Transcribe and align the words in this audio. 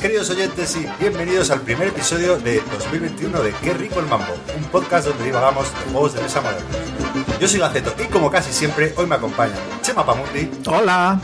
queridos 0.00 0.30
oyentes 0.30 0.76
y 0.76 0.86
bienvenidos 0.98 1.50
al 1.50 1.60
primer 1.60 1.88
episodio 1.88 2.38
de 2.38 2.62
2021 2.72 3.42
de 3.42 3.52
Qué 3.62 3.74
rico 3.74 4.00
el 4.00 4.06
mambo, 4.06 4.32
un 4.56 4.64
podcast 4.64 5.08
donde 5.08 5.24
divagamos 5.24 5.66
de 5.72 5.92
juegos 5.92 6.14
de 6.14 6.22
mesa 6.22 6.40
modernos. 6.40 6.72
Yo 7.38 7.46
soy 7.46 7.60
Gaceto 7.60 7.94
y 8.02 8.06
como 8.06 8.30
casi 8.30 8.50
siempre 8.50 8.94
hoy 8.96 9.06
me 9.06 9.16
acompaña 9.16 9.54
Chema 9.82 10.06
Pamundi. 10.06 10.50
Hola. 10.66 11.20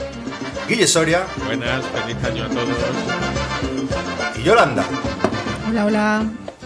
Guille 0.69 0.87
Soria. 0.87 1.27
Buenas, 1.45 1.85
feliz 1.87 2.17
año 2.25 2.45
a 2.45 2.49
todos. 2.49 2.69
Y 4.37 4.43
Yolanda. 4.43 4.85
Hola, 5.69 5.87
hola. 5.87 6.25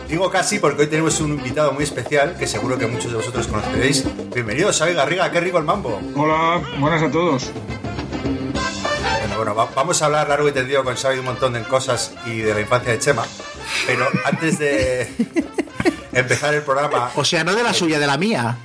Digo 0.08 0.30
casi 0.30 0.58
porque 0.58 0.82
hoy 0.82 0.88
tenemos 0.88 1.20
un 1.20 1.32
invitado 1.32 1.72
muy 1.72 1.84
especial 1.84 2.36
que 2.36 2.46
seguro 2.46 2.78
que 2.78 2.86
muchos 2.86 3.10
de 3.10 3.18
vosotros 3.18 3.46
conoceréis. 3.46 4.04
Bienvenidos, 4.34 4.78
Xavi 4.78 4.94
Garriga, 4.94 5.30
qué 5.30 5.40
rico 5.40 5.58
el 5.58 5.64
mambo. 5.64 6.00
Hola, 6.16 6.60
buenas 6.78 7.02
a 7.02 7.10
todos. 7.10 7.50
Bueno, 9.36 9.54
vamos 9.54 10.02
a 10.02 10.06
hablar 10.06 10.28
largo 10.28 10.48
y 10.48 10.52
tendido 10.52 10.82
con 10.84 10.96
Xavi 10.96 11.14
de 11.14 11.20
un 11.20 11.26
montón 11.26 11.52
de 11.52 11.62
cosas 11.62 12.12
y 12.26 12.38
de 12.40 12.54
la 12.54 12.60
infancia 12.60 12.92
de 12.92 12.98
Chema. 12.98 13.24
Pero 13.86 14.06
antes 14.24 14.58
de 14.58 15.08
empezar 16.12 16.54
el 16.54 16.62
programa. 16.62 17.10
O 17.14 17.24
sea, 17.24 17.44
no 17.44 17.54
de 17.54 17.62
la 17.62 17.72
suya, 17.72 17.98
de 17.98 18.06
la 18.06 18.16
mía. 18.18 18.56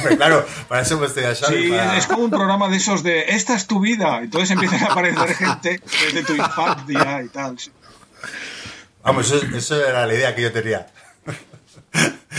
Hombre, 0.00 0.16
claro, 0.16 0.46
para 0.68 0.82
eso 0.82 0.94
hemos 0.94 1.14
tenido. 1.14 1.34
Sí, 1.34 1.72
es 1.96 2.06
como 2.06 2.24
un 2.24 2.30
programa 2.30 2.68
de 2.68 2.76
esos 2.76 3.02
de 3.02 3.26
esta 3.28 3.54
es 3.54 3.66
tu 3.66 3.80
vida. 3.80 4.20
Entonces 4.22 4.50
empiezan 4.50 4.82
a 4.84 4.86
aparecer 4.86 5.34
gente 5.34 5.80
desde 6.04 6.24
tu 6.24 6.34
infancia 6.34 7.22
y 7.22 7.28
tal. 7.28 7.56
Vamos, 9.02 9.30
eso, 9.30 9.86
era 9.86 10.06
la 10.06 10.14
idea 10.14 10.34
que 10.34 10.42
yo 10.42 10.52
tenía. 10.52 10.86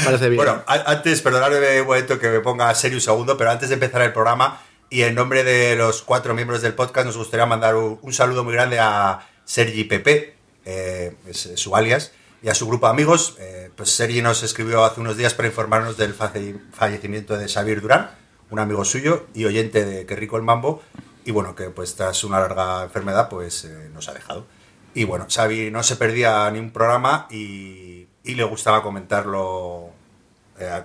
Parece 0.04 0.30
bien. 0.30 0.38
Bueno, 0.38 0.64
antes, 0.68 1.22
perdonadme 1.22 1.82
un 1.82 1.88
momento 1.88 2.20
que 2.20 2.30
me 2.30 2.40
ponga 2.40 2.74
serio 2.74 2.98
un 2.98 3.02
segundo, 3.02 3.38
pero 3.38 3.52
antes 3.52 3.70
de 3.70 3.76
empezar 3.76 4.02
el 4.02 4.14
programa, 4.14 4.62
y 4.90 5.04
en 5.04 5.16
nombre 5.16 5.44
de 5.44 5.76
los 5.76 6.02
cuatro 6.02 6.34
miembros 6.34 6.62
del 6.62 6.74
podcast 6.74 7.06
nos 7.06 7.18
gustaría 7.18 7.46
mandar 7.46 7.76
un, 7.76 8.14
saludo 8.14 8.44
muy 8.44 8.54
grande 8.54 8.80
a 8.80 9.28
Sergi 9.46 9.84
Pepe, 9.86 10.36
eh, 10.66 11.16
es 11.28 11.52
su 11.56 11.76
alias, 11.76 12.12
y 12.42 12.50
a 12.50 12.56
su 12.56 12.68
grupo 12.68 12.88
de 12.88 12.92
amigos. 12.92 13.36
Eh, 13.40 13.70
pues 13.76 13.92
Sergi 13.92 14.22
nos 14.22 14.44
escribió 14.44 14.84
hace 14.84 15.00
unos 15.00 15.18
días 15.18 15.34
para 15.34 15.48
informarnos 15.48 15.98
del 15.98 16.14
fallecimiento 16.14 17.38
de 17.38 17.48
Xavier 17.48 17.82
Durán, 17.82 18.12
un 18.50 18.60
amigo 18.60 18.84
suyo 18.86 19.28
y 19.34 19.46
oyente 19.46 19.86
de 19.86 20.06
Qué 20.06 20.16
rico 20.16 20.38
el 20.38 20.44
mambo, 20.44 20.82
y 21.24 21.32
bueno, 21.32 21.56
que 21.56 21.70
pues 21.70 21.96
tras 21.96 22.24
una 22.24 22.40
larga 22.40 22.84
enfermedad 22.84 23.30
pues 23.30 23.66
eh, 23.66 23.90
nos 23.94 24.10
ha 24.10 24.14
dejado. 24.14 24.46
Y 24.94 25.06
bueno, 25.06 25.28
Xavi 25.30 25.72
no 25.72 25.84
se 25.84 25.96
perdía 25.96 26.50
ni 26.52 26.60
un 26.60 26.72
programa 26.72 27.28
y, 27.30 28.08
le 28.24 28.44
gustaba 28.44 28.84
comentarlo 28.84 29.90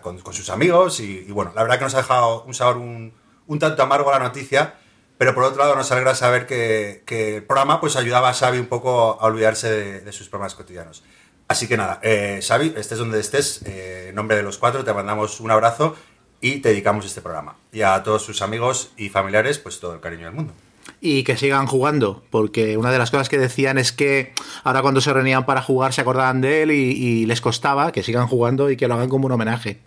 con, 0.00 0.32
sus 0.32 0.48
amigos 0.48 1.00
y, 1.00 1.30
bueno, 1.32 1.52
la 1.54 1.62
verdad 1.62 1.78
que 1.78 1.84
nos 1.84 1.94
ha 1.94 1.98
dejado 1.98 2.44
un 2.44 2.54
sabor 2.54 2.78
un 2.78 3.58
tanto 3.58 3.82
amargo 3.82 4.10
la 4.10 4.20
noticia, 4.20 4.74
pero 5.18 5.34
por 5.34 5.44
otro 5.44 5.62
lado 5.62 5.74
nos 5.74 5.90
alegra 5.92 6.14
saber 6.14 6.46
que, 6.46 7.02
el 7.08 7.44
programa 7.44 7.80
pues 7.80 7.96
ayudaba 7.96 8.28
a 8.28 8.34
Xavi 8.34 8.58
un 8.58 8.66
poco 8.66 9.18
a 9.20 9.24
olvidarse 9.24 10.00
de, 10.00 10.12
sus 10.12 10.28
problemas 10.28 10.54
cotidianos. 10.54 11.04
Así 11.48 11.68
que 11.68 11.76
nada, 11.76 12.00
eh, 12.02 12.40
Xavi, 12.42 12.74
estés 12.76 12.98
donde 12.98 13.20
estés, 13.20 13.62
eh, 13.66 14.06
en 14.08 14.14
nombre 14.14 14.36
de 14.36 14.42
los 14.42 14.58
cuatro 14.58 14.84
te 14.84 14.92
mandamos 14.92 15.40
un 15.40 15.50
abrazo 15.50 15.94
y 16.40 16.58
te 16.58 16.70
dedicamos 16.70 17.06
este 17.06 17.20
programa. 17.20 17.56
Y 17.72 17.82
a 17.82 18.02
todos 18.02 18.22
sus 18.22 18.42
amigos 18.42 18.90
y 18.96 19.08
familiares, 19.08 19.58
pues 19.58 19.78
todo 19.78 19.94
el 19.94 20.00
cariño 20.00 20.24
del 20.24 20.34
mundo. 20.34 20.52
Y 21.00 21.24
que 21.24 21.36
sigan 21.36 21.66
jugando, 21.66 22.24
porque 22.30 22.76
una 22.76 22.90
de 22.90 22.98
las 22.98 23.10
cosas 23.10 23.28
que 23.28 23.38
decían 23.38 23.78
es 23.78 23.92
que 23.92 24.32
ahora 24.64 24.82
cuando 24.82 25.00
se 25.00 25.12
reunían 25.12 25.46
para 25.46 25.62
jugar 25.62 25.92
se 25.92 26.00
acordaban 26.00 26.40
de 26.40 26.62
él 26.62 26.70
y 26.70 27.26
les 27.26 27.40
costaba 27.40 27.92
que 27.92 28.02
sigan 28.02 28.28
jugando 28.28 28.70
y 28.70 28.76
que 28.76 28.88
lo 28.88 28.94
hagan 28.94 29.08
como 29.08 29.26
un 29.26 29.32
homenaje. 29.32 29.80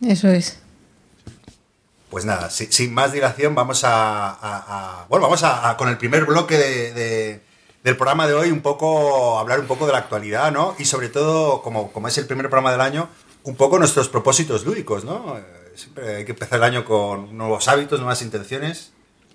Eso 0.00 0.28
es. 0.28 0.58
Pues 2.14 2.24
nada, 2.24 2.48
sin, 2.48 2.94
más 2.94 3.12
dilación, 3.12 3.56
vamos 3.56 3.82
a, 3.84 5.04
bueno, 5.08 5.24
vamos 5.24 5.42
a, 5.42 5.76
con 5.76 5.88
el 5.88 5.98
primer 5.98 6.26
bloque 6.26 7.40
del 7.84 7.96
programa 7.98 8.26
de 8.26 8.32
hoy, 8.32 8.50
un 8.50 8.62
poco 8.62 9.38
hablar 9.38 9.60
un 9.60 9.66
poco 9.66 9.86
de 9.86 9.92
la 9.92 9.98
actualidad, 9.98 10.50
¿no? 10.50 10.74
Y 10.78 10.86
sobre 10.86 11.10
todo, 11.10 11.60
como, 11.60 11.92
como 11.92 12.08
es 12.08 12.16
el 12.16 12.26
primer 12.26 12.46
programa 12.48 12.72
del 12.72 12.80
año, 12.80 13.10
un 13.44 13.56
poco 13.56 13.78
nuestros 13.78 14.08
propósitos 14.08 14.64
lúdicos, 14.64 15.04
¿no? 15.04 15.36
Eh, 15.36 15.42
siempre 15.74 16.16
hay 16.16 16.24
que 16.24 16.32
empezar 16.32 16.58
el 16.58 16.64
año 16.64 16.84
con 16.86 17.36
nuevos 17.36 17.68
hábitos, 17.68 18.00
nuevas 18.00 18.22
intenciones. 18.22 18.92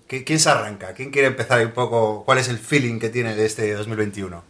¿Quién 0.08 0.40
se 0.40 0.50
arranca? 0.50 0.92
¿Quién 0.94 1.10
quiere 1.12 1.28
empezar 1.28 1.64
un 1.64 1.70
poco? 1.70 2.24
¿Cuál 2.24 2.38
es 2.38 2.48
el 2.48 2.58
feeling 2.58 2.98
que 2.98 3.10
tiene 3.10 3.36
de 3.36 3.46
este 3.46 3.72
2021? 3.72 4.42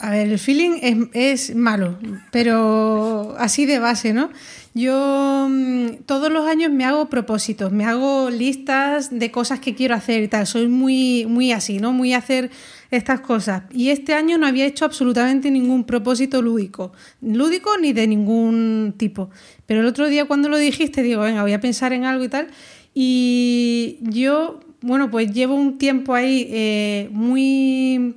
A 0.00 0.10
ver, 0.10 0.28
el 0.28 0.38
feeling 0.38 0.80
es, 0.82 1.48
es 1.48 1.56
malo, 1.56 1.98
pero 2.30 3.34
así 3.38 3.64
de 3.64 3.78
base, 3.78 4.12
¿no? 4.12 4.28
Yo 4.76 5.46
mm, 5.48 6.02
todos 6.04 6.32
los 6.32 6.48
años 6.48 6.72
me 6.72 6.84
hago 6.84 7.08
propósitos, 7.08 7.70
me 7.70 7.84
hago 7.84 8.28
listas 8.28 9.16
de 9.16 9.30
cosas 9.30 9.60
que 9.60 9.76
quiero 9.76 9.94
hacer 9.94 10.24
y 10.24 10.28
tal. 10.28 10.48
Soy 10.48 10.66
muy, 10.66 11.26
muy 11.26 11.52
así, 11.52 11.78
¿no? 11.78 11.92
Muy 11.92 12.12
hacer 12.12 12.50
estas 12.90 13.20
cosas. 13.20 13.62
Y 13.72 13.90
este 13.90 14.14
año 14.14 14.36
no 14.36 14.48
había 14.48 14.66
hecho 14.66 14.84
absolutamente 14.84 15.50
ningún 15.52 15.84
propósito 15.84 16.42
lúdico, 16.42 16.92
lúdico 17.20 17.78
ni 17.78 17.92
de 17.92 18.08
ningún 18.08 18.94
tipo. 18.96 19.30
Pero 19.66 19.80
el 19.80 19.86
otro 19.86 20.08
día 20.08 20.24
cuando 20.24 20.48
lo 20.48 20.58
dijiste, 20.58 21.04
digo, 21.04 21.22
venga, 21.22 21.42
voy 21.42 21.52
a 21.52 21.60
pensar 21.60 21.92
en 21.92 22.04
algo 22.04 22.24
y 22.24 22.28
tal. 22.28 22.48
Y 22.94 23.98
yo, 24.00 24.58
bueno, 24.80 25.08
pues 25.08 25.32
llevo 25.32 25.54
un 25.54 25.78
tiempo 25.78 26.14
ahí 26.14 26.48
eh, 26.50 27.08
muy 27.12 28.16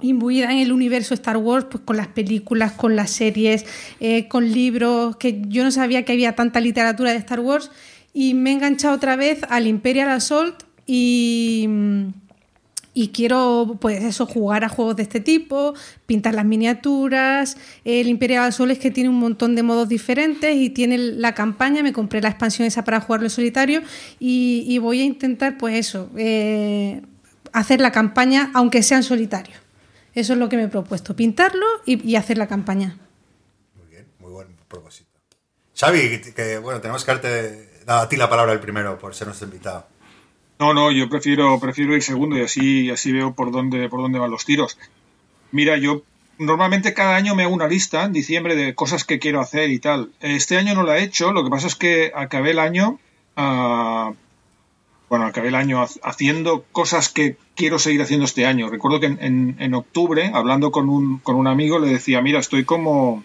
imbuida 0.00 0.52
en 0.52 0.58
el 0.58 0.72
universo 0.72 1.14
Star 1.14 1.36
Wars, 1.36 1.66
pues 1.70 1.82
con 1.84 1.96
las 1.96 2.08
películas, 2.08 2.72
con 2.72 2.96
las 2.96 3.10
series, 3.10 3.64
eh, 4.00 4.28
con 4.28 4.52
libros, 4.52 5.16
que 5.16 5.42
yo 5.48 5.64
no 5.64 5.70
sabía 5.70 6.04
que 6.04 6.12
había 6.12 6.34
tanta 6.34 6.60
literatura 6.60 7.12
de 7.12 7.18
Star 7.18 7.40
Wars 7.40 7.70
y 8.12 8.34
me 8.34 8.50
he 8.50 8.52
enganchado 8.54 8.94
otra 8.94 9.16
vez 9.16 9.40
al 9.48 9.66
Imperial 9.66 10.10
Assault 10.10 10.64
y, 10.86 11.68
y 12.94 13.08
quiero 13.08 13.76
pues 13.80 14.02
eso, 14.02 14.26
jugar 14.26 14.64
a 14.64 14.68
juegos 14.68 14.96
de 14.96 15.02
este 15.02 15.20
tipo, 15.20 15.74
pintar 16.06 16.34
las 16.34 16.46
miniaturas. 16.46 17.56
El 17.84 18.08
Imperial 18.08 18.44
Assault 18.44 18.72
es 18.72 18.78
que 18.78 18.90
tiene 18.90 19.10
un 19.10 19.18
montón 19.18 19.54
de 19.54 19.62
modos 19.62 19.88
diferentes 19.88 20.56
y 20.56 20.70
tiene 20.70 20.96
la 20.96 21.34
campaña, 21.34 21.82
me 21.82 21.92
compré 21.92 22.22
la 22.22 22.28
expansión 22.28 22.66
esa 22.66 22.84
para 22.84 23.00
jugarlo 23.00 23.26
en 23.26 23.30
solitario 23.30 23.82
y, 24.18 24.78
voy 24.78 25.00
a 25.00 25.04
intentar 25.04 25.58
pues 25.58 25.74
eso, 25.74 26.10
eh, 26.16 27.02
hacer 27.52 27.80
la 27.80 27.92
campaña 27.92 28.50
aunque 28.54 28.82
sea 28.82 28.98
en 28.98 29.02
solitario. 29.02 29.65
Eso 30.16 30.32
es 30.32 30.38
lo 30.38 30.48
que 30.48 30.56
me 30.56 30.62
he 30.62 30.68
propuesto, 30.68 31.14
pintarlo 31.14 31.66
y, 31.84 32.16
hacer 32.16 32.38
la 32.38 32.46
campaña. 32.48 32.96
Muy 33.74 33.86
bien, 33.90 34.06
muy 34.18 34.32
buen 34.32 34.48
propósito. 34.66 35.10
Xavi, 35.78 36.32
que 36.34 36.56
bueno, 36.56 36.80
tenemos 36.80 37.04
que 37.04 37.10
darte 37.10 37.68
a 37.86 38.08
ti 38.08 38.16
la 38.16 38.30
palabra 38.30 38.54
el 38.54 38.60
primero 38.60 38.98
por 38.98 39.14
ser 39.14 39.26
nuestro 39.26 39.46
invitado. 39.46 39.86
No, 40.58 40.72
no, 40.72 40.90
yo 40.90 41.10
prefiero, 41.10 41.60
prefiero 41.60 41.94
ir 41.94 42.02
segundo 42.02 42.38
y 42.38 42.40
así, 42.40 42.90
así 42.90 43.12
veo 43.12 43.34
por 43.34 43.52
dónde, 43.52 43.90
por 43.90 44.00
dónde 44.00 44.18
van 44.18 44.30
los 44.30 44.46
tiros. 44.46 44.78
Mira, 45.52 45.76
yo 45.76 46.02
normalmente 46.38 46.94
cada 46.94 47.14
año 47.14 47.34
me 47.34 47.42
hago 47.42 47.52
una 47.52 47.68
lista 47.68 48.04
en 48.04 48.14
diciembre 48.14 48.56
de 48.56 48.74
cosas 48.74 49.04
que 49.04 49.18
quiero 49.18 49.42
hacer 49.42 49.68
y 49.68 49.80
tal. 49.80 50.12
Este 50.20 50.56
año 50.56 50.74
no 50.74 50.82
la 50.82 50.96
he 50.96 51.02
hecho, 51.02 51.30
lo 51.32 51.44
que 51.44 51.50
pasa 51.50 51.66
es 51.66 51.74
que 51.74 52.10
acabé 52.14 52.52
el 52.52 52.58
año 52.58 52.98
uh, 53.36 54.14
bueno, 55.08 55.26
acabé 55.26 55.48
el 55.48 55.54
año 55.54 55.84
haciendo 56.02 56.64
cosas 56.72 57.08
que 57.08 57.36
quiero 57.54 57.78
seguir 57.78 58.02
haciendo 58.02 58.24
este 58.24 58.44
año. 58.44 58.68
Recuerdo 58.68 58.98
que 58.98 59.06
en, 59.06 59.74
octubre, 59.74 60.30
hablando 60.34 60.72
con 60.72 60.88
un, 60.88 61.18
con 61.18 61.36
un, 61.36 61.46
amigo, 61.46 61.78
le 61.78 61.88
decía, 61.88 62.20
mira, 62.22 62.40
estoy 62.40 62.64
como, 62.64 63.22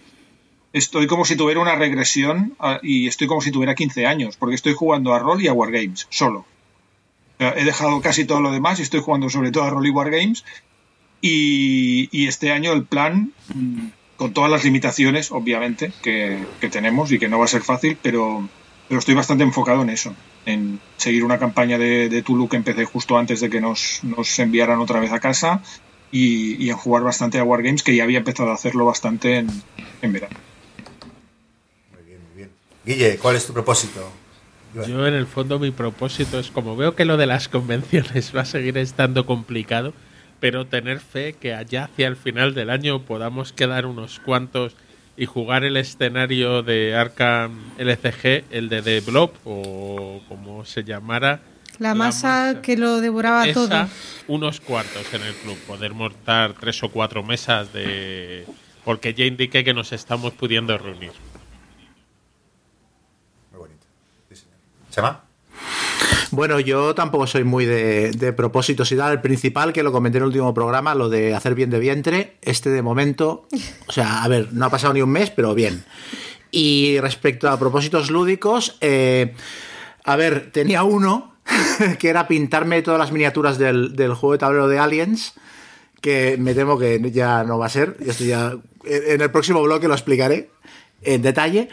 estoy 0.73 1.07
como 1.07 1.25
si 1.25 1.35
tuviera 1.35 1.59
una 1.59 1.75
regresión 1.75 2.55
y 2.83 3.07
estoy 3.07 3.27
como 3.27 3.41
si 3.41 3.51
tuviera 3.51 3.73
15 3.73 4.05
años, 4.05 4.37
porque 4.37 4.55
estoy 4.55 4.73
jugando 4.73 5.13
a 5.13 5.19
rol 5.19 5.41
y 5.41 5.47
a 5.47 5.53
wargames, 5.53 6.05
solo. 6.09 6.45
he 7.39 7.63
dejado 7.63 7.99
casi 8.01 8.25
todo 8.25 8.41
lo 8.41 8.51
demás 8.51 8.79
y 8.79 8.83
estoy 8.83 9.01
jugando 9.01 9.29
sobre 9.29 9.51
todo 9.51 9.63
a 9.63 9.69
rol 9.71 9.87
y 9.87 9.89
wargames. 9.89 10.45
Y, 11.23 12.09
y 12.11 12.27
este 12.27 12.51
año 12.51 12.73
el 12.73 12.83
plan, 12.83 13.31
mm, 13.53 13.87
con 14.17 14.33
todas 14.33 14.49
las 14.49 14.63
limitaciones, 14.63 15.31
obviamente, 15.31 15.91
que, 16.01 16.43
que 16.59 16.69
tenemos 16.69 17.11
y 17.11 17.19
que 17.19 17.27
no 17.27 17.37
va 17.37 17.45
a 17.45 17.47
ser 17.47 17.61
fácil, 17.61 17.97
pero 18.01 18.47
pero 18.91 18.99
estoy 18.99 19.15
bastante 19.15 19.45
enfocado 19.45 19.83
en 19.83 19.89
eso, 19.89 20.13
en 20.45 20.81
seguir 20.97 21.23
una 21.23 21.39
campaña 21.39 21.77
de, 21.77 22.09
de 22.09 22.21
Tulu 22.23 22.49
que 22.49 22.57
empecé 22.57 22.83
justo 22.83 23.17
antes 23.17 23.39
de 23.39 23.49
que 23.49 23.61
nos, 23.61 24.01
enviaran 24.37 24.81
otra 24.81 24.99
vez 24.99 25.13
a 25.13 25.21
casa 25.21 25.63
y, 26.11 26.69
en 26.69 26.75
jugar 26.75 27.01
bastante 27.01 27.39
a 27.39 27.45
Wargames, 27.45 27.83
que 27.83 27.95
ya 27.95 28.03
había 28.03 28.17
empezado 28.17 28.51
a 28.51 28.53
hacerlo 28.53 28.83
bastante 28.83 29.37
en, 29.37 29.47
verano. 30.11 30.35
Muy 31.93 32.03
bien, 32.03 32.19
muy 32.27 32.35
bien. 32.35 32.49
Guille, 32.85 33.15
¿cuál 33.15 33.37
es 33.37 33.47
tu 33.47 33.53
propósito? 33.53 34.11
Yo 34.85 35.07
en 35.07 35.13
el 35.13 35.25
fondo 35.25 35.57
mi 35.57 35.71
propósito 35.71 36.37
es 36.37 36.51
como 36.51 36.75
veo 36.75 36.93
que 36.93 37.05
lo 37.05 37.15
de 37.15 37.27
las 37.27 37.47
convenciones 37.47 38.35
va 38.35 38.41
a 38.41 38.45
seguir 38.45 38.77
estando 38.77 39.25
complicado, 39.25 39.93
pero 40.41 40.67
tener 40.67 40.99
fe 40.99 41.31
que 41.39 41.53
allá 41.53 41.85
hacia 41.85 42.09
el 42.09 42.17
final 42.17 42.53
del 42.53 42.69
año 42.69 43.03
podamos 43.03 43.53
quedar 43.53 43.85
unos 43.85 44.19
cuantos 44.19 44.75
y 45.21 45.27
jugar 45.27 45.63
el 45.63 45.77
escenario 45.77 46.63
de 46.63 46.95
Arkham 46.95 47.59
LCG, 47.77 48.45
el 48.49 48.69
de 48.69 48.81
The 48.81 49.01
Blob 49.01 49.29
o 49.45 50.19
como 50.27 50.65
se 50.65 50.83
llamara, 50.83 51.41
La 51.77 51.93
masa, 51.93 52.59
que 52.63 52.75
lo 52.75 52.99
devoraba 53.01 53.47
Esa, 53.47 53.53
todo. 53.53 53.87
unos 54.27 54.59
cuartos 54.59 55.13
en 55.13 55.21
el 55.21 55.35
club. 55.35 55.59
Poder 55.67 55.93
montar 55.93 56.55
tres 56.59 56.81
o 56.81 56.89
cuatro 56.89 57.21
mesas 57.21 57.71
de. 57.71 58.47
Porque 58.83 59.13
ya 59.13 59.25
indiqué 59.25 59.63
que 59.63 59.75
nos 59.75 59.91
estamos 59.91 60.33
pudiendo 60.33 60.75
reunir. 60.79 61.11
Muy 63.51 63.59
bonito. 63.59 63.85
Sí, 64.29 64.37
señor. 64.37 64.55
¿Chema? 64.89 65.23
Bueno, 66.31 66.61
yo 66.61 66.95
tampoco 66.95 67.27
soy 67.27 67.43
muy 67.43 67.65
de, 67.65 68.11
de 68.11 68.31
propósitos 68.31 68.89
y 68.91 68.95
tal. 68.95 69.11
El 69.11 69.21
principal, 69.21 69.73
que 69.73 69.83
lo 69.83 69.91
comenté 69.91 70.17
en 70.17 70.23
el 70.23 70.27
último 70.27 70.53
programa, 70.53 70.95
lo 70.95 71.09
de 71.09 71.35
hacer 71.35 71.55
bien 71.55 71.69
de 71.69 71.79
vientre, 71.79 72.37
este 72.41 72.69
de 72.69 72.81
momento, 72.81 73.47
o 73.87 73.91
sea, 73.91 74.23
a 74.23 74.27
ver, 74.29 74.53
no 74.53 74.65
ha 74.65 74.69
pasado 74.69 74.93
ni 74.93 75.01
un 75.01 75.09
mes, 75.09 75.29
pero 75.29 75.53
bien. 75.53 75.83
Y 76.49 76.99
respecto 77.01 77.49
a 77.49 77.59
propósitos 77.59 78.09
lúdicos, 78.09 78.77
eh, 78.79 79.33
a 80.05 80.15
ver, 80.15 80.51
tenía 80.51 80.83
uno 80.83 81.35
que 81.99 82.09
era 82.09 82.27
pintarme 82.27 82.81
todas 82.81 82.99
las 82.99 83.11
miniaturas 83.11 83.57
del, 83.57 83.95
del 83.97 84.13
juego 84.13 84.33
de 84.33 84.39
tablero 84.39 84.67
de 84.69 84.79
Aliens, 84.79 85.33
que 85.99 86.37
me 86.39 86.53
temo 86.53 86.79
que 86.79 87.11
ya 87.11 87.43
no 87.43 87.59
va 87.59 87.65
a 87.65 87.69
ser. 87.69 87.97
Esto 88.05 88.23
ya, 88.23 88.53
en 88.85 89.21
el 89.21 89.31
próximo 89.31 89.61
bloque 89.61 89.89
lo 89.89 89.93
explicaré 89.93 90.49
en 91.01 91.21
detalle. 91.21 91.67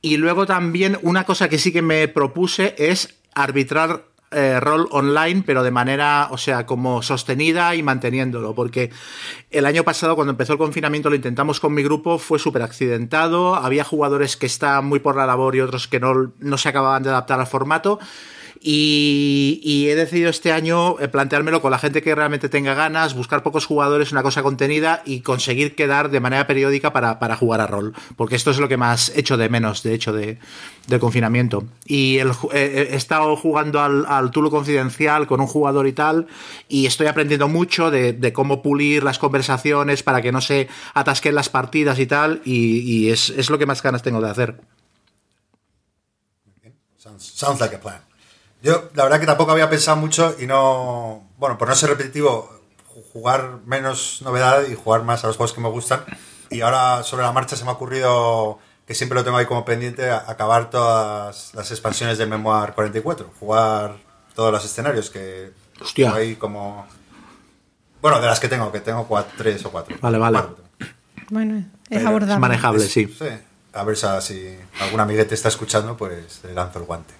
Y 0.00 0.16
luego 0.16 0.46
también 0.46 0.98
una 1.02 1.24
cosa 1.24 1.48
que 1.48 1.58
sí 1.58 1.72
que 1.72 1.82
me 1.82 2.06
propuse 2.06 2.76
es 2.78 3.17
arbitrar 3.42 4.04
eh, 4.30 4.60
rol 4.60 4.88
online, 4.90 5.42
pero 5.46 5.62
de 5.62 5.70
manera, 5.70 6.28
o 6.30 6.36
sea, 6.36 6.66
como 6.66 7.00
sostenida 7.02 7.74
y 7.74 7.82
manteniéndolo, 7.82 8.54
porque 8.54 8.90
el 9.50 9.64
año 9.64 9.84
pasado, 9.84 10.16
cuando 10.16 10.32
empezó 10.32 10.52
el 10.52 10.58
confinamiento, 10.58 11.08
lo 11.08 11.16
intentamos 11.16 11.60
con 11.60 11.72
mi 11.72 11.82
grupo, 11.82 12.18
fue 12.18 12.38
súper 12.38 12.60
accidentado, 12.60 13.54
había 13.54 13.84
jugadores 13.84 14.36
que 14.36 14.44
estaban 14.44 14.84
muy 14.84 14.98
por 14.98 15.16
la 15.16 15.24
labor 15.24 15.56
y 15.56 15.60
otros 15.60 15.88
que 15.88 15.98
no, 15.98 16.32
no 16.40 16.58
se 16.58 16.68
acababan 16.68 17.02
de 17.02 17.08
adaptar 17.08 17.40
al 17.40 17.46
formato. 17.46 17.98
Y, 18.60 19.86
he 19.88 19.94
decidido 19.94 20.30
este 20.30 20.52
año 20.52 20.98
eh, 20.98 21.08
planteármelo 21.08 21.62
con 21.62 21.70
la 21.70 21.78
gente 21.78 22.02
que 22.02 22.14
realmente 22.14 22.48
tenga 22.48 22.74
ganas, 22.74 23.14
buscar 23.14 23.42
pocos 23.42 23.66
jugadores, 23.66 24.12
una 24.12 24.22
cosa 24.22 24.42
contenida 24.42 25.02
y 25.04 25.20
conseguir 25.20 25.74
quedar 25.74 26.10
de 26.10 26.20
manera 26.20 26.46
periódica 26.46 26.92
para, 26.92 27.18
para 27.18 27.36
jugar 27.36 27.60
a 27.60 27.66
rol. 27.66 27.94
Porque 28.16 28.36
esto 28.36 28.50
es 28.50 28.58
lo 28.58 28.68
que 28.68 28.76
más 28.76 29.12
echo 29.14 29.36
de 29.36 29.48
menos, 29.48 29.82
de 29.82 29.94
hecho, 29.94 30.12
de, 30.12 30.38
del 30.88 31.00
confinamiento. 31.00 31.64
Y 31.86 32.18
el, 32.18 32.32
eh, 32.52 32.88
he 32.90 32.96
estado 32.96 33.36
jugando 33.36 33.80
al, 33.80 34.04
al, 34.06 34.30
Tulu 34.30 34.50
Confidencial 34.50 35.26
con 35.26 35.40
un 35.40 35.46
jugador 35.46 35.86
y 35.86 35.92
tal, 35.92 36.26
y 36.68 36.86
estoy 36.86 37.06
aprendiendo 37.06 37.48
mucho 37.48 37.90
de, 37.90 38.32
cómo 38.32 38.62
pulir 38.62 39.04
las 39.04 39.18
conversaciones 39.18 40.02
para 40.02 40.20
que 40.20 40.32
no 40.32 40.40
se 40.40 40.68
atasquen 40.94 41.34
las 41.34 41.48
partidas 41.48 41.98
y 41.98 42.06
tal, 42.06 42.42
y, 42.44 43.08
es, 43.10 43.30
es, 43.30 43.50
lo 43.50 43.58
que 43.58 43.66
más 43.66 43.82
ganas 43.82 44.02
tengo 44.02 44.20
de 44.20 44.30
hacer. 44.30 44.60
Sounds 47.18 47.60
like 47.60 47.74
a 47.74 47.80
plan. 47.80 48.07
Yo, 48.62 48.90
la 48.94 49.04
verdad 49.04 49.20
que 49.20 49.26
tampoco 49.26 49.52
había 49.52 49.70
pensado 49.70 49.96
mucho 49.96 50.34
y 50.38 50.46
no. 50.46 51.28
Bueno, 51.38 51.56
por 51.58 51.68
no 51.68 51.74
ser 51.74 51.90
repetitivo, 51.90 52.50
jugar 53.12 53.58
menos 53.66 54.20
novedad 54.22 54.62
y 54.68 54.74
jugar 54.74 55.02
más 55.04 55.22
a 55.24 55.28
los 55.28 55.36
juegos 55.36 55.52
que 55.52 55.60
me 55.60 55.68
gustan. 55.68 56.04
Y 56.50 56.60
ahora, 56.62 57.02
sobre 57.04 57.22
la 57.22 57.32
marcha, 57.32 57.56
se 57.56 57.64
me 57.64 57.70
ha 57.70 57.74
ocurrido 57.74 58.58
que 58.86 58.94
siempre 58.94 59.14
lo 59.16 59.24
tengo 59.24 59.36
ahí 59.36 59.46
como 59.46 59.64
pendiente: 59.64 60.10
acabar 60.10 60.70
todas 60.70 61.54
las 61.54 61.70
expansiones 61.70 62.18
del 62.18 62.28
Memoir 62.28 62.72
44. 62.72 63.30
Jugar 63.38 63.96
todos 64.34 64.52
los 64.52 64.64
escenarios 64.64 65.10
que. 65.10 65.52
Hostia. 65.80 66.12
Ahí 66.14 66.34
como. 66.34 66.86
Bueno, 68.02 68.20
de 68.20 68.26
las 68.26 68.40
que 68.40 68.48
tengo, 68.48 68.70
que 68.72 68.80
tengo 68.80 69.06
cuatro, 69.06 69.32
tres 69.36 69.64
o 69.64 69.70
cuatro. 69.70 69.96
Vale, 70.00 70.18
vale. 70.18 70.40
Bueno, 71.30 71.64
es 71.90 72.04
abordable. 72.04 72.34
Es 72.34 72.40
manejable, 72.40 72.84
Es- 72.84 72.92
sí. 72.92 73.06
sí. 73.18 73.26
A 73.72 73.84
ver 73.84 73.96
si 73.96 74.56
algún 74.80 74.98
amiguete 75.00 75.34
está 75.34 75.48
escuchando, 75.48 75.96
pues 75.96 76.40
le 76.44 76.54
lanzo 76.54 76.78
el 76.80 76.84
guante. 76.86 77.14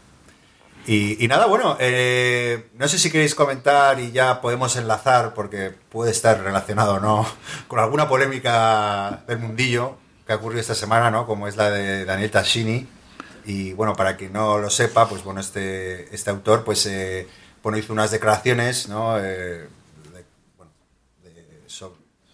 Y, 0.88 1.23
y 1.23 1.29
nada, 1.29 1.44
bueno, 1.44 1.76
eh, 1.81 2.70
no 2.73 2.88
sé 2.88 2.99
si 2.99 3.11
queréis 3.11 3.35
comentar 3.35 4.00
y 4.00 4.11
ya 4.11 4.40
podemos 4.40 4.75
enlazar, 4.76 5.35
porque 5.35 5.70
puede 5.90 6.11
estar 6.11 6.43
relacionado 6.43 6.94
o 6.94 7.00
no, 7.00 7.26
con 7.69 7.79
alguna 7.79 8.08
polémica 8.08 9.23
del 9.29 9.38
mundillo 9.38 9.99
que 10.26 10.32
ha 10.32 10.37
ocurrido 10.37 10.62
esta 10.62 10.75
semana, 10.75 11.11
¿no? 11.11 11.26
Como 11.26 11.46
es 11.46 11.56
la 11.56 11.70
de 11.70 12.06
Daniel 12.06 12.31
Tascini. 12.31 12.88
Y 13.44 13.75
bueno, 13.75 13.94
para 13.96 14.17
quien 14.17 14.32
no 14.32 14.56
lo 14.56 14.70
sepa, 14.70 15.06
pues 15.06 15.23
bueno, 15.23 15.40
este, 15.40 16.14
este 16.14 16.31
autor, 16.31 16.64
pues 16.64 16.87
eh, 16.87 17.29
bueno, 17.62 17.76
hizo 17.76 17.93
unas 17.93 18.11
declaraciones, 18.11 18.88
¿no? 18.88 19.19
Eh, 19.23 19.69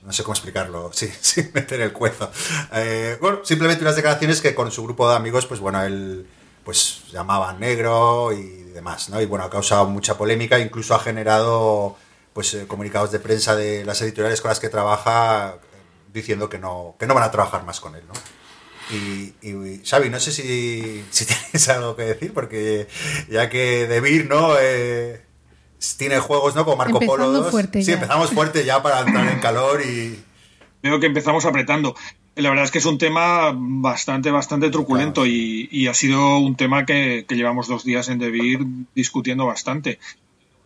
no 0.04 0.12
sé 0.12 0.22
cómo 0.22 0.34
explicarlo 0.34 0.90
sin, 0.92 1.10
sin 1.20 1.50
meter 1.52 1.80
el 1.80 1.92
cuezo. 1.92 2.30
Eh, 2.72 3.18
bueno, 3.20 3.40
simplemente 3.42 3.82
unas 3.82 3.96
declaraciones 3.96 4.40
que 4.40 4.54
con 4.54 4.70
su 4.70 4.84
grupo 4.84 5.08
de 5.08 5.16
amigos, 5.16 5.46
pues 5.46 5.60
bueno, 5.60 5.82
él 5.82 6.28
pues 6.64 7.04
llamaban 7.12 7.60
negro 7.60 8.32
y 8.32 8.64
demás, 8.72 9.08
¿no? 9.10 9.20
Y 9.20 9.26
bueno, 9.26 9.44
ha 9.44 9.50
causado 9.50 9.86
mucha 9.86 10.16
polémica, 10.16 10.58
incluso 10.58 10.94
ha 10.94 10.98
generado 10.98 11.96
pues 12.32 12.52
eh, 12.54 12.66
comunicados 12.66 13.12
de 13.12 13.20
prensa 13.20 13.54
de 13.54 13.84
las 13.84 14.00
editoriales 14.02 14.40
con 14.40 14.48
las 14.48 14.60
que 14.60 14.68
trabaja 14.68 15.54
eh, 15.54 15.76
diciendo 16.12 16.48
que 16.48 16.58
no, 16.58 16.96
que 16.98 17.06
no 17.06 17.14
van 17.14 17.22
a 17.22 17.30
trabajar 17.30 17.64
más 17.64 17.80
con 17.80 17.94
él, 17.94 18.02
¿no? 18.08 18.14
Y, 18.90 19.34
y 19.40 19.82
Xavi, 19.84 20.10
no 20.10 20.20
sé 20.20 20.32
si, 20.32 21.04
si 21.10 21.24
tienes 21.26 21.68
algo 21.68 21.96
que 21.96 22.02
decir, 22.02 22.34
porque 22.34 22.88
ya 23.30 23.48
que 23.48 23.86
De 23.86 24.00
Beer, 24.00 24.26
¿no? 24.26 24.56
Eh, 24.60 25.24
tiene 25.96 26.18
juegos, 26.18 26.54
¿no? 26.54 26.64
Como 26.64 26.76
Marco 26.76 27.00
Polo 27.00 27.24
Empezando 27.24 27.42
2. 27.42 27.50
fuerte 27.50 27.82
sí, 27.82 27.88
ya. 27.88 27.94
empezamos 27.94 28.30
fuerte 28.30 28.64
ya 28.64 28.82
para 28.82 29.00
entrar 29.00 29.28
en 29.28 29.40
calor 29.40 29.82
y... 29.82 30.22
Veo 30.82 31.00
que 31.00 31.06
empezamos 31.06 31.44
apretando. 31.46 31.94
La 32.36 32.48
verdad 32.48 32.64
es 32.64 32.70
que 32.72 32.78
es 32.78 32.86
un 32.86 32.98
tema 32.98 33.52
bastante, 33.54 34.30
bastante 34.30 34.70
truculento 34.70 35.22
Claro. 35.22 35.34
y, 35.34 35.68
y 35.70 35.86
ha 35.86 35.94
sido 35.94 36.38
un 36.38 36.56
tema 36.56 36.84
que, 36.84 37.24
que 37.28 37.36
llevamos 37.36 37.68
dos 37.68 37.84
días 37.84 38.08
en 38.08 38.18
Debir 38.18 38.60
discutiendo 38.94 39.46
bastante. 39.46 39.98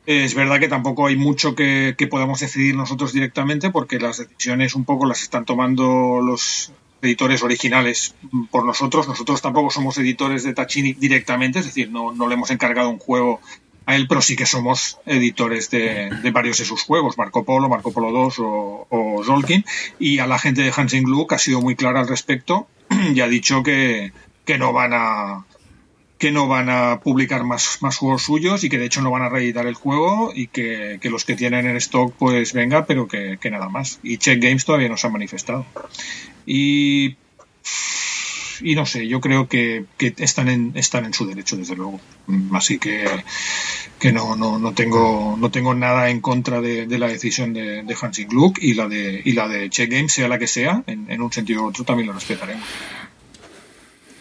Es 0.06 0.34
verdad 0.34 0.58
que 0.58 0.68
tampoco 0.68 1.06
hay 1.06 1.16
mucho 1.16 1.54
que, 1.54 1.94
que 1.98 2.06
podamos 2.06 2.40
decidir 2.40 2.74
nosotros 2.74 3.12
directamente 3.12 3.68
porque 3.70 3.98
las 3.98 4.16
decisiones 4.16 4.74
un 4.74 4.86
poco 4.86 5.04
las 5.04 5.22
están 5.22 5.44
tomando 5.44 6.20
los 6.22 6.72
editores 7.02 7.42
originales 7.42 8.14
por 8.50 8.64
nosotros. 8.64 9.06
Nosotros 9.06 9.42
tampoco 9.42 9.70
somos 9.70 9.98
editores 9.98 10.44
de 10.44 10.54
Tachini 10.54 10.94
directamente, 10.94 11.58
es 11.58 11.66
decir, 11.66 11.90
no, 11.90 12.12
no 12.14 12.26
le 12.26 12.34
hemos 12.34 12.50
encargado 12.50 12.88
un 12.88 12.98
juego 12.98 13.40
a 13.88 13.96
él, 13.96 14.06
pero 14.06 14.20
sí 14.20 14.36
que 14.36 14.44
somos 14.44 14.98
editores 15.06 15.70
de, 15.70 16.10
varios 16.30 16.58
de 16.58 16.66
sus 16.66 16.82
juegos, 16.82 17.16
Marco 17.16 17.42
Polo, 17.44 17.70
Marco 17.70 17.90
Polo 17.90 18.12
2 18.12 18.38
o, 18.40 18.86
o 18.90 19.24
Zolkin, 19.24 19.64
y 19.98 20.18
a 20.18 20.26
la 20.26 20.38
gente 20.38 20.60
de 20.60 20.70
Hansing 20.76 21.04
Gluck 21.04 21.32
ha 21.32 21.38
sido 21.38 21.62
muy 21.62 21.74
clara 21.74 22.00
al 22.00 22.06
respecto 22.06 22.68
y 23.14 23.20
ha 23.20 23.28
dicho 23.28 23.62
que, 23.62 24.12
que 24.44 24.58
no 24.58 24.74
van 24.74 24.92
a 24.92 25.46
que 26.18 26.32
no 26.32 26.48
van 26.48 26.68
a 26.68 27.00
publicar 27.00 27.44
más, 27.44 27.78
más 27.80 27.96
juegos 27.96 28.24
suyos 28.24 28.62
y 28.62 28.68
que 28.68 28.76
de 28.76 28.84
hecho 28.84 29.00
no 29.00 29.10
van 29.10 29.22
a 29.22 29.30
reeditar 29.30 29.66
el 29.66 29.74
juego 29.74 30.32
y 30.34 30.48
que, 30.48 30.98
que 31.00 31.08
los 31.08 31.24
que 31.24 31.36
tienen 31.36 31.66
en 31.66 31.76
stock 31.76 32.12
pues 32.18 32.52
venga, 32.52 32.84
pero 32.84 33.08
que, 33.08 33.38
que 33.40 33.50
nada 33.50 33.70
más. 33.70 34.00
Y 34.02 34.18
Check 34.18 34.42
Games 34.42 34.66
todavía 34.66 34.88
no 34.88 34.96
se 34.98 35.06
ha 35.06 35.10
manifestado. 35.10 35.64
Y 36.44 37.16
y 38.60 38.74
no 38.74 38.86
sé, 38.86 39.06
yo 39.08 39.20
creo 39.20 39.48
que, 39.48 39.84
están, 39.98 40.48
en, 40.48 40.72
están 40.74 41.04
en 41.04 41.14
su 41.14 41.26
derecho, 41.26 41.56
desde 41.56 41.76
luego. 41.76 42.00
Mm, 42.26 42.54
Así 42.54 42.78
que, 42.78 43.04
que 43.98 44.12
no, 44.12 44.36
no, 44.36 44.58
no, 44.58 44.72
tengo, 44.72 45.36
no 45.38 45.50
tengo 45.50 45.74
nada 45.74 46.10
en 46.10 46.20
contra 46.20 46.60
de, 46.60 46.86
la 46.98 47.08
decisión 47.08 47.52
de, 47.52 47.82
de 47.82 47.96
Hansing 48.00 48.28
Gluck 48.28 48.58
y 48.60 48.74
la 48.74 48.88
de, 48.88 49.22
y 49.24 49.32
la 49.32 49.48
de 49.48 49.70
Check 49.70 49.90
Games, 49.90 50.12
sea 50.12 50.28
la 50.28 50.38
que 50.38 50.46
sea, 50.46 50.82
en, 50.86 51.10
en 51.10 51.22
un 51.22 51.32
sentido 51.32 51.62
u 51.62 51.66
otro 51.66 51.84
también 51.84 52.08
lo 52.08 52.12
respetaremos. 52.12 52.64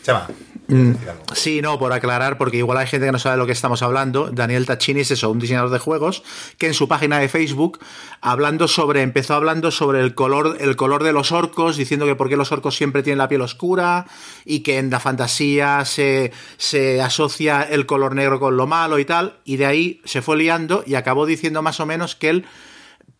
Chema, 0.07 0.27
Mm. 0.69 0.95
Sí, 1.33 1.61
no, 1.61 1.79
por 1.79 1.93
aclarar, 1.93 2.37
porque 2.37 2.57
igual 2.57 2.77
hay 2.77 2.87
gente 2.87 3.05
que 3.05 3.11
no 3.11 3.19
sabe 3.19 3.35
de 3.35 3.39
lo 3.39 3.45
que 3.45 3.53
estamos 3.53 3.81
hablando. 3.81 4.29
Daniel 4.31 4.65
Tachini 4.65 4.99
es 5.01 5.11
eso, 5.11 5.31
un 5.31 5.39
diseñador 5.39 5.69
de 5.69 5.79
juegos, 5.79 6.23
que 6.57 6.67
en 6.67 6.73
su 6.73 6.89
página 6.89 7.19
de 7.19 7.29
Facebook, 7.29 7.79
hablando 8.19 8.67
sobre, 8.67 9.01
empezó 9.01 9.35
hablando 9.35 9.71
sobre 9.71 10.01
el 10.01 10.13
color, 10.13 10.57
el 10.59 10.75
color 10.75 11.05
de 11.05 11.13
los 11.13 11.31
orcos, 11.31 11.77
diciendo 11.77 12.05
que 12.05 12.15
por 12.15 12.27
qué 12.27 12.35
los 12.35 12.51
orcos 12.51 12.75
siempre 12.75 13.01
tienen 13.01 13.19
la 13.19 13.29
piel 13.29 13.41
oscura 13.41 14.07
y 14.43 14.59
que 14.59 14.77
en 14.77 14.89
la 14.89 14.99
fantasía 14.99 15.85
se, 15.85 16.33
se 16.57 17.01
asocia 17.01 17.61
el 17.61 17.85
color 17.85 18.13
negro 18.13 18.37
con 18.37 18.57
lo 18.57 18.67
malo 18.67 18.99
y 18.99 19.05
tal. 19.05 19.39
Y 19.45 19.55
de 19.55 19.67
ahí 19.67 20.01
se 20.03 20.21
fue 20.21 20.35
liando 20.35 20.83
y 20.85 20.95
acabó 20.95 21.25
diciendo 21.25 21.61
más 21.61 21.79
o 21.79 21.85
menos 21.85 22.15
que 22.15 22.29
él 22.29 22.45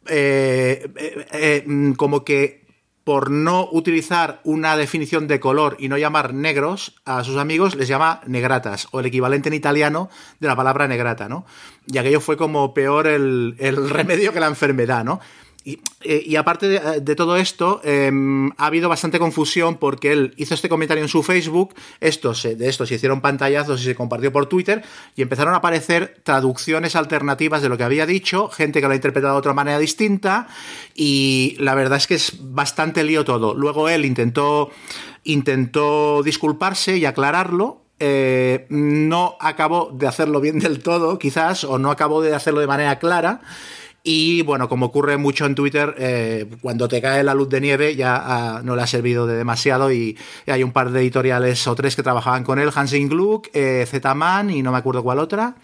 eh, 0.10 0.90
eh, 0.96 1.26
eh, 1.32 1.64
mm, 1.66 1.94
como 1.94 2.26
que 2.26 2.67
por 3.08 3.32
no 3.32 3.70
utilizar 3.72 4.42
una 4.44 4.76
definición 4.76 5.30
de 5.30 5.40
color 5.40 5.78
y 5.80 5.88
no 5.88 5.98
llamar 5.98 6.34
negros 6.34 6.94
a 7.06 7.24
sus 7.24 7.38
amigos, 7.38 7.74
les 7.76 7.88
llama 7.88 8.20
negratas, 8.28 8.90
o 8.92 9.00
el 9.00 9.06
equivalente 9.06 9.48
en 9.48 9.56
italiano 9.56 10.10
de 10.42 10.48
la 10.50 10.58
palabra 10.58 10.90
negrata, 10.90 11.30
¿no? 11.30 11.46
Y 11.86 12.00
aquello 12.00 12.20
fue 12.20 12.36
como 12.36 12.74
peor 12.74 13.08
el, 13.08 13.56
el 13.60 13.90
remedio 13.92 14.34
que 14.34 14.42
la 14.42 14.48
enfermedad, 14.48 15.06
¿no? 15.06 15.22
Y, 15.68 15.82
eh, 16.06 16.24
y 16.26 16.38
aparte 16.38 16.70
de, 16.70 17.02
de 17.02 17.16
todo 17.16 17.36
esto, 17.36 17.82
eh, 17.84 18.10
ha 18.58 18.66
habido 18.68 18.88
bastante 18.88 19.20
confusión 19.20 19.76
porque 19.76 20.14
él 20.14 20.34
hizo 20.38 20.54
este 20.54 20.70
comentario 20.70 21.04
en 21.04 21.10
su 21.10 21.24
Facebook, 21.24 21.76
esto 22.00 22.34
se- 22.34 22.56
de 22.56 22.70
esto 22.70 22.86
se 22.86 22.96
hicieron 22.96 23.20
pantallazos 23.20 23.82
y 23.82 23.84
se 23.84 23.94
compartió 23.94 24.32
por 24.32 24.46
Twitter, 24.46 24.82
y 25.18 25.24
empezaron 25.24 25.54
a 25.54 25.58
aparecer 25.58 26.22
traducciones 26.24 26.96
alternativas 26.96 27.62
de 27.62 27.68
lo 27.68 27.76
que 27.78 27.84
había 27.84 28.06
dicho, 28.06 28.48
gente 28.48 28.80
que 28.80 28.88
lo 28.88 28.94
ha 28.94 28.96
interpretado 28.96 29.34
de 29.34 29.40
otra 29.40 29.52
manera 29.54 29.78
distinta, 29.78 30.48
y 30.96 31.58
la 31.60 31.76
verdad 31.76 31.98
es 31.98 32.08
que 32.08 32.16
es 32.16 32.38
bastante 32.40 33.04
lío 33.04 33.26
todo. 33.26 33.54
Luego 33.54 33.90
él 33.90 34.06
intentó, 34.06 34.72
intentó 35.26 36.24
disculparse 36.24 36.96
y 36.96 37.04
aclararlo, 37.04 37.82
eh, 38.00 38.68
no 38.70 39.36
acabó 39.42 39.92
de 39.94 40.08
hacerlo 40.08 40.40
bien 40.40 40.60
del 40.60 40.80
todo, 40.82 41.20
quizás, 41.20 41.66
o 41.66 41.78
no 41.78 41.92
acabó 41.92 42.22
de 42.22 42.34
hacerlo 42.34 42.62
de 42.62 42.68
manera 42.68 43.00
clara. 43.00 43.42
Y 44.10 44.42
bueno, 44.44 44.70
como 44.70 44.86
ocurre 44.86 45.18
mucho 45.18 45.46
en 45.46 45.54
Twitter, 45.54 45.94
eh, 45.98 46.46
cuando 46.62 46.88
te 46.88 47.02
cae 47.02 47.26
la 47.26 47.34
luz 47.34 47.50
de 47.50 47.60
nieve 47.60 47.94
ya 47.94 48.16
ah, 48.16 48.62
no 48.64 48.74
le 48.74 48.82
ha 48.82 48.88
servido 48.88 49.28
de 49.28 49.36
demasiado 49.36 49.92
y, 49.92 50.18
hay 50.46 50.64
un 50.64 50.72
par 50.72 50.92
de 50.92 51.02
editoriales 51.02 51.68
o 51.68 51.76
tres 51.76 51.98
que 51.98 52.04
trabajaban 52.04 52.46
con 52.46 52.58
él, 52.58 52.72
Hansing 52.74 53.10
Gluck, 53.10 53.50
eh, 53.52 53.86
Z-Man 53.86 54.50
y 54.50 54.64
no 54.64 54.72
me 54.72 54.78
acuerdo 54.78 55.04
cuál 55.04 55.20
otra. 55.20 55.56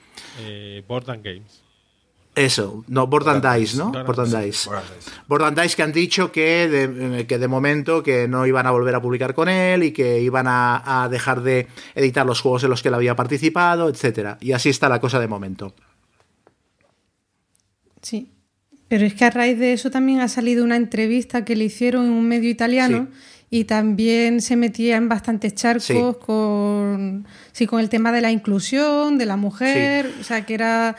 Eh, 0.42 0.84
Board 0.86 1.06
Games. 1.24 1.64
Eso, 2.36 2.84
no, 2.90 3.08
Board 3.08 3.30
and 3.30 3.58
Dice, 3.58 3.78
¿no? 3.78 3.92
Board 3.92 4.20
and 4.20 4.36
Dice. 4.44 4.70
Board 5.26 5.44
and 5.44 5.62
Dice 5.62 5.78
que 5.78 5.84
han 5.84 5.94
dicho 5.94 6.30
que 6.30 6.68
de, 6.68 7.26
que 7.26 7.38
de 7.38 7.48
momento 7.48 8.04
que 8.04 8.28
no 8.28 8.46
iban 8.46 8.68
a 8.68 8.72
volver 8.72 8.94
a 8.94 9.02
publicar 9.02 9.34
con 9.34 9.48
él 9.48 9.84
y 9.84 9.94
que 9.94 10.20
iban 10.20 10.48
a, 10.48 11.04
a 11.04 11.08
dejar 11.08 11.44
de 11.44 11.68
editar 11.96 12.26
los 12.26 12.42
juegos 12.42 12.66
en 12.66 12.72
los 12.72 12.82
que 12.82 12.90
él 12.90 12.96
había 12.96 13.16
participado, 13.16 13.88
etcétera. 13.88 14.38
Y 14.42 14.52
así 14.52 14.68
está 14.68 14.90
la 14.90 15.00
cosa 15.00 15.22
de 15.22 15.30
momento. 15.30 15.74
Sí. 18.02 18.33
Pero 18.94 19.08
es 19.08 19.16
que 19.16 19.26
a 19.26 19.32
raíz 19.32 19.58
de 19.58 19.74
eso 19.74 19.90
también 19.90 20.20
ha 20.20 20.28
salido 20.28 20.64
una 20.64 20.76
entrevista 20.76 21.44
que 21.44 21.56
le 21.56 21.64
hicieron 21.64 22.06
en 22.06 22.12
un 22.12 22.28
medio 22.28 22.48
italiano 22.48 23.08
y 23.50 23.64
también 23.64 24.40
se 24.40 24.56
metía 24.56 24.98
en 24.98 25.10
bastantes 25.10 25.56
charcos 25.56 26.18
con, 26.18 27.26
sí, 27.54 27.66
con 27.66 27.80
el 27.80 27.90
tema 27.90 28.12
de 28.12 28.22
la 28.22 28.32
inclusión, 28.32 29.18
de 29.18 29.26
la 29.26 29.36
mujer, 29.36 30.14
o 30.22 30.24
sea, 30.24 30.46
que 30.46 30.54
era... 30.54 30.96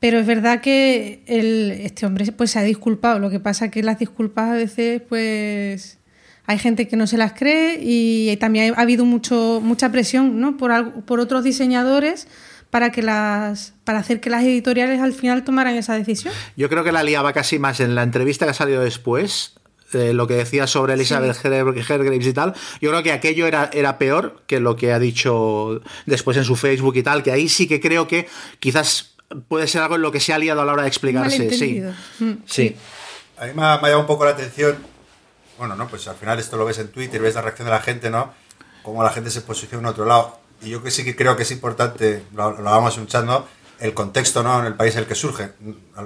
Pero 0.00 0.18
es 0.18 0.26
verdad 0.26 0.62
que 0.62 1.24
el, 1.26 1.72
este 1.72 2.06
hombre 2.06 2.32
pues, 2.32 2.52
se 2.52 2.58
ha 2.58 2.62
disculpado. 2.62 3.18
Lo 3.18 3.28
que 3.28 3.38
pasa 3.38 3.66
es 3.66 3.70
que 3.70 3.82
las 3.82 3.98
disculpas 3.98 4.52
a 4.52 4.54
veces, 4.54 5.02
pues, 5.06 5.98
hay 6.46 6.58
gente 6.58 6.88
que 6.88 6.96
no 6.96 7.06
se 7.06 7.18
las 7.18 7.34
cree 7.34 7.78
y 7.82 8.34
también 8.40 8.72
ha 8.78 8.80
habido 8.80 9.04
mucho, 9.04 9.60
mucha 9.62 9.92
presión 9.92 10.40
¿no? 10.40 10.56
por, 10.56 11.04
por 11.04 11.20
otros 11.20 11.44
diseñadores 11.44 12.28
para 12.70 12.90
que 12.90 13.02
las 13.02 13.74
para 13.84 13.98
hacer 13.98 14.20
que 14.20 14.30
las 14.30 14.42
editoriales 14.42 15.00
al 15.00 15.12
final 15.12 15.44
tomaran 15.44 15.74
esa 15.76 15.94
decisión. 15.94 16.32
Yo 16.56 16.68
creo 16.68 16.84
que 16.84 16.92
la 16.92 17.02
liaba 17.02 17.32
casi 17.32 17.58
más 17.58 17.80
en 17.80 17.94
la 17.94 18.02
entrevista 18.02 18.44
que 18.44 18.50
ha 18.50 18.54
salido 18.54 18.82
después. 18.82 19.54
Eh, 19.92 20.12
lo 20.12 20.26
que 20.26 20.34
decía 20.34 20.66
sobre 20.66 20.94
Elizabeth 20.94 21.36
Hergraves 21.44 22.26
y 22.26 22.32
tal, 22.32 22.54
yo 22.80 22.90
creo 22.90 23.04
que 23.04 23.12
aquello 23.12 23.46
era, 23.46 23.70
era 23.72 23.98
peor 23.98 24.42
que 24.48 24.58
lo 24.58 24.74
que 24.74 24.92
ha 24.92 24.98
dicho 24.98 25.80
después 26.06 26.36
en 26.36 26.42
su 26.42 26.56
Facebook 26.56 26.96
y 26.96 27.04
tal, 27.04 27.22
que 27.22 27.30
ahí 27.30 27.48
sí 27.48 27.68
que 27.68 27.80
creo 27.80 28.08
que 28.08 28.26
quizás 28.58 29.14
puede 29.46 29.68
ser 29.68 29.82
algo 29.82 29.94
en 29.94 30.02
lo 30.02 30.10
que 30.10 30.18
se 30.18 30.32
ha 30.32 30.38
liado 30.38 30.60
a 30.60 30.64
la 30.64 30.72
hora 30.72 30.82
de 30.82 30.88
explicarse. 30.88 31.50
Sí. 31.52 31.84
Mm, 32.18 32.32
sí. 32.46 32.76
A 33.38 33.44
mí 33.44 33.52
me 33.54 33.62
ha, 33.62 33.78
me 33.78 33.86
ha 33.86 33.90
llamado 33.90 34.00
un 34.00 34.06
poco 34.06 34.24
la 34.24 34.32
atención. 34.32 34.76
Bueno, 35.56 35.76
no, 35.76 35.86
pues 35.86 36.08
al 36.08 36.16
final 36.16 36.40
esto 36.40 36.56
lo 36.56 36.64
ves 36.64 36.78
en 36.78 36.88
Twitter, 36.88 37.22
ves 37.22 37.36
la 37.36 37.42
reacción 37.42 37.66
de 37.66 37.72
la 37.72 37.80
gente, 37.80 38.10
¿no? 38.10 38.34
Cómo 38.82 39.04
la 39.04 39.10
gente 39.10 39.30
se 39.30 39.42
posiciona 39.42 39.82
en 39.82 39.86
otro 39.86 40.04
lado 40.04 40.45
y 40.62 40.70
yo 40.70 40.82
que 40.82 40.90
sí 40.90 41.04
que 41.04 41.16
creo 41.16 41.36
que 41.36 41.42
es 41.42 41.50
importante, 41.50 42.24
lo, 42.34 42.52
lo 42.52 42.64
vamos 42.64 42.94
escuchando, 42.94 43.46
el 43.78 43.94
contexto 43.94 44.42
¿no? 44.42 44.58
en 44.60 44.66
el 44.66 44.74
país 44.74 44.94
en 44.94 45.00
el 45.00 45.06
que 45.06 45.14
surge. 45.14 45.52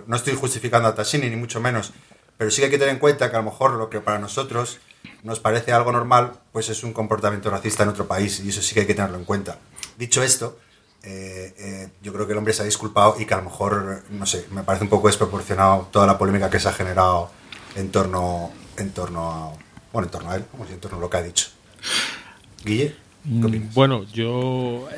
No 0.07 0.17
estoy 0.17 0.35
justificando 0.35 0.89
a 0.89 0.95
Tashini, 0.95 1.31
ni 1.31 1.37
mucho 1.37 1.61
menos, 1.61 1.93
pero 2.37 2.51
sí 2.51 2.59
que 2.59 2.67
hay 2.67 2.71
que 2.71 2.79
tener 2.79 2.95
en 2.95 3.01
cuenta 3.01 3.31
que 3.31 3.37
a 3.37 3.41
lo 3.41 3.51
mejor 3.51 3.73
lo 3.73 3.91
que 3.91 4.01
para 4.01 4.19
nosotros 4.19 4.79
nos 5.23 5.41
parece 5.41 5.73
algo 5.73 5.93
normal, 5.93 6.33
pues 6.53 6.69
es 6.69 6.83
un 6.83 6.93
comportamiento 6.93 7.51
racista 7.51 7.83
en 7.83 7.91
otro 7.91 8.07
país, 8.07 8.41
y 8.41 8.49
eso 8.49 8.63
sí 8.63 8.75
que 8.75 8.81
hay 8.81 8.87
que 8.87 8.95
tenerlo 8.95 9.19
en 9.19 9.25
cuenta. 9.25 9.59
Dicho 9.97 10.23
esto, 10.23 10.59
eh, 11.03 11.55
eh, 11.59 11.89
yo 12.03 12.13
creo 12.13 12.27
que 12.27 12.33
el 12.33 12.39
hombre 12.39 12.53
se 12.53 12.63
ha 12.63 12.65
disculpado 12.65 13.17
y 13.19 13.27
que 13.27 13.35
a 13.35 13.39
lo 13.39 13.45
mejor, 13.45 14.03
no 14.11 14.27
sé, 14.27 14.47
me 14.51 14.63
parece 14.63 14.85
un 14.85 14.91
poco 14.91 15.09
desproporcionado 15.09 15.89
toda 15.91 16.07
la 16.07 16.19
polémica 16.19 16.51
que 16.51 16.61
se 16.61 16.69
ha 16.69 16.73
generado 16.73 17.31
en 17.77 17.91
torno, 17.91 18.53
en 18.77 18.91
torno 18.93 19.31
a, 19.31 19.53
bueno, 19.93 20.07
en 20.07 20.11
torno 20.11 20.31
a 20.31 20.37
él, 20.37 20.45
como 20.51 20.67
si 20.67 20.73
en 20.73 20.81
torno 20.81 20.99
a 20.99 21.01
lo 21.01 21.11
que 21.11 21.17
ha 21.17 21.23
dicho. 21.23 21.49
Guille. 22.65 23.10
Mm, 23.25 23.75
bueno, 23.75 24.07
yo 24.13 24.89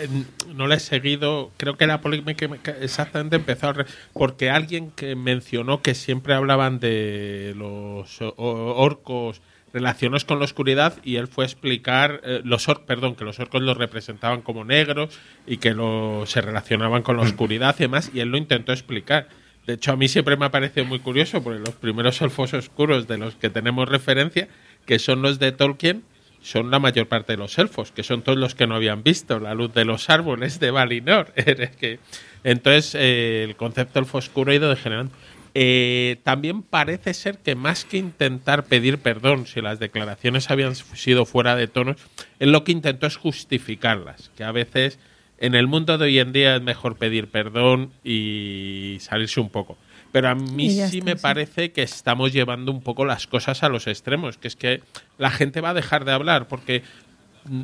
no 0.55 0.67
le 0.67 0.77
he 0.77 0.81
seguido. 0.81 1.51
Creo 1.57 1.77
que 1.77 1.87
la 1.87 2.01
polémica 2.01 2.49
exactamente 2.81 3.37
empezó 3.37 3.73
porque 4.13 4.51
alguien 4.51 4.91
que 4.91 5.17
mencionó 5.17 5.83
que 5.83 5.95
siempre 5.95 6.35
hablaban 6.35 6.79
de 6.79 7.55
los 7.57 8.19
orcos 8.21 9.43
relacionados 9.73 10.25
con 10.25 10.39
la 10.39 10.45
oscuridad 10.45 10.99
y 11.03 11.17
él 11.17 11.29
fue 11.29 11.45
a 11.45 11.47
explicar 11.47 12.21
eh, 12.25 12.43
los 12.45 12.67
perdón 12.87 13.15
que 13.15 13.25
los 13.25 13.41
orcos 13.41 13.63
los 13.63 13.77
representaban 13.77 14.43
como 14.43 14.65
negros 14.65 15.19
y 15.47 15.57
que 15.57 15.73
lo, 15.73 16.25
se 16.27 16.41
relacionaban 16.43 17.03
con 17.03 17.17
la 17.17 17.23
oscuridad 17.23 17.75
y 17.79 17.85
demás 17.85 18.11
y 18.13 18.21
él 18.21 18.29
lo 18.29 18.37
intentó 18.37 18.73
explicar. 18.73 19.29
De 19.67 19.75
hecho 19.75 19.93
a 19.93 19.97
mí 19.97 20.09
siempre 20.09 20.37
me 20.37 20.45
ha 20.45 20.51
parecido 20.51 20.85
muy 20.85 20.99
curioso 20.99 21.43
porque 21.43 21.61
los 21.61 21.75
primeros 21.75 22.21
elfos 22.21 22.53
oscuros 22.53 23.09
de 23.09 23.19
los 23.19 23.35
que 23.37 23.49
tenemos 23.49 23.89
referencia 23.89 24.49
que 24.85 24.99
son 24.99 25.23
los 25.23 25.39
de 25.39 25.53
Tolkien 25.53 26.05
son 26.43 26.71
la 26.71 26.79
mayor 26.79 27.07
parte 27.07 27.33
de 27.35 27.39
los 27.39 27.59
elfos, 27.59 27.93
que 27.93 28.03
son 28.03 28.23
todos 28.23 28.39
los 28.39 28.55
que 28.55 28.67
no 28.67 28.75
habían 28.75 29.03
visto 29.03 29.39
la 29.39 29.55
luz 29.55 29.73
de 29.73 29.85
los 29.85 30.11
árboles 30.11 30.61
de 30.61 30.71
Valinor. 30.71 31.33
Entonces, 32.45 32.95
eh, 32.95 33.45
el 33.49 33.57
concepto 33.57 34.01
elfo 34.01 34.19
oscuro 34.19 34.51
ha 34.53 34.55
ido 34.55 34.69
degenerando. 34.69 35.13
Eh, 35.55 36.19
también 36.23 36.63
parece 36.63 37.13
ser 37.13 37.39
que 37.39 37.55
más 37.55 37.85
que 37.85 37.99
intentar 37.99 38.65
pedir 38.65 38.99
perdón 38.99 39.47
si 39.47 39.61
las 39.61 39.79
declaraciones 39.79 40.51
habían 40.51 40.75
sido 40.75 41.27
fuera 41.27 41.57
de 41.57 41.69
tono, 41.69 41.95
él 42.39 42.53
lo 42.53 42.65
que 42.65 42.73
intentó 42.73 43.07
es 43.07 43.17
justificarlas, 43.17 44.31
que 44.37 44.45
a 44.45 44.53
veces 44.53 44.99
en 45.39 45.55
el 45.55 45.67
mundo 45.67 45.99
de 45.99 46.07
hoy 46.07 46.19
en 46.21 46.33
día 46.33 46.57
es 46.57 46.63
mejor 46.63 46.97
pedir 46.97 47.29
perdón 47.29 47.93
y 48.03 48.97
salirse 49.01 49.41
un 49.41 49.51
poco. 49.51 49.77
Pero 50.13 50.29
a 50.29 50.35
mí 50.35 50.71
sí 50.89 51.01
me 51.01 51.17
parece 51.17 51.73
que 51.73 51.83
estamos 51.83 52.33
llevando 52.33 52.71
un 52.71 52.83
poco 52.83 53.07
las 53.07 53.27
cosas 53.27 53.63
a 53.63 53.71
los 53.71 53.87
extremos, 53.87 54.37
que 54.37 54.49
es 54.49 54.57
que 54.57 54.83
la 55.17 55.31
gente 55.31 55.63
va 55.63 55.71
a 55.71 55.75
dejar 55.75 56.05
de 56.05 56.13
hablar 56.13 56.49
porque 56.49 56.83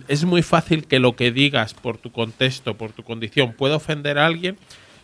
es 0.09 0.25
muy 0.25 0.43
fácil 0.43 0.87
que 0.87 0.99
lo 0.99 1.14
que 1.14 1.31
digas 1.31 1.75
por 1.75 1.99
tu 1.99 2.11
contexto, 2.11 2.76
por 2.76 2.93
tu 2.93 3.05
condición, 3.05 3.52
pueda 3.52 3.76
ofender 3.76 4.19
a 4.19 4.26
alguien 4.26 4.59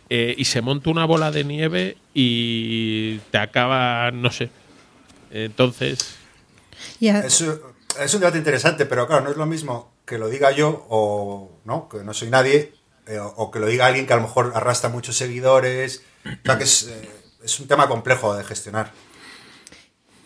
eh, 0.09 0.33
y 0.37 0.45
se 0.45 0.61
monta 0.61 0.89
una 0.89 1.05
bola 1.05 1.31
de 1.31 1.43
nieve 1.43 1.97
y 2.13 3.19
te 3.31 3.37
acaba, 3.37 4.11
no 4.11 4.31
sé. 4.31 4.49
Entonces... 5.31 6.15
Es, 6.99 7.41
es, 7.99 8.13
un 8.13 8.19
debate 8.19 8.37
interesante, 8.37 8.85
pero 8.85 9.07
claro, 9.07 9.23
no 9.23 9.31
es 9.31 9.37
lo 9.37 9.45
mismo 9.45 9.93
que 10.05 10.17
lo 10.17 10.29
diga 10.29 10.51
yo 10.51 10.85
o 10.89 11.59
no, 11.63 11.87
que 11.89 12.03
no 12.03 12.13
soy 12.13 12.29
nadie, 12.29 12.73
eh, 13.07 13.19
o 13.19 13.51
que 13.51 13.59
lo 13.59 13.67
diga 13.67 13.85
alguien 13.85 14.05
que 14.05 14.13
a 14.13 14.17
lo 14.17 14.23
mejor 14.23 14.51
arrastra 14.55 14.89
muchos 14.89 15.15
seguidores. 15.15 16.03
O 16.25 16.29
sea, 16.43 16.57
que 16.57 16.63
es... 16.63 16.87
Eh, 16.87 17.09
es 17.45 17.59
un 17.59 17.67
tema 17.67 17.87
complejo 17.87 18.35
de 18.35 18.43
gestionar. 18.43 18.91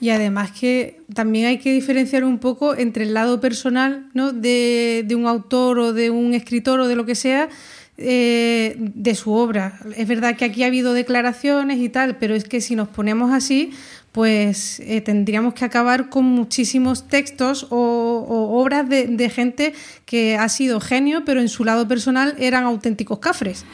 Y 0.01 0.11
además 0.11 0.51
que 0.51 1.01
también 1.13 1.47
hay 1.47 1.59
que 1.59 1.73
diferenciar 1.73 2.23
un 2.23 2.39
poco 2.39 2.73
entre 2.73 3.03
el 3.03 3.13
lado 3.13 3.41
personal 3.41 4.09
¿no? 4.13 4.31
de, 4.31 5.05
un 5.11 5.27
autor 5.27 5.77
o 5.79 5.93
de 5.93 6.09
un 6.09 6.33
escritor 6.33 6.79
o 6.79 6.87
de 6.87 6.95
lo 6.95 7.05
que 7.05 7.15
sea, 7.15 7.49
eh, 7.97 8.75
de 8.77 9.15
su 9.15 9.33
obra. 9.33 9.77
Es 9.97 10.07
verdad 10.07 10.37
que 10.37 10.45
aquí 10.45 10.63
ha 10.63 10.67
habido 10.67 10.93
declaraciones 10.93 11.79
y 11.79 11.89
tal, 11.89 12.15
pero 12.15 12.33
es 12.33 12.45
que 12.45 12.61
si 12.61 12.77
nos 12.77 12.87
ponemos 12.87 13.33
así, 13.33 13.73
pues 14.13 14.79
eh, 14.79 15.01
tendríamos 15.01 15.53
que 15.53 15.65
acabar 15.65 16.07
con 16.07 16.23
muchísimos 16.23 17.09
textos 17.09 17.67
o, 17.69 18.57
obras 18.57 18.87
de, 18.87 19.29
gente 19.29 19.73
que 20.05 20.37
ha 20.37 20.47
sido 20.47 20.79
genio, 20.79 21.23
pero 21.25 21.41
en 21.41 21.49
su 21.49 21.65
lado 21.65 21.89
personal 21.89 22.35
eran 22.39 22.63
auténticos 22.63 23.19
cafres. 23.19 23.65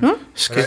¿no? 0.00 0.16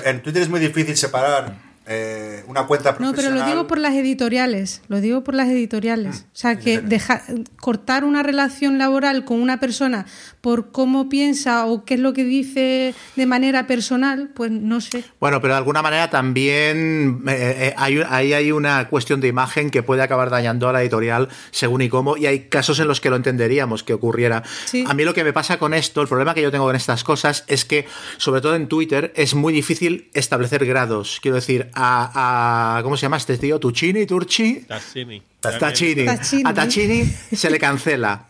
en 0.03 0.21
Twitter 0.21 0.41
es 0.41 0.49
muy 0.49 0.59
difícil 0.59 0.97
separar 0.97 1.64
eh, 1.87 2.43
una 2.47 2.65
cuenta 2.65 2.95
profesional. 2.95 3.11
No, 3.11 3.15
pero 3.15 3.45
lo 3.45 3.51
digo 3.51 3.67
por 3.67 3.77
las 3.77 3.93
editoriales, 3.93 4.81
lo 4.87 5.01
digo 5.01 5.23
por 5.23 5.35
las 5.35 5.49
editoriales. 5.49 6.21
Mm, 6.21 6.25
o 6.25 6.29
sea, 6.33 6.59
que 6.59 6.81
dejar, 6.81 7.21
cortar 7.59 8.03
una 8.03 8.23
relación 8.23 8.77
laboral 8.77 9.23
con 9.23 9.39
una 9.39 9.59
persona 9.59 10.05
por 10.45 10.71
cómo 10.71 11.09
piensa 11.09 11.65
o 11.65 11.85
qué 11.85 11.95
es 11.95 11.99
lo 11.99 12.13
que 12.13 12.23
dice 12.23 12.93
de 13.15 13.25
manera 13.25 13.65
personal, 13.65 14.29
pues 14.35 14.51
no 14.51 14.79
sé. 14.79 15.03
Bueno, 15.19 15.41
pero 15.41 15.55
de 15.55 15.57
alguna 15.57 15.81
manera 15.81 16.11
también 16.11 17.23
eh, 17.27 17.69
eh, 17.69 17.73
hay, 17.75 17.99
ahí 18.07 18.33
hay 18.33 18.51
una 18.51 18.87
cuestión 18.87 19.21
de 19.21 19.27
imagen 19.27 19.71
que 19.71 19.81
puede 19.81 20.03
acabar 20.03 20.29
dañando 20.29 20.69
a 20.69 20.71
la 20.71 20.83
editorial 20.83 21.29
según 21.49 21.81
y 21.81 21.89
cómo, 21.89 22.15
y 22.15 22.27
hay 22.27 22.41
casos 22.41 22.77
en 22.77 22.87
los 22.87 23.01
que 23.01 23.09
lo 23.09 23.15
entenderíamos 23.15 23.81
que 23.81 23.93
ocurriera. 23.93 24.43
A 24.85 24.93
mí 24.93 25.03
lo 25.03 25.15
que 25.15 25.23
me 25.23 25.33
pasa 25.33 25.57
con 25.57 25.73
esto, 25.73 26.03
el 26.03 26.07
problema 26.07 26.35
que 26.35 26.43
yo 26.43 26.51
tengo 26.51 26.65
con 26.65 26.75
estas 26.75 27.03
cosas 27.03 27.43
es 27.47 27.65
que, 27.65 27.87
sobre 28.17 28.39
todo 28.39 28.53
en 28.53 28.67
Twitter, 28.67 29.13
es 29.15 29.33
muy 29.33 29.51
difícil 29.51 30.11
establecer 30.13 30.63
grados. 30.63 31.17
Quiero 31.23 31.37
decir, 31.37 31.71
a, 31.73 32.81
¿cómo 32.83 32.97
se 32.97 33.01
llama 33.01 33.17
este 33.17 33.39
tío? 33.39 33.59
Tuccini, 33.59 34.05
Turchi. 34.05 34.63
Taccini. 34.67 35.23
Taccini. 35.41 36.05
A 36.45 36.53
Taccini 36.53 37.03
se 37.33 37.49
le 37.49 37.57
cancela 37.57 38.27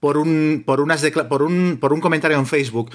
por 0.00 0.16
un, 0.16 0.62
por 0.66 0.80
unas 0.80 1.04
por 1.28 1.42
un, 1.42 1.78
por 1.80 1.92
un 1.92 2.00
comentario 2.00 2.38
en 2.38 2.46
Facebook. 2.46 2.90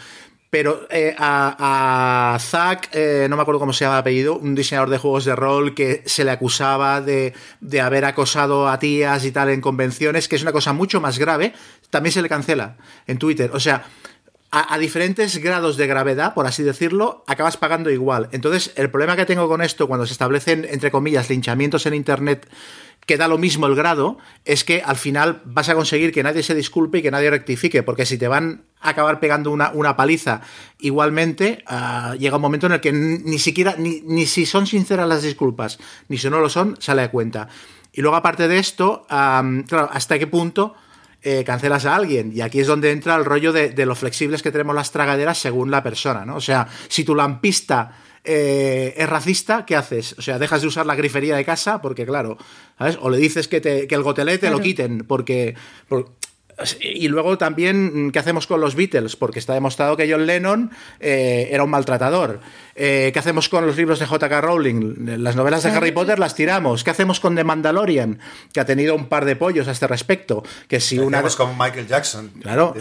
Pero 0.50 0.88
eh, 0.90 1.14
a, 1.18 2.34
a 2.36 2.40
Zack, 2.40 2.90
eh, 2.94 3.28
no 3.30 3.36
me 3.36 3.42
acuerdo 3.42 3.60
cómo 3.60 3.74
se 3.74 3.84
llama 3.84 3.96
el 3.96 4.02
apellido, 4.02 4.38
un 4.38 4.56
diseñador 4.56 4.90
de 4.90 4.98
juegos 4.98 5.26
de 5.26 5.36
rol 5.36 5.74
que 5.74 6.02
se 6.06 6.24
le 6.24 6.32
acusaba 6.32 7.02
de, 7.02 7.34
de, 7.60 7.82
haber 7.82 8.06
acosado 8.06 8.70
a 8.70 8.80
tías 8.80 9.26
y 9.26 9.32
tal 9.32 9.50
en 9.50 9.60
convenciones, 9.60 10.30
que 10.30 10.38
es 10.38 10.44
una 10.44 10.54
cosa 10.54 10.72
mucho 10.72 11.02
más 11.02 11.20
grave, 11.20 11.54
también 11.90 12.14
se 12.14 12.22
le 12.22 12.30
cancela 12.30 12.78
en 13.06 13.18
Twitter. 13.18 13.52
O 13.54 13.60
sea, 13.60 13.86
a, 14.52 14.78
diferentes 14.78 15.38
grados 15.40 15.76
de 15.76 15.86
gravedad, 15.86 16.34
por 16.34 16.48
así 16.48 16.64
decirlo, 16.64 17.26
acabas 17.28 17.58
pagando 17.58 17.90
igual. 17.90 18.30
Entonces, 18.32 18.72
el 18.78 18.90
problema 18.90 19.18
que 19.18 19.26
tengo 19.26 19.50
con 19.50 19.62
esto, 19.62 19.88
cuando 19.88 20.06
se 20.06 20.14
establecen, 20.14 20.66
entre 20.70 20.92
comillas, 20.92 21.30
linchamientos 21.30 21.86
en 21.86 21.94
Internet, 21.94 22.48
que 23.06 23.18
da 23.18 23.28
lo 23.28 23.38
mismo 23.38 23.68
el 23.68 23.76
grado, 23.76 24.18
es 24.46 24.64
que 24.64 24.82
al 24.84 24.96
final 24.96 25.42
vas 25.46 25.70
a 25.70 25.76
conseguir 25.76 26.12
que 26.12 26.24
nadie 26.24 26.44
se 26.44 26.56
disculpe 26.56 27.00
y 27.00 27.02
que 27.02 27.12
nadie 27.12 27.30
rectifique, 27.30 27.84
porque 27.84 28.06
si 28.06 28.18
te 28.18 28.28
van 28.28 28.64
acabar 28.82 29.20
pegando 29.20 29.52
una, 29.52 29.72
una 29.72 29.96
paliza. 29.96 30.42
Igualmente, 30.80 31.64
ah, 31.68 32.16
llega 32.18 32.38
un 32.38 32.42
momento 32.42 32.68
en 32.68 32.74
el 32.74 32.82
que 32.82 32.92
ni 32.92 33.40
siquiera, 33.40 33.76
ni, 33.78 34.02
ni, 34.02 34.26
si 34.26 34.46
son 34.46 34.68
sinceras 34.68 35.08
las 35.08 35.24
disculpas, 35.24 35.80
ni 36.08 36.18
si 36.18 36.30
no 36.30 36.40
lo 36.40 36.50
son, 36.50 36.78
sale 36.80 37.04
a 37.04 37.12
cuenta. 37.12 37.48
Y 37.94 38.02
luego, 38.02 38.16
aparte 38.16 38.48
de 38.48 38.58
esto, 38.58 39.06
claro, 39.08 39.90
¿hasta 39.92 40.20
qué 40.20 40.28
punto 40.28 40.76
eh, 41.22 41.44
cancelas 41.46 41.86
a 41.86 41.96
alguien? 41.96 42.32
Y 42.34 42.42
aquí 42.42 42.60
es 42.60 42.68
donde 42.68 42.92
entra 42.92 43.16
el 43.16 43.26
rollo 43.26 43.54
de, 43.54 43.70
de, 43.70 43.86
lo 43.86 43.96
flexibles 43.96 44.44
que 44.44 44.52
tenemos 44.52 44.76
las 44.76 44.92
tragaderas 44.92 45.38
según 45.38 45.72
la 45.72 45.82
persona, 45.82 46.26
¿no? 46.26 46.36
O 46.36 46.42
sea, 46.42 46.68
si 46.90 47.04
tu 47.04 47.16
lampista 47.16 48.05
eh, 48.26 48.94
es 48.98 49.10
racista, 49.10 49.66
¿qué 49.66 49.76
haces? 49.76 50.16
O 50.18 50.22
sea, 50.22 50.40
dejas 50.40 50.62
de 50.62 50.68
usar 50.68 50.86
la 50.86 50.96
grifería 50.96 51.36
de 51.36 51.46
casa 51.46 51.82
porque, 51.82 52.06
claro, 52.06 52.38
¿sabes? 52.78 52.98
O 53.02 53.10
le 53.10 53.18
dices 53.18 53.48
que, 53.48 53.62
te, 53.62 53.88
que 53.88 53.96
el 53.96 54.04
gotelé 54.04 54.38
te 54.38 54.50
lo 54.50 54.60
quiten 54.60 55.06
porque, 55.08 55.56
y 56.80 57.08
luego 57.10 57.38
también, 57.38 58.12
¿qué 58.12 58.20
hacemos 58.20 58.48
con 58.48 58.62
los 58.62 58.76
Beatles? 58.76 59.16
Porque 59.16 59.40
está 59.40 59.54
demostrado 59.54 59.98
que 59.98 60.10
John 60.10 60.26
Lennon 60.26 60.72
eh, 61.00 61.50
era 61.52 61.64
un 61.64 61.70
maltratador. 61.70 62.40
Eh, 62.76 63.10
¿Qué 63.14 63.20
hacemos 63.20 63.50
con 63.50 63.66
los 63.68 63.76
libros 63.76 64.00
de 64.00 64.06
J.K. 64.06 64.42
Rowling? 64.42 65.18
Las 65.22 65.36
novelas 65.36 65.64
de 65.64 65.72
Harry 65.72 65.92
Potter 65.92 66.18
las 66.18 66.34
tiramos. 66.34 66.84
¿Qué 66.84 66.92
hacemos 66.92 67.20
con 67.20 67.36
The 67.36 67.44
Mandalorian? 67.44 68.20
Que 68.54 68.62
ha 68.62 68.66
tenido 68.66 68.96
un 68.96 69.08
par 69.08 69.26
de 69.26 69.36
pollos 69.36 69.68
a 69.68 69.72
este 69.72 69.88
respecto. 69.88 70.44
Que 70.68 70.80
si 70.80 70.96
¿Qué 70.96 71.02
una. 71.02 71.18
hacemos 71.18 71.36
con 71.36 71.58
Michael 71.58 71.88
Jackson? 71.88 72.32
Claro. 72.42 72.74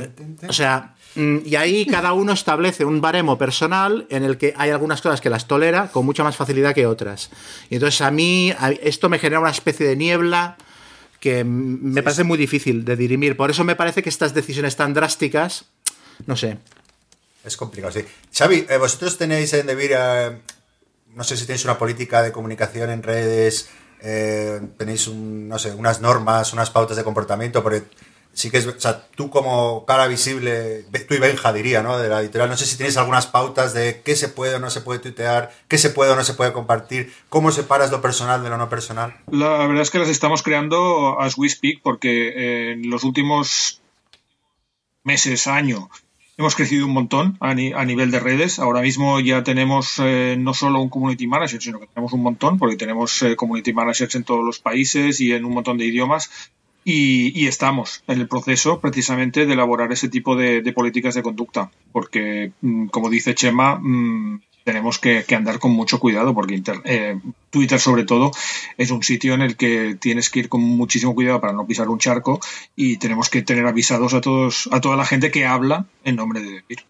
O 0.49 0.53
sea, 0.53 0.95
y 1.17 1.55
ahí 1.57 1.87
cada 1.87 2.13
uno 2.13 2.33
establece 2.33 2.85
un 2.85 3.01
baremo 3.01 3.39
personal 3.39 4.07
en 4.11 4.25
el 4.25 4.37
que 4.37 4.53
hay 4.57 4.71
algunas 4.71 5.01
cosas 5.01 5.21
que 5.21 5.31
las 5.31 5.47
tolera 5.47 5.89
con 5.93 6.05
mucha 6.05 6.25
más 6.25 6.37
facilidad 6.37 6.75
que 6.75 6.87
otras. 6.87 7.31
Y 7.71 7.77
entonces 7.77 8.01
a 8.01 8.11
mí 8.11 8.53
esto 8.83 9.09
me 9.09 9.19
genera 9.19 9.41
una 9.41 9.51
especie 9.51 9.87
de 9.87 9.97
niebla 9.97 10.57
que 11.21 11.45
me 11.45 12.03
parece 12.03 12.25
muy 12.25 12.37
difícil 12.37 12.85
de 12.85 12.97
dirimir. 12.97 13.37
Por 13.37 13.51
eso 13.51 13.65
me 13.65 13.77
parece 13.77 14.03
que 14.03 14.11
estas 14.11 14.35
decisiones 14.35 14.77
tan 14.77 14.93
drásticas, 14.93 15.65
no 16.27 16.37
sé. 16.37 16.59
Es 17.45 17.57
complicado, 17.57 17.93
sí. 17.93 18.05
Xavi, 18.37 18.67
eh, 18.69 18.77
vosotros 18.79 19.17
tenéis 19.17 19.53
en 19.53 19.67
Debir, 19.67 19.93
eh, 19.97 20.39
no 21.15 21.25
sé 21.25 21.37
si 21.37 21.47
tenéis 21.47 21.65
una 21.65 21.79
política 21.79 22.23
de 22.23 22.33
comunicación 22.33 22.91
en 22.91 23.03
redes, 23.03 23.69
eh, 24.03 24.61
tenéis, 24.77 25.07
un, 25.09 25.49
no 25.49 25.59
sé, 25.59 25.73
unas 25.73 26.01
normas, 26.01 26.53
unas 26.53 26.71
pautas 26.71 26.97
de 26.97 27.05
comportamiento, 27.05 27.63
porque 27.63 27.85
sí 28.35 28.51
que 28.51 28.59
es, 28.59 28.67
o 28.67 28.79
sea, 28.79 29.07
tú 29.15 29.31
como 29.31 29.87
cara 29.87 30.07
visible, 30.07 30.85
tú 31.09 31.15
y 31.15 31.19
Benja 31.19 31.53
diría, 31.53 31.83
¿no? 31.83 31.99
De 31.99 32.09
la 32.09 32.21
editorial, 32.21 32.51
no 32.51 32.57
sé 32.57 32.67
si 32.67 32.77
tienes 32.77 32.97
algunas 32.97 33.27
pautas 33.27 33.73
de 33.73 34.03
qué 34.05 34.17
se 34.17 34.29
puede 34.29 34.57
o 34.57 34.59
no 34.59 34.71
se 34.71 34.81
puede 34.81 34.99
tuitear, 34.99 35.53
qué 35.69 35.79
se 35.79 35.91
puede 35.91 36.11
o 36.11 36.17
no 36.17 36.25
se 36.25 36.35
puede 36.35 36.53
compartir, 36.53 37.13
cómo 37.29 37.51
separas 37.53 37.91
lo 37.91 38.03
personal 38.03 38.43
de 38.43 38.51
lo 38.51 38.59
no 38.59 38.69
personal. 38.69 39.17
La 39.31 39.67
verdad 39.67 39.83
es 39.83 39.91
que 39.91 39.99
las 39.99 40.09
estamos 40.09 40.43
creando 40.43 41.21
as 41.21 41.39
we 41.39 41.49
speak 41.49 41.81
porque 41.83 42.73
en 42.73 42.91
los 42.91 43.05
últimos 43.05 43.81
meses, 45.05 45.47
año, 45.47 45.91
hemos 46.37 46.57
crecido 46.57 46.87
un 46.87 46.93
montón 46.93 47.37
a 47.41 47.55
nivel 47.55 48.11
de 48.11 48.21
redes. 48.21 48.59
Ahora 48.59 48.81
mismo 48.81 49.21
ya 49.21 49.45
tenemos 49.45 50.01
eh, 50.03 50.37
no 50.39 50.55
solo 50.55 50.81
un 50.81 50.89
community 50.89 51.27
manager, 51.27 51.63
sino 51.63 51.79
que 51.79 51.87
tenemos 51.87 52.13
un 52.13 52.23
montón, 52.23 52.59
porque 52.59 52.77
tenemos 52.77 53.23
eh, 53.23 53.37
community 53.37 53.73
managers 53.73 54.15
en 54.15 54.25
todos 54.25 54.45
los 54.45 54.59
países 54.59 55.21
y 55.21 55.33
en 55.33 55.45
un 55.45 55.55
montón 55.55 55.79
de 55.79 55.85
idiomas 55.85 56.31
y, 56.85 57.39
y, 57.41 57.47
estamos 57.47 58.03
en 58.07 58.21
el 58.21 58.29
proceso 58.29 58.81
precisamente 58.81 59.47
de 59.47 59.53
elaborar 59.55 59.91
ese 59.93 60.09
tipo 60.09 60.37
de, 60.37 60.61
políticas 60.73 61.15
de 61.15 61.23
conducta, 61.23 61.71
porque, 61.93 62.53
mm, 62.61 62.87
como 62.87 63.09
dice 63.09 63.35
Chema, 63.35 63.77
mmm, 63.81 64.41
tenemos 64.65 64.99
que, 64.99 65.25
andar 65.35 65.59
con 65.59 65.73
mucho 65.73 66.01
cuidado, 66.01 66.35
porque 66.35 66.63
eh, 66.85 67.21
Twitter 67.51 67.79
sobre 67.79 68.05
todo 68.05 68.33
es 68.79 68.91
un 68.91 69.03
sitio 69.03 69.35
en 69.35 69.43
el 69.43 69.57
que 69.57 69.97
tienes 70.01 70.31
que 70.31 70.41
ir 70.41 70.49
con 70.49 70.63
muchísimo 70.63 71.15
cuidado 71.15 71.41
para 71.41 71.53
no 71.53 71.67
pisar 71.67 71.89
un 71.89 71.99
charco 71.99 72.41
y 72.75 72.97
tenemos 72.97 73.29
que 73.29 73.43
tener 73.43 73.67
avisados 73.67 74.15
a 74.15 74.21
todos, 74.21 74.69
a 74.73 74.81
toda 74.81 74.97
la 74.97 75.05
gente 75.05 75.31
que 75.31 75.47
habla 75.47 75.87
en 76.03 76.17
nombre 76.17 76.41
de 76.41 76.47
Debir. 76.47 76.85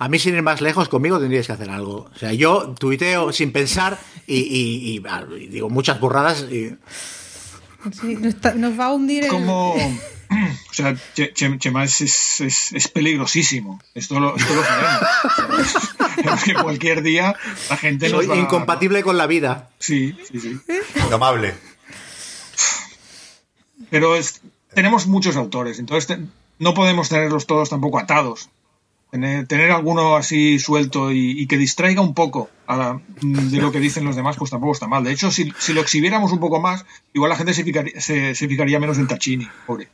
A 0.00 0.08
mí, 0.08 0.18
sin 0.18 0.34
ir 0.34 0.42
más 0.42 0.60
lejos, 0.60 0.88
conmigo 0.88 1.18
tendrías 1.18 1.46
que 1.46 1.52
hacer 1.52 1.70
algo. 1.70 2.08
O 2.14 2.18
sea, 2.18 2.32
yo 2.32 2.74
tuiteo 2.78 3.32
sin 3.32 3.50
pensar 3.50 3.98
y, 4.26 5.00
y 5.00 5.46
digo 5.48 5.70
muchas 5.70 5.98
burradas. 5.98 6.46
Y... 6.50 6.76
Sí, 7.92 8.16
nos, 8.16 8.34
está, 8.34 8.54
nos, 8.54 8.78
va 8.78 8.86
a 8.86 8.92
hundir 8.92 9.24
el... 9.24 9.30
Como, 9.30 9.74
o 10.70 10.72
sea, 10.72 10.96
Chema 11.14 11.84
es, 11.84 12.00
es, 12.00 12.72
es, 12.72 12.88
peligrosísimo. 12.88 13.80
Esto 13.94 14.20
lo, 14.20 14.36
esto 14.36 14.54
lo 14.54 14.64
sabemos. 14.64 15.74
es 16.34 16.44
que 16.44 16.54
cualquier 16.54 17.02
día 17.02 17.36
la 17.70 17.76
gente 17.76 18.08
Soy 18.08 18.26
nos 18.26 18.36
va, 18.36 18.40
incompatible 18.40 19.02
con 19.02 19.16
la 19.16 19.26
vida. 19.26 19.70
Sí, 19.78 20.16
sí, 20.30 20.40
sí. 20.40 20.60
Indomable. 20.96 21.54
Pero 23.90 24.16
es, 24.16 24.40
tenemos 24.74 25.06
muchos 25.06 25.36
autores, 25.36 25.78
entonces 25.78 26.06
te, 26.06 26.18
no 26.58 26.74
podemos 26.74 27.08
tenerlos 27.08 27.46
todos 27.46 27.70
tampoco 27.70 27.98
atados. 27.98 28.50
Tener, 29.10 29.46
tener 29.46 29.70
alguno 29.70 30.16
así 30.16 30.58
suelto 30.58 31.10
y, 31.10 31.30
y, 31.30 31.46
que 31.46 31.56
distraiga 31.56 32.02
un 32.02 32.12
poco 32.12 32.50
a 32.66 32.76
la, 32.76 33.00
de 33.22 33.56
lo 33.56 33.72
que 33.72 33.80
dicen 33.80 34.04
los 34.04 34.16
demás, 34.16 34.36
pues 34.36 34.50
tampoco 34.50 34.74
está 34.74 34.86
mal. 34.86 35.02
De 35.02 35.12
hecho, 35.12 35.30
si, 35.30 35.50
si 35.58 35.72
lo 35.72 35.80
exhibiéramos 35.80 36.30
un 36.30 36.40
poco 36.40 36.60
más, 36.60 36.84
igual 37.14 37.30
la 37.30 37.36
gente 37.36 37.54
se, 37.54 37.64
ficaría, 37.64 37.98
se, 37.98 38.34
se 38.34 38.48
ficaría 38.48 38.78
menos 38.78 38.98
en 38.98 39.08
Tachini, 39.08 39.48
pobre. 39.66 39.88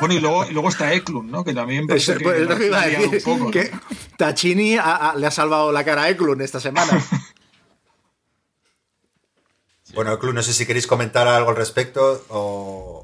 Bueno, 0.00 0.14
y 0.14 0.18
luego, 0.18 0.44
y 0.48 0.52
luego 0.52 0.68
está 0.68 0.92
Eklund, 0.92 1.30
¿no? 1.30 1.44
Que 1.44 1.54
también 1.54 1.86
parece 1.86 2.16
que, 2.16 2.24
pues, 2.24 2.48
que 2.48 2.66
iba 2.66 2.82
a 2.82 2.86
decir, 2.88 3.08
un 3.08 3.38
poco, 3.38 3.50
que 3.52 3.70
¿no? 3.70 3.80
Tachini 4.16 4.76
a, 4.76 5.10
a, 5.10 5.16
le 5.16 5.28
ha 5.28 5.30
salvado 5.30 5.70
la 5.70 5.84
cara 5.84 6.02
a 6.02 6.10
Eklund 6.10 6.42
esta 6.42 6.58
semana. 6.58 7.00
bueno, 9.94 10.14
Eklund, 10.14 10.34
no 10.34 10.42
sé 10.42 10.52
si 10.52 10.66
queréis 10.66 10.88
comentar 10.88 11.28
algo 11.28 11.50
al 11.50 11.56
respecto 11.56 12.24
o... 12.28 13.01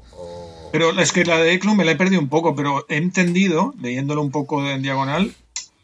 Pero 0.71 0.99
es 0.99 1.11
que 1.11 1.25
la 1.25 1.39
de 1.39 1.53
Eklund 1.53 1.77
me 1.77 1.85
la 1.85 1.91
he 1.91 1.95
perdido 1.95 2.21
un 2.21 2.29
poco, 2.29 2.55
pero 2.55 2.85
he 2.89 2.97
entendido, 2.97 3.73
leyéndolo 3.81 4.21
un 4.21 4.31
poco 4.31 4.67
en 4.67 4.81
diagonal, 4.81 5.33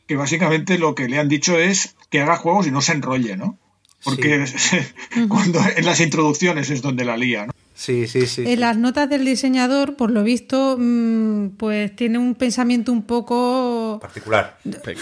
que 0.08 0.16
básicamente 0.16 0.78
lo 0.78 0.94
que 0.94 1.08
le 1.08 1.18
han 1.18 1.30
dicho 1.30 1.58
es 1.58 1.96
que 2.10 2.22
haga 2.22 2.38
juegos 2.38 2.68
y 2.68 2.72
no 2.72 2.82
se 2.82 2.94
enrolle, 2.94 3.36
¿no? 3.38 3.58
Porque 4.04 4.46
sí. 4.46 4.78
cuando 5.30 5.60
en 5.76 5.86
las 5.86 6.00
introducciones 6.00 6.70
es 6.70 6.82
donde 6.82 7.06
la 7.06 7.18
lía, 7.18 7.48
¿no? 7.48 7.54
Sí, 7.74 8.08
sí, 8.08 8.26
sí. 8.26 8.44
En 8.46 8.62
las 8.62 8.78
notas 8.78 9.10
del 9.10 9.26
diseñador, 9.26 9.98
por 9.98 10.10
lo 10.10 10.24
visto, 10.24 10.78
mmm, 10.80 11.50
pues 11.58 11.94
tiene 11.96 12.18
un 12.18 12.36
pensamiento 12.36 12.92
un 12.92 13.04
poco 13.04 14.00
particular. 14.02 14.58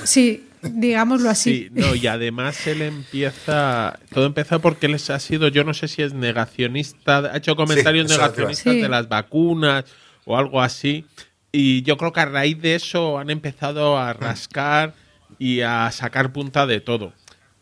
Sí, 0.06 0.46
digámoslo 0.64 1.30
así. 1.30 1.66
Sí, 1.66 1.70
no, 1.72 1.96
y 1.96 2.08
además 2.08 2.66
él 2.68 2.82
empieza. 2.82 4.00
Todo 4.14 4.26
empieza 4.26 4.60
porque 4.60 4.88
él 4.88 4.96
ha 4.96 5.20
sido, 5.20 5.48
yo 5.48 5.64
no 5.64 5.74
sé 5.74 5.88
si 5.88 6.02
es 6.02 6.14
negacionista, 6.14 7.20
ha 7.20 7.38
hecho 7.38 7.56
comentarios 7.56 8.10
sí, 8.10 8.18
negacionistas 8.18 8.74
sí. 8.74 8.82
de 8.82 8.90
las 8.90 9.08
vacunas 9.10 9.86
o 10.26 10.38
algo 10.38 10.62
así. 10.62 11.06
Y 11.52 11.84
yo 11.84 11.98
creo 11.98 12.12
que 12.12 12.22
a 12.22 12.26
raíz 12.26 12.62
de 12.62 12.76
eso 12.76 13.20
han 13.20 13.30
empezado 13.30 13.98
a 13.98 14.14
rascar 14.14 14.96
y 15.38 15.62
a 15.62 15.92
sacar 15.92 16.34
punta 16.34 16.66
de 16.66 16.82
todo. 16.82 17.14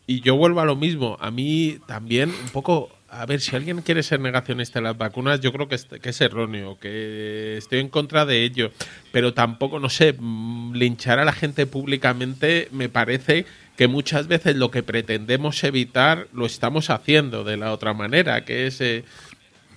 Y 0.07 0.21
yo 0.21 0.35
vuelvo 0.35 0.61
a 0.61 0.65
lo 0.65 0.75
mismo. 0.75 1.17
A 1.19 1.31
mí 1.31 1.79
también 1.87 2.29
un 2.29 2.49
poco 2.49 2.89
a 3.13 3.26
ver, 3.26 3.41
si 3.41 3.54
alguien 3.58 3.82
quiere 3.82 4.04
ser 4.04 4.21
negacionista 4.21 4.80
de 4.80 4.84
las 4.84 4.97
vacunas, 4.97 5.41
yo 5.41 5.52
creo 5.52 5.67
que 5.67 5.76
es, 5.76 5.84
que 5.86 6.10
es, 6.10 6.21
erróneo, 6.21 6.80
que 6.80 7.58
estoy 7.58 7.80
en 7.80 7.89
contra 7.89 8.26
de 8.26 8.43
ello, 8.43 8.71
pero 9.12 9.34
tampoco, 9.34 9.80
no 9.80 9.89
sé, 9.89 10.15
mm, 10.17 10.74
linchar 10.74 11.19
a 11.19 11.26
la 11.26 11.34
gente 11.34 11.65
públicamente 11.65 12.69
me 12.71 12.88
parece 12.88 13.45
que 13.76 13.89
muchas 13.89 14.28
veces 14.28 14.56
lo 14.56 14.71
que 14.71 14.82
pretendemos 14.82 15.62
evitar 15.65 16.28
lo 16.32 16.45
estamos 16.45 16.89
haciendo 16.89 17.43
de 17.43 17.58
la 17.58 17.74
otra 17.74 17.93
manera, 17.93 18.45
que 18.45 18.65
es 18.65 18.80
eh, 18.80 19.04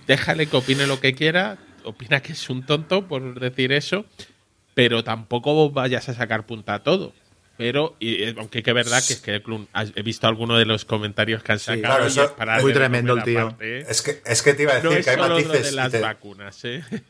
déjale 0.07 0.47
que 0.47 0.55
opine 0.55 0.87
lo 0.87 1.01
que 1.01 1.13
quiera, 1.13 1.57
opina 1.83 2.21
que 2.21 2.31
es 2.31 2.49
un 2.49 2.65
tonto 2.65 3.05
por 3.05 3.37
decir 3.37 3.73
eso, 3.73 4.05
pero 4.75 5.03
tampoco 5.03 5.69
vayas 5.71 6.07
a 6.07 6.13
sacar 6.13 6.45
punta 6.45 6.75
a 6.75 6.83
todo. 6.83 7.11
Pero, 7.57 7.95
y, 7.99 8.37
aunque 8.37 8.61
que 8.63 8.73
verdad 8.73 9.01
que 9.05 9.13
es 9.13 9.21
que 9.21 9.41
Clun, 9.41 9.67
he 9.95 10.01
visto 10.01 10.27
algunos 10.27 10.59
de 10.59 10.65
los 10.65 10.83
comentarios 10.83 11.41
que 11.41 11.53
han 11.53 11.59
sacado. 11.59 11.77
Sí, 11.77 11.81
claro, 11.81 12.05
eso 12.05 12.35
para 12.35 12.59
muy 12.59 12.73
tremendo 12.73 13.13
el 13.13 13.23
tío. 13.23 13.49
Parte, 13.49 13.79
¿eh? 13.79 13.85
es, 13.87 14.01
que, 14.01 14.21
es 14.25 14.41
que 14.41 14.53
te 14.53 14.63
iba 14.63 14.73
a 14.73 14.75
decir 14.75 14.91
no 14.91 15.03
que 15.03 15.09
hay 15.09 15.17
matices. 15.17 15.63
de 15.63 15.71
las 15.71 15.91
te... 15.91 15.99
vacunas, 15.99 16.65
¿eh? 16.65 16.83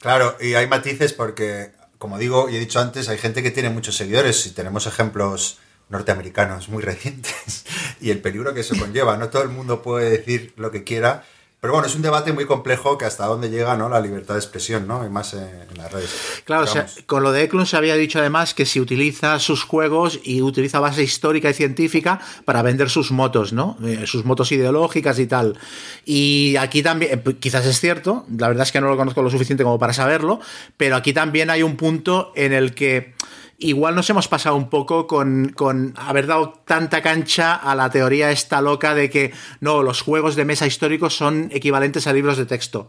Claro, 0.00 0.36
y 0.40 0.54
hay 0.54 0.66
matices 0.68 1.14
porque, 1.14 1.72
como 1.96 2.18
digo 2.18 2.50
y 2.50 2.56
he 2.56 2.60
dicho 2.60 2.80
antes, 2.80 3.08
hay 3.08 3.16
gente 3.16 3.42
que 3.42 3.50
tiene 3.50 3.70
muchos 3.70 3.96
seguidores 3.96 4.44
y 4.46 4.50
tenemos 4.50 4.86
ejemplos 4.86 5.58
norteamericanos 5.88 6.68
muy 6.68 6.82
recientes 6.82 7.64
y 8.00 8.10
el 8.10 8.20
peligro 8.20 8.52
que 8.52 8.60
eso 8.60 8.76
conlleva. 8.78 9.16
No 9.16 9.30
todo 9.30 9.42
el 9.42 9.48
mundo 9.48 9.82
puede 9.82 10.10
decir 10.10 10.52
lo 10.56 10.70
que 10.70 10.84
quiera 10.84 11.24
pero 11.66 11.72
bueno, 11.74 11.88
es 11.88 11.96
un 11.96 12.02
debate 12.02 12.32
muy 12.32 12.44
complejo 12.44 12.96
que 12.96 13.06
hasta 13.06 13.26
dónde 13.26 13.50
llega 13.50 13.76
¿no? 13.76 13.88
la 13.88 13.98
libertad 13.98 14.34
de 14.34 14.38
expresión, 14.38 14.86
¿no? 14.86 15.04
Y 15.04 15.10
más 15.10 15.34
en, 15.34 15.40
en 15.68 15.76
las 15.76 15.90
redes. 15.90 16.14
Claro, 16.44 16.62
o 16.62 16.66
sea, 16.68 16.86
con 17.06 17.24
lo 17.24 17.32
de 17.32 17.42
Eklund 17.42 17.66
se 17.66 17.76
había 17.76 17.96
dicho 17.96 18.20
además 18.20 18.54
que 18.54 18.64
si 18.64 18.78
utiliza 18.78 19.40
sus 19.40 19.64
juegos 19.64 20.20
y 20.22 20.42
utiliza 20.42 20.78
base 20.78 21.02
histórica 21.02 21.50
y 21.50 21.54
científica 21.54 22.20
para 22.44 22.62
vender 22.62 22.88
sus 22.88 23.10
motos, 23.10 23.52
¿no? 23.52 23.76
Eh, 23.84 24.06
sus 24.06 24.24
motos 24.24 24.52
ideológicas 24.52 25.18
y 25.18 25.26
tal. 25.26 25.58
Y 26.04 26.54
aquí 26.54 26.84
también, 26.84 27.20
eh, 27.26 27.34
quizás 27.40 27.66
es 27.66 27.80
cierto, 27.80 28.26
la 28.38 28.46
verdad 28.46 28.62
es 28.62 28.70
que 28.70 28.80
no 28.80 28.86
lo 28.86 28.96
conozco 28.96 29.20
lo 29.20 29.30
suficiente 29.30 29.64
como 29.64 29.80
para 29.80 29.92
saberlo, 29.92 30.38
pero 30.76 30.94
aquí 30.94 31.12
también 31.12 31.50
hay 31.50 31.64
un 31.64 31.76
punto 31.76 32.30
en 32.36 32.52
el 32.52 32.76
que 32.76 33.16
igual 33.58 33.94
nos 33.94 34.08
hemos 34.10 34.28
pasado 34.28 34.56
un 34.56 34.68
poco 34.68 35.06
con, 35.06 35.50
con, 35.50 35.94
haber 35.96 36.26
dado 36.26 36.54
tanta 36.64 37.02
cancha 37.02 37.54
a 37.54 37.74
la 37.74 37.90
teoría 37.90 38.30
esta 38.30 38.60
loca 38.60 38.94
de 38.94 39.08
que 39.10 39.32
no, 39.60 39.82
los 39.82 40.02
juegos 40.02 40.36
de 40.36 40.44
mesa 40.44 40.66
históricos 40.66 41.16
son 41.16 41.48
equivalentes 41.52 42.06
a 42.06 42.12
libros 42.12 42.36
de 42.36 42.46
texto. 42.46 42.88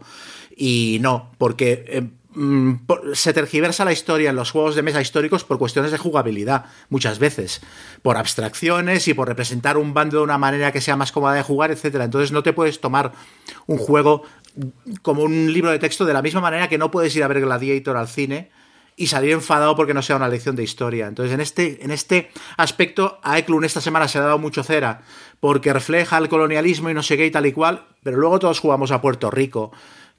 Y 0.54 0.98
no, 1.00 1.32
porque 1.38 1.84
eh, 1.88 2.02
mm, 2.34 2.74
se 3.14 3.32
tergiversa 3.32 3.84
la 3.84 3.92
historia 3.92 4.30
en 4.30 4.36
los 4.36 4.50
juegos 4.50 4.74
de 4.74 4.82
mesa 4.82 5.00
históricos 5.00 5.44
por 5.44 5.58
cuestiones 5.58 5.90
de 5.90 5.98
jugabilidad, 5.98 6.66
muchas 6.90 7.18
veces, 7.18 7.60
por 8.02 8.16
abstracciones 8.16 9.08
y 9.08 9.14
por 9.14 9.28
representar 9.28 9.76
un 9.78 9.94
bando 9.94 10.18
de 10.18 10.24
una 10.24 10.38
manera 10.38 10.72
que 10.72 10.80
sea 10.80 10.96
más 10.96 11.12
cómoda 11.12 11.34
de 11.34 11.42
jugar, 11.42 11.70
etcétera. 11.70 12.04
Entonces 12.04 12.32
no 12.32 12.42
te 12.42 12.52
puedes 12.52 12.80
tomar 12.80 13.12
un 13.66 13.78
juego 13.78 14.22
como 15.02 15.22
un 15.22 15.52
libro 15.52 15.70
de 15.70 15.78
texto 15.78 16.04
de 16.04 16.12
la 16.12 16.22
misma 16.22 16.40
manera 16.40 16.68
que 16.68 16.78
no 16.78 16.90
puedes 16.90 17.14
ir 17.14 17.22
a 17.22 17.28
ver 17.28 17.40
Gladiator 17.40 17.96
al 17.96 18.08
cine 18.08 18.50
y 18.98 19.06
salir 19.06 19.30
enfadado 19.30 19.76
porque 19.76 19.94
no 19.94 20.02
sea 20.02 20.16
una 20.16 20.28
lección 20.28 20.56
de 20.56 20.64
historia. 20.64 21.06
Entonces, 21.06 21.32
en 21.32 21.40
este, 21.40 21.84
en 21.84 21.92
este 21.92 22.30
aspecto, 22.56 23.20
a 23.22 23.38
Eklund 23.38 23.64
esta 23.64 23.80
semana 23.80 24.08
se 24.08 24.18
ha 24.18 24.22
dado 24.22 24.38
mucho 24.38 24.64
cera, 24.64 25.02
porque 25.38 25.72
refleja 25.72 26.18
el 26.18 26.28
colonialismo 26.28 26.90
y 26.90 26.94
no 26.94 27.02
sé 27.02 27.16
qué 27.16 27.24
y 27.24 27.30
tal 27.30 27.46
y 27.46 27.52
cual, 27.52 27.86
pero 28.02 28.16
luego 28.16 28.40
todos 28.40 28.58
jugamos 28.58 28.90
a 28.90 29.00
Puerto 29.00 29.30
Rico, 29.30 29.70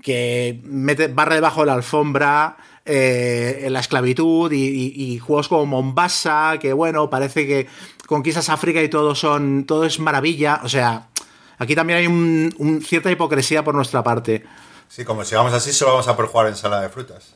que 0.02 0.62
mete, 0.64 1.10
barra 1.10 1.36
debajo 1.36 1.60
de 1.60 1.68
la 1.68 1.74
alfombra 1.74 2.56
eh, 2.86 3.64
en 3.66 3.74
la 3.74 3.82
esclavitud 3.82 4.50
y, 4.54 5.20
juegos 5.20 5.50
como 5.50 5.66
Mombasa, 5.66 6.58
que 6.60 6.72
bueno, 6.72 7.10
parece 7.10 7.46
que 7.46 7.68
conquistas 8.08 8.48
África 8.48 8.82
y 8.82 8.88
todo 8.88 9.14
son, 9.14 9.66
todo 9.66 9.84
es 9.84 10.00
maravilla, 10.00 10.62
o 10.64 10.70
sea, 10.70 11.10
aquí 11.58 11.76
también 11.76 12.00
hay 12.00 12.08
un, 12.08 12.82
cierta 12.84 13.12
hipocresía 13.12 13.62
por 13.64 13.76
nuestra 13.76 14.02
parte. 14.04 14.46
Sí, 14.88 15.04
como 15.04 15.26
si 15.26 15.36
vamos 15.36 15.54
así, 15.54 15.74
solo 15.74 15.92
vamos 15.92 16.08
a 16.08 16.16
por 16.16 16.28
jugar 16.28 16.48
ensalada 16.48 16.84
de 16.84 16.90
frutas. 16.90 17.34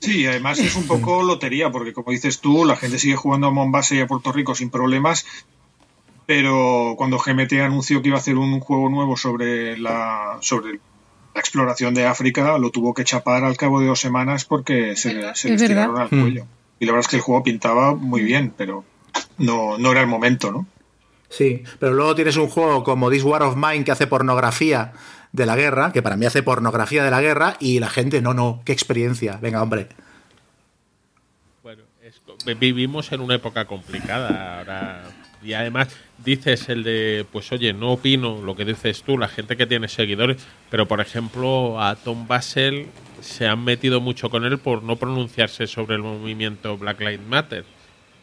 Sí, 0.00 0.26
además 0.26 0.58
es 0.58 0.74
un 0.76 0.86
poco 0.86 1.22
lotería, 1.22 1.70
porque 1.70 1.92
como 1.92 2.10
dices 2.10 2.40
tú, 2.40 2.64
la 2.64 2.76
gente 2.76 2.98
sigue 2.98 3.16
jugando 3.16 3.48
a 3.48 3.50
Mombasa 3.50 3.94
y 3.94 4.00
a 4.00 4.06
Puerto 4.06 4.32
Rico 4.32 4.54
sin 4.54 4.70
problemas, 4.70 5.26
pero 6.26 6.94
cuando 6.96 7.18
GMT 7.18 7.52
anunció 7.54 8.00
que 8.00 8.08
iba 8.08 8.16
a 8.16 8.20
hacer 8.20 8.36
un 8.36 8.60
juego 8.60 8.88
nuevo 8.88 9.16
sobre 9.16 9.76
la, 9.76 10.38
sobre 10.40 10.80
la 11.34 11.40
exploración 11.40 11.94
de 11.94 12.06
África, 12.06 12.58
lo 12.58 12.70
tuvo 12.70 12.94
que 12.94 13.04
chapar 13.04 13.44
al 13.44 13.56
cabo 13.56 13.80
de 13.80 13.86
dos 13.86 14.00
semanas 14.00 14.44
porque 14.44 14.96
se, 14.96 15.34
se 15.34 15.50
les 15.50 15.66
tiraron 15.66 15.98
al 15.98 16.08
cuello. 16.08 16.46
Y 16.78 16.86
la 16.86 16.92
verdad 16.92 17.06
es 17.06 17.08
que 17.08 17.16
el 17.16 17.22
juego 17.22 17.42
pintaba 17.42 17.94
muy 17.94 18.22
bien, 18.22 18.52
pero 18.56 18.84
no, 19.38 19.78
no 19.78 19.92
era 19.92 20.00
el 20.00 20.06
momento, 20.06 20.50
¿no? 20.50 20.66
Sí, 21.28 21.62
pero 21.78 21.92
luego 21.92 22.14
tienes 22.14 22.36
un 22.36 22.48
juego 22.48 22.84
como 22.84 23.10
This 23.10 23.24
War 23.24 23.42
of 23.42 23.56
Mine 23.56 23.84
que 23.84 23.92
hace 23.92 24.06
pornografía 24.06 24.92
de 25.32 25.46
la 25.46 25.56
guerra, 25.56 25.92
que 25.92 26.02
para 26.02 26.16
mí 26.16 26.26
hace 26.26 26.42
pornografía 26.42 27.02
de 27.04 27.10
la 27.10 27.20
guerra, 27.20 27.56
y 27.58 27.80
la 27.80 27.88
gente, 27.88 28.20
no, 28.22 28.34
no, 28.34 28.62
qué 28.64 28.72
experiencia, 28.72 29.38
venga, 29.40 29.62
hombre. 29.62 29.88
Bueno, 31.62 31.82
vivimos 32.58 33.12
en 33.12 33.20
una 33.20 33.34
época 33.36 33.64
complicada 33.64 34.58
ahora. 34.58 35.02
Y 35.42 35.54
además 35.54 35.88
dices 36.24 36.68
el 36.68 36.84
de, 36.84 37.26
pues 37.32 37.50
oye, 37.50 37.72
no 37.72 37.92
opino 37.92 38.40
lo 38.42 38.54
que 38.54 38.64
dices 38.64 39.02
tú, 39.02 39.18
la 39.18 39.26
gente 39.26 39.56
que 39.56 39.66
tiene 39.66 39.88
seguidores, 39.88 40.40
pero 40.70 40.86
por 40.86 41.00
ejemplo 41.00 41.82
a 41.82 41.96
Tom 41.96 42.28
Basel 42.28 42.86
se 43.20 43.48
han 43.48 43.64
metido 43.64 44.00
mucho 44.00 44.30
con 44.30 44.44
él 44.44 44.58
por 44.58 44.84
no 44.84 44.96
pronunciarse 44.96 45.66
sobre 45.66 45.96
el 45.96 46.02
movimiento 46.02 46.78
Black 46.78 47.00
Lives 47.00 47.26
Matter. 47.26 47.64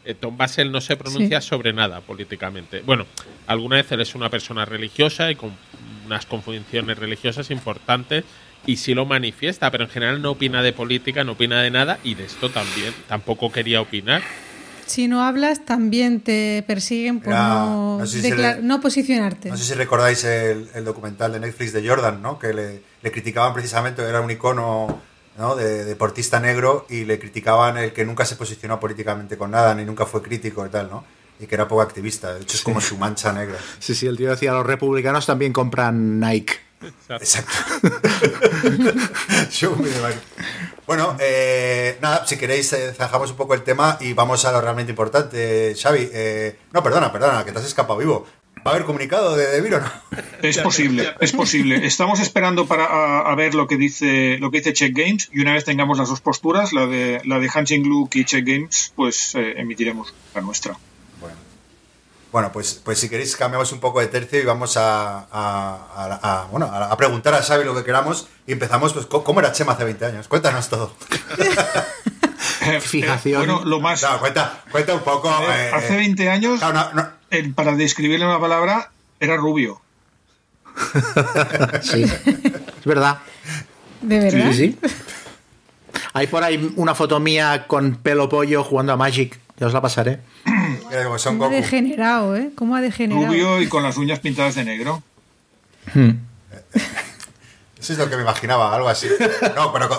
Eh, 0.09 0.15
Tom 0.15 0.35
Basel 0.35 0.71
no 0.71 0.81
se 0.81 0.97
pronuncia 0.97 1.39
sobre 1.39 1.71
nada 1.71 2.01
políticamente. 2.01 2.81
Bueno, 2.81 3.05
alguna 3.45 3.75
vez 3.75 3.91
él 3.91 4.01
es 4.01 4.15
una 4.15 4.27
persona 4.31 4.65
religiosa 4.65 5.29
y 5.29 5.35
con 5.35 5.51
unas 6.07 6.25
confunciones 6.25 6.97
religiosas 6.97 7.51
importantes 7.51 8.23
y 8.65 8.77
sí 8.77 8.95
lo 8.95 9.05
manifiesta, 9.05 9.69
pero 9.69 9.83
en 9.83 9.91
general 9.91 10.19
no 10.19 10.31
opina 10.31 10.63
de 10.63 10.73
política, 10.73 11.23
no 11.23 11.33
opina 11.33 11.61
de 11.61 11.69
nada 11.69 11.99
y 12.03 12.15
de 12.15 12.25
esto 12.25 12.49
también 12.49 12.91
tampoco 13.07 13.51
quería 13.51 13.81
opinar. 13.81 14.23
Si 14.87 15.07
no 15.07 15.21
hablas, 15.21 15.63
también 15.65 16.21
te 16.21 16.63
persiguen 16.65 17.19
por 17.19 17.33
no, 17.33 17.99
no, 18.63 18.81
posicionarte. 18.81 19.49
No 19.49 19.57
sé 19.57 19.63
si 19.63 19.73
recordáis 19.75 20.23
el, 20.23 20.83
documental 20.83 21.33
de 21.33 21.39
Netflix 21.39 21.71
de 21.71 21.87
Jordan, 21.87 22.19
¿no? 22.23 22.39
que 22.39 22.51
le, 22.51 23.11
criticaban 23.11 23.53
precisamente, 23.53 24.01
era 24.01 24.21
un 24.21 24.31
icono 24.31 24.99
¿no? 25.39 25.55
de, 25.55 25.85
deportista 25.85 26.39
negro 26.39 26.85
y 26.89 27.05
le 27.05 27.17
criticaban 27.17 27.77
el 27.77 27.93
que 27.93 28.05
nunca 28.05 28.25
se 28.25 28.35
posicionó 28.35 28.79
políticamente 28.79 29.37
con 29.37 29.51
nada, 29.51 29.73
ni 29.73 29.85
nunca 29.85 30.05
fue 30.05 30.21
crítico 30.21 30.65
y 30.65 30.69
tal, 30.69 30.89
¿no? 30.89 31.03
y 31.39 31.47
que 31.47 31.55
era 31.55 31.67
poco 31.67 31.81
activista. 31.81 32.33
De 32.33 32.41
hecho, 32.41 32.57
es 32.57 32.63
como 32.63 32.81
su 32.81 32.97
mancha 32.97 33.31
negra. 33.31 33.57
Sí, 33.79 33.95
sí, 33.95 34.05
el 34.05 34.17
tío 34.17 34.29
decía, 34.29 34.51
los 34.51 34.65
republicanos 34.65 35.25
también 35.25 35.53
compran 35.53 36.19
Nike. 36.19 36.55
Exacto. 37.09 37.51
bueno, 40.87 41.17
eh, 41.19 41.97
nada, 42.01 42.25
si 42.25 42.37
queréis, 42.37 42.71
eh, 42.73 42.93
zanjamos 42.93 43.31
un 43.31 43.37
poco 43.37 43.53
el 43.53 43.63
tema 43.63 43.97
y 43.99 44.13
vamos 44.13 44.45
a 44.45 44.51
lo 44.51 44.61
realmente 44.61 44.91
importante. 44.91 45.75
Xavi, 45.81 46.09
eh, 46.13 46.59
no, 46.71 46.83
perdona, 46.83 47.11
perdona, 47.11 47.43
que 47.43 47.51
te 47.51 47.59
has 47.59 47.65
escapado 47.65 47.99
vivo. 47.99 48.25
¿Va 48.65 48.71
a 48.71 48.75
haber 48.75 48.85
comunicado 48.85 49.35
de 49.35 49.47
Devir 49.47 49.75
o 49.75 49.81
no? 49.81 49.91
Es 50.41 50.57
posible, 50.57 51.13
es 51.19 51.31
posible. 51.31 51.85
Estamos 51.85 52.19
esperando 52.19 52.65
para 52.67 53.21
a, 53.21 53.35
ver 53.35 53.55
lo 53.55 53.67
que 53.67 53.77
dice 53.77 54.37
lo 54.39 54.51
que 54.51 54.59
dice 54.59 54.73
Check 54.73 54.95
Games 54.95 55.29
y 55.31 55.41
una 55.41 55.53
vez 55.53 55.65
tengamos 55.65 55.97
las 55.97 56.09
dos 56.09 56.21
posturas, 56.21 56.73
la 56.73 56.85
de 56.85 57.21
la 57.25 57.39
de 57.39 57.49
Hansing 57.53 57.87
Luke 57.87 58.17
y 58.19 58.25
Check 58.25 58.45
Games, 58.45 58.93
pues 58.95 59.35
emitiremos 59.35 60.13
la 60.35 60.41
nuestra. 60.41 60.77
Bueno, 62.31 62.51
pues, 62.51 62.79
pues 62.83 62.99
si 62.99 63.09
queréis 63.09 63.35
cambiamos 63.35 63.71
un 63.71 63.79
poco 63.79 63.99
de 64.01 64.07
tercio 64.07 64.39
y 64.39 64.45
vamos 64.45 64.75
a, 64.77 66.47
bueno, 66.51 66.67
a, 66.67 66.95
preguntar 66.95 67.33
a 67.33 67.41
Xavi 67.41 67.65
lo 67.65 67.75
que 67.75 67.83
queramos 67.83 68.27
y 68.45 68.51
empezamos, 68.51 68.93
pues, 68.93 69.07
¿cómo 69.07 69.39
era 69.39 69.51
Chema 69.51 69.73
hace 69.73 69.83
20 69.83 70.05
años? 70.05 70.27
Cuéntanos 70.27 70.69
todo. 70.69 70.93
Fijación. 72.81 73.39
bueno, 73.39 73.63
lo 73.65 73.79
más... 73.79 74.03
No, 74.03 74.19
cuenta, 74.19 74.61
cuenta 74.69 74.93
un 74.93 75.01
poco... 75.01 75.29
Eh, 75.29 75.71
hace 75.73 75.95
20 75.95 76.29
años, 76.29 76.61
para 77.55 77.75
describirle 77.75 78.25
una 78.25 78.39
palabra, 78.39 78.91
era 79.19 79.37
rubio. 79.37 79.81
sí, 81.81 82.03
es 82.03 82.85
verdad. 82.85 83.19
¿De 84.01 84.19
verdad? 84.19 84.51
Sí, 84.51 84.77
sí. 84.81 84.89
Hay 86.13 86.27
por 86.27 86.43
ahí 86.43 86.73
una 86.75 86.95
foto 86.95 87.19
mía 87.19 87.65
con 87.67 87.95
pelo 87.95 88.29
pollo 88.29 88.63
jugando 88.63 88.93
a 88.93 88.97
Magic. 88.97 89.39
Ya 89.57 89.67
os 89.67 89.73
la 89.73 89.81
pasaré. 89.81 90.19
¿Cómo 91.23 91.45
ha 91.45 91.49
degenerado, 91.49 92.35
eh? 92.35 92.51
¿Cómo 92.55 92.75
ha 92.75 92.81
degenerado? 92.81 93.27
Rubio 93.27 93.61
y 93.61 93.67
con 93.67 93.83
las 93.83 93.97
uñas 93.97 94.19
pintadas 94.19 94.55
de 94.55 94.65
negro. 94.65 95.03
Hmm. 95.93 96.11
Eso 97.79 97.93
es 97.93 97.99
lo 97.99 98.09
que 98.09 98.17
me 98.17 98.23
imaginaba, 98.23 98.75
algo 98.75 98.89
así. 98.89 99.07
No, 99.55 99.71
pero 99.71 99.89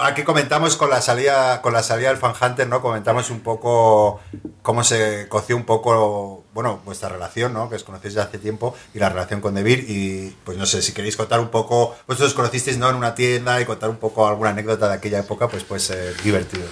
aquí 0.00 0.22
comentamos 0.22 0.76
con 0.76 0.90
la 0.90 1.00
salida, 1.02 1.60
con 1.60 1.72
la 1.72 1.82
salida 1.82 2.08
del 2.08 2.16
Fan 2.16 2.32
Hunter, 2.40 2.66
¿no? 2.66 2.80
Comentamos 2.80 3.30
un 3.30 3.40
poco 3.40 4.20
cómo 4.62 4.82
se 4.82 5.26
coció 5.28 5.56
un 5.56 5.64
poco, 5.64 6.44
bueno, 6.54 6.80
vuestra 6.84 7.08
relación, 7.08 7.52
¿no? 7.52 7.68
Que 7.68 7.76
os 7.76 7.84
conocéis 7.84 8.14
desde 8.14 8.28
hace 8.28 8.38
tiempo 8.38 8.74
y 8.94 8.98
la 8.98 9.08
relación 9.10 9.40
con 9.40 9.54
Devir 9.54 9.84
y 9.88 10.34
pues 10.44 10.56
no 10.56 10.66
sé, 10.66 10.80
si 10.82 10.92
queréis 10.92 11.16
contar 11.16 11.40
un 11.40 11.48
poco, 11.48 11.96
vosotros 12.06 12.30
os 12.30 12.34
conocisteis, 12.34 12.78
¿no? 12.78 12.88
En 12.88 12.96
una 12.96 13.14
tienda 13.14 13.60
y 13.60 13.64
contar 13.64 13.90
un 13.90 13.96
poco 13.96 14.26
alguna 14.26 14.50
anécdota 14.50 14.88
de 14.88 14.94
aquella 14.94 15.20
época, 15.20 15.48
pues 15.48 15.64
puede 15.64 15.80
ser 15.80 16.20
divertido. 16.22 16.64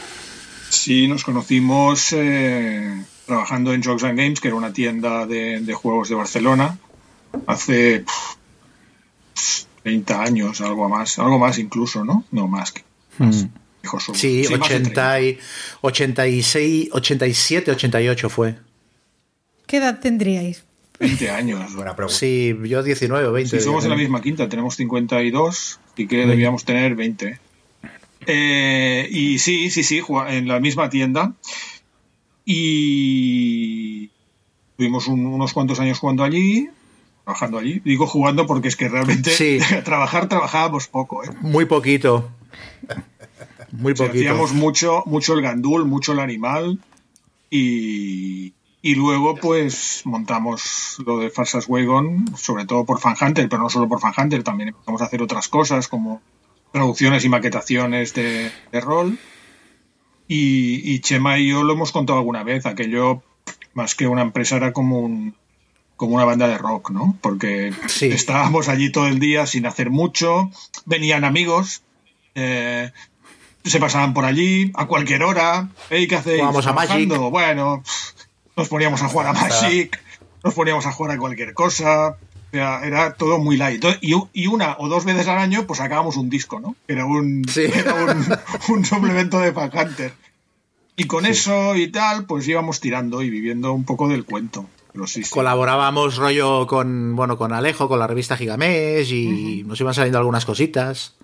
Sí, 0.69 1.07
nos 1.07 1.25
conocimos 1.25 2.13
eh, 2.13 3.05
trabajando 3.25 3.73
en 3.73 3.83
Jokes 3.83 4.07
and 4.07 4.19
Games, 4.19 4.41
que 4.41 4.49
era 4.49 4.57
una 4.57 4.73
tienda 4.73 5.27
de, 5.27 5.75
juegos 5.75 6.09
de 6.09 6.15
Barcelona, 6.15 6.79
hace 7.47 8.05
30 9.87 10.21
años, 10.21 10.61
algo 10.63 10.89
más, 10.89 11.17
algo 11.21 11.39
más 11.39 11.61
incluso, 11.61 12.05
¿no? 12.05 12.25
No 12.33 12.49
más 12.49 12.73
que. 12.73 12.83
Hmm. 13.19 13.31
Sí, 14.15 14.45
80 14.45 15.21
y, 15.21 15.39
86, 15.81 16.89
87, 16.91 17.71
88 17.71 18.29
fue. 18.29 18.57
¿Qué 19.65 19.77
edad 19.77 20.01
tendríais? 20.01 20.65
20 20.99 21.31
años. 21.31 21.77
Buena 21.77 21.95
pregunta. 21.95 22.19
Sí, 22.19 22.53
yo 22.65 22.83
19 22.83 23.29
o 23.29 23.33
20. 23.33 23.61
Sí, 23.61 23.65
somos 23.65 23.85
en 23.85 23.91
la 23.91 23.97
misma 23.97 24.21
quinta, 24.21 24.49
tenemos 24.49 24.75
52 24.75 25.79
y 25.97 26.09
que 26.09 26.27
debíamos 26.27 26.65
tener 26.65 26.97
20. 26.97 27.39
Eh, 28.27 29.09
y 29.09 29.39
sí, 29.39 29.71
sí, 29.71 29.85
sí, 29.85 30.03
en 30.31 30.49
la 30.49 30.59
misma 30.59 30.91
tienda. 30.91 31.33
Y 32.45 34.09
tuvimos 34.77 35.07
unos 35.07 35.53
cuantos 35.53 35.79
años 35.79 36.01
jugando 36.01 36.25
allí, 36.25 36.71
trabajando 37.27 37.59
allí. 37.59 37.81
Digo 37.85 38.07
jugando 38.07 38.47
porque 38.47 38.69
es 38.69 38.77
que 38.77 38.89
realmente 38.89 39.59
trabajar 39.85 40.29
trabajábamos 40.29 40.87
poco. 40.87 41.25
¿eh? 41.25 41.31
Muy 41.41 41.65
poquito. 41.65 42.31
Muy 43.73 43.95
poquito. 43.95 44.19
hacíamos 44.19 44.53
mucho, 44.53 45.03
mucho 45.07 45.35
el 45.35 45.43
gandul, 45.43 45.85
mucho 45.87 46.13
el 46.13 46.21
animal. 46.21 46.79
Y, 47.51 48.55
y 48.81 48.95
luego 48.95 49.35
pues 49.35 50.03
montamos 50.05 50.99
lo 51.05 51.19
de 51.19 51.31
Farsas 51.31 51.67
Wagon, 51.69 52.27
sobre 52.37 52.65
todo 52.65 52.85
por 52.85 53.01
Fan 53.01 53.17
Hunter, 53.21 53.49
pero 53.49 53.61
no 53.61 53.71
solo 53.71 53.89
por 53.89 53.99
Fan 53.99 54.15
Hunter, 54.17 54.45
también 54.45 54.69
empezamos 54.69 55.03
a 55.03 55.07
hacer 55.07 55.21
otras 55.21 55.49
cosas 55.49 55.89
como 55.89 56.23
traducciones 56.73 57.25
y 57.25 57.29
maquetaciones 57.29 58.15
de, 58.15 58.53
rol. 58.81 59.19
Y, 60.29 61.01
Chema 61.01 61.39
y 61.39 61.49
yo 61.49 61.65
lo 61.65 61.73
hemos 61.73 61.91
contado 61.91 62.21
alguna 62.21 62.45
vez, 62.45 62.67
aquello 62.67 63.23
más 63.75 63.97
que 63.97 64.07
una 64.07 64.23
empresa 64.23 64.57
era 64.57 64.73
como 64.73 65.01
un 65.01 65.35
como 65.97 66.15
una 66.15 66.25
banda 66.25 66.47
de 66.47 66.59
rock, 66.59 66.91
¿no? 66.91 67.17
Porque 67.21 67.73
estábamos 68.01 68.69
allí 68.69 68.91
todo 68.91 69.07
el 69.07 69.19
día 69.19 69.47
sin 69.47 69.67
hacer 69.67 69.91
mucho, 69.91 70.51
venían 70.85 71.25
amigos, 71.25 71.83
eh, 72.35 72.93
se 73.65 73.81
pasaban 73.81 74.15
por 74.15 74.25
allí 74.25 74.71
a 74.75 74.87
cualquier 74.87 75.23
hora, 75.23 75.69
¿qué 75.89 76.15
hacéis? 76.15 76.43
Vamos 76.43 76.67
a 76.67 76.73
Magic. 76.73 77.09
Bueno, 77.31 77.83
nos 78.57 78.69
poníamos 78.69 79.03
a 79.03 79.09
jugar 79.09 79.29
a 79.29 79.33
Magic, 79.33 80.01
nos 80.45 80.55
poníamos 80.55 80.87
a 80.87 80.93
jugar 80.93 81.17
a 81.17 81.19
cualquier 81.19 81.55
cosa, 81.55 82.11
O 82.11 82.51
sea, 82.53 82.85
era 82.85 83.15
todo 83.15 83.39
muy 83.39 83.57
light. 83.57 83.85
Y, 84.01 84.47
una 84.47 84.77
o 84.79 84.89
dos 84.89 85.05
veces 85.05 85.27
al 85.29 85.39
año, 85.39 85.67
pues 85.67 85.79
sacábamos 85.79 86.17
un 86.17 86.31
disco, 86.31 86.61
¿no? 86.61 86.77
Era 86.87 87.05
un, 87.07 87.45
Sí. 87.49 87.65
era 87.75 87.95
un, 87.95 88.39
un 88.69 88.85
suplemento 88.85 89.41
de 89.41 89.53
Pack 89.53 89.75
Hunter. 89.75 90.13
Y 90.97 91.05
con 91.05 91.27
eso 91.27 91.77
y 91.77 91.89
tal, 91.89 92.25
pues 92.25 92.49
íbamos 92.49 92.81
tirando 92.81 93.23
y 93.23 93.29
viviendo 93.29 93.73
un 93.73 93.85
poco 93.85 94.09
del 94.09 94.25
cuento. 94.25 94.67
Pero 94.97 95.07
sí, 95.07 95.23
sí. 95.25 95.31
Colaborábamos 95.31 96.17
rollo 96.17 96.67
con, 96.67 97.15
bueno, 97.15 97.37
con 97.39 97.53
Alejo, 97.53 97.89
con 97.89 97.99
la 97.99 98.07
revista 98.07 98.37
Gigamesh 98.37 99.13
y 99.13 99.63
nos 99.65 99.79
iban 99.81 99.95
saliendo 99.95 100.19
algunas 100.19 100.45
cositas. 100.45 101.15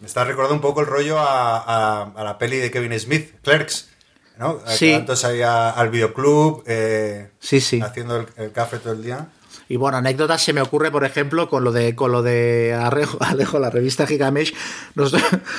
Me 0.00 0.06
está 0.06 0.24
recordando 0.24 0.54
un 0.56 0.60
poco 0.60 0.80
el 0.80 0.86
rollo 0.86 1.18
a, 1.18 1.58
a- 1.58 2.12
a 2.16 2.24
la 2.24 2.38
peli 2.38 2.56
de 2.56 2.70
Kevin 2.70 2.98
Smith, 2.98 3.32
Clerks. 3.42 3.90
¿no? 4.38 4.58
Sí. 4.66 4.92
Al 4.94 5.90
videoclub, 5.90 6.64
eh, 6.66 7.30
Sí, 7.38 7.60
sí. 7.60 7.80
haciendo 7.82 8.16
el, 8.16 8.26
el 8.36 8.50
café 8.50 8.78
todo 8.78 8.94
el 8.94 9.02
día. 9.02 9.28
Y 9.68 9.76
bueno, 9.76 9.98
anécdotas 9.98 10.42
se 10.42 10.52
me 10.52 10.60
ocurre, 10.62 10.90
por 10.90 11.04
ejemplo, 11.04 11.48
con 11.48 11.62
lo 11.64 11.70
de 11.70 11.94
con 11.94 12.10
lo 12.12 12.22
de 12.22 12.74
Arrejo- 12.74 13.18
Alejo, 13.20 13.58
la 13.58 13.70
revista 13.70 14.06
Gigamesh. 14.06 14.54
Nos, 14.94 15.14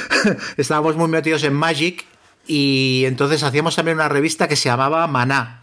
estábamos 0.57 0.95
muy 0.95 1.07
metidos 1.07 1.43
en 1.43 1.53
Magic 1.53 2.05
y 2.47 3.03
entonces 3.05 3.43
hacíamos 3.43 3.75
también 3.75 3.97
una 3.97 4.09
revista 4.09 4.47
que 4.47 4.55
se 4.55 4.69
llamaba 4.69 5.07
Maná. 5.07 5.62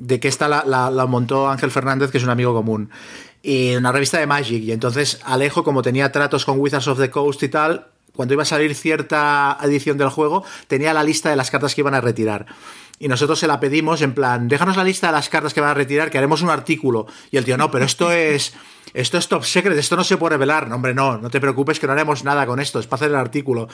De 0.00 0.20
que 0.20 0.28
esta 0.28 0.48
la, 0.48 0.64
la- 0.64 1.06
montó 1.06 1.48
Ángel 1.48 1.70
Fernández, 1.70 2.10
que 2.10 2.18
es 2.18 2.24
un 2.24 2.30
amigo 2.30 2.54
común. 2.54 2.90
Y 3.42 3.74
una 3.74 3.90
revista 3.92 4.18
de 4.18 4.26
Magic. 4.26 4.62
Y 4.62 4.72
entonces 4.72 5.20
Alejo, 5.24 5.64
como 5.64 5.82
tenía 5.82 6.12
tratos 6.12 6.44
con 6.44 6.58
Wizards 6.58 6.86
of 6.88 6.98
the 6.98 7.10
Coast 7.10 7.42
y 7.42 7.48
tal, 7.48 7.88
cuando 8.14 8.34
iba 8.34 8.42
a 8.42 8.46
salir 8.46 8.74
cierta 8.74 9.56
edición 9.62 9.98
del 9.98 10.08
juego, 10.08 10.44
tenía 10.66 10.92
la 10.92 11.02
lista 11.04 11.30
de 11.30 11.36
las 11.36 11.50
cartas 11.50 11.74
que 11.74 11.80
iban 11.82 11.94
a 11.94 12.00
retirar. 12.00 12.46
Y 12.98 13.08
nosotros 13.08 13.38
se 13.38 13.46
la 13.46 13.60
pedimos 13.60 14.02
en 14.02 14.12
plan, 14.12 14.48
déjanos 14.48 14.76
la 14.76 14.84
lista 14.84 15.08
de 15.08 15.12
las 15.12 15.28
cartas 15.28 15.54
que 15.54 15.60
van 15.60 15.70
a 15.70 15.74
retirar, 15.74 16.10
que 16.10 16.18
haremos 16.18 16.42
un 16.42 16.50
artículo. 16.50 17.06
Y 17.30 17.36
el 17.36 17.44
tío, 17.44 17.56
no, 17.56 17.70
pero 17.70 17.84
esto 17.84 18.10
es, 18.10 18.54
esto 18.92 19.18
es 19.18 19.28
top 19.28 19.44
secret, 19.44 19.78
esto 19.78 19.96
no 19.96 20.04
se 20.04 20.16
puede 20.16 20.34
revelar. 20.34 20.68
No, 20.68 20.76
hombre, 20.76 20.94
no, 20.94 21.18
no 21.18 21.30
te 21.30 21.40
preocupes 21.40 21.78
que 21.78 21.86
no 21.86 21.92
haremos 21.92 22.24
nada 22.24 22.46
con 22.46 22.58
esto, 22.58 22.80
es 22.80 22.86
para 22.86 22.98
hacer 22.98 23.10
el 23.10 23.16
artículo. 23.16 23.68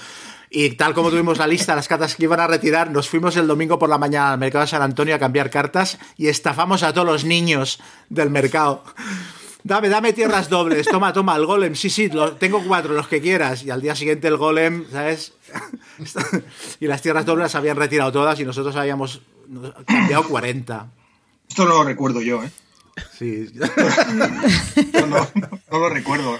Y 0.51 0.71
tal 0.71 0.95
como 0.95 1.11
tuvimos 1.11 1.39
la 1.39 1.47
lista 1.47 1.73
de 1.73 1.77
las 1.77 1.89
cartas 1.89 2.15
que 2.15 2.25
iban 2.25 2.41
a 2.41 2.47
retirar, 2.47 2.91
nos 2.91 3.09
fuimos 3.09 3.37
el 3.37 3.47
domingo 3.47 3.79
por 3.79 3.89
la 3.89 3.99
mañana 3.99 4.33
al 4.33 4.39
mercado 4.39 4.65
de 4.65 4.69
San 4.69 4.83
Antonio 4.83 5.15
a 5.15 5.19
cambiar 5.19 5.51
cartas 5.51 5.99
y 6.17 6.29
estafamos 6.29 6.83
a 6.83 6.93
todos 6.93 7.07
los 7.07 7.25
niños 7.25 7.81
del 8.11 8.31
mercado. 8.31 8.85
Dame, 9.67 9.89
dame 9.89 10.13
tierras 10.13 10.51
dobles. 10.51 10.87
Toma, 10.87 11.13
toma, 11.15 11.35
el 11.37 11.47
golem. 11.47 11.75
Sí, 11.75 11.89
sí, 11.89 12.09
lo- 12.11 12.35
tengo 12.37 12.63
cuatro, 12.63 12.93
los 12.93 13.09
que 13.09 13.21
quieras. 13.23 13.65
Y 13.65 13.71
al 13.71 13.81
día 13.81 13.97
siguiente 13.97 14.29
el 14.29 14.37
golem, 14.37 14.85
¿sabes? 14.93 15.33
y 16.81 16.87
las 16.87 17.01
tierras 17.01 17.25
dobles 17.25 17.45
las 17.45 17.55
habían 17.55 17.77
retirado 17.79 18.13
todas 18.13 18.39
y 18.41 18.45
nosotros 18.45 18.77
habíamos 18.77 19.23
cambiado 19.87 20.29
40. 20.29 20.87
Esto 21.49 21.65
no 21.65 21.71
lo 21.77 21.85
recuerdo 21.85 22.21
yo, 22.21 22.43
¿eh? 22.45 22.51
Sí. 23.19 23.49
No, 24.93 25.07
no, 25.07 25.29
no 25.71 25.79
lo 25.79 25.89
recuerdo. 25.89 26.39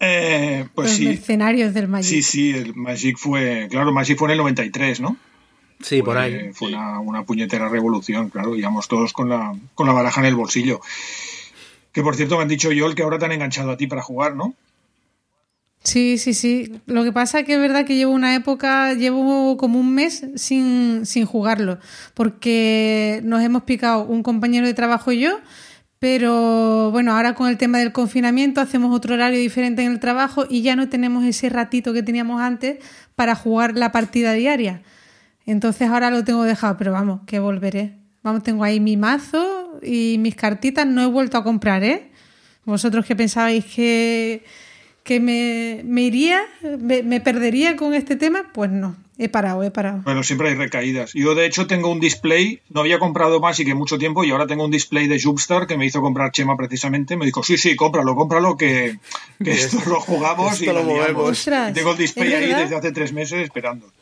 Eh, 0.00 0.66
pues 0.74 0.88
Los 0.90 0.96
sí. 0.98 1.06
mercenarios 1.06 1.72
del 1.74 1.88
Magic. 1.88 2.10
Sí, 2.10 2.22
sí, 2.22 2.50
el 2.50 2.74
Magic 2.74 3.16
fue. 3.16 3.68
Claro, 3.70 3.92
Magic 3.92 4.18
fue 4.18 4.28
en 4.28 4.32
el 4.32 4.38
93, 4.38 5.00
¿no? 5.00 5.16
Sí, 5.80 6.02
por 6.02 6.18
ahí. 6.18 6.52
Fue 6.52 6.68
una, 6.68 7.00
una 7.00 7.24
puñetera 7.24 7.68
revolución, 7.68 8.28
claro. 8.30 8.54
Íbamos 8.56 8.88
todos 8.88 9.12
con 9.12 9.28
la, 9.28 9.54
con 9.74 9.86
la 9.86 9.92
baraja 9.92 10.20
en 10.20 10.26
el 10.26 10.34
bolsillo. 10.34 10.80
Que 11.94 12.02
por 12.02 12.16
cierto 12.16 12.36
me 12.36 12.42
han 12.42 12.48
dicho 12.48 12.68
Joel 12.76 12.94
que 12.94 13.02
ahora 13.02 13.18
te 13.18 13.24
han 13.24 13.32
enganchado 13.32 13.70
a 13.70 13.76
ti 13.78 13.86
para 13.86 14.02
jugar, 14.02 14.36
¿no? 14.36 14.54
Sí, 15.84 16.18
sí, 16.18 16.34
sí. 16.34 16.80
Lo 16.86 17.04
que 17.04 17.12
pasa 17.12 17.40
es 17.40 17.46
que 17.46 17.54
es 17.54 17.60
verdad 17.60 17.84
que 17.86 17.94
llevo 17.94 18.12
una 18.12 18.34
época, 18.34 18.94
llevo 18.94 19.56
como 19.56 19.78
un 19.78 19.94
mes 19.94 20.26
sin, 20.34 21.06
sin 21.06 21.24
jugarlo, 21.24 21.78
porque 22.14 23.20
nos 23.22 23.42
hemos 23.42 23.62
picado 23.62 24.04
un 24.04 24.22
compañero 24.22 24.66
de 24.66 24.74
trabajo 24.74 25.12
y 25.12 25.20
yo, 25.20 25.38
pero 25.98 26.90
bueno, 26.90 27.12
ahora 27.14 27.34
con 27.34 27.48
el 27.48 27.58
tema 27.58 27.78
del 27.78 27.92
confinamiento 27.92 28.60
hacemos 28.60 28.96
otro 28.96 29.14
horario 29.14 29.38
diferente 29.38 29.84
en 29.84 29.92
el 29.92 30.00
trabajo 30.00 30.46
y 30.48 30.62
ya 30.62 30.74
no 30.74 30.88
tenemos 30.88 31.24
ese 31.24 31.48
ratito 31.48 31.92
que 31.92 32.02
teníamos 32.02 32.40
antes 32.40 32.78
para 33.14 33.36
jugar 33.36 33.76
la 33.76 33.92
partida 33.92 34.32
diaria. 34.32 34.82
Entonces 35.46 35.88
ahora 35.88 36.10
lo 36.10 36.24
tengo 36.24 36.42
dejado, 36.42 36.76
pero 36.76 36.92
vamos, 36.92 37.20
que 37.26 37.38
volveré. 37.38 37.98
Vamos, 38.22 38.42
tengo 38.42 38.64
ahí 38.64 38.80
mi 38.80 38.96
mazo 38.96 39.53
y 39.82 40.16
mis 40.18 40.34
cartitas, 40.34 40.86
no 40.86 41.02
he 41.02 41.06
vuelto 41.06 41.38
a 41.38 41.44
comprar, 41.44 41.82
¿eh? 41.84 42.08
Vosotros 42.64 43.04
que 43.04 43.14
pensabais 43.14 43.64
que, 43.64 44.42
que 45.02 45.20
me, 45.20 45.82
me 45.84 46.02
iría, 46.02 46.42
me, 46.78 47.02
me 47.02 47.20
perdería 47.20 47.76
con 47.76 47.92
este 47.94 48.16
tema, 48.16 48.50
pues 48.54 48.70
no, 48.70 48.96
he 49.18 49.28
parado, 49.28 49.62
he 49.62 49.70
parado. 49.70 50.00
Bueno, 50.04 50.22
siempre 50.22 50.48
hay 50.48 50.54
recaídas. 50.54 51.12
Yo 51.12 51.34
de 51.34 51.44
hecho 51.44 51.66
tengo 51.66 51.90
un 51.90 52.00
display, 52.00 52.60
no 52.70 52.80
había 52.80 52.98
comprado 52.98 53.38
Magic 53.38 53.68
en 53.68 53.76
mucho 53.76 53.98
tiempo 53.98 54.24
y 54.24 54.30
ahora 54.30 54.46
tengo 54.46 54.64
un 54.64 54.70
display 54.70 55.06
de 55.08 55.20
Jupstar 55.22 55.66
que 55.66 55.76
me 55.76 55.84
hizo 55.84 56.00
comprar 56.00 56.32
Chema 56.32 56.56
precisamente. 56.56 57.16
Me 57.18 57.26
dijo, 57.26 57.42
sí, 57.42 57.58
sí, 57.58 57.76
cómpralo, 57.76 58.14
cómpralo, 58.16 58.56
que, 58.56 58.98
que 59.42 59.50
esto 59.52 59.78
lo 59.86 60.00
jugamos 60.00 60.60
y 60.62 60.66
lo 60.66 60.72
la 60.72 60.82
liamos". 60.82 60.98
movemos. 61.02 61.30
Ostras, 61.32 61.70
Y 61.70 61.74
tengo 61.74 61.90
el 61.92 61.98
display 61.98 62.32
¿es 62.32 62.34
ahí 62.34 62.62
desde 62.62 62.76
hace 62.76 62.92
tres 62.92 63.12
meses 63.12 63.42
esperando. 63.44 63.92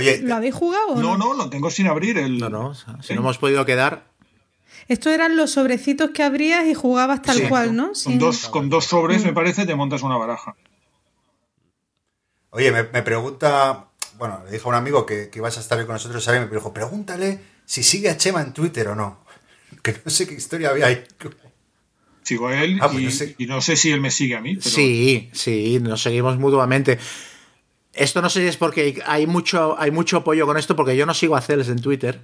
Oye, 0.00 0.18
¿Lo 0.22 0.34
habéis 0.34 0.54
jugado 0.54 0.96
No, 0.96 1.16
no? 1.16 1.18
no, 1.18 1.34
lo 1.34 1.50
tengo 1.50 1.70
sin 1.70 1.86
abrir. 1.86 2.18
El... 2.18 2.38
No, 2.38 2.48
no, 2.48 2.68
o 2.68 2.74
sea, 2.74 2.96
si 3.02 3.14
no 3.14 3.20
hemos 3.20 3.38
podido 3.38 3.64
quedar. 3.64 4.04
Estos 4.88 5.12
eran 5.12 5.36
los 5.36 5.52
sobrecitos 5.52 6.10
que 6.10 6.22
abrías 6.22 6.66
y 6.66 6.74
jugabas 6.74 7.22
tal 7.22 7.36
Sí, 7.36 7.42
cual, 7.48 7.76
¿no? 7.76 7.86
Con 7.86 7.94
Sin- 7.94 8.18
dos, 8.18 8.48
con 8.48 8.68
dos 8.68 8.86
sobres, 8.86 9.24
me 9.24 9.32
parece, 9.32 9.64
te 9.66 9.74
montas 9.76 10.02
una 10.02 10.16
baraja. 10.16 10.56
Oye, 12.50 12.72
me, 12.72 12.82
me 12.84 13.02
pregunta, 13.02 13.86
bueno, 14.18 14.40
le 14.44 14.50
dijo 14.52 14.68
a 14.68 14.70
un 14.70 14.74
amigo 14.76 15.06
que, 15.06 15.28
que 15.30 15.38
ibas 15.38 15.56
a 15.56 15.60
estar 15.60 15.78
hoy 15.78 15.86
con 15.86 15.94
nosotros, 15.94 16.24
¿sabes? 16.24 16.40
Me 16.40 16.48
dijo, 16.56 16.72
pregúntale 16.74 17.40
si 17.64 17.82
sigue 17.84 18.10
a 18.10 18.16
Chema 18.16 18.40
en 18.42 18.52
Twitter 18.52 18.88
o 18.88 18.94
no. 18.94 19.20
Que 19.82 19.94
no 20.04 20.10
sé 20.10 20.26
qué 20.26 20.34
historia 20.34 20.70
había 20.70 20.86
ahí. 20.86 21.04
Sigo 22.24 22.48
a 22.48 22.62
él 22.62 22.78
Ah, 22.82 22.88
pues 22.90 23.00
y, 23.00 23.04
no 23.04 23.10
sé. 23.12 23.34
y 23.38 23.46
no 23.46 23.60
sé 23.60 23.76
si 23.76 23.90
él 23.92 24.00
me 24.00 24.10
sigue 24.10 24.34
a 24.36 24.40
mí. 24.40 24.56
Pero 24.56 24.68
Sí, 24.68 25.30
sí, 25.32 25.78
nos 25.80 26.02
seguimos 26.02 26.36
mutuamente. 26.38 26.98
Esto 27.92 28.22
no 28.22 28.30
sé 28.30 28.40
si 28.40 28.46
es 28.46 28.56
porque 28.56 29.02
hay 29.04 29.26
mucho, 29.26 29.76
hay 29.78 29.90
mucho 29.90 30.18
apoyo 30.18 30.46
con 30.46 30.56
esto, 30.56 30.76
porque 30.76 30.96
yo 30.96 31.06
no 31.06 31.14
sigo 31.14 31.36
a 31.36 31.40
Celes 31.40 31.68
en 31.68 31.80
Twitter. 31.80 32.20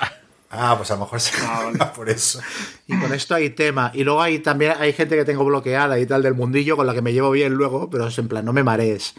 Ah, 0.56 0.76
pues 0.76 0.88
a 0.92 0.94
lo 0.94 1.00
mejor 1.00 1.20
se 1.20 1.32
Ah, 1.44 1.92
por 1.92 2.08
eso. 2.08 2.40
Y 2.86 2.96
con 2.96 3.12
esto 3.12 3.34
hay 3.34 3.50
tema. 3.50 3.90
Y 3.92 4.04
luego 4.04 4.22
hay 4.22 4.38
también 4.38 4.74
hay 4.78 4.92
gente 4.92 5.16
que 5.16 5.24
tengo 5.24 5.44
bloqueada 5.44 5.98
y 5.98 6.06
tal 6.06 6.22
del 6.22 6.34
mundillo 6.34 6.76
con 6.76 6.86
la 6.86 6.94
que 6.94 7.02
me 7.02 7.12
llevo 7.12 7.32
bien 7.32 7.54
luego, 7.54 7.90
pero 7.90 8.06
es 8.06 8.16
en 8.18 8.28
plan, 8.28 8.44
no 8.44 8.52
me 8.52 8.62
marees. 8.62 9.14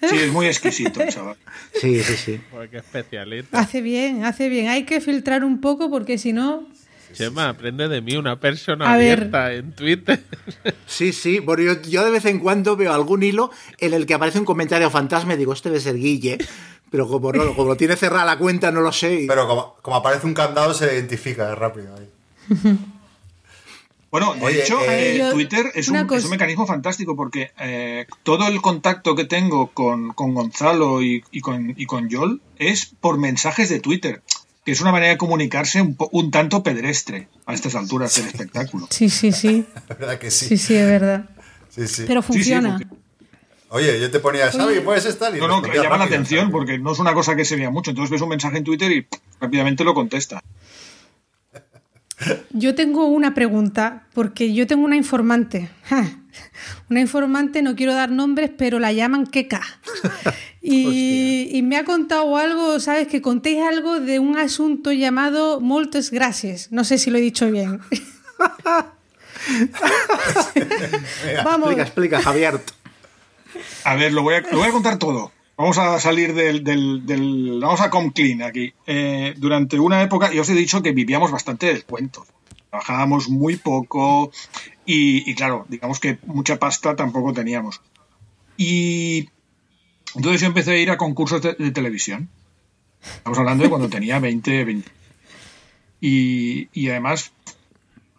Sí, 0.00 0.16
es 0.16 0.32
muy 0.32 0.46
exquisito, 0.46 1.00
chaval. 1.10 1.36
Sí, 1.78 2.02
sí, 2.02 2.16
sí. 2.16 2.40
Joder, 2.50 2.70
qué 2.70 2.78
especialista. 2.78 3.58
Hace 3.58 3.82
bien, 3.82 4.24
hace 4.24 4.48
bien. 4.48 4.68
Hay 4.68 4.84
que 4.84 5.02
filtrar 5.02 5.44
un 5.44 5.60
poco 5.60 5.90
porque 5.90 6.16
si 6.16 6.32
no... 6.32 6.66
Chema, 7.14 7.48
aprende 7.48 7.88
de 7.88 8.00
mí, 8.00 8.16
una 8.16 8.38
persona 8.38 8.92
A 8.92 8.96
ver. 8.96 9.12
abierta 9.18 9.52
en 9.52 9.72
Twitter. 9.72 10.22
Sí, 10.86 11.12
sí. 11.12 11.38
Bueno, 11.40 11.62
yo, 11.62 11.82
yo 11.82 12.04
de 12.04 12.10
vez 12.10 12.24
en 12.26 12.38
cuando 12.40 12.76
veo 12.76 12.92
algún 12.92 13.22
hilo 13.22 13.50
en 13.78 13.94
el 13.94 14.06
que 14.06 14.14
aparece 14.14 14.38
un 14.38 14.44
comentario 14.44 14.90
fantasma 14.90 15.34
y 15.34 15.36
digo, 15.38 15.52
este 15.52 15.68
debe 15.70 15.80
ser 15.80 15.96
Guille. 15.96 16.38
Pero 16.90 17.08
como 17.08 17.32
no, 17.32 17.54
como 17.56 17.76
tiene 17.76 17.96
cerrada 17.96 18.24
la 18.24 18.38
cuenta, 18.38 18.70
no 18.70 18.80
lo 18.80 18.92
sé. 18.92 19.22
y- 19.22 19.26
Pero 19.26 19.48
como, 19.48 19.74
como 19.82 19.96
aparece 19.96 20.26
un 20.26 20.34
candado, 20.34 20.72
se 20.74 20.84
identifica 20.94 21.54
rápido. 21.54 21.94
ahí. 21.96 22.08
Bueno, 24.10 24.34
de 24.34 24.44
Oye, 24.44 24.62
hecho, 24.62 24.80
eh, 24.82 25.16
eh, 25.16 25.18
yo- 25.18 25.32
Twitter 25.32 25.72
es 25.74 25.88
un 25.88 26.06
mecanismo 26.30 26.68
fantástico 26.68 27.16
porque 27.16 27.50
eh, 27.58 28.06
todo 28.22 28.46
el 28.46 28.60
contacto 28.62 29.16
que 29.16 29.24
tengo 29.24 29.72
con, 29.72 30.12
con 30.12 30.34
Gonzalo 30.34 31.02
y, 31.02 31.24
y 31.32 31.40
con, 31.40 31.74
y 31.76 31.84
con 31.86 32.08
Yol 32.08 32.40
es 32.56 32.86
por 33.00 33.18
mensajes 33.18 33.68
de 33.70 33.80
Twitter, 33.80 34.22
que 34.64 34.72
es 34.72 34.80
una 34.80 34.92
manera 34.92 35.12
de 35.12 35.18
comunicarse 35.18 35.80
un, 35.82 35.94
po- 35.94 36.08
un 36.12 36.30
tanto 36.30 36.62
pedestre 36.62 37.28
a 37.46 37.54
estas 37.54 37.74
alturas 37.74 38.14
del 38.16 38.26
espectáculo. 38.26 38.86
Sí, 38.90 39.08
sí, 39.10 39.30
sí. 39.32 39.64
Verdad 39.88 40.18
que 40.18 40.30
sí. 40.30 40.46
Sí, 40.46 40.56
sí, 40.58 40.74
es 40.74 40.86
verdad. 40.86 41.28
Sí, 41.70 41.86
sí. 41.86 42.04
Pero 42.06 42.22
Sí, 42.22 42.26
sí, 42.28 42.32
funciona. 42.34 42.78
porque- 42.78 43.04
Oye, 43.70 44.00
yo 44.00 44.08
te 44.10 44.20
ponía, 44.20 44.52
¿sabes? 44.52 44.80
¿Puedes 44.82 45.04
estar? 45.04 45.36
Y 45.36 45.40
no, 45.40 45.48
no, 45.48 45.60
que 45.60 45.76
llama 45.76 45.98
la 45.98 46.04
atención 46.04 46.42
¿sabes? 46.42 46.52
porque 46.52 46.78
no 46.78 46.92
es 46.92 46.98
una 47.00 47.12
cosa 47.12 47.34
que 47.34 47.44
se 47.44 47.56
vea 47.56 47.70
mucho. 47.70 47.90
Entonces 47.90 48.10
ves 48.12 48.20
un 48.22 48.28
mensaje 48.28 48.58
en 48.58 48.62
Twitter 48.64 48.90
y 48.92 49.02
pff, 49.02 49.18
rápidamente 49.40 49.82
lo 49.82 49.94
contesta. 49.94 50.40
Yo 52.50 52.74
tengo 52.76 53.06
una 53.06 53.34
pregunta, 53.34 54.06
porque 54.14 54.54
yo 54.54 54.66
tengo 54.68 54.84
una 54.84 54.96
informante. 54.96 55.68
Ja. 55.84 56.08
Una 56.90 57.00
informante, 57.00 57.62
no 57.62 57.74
quiero 57.76 57.94
dar 57.94 58.10
nombres, 58.10 58.50
pero 58.56 58.78
la 58.78 58.92
llaman 58.92 59.26
Keka. 59.26 59.60
Y, 60.66 61.50
y 61.52 61.60
me 61.60 61.76
ha 61.76 61.84
contado 61.84 62.38
algo, 62.38 62.80
¿sabes? 62.80 63.06
Que 63.06 63.20
contéis 63.20 63.60
algo 63.60 64.00
de 64.00 64.18
un 64.18 64.38
asunto 64.38 64.92
llamado 64.92 65.60
Moltes 65.60 66.10
Gracias. 66.10 66.72
No 66.72 66.84
sé 66.84 66.96
si 66.96 67.10
lo 67.10 67.18
he 67.18 67.20
dicho 67.20 67.50
bien. 67.50 67.80
Vamos, 71.44 71.68
Explica, 71.72 71.82
explica, 71.82 72.22
Javier. 72.22 72.60
A 73.84 73.94
ver, 73.96 74.12
lo 74.12 74.22
voy 74.22 74.34
a, 74.36 74.40
lo 74.40 74.58
voy 74.58 74.68
a 74.68 74.72
contar 74.72 74.98
todo. 74.98 75.32
Vamos 75.56 75.78
a 75.78 76.00
salir 76.00 76.34
del, 76.34 76.64
del, 76.64 77.06
del- 77.06 77.58
Vamos 77.60 77.80
a 77.80 77.90
come 77.90 78.12
clean 78.12 78.42
aquí. 78.42 78.72
Eh, 78.86 79.34
durante 79.36 79.78
una 79.78 80.02
época, 80.02 80.32
yo 80.32 80.42
os 80.42 80.48
he 80.48 80.54
dicho 80.54 80.82
que 80.82 80.92
vivíamos 80.92 81.30
bastante 81.30 81.66
del 81.66 81.84
cuento. 81.84 82.26
Trabajábamos 82.70 83.28
muy 83.28 83.56
poco 83.56 84.32
y, 84.86 85.30
y 85.30 85.34
claro, 85.34 85.66
digamos 85.68 86.00
que 86.00 86.18
mucha 86.26 86.58
pasta 86.58 86.96
tampoco 86.96 87.32
teníamos. 87.32 87.80
Y 88.56 89.28
entonces 90.14 90.40
yo 90.40 90.46
empecé 90.46 90.72
a 90.72 90.78
ir 90.78 90.90
a 90.90 90.96
concursos 90.96 91.42
de, 91.42 91.70
televisión. 91.72 92.28
Estamos 93.02 93.38
hablando 93.38 93.64
de 93.64 93.70
cuando 93.70 93.88
tenía 93.88 94.18
20, 94.18 94.64
20. 94.64 94.90
Y, 96.00 96.68
y 96.72 96.88
además 96.88 97.32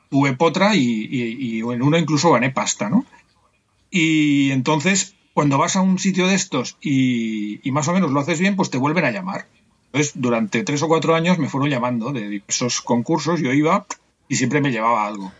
tuve 0.10 0.34
potra 0.34 0.76
y, 0.76 1.60
en 1.60 1.82
uno 1.82 1.98
incluso 1.98 2.32
gané 2.32 2.52
pasta, 2.52 2.90
¿no? 2.90 3.06
Y 3.90 4.52
entonces, 4.52 5.16
cuando 5.34 5.58
vas 5.58 5.76
a 5.76 5.82
un 5.82 6.00
sitio 6.00 6.28
de 6.28 6.36
estos 6.36 6.78
y, 6.82 7.62
más 7.72 7.88
o 7.88 7.94
menos 7.94 8.12
lo 8.12 8.20
haces 8.20 8.40
bien, 8.40 8.56
pues 8.56 8.70
te 8.70 8.78
vuelven 8.78 9.06
a 9.06 9.12
llamar. 9.12 9.48
Entonces, 9.88 10.14
durante 10.16 10.64
tres 10.64 10.82
o 10.84 10.88
cuatro 10.88 11.16
años 11.16 11.38
me 11.38 11.48
fueron 11.48 11.70
llamando 11.70 12.12
de 12.12 12.28
diversos 12.28 12.82
concursos, 12.82 13.40
yo 13.40 13.54
iba 13.54 13.86
y 14.28 14.36
siempre 14.36 14.60
me 14.60 14.72
llevaba 14.72 15.08
algo. 15.08 15.32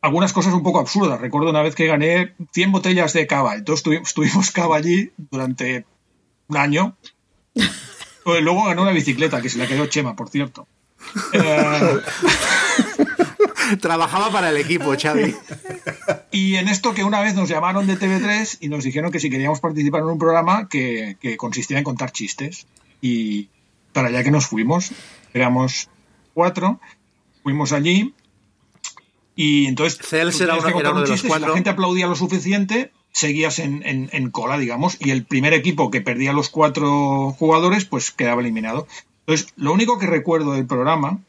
Algunas 0.00 0.32
cosas 0.32 0.54
un 0.54 0.62
poco 0.62 0.78
absurdas. 0.78 1.20
Recuerdo 1.20 1.50
una 1.50 1.62
vez 1.62 1.74
que 1.74 1.86
gané 1.86 2.34
100 2.52 2.72
botellas 2.72 3.12
de 3.12 3.26
cava. 3.26 3.56
Entonces 3.56 3.86
estuvimos 4.02 4.50
cava 4.50 4.76
allí 4.76 5.12
durante 5.16 5.84
un 6.48 6.56
año. 6.56 6.96
Pues 8.24 8.42
luego 8.42 8.64
ganó 8.64 8.82
una 8.82 8.92
bicicleta, 8.92 9.40
que 9.40 9.48
se 9.48 9.58
la 9.58 9.66
quedó 9.66 9.86
Chema, 9.86 10.14
por 10.14 10.28
cierto. 10.28 10.68
Eh, 11.32 12.00
Trabajaba 13.80 14.30
para 14.30 14.50
el 14.50 14.56
equipo, 14.56 14.94
Xavi. 15.00 15.34
Y 16.30 16.56
en 16.56 16.68
esto 16.68 16.94
que 16.94 17.04
una 17.04 17.20
vez 17.20 17.34
nos 17.34 17.48
llamaron 17.48 17.86
de 17.86 17.98
TV3 17.98 18.58
y 18.60 18.68
nos 18.68 18.84
dijeron 18.84 19.10
que 19.10 19.20
si 19.20 19.30
queríamos 19.30 19.60
participar 19.60 20.02
en 20.02 20.08
un 20.08 20.18
programa 20.18 20.68
que, 20.68 21.16
consistía 21.36 21.78
en 21.78 21.84
contar 21.84 22.12
chistes. 22.12 22.66
Y 23.00 23.48
para 23.92 24.08
allá 24.08 24.24
que 24.24 24.30
nos 24.30 24.46
fuimos, 24.46 24.92
éramos 25.34 25.88
cuatro, 26.34 26.80
fuimos 27.42 27.72
allí 27.72 28.14
y 29.40 29.66
entonces 29.66 30.00
Cels 30.04 30.40
era, 30.40 30.56
uno, 30.56 31.00
de 31.00 31.08
los 31.10 31.22
cuatro. 31.22 31.46
la 31.46 31.54
gente 31.54 31.70
aplaudía 31.70 32.08
lo 32.08 32.16
suficiente, 32.16 32.90
seguías 33.12 33.60
en, 33.60 33.84
en, 33.84 34.30
cola, 34.32 34.58
digamos, 34.58 34.96
y 34.98 35.10
el 35.12 35.24
primer 35.24 35.54
equipo 35.54 35.92
que 35.92 36.00
perdía 36.00 36.32
los 36.32 36.48
cuatro 36.48 37.36
jugadores, 37.38 37.84
pues 37.84 38.10
quedaba 38.10 38.40
eliminado. 38.40 38.88
Entonces, 39.20 39.54
lo 39.54 39.72
único 39.72 40.00
que 40.00 40.08
recuerdo 40.08 40.54
del 40.54 40.66
programa 40.66 41.20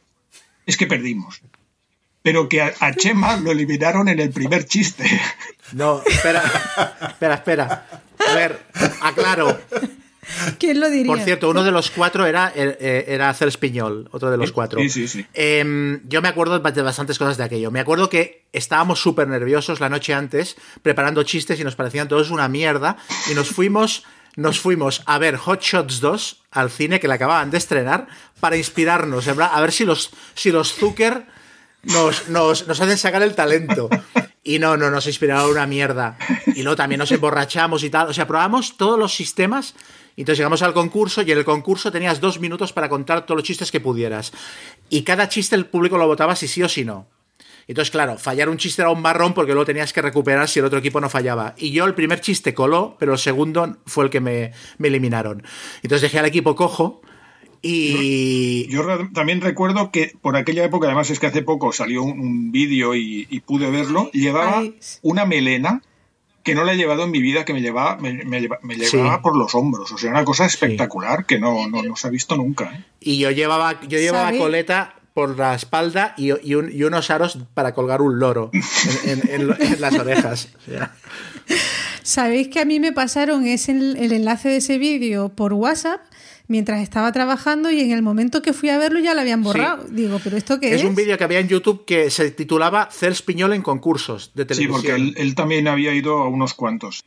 es 0.65 0.76
que 0.76 0.88
perdimos 0.88 1.43
pero 2.22 2.50
que 2.50 2.62
a, 2.62 2.93
Chema 2.95 3.38
lo 3.38 3.52
eliminaron 3.52 4.10
en 4.10 4.19
el 4.19 4.32
primer 4.32 4.65
chiste. 4.65 5.06
No, 5.72 6.02
espera, 6.04 6.43
espera, 7.10 7.36
espera. 7.36 7.88
A 8.28 8.34
ver, 8.34 8.60
aclaro. 9.02 9.60
¿Quién 10.60 10.80
lo 10.80 10.89
diría? 10.89 11.12
Por 11.12 11.19
cierto, 11.21 11.49
uno 11.49 11.63
de 11.63 11.71
los 11.71 11.91
cuatro 11.91 12.25
era, 12.25 12.52
eh, 12.56 13.06
era 13.08 13.34
Cels 13.34 13.58
Piñol, 13.58 14.10
otro 14.12 14.32
de 14.32 14.38
los 14.38 14.52
cuatro. 14.52 14.80
Sí, 14.82 14.89
sí, 14.89 15.08
sí. 15.08 15.25
Em, 15.34 16.02
yo 16.08 16.21
me 16.21 16.28
acuerdo 16.28 16.60
de 16.60 16.82
bastantes 16.82 17.17
cosas 17.17 17.38
de 17.38 17.43
aquello. 17.43 17.71
Me 17.71 17.80
acuerdo 17.80 18.10
que 18.10 18.45
estábamos 18.54 18.99
súper 18.99 19.28
nerviosos 19.28 19.80
la 19.80 19.89
noche 19.89 20.13
antes, 20.13 20.56
preparando 20.82 21.23
chistes 21.23 21.60
y 21.60 21.63
nos 21.63 21.75
parecían 21.75 22.08
todos 22.08 22.32
una 22.32 22.47
mierda. 22.47 22.97
Y 23.32 23.34
nos 23.34 23.49
fuimos, 23.49 24.04
nos 24.36 24.60
fuimos 24.60 25.04
a 25.06 25.17
ver 25.17 25.36
Hot 25.38 25.62
Shots 25.62 25.99
2 25.99 26.43
al 26.52 26.69
cine 26.69 26.99
que 26.99 27.08
le 27.08 27.13
acababan 27.13 27.52
de 27.52 27.58
estrenar 27.58 28.08
para 28.39 28.58
inspirarnos, 28.58 29.28
a 29.28 29.62
ver 29.62 29.71
si 29.71 29.86
los, 29.86 30.12
si 30.34 30.52
los 30.52 30.73
Zucker 30.73 31.25
nos, 31.84 32.30
nos, 32.30 32.67
nos 32.67 32.80
hacen 32.82 32.97
sacar 32.97 33.21
el 33.21 33.36
talento. 33.36 33.89
Y 34.43 34.58
no, 34.58 34.78
no, 34.78 34.89
nos 34.89 35.06
inspiraba 35.06 35.47
una 35.47 35.67
mierda. 35.67 36.17
Y 36.47 36.63
luego 36.63 36.75
también 36.75 36.99
nos 36.99 37.12
emborrachamos 37.12 37.84
y 37.84 37.89
tal. 37.89 38.08
O 38.08 38.13
sea, 38.13 38.25
probamos 38.25 38.78
todos 38.78 38.97
los 38.97 39.13
sistemas. 39.13 39.75
Y 40.19 40.23
entonces 40.23 40.39
llegamos 40.39 40.62
al 40.63 40.73
concurso 40.73 41.21
y 41.21 41.32
en 41.32 41.38
el 41.38 41.45
concurso 41.45 41.93
tenías 41.93 42.19
dos 42.19 42.41
minutos 42.41 42.73
para 42.73 42.89
contar 42.89 43.25
todos 43.25 43.38
los 43.38 43.47
chistes 43.47 43.71
que 43.71 43.79
pudieras. 43.79 44.34
Y 44.89 45.03
cada 45.03 45.29
chiste 45.29 45.55
el 45.55 45.67
público 45.67 45.97
lo 45.97 46.08
votaba 46.08 46.36
si 46.36 46.49
sí 46.49 46.62
o 46.62 46.67
si 46.67 46.84
no. 46.84 47.08
Entonces, 47.69 47.89
claro, 47.89 48.17
fallar 48.17 48.49
un 48.49 48.58
chiste 48.58 48.82
era 48.82 48.91
un 48.91 49.01
marrón 49.01 49.34
porque 49.34 49.53
luego 49.53 49.65
tenías 49.65 49.93
que 49.93 50.01
recuperar 50.01 50.49
si 50.49 50.60
el 50.60 50.65
otro 50.65 50.79
equipo 50.79 50.99
no 50.99 51.10
fallaba. 51.10 51.55
Y 51.58 51.71
yo 51.71 51.86
el 51.86 51.95
primer 51.95 52.19
chiste 52.19 52.53
coló, 52.53 52.97
pero 52.99 53.13
el 53.13 53.17
segundo 53.17 53.77
fue 53.86 54.03
el 54.03 54.10
que 54.10 54.19
me, 54.19 54.51
me 54.77 54.89
eliminaron. 54.89 55.41
Entonces 55.84 56.01
dejé 56.01 56.19
al 56.19 56.25
equipo 56.25 56.53
cojo 56.53 57.01
y 57.62 58.67
yo, 58.67 58.86
también 59.13 59.39
recuerdo 59.39 59.91
que 59.91 60.13
por 60.21 60.36
aquella 60.36 60.63
época, 60.63 60.88
además 60.88 61.10
es 61.10 61.19
que 61.19 61.27
hace 61.27 61.43
poco 61.43 61.71
salió 61.71 62.03
un, 62.03 62.51
vídeo 62.51 62.95
y, 62.95 63.41
pude 63.45 63.69
verlo, 63.69 64.10
llevaba 64.12 64.63
una 65.01 65.25
melena 65.25 65.82
que 66.49 66.55
no 66.55 66.63
la 66.63 66.73
he 66.73 66.77
llevado 66.77 67.03
en 67.03 67.12
mi 67.12 67.21
vida, 67.21 67.45
que 67.45 67.53
me 67.53 67.62
llevaba, 67.62 67.97
me, 67.97 68.12
llevaba 68.75 69.21
por 69.21 69.38
los 69.38 69.53
hombros. 69.53 69.91
O 69.91 69.97
sea, 69.97 70.09
una 70.09 70.25
cosa 70.25 70.45
espectacular 70.45 71.25
que 71.25 71.38
no, 71.38 71.67
no, 71.67 71.95
se 71.95 72.07
ha 72.07 72.09
visto 72.09 72.35
nunca. 72.35 72.71
¿eh? 72.73 72.83
Y 72.99 73.19
yo 73.19 73.29
llevaba, 73.29 73.79
yo 73.81 73.99
llevaba 73.99 74.31
coleta 74.35 74.95
por 75.13 75.38
la 75.38 75.53
espalda 75.53 76.15
y, 76.17 76.31
unos 76.53 77.12
aros 77.12 77.38
para 77.53 77.73
colgar 77.73 78.01
un 78.01 78.19
loro 78.19 78.49
en, 79.03 79.47
las 79.79 79.93
orejas. 79.93 80.49
¿Sabéis 82.01 82.47
que 82.47 82.59
a 82.59 82.65
mí 82.65 82.79
me 82.79 82.93
pasaron 82.93 83.45
ese, 83.45 83.71
el 83.71 84.12
enlace 84.12 84.49
de 84.49 84.57
ese 84.57 84.77
vídeo 84.79 85.29
por 85.29 85.53
WhatsApp? 85.53 86.01
Mientras 86.49 86.81
estaba 86.81 87.12
trabajando 87.13 87.71
y 87.71 87.79
en 87.79 87.91
el 87.91 88.01
momento 88.01 88.41
que 88.41 88.51
fui 88.51 88.69
a 88.69 88.77
verlo 88.77 88.99
ya 88.99 89.13
lo 89.13 89.21
habían 89.21 89.43
borrado. 89.43 89.85
Digo, 89.89 90.19
¿pero 90.21 90.35
esto 90.35 90.59
qué 90.59 90.73
es? 90.73 90.81
Es 90.81 90.83
un 90.83 90.95
vídeo 90.95 91.17
que 91.17 91.23
había 91.23 91.39
en 91.39 91.47
YouTube 91.47 91.85
que 91.85 92.09
se 92.09 92.31
titulaba 92.31 92.89
Cels 92.91 93.21
Piñol 93.21 93.53
en 93.53 93.62
concursos 93.62 94.31
de 94.33 94.45
televisión. 94.45 94.81
Sí, 94.81 94.88
porque 94.88 95.21
él, 95.21 95.35
también 95.35 95.67
había 95.67 95.93
ido 95.93 96.17
a 96.17 96.27
unos 96.27 96.55
cuantos. 96.55 97.05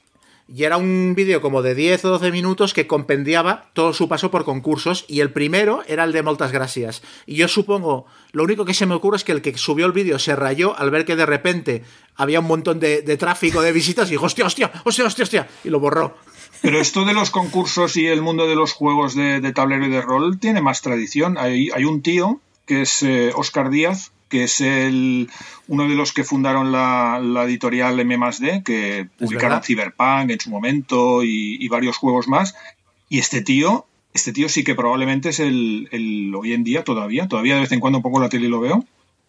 Y 0.49 0.65
era 0.65 0.77
un 0.77 1.15
vídeo 1.17 1.41
como 1.41 1.63
de 1.63 1.75
10 1.75 2.05
o 2.05 2.09
12 2.11 2.31
minutos 2.31 2.73
que 2.73 2.87
compendiaba 2.87 3.71
todo 3.73 3.93
su 3.93 4.09
paso 4.09 4.31
por 4.31 4.45
concursos 4.45 5.05
y 5.09 5.21
el 5.21 5.33
primero 5.33 5.83
era 5.89 6.05
el 6.05 6.13
de 6.13 6.23
Moltas 6.23 6.53
Gracias. 6.53 7.03
Y 7.27 7.37
yo 7.37 7.49
supongo, 7.49 8.07
lo 8.33 8.45
único 8.45 8.65
que 8.65 8.75
se 8.75 8.87
me 8.87 8.95
ocurre 8.95 9.17
es 9.17 9.25
que 9.25 9.33
el 9.33 9.43
que 9.43 9.57
subió 9.59 9.87
el 9.87 9.93
vídeo 9.93 10.19
se 10.19 10.37
rayó 10.37 10.79
al 10.79 10.91
ver 10.91 11.05
que 11.05 11.17
de 11.17 11.27
repente 11.27 11.83
había 12.15 12.41
un 12.41 12.47
montón 12.47 12.79
de, 12.79 13.03
de 13.03 13.17
tráfico 13.17 13.61
de 13.63 13.73
visitas 13.73 14.09
y 14.09 14.13
dijo, 14.13 14.27
hostia, 14.27 14.47
hostia, 14.47 14.71
hostia, 14.85 15.07
hostia, 15.07 15.23
hostia, 15.25 15.49
y 15.65 15.71
lo 15.71 15.81
borró. 15.81 16.17
Pero 16.63 16.81
esto 16.81 17.05
de 17.05 17.13
los 17.13 17.31
concursos 17.31 17.97
y 17.97 18.07
el 18.07 18.23
mundo 18.23 18.47
de 18.47 18.55
los 18.55 18.73
juegos 18.73 19.17
de, 19.17 19.53
tablero 19.53 19.85
y 19.85 19.91
de 19.91 20.01
rol 20.01 20.39
tiene 20.39 20.63
más 20.63 20.81
tradición. 20.81 21.37
Hay, 21.37 21.71
hay 21.75 21.85
un 21.85 22.03
tío 22.03 22.41
que 22.67 22.83
es 22.83 23.05
Oscar 23.35 23.67
eh, 23.67 23.71
Díaz, 23.71 24.13
que 24.29 24.45
es 24.45 24.61
el, 24.61 25.29
uno 25.67 25.89
de 25.89 25.97
los 25.97 26.13
que 26.13 26.23
fundaron 26.23 26.71
la, 26.71 27.21
editorial 27.45 27.99
M+D, 27.99 28.63
que 28.65 29.09
publicaron 29.19 29.61
Cyberpunk 29.63 30.31
en 30.31 30.39
su 30.39 30.51
momento 30.51 31.25
y, 31.25 31.67
varios 31.69 31.97
juegos 31.97 32.29
más. 32.29 32.55
Y 33.09 33.19
este 33.19 33.43
tío, 33.43 33.85
este 34.15 34.33
tío 34.33 34.49
sí 34.49 34.63
que 34.63 34.77
probablemente 34.77 35.31
es 35.31 35.41
el, 35.41 35.89
el, 35.91 36.33
hoy 36.33 36.53
en 36.53 36.63
día 36.63 36.85
todavía, 36.85 37.27
todavía 37.27 37.57
de 37.57 37.63
vez 37.63 37.73
en 37.73 37.81
cuando 37.81 37.99
un 37.99 38.03
poco 38.03 38.21
la 38.21 38.29
tele 38.29 38.49
lo 38.49 38.61
veo, 38.61 38.85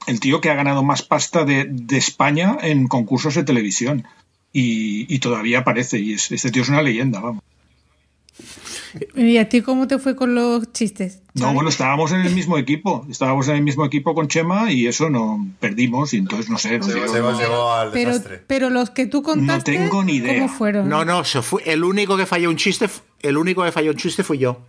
el 0.05 0.19
tío 0.19 0.39
que 0.39 0.51
ha 0.51 0.55
ganado 0.55 0.83
más 0.83 1.01
pasta 1.01 1.45
de, 1.45 1.65
de 1.67 1.97
España 1.97 2.57
en 2.61 2.87
concursos 2.87 3.33
de 3.33 3.43
televisión 3.43 4.05
y, 4.53 5.19
todavía 5.19 5.59
aparece. 5.59 5.99
Y 5.99 6.13
este 6.13 6.51
tío 6.51 6.61
es 6.61 6.69
una 6.69 6.81
leyenda, 6.81 7.19
vamos. 7.19 7.43
¿Y 9.15 9.37
a 9.37 9.49
ti 9.49 9.61
cómo 9.61 9.87
te 9.87 9.97
fue 9.97 10.15
con 10.15 10.35
los 10.35 10.71
chistes? 10.71 11.21
No, 11.33 11.51
bueno, 11.53 11.69
estábamos 11.69 12.11
en 12.11 12.21
el 12.21 12.33
mismo 12.33 12.59
equipo. 12.59 13.07
Estábamos 13.09 13.47
en 13.47 13.55
el 13.55 13.63
mismo 13.63 13.85
equipo 13.85 14.13
con 14.13 14.27
Chema 14.27 14.71
y 14.71 14.85
eso 14.85 15.09
no 15.09 15.47
perdimos 15.59 16.13
y 16.13 16.17
entonces 16.17 16.49
no 16.49 16.59
sé. 16.59 16.75
al 16.75 17.91
pero, 17.91 18.11
desastre. 18.11 18.43
pero 18.45 18.69
los 18.69 18.91
que 18.91 19.07
tú 19.07 19.23
contaste, 19.23 19.71
no 19.73 19.79
tengo 19.79 20.03
ni 20.03 20.15
idea. 20.15 20.35
¿cómo 20.35 20.49
fueron? 20.49 20.89
No, 20.89 21.03
no, 21.03 21.23
fue 21.23 21.63
el 21.65 21.83
único 21.83 22.15
que 22.17 22.27
falló 22.27 22.49
un 22.49 22.57
chiste, 22.57 22.87
el 23.21 23.37
único 23.37 23.63
que 23.63 23.71
falló 23.71 23.91
un 23.91 23.97
chiste 23.97 24.23
fui 24.23 24.37
yo. 24.37 24.61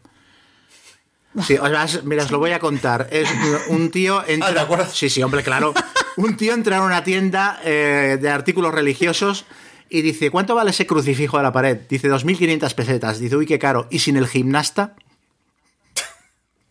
Sí, 1.42 1.57
mira, 2.05 2.23
os 2.23 2.31
lo 2.31 2.38
voy 2.38 2.53
a 2.53 2.61
contar. 2.61 3.09
Es 3.11 3.29
un 3.68 3.90
tío 3.90 4.23
entra. 4.27 4.66
Ah, 4.70 4.87
sí, 4.90 5.11
sí, 5.11 5.23
hombre, 5.23 5.42
claro. 5.42 5.75
Un 6.16 6.37
tío 6.37 6.55
entra 6.55 6.77
en 6.77 6.83
una 6.85 7.03
tienda 7.03 7.61
eh, 7.64 8.18
de 8.20 8.31
artículos 8.31 8.73
religiosos 8.73 9.44
y 9.88 10.03
dice, 10.03 10.31
¿cuánto 10.31 10.55
vale 10.55 10.70
ese 10.70 10.87
crucifijo 10.87 11.37
de 11.37 11.42
la 11.42 11.53
pared? 11.53 11.79
Dice, 11.88 12.09
2.500 12.09 12.75
pesetas. 12.75 13.18
Dice, 13.18 13.37
uy, 13.37 13.47
qué 13.47 13.59
caro. 13.59 13.87
¿Y 13.90 14.01
sin 14.01 14.16
el 14.16 14.27
gimnasta? 14.27 14.94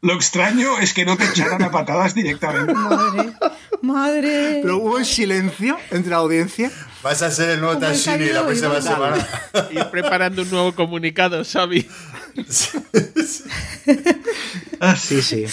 Lo 0.01 0.15
extraño 0.15 0.79
es 0.79 0.93
que 0.93 1.05
no 1.05 1.15
te 1.15 1.23
echaran 1.23 1.63
a 1.63 1.71
patadas 1.71 2.13
directamente. 2.13 2.73
Madre, 2.73 3.33
madre. 3.81 4.59
Pero 4.61 4.77
hubo 4.79 4.97
un 4.97 5.05
silencio 5.05 5.77
entre 5.91 6.09
la 6.11 6.17
audiencia. 6.17 6.69
Vas 7.01 7.21
a 7.21 7.31
ser 7.31 7.51
el 7.51 7.61
nuevo 7.61 7.79
Tashini 7.79 8.25
la 8.25 8.43
próxima 8.43 8.81
semana. 8.81 9.25
Ir 9.71 9.85
preparando 9.89 10.41
un 10.41 10.49
nuevo 10.49 10.75
comunicado, 10.75 11.43
Xavi. 11.43 11.87
Sí, 14.97 15.21
sí. 15.21 15.45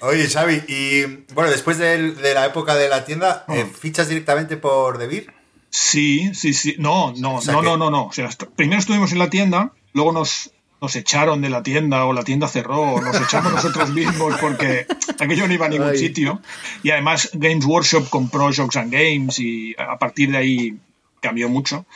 Oye, 0.00 0.28
Xavi, 0.28 0.62
y 0.66 1.04
bueno, 1.34 1.50
después 1.50 1.76
de, 1.76 2.14
la 2.34 2.46
época 2.46 2.74
de 2.74 2.88
la 2.88 3.04
tienda, 3.04 3.44
eh, 3.48 3.66
oh. 3.68 3.76
¿fichas 3.78 4.08
directamente 4.08 4.56
por 4.56 4.96
Debir? 4.98 5.32
Sí, 5.72 6.34
sí, 6.34 6.52
sí. 6.52 6.76
No, 6.78 7.14
no, 7.16 7.40
no, 7.40 7.62
no, 7.62 7.78
no, 7.78 7.90
no. 7.90 8.04
O 8.04 8.12
sea, 8.12 8.28
primero 8.54 8.78
estuvimos 8.78 9.10
en 9.12 9.18
la 9.18 9.30
tienda, 9.30 9.72
luego 9.94 10.12
nos, 10.12 10.52
nos 10.82 10.94
echaron 10.96 11.40
de 11.40 11.48
la 11.48 11.62
tienda 11.62 12.04
o 12.04 12.12
la 12.12 12.24
tienda 12.24 12.46
cerró, 12.46 13.00
nos 13.00 13.18
echamos 13.18 13.52
nosotros 13.54 13.88
mismos 13.88 14.34
porque 14.38 14.86
aquello 15.18 15.48
no 15.48 15.54
iba 15.54 15.64
a 15.64 15.70
ningún 15.70 15.96
sitio. 15.96 16.42
Y 16.82 16.90
además 16.90 17.30
Games 17.32 17.64
Workshop 17.64 18.10
compró 18.10 18.52
Jokes 18.54 18.78
and 18.78 18.92
Games 18.92 19.38
y 19.38 19.74
a 19.78 19.98
partir 19.98 20.30
de 20.30 20.36
ahí 20.36 20.78
cambió 21.20 21.48
mucho. 21.48 21.86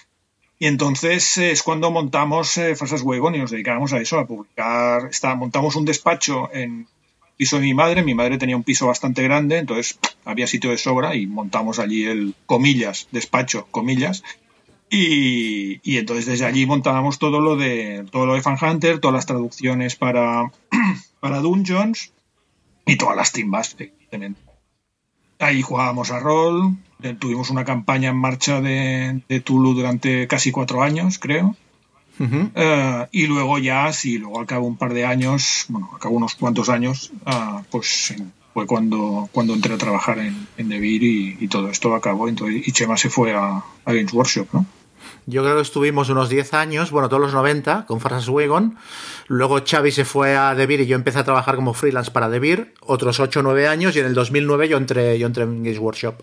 Y 0.58 0.68
entonces 0.68 1.36
es 1.36 1.62
cuando 1.62 1.90
montamos 1.90 2.56
eh, 2.56 2.76
Fasas 2.76 3.02
Wagon 3.02 3.34
y 3.34 3.40
nos 3.40 3.50
dedicamos 3.50 3.92
a 3.92 3.98
eso, 3.98 4.18
a 4.18 4.26
publicar. 4.26 5.08
Está, 5.10 5.34
montamos 5.34 5.76
un 5.76 5.84
despacho 5.84 6.48
en 6.50 6.88
piso 7.36 7.56
de 7.56 7.62
mi 7.62 7.74
madre. 7.74 8.02
Mi 8.02 8.14
madre 8.14 8.38
tenía 8.38 8.56
un 8.56 8.64
piso 8.64 8.86
bastante 8.86 9.22
grande, 9.22 9.58
entonces 9.58 9.98
había 10.24 10.46
sitio 10.46 10.70
de 10.70 10.78
sobra 10.78 11.14
y 11.14 11.26
montamos 11.26 11.78
allí 11.78 12.04
el 12.04 12.34
comillas, 12.46 13.08
despacho, 13.12 13.66
comillas. 13.70 14.22
Y, 14.88 15.80
y 15.82 15.98
entonces 15.98 16.26
desde 16.26 16.44
allí 16.44 16.64
montábamos 16.64 17.18
todo 17.18 17.40
lo 17.40 17.56
de 17.56 18.06
todo 18.10 18.26
lo 18.26 18.34
de 18.34 18.42
Fan 18.42 18.58
Hunter, 18.60 19.00
todas 19.00 19.14
las 19.14 19.26
traducciones 19.26 19.96
para, 19.96 20.52
para 21.20 21.40
Dungeons 21.40 22.12
y 22.86 22.96
todas 22.96 23.16
las 23.16 23.32
timbas, 23.32 23.76
evidentemente. 23.78 24.40
Ahí 25.38 25.60
jugábamos 25.60 26.10
a 26.12 26.20
rol, 26.20 26.76
tuvimos 27.18 27.50
una 27.50 27.64
campaña 27.64 28.10
en 28.10 28.16
marcha 28.16 28.60
de, 28.60 29.20
de 29.28 29.40
Tulu 29.40 29.74
durante 29.74 30.26
casi 30.28 30.50
cuatro 30.50 30.82
años, 30.82 31.18
creo. 31.18 31.56
Eh, 32.18 33.06
y 33.12 33.26
luego 33.26 33.58
ya, 33.58 33.92
sí, 33.92 34.18
luego 34.18 34.40
al 34.40 34.46
cabo 34.46 34.66
un 34.66 34.76
par 34.76 34.94
de 34.94 35.04
años, 35.04 35.66
bueno, 35.68 35.90
al 35.92 35.98
cabo 35.98 36.16
unos 36.16 36.34
cuantos 36.34 36.68
años, 36.68 37.12
ah, 37.26 37.62
pues 37.70 38.14
fue 38.54 38.66
cuando, 38.66 39.28
cuando 39.32 39.52
entré 39.52 39.74
a 39.74 39.78
trabajar 39.78 40.18
en, 40.18 40.46
en 40.56 40.68
Devir 40.68 41.02
y, 41.02 41.36
y, 41.40 41.48
todo 41.48 41.68
esto 41.68 41.94
acabó. 41.94 42.28
Entonces, 42.28 42.66
y 42.66 42.72
Chema 42.72 42.96
se 42.96 43.10
fue 43.10 43.34
a, 43.34 43.62
a 43.84 43.92
Games 43.92 44.12
Workshop, 44.12 44.48
¿no? 44.52 44.66
Yo 45.26 45.42
creo 45.42 45.56
que 45.56 45.62
estuvimos 45.62 46.08
unos 46.08 46.28
10 46.28 46.54
años, 46.54 46.90
bueno, 46.90 47.08
todos 47.08 47.20
los 47.20 47.34
90, 47.34 47.84
con 47.86 48.00
Farsas 48.00 48.28
Wagon. 48.28 48.78
Luego 49.26 49.60
Xavi 49.64 49.90
se 49.90 50.04
fue 50.04 50.36
a 50.36 50.54
Devir 50.54 50.80
y 50.80 50.86
yo 50.86 50.94
empecé 50.94 51.18
a 51.18 51.24
trabajar 51.24 51.56
como 51.56 51.74
freelance 51.74 52.12
para 52.12 52.28
Devir. 52.28 52.74
Otros 52.80 53.18
8 53.18 53.40
o 53.40 53.42
9 53.42 53.66
años 53.66 53.96
y 53.96 54.00
en 54.00 54.06
el 54.06 54.14
2009 54.14 54.68
yo 54.68 54.76
entré, 54.76 55.18
yo 55.18 55.26
entré 55.26 55.42
en 55.42 55.64
Games 55.64 55.78
Workshop. 55.80 56.22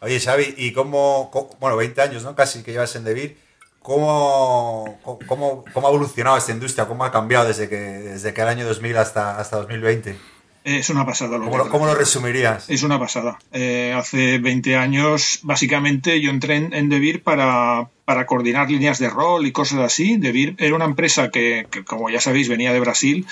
Oye, 0.00 0.18
Xavi, 0.18 0.54
¿y 0.56 0.72
cómo, 0.72 1.30
cómo 1.32 1.56
bueno, 1.60 1.76
20 1.76 2.02
años, 2.02 2.24
¿no? 2.24 2.34
Casi 2.34 2.64
que 2.64 2.72
llevas 2.72 2.96
en 2.96 3.04
Devir. 3.04 3.38
¿Cómo, 3.82 4.98
cómo, 5.26 5.64
cómo 5.72 5.86
ha 5.86 5.90
evolucionado 5.90 6.36
esta 6.36 6.52
industria? 6.52 6.86
¿Cómo 6.86 7.04
ha 7.04 7.10
cambiado 7.10 7.48
desde 7.48 7.68
que, 7.68 7.76
desde 7.76 8.32
que 8.32 8.40
el 8.40 8.48
año 8.48 8.66
2000 8.66 8.96
hasta, 8.96 9.38
hasta 9.38 9.56
2020? 9.56 10.16
Es 10.64 10.90
una 10.90 11.04
pasada. 11.04 11.38
Lo 11.38 11.44
¿Cómo, 11.44 11.58
lo, 11.58 11.68
¿Cómo, 11.68 11.86
lo, 11.86 11.94
resumirías? 11.94 12.70
Es 12.70 12.84
una 12.84 13.00
pasada. 13.00 13.38
Eh, 13.50 13.92
hace 13.96 14.38
20 14.38 14.76
años, 14.76 15.40
básicamente, 15.42 16.20
yo 16.20 16.30
entré 16.30 16.56
en, 16.56 16.72
en 16.72 16.88
Devir 16.88 17.24
para, 17.24 17.88
para, 18.04 18.26
coordinar 18.26 18.70
líneas 18.70 19.00
de 19.00 19.10
rol 19.10 19.44
y 19.46 19.52
cosas 19.52 19.80
así. 19.80 20.16
Devir 20.16 20.54
era 20.58 20.76
una 20.76 20.84
empresa 20.84 21.30
que, 21.30 21.66
que, 21.68 21.84
como 21.84 22.08
ya 22.10 22.20
sabéis, 22.20 22.48
venía 22.48 22.72
de 22.72 22.78
Brasil 22.78 23.26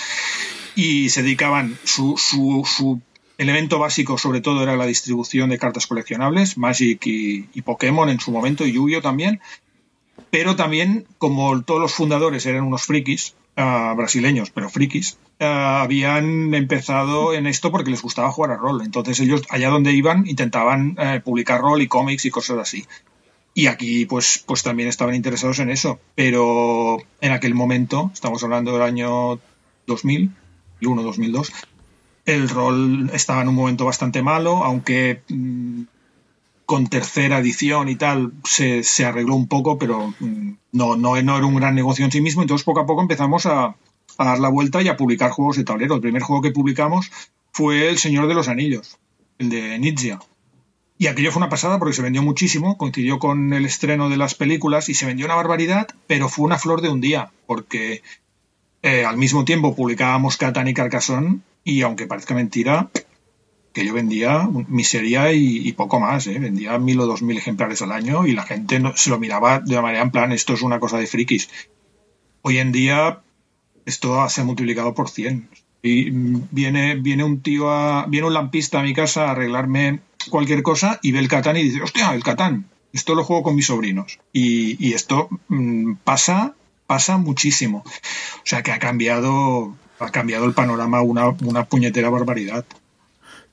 y 0.74 1.10
se 1.10 1.22
dedicaban 1.22 1.78
su, 1.84 2.16
su, 2.18 2.64
su 2.66 3.00
elemento 3.38 3.78
básico 3.78 4.18
sobre 4.18 4.40
todo 4.40 4.62
era 4.62 4.76
la 4.76 4.86
distribución 4.86 5.50
de 5.50 5.58
cartas 5.58 5.86
coleccionables, 5.86 6.58
Magic 6.58 7.06
y, 7.06 7.48
y 7.54 7.62
Pokémon 7.62 8.08
en 8.10 8.20
su 8.20 8.32
momento, 8.32 8.66
y 8.66 8.72
Yu-Gi-Oh 8.72 9.00
también, 9.00 9.40
pero 10.30 10.56
también, 10.56 11.06
como 11.18 11.62
todos 11.62 11.80
los 11.80 11.92
fundadores 11.92 12.46
eran 12.46 12.64
unos 12.64 12.82
frikis, 12.82 13.34
uh, 13.56 13.94
brasileños, 13.96 14.50
pero 14.50 14.70
frikis, 14.70 15.18
uh, 15.40 15.44
habían 15.44 16.54
empezado 16.54 17.34
en 17.34 17.46
esto 17.46 17.70
porque 17.70 17.90
les 17.90 18.02
gustaba 18.02 18.30
jugar 18.30 18.52
a 18.52 18.56
rol. 18.56 18.82
Entonces 18.84 19.18
ellos, 19.20 19.42
allá 19.50 19.70
donde 19.70 19.92
iban, 19.92 20.26
intentaban 20.26 20.96
uh, 20.98 21.20
publicar 21.22 21.60
rol 21.60 21.82
y 21.82 21.88
cómics 21.88 22.24
y 22.24 22.30
cosas 22.30 22.58
así. 22.58 22.86
Y 23.52 23.66
aquí, 23.66 24.06
pues, 24.06 24.44
pues 24.46 24.62
también 24.62 24.88
estaban 24.88 25.14
interesados 25.14 25.58
en 25.58 25.70
eso. 25.70 25.98
Pero 26.14 26.98
en 27.20 27.32
aquel 27.32 27.54
momento, 27.54 28.10
estamos 28.12 28.42
hablando 28.44 28.72
del 28.72 28.82
año 28.82 29.40
2000, 29.86 30.30
2001, 30.80 31.02
2002, 31.02 31.52
el 32.26 32.48
rol 32.48 33.10
estaba 33.12 33.42
en 33.42 33.48
un 33.48 33.54
momento 33.54 33.84
bastante 33.84 34.22
malo, 34.22 34.64
aunque 34.64 35.22
mmm, 35.28 35.82
con 36.70 36.86
tercera 36.86 37.40
edición 37.40 37.88
y 37.88 37.96
tal 37.96 38.30
se, 38.44 38.84
se 38.84 39.04
arregló 39.04 39.34
un 39.34 39.48
poco, 39.48 39.76
pero 39.76 40.14
mmm, 40.20 40.52
no, 40.70 40.94
no, 40.94 41.20
no, 41.20 41.36
era 41.36 41.44
un 41.44 41.56
gran 41.56 41.74
negocio 41.74 42.04
en 42.04 42.12
sí 42.12 42.20
mismo. 42.20 42.42
Entonces 42.42 42.64
poco 42.64 42.78
a 42.78 42.86
poco 42.86 43.02
empezamos 43.02 43.44
a, 43.46 43.74
a, 44.18 44.24
dar 44.24 44.38
la 44.38 44.50
vuelta 44.50 44.80
y 44.80 44.86
a 44.86 44.96
publicar 44.96 45.32
juegos 45.32 45.56
de 45.56 45.64
tablero. 45.64 45.96
El 45.96 46.00
primer 46.00 46.22
juego 46.22 46.42
que 46.42 46.52
publicamos 46.52 47.10
fue 47.50 47.88
El 47.88 47.98
Señor 47.98 48.28
de 48.28 48.34
los 48.34 48.46
Anillos, 48.46 48.98
el 49.38 49.50
de 49.50 49.80
Nietzsche. 49.80 50.16
Y 50.96 51.08
aquello 51.08 51.32
fue 51.32 51.40
una 51.40 51.48
pasada 51.48 51.80
porque 51.80 51.96
se 51.96 52.02
vendió 52.02 52.22
muchísimo, 52.22 52.78
coincidió 52.78 53.18
con 53.18 53.52
el 53.52 53.66
estreno 53.66 54.08
de 54.08 54.16
las 54.16 54.36
películas 54.36 54.88
y 54.88 54.94
se 54.94 55.06
vendió 55.06 55.26
una 55.26 55.34
barbaridad, 55.34 55.88
pero 56.06 56.28
fue 56.28 56.44
una 56.44 56.56
flor 56.56 56.82
de 56.82 56.88
un 56.88 57.00
día, 57.00 57.32
porque 57.48 58.04
eh, 58.82 59.04
al 59.04 59.16
mismo 59.16 59.44
tiempo 59.44 59.74
publicábamos 59.74 60.36
Catán 60.36 60.68
y 60.68 60.74
Carcassonne 60.74 61.40
y 61.64 61.82
aunque 61.82 62.06
parezca 62.06 62.34
mentira, 62.34 62.90
que 63.72 63.84
yo 63.84 63.94
vendía 63.94 64.48
miseria 64.68 65.32
y, 65.32 65.72
poco 65.72 66.00
más, 66.00 66.26
¿eh? 66.26 66.38
vendía 66.38 66.78
mil 66.78 67.00
o 67.00 67.06
dos 67.06 67.22
mil 67.22 67.38
ejemplares 67.38 67.82
al 67.82 67.92
año 67.92 68.26
y 68.26 68.32
la 68.32 68.42
gente 68.42 68.80
no, 68.80 68.96
se 68.96 69.10
lo 69.10 69.18
miraba 69.18 69.60
de 69.60 69.74
una 69.74 69.82
manera 69.82 70.02
en 70.02 70.10
plan, 70.10 70.32
esto 70.32 70.54
es 70.54 70.62
una 70.62 70.80
cosa 70.80 70.98
de 70.98 71.06
frikis. 71.06 71.48
Hoy 72.42 72.58
en 72.58 72.72
día 72.72 73.20
esto 73.86 74.28
se 74.28 74.40
ha 74.40 74.44
multiplicado 74.44 74.94
por 74.94 75.08
100. 75.08 75.48
Y 75.82 76.10
viene, 76.10 76.96
viene 76.96 77.24
un 77.24 77.40
tío, 77.40 77.70
a, 77.70 78.06
viene 78.06 78.26
un 78.26 78.34
lampista 78.34 78.80
a 78.80 78.82
mi 78.82 78.92
casa 78.92 79.26
a 79.26 79.30
arreglarme 79.30 80.00
cualquier 80.28 80.62
cosa 80.62 80.98
y 81.02 81.12
ve 81.12 81.20
el 81.20 81.28
Catán 81.28 81.56
y 81.56 81.62
dice, 81.62 81.82
hostia, 81.82 82.14
el 82.14 82.22
Catán, 82.22 82.66
esto 82.92 83.14
lo 83.14 83.24
juego 83.24 83.42
con 83.42 83.56
mis 83.56 83.66
sobrinos. 83.66 84.18
Y, 84.32 84.92
esto 84.92 85.28
mmm, 85.48 85.94
pasa, 86.04 86.54
pasa 86.86 87.16
muchísimo. 87.16 87.82
O 87.86 88.44
sea 88.44 88.62
que 88.62 88.72
ha 88.72 88.78
cambiado, 88.78 89.74
ha 89.98 90.10
cambiado 90.10 90.44
el 90.44 90.54
panorama 90.54 91.00
una, 91.00 91.28
una 91.28 91.64
puñetera 91.64 92.10
barbaridad. 92.10 92.64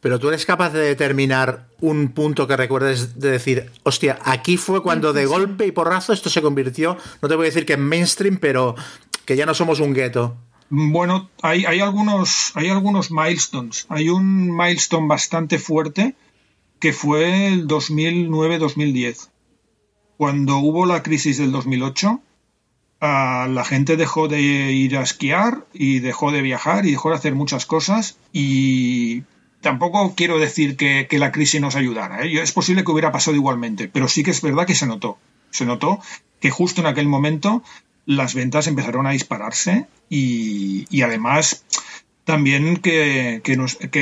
Pero 0.07 0.19
tú 0.19 0.29
eres 0.29 0.45
capaz 0.45 0.69
de 0.69 0.79
determinar 0.79 1.67
un 1.81 2.13
punto 2.13 2.47
que 2.47 2.55
recuerdes 2.55 3.19
de 3.19 3.29
decir, 3.29 3.69
hostia, 3.83 4.17
aquí 4.23 4.55
fue 4.55 4.81
cuando 4.81 5.11
de 5.11 5.25
golpe 5.25 5.67
y 5.67 5.73
porrazo 5.73 6.13
esto 6.13 6.29
se 6.29 6.41
convirtió, 6.41 6.95
no 7.21 7.27
te 7.27 7.35
voy 7.35 7.43
a 7.43 7.49
decir 7.49 7.65
que 7.65 7.73
en 7.73 7.81
mainstream, 7.81 8.37
pero 8.37 8.73
que 9.25 9.35
ya 9.35 9.45
no 9.45 9.53
somos 9.53 9.81
un 9.81 9.93
gueto. 9.93 10.37
Bueno, 10.69 11.29
hay, 11.41 11.65
hay, 11.65 11.81
algunos, 11.81 12.53
hay 12.55 12.69
algunos 12.69 13.11
milestones. 13.11 13.85
Hay 13.89 14.07
un 14.07 14.55
milestone 14.55 15.09
bastante 15.09 15.59
fuerte 15.59 16.15
que 16.79 16.93
fue 16.93 17.47
el 17.47 17.67
2009-2010. 17.67 19.27
Cuando 20.15 20.59
hubo 20.59 20.85
la 20.85 21.03
crisis 21.03 21.37
del 21.37 21.51
2008, 21.51 22.11
uh, 22.11 22.21
la 23.01 23.65
gente 23.65 23.97
dejó 23.97 24.29
de 24.29 24.39
ir 24.39 24.95
a 24.95 25.01
esquiar 25.01 25.65
y 25.73 25.99
dejó 25.99 26.31
de 26.31 26.41
viajar 26.41 26.85
y 26.85 26.91
dejó 26.91 27.09
de 27.09 27.15
hacer 27.15 27.35
muchas 27.35 27.65
cosas 27.65 28.15
y 28.31 29.23
tampoco 29.67 30.13
quiero 30.15 30.39
decir 30.39 30.77
que, 30.77 31.05
la 31.19 31.33
crisis 31.33 31.59
nos 31.59 31.75
ayudara. 31.75 32.23
¿eh? 32.23 32.41
Es 32.41 32.53
posible 32.53 32.85
que 32.85 32.91
hubiera 32.91 33.11
pasado 33.11 33.35
igualmente, 33.35 33.89
pero 33.89 34.07
sí 34.07 34.23
que 34.23 34.31
es 34.31 34.41
verdad 34.41 34.65
que 34.65 34.75
se 34.75 34.87
notó. 34.87 35.17
Se 35.49 35.65
notó 35.65 35.99
que 36.39 36.51
justo 36.51 36.79
en 36.79 36.87
aquel 36.87 37.09
momento 37.09 37.63
las 38.05 38.33
ventas 38.33 38.67
empezaron 38.67 39.07
a 39.07 39.11
dispararse 39.11 39.87
y, 40.09 41.01
además 41.01 41.65
también 42.23 42.77
que, 42.77 43.41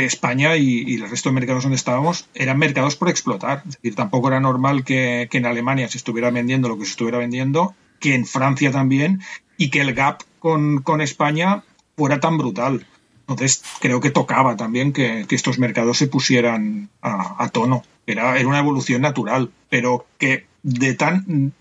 España 0.05 0.55
y, 0.55 0.97
el 0.97 1.09
resto 1.09 1.29
de 1.29 1.33
mercados 1.33 1.63
donde 1.63 1.77
estábamos 1.77 2.29
eran 2.35 2.59
mercados 2.59 2.95
por 2.95 3.09
explotar. 3.09 3.63
Es 3.67 3.77
decir, 3.77 3.95
tampoco 3.95 4.27
era 4.27 4.39
normal 4.39 4.83
que, 4.83 5.27
en 5.31 5.45
Alemania 5.47 5.89
se 5.89 5.97
estuviera 5.97 6.29
vendiendo 6.29 6.69
lo 6.69 6.77
que 6.77 6.85
se 6.85 6.91
estuviera 6.91 7.17
vendiendo, 7.17 7.73
que 7.99 8.13
en 8.13 8.27
Francia 8.27 8.71
también, 8.71 9.23
y 9.57 9.71
que 9.71 9.81
el 9.81 9.95
gap 9.95 10.21
con 10.39 11.01
España 11.01 11.63
fuera 11.97 12.19
tan 12.19 12.37
brutal. 12.37 12.85
Entonces 13.27 13.63
creo 13.79 14.01
que 14.01 14.11
tocaba 14.11 14.55
también 14.55 14.93
que, 14.93 15.25
estos 15.29 15.57
mercados 15.59 15.97
se 15.97 16.07
pusieran 16.07 16.89
a, 17.01 17.49
tono. 17.49 17.83
Era, 18.05 18.37
era, 18.37 18.47
una 18.47 18.59
evolución 18.59 19.01
natural, 19.01 19.51
pero 19.69 20.05
que 20.19 20.45
de 20.61 20.93
tan 20.93 21.53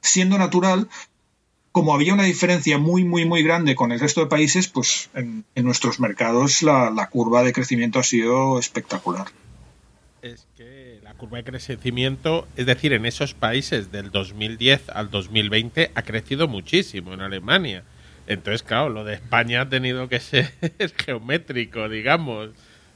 siendo 0.00 0.38
natural, 0.38 0.88
como 1.72 1.94
había 1.94 2.14
una 2.14 2.24
diferencia 2.24 2.78
muy, 2.78 3.04
muy, 3.04 3.24
muy 3.24 3.42
grande 3.42 3.74
con 3.74 3.92
el 3.92 4.00
resto 4.00 4.20
de 4.20 4.26
países, 4.26 4.68
pues 4.68 5.10
en, 5.14 5.44
nuestros 5.56 6.00
mercados 6.00 6.62
la, 6.62 7.08
curva 7.10 7.42
de 7.42 7.52
crecimiento 7.52 7.98
ha 7.98 8.02
sido 8.02 8.58
espectacular. 8.58 9.26
Es 10.22 10.48
que 10.56 10.98
la 11.04 11.14
curva 11.14 11.38
de 11.38 11.44
crecimiento, 11.44 12.48
es 12.56 12.66
decir, 12.66 12.92
en 12.92 13.06
esos 13.06 13.34
países 13.34 13.92
del 13.92 14.10
2010 14.10 14.88
al 14.88 15.10
2020 15.10 15.92
ha 15.94 16.02
crecido 16.02 16.48
muchísimo 16.48 17.14
en 17.14 17.20
Alemania. 17.20 17.84
Entonces, 18.28 18.62
claro, 18.62 18.90
lo 18.90 19.04
de 19.04 19.14
España 19.14 19.62
ha 19.62 19.68
tenido 19.68 20.08
que 20.08 20.20
ser 20.20 20.52
geométrico, 21.04 21.88
digamos. 21.88 22.50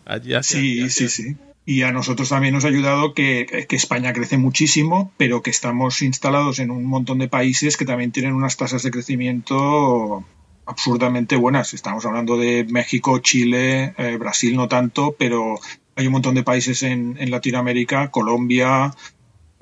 Allí 0.04 0.34
hacia, 0.34 0.60
sí, 0.60 0.82
hacia, 0.82 1.08
sí, 1.08 1.22
sí. 1.22 1.36
Y 1.64 1.82
a 1.82 1.92
nosotros 1.92 2.28
también 2.28 2.52
nos 2.52 2.64
ha 2.64 2.68
ayudado 2.68 3.14
que, 3.14 3.66
que, 3.68 3.76
España 3.76 4.12
crece 4.12 4.36
muchísimo, 4.36 5.12
pero 5.16 5.42
que 5.42 5.50
estamos 5.50 6.02
instalados 6.02 6.58
en 6.58 6.70
un 6.70 6.84
montón 6.84 7.18
de 7.18 7.28
países 7.28 7.76
que 7.76 7.84
también 7.84 8.12
tienen 8.12 8.34
unas 8.34 8.56
tasas 8.56 8.82
de 8.82 8.90
crecimiento 8.90 10.24
absurdamente 10.66 11.36
buenas. 11.36 11.72
Estamos 11.72 12.04
hablando 12.04 12.36
de 12.36 12.64
México, 12.68 13.18
Chile, 13.20 13.94
eh, 13.96 14.16
Brasil 14.18 14.54
no 14.54 14.68
tanto, 14.68 15.14
pero 15.18 15.58
hay 15.96 16.06
un 16.08 16.12
montón 16.12 16.34
de 16.34 16.42
países 16.42 16.82
en, 16.82 17.16
en 17.18 17.30
Latinoamérica, 17.30 18.10
Colombia, 18.10 18.92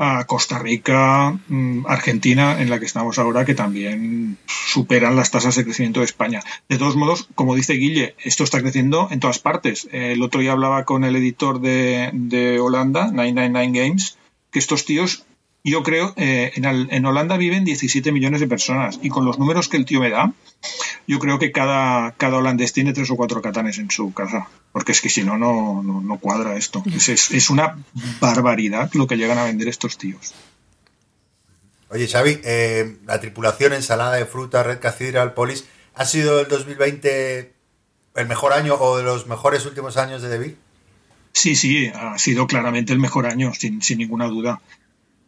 a 0.03 0.25
Costa 0.25 0.59
Rica, 0.59 1.39
mm, 1.49 1.85
Argentina, 1.87 2.63
en 2.63 2.71
la 2.71 2.79
que 2.79 2.87
estamos 2.87 3.19
ahora, 3.19 3.45
que 3.45 3.55
también 3.55 4.39
superan 4.47 5.15
las 5.15 5.31
tasas 5.31 5.57
de 5.57 5.65
crecimiento 5.65 6.01
de 6.01 6.07
España. 6.07 6.41
De 6.71 6.79
todos 6.79 6.97
modos, 6.97 7.29
como 7.35 7.55
dice 7.55 7.75
Guille, 7.75 8.15
esto 8.25 8.43
está 8.43 8.63
creciendo 8.63 9.09
en 9.11 9.21
todas 9.21 9.41
partes. 9.41 9.89
El 9.93 10.23
otro 10.23 10.41
día 10.41 10.53
hablaba 10.53 10.87
con 10.87 11.05
el 11.05 11.17
editor 11.17 11.61
de, 11.61 12.09
de 12.15 12.59
Holanda, 12.61 13.11
999 13.13 13.79
Games, 13.79 14.17
que 14.51 14.59
estos 14.59 14.87
tíos, 14.87 15.27
yo 15.65 15.83
creo, 15.83 16.15
eh, 16.17 16.53
en, 16.55 16.65
en, 16.65 17.07
Holanda 17.07 17.37
viven 17.37 17.65
17 17.65 18.13
millones 18.13 18.41
de 18.41 18.47
personas 18.47 18.99
y 19.03 19.11
con 19.11 19.25
los 19.25 19.39
números 19.39 19.69
que 19.69 19.77
el 19.77 19.85
tío 19.85 20.01
me 20.01 20.11
da, 20.11 20.33
yo 21.07 21.19
creo 21.19 21.39
que 21.39 21.53
cada, 21.53 22.13
cada 22.13 22.39
holandés 22.39 22.73
tiene 22.73 22.93
tres 22.93 23.11
o 23.11 23.17
cuatro 23.17 23.43
catanes 23.43 23.79
en 23.79 23.91
su 23.91 24.13
casa. 24.15 24.49
Porque 24.73 24.93
es 24.93 25.01
que 25.01 25.09
si 25.09 25.25
no, 25.25 25.37
no, 25.37 25.83
no, 25.83 26.01
no 26.01 26.19
cuadra 26.19 26.57
esto. 26.57 26.83
Es, 26.95 27.09
es, 27.09 27.31
es, 27.33 27.51
una 27.51 27.77
barbaridad 28.21 28.91
lo 28.95 29.07
que 29.07 29.17
llegan 29.17 29.39
a 29.39 29.45
vender 29.45 29.69
estos 29.69 29.99
tíos. 29.99 30.35
Oye, 31.89 32.07
Xavi, 32.07 32.41
eh, 32.45 32.99
la 33.05 33.21
tripulación 33.21 33.73
ensalada 33.73 34.15
de 34.15 34.25
fruta, 34.25 34.63
Red 34.63 34.79
Cathedral, 34.79 35.35
Polis, 35.35 35.67
¿ha 35.95 36.05
sido 36.05 36.41
el 36.41 36.49
2020 36.49 37.53
el 38.15 38.29
mejor 38.29 38.53
año 38.53 38.77
o 38.77 38.97
de 38.97 39.03
los 39.03 39.27
mejores 39.27 39.67
últimos 39.67 39.97
años 39.97 40.23
de 40.23 40.29
Devi? 40.29 40.57
Sí, 41.33 41.57
sí, 41.57 41.89
ha 41.89 42.17
sido 42.19 42.47
claramente 42.47 42.93
el 42.93 43.01
mejor 43.01 43.27
año, 43.27 43.53
sin, 43.55 43.83
sin 43.83 43.99
ninguna 43.99 44.27
duda. 44.27 44.61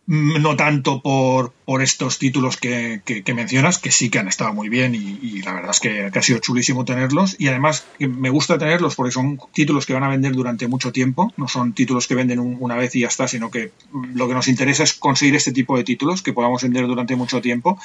Mm, 0.07 0.42
no 0.42 0.57
tanto 0.57 1.00
por, 1.00 1.53
por 1.64 1.80
estos 1.80 2.18
títulos 2.18 2.57
que, 2.57 3.03
mencionas, 3.34 3.78
que 3.78 3.92
sí 3.92 4.11
que 4.11 4.18
han 4.18 4.26
estado 4.26 4.53
muy 4.53 4.68
bien 4.68 4.96
y, 4.96 5.42
la 5.42 5.53
verdad 5.53 5.70
es 5.70 5.78
que, 5.78 6.11
ha 6.12 6.22
sido 6.22 6.40
chulísimo 6.40 6.84
tenerlos. 6.84 7.36
Y 7.38 7.48
además 7.48 7.86
me 8.00 8.30
gusta 8.30 8.59
tenerlos 8.59 8.96
porque 8.96 9.12
son 9.12 9.38
títulos 9.53 9.86
que 9.86 9.94
van 9.94 10.03
a 10.03 10.09
vender 10.09 10.32
durante 10.32 10.66
mucho 10.66 10.90
tiempo, 10.92 11.32
no 11.36 11.46
son 11.46 11.72
títulos 11.72 12.09
que 12.09 12.16
venden 12.16 12.40
una 12.40 12.74
vez 12.76 12.94
y 12.96 13.00
ya 13.00 13.09
está, 13.09 13.28
sino 13.28 13.50
que 13.50 13.70
lo 14.14 14.26
que 14.26 14.34
nos 14.34 14.48
interesa 14.48 14.82
es 14.82 14.94
conseguir 14.94 15.36
este 15.36 15.53
tipo 15.53 15.76
de 15.76 15.84
títulos 15.84 16.22
que 16.22 16.32
podamos 16.32 16.62
vender 16.62 16.86
durante 16.86 17.14
mucho 17.14 17.40
tiempo, 17.40 17.78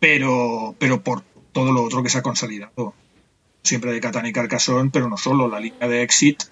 pero, 0.00 0.74
pero 0.78 1.02
por 1.02 1.22
todo 1.52 1.72
lo 1.72 1.84
otro 1.84 2.02
que 2.02 2.10
se 2.10 2.18
ha 2.18 2.22
consolidado. 2.22 2.94
Siempre 3.62 3.92
de 3.92 4.00
Catán 4.00 4.26
y 4.26 4.32
Carcassonne, 4.32 4.90
pero 4.92 5.08
no 5.08 5.16
solo, 5.16 5.48
la 5.48 5.60
línea 5.60 5.88
de 5.88 6.02
Exit, 6.02 6.42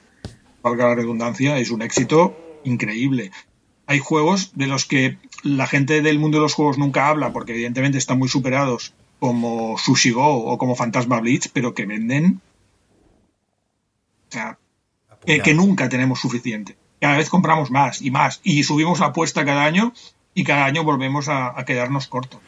valga 0.62 0.88
la 0.88 0.95
redundancia, 0.95 1.59
es 1.59 1.70
un 1.70 1.82
éxito 1.82 2.61
increíble 2.64 3.30
hay 3.87 3.99
juegos 3.99 4.53
de 4.55 4.66
los 4.66 4.85
que 4.85 5.18
la 5.43 5.66
gente 5.66 6.01
del 6.03 6.18
mundo 6.18 6.39
de 6.39 6.43
los 6.43 6.55
juegos 6.55 6.78
nunca 6.78 7.09
habla, 7.09 7.32
porque 7.32 7.53
evidentemente 7.53 7.99
están 7.99 8.18
muy 8.18 8.28
superados, 8.28 8.95
como 9.20 9.78
Sushi 9.78 10.11
Go 10.11 10.45
o 10.45 10.59
como 10.59 10.76
Fantasma 10.76 11.20
Blitz, 11.20 11.49
pero 11.49 11.74
que 11.74 11.87
venden. 11.87 12.41
O 14.28 14.32
sea, 14.32 14.59
que, 15.24 15.55
nunca 15.55 15.89
tenemos 15.89 16.20
suficiente. 16.20 16.76
Cada 17.01 17.16
vez 17.16 17.28
compramos 17.28 17.70
más 17.70 18.01
y 18.03 18.11
más, 18.11 18.41
y 18.43 18.64
subimos 18.64 19.01
la 19.01 19.07
apuesta 19.07 19.45
cada 19.45 19.64
año, 19.64 19.93
y 20.35 20.45
cada 20.45 20.64
año 20.64 20.82
volvemos 20.82 21.28
a, 21.28 21.62
quedarnos 21.66 22.09
cortos. 22.09 22.41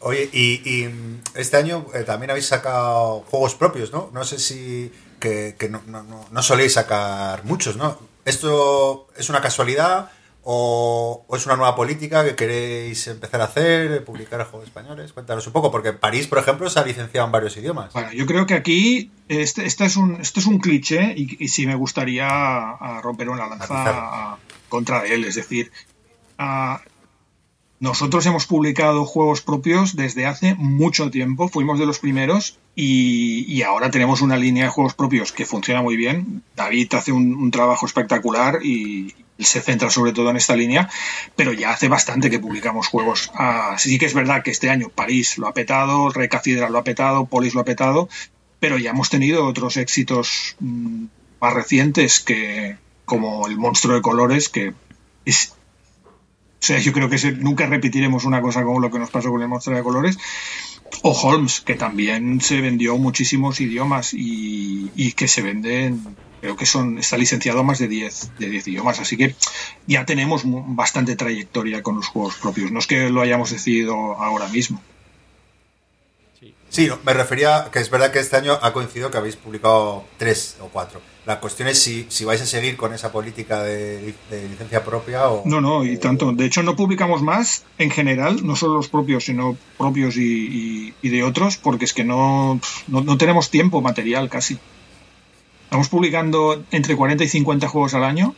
Oye, 0.00 0.28
y, 0.32 0.88
este 1.34 1.56
año 1.56 1.86
eh, 1.92 2.04
también 2.04 2.30
habéis 2.30 2.46
sacado 2.46 3.24
juegos 3.28 3.54
propios, 3.56 3.90
¿no? 3.90 4.10
No 4.12 4.22
sé 4.24 4.38
si 4.38 4.92
que, 5.18 5.56
no, 5.68 5.82
no, 5.86 6.26
no, 6.30 6.42
soléis 6.42 6.74
sacar 6.74 7.44
muchos, 7.44 7.76
¿no? 7.76 7.98
¿Esto 8.28 9.08
es 9.16 9.30
una 9.30 9.40
casualidad 9.40 10.10
o, 10.42 11.26
es 11.34 11.46
una 11.46 11.56
nueva 11.56 11.74
política 11.74 12.24
que 12.24 12.36
queréis 12.36 13.06
empezar 13.06 13.40
a 13.40 13.44
hacer, 13.44 14.04
publicar 14.04 14.44
juegos 14.44 14.68
españoles? 14.68 15.14
Cuéntanos 15.14 15.46
un 15.46 15.54
poco, 15.54 15.70
porque 15.70 15.94
París, 15.94 16.26
por 16.26 16.38
ejemplo, 16.38 16.68
se 16.68 16.78
ha 16.78 16.84
licenciado 16.84 17.26
en 17.26 17.32
varios 17.32 17.56
idiomas. 17.56 17.92
Bueno, 17.94 18.12
yo 18.12 18.26
creo 18.26 18.46
que 18.46 18.52
aquí 18.52 19.10
este, 19.28 19.64
este 19.64 19.86
es, 19.86 19.96
un, 19.96 20.20
este 20.20 20.40
es 20.40 20.46
un 20.46 20.58
cliché 20.58 21.14
y, 21.16 21.48
sí 21.48 21.66
me 21.66 21.74
gustaría 21.74 22.76
romper 23.02 23.30
una 23.30 23.46
lanza 23.46 24.36
contra 24.68 25.06
él. 25.06 25.24
Es 25.24 25.36
decir, 25.36 25.72
nosotros 27.80 28.26
hemos 28.26 28.46
publicado 28.46 29.04
juegos 29.04 29.40
propios 29.40 29.94
desde 29.94 30.26
hace 30.26 30.54
mucho 30.56 31.10
tiempo, 31.10 31.48
fuimos 31.48 31.78
de 31.78 31.86
los 31.86 32.00
primeros 32.00 32.58
y, 32.74 33.62
ahora 33.62 33.90
tenemos 33.90 34.20
una 34.20 34.36
línea 34.36 34.64
de 34.64 34.70
juegos 34.70 34.94
propios 34.94 35.32
que 35.32 35.46
funciona 35.46 35.82
muy 35.82 35.96
bien. 35.96 36.42
David 36.56 36.94
hace 36.94 37.12
un, 37.12 37.50
trabajo 37.50 37.86
espectacular 37.86 38.60
y 38.64 39.14
se 39.38 39.60
centra 39.60 39.90
sobre 39.90 40.12
todo 40.12 40.30
en 40.30 40.36
esta 40.36 40.56
línea, 40.56 40.88
pero 41.36 41.52
ya 41.52 41.70
hace 41.70 41.88
bastante 41.88 42.30
que 42.30 42.40
publicamos 42.40 42.88
juegos. 42.88 43.30
Ah, 43.34 43.76
sí 43.78 43.98
que 43.98 44.06
es 44.06 44.14
verdad 44.14 44.42
que 44.42 44.50
este 44.50 44.70
año 44.70 44.88
París 44.88 45.38
lo 45.38 45.46
ha 45.46 45.54
petado, 45.54 46.10
Recacidra 46.10 46.70
lo 46.70 46.78
ha 46.78 46.84
petado, 46.84 47.26
Polis 47.26 47.54
lo 47.54 47.60
ha 47.60 47.64
petado, 47.64 48.08
pero 48.58 48.78
ya 48.78 48.90
hemos 48.90 49.10
tenido 49.10 49.46
otros 49.46 49.76
éxitos 49.76 50.56
mm, 50.58 51.04
más 51.40 51.54
recientes 51.54 52.20
que 52.20 52.76
como 53.04 53.46
el 53.46 53.56
monstruo 53.56 53.94
de 53.94 54.02
colores 54.02 54.48
que 54.48 54.74
es 55.24 55.54
o 56.60 56.66
sea, 56.66 56.78
yo 56.80 56.92
creo 56.92 57.08
que 57.08 57.32
nunca 57.32 57.66
repetiremos 57.66 58.24
una 58.24 58.42
cosa 58.42 58.64
como 58.64 58.80
lo 58.80 58.90
que 58.90 58.98
nos 58.98 59.10
pasó 59.10 59.30
con 59.30 59.40
el 59.40 59.48
monstruo 59.48 59.76
de 59.76 59.82
colores. 59.82 60.18
O 61.02 61.12
Holmes, 61.12 61.60
que 61.60 61.74
también 61.74 62.40
se 62.40 62.60
vendió 62.60 62.98
muchísimos 62.98 63.60
idiomas 63.60 64.12
y, 64.12 65.12
que 65.12 65.28
se 65.28 65.42
venden, 65.42 66.02
creo 66.40 66.56
que 66.56 66.66
son 66.66 66.98
está 66.98 67.16
licenciado 67.16 67.62
más 67.62 67.78
de 67.78 67.88
10 67.88 68.38
de 68.38 68.50
10 68.50 68.68
idiomas, 68.68 68.98
así 68.98 69.16
que 69.16 69.34
ya 69.86 70.04
tenemos 70.04 70.42
bastante 70.44 71.14
trayectoria 71.14 71.82
con 71.82 71.96
los 71.96 72.08
juegos 72.08 72.36
propios, 72.36 72.72
no 72.72 72.78
es 72.78 72.86
que 72.86 73.10
lo 73.10 73.20
hayamos 73.20 73.50
decidido 73.50 73.94
ahora 74.16 74.48
mismo. 74.48 74.82
Sí, 76.70 76.88
me 77.04 77.14
refería 77.14 77.68
que 77.72 77.78
es 77.78 77.90
verdad 77.90 78.12
que 78.12 78.18
este 78.18 78.36
año 78.36 78.58
ha 78.60 78.72
coincidido 78.72 79.10
que 79.10 79.16
habéis 79.16 79.36
publicado 79.36 80.04
tres 80.18 80.56
o 80.60 80.68
cuatro. 80.68 81.00
La 81.24 81.40
cuestión 81.40 81.68
es 81.68 81.78
si, 81.78 82.06
si 82.08 82.24
vais 82.24 82.40
a 82.40 82.46
seguir 82.46 82.76
con 82.76 82.92
esa 82.92 83.10
política 83.10 83.62
de, 83.62 84.14
licencia 84.30 84.84
propia 84.84 85.28
o... 85.28 85.42
No, 85.46 85.60
no, 85.60 85.84
y 85.84 85.96
tanto. 85.98 86.32
De 86.32 86.44
hecho, 86.44 86.62
no 86.62 86.76
publicamos 86.76 87.22
más 87.22 87.64
en 87.78 87.90
general, 87.90 88.46
no 88.46 88.54
solo 88.56 88.74
los 88.74 88.88
propios, 88.88 89.24
sino 89.24 89.56
propios 89.76 90.16
y, 90.16 90.92
de 91.02 91.22
otros, 91.22 91.56
porque 91.56 91.86
es 91.86 91.94
que 91.94 92.04
no, 92.04 92.60
no, 92.86 93.18
tenemos 93.18 93.50
tiempo 93.50 93.80
material 93.80 94.28
casi. 94.28 94.58
Estamos 95.64 95.88
publicando 95.88 96.64
entre 96.70 96.96
40 96.96 97.24
y 97.24 97.28
50 97.28 97.68
juegos 97.68 97.94
al 97.94 98.04
año 98.04 98.34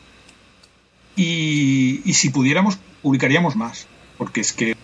y, 1.14 2.00
y 2.04 2.14
si 2.14 2.30
pudiéramos, 2.30 2.78
publicaríamos 3.02 3.54
más, 3.54 3.86
porque 4.18 4.40
es 4.40 4.52
que... 4.52 4.76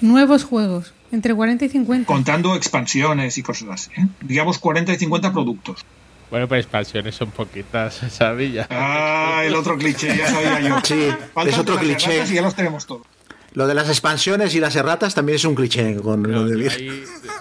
Nuevos 0.00 0.44
juegos. 0.44 0.92
Entre 1.10 1.34
40 1.34 1.64
y 1.64 1.68
50. 1.68 2.06
Contando 2.06 2.54
expansiones 2.54 3.38
y 3.38 3.42
cosas 3.42 3.68
así. 3.70 3.90
¿eh? 3.96 4.06
Digamos 4.20 4.58
40 4.58 4.92
y 4.92 4.96
50 4.96 5.32
productos. 5.32 5.84
Bueno, 6.30 6.46
pues 6.46 6.64
expansiones 6.64 7.14
son 7.14 7.30
poquitas, 7.30 7.94
¿sabes? 8.10 8.66
Ah, 8.70 9.42
el 9.44 9.54
otro 9.54 9.78
cliché, 9.78 10.16
ya 10.16 10.28
sabía 10.28 10.60
yo. 10.60 10.80
Sí, 10.84 11.08
es 11.46 11.58
otro 11.58 11.78
cliché. 11.78 12.24
Y 12.24 12.34
ya 12.34 12.42
los 12.42 12.54
tenemos 12.54 12.86
todos. 12.86 13.02
Lo 13.54 13.66
de 13.66 13.74
las 13.74 13.88
expansiones 13.88 14.54
y 14.54 14.60
las 14.60 14.76
erratas 14.76 15.14
también 15.14 15.36
es 15.36 15.44
un 15.44 15.54
cliché. 15.54 15.96
Con 15.96 16.24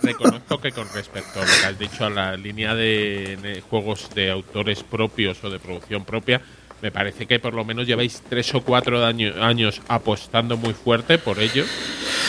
reconozco 0.01 0.59
que 0.59 0.72
con 0.72 0.88
respecto 0.93 1.41
a 1.41 1.43
lo 1.43 1.47
que 1.47 1.65
has 1.65 1.78
dicho 1.78 2.05
a 2.05 2.09
la 2.09 2.38
línea 2.38 2.74
de 2.74 3.61
juegos 3.70 4.09
de 4.15 4.32
autores 4.32 4.84
propios 4.84 5.43
o 5.43 5.49
de 5.49 5.59
producción 5.59 6.05
propia, 6.05 6.41
me 6.82 6.92
parece 6.92 7.26
que 7.26 7.40
por 7.40 7.54
lo 7.54 7.66
menos 7.66 7.88
lleváis 7.88 8.22
tres 8.30 8.54
o 8.54 8.62
cuatro 8.62 9.04
años 9.06 9.82
apostando 9.88 10.58
muy 10.58 10.74
fuerte 10.74 11.18
por 11.18 11.40
ello 11.40 11.66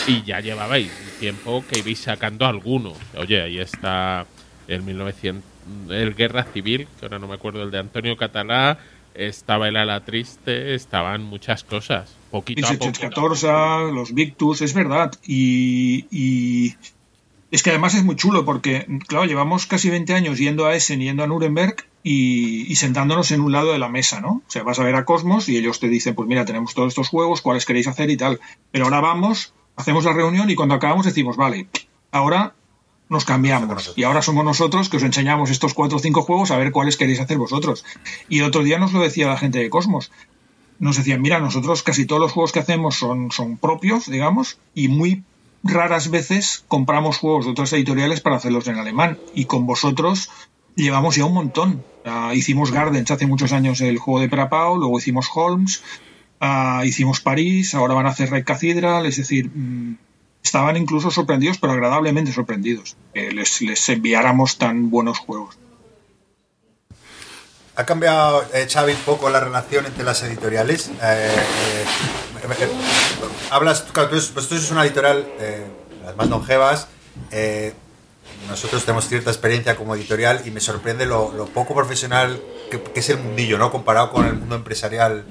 y 0.06 0.22
ya 0.22 0.40
llevabais 0.40 0.90
tiempo 1.20 1.64
que 1.68 1.80
ibais 1.80 1.98
sacando 1.98 2.46
alguno. 2.46 2.92
Oye, 3.16 3.42
ahí 3.42 3.58
está 3.58 4.26
el 4.68 4.82
1900, 4.82 5.44
el 5.90 6.14
Guerra 6.14 6.44
Civil, 6.44 6.86
que 6.98 7.06
ahora 7.06 7.18
no 7.18 7.28
me 7.28 7.34
acuerdo, 7.34 7.62
el 7.62 7.70
de 7.70 7.78
Antonio 7.78 8.16
Catalá, 8.16 8.78
estaba 9.14 9.68
el 9.68 9.76
Ala 9.76 10.04
Triste, 10.04 10.74
estaban 10.74 11.22
muchas 11.22 11.64
cosas. 11.64 12.14
Poquito 12.30 12.66
a 12.66 12.72
poco. 12.74 13.90
los 13.92 14.14
Victus, 14.14 14.62
es 14.62 14.74
verdad. 14.74 15.12
y 15.26 16.74
es 17.50 17.62
que 17.62 17.70
además 17.70 17.94
es 17.94 18.04
muy 18.04 18.16
chulo 18.16 18.44
porque, 18.44 18.86
claro, 19.06 19.24
llevamos 19.24 19.66
casi 19.66 19.88
20 19.88 20.12
años 20.14 20.38
yendo 20.38 20.66
a 20.66 20.74
Essen, 20.74 21.00
yendo 21.00 21.24
a 21.24 21.26
Nuremberg 21.26 21.76
y, 22.02 22.74
sentándonos 22.76 23.30
en 23.32 23.40
un 23.40 23.52
lado 23.52 23.72
de 23.72 23.78
la 23.78 23.88
mesa, 23.88 24.20
¿no? 24.20 24.28
O 24.28 24.42
sea, 24.50 24.62
vas 24.62 24.78
a 24.78 24.84
ver 24.84 24.94
a 24.94 25.04
Cosmos 25.04 25.48
y 25.48 25.56
ellos 25.56 25.80
te 25.80 25.88
dicen, 25.88 26.14
pues 26.14 26.28
mira, 26.28 26.44
tenemos 26.44 26.74
todos 26.74 26.88
estos 26.88 27.08
juegos, 27.08 27.42
¿cuáles 27.42 27.66
queréis 27.66 27.88
hacer 27.88 28.10
y 28.10 28.16
tal? 28.16 28.40
Pero 28.70 28.84
ahora 28.84 29.00
vamos, 29.00 29.52
hacemos 29.76 30.04
la 30.04 30.12
reunión 30.12 30.48
y 30.50 30.54
cuando 30.54 30.74
acabamos 30.74 31.06
decimos, 31.06 31.36
vale, 31.36 31.66
ahora 32.12 32.54
nos 33.08 33.24
cambiamos 33.24 33.94
y 33.96 34.04
ahora 34.04 34.22
somos 34.22 34.44
nosotros 34.44 34.88
que 34.88 34.98
os 34.98 35.02
enseñamos 35.02 35.50
estos 35.50 35.72
cuatro 35.72 35.96
o 35.96 36.00
cinco 36.00 36.22
juegos 36.22 36.50
a 36.50 36.58
ver 36.58 36.72
cuáles 36.72 36.96
queréis 36.96 37.20
hacer 37.20 37.38
vosotros. 37.38 37.84
Y 38.28 38.40
el 38.40 38.44
otro 38.44 38.62
día 38.62 38.78
nos 38.78 38.92
lo 38.92 39.00
decía 39.00 39.28
la 39.28 39.38
gente 39.38 39.58
de 39.58 39.70
Cosmos. 39.70 40.10
Nos 40.78 40.96
decían, 40.96 41.20
mira, 41.20 41.40
nosotros 41.40 41.82
casi 41.82 42.06
todos 42.06 42.20
los 42.20 42.32
juegos 42.32 42.52
que 42.52 42.60
hacemos 42.60 42.96
son, 42.96 43.32
son 43.32 43.56
propios, 43.56 44.06
digamos, 44.06 44.58
y 44.74 44.88
muy 44.88 45.24
raras 45.64 46.10
veces 46.10 46.64
compramos 46.68 47.18
juegos 47.18 47.46
de 47.46 47.50
otras 47.50 47.72
editoriales 47.72 48.20
para 48.20 48.36
hacerlos 48.36 48.68
en 48.68 48.76
alemán 48.76 49.18
y 49.34 49.46
con 49.46 49.66
vosotros 49.66 50.30
llevamos 50.82 51.16
ya 51.16 51.24
un 51.24 51.34
montón. 51.34 51.84
hicimos 52.32 52.72
Gardens 52.72 53.10
hace 53.10 53.26
muchos 53.26 53.52
años 53.52 53.80
el 53.80 53.98
juego 53.98 54.20
de 54.20 54.28
Prapao, 54.28 54.76
luego 54.76 54.98
hicimos 54.98 55.28
Holmes, 55.34 55.82
uh, 56.40 56.82
hicimos 56.84 57.20
París, 57.20 57.74
ahora 57.74 57.94
van 57.94 58.06
a 58.06 58.10
hacer 58.10 58.30
Red 58.30 58.44
Cathedral, 58.44 59.04
es 59.06 59.16
decir, 59.16 59.50
mm, 59.54 59.98
estaban 60.42 60.76
incluso 60.76 61.10
sorprendidos, 61.10 61.58
pero 61.58 61.74
agradablemente 61.74 62.32
sorprendidos, 62.32 62.96
que 63.12 63.32
les, 63.32 63.60
les 63.60 63.88
enviáramos 63.88 64.56
tan 64.56 64.90
buenos 64.90 65.18
juegos. 65.18 65.58
¿Ha 67.76 67.84
cambiado, 67.84 68.44
eh, 68.54 68.66
Xavi, 68.68 68.92
un 68.92 68.98
poco 69.00 69.30
la 69.30 69.38
relación 69.38 69.86
entre 69.86 70.02
las 70.02 70.22
editoriales? 70.24 70.90
Eh, 71.00 71.30
eh, 71.30 71.84
hablas, 73.50 73.82
claro, 73.92 74.08
tú, 74.08 74.16
es 74.16 74.70
una 74.72 74.84
editorial, 74.84 75.24
las 76.04 76.16
más 76.16 76.28
longevas. 76.28 76.88
Nosotros 78.48 78.84
tenemos 78.84 79.08
cierta 79.08 79.30
experiencia 79.30 79.76
como 79.76 79.94
editorial 79.94 80.42
y 80.44 80.50
me 80.50 80.60
sorprende 80.60 81.06
lo, 81.06 81.46
poco 81.54 81.74
profesional 81.74 82.40
que, 82.70 82.82
que, 82.82 83.00
es 83.00 83.10
el 83.10 83.18
mundillo, 83.18 83.58
¿no? 83.58 83.70
Comparado 83.70 84.10
con 84.10 84.26
el 84.26 84.34
mundo 84.34 84.56
empresarial. 84.56 85.24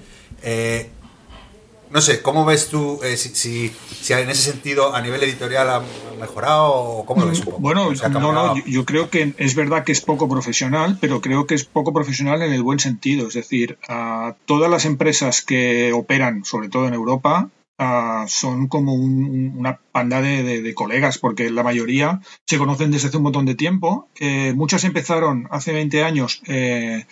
No 1.90 2.02
sé, 2.02 2.22
¿cómo 2.22 2.44
ves 2.44 2.68
tú 2.68 3.00
eh, 3.02 3.16
si, 3.16 3.30
si, 3.30 4.14
en 4.14 4.30
ese 4.30 4.52
sentido 4.52 4.94
a 4.94 5.02
nivel 5.02 5.24
editorial 5.24 5.70
ha 5.70 5.82
mejorado 6.20 6.74
o 6.74 7.06
cómo 7.06 7.22
lo 7.22 7.30
ves 7.30 7.40
un 7.40 7.46
poco? 7.46 7.60
Bueno, 7.60 7.92
no, 8.12 8.34
no, 8.34 8.66
yo 8.66 8.84
creo 8.84 9.10
que 9.10 9.34
es 9.38 9.56
verdad 9.56 9.86
que 9.86 9.94
es 9.94 10.02
poco 10.02 10.28
profesional, 10.28 10.98
pero 11.00 11.22
creo 11.22 11.48
que 11.48 11.56
es 11.56 11.64
poco 11.64 11.94
profesional 11.94 12.42
en 12.42 12.52
el 12.52 12.62
buen 12.62 12.80
sentido. 12.80 13.30
Es 13.30 13.36
decir, 13.36 13.78
a 13.88 14.36
todas 14.46 14.70
las 14.70 14.84
empresas 14.84 15.42
que 15.42 15.94
operan, 15.94 16.44
sobre 16.44 16.68
todo 16.68 16.88
en 16.88 16.94
Europa, 16.94 17.50
ah, 17.78 18.26
son 18.28 18.68
como 18.68 18.94
una 18.94 19.80
panda 19.92 20.22
de, 20.22 20.74
colegas, 20.74 21.18
porque 21.18 21.50
la 21.50 21.64
mayoría 21.64 22.22
se 22.46 22.58
conocen 22.58 22.92
desde 22.92 23.08
hace 23.08 23.18
un 23.18 23.24
montón 23.24 23.46
de 23.46 23.56
tiempo. 23.56 24.10
Eh, 24.20 24.54
muchas 24.54 24.84
empezaron 24.84 25.48
hace 25.52 25.74
20 25.74 26.04
años 26.04 26.42
eh, 26.48 27.06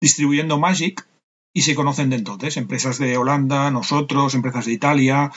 distribuyendo 0.00 0.58
Magic 0.58 1.06
y 1.54 1.62
se 1.62 1.74
conocen 1.74 2.10
de 2.10 2.16
entonces. 2.16 2.56
Empresas 2.56 2.98
de 2.98 3.16
Holanda, 3.16 3.70
nosotros, 3.70 4.34
empresas 4.34 4.66
de 4.66 4.72
Italia, 4.72 5.30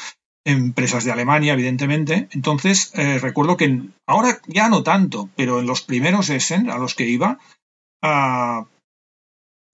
empresas 0.45 1.03
de 1.03 1.11
Alemania, 1.11 1.53
evidentemente. 1.53 2.29
Entonces, 2.31 2.91
eh, 2.95 3.19
recuerdo 3.19 3.57
que 3.57 3.81
ahora 4.05 4.39
ya 4.47 4.69
no 4.69 4.83
tanto, 4.83 5.29
pero 5.35 5.59
en 5.59 5.65
los 5.65 5.81
primeros 5.81 6.29
Essen 6.29 6.69
a 6.69 6.77
los 6.77 6.95
que 6.95 7.07
iba, 7.07 7.39
ah, 8.01 8.67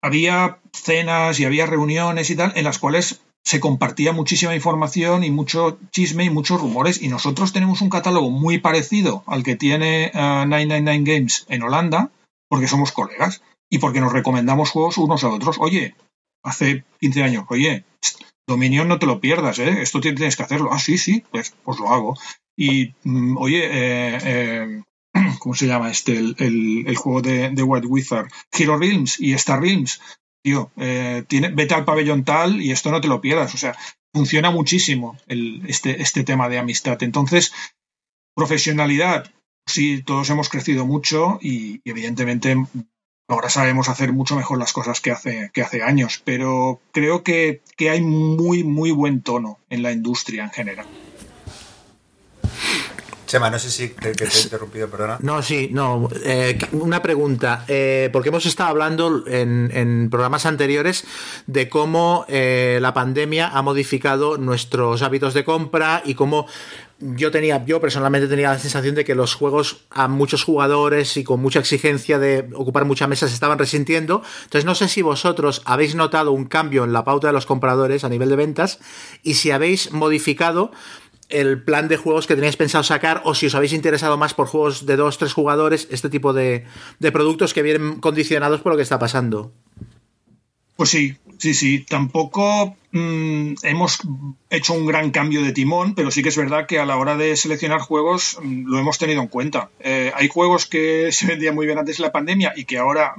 había 0.01 0.59
cenas 0.71 1.39
y 1.39 1.45
había 1.45 1.65
reuniones 1.65 2.29
y 2.29 2.35
tal 2.35 2.53
en 2.55 2.63
las 2.63 2.79
cuales 2.79 3.21
se 3.49 3.59
compartía 3.59 4.13
muchísima 4.13 4.53
información 4.53 5.23
y 5.23 5.31
mucho 5.31 5.79
chisme 5.89 6.23
y 6.23 6.29
muchos 6.29 6.61
rumores. 6.61 7.01
Y 7.01 7.07
nosotros 7.07 7.51
tenemos 7.51 7.81
un 7.81 7.89
catálogo 7.89 8.29
muy 8.29 8.59
parecido 8.59 9.23
al 9.25 9.41
que 9.41 9.55
tiene 9.55 10.11
999 10.13 10.91
ah, 10.91 11.03
Games 11.03 11.45
en 11.49 11.63
Holanda, 11.63 12.11
porque 12.47 12.67
somos 12.67 12.91
colegas 12.91 13.41
y 13.67 13.79
porque 13.79 14.01
nos 14.01 14.13
recomendamos 14.13 14.69
juegos 14.69 14.99
unos 14.99 15.23
a 15.23 15.29
otros. 15.29 15.57
Oye, 15.59 15.95
hace 16.43 16.83
15 16.99 17.23
años, 17.23 17.45
oye, 17.49 17.85
Dominion 18.47 18.87
no 18.87 18.99
te 18.99 19.07
lo 19.07 19.19
pierdas, 19.19 19.57
¿eh? 19.57 19.81
Esto 19.81 19.99
tienes 19.99 20.35
que 20.35 20.43
hacerlo. 20.43 20.69
Ah, 20.71 20.77
sí, 20.77 20.99
sí, 20.99 21.23
pues, 21.31 21.55
pues 21.63 21.79
lo 21.79 21.89
hago. 21.89 22.15
Y, 22.55 22.93
mm, 23.03 23.35
oye, 23.37 23.65
eh, 23.65 24.19
eh, 24.25 24.83
¿cómo 25.39 25.55
se 25.55 25.65
llama 25.65 25.89
este? 25.89 26.19
El, 26.19 26.95
juego 26.97 27.23
de, 27.23 27.49
de, 27.49 27.63
White 27.63 27.87
Wizard. 27.87 28.27
Hero 28.51 28.77
Realms 28.77 29.19
y 29.19 29.33
Star 29.33 29.59
Realms. 29.59 29.99
Tío, 30.43 30.71
eh, 30.77 31.23
tiene, 31.27 31.49
vete 31.49 31.73
al 31.73 31.85
pabellón 31.85 32.23
tal 32.23 32.61
y 32.61 32.71
esto 32.71 32.91
no 32.91 33.01
te 33.01 33.07
lo 33.07 33.21
pierdas. 33.21 33.53
O 33.53 33.57
sea, 33.57 33.77
funciona 34.13 34.51
muchísimo 34.51 35.17
el, 35.27 35.63
este, 35.67 36.01
este 36.01 36.23
tema 36.23 36.49
de 36.49 36.59
amistad. 36.59 37.01
Entonces, 37.03 37.51
profesionalidad, 38.35 39.31
sí, 39.65 40.01
todos 40.03 40.29
hemos 40.29 40.49
crecido 40.49 40.85
mucho 40.85 41.39
y 41.41 41.81
evidentemente 41.83 42.55
Ahora 43.29 43.49
sabemos 43.49 43.89
hacer 43.89 44.11
mucho 44.11 44.35
mejor 44.35 44.57
las 44.57 44.73
cosas 44.73 45.01
que 45.01 45.11
hace, 45.11 45.51
que 45.53 45.61
hace 45.61 45.83
años, 45.83 46.19
pero 46.25 46.81
creo 46.91 47.23
que, 47.23 47.61
hay 47.79 48.01
muy, 48.01 48.63
muy 48.63 48.89
buen 48.89 49.21
tono 49.21 49.59
en 49.69 49.83
la 49.83 49.91
industria 49.91 50.45
en 50.45 50.49
general. 50.49 50.87
Chema, 53.29 53.51
no 53.51 53.59
sé 53.59 53.69
si 53.69 53.89
te, 53.89 54.09
he 54.09 54.41
interrumpido, 54.41 54.89
perdona. 54.89 55.19
No, 55.21 55.43
sí, 55.43 55.69
no. 55.71 56.09
Eh, 56.25 56.57
una 56.71 57.03
pregunta, 57.03 57.63
eh, 57.67 58.09
porque 58.11 58.29
hemos 58.29 58.47
estado 58.47 58.71
hablando 58.71 59.23
en, 59.27 60.07
programas 60.09 60.47
anteriores 60.47 61.05
de 61.45 61.69
cómo 61.69 62.25
eh, 62.27 62.79
la 62.81 62.95
pandemia 62.95 63.49
ha 63.49 63.61
modificado 63.61 64.39
nuestros 64.39 65.03
hábitos 65.03 65.35
de 65.35 65.43
compra 65.43 66.01
y 66.03 66.15
cómo 66.15 66.47
yo 66.97 67.29
tenía, 67.29 67.63
yo 67.65 67.79
personalmente 67.79 68.27
tenía 68.27 68.49
la 68.49 68.57
sensación 68.57 68.95
de 68.95 69.05
que 69.05 69.13
los 69.13 69.35
juegos 69.35 69.85
a 69.91 70.07
muchos 70.07 70.43
jugadores 70.43 71.15
y 71.15 71.23
con 71.23 71.39
mucha 71.39 71.59
exigencia 71.59 72.17
de 72.17 72.49
ocupar 72.55 72.85
muchas 72.85 73.09
mesas 73.09 73.29
se 73.29 73.35
estaban 73.35 73.59
resintiendo. 73.59 74.23
Entonces 74.45 74.65
no 74.65 74.73
sé 74.73 74.87
si 74.87 75.03
vosotros 75.03 75.61
habéis 75.65 75.93
notado 75.93 76.31
un 76.31 76.45
cambio 76.45 76.83
en 76.83 76.93
la 76.93 77.03
pauta 77.03 77.27
de 77.27 77.33
los 77.33 77.45
compradores 77.45 78.03
a 78.03 78.09
nivel 78.09 78.29
de 78.29 78.37
ventas 78.37 78.79
y 79.21 79.35
si 79.35 79.51
habéis 79.51 79.91
modificado 79.91 80.71
el 81.29 81.61
plan 81.61 81.87
de 81.87 81.97
juegos 81.97 82.27
que 82.27 82.35
teníais 82.35 82.57
pensado 82.57 82.83
sacar 82.83 83.21
o 83.23 83.35
si 83.35 83.45
os 83.45 83.55
habéis 83.55 83.73
interesado 83.73 84.17
más 84.17 84.33
por 84.33 84.47
juegos 84.47 84.85
de 84.85 84.95
dos, 84.95 85.17
tres 85.17 85.33
jugadores, 85.33 85.87
este 85.91 86.09
tipo 86.09 86.33
de, 86.33 86.65
productos 87.13 87.53
que 87.53 87.61
vienen 87.61 87.99
condicionados 87.99 88.61
por 88.61 88.71
lo 88.73 88.77
que 88.77 88.83
está 88.83 88.99
pasando. 88.99 89.53
Pues 90.75 90.89
sí, 90.89 91.17
sí, 91.37 91.53
sí. 91.53 91.85
Tampoco 91.87 92.75
mm, 92.91 93.53
hemos 93.63 93.99
hecho 94.49 94.73
un 94.73 94.85
gran 94.85 95.11
cambio 95.11 95.43
de 95.43 95.51
timón, 95.51 95.93
pero 95.93 96.09
sí 96.09 96.23
que 96.23 96.29
es 96.29 96.37
verdad 96.37 96.67
que 96.67 96.79
a 96.79 96.85
la 96.85 96.97
hora 96.97 97.17
de 97.17 97.35
seleccionar 97.35 97.81
juegos 97.81 98.37
mm, 98.41 98.65
lo 98.65 98.79
hemos 98.79 98.97
tenido 98.97 99.21
en 99.21 99.27
cuenta. 99.27 99.69
Eh, 99.79 100.11
hay 100.15 100.29
juegos 100.29 100.65
que 100.65 101.09
se 101.11 101.27
vendían 101.27 101.55
muy 101.55 101.65
bien 101.65 101.77
antes 101.77 101.97
de 101.97 102.03
la 102.03 102.11
pandemia 102.11 102.53
y 102.55 102.65
que 102.65 102.77
ahora 102.77 103.13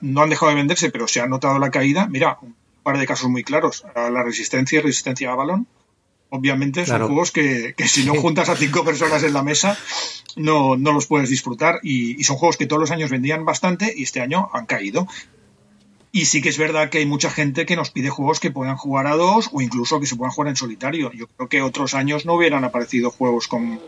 no 0.00 0.22
han 0.22 0.30
dejado 0.30 0.50
de 0.50 0.56
venderse, 0.56 0.90
pero 0.90 1.08
se 1.08 1.20
ha 1.20 1.26
notado 1.26 1.58
la 1.58 1.70
caída. 1.70 2.06
Mira, 2.06 2.38
un 2.40 2.54
par 2.82 2.96
de 2.96 3.06
casos 3.06 3.28
muy 3.28 3.42
claros. 3.42 3.84
La 3.94 4.22
resistencia 4.22 4.78
y 4.78 4.82
resistencia 4.82 5.32
a 5.32 5.34
balón. 5.34 5.66
Obviamente 6.30 6.84
son 6.84 7.06
juegos 7.06 7.30
que, 7.30 7.74
si 7.86 8.04
no 8.04 8.14
juntas 8.20 8.48
a 8.48 8.56
cinco 8.56 8.84
personas 8.84 9.22
en 9.22 9.32
la 9.32 9.42
mesa 9.42 9.78
no, 10.36 10.76
no 10.76 10.92
los 10.92 11.06
puedes 11.06 11.30
disfrutar 11.30 11.80
y, 11.82 12.20
y, 12.20 12.24
son 12.24 12.36
juegos 12.36 12.56
que 12.56 12.66
todos 12.66 12.80
los 12.80 12.90
años 12.90 13.10
vendían 13.10 13.44
bastante 13.44 13.92
y 13.96 14.02
este 14.02 14.20
año 14.20 14.50
han 14.52 14.66
caído. 14.66 15.08
Y 16.10 16.24
sí 16.26 16.40
que 16.40 16.48
es 16.48 16.58
verdad 16.58 16.88
que 16.90 16.98
hay 16.98 17.06
mucha 17.06 17.30
gente 17.30 17.66
que 17.66 17.76
nos 17.76 17.90
pide 17.90 18.08
juegos 18.08 18.40
que 18.40 18.50
puedan 18.50 18.76
jugar 18.76 19.06
a 19.06 19.16
dos 19.16 19.50
o 19.52 19.60
incluso 19.60 20.00
que 20.00 20.06
se 20.06 20.16
puedan 20.16 20.32
jugar 20.32 20.48
en 20.48 20.56
solitario. 20.56 21.12
Yo 21.12 21.26
creo 21.28 21.48
que 21.48 21.62
otros 21.62 21.94
años 21.94 22.24
no 22.24 22.34
hubieran 22.34 22.64
aparecido 22.64 23.10
juegos 23.10 23.46
como 23.46 23.78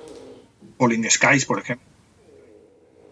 Falling 0.78 1.10
Skies, 1.10 1.46
por 1.46 1.60
ejemplo. 1.60 1.86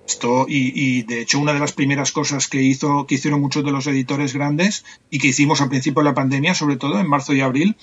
Esto, 0.07 0.47
y, 0.49 1.03
de 1.03 1.21
hecho, 1.21 1.39
una 1.39 1.53
de 1.53 1.59
las 1.59 1.73
primeras 1.73 2.13
cosas 2.13 2.49
que 2.49 2.63
hizo, 2.63 3.07
que 3.07 3.17
hicieron 3.17 3.43
muchos 3.43 3.63
de 3.63 3.73
los 3.73 3.87
editores 3.87 4.33
grandes 4.33 4.87
y 5.11 5.19
que 5.19 5.29
hicimos 5.29 5.61
al 5.61 5.69
principio 5.69 6.01
de 6.03 6.09
la 6.09 6.15
pandemia, 6.15 6.55
sobre 6.55 6.77
todo 6.77 6.99
en 6.99 7.07
marzo 7.07 7.35
y 7.35 7.43
abril, 7.43 7.77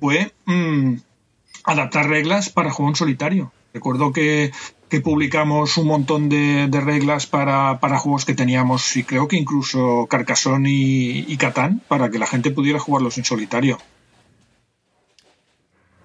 fue 0.00 0.32
mm, 0.44 0.96
adaptar 1.64 2.08
reglas 2.08 2.50
para 2.50 2.70
juego 2.70 2.90
en 2.90 2.96
solitario. 2.96 3.52
Recuerdo 3.72 4.12
que 4.12 4.52
que 4.88 5.00
publicamos 5.00 5.76
un 5.78 5.88
montón 5.88 6.28
de, 6.28 6.68
reglas 6.80 7.26
para, 7.26 7.78
juegos 7.98 8.24
que 8.24 8.34
teníamos 8.34 8.96
y 8.96 9.04
creo 9.04 9.26
que 9.26 9.36
incluso 9.36 10.06
Carcassonne 10.08 10.70
y, 10.70 11.36
Catán 11.36 11.82
para 11.88 12.10
que 12.10 12.18
la 12.18 12.26
gente 12.26 12.50
pudiera 12.50 12.78
jugarlos 12.78 13.18
en 13.18 13.24
solitario. 13.24 13.78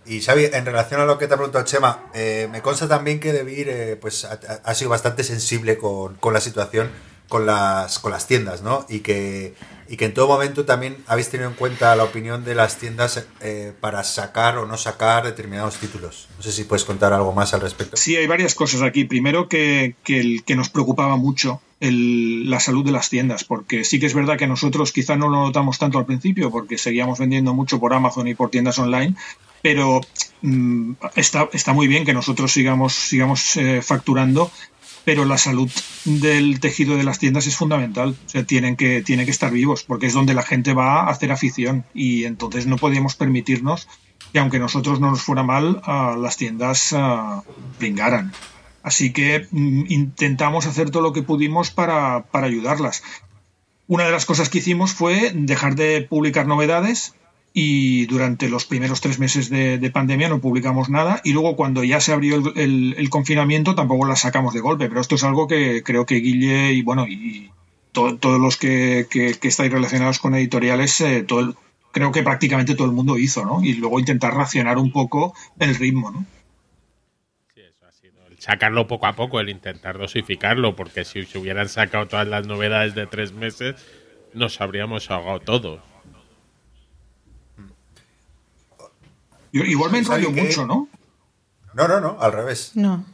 Y 0.06 0.20
Xavi, 0.20 0.46
en 0.52 0.66
relación 0.66 1.00
a 1.00 1.06
lo 1.06 1.20
que 1.20 1.28
te 1.28 1.36
ha 1.36 1.38
preguntado 1.38 1.64
Chema, 1.64 2.06
eh, 2.14 2.50
me 2.52 2.62
consta 2.62 2.88
también 2.88 3.20
que 3.20 3.32
Debir 3.32 3.70
eh, 3.70 3.98
pues, 4.02 4.26
ha, 4.26 4.74
sido 4.74 4.90
bastante 4.90 5.24
sensible 5.24 5.78
con, 5.78 6.16
con 6.16 6.34
la 6.34 6.42
situación 6.42 6.90
con 7.32 7.46
las, 7.46 7.98
con 8.00 8.12
las 8.12 8.28
tiendas, 8.28 8.62
¿no? 8.62 8.86
Y 8.90 9.00
que, 9.00 9.56
y 9.88 9.96
que 9.96 10.04
en 10.04 10.14
todo 10.14 10.28
momento 10.28 10.66
también 10.66 10.98
habéis 11.08 11.30
tenido 11.30 11.50
en 11.50 11.56
cuenta 11.56 11.96
la 11.96 12.04
opinión 12.04 12.44
de 12.44 12.56
las 12.56 12.78
tiendas 12.78 13.26
eh, 13.40 13.72
para 13.80 14.04
sacar 14.04 14.58
o 14.58 14.68
no 14.68 14.76
sacar 14.76 15.24
determinados 15.24 15.78
títulos. 15.78 16.28
No 16.36 16.44
sé 16.44 16.52
si 16.52 16.66
puedes 16.66 16.84
contar 16.84 17.14
algo 17.14 17.32
más 17.32 17.54
al 17.54 17.62
respecto. 17.62 17.96
Sí, 17.96 18.18
hay 18.18 18.28
varias 18.28 18.54
cosas 18.54 18.82
aquí. 18.82 19.06
Primero, 19.06 19.48
que, 19.48 19.96
que, 20.04 20.42
que 20.46 20.56
nos 20.56 20.70
preocupaba 20.70 21.16
mucho 21.16 21.62
el, 21.80 22.50
la 22.50 22.60
salud 22.60 22.84
de 22.84 22.92
las 22.92 23.10
tiendas, 23.10 23.46
porque 23.46 23.86
sí 23.86 23.98
que 23.98 24.08
es 24.08 24.14
verdad 24.14 24.38
que 24.38 24.46
nosotros 24.46 24.92
quizá 24.92 25.16
no 25.16 25.30
lo 25.30 25.42
notamos 25.42 25.80
tanto 25.80 26.00
al 26.00 26.06
principio, 26.06 26.52
porque 26.52 26.78
seguíamos 26.78 27.18
vendiendo 27.18 27.54
mucho 27.54 27.80
por 27.80 27.94
Amazon 27.94 28.28
y 28.28 28.36
por 28.36 28.50
tiendas 28.50 28.78
online, 28.78 29.16
pero 29.62 30.02
mm, 30.42 30.94
está, 31.16 31.48
está 31.54 31.72
muy 31.72 31.88
bien 31.88 32.04
que 32.04 32.14
nosotros 32.14 32.52
sigamos, 32.52 32.94
sigamos 32.94 33.56
eh, 33.56 33.82
facturando 33.82 34.52
pero 35.06 35.26
la 35.26 35.38
salud 35.38 35.70
del 36.06 36.60
tejido 36.60 36.98
de 36.98 37.04
las 37.04 37.20
tiendas 37.20 37.48
es 37.48 37.56
fundamental. 37.56 38.16
O 38.26 38.30
sea, 38.30 38.44
tienen 38.44 38.76
que, 38.76 39.02
tienen 39.02 39.26
que 39.26 39.32
estar 39.32 39.52
vivos, 39.52 39.84
porque 39.84 40.08
es 40.08 40.14
donde 40.14 40.34
la 40.34 40.44
gente 40.44 40.74
va 40.74 41.02
a 41.02 41.10
hacer 41.10 41.32
afición. 41.32 41.86
Y 41.94 42.26
entonces 42.26 42.68
no 42.68 42.78
podíamos 42.78 43.16
permitirnos 43.16 43.88
que, 44.32 44.40
aunque 44.40 44.60
nosotros 44.60 45.00
no 45.00 45.10
nos 45.10 45.22
fuera 45.22 45.44
mal, 45.44 45.82
las 45.86 46.38
tiendas 46.38 46.96
bringaran. 47.80 48.32
Así 48.84 49.14
que 49.14 49.48
mm, 49.52 49.86
intentamos 49.90 50.66
hacer 50.66 50.90
todo 50.90 51.04
lo 51.04 51.14
que 51.14 51.22
pudimos 51.22 51.70
para, 51.72 52.24
para 52.24 52.48
ayudarlas. 52.48 53.04
Una 53.88 54.06
de 54.06 54.12
las 54.12 54.26
cosas 54.26 54.50
que 54.50 54.60
hicimos 54.60 54.94
fue 54.94 55.32
dejar 55.36 55.76
de 55.76 56.02
publicar 56.02 56.48
novedades 56.48 57.14
y 57.54 58.06
durante 58.06 58.48
los 58.50 58.66
primeros 58.66 59.02
tres 59.02 59.20
meses 59.20 59.50
de, 59.50 59.92
pandemia 59.92 60.30
no 60.30 60.40
publicamos 60.40 60.90
nada 60.90 61.20
y 61.24 61.34
luego 61.34 61.56
cuando 61.56 61.84
ya 61.84 62.00
se 62.00 62.14
abrió 62.14 62.42
el, 62.56 63.10
confinamiento 63.10 63.76
tampoco 63.76 64.06
la 64.06 64.16
sacamos 64.16 64.54
de 64.54 64.62
golpe, 64.62 64.88
pero 64.88 65.02
esto 65.02 65.16
es 65.16 65.24
algo 65.24 65.48
que 65.48 65.84
creo 65.84 66.06
que 66.06 66.16
Guille 66.16 66.72
y 66.72 66.82
bueno, 66.82 67.08
y 67.08 67.52
todos 67.92 68.40
los 68.40 68.56
que, 68.56 69.08
que, 69.10 69.38
estáis 69.42 69.72
relacionados 69.72 70.20
con 70.20 70.34
editoriales, 70.34 71.02
eh, 71.02 71.26
creo 71.92 72.12
que 72.14 72.24
prácticamente 72.24 72.76
todo 72.76 72.88
el 72.88 72.94
mundo 72.94 73.18
hizo, 73.18 73.44
¿no? 73.44 73.62
Y 73.62 73.74
luego 73.74 74.00
intentar 74.00 74.34
racionar 74.34 74.78
un 74.78 74.94
poco 74.94 75.34
el 75.60 75.76
ritmo, 75.76 76.10
¿no? 76.10 76.26
Sí, 77.54 77.60
eso 77.60 77.86
ha 77.86 77.92
sido 77.92 78.26
el 78.28 78.40
sacarlo 78.40 78.88
poco 78.88 79.08
a 79.08 79.14
poco, 79.18 79.42
el 79.42 79.50
intentar 79.50 79.98
dosificarlo, 79.98 80.78
porque 80.78 81.04
si 81.04 81.26
se 81.26 81.38
hubieran 81.38 81.68
sacado 81.68 82.08
todas 82.08 82.30
las 82.30 82.48
novedades 82.48 82.96
de 82.96 83.08
tres 83.08 83.34
meses, 83.34 83.76
nos 84.34 84.62
habríamos 84.62 85.12
ahogado 85.12 85.42
todos. 85.42 85.91
Igual 89.52 89.92
me 89.92 90.00
enrollo 90.00 90.32
mucho, 90.32 90.66
¿no? 90.66 90.88
No, 91.74 91.88
no, 91.88 92.02
no, 92.02 92.18
al 92.20 92.34
revés. 92.34 92.72
No. 92.76 93.06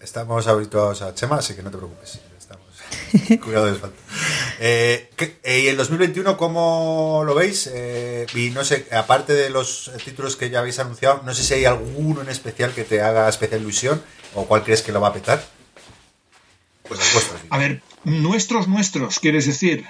Estamos 0.00 0.46
habituados 0.46 1.02
a 1.02 1.14
Chema, 1.14 1.36
así 1.36 1.54
que 1.54 1.62
no 1.62 1.70
te 1.70 1.76
preocupes. 1.76 2.20
Estamos. 2.38 2.66
Cuidado 3.44 3.66
de 3.66 3.74
falta. 3.74 3.96
Eh, 4.58 5.10
eh, 5.42 5.60
¿Y 5.60 5.68
el 5.68 5.76
2021 5.76 6.36
cómo 6.36 7.22
lo 7.26 7.34
veis? 7.34 7.68
Eh, 7.72 8.26
y 8.34 8.50
no 8.50 8.64
sé, 8.64 8.86
aparte 8.92 9.34
de 9.34 9.50
los 9.50 9.90
títulos 10.04 10.36
que 10.36 10.50
ya 10.50 10.60
habéis 10.60 10.78
anunciado, 10.78 11.22
no 11.24 11.34
sé 11.34 11.42
si 11.42 11.54
hay 11.54 11.64
alguno 11.66 12.22
en 12.22 12.28
especial 12.28 12.72
que 12.72 12.84
te 12.84 13.02
haga 13.02 13.28
especial 13.28 13.60
ilusión 13.60 14.02
o 14.34 14.46
cuál 14.46 14.64
crees 14.64 14.82
que 14.82 14.92
lo 14.92 15.00
va 15.00 15.08
a 15.08 15.12
petar. 15.12 15.44
Pues 16.88 17.00
A 17.50 17.58
ver, 17.58 17.82
nuestros, 18.04 18.66
nuestros, 18.66 19.18
¿quieres 19.20 19.46
decir? 19.46 19.86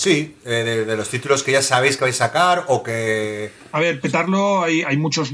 Sí, 0.00 0.34
eh, 0.46 0.84
de, 0.86 0.96
los 0.96 1.10
títulos 1.10 1.42
que 1.42 1.52
ya 1.52 1.60
sabéis 1.60 1.98
que 1.98 2.04
vais 2.04 2.18
a 2.22 2.24
sacar 2.28 2.64
o 2.68 2.82
que... 2.82 3.52
A 3.70 3.80
ver, 3.80 4.00
petarlo, 4.00 4.62
hay, 4.62 4.80
hay 4.80 4.96
muchos, 4.96 5.30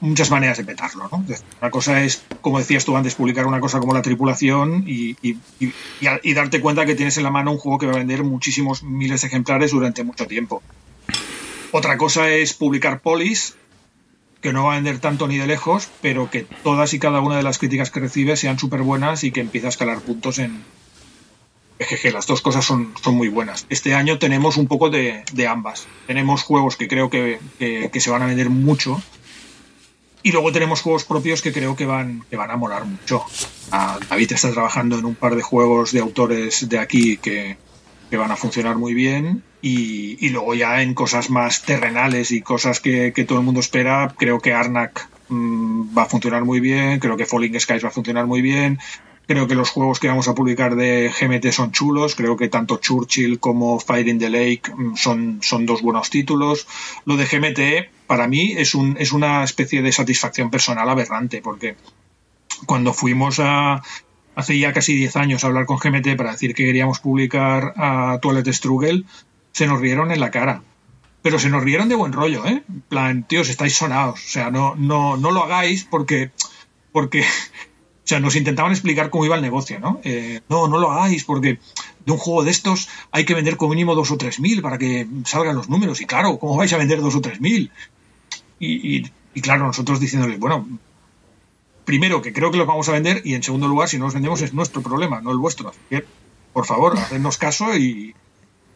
muchas 0.00 0.32
maneras 0.32 0.58
de 0.58 0.64
petarlo, 0.64 1.08
¿no? 1.12 1.24
Una 1.60 1.70
cosa 1.70 2.02
es, 2.02 2.24
como 2.40 2.58
decías 2.58 2.84
tú 2.84 2.96
antes, 2.96 3.14
publicar 3.14 3.46
una 3.46 3.60
cosa 3.60 3.78
como 3.78 3.94
la 3.94 4.02
tripulación 4.02 4.82
y, 4.84 5.16
y, 5.22 5.38
y, 6.00 6.34
darte 6.34 6.60
cuenta 6.60 6.86
que 6.86 6.96
tienes 6.96 7.18
en 7.18 7.22
la 7.22 7.30
mano 7.30 7.52
un 7.52 7.58
juego 7.58 7.78
que 7.78 7.86
va 7.86 7.92
a 7.92 7.98
vender 7.98 8.24
muchísimos 8.24 8.82
miles 8.82 9.20
de 9.20 9.28
ejemplares 9.28 9.70
durante 9.70 10.02
mucho 10.02 10.26
tiempo. 10.26 10.60
Otra 11.70 11.96
cosa 11.96 12.30
es 12.30 12.52
publicar 12.52 13.02
polis, 13.02 13.54
que 14.40 14.52
no 14.52 14.64
va 14.64 14.72
a 14.72 14.74
vender 14.74 14.98
tanto 14.98 15.28
ni 15.28 15.38
de 15.38 15.46
lejos, 15.46 15.88
pero 16.02 16.28
que 16.32 16.48
todas 16.64 16.94
y 16.94 16.98
cada 16.98 17.20
una 17.20 17.36
de 17.36 17.44
las 17.44 17.58
críticas 17.58 17.92
que 17.92 18.00
recibe 18.00 18.36
sean 18.36 18.58
súper 18.58 18.82
buenas 18.82 19.22
y 19.22 19.30
que 19.30 19.40
empiece 19.40 19.68
a 19.68 19.70
escalar 19.70 20.00
puntos 20.00 20.40
en, 20.40 20.64
que 21.86 22.10
las 22.10 22.26
dos 22.26 22.42
cosas 22.42 22.64
son, 22.64 22.92
son 23.02 23.14
muy 23.14 23.28
buenas. 23.28 23.66
Este 23.70 23.94
año 23.94 24.18
tenemos 24.18 24.56
un 24.56 24.66
poco 24.66 24.90
de, 24.90 25.24
ambas. 25.48 25.86
Tenemos 26.06 26.42
juegos 26.42 26.76
que 26.76 26.88
creo 26.88 27.08
que, 27.08 27.38
se 27.58 28.10
van 28.10 28.22
a 28.22 28.26
vender 28.26 28.50
mucho. 28.50 29.00
Y 30.22 30.32
luego 30.32 30.52
tenemos 30.52 30.82
juegos 30.82 31.04
propios 31.04 31.40
que 31.40 31.52
creo 31.52 31.76
que 31.76 31.86
van, 31.86 32.22
que 32.28 32.36
van 32.36 32.50
a 32.50 32.56
molar 32.56 32.84
mucho. 32.84 33.24
Ah, 33.70 33.98
David 34.10 34.32
está 34.32 34.52
trabajando 34.52 34.98
en 34.98 35.06
un 35.06 35.14
par 35.14 35.34
de 35.34 35.42
juegos 35.42 35.92
de 35.92 36.00
autores 36.00 36.68
de 36.68 36.78
aquí 36.78 37.16
que, 37.16 37.56
van 38.12 38.30
a 38.30 38.36
funcionar 38.36 38.76
muy 38.76 38.92
bien. 38.92 39.42
Y, 39.62 40.28
luego 40.28 40.54
ya 40.54 40.82
en 40.82 40.92
cosas 40.92 41.30
más 41.30 41.62
terrenales 41.62 42.30
y 42.30 42.42
cosas 42.42 42.80
que, 42.80 43.12
todo 43.26 43.38
el 43.38 43.44
mundo 43.44 43.60
espera, 43.60 44.14
creo 44.18 44.40
que 44.40 44.52
Arnak 44.52 45.08
mm, 45.28 45.96
va 45.96 46.02
a 46.02 46.06
funcionar 46.06 46.44
muy 46.44 46.60
bien, 46.60 46.98
creo 47.00 47.16
que 47.16 47.24
Falling 47.24 47.58
Skies 47.58 47.84
va 47.84 47.88
a 47.88 47.92
funcionar 47.92 48.26
muy 48.26 48.42
bien, 48.42 48.78
Creo 49.30 49.46
que 49.46 49.54
los 49.54 49.70
juegos 49.70 50.00
que 50.00 50.08
vamos 50.08 50.26
a 50.26 50.34
publicar 50.34 50.74
de 50.74 51.08
GMT 51.08 51.52
son 51.52 51.70
chulos. 51.70 52.16
Creo 52.16 52.36
que 52.36 52.48
tanto 52.48 52.78
Churchill 52.78 53.38
como 53.38 53.78
Fire 53.78 54.08
in 54.08 54.18
the 54.18 54.28
Lake 54.28 54.62
mm, 54.76 54.96
son, 54.96 55.38
son 55.40 55.66
dos 55.66 55.82
buenos 55.82 56.10
títulos. 56.10 56.66
Lo 57.04 57.16
de 57.16 57.26
GMT, 57.26 58.08
para 58.08 58.26
mí, 58.26 58.54
es, 58.58 58.74
un, 58.74 58.96
es 58.98 59.12
una 59.12 59.44
especie 59.44 59.82
de 59.82 59.92
satisfacción 59.92 60.50
personal 60.50 60.90
aberrante, 60.90 61.42
porque 61.42 61.76
cuando 62.66 62.92
fuimos 62.92 63.38
a, 63.38 63.84
hace 64.34 64.58
ya 64.58 64.72
casi 64.72 64.96
10 64.96 65.14
años 65.14 65.44
a 65.44 65.46
hablar 65.46 65.64
con 65.64 65.78
GMT 65.78 66.16
para 66.16 66.32
decir 66.32 66.52
que 66.52 66.64
queríamos 66.64 66.98
publicar 66.98 67.74
a 67.76 68.18
Toilet 68.20 68.48
Struggle, 68.48 69.04
se 69.52 69.68
nos 69.68 69.80
rieron 69.80 70.10
en 70.10 70.18
la 70.18 70.32
cara. 70.32 70.64
Pero 71.22 71.38
se 71.38 71.50
nos 71.50 71.62
rieron 71.62 71.88
de 71.88 71.94
buen 71.94 72.12
rollo, 72.12 72.44
¿eh? 72.46 72.64
Plan, 72.88 73.22
tíos, 73.22 73.48
estáis 73.48 73.76
sonados. 73.76 74.18
O 74.24 74.28
sea, 74.28 74.50
no, 74.50 74.74
no, 74.74 75.16
no 75.16 75.30
lo 75.30 75.44
hagáis 75.44 75.84
porque, 75.84 76.32
porque 76.90 77.24
o 78.04 78.08
sea, 78.10 78.18
nos 78.18 78.34
intentaban 78.34 78.72
explicar 78.72 79.10
cómo 79.10 79.24
iba 79.24 79.36
el 79.36 79.42
negocio, 79.42 79.78
¿no? 79.78 80.00
Eh, 80.04 80.40
no, 80.48 80.68
no 80.68 80.78
lo 80.78 80.90
hagáis 80.90 81.24
porque 81.24 81.58
de 82.04 82.12
un 82.12 82.18
juego 82.18 82.42
de 82.42 82.50
estos 82.50 82.88
hay 83.12 83.24
que 83.24 83.34
vender 83.34 83.56
como 83.56 83.70
mínimo 83.70 83.94
dos 83.94 84.10
o 84.10 84.16
tres 84.16 84.40
mil 84.40 84.62
para 84.62 84.78
que 84.78 85.06
salgan 85.26 85.54
los 85.54 85.68
números. 85.68 86.00
Y 86.00 86.06
claro, 86.06 86.38
¿cómo 86.38 86.56
vais 86.56 86.72
a 86.72 86.78
vender 86.78 87.00
dos 87.00 87.14
o 87.14 87.20
tres 87.20 87.40
mil? 87.40 87.70
Y, 88.58 89.02
claro, 89.40 89.66
nosotros 89.66 90.00
diciéndoles, 90.00 90.38
bueno, 90.38 90.66
primero 91.84 92.20
que 92.20 92.32
creo 92.32 92.50
que 92.50 92.58
los 92.58 92.66
vamos 92.66 92.88
a 92.88 92.92
vender 92.92 93.22
y 93.24 93.34
en 93.34 93.42
segundo 93.42 93.68
lugar, 93.68 93.88
si 93.88 93.98
no 93.98 94.06
los 94.06 94.14
vendemos 94.14 94.42
es 94.42 94.52
nuestro 94.52 94.82
problema, 94.82 95.20
no 95.20 95.30
el 95.30 95.38
vuestro. 95.38 95.68
Así 95.68 95.78
que, 95.88 96.04
por 96.52 96.66
favor, 96.66 96.98
hacednos 96.98 97.38
caso 97.38 97.76
y, 97.76 98.14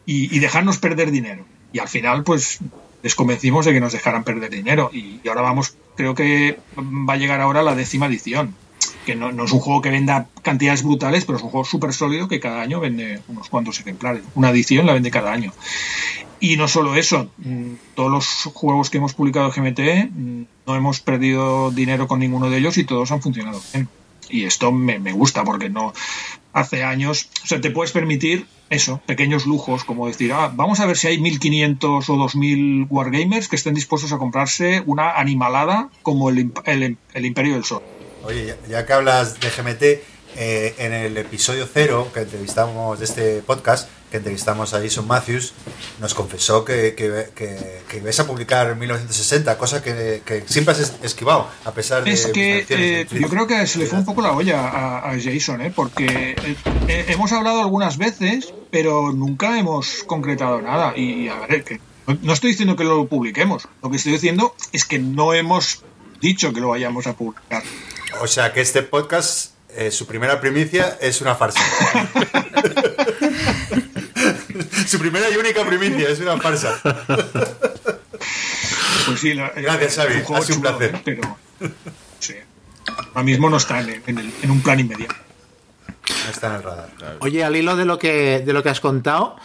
y, 0.05 0.39
dejarnos 0.39 0.77
perder 0.77 1.11
dinero. 1.11 1.45
Y 1.73 1.79
al 1.79 1.89
final, 1.89 2.23
pues 2.23 2.59
les 3.03 3.15
convencimos 3.15 3.65
de 3.65 3.73
que 3.73 3.81
nos 3.81 3.93
dejaran 3.93 4.23
perder 4.23 4.49
dinero. 4.49 4.89
Y, 4.93 5.19
y 5.23 5.27
ahora 5.27 5.41
vamos, 5.41 5.75
creo 5.95 6.15
que 6.15 6.57
va 6.77 7.13
a 7.13 7.17
llegar 7.17 7.41
ahora 7.41 7.63
la 7.63 7.75
décima 7.75 8.07
edición 8.07 8.55
que 9.05 9.15
no, 9.15 9.29
es 9.29 9.51
un 9.51 9.59
juego 9.59 9.81
que 9.81 9.89
venda 9.89 10.27
cantidades 10.41 10.83
brutales, 10.83 11.23
pero 11.25 11.37
es 11.37 11.43
un 11.43 11.49
juego 11.49 11.65
súper 11.65 11.93
sólido 11.93 12.27
que 12.27 12.39
cada 12.39 12.61
año 12.61 12.79
vende 12.79 13.21
unos 13.27 13.49
cuantos 13.49 13.79
ejemplares. 13.79 14.23
Una 14.33 14.49
edición 14.49 14.85
la 14.85 14.93
vende 14.93 15.11
cada 15.11 15.31
año. 15.31 15.53
Y 16.39 16.57
no 16.57 16.67
solo 16.67 16.95
eso, 16.95 17.29
mm, 17.37 17.73
todos 17.93 18.11
los 18.11 18.53
juegos 18.53 18.89
que 18.89 18.97
hemos 18.97 19.13
publicado 19.13 19.51
en 19.53 19.63
GMT 19.63 20.11
mm, 20.11 20.43
no 20.67 20.75
hemos 20.75 20.99
perdido 20.99 21.71
dinero 21.71 22.07
con 22.07 22.19
ninguno 22.19 22.49
de 22.49 22.57
ellos 22.57 22.77
y 22.77 22.83
todos 22.83 23.11
han 23.11 23.21
funcionado 23.21 23.61
bien. 23.73 23.87
Y 24.29 24.43
esto 24.43 24.71
me, 24.71 24.97
gusta 25.13 25.43
porque 25.43 25.69
no 25.69 25.93
hace 26.51 26.83
años, 26.83 27.29
o 27.43 27.47
sea, 27.47 27.61
te 27.61 27.69
puedes 27.69 27.91
permitir 27.91 28.47
eso, 28.71 28.99
pequeños 29.05 29.45
lujos, 29.45 29.83
como 29.83 30.07
decir, 30.07 30.33
ah, 30.33 30.51
vamos 30.53 30.79
a 30.79 30.87
ver 30.87 30.97
si 30.97 31.07
hay 31.07 31.19
1500 31.19 32.09
o 32.09 32.15
2000 32.15 32.87
wargamers 32.89 33.47
que 33.47 33.55
estén 33.55 33.75
dispuestos 33.75 34.11
a 34.13 34.17
comprarse 34.17 34.81
una 34.87 35.11
animalada 35.11 35.89
como 36.01 36.29
el, 36.29 36.51
el 36.65 37.25
Imperio 37.25 37.53
del 37.53 37.65
Sol 37.65 37.83
Oye, 38.25 38.55
ya, 38.67 38.85
que 38.85 38.93
hablas 38.93 39.39
de 39.39 39.49
GMT, 39.49 39.83
eh, 40.37 40.75
en 40.79 40.93
el 40.93 41.15
episodio 41.15 41.67
cero 41.71 42.09
que 42.11 42.21
entrevistamos 42.21 42.97
de 42.97 43.05
este 43.05 43.41
podcast, 43.41 43.87
que 44.09 44.17
entrevistamos 44.17 44.73
a 44.73 44.81
Jason 44.81 45.07
Matthews, 45.07 45.53
nos 46.01 46.15
confesó 46.15 46.65
que, 46.65 46.95
que, 46.95 47.29
que, 47.35 48.19
a 48.19 48.23
publicar 48.25 48.75
1960, 48.75 49.57
cosa 49.59 49.83
que, 49.83 50.43
siempre 50.47 50.73
has 50.73 50.95
esquivado, 51.03 51.47
a 51.65 51.71
pesar 51.71 52.03
de... 52.03 52.11
Es 52.11 52.25
que 52.27 52.65
eh, 52.67 53.07
yo 53.11 53.29
creo 53.29 53.45
que 53.45 53.67
se 53.67 53.77
le 53.77 53.85
fue 53.85 53.99
un 53.99 54.05
poco 54.05 54.21
la 54.23 54.31
olla 54.31 55.07
a, 55.07 55.15
Jason, 55.21 55.61
¿eh? 55.61 55.71
porque 55.73 56.35
eh, 56.87 57.05
hemos 57.09 57.31
hablado 57.31 57.61
algunas 57.61 57.99
veces, 57.99 58.53
pero 58.71 59.13
nunca 59.13 59.59
hemos 59.59 60.03
concretado 60.03 60.61
nada. 60.61 60.97
Y 60.97 61.27
a 61.27 61.45
ver, 61.47 61.63
que 61.63 61.79
no 62.23 62.33
estoy 62.33 62.51
diciendo 62.51 62.75
que 62.75 62.85
lo 62.85 63.07
publiquemos, 63.07 63.67
lo 63.83 63.91
que 63.91 63.97
estoy 63.97 64.13
diciendo 64.13 64.55
es 64.71 64.83
que 64.83 64.97
no 64.97 65.33
hemos 65.35 65.83
dicho 66.21 66.51
que 66.53 66.59
lo 66.59 66.69
vayamos 66.69 67.07
a 67.07 67.13
publicar. 67.13 67.63
O 68.21 68.27
sea 68.27 68.53
que 68.53 68.61
este 68.61 68.81
podcast, 68.81 69.51
eh, 69.69 69.91
su 69.91 70.07
primera 70.07 70.39
primicia 70.39 70.97
es 71.01 71.21
una 71.21 71.35
farsa. 71.35 71.61
su 74.87 74.99
primera 74.99 75.29
y 75.29 75.37
única 75.37 75.65
primicia 75.65 76.09
es 76.09 76.19
una 76.19 76.39
farsa. 76.39 76.79
Pues 79.05 79.19
sí, 79.19 79.33
Gracias, 79.33 79.95
Xavi. 79.95 80.23
Ha 80.33 80.41
sido 80.41 80.55
un 80.55 80.61
placer. 80.61 81.01
Pero 81.03 81.37
sí. 82.19 82.35
Ahora 82.87 83.23
mismo 83.23 83.49
no 83.49 83.57
está 83.57 83.81
en, 83.81 84.01
en, 84.07 84.51
un 84.51 84.61
plan 84.61 84.79
inmediato. 84.79 85.15
No 86.25 86.31
está 86.31 86.47
en 86.47 86.55
el 86.55 86.63
radar. 86.63 86.89
Oye, 87.19 87.43
al 87.43 87.55
hilo 87.55 87.75
de 87.75 87.85
lo 87.85 87.99
que, 87.99 88.39
de 88.39 88.53
lo 88.53 88.63
que 88.63 88.69
has 88.69 88.79
contado, 88.79 89.35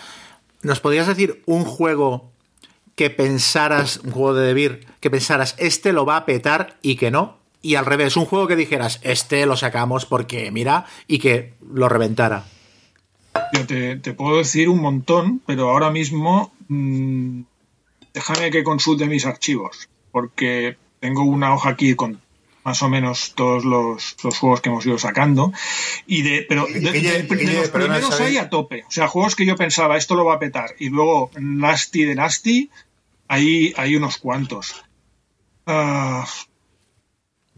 ¿nos 0.62 0.80
podrías 0.80 1.06
decir 1.06 1.42
un 1.46 1.64
juego 1.64 2.32
que 2.94 3.10
pensaras, 3.10 4.00
un 4.04 4.12
juego 4.12 4.34
de 4.34 4.46
Debir, 4.46 4.86
que 5.00 5.10
pensaras, 5.10 5.54
este 5.58 5.92
lo 5.92 6.04
va 6.04 6.16
a 6.16 6.26
petar 6.26 6.76
y 6.82 6.96
que 6.96 7.10
no? 7.10 7.39
Y 7.62 7.74
al 7.74 7.86
revés, 7.86 8.16
un 8.16 8.24
juego 8.24 8.46
que 8.46 8.56
dijeras, 8.56 9.00
este 9.02 9.44
lo 9.46 9.56
sacamos 9.56 10.06
porque 10.06 10.50
mira, 10.50 10.86
y 11.06 11.18
que 11.18 11.54
lo 11.72 11.88
reventara. 11.88 12.44
Yo 13.52 13.66
te, 13.66 14.14
puedo 14.14 14.38
decir 14.38 14.68
un 14.68 14.80
montón, 14.80 15.40
pero 15.46 15.70
ahora 15.70 15.90
mismo 15.90 16.52
mm, 16.68 17.42
déjame 18.14 18.50
que 18.50 18.64
consulte 18.64 19.06
mis 19.06 19.26
archivos, 19.26 19.88
porque 20.10 20.76
tengo 21.00 21.22
una 21.22 21.54
hoja 21.54 21.70
aquí 21.70 21.94
con 21.94 22.20
más 22.62 22.82
o 22.82 22.88
menos 22.88 23.34
todos 23.34 23.64
los, 23.64 24.16
juegos 24.38 24.60
que 24.60 24.68
hemos 24.68 24.84
ido 24.84 24.98
sacando. 24.98 25.52
Y 26.06 26.22
de, 26.22 26.44
pero 26.48 26.66
de, 26.66 26.80
los 26.80 27.70
primeros 27.70 28.20
hay 28.20 28.36
a 28.36 28.50
tope. 28.50 28.84
O 28.86 28.90
sea, 28.90 29.08
juegos 29.08 29.34
que 29.34 29.46
yo 29.46 29.56
pensaba, 29.56 29.96
esto 29.96 30.14
lo 30.14 30.24
va 30.24 30.34
a 30.34 30.38
petar. 30.38 30.74
Y 30.78 30.90
luego 30.90 31.30
Nasty 31.38 32.04
de 32.04 32.14
Nasty, 32.14 32.70
ahí 33.28 33.72
hay 33.76 33.96
unos 33.96 34.18
cuantos. 34.18 34.84
Uh, 35.66 36.24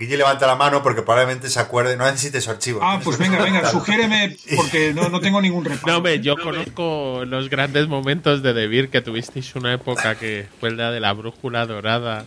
Guille 0.03 0.17
levanta 0.17 0.49
la 0.49 0.57
mano 0.57 0.83
porque 0.83 1.03
probablemente 1.03 1.49
se 1.49 1.61
acuerde, 1.61 1.97
no 1.97 2.05
necesite 2.05 2.41
su 2.41 2.51
archivo. 2.51 2.81
Ah, 2.83 3.01
pues 3.03 3.19
venga, 3.19 3.41
venga, 3.41 3.65
sugiéreme 3.71 4.37
porque 4.57 4.93
no, 4.93 5.21
tengo 5.21 5.41
ningún 5.41 5.65
reparo. 5.65 5.93
No, 5.93 5.97
hombre, 5.99 6.21
yo 6.21 6.37
conozco 6.37 7.25
los 7.25 7.49
grandes 7.49 7.87
momentos 7.87 8.43
de 8.43 8.53
Debir 8.53 8.89
que 8.89 9.01
tuvisteis 9.01 9.55
una 9.55 9.73
época 9.73 10.17
que 10.17 10.49
fue 10.59 10.73
la 10.73 10.91
de 10.91 10.99
la 10.99 11.13
brújula 11.13 11.67
dorada, 11.67 12.25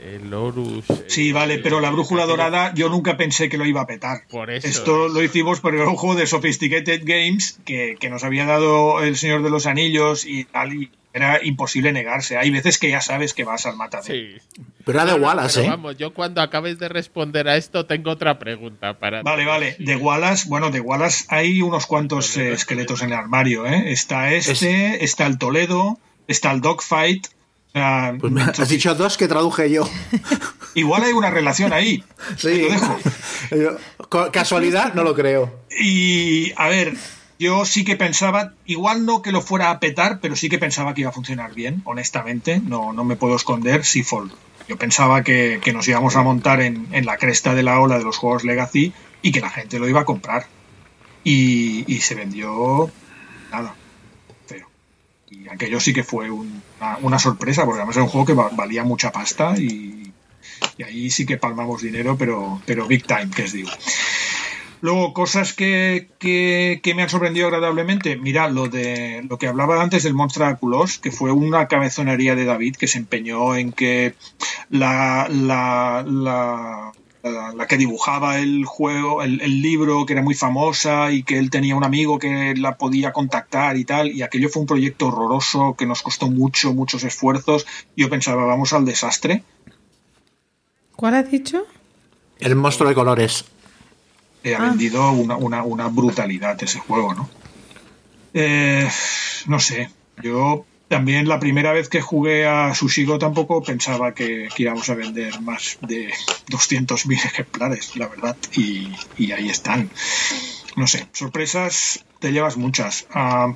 el 0.00 0.32
Horus. 0.32 0.84
Sí, 1.08 1.32
vale, 1.32 1.58
pero 1.58 1.80
la 1.80 1.90
brújula 1.90 2.26
dorada 2.26 2.72
yo 2.74 2.88
nunca 2.88 3.16
pensé 3.16 3.48
que 3.48 3.58
lo 3.58 3.66
iba 3.66 3.80
a 3.80 3.86
petar. 3.88 4.28
Por 4.30 4.48
eso. 4.48 4.68
Esto 4.68 5.08
lo 5.08 5.20
hicimos 5.20 5.58
por 5.58 5.74
el 5.74 5.82
ojo 5.82 6.14
de 6.14 6.28
Sophisticated 6.28 7.02
Games 7.04 7.58
que, 7.64 7.96
que 7.98 8.08
nos 8.08 8.22
había 8.22 8.46
dado 8.46 9.02
el 9.02 9.16
Señor 9.16 9.42
de 9.42 9.50
los 9.50 9.66
Anillos 9.66 10.24
y 10.26 10.44
tal. 10.44 10.74
Y 10.74 10.90
era 11.12 11.44
imposible 11.44 11.92
negarse. 11.92 12.36
Hay 12.36 12.50
veces 12.50 12.78
que 12.78 12.90
ya 12.90 13.00
sabes 13.00 13.34
que 13.34 13.44
vas 13.44 13.66
al 13.66 13.76
matadero. 13.76 14.14
Sí. 14.14 14.62
Pero 14.84 15.00
era 15.00 15.12
de 15.12 15.20
Wallace, 15.20 15.64
¿eh? 15.64 15.68
Vamos, 15.68 15.96
yo 15.98 16.14
cuando 16.14 16.40
acabes 16.40 16.78
de 16.78 16.88
responder 16.88 17.48
a 17.48 17.56
esto 17.56 17.86
tengo 17.86 18.10
otra 18.10 18.38
pregunta 18.38 18.98
para. 18.98 19.22
Vale, 19.22 19.44
vale. 19.44 19.76
De 19.78 19.96
Wallace, 19.96 20.48
bueno, 20.48 20.70
de 20.70 20.80
Wallace 20.80 21.24
hay 21.28 21.62
unos 21.62 21.86
cuantos 21.86 22.36
eh, 22.36 22.52
esqueletos 22.52 23.02
en 23.02 23.08
el 23.08 23.18
armario, 23.18 23.66
¿eh? 23.66 23.92
Está 23.92 24.32
este, 24.32 25.04
está 25.04 25.26
el 25.26 25.38
Toledo, 25.38 25.98
está 26.28 26.52
el 26.52 26.60
Dogfight. 26.60 27.26
pues 27.72 28.32
me 28.32 28.42
has 28.42 28.68
dicho 28.68 28.94
dos 28.94 29.16
que 29.16 29.26
traduje 29.28 29.70
yo. 29.70 29.88
Igual 30.74 31.02
hay 31.02 31.12
una 31.12 31.30
relación 31.30 31.72
ahí. 31.72 32.04
Sí. 32.36 32.62
Lo 32.62 32.68
dejo. 32.68 34.30
Casualidad, 34.30 34.94
no 34.94 35.02
lo 35.02 35.14
creo. 35.14 35.60
Y 35.76 36.52
a 36.56 36.68
ver, 36.68 36.94
yo 37.40 37.64
sí 37.64 37.84
que 37.84 37.96
pensaba, 37.96 38.52
igual 38.66 39.06
no 39.06 39.22
que 39.22 39.32
lo 39.32 39.40
fuera 39.40 39.70
a 39.70 39.80
petar, 39.80 40.20
pero 40.20 40.36
sí 40.36 40.50
que 40.50 40.58
pensaba 40.58 40.92
que 40.92 41.00
iba 41.00 41.08
a 41.08 41.14
funcionar 41.14 41.54
bien, 41.54 41.80
honestamente. 41.86 42.60
No, 42.60 42.92
no 42.92 43.02
me 43.02 43.16
puedo 43.16 43.34
esconder. 43.34 43.86
Seafold. 43.86 44.30
Yo 44.68 44.76
pensaba 44.76 45.24
que, 45.24 45.58
nos 45.72 45.88
íbamos 45.88 46.16
a 46.16 46.22
montar 46.22 46.60
en, 46.60 46.86
la 47.06 47.16
cresta 47.16 47.54
de 47.54 47.62
la 47.62 47.80
ola 47.80 47.96
de 47.96 48.04
los 48.04 48.18
juegos 48.18 48.44
Legacy 48.44 48.92
y 49.22 49.32
que 49.32 49.40
la 49.40 49.48
gente 49.48 49.78
lo 49.78 49.88
iba 49.88 50.02
a 50.02 50.04
comprar. 50.04 50.48
Y, 51.24 51.98
se 52.02 52.14
vendió 52.14 52.90
nada. 53.50 53.74
y 55.30 55.48
aquello 55.48 55.80
sí 55.80 55.94
que 55.94 56.04
fue 56.04 56.30
una, 56.30 56.98
una, 57.00 57.18
sorpresa, 57.18 57.64
porque 57.64 57.78
además 57.78 57.96
era 57.96 58.04
un 58.04 58.10
juego 58.10 58.26
que 58.26 58.54
valía 58.54 58.84
mucha 58.84 59.12
pasta 59.12 59.54
y, 59.56 60.12
y, 60.76 60.82
ahí 60.82 61.08
sí 61.08 61.24
que 61.24 61.38
palmamos 61.38 61.80
dinero, 61.80 62.18
pero, 62.18 62.60
pero 62.66 62.86
big 62.86 63.06
time, 63.06 63.30
que 63.34 63.44
os 63.44 63.52
digo. 63.52 63.70
Luego, 64.80 65.12
cosas 65.12 65.52
que, 65.52 66.08
que, 66.18 66.80
que, 66.82 66.94
me 66.94 67.02
han 67.02 67.10
sorprendido 67.10 67.46
agradablemente. 67.46 68.16
Mira, 68.16 68.48
lo 68.48 68.68
de 68.68 69.24
lo 69.28 69.38
que 69.38 69.46
hablaba 69.46 69.82
antes 69.82 70.02
del 70.02 70.14
Monstruos, 70.14 70.98
que 70.98 71.10
fue 71.10 71.32
una 71.32 71.68
cabezonería 71.68 72.34
de 72.34 72.46
David 72.46 72.76
que 72.76 72.86
se 72.86 72.98
empeñó 72.98 73.56
en 73.56 73.72
que 73.72 74.14
la, 74.70 75.28
la, 75.30 76.04
la 76.06 76.92
la, 77.22 77.66
que 77.66 77.76
dibujaba 77.76 78.38
el 78.38 78.64
juego, 78.64 79.22
el, 79.22 79.38
libro, 79.62 80.06
que 80.06 80.14
era 80.14 80.22
muy 80.22 80.34
famosa 80.34 81.12
y 81.12 81.22
que 81.22 81.38
él 81.38 81.50
tenía 81.50 81.76
un 81.76 81.84
amigo 81.84 82.18
que 82.18 82.54
la 82.56 82.76
podía 82.76 83.12
contactar 83.12 83.76
y 83.76 83.84
tal, 83.84 84.08
y 84.08 84.22
aquello 84.22 84.48
fue 84.48 84.62
un 84.62 84.66
proyecto 84.66 85.08
horroroso 85.08 85.74
que 85.76 85.86
nos 85.86 86.02
costó 86.02 86.30
mucho, 86.30 86.72
muchos 86.72 87.04
esfuerzos. 87.04 87.66
Yo 87.96 88.08
pensaba, 88.08 88.44
vamos 88.44 88.72
al 88.72 88.84
desastre. 88.84 89.42
¿Cuál 90.96 91.14
has 91.14 91.30
dicho? 91.30 91.66
El 92.38 92.56
monstruo 92.56 92.88
de 92.88 92.94
colores. 92.94 93.44
Ha 94.44 94.58
ah. 94.58 94.68
vendido 94.70 95.10
una, 95.12 95.62
una, 95.62 95.88
brutalidad 95.88 96.62
ese 96.62 96.78
juego, 96.78 97.14
¿no? 97.14 97.28
Eh, 98.32 98.88
no 99.46 99.58
sé, 99.58 99.90
yo 100.22 100.64
también 100.90 101.28
la 101.28 101.38
primera 101.38 101.72
vez 101.72 101.88
que 101.88 102.00
jugué 102.00 102.46
a 102.46 102.74
Sushigo 102.74 103.20
tampoco 103.20 103.62
pensaba 103.62 104.12
que, 104.12 104.48
íbamos 104.58 104.88
a 104.90 104.94
vender 104.94 105.40
más 105.40 105.78
de 105.82 106.12
200.000 106.48 107.12
ejemplares, 107.14 107.96
la 107.96 108.08
verdad, 108.08 108.36
y, 108.56 108.90
ahí 109.30 109.48
están. 109.48 109.88
No 110.76 110.88
sé, 110.88 111.06
sorpresas 111.12 112.04
te 112.18 112.32
llevas 112.32 112.56
muchas. 112.56 113.06
Ah, 113.12 113.54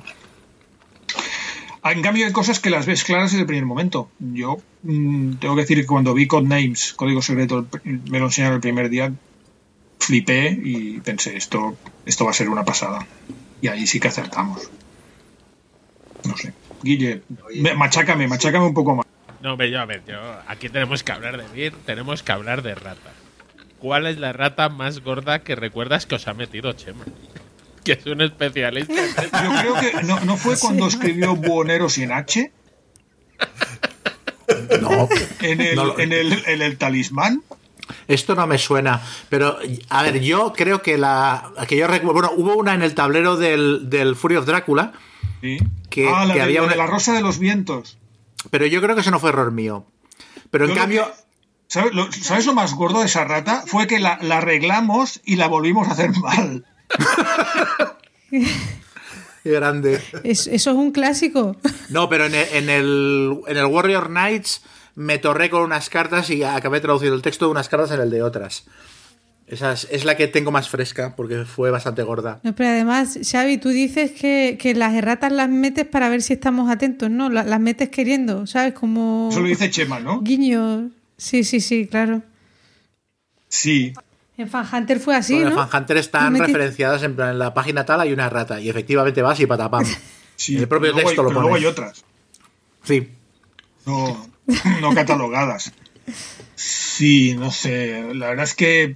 en 1.83 2.01
cambio 2.01 2.25
hay 2.25 2.31
cosas 2.31 2.61
que 2.61 2.69
las 2.69 2.85
ves 2.85 3.03
claras 3.03 3.33
en 3.33 3.41
el 3.41 3.45
primer 3.45 3.65
momento. 3.65 4.09
Yo 4.19 4.59
mm, 4.83 5.33
tengo 5.33 5.55
que 5.55 5.61
decir 5.61 5.77
que 5.81 5.85
cuando 5.85 6.13
vi 6.13 6.27
Codenames, 6.27 6.93
Código 6.93 7.21
Secreto, 7.21 7.67
me 7.83 8.19
lo 8.19 8.27
enseñaron 8.27 8.55
el 8.55 8.61
primer 8.61 8.89
día, 8.89 9.11
flipé 9.99 10.57
y 10.63 10.99
pensé, 11.01 11.37
esto, 11.37 11.77
esto 12.05 12.25
va 12.25 12.31
a 12.31 12.33
ser 12.33 12.49
una 12.49 12.63
pasada. 12.63 13.05
Y 13.61 13.67
ahí 13.67 13.87
sí 13.87 13.99
que 13.99 14.09
acertamos. 14.09 14.69
No 16.23 16.37
sé. 16.37 16.53
Guille, 16.83 17.21
machácame, 17.75 18.27
machácame 18.27 18.65
un 18.65 18.73
poco 18.73 18.95
más. 18.95 19.05
No, 19.41 19.61
yo, 19.63 19.79
a 19.79 19.85
ver, 19.85 20.03
yo, 20.07 20.17
aquí 20.47 20.69
tenemos 20.69 21.03
que 21.03 21.11
hablar 21.11 21.37
de 21.37 21.47
Vir, 21.53 21.73
tenemos 21.85 22.23
que 22.23 22.31
hablar 22.31 22.61
de 22.63 22.75
rata. 22.75 23.11
¿Cuál 23.79 24.07
es 24.07 24.17
la 24.17 24.33
rata 24.33 24.69
más 24.69 25.01
gorda 25.01 25.43
que 25.43 25.55
recuerdas 25.55 26.05
que 26.05 26.15
os 26.15 26.27
ha 26.27 26.33
metido 26.33 26.73
Chema? 26.73 27.05
Que 27.83 27.91
es 27.91 28.05
un 28.07 28.19
especialista. 28.21 28.93
Yo 29.43 29.61
creo 29.61 29.75
que 29.75 30.03
no, 30.03 30.37
fue 30.37 30.57
cuando 30.57 30.87
escribió 30.87 31.35
Buonero 31.35 31.87
sin 31.87 32.11
H. 32.11 32.51
No. 34.81 35.07
En 35.41 35.61
el, 35.61 35.79
en 35.99 36.11
el, 36.11 36.33
en 36.47 36.61
el 36.63 36.77
talismán. 36.79 37.43
Esto 38.07 38.35
no 38.35 38.47
me 38.47 38.57
suena, 38.57 39.01
pero 39.29 39.57
a 39.89 40.03
ver, 40.03 40.19
yo 40.21 40.53
creo 40.53 40.81
que 40.81 40.97
la 40.97 41.51
que 41.67 41.77
yo 41.77 41.87
recuerdo, 41.87 42.13
bueno, 42.13 42.31
hubo 42.35 42.55
una 42.55 42.73
en 42.73 42.81
el 42.81 42.95
tablero 42.95 43.37
del, 43.37 43.89
del 43.89 44.15
Fury 44.15 44.37
of 44.37 44.45
Drácula 44.45 44.93
que, 45.89 46.07
ah, 46.07 46.25
la, 46.25 46.43
había 46.43 46.61
de 46.63 46.75
la 46.75 46.87
Rosa 46.87 47.13
de 47.13 47.21
los 47.21 47.39
Vientos. 47.39 47.97
Pero 48.49 48.65
yo 48.65 48.81
creo 48.81 48.95
que 48.95 49.01
eso 49.01 49.11
no 49.11 49.19
fue 49.19 49.29
error 49.29 49.51
mío. 49.51 49.85
Pero 50.51 50.67
en 50.67 50.75
cambio. 50.75 51.11
¿sabes, 51.67 52.45
lo, 52.45 52.53
más 52.53 52.73
gordo 52.73 52.99
de 52.99 53.05
esa 53.05 53.23
rata? 53.23 53.63
Fue 53.65 53.87
que 53.87 53.99
la, 53.99 54.13
arreglamos 54.13 55.21
y 55.25 55.35
la 55.35 55.47
volvimos 55.47 55.87
a 55.87 55.91
hacer 55.91 56.11
mal. 56.17 56.65
Qué 59.43 59.51
grande. 59.51 60.01
eso 60.23 60.51
es 60.51 60.67
un 60.67 60.91
clásico. 60.91 61.55
No, 61.89 62.09
pero 62.09 62.25
en 62.25 62.35
el, 62.35 62.47
en 62.51 62.69
el, 62.69 63.41
en 63.47 63.57
el 63.57 63.65
Warrior 63.65 64.07
Knights 64.07 64.61
me 64.95 65.17
torré 65.17 65.49
con 65.49 65.61
unas 65.61 65.89
cartas 65.89 66.29
y 66.29 66.43
acabé 66.43 66.79
traduciendo 66.79 67.15
el 67.15 67.21
texto 67.21 67.45
de 67.45 67.51
unas 67.51 67.69
cartas 67.69 67.91
en 67.91 67.99
el 67.99 68.09
de 68.09 68.23
otras. 68.23 68.65
Esa 69.47 69.73
es, 69.73 70.05
la 70.05 70.17
que 70.17 70.27
tengo 70.27 70.51
más 70.51 70.69
fresca 70.69 71.15
porque 71.15 71.45
fue 71.45 71.69
bastante 71.69 72.01
gorda. 72.01 72.39
pero 72.55 72.69
además, 72.69 73.19
Xavi, 73.21 73.59
tú 73.59 73.69
dices 73.69 74.11
que, 74.11 74.73
las 74.75 74.95
erratas 74.95 75.31
las 75.31 75.49
metes 75.49 75.85
para 75.85 76.09
ver 76.09 76.23
si 76.23 76.33
estamos 76.33 76.71
atentos, 76.71 77.11
¿no? 77.11 77.29
Las, 77.29 77.59
metes 77.59 77.89
queriendo, 77.89 78.47
¿sabes? 78.47 78.73
Como... 78.73 79.29
Eso 79.31 79.41
lo 79.41 79.47
dice 79.47 79.69
Chema, 79.69 79.99
¿no? 79.99 80.21
Guiño. 80.21 80.89
Sí, 81.17 81.43
sí, 81.43 81.59
sí, 81.61 81.85
claro. 81.85 82.23
Sí. 83.47 83.93
En 84.37 84.49
Fan 84.49 84.67
Hunter 84.73 84.99
fue 84.99 85.15
así, 85.15 85.37
¿no? 85.37 85.49
En 85.49 85.53
Fan 85.53 85.69
Hunter 85.71 85.97
están 85.97 86.35
referenciadas 86.35 87.03
en 87.03 87.15
plan, 87.15 87.29
en 87.29 87.39
la 87.39 87.53
página 87.53 87.85
tal 87.85 88.01
hay 88.01 88.11
una 88.11 88.29
rata 88.29 88.59
y 88.59 88.69
efectivamente 88.69 89.21
vas 89.21 89.39
y 89.39 89.45
patapam. 89.45 89.85
Sí, 90.37 90.57
el 90.57 90.67
propio 90.67 90.93
texto 90.93 91.23
lo 91.23 91.29
pone. 91.29 91.39
luego 91.39 91.55
hay 91.55 91.65
otras. 91.65 92.03
Sí. 92.83 93.07
No, 93.85 94.27
no 94.81 94.93
catalogadas. 94.93 95.73
Sí, 96.55 97.35
no 97.35 97.51
sé. 97.51 98.13
La 98.13 98.29
verdad 98.29 98.45
es 98.45 98.53
que 98.53 98.95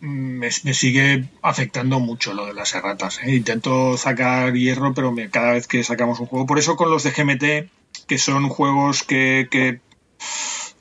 me, 0.00 0.50
sigue 0.50 1.28
afectando 1.42 2.00
mucho 2.00 2.34
lo 2.34 2.46
de 2.46 2.54
las 2.54 2.74
erratas. 2.74 3.20
¿eh? 3.22 3.34
Intento 3.34 3.96
sacar 3.96 4.54
hierro, 4.54 4.94
pero 4.94 5.14
cada 5.30 5.52
vez 5.52 5.66
que 5.66 5.84
sacamos 5.84 6.20
un 6.20 6.26
juego. 6.26 6.46
Por 6.46 6.58
eso 6.58 6.76
con 6.76 6.90
los 6.90 7.02
de 7.02 7.10
GMT, 7.10 7.70
que 8.06 8.18
son 8.18 8.48
juegos 8.48 9.02
que, 9.02 9.48
que 9.50 9.80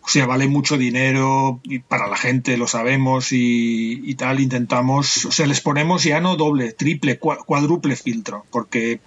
o 0.09 0.11
sea, 0.11 0.25
vale 0.25 0.47
mucho 0.47 0.75
dinero 0.75 1.59
y 1.63 1.79
para 1.79 2.07
la 2.07 2.17
gente, 2.17 2.57
lo 2.57 2.65
sabemos 2.65 3.27
y, 3.31 4.15
tal, 4.15 4.39
intentamos, 4.39 5.25
o 5.25 5.31
sea, 5.31 5.45
les 5.45 5.61
ponemos 5.61 6.03
ya 6.03 6.19
no 6.19 6.35
doble, 6.35 6.73
triple, 6.73 7.19
cuádruple 7.19 7.95
filtro, 7.95 8.43
porque... 8.49 9.01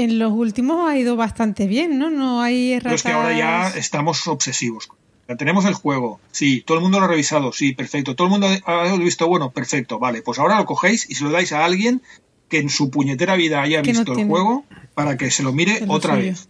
En 0.00 0.18
los 0.18 0.32
últimos 0.32 0.88
ha 0.88 0.96
ido 0.96 1.14
bastante 1.16 1.66
bien, 1.66 1.98
¿no? 1.98 2.08
No 2.08 2.40
hay 2.40 2.72
erratas... 2.72 2.84
Pero 2.84 2.94
es 2.94 3.02
que 3.02 3.12
ahora 3.12 3.36
ya 3.36 3.78
estamos 3.78 4.26
obsesivos. 4.28 4.88
Tenemos 5.36 5.64
el 5.66 5.74
juego, 5.74 6.20
sí, 6.32 6.62
todo 6.62 6.78
el 6.78 6.82
mundo 6.82 6.98
lo 6.98 7.04
ha 7.04 7.08
revisado, 7.08 7.52
sí, 7.52 7.72
perfecto, 7.72 8.16
todo 8.16 8.26
el 8.26 8.30
mundo 8.32 8.48
ha 8.64 8.96
visto. 8.96 9.28
Bueno, 9.28 9.50
perfecto, 9.50 9.98
vale, 9.98 10.22
pues 10.22 10.38
ahora 10.38 10.58
lo 10.58 10.64
cogéis 10.64 11.08
y 11.08 11.14
se 11.14 11.24
lo 11.24 11.30
dais 11.30 11.52
a 11.52 11.64
alguien 11.64 12.02
que 12.48 12.58
en 12.58 12.68
su 12.68 12.90
puñetera 12.90 13.36
vida 13.36 13.60
haya 13.60 13.82
visto 13.82 14.12
el 14.18 14.26
juego 14.26 14.64
para 14.94 15.16
que 15.16 15.30
se 15.30 15.42
lo 15.42 15.52
mire 15.52 15.84
otra 15.86 16.16
vez. 16.16 16.48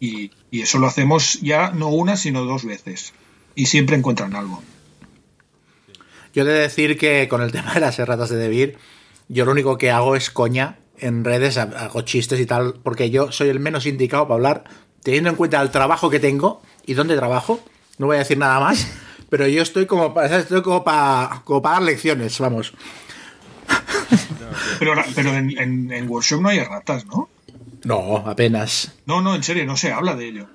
Y, 0.00 0.30
eso 0.50 0.78
lo 0.78 0.86
hacemos 0.86 1.40
ya 1.40 1.70
no 1.70 1.88
una, 1.88 2.16
sino 2.16 2.44
dos 2.44 2.64
veces. 2.64 3.12
Y 3.54 3.66
siempre 3.66 3.96
encuentran 3.96 4.34
algo. 4.34 4.62
Yo 6.34 6.42
he 6.42 6.46
de 6.46 6.60
decir 6.60 6.96
que 6.96 7.28
con 7.28 7.42
el 7.42 7.52
tema 7.52 7.74
de 7.74 7.80
las 7.80 7.98
erratas 7.98 8.30
de 8.30 8.36
Debir, 8.36 8.78
yo 9.28 9.44
lo 9.44 9.52
único 9.52 9.76
que 9.76 9.90
hago 9.90 10.16
es 10.16 10.30
coña 10.30 10.78
en 11.00 11.24
redes, 11.24 11.56
hago 11.56 12.02
chistes 12.02 12.40
y 12.40 12.46
tal, 12.46 12.74
porque 12.82 13.10
yo 13.10 13.32
soy 13.32 13.48
el 13.48 13.60
menos 13.60 13.86
indicado 13.86 14.24
para 14.24 14.36
hablar, 14.36 14.64
teniendo 15.02 15.30
en 15.30 15.36
cuenta 15.36 15.60
el 15.62 15.70
trabajo 15.70 16.10
que 16.10 16.20
tengo 16.20 16.62
y 16.86 16.94
dónde 16.94 17.16
trabajo. 17.16 17.60
No 17.98 18.06
voy 18.06 18.16
a 18.16 18.20
decir 18.20 18.38
nada 18.38 18.60
más, 18.60 18.88
pero 19.30 19.46
yo 19.46 19.62
estoy 19.62 19.86
como 19.86 20.14
para, 20.14 20.38
estoy 20.38 20.62
como 20.62 20.84
para, 20.84 21.42
dar 21.62 21.82
lecciones, 21.82 22.38
vamos. 22.38 22.72
Pero, 24.78 24.94
pero 25.14 25.34
en, 25.34 25.92
en, 25.92 26.08
Workshop 26.08 26.40
no 26.40 26.48
hay 26.48 26.60
ratas, 26.60 27.04
¿no? 27.06 27.28
No, 27.84 28.18
apenas. 28.18 28.92
No, 29.06 29.20
no, 29.20 29.34
en 29.34 29.42
serio, 29.42 29.66
no 29.66 29.76
se 29.76 29.92
habla 29.92 30.14
de 30.14 30.28
ello. 30.28 30.48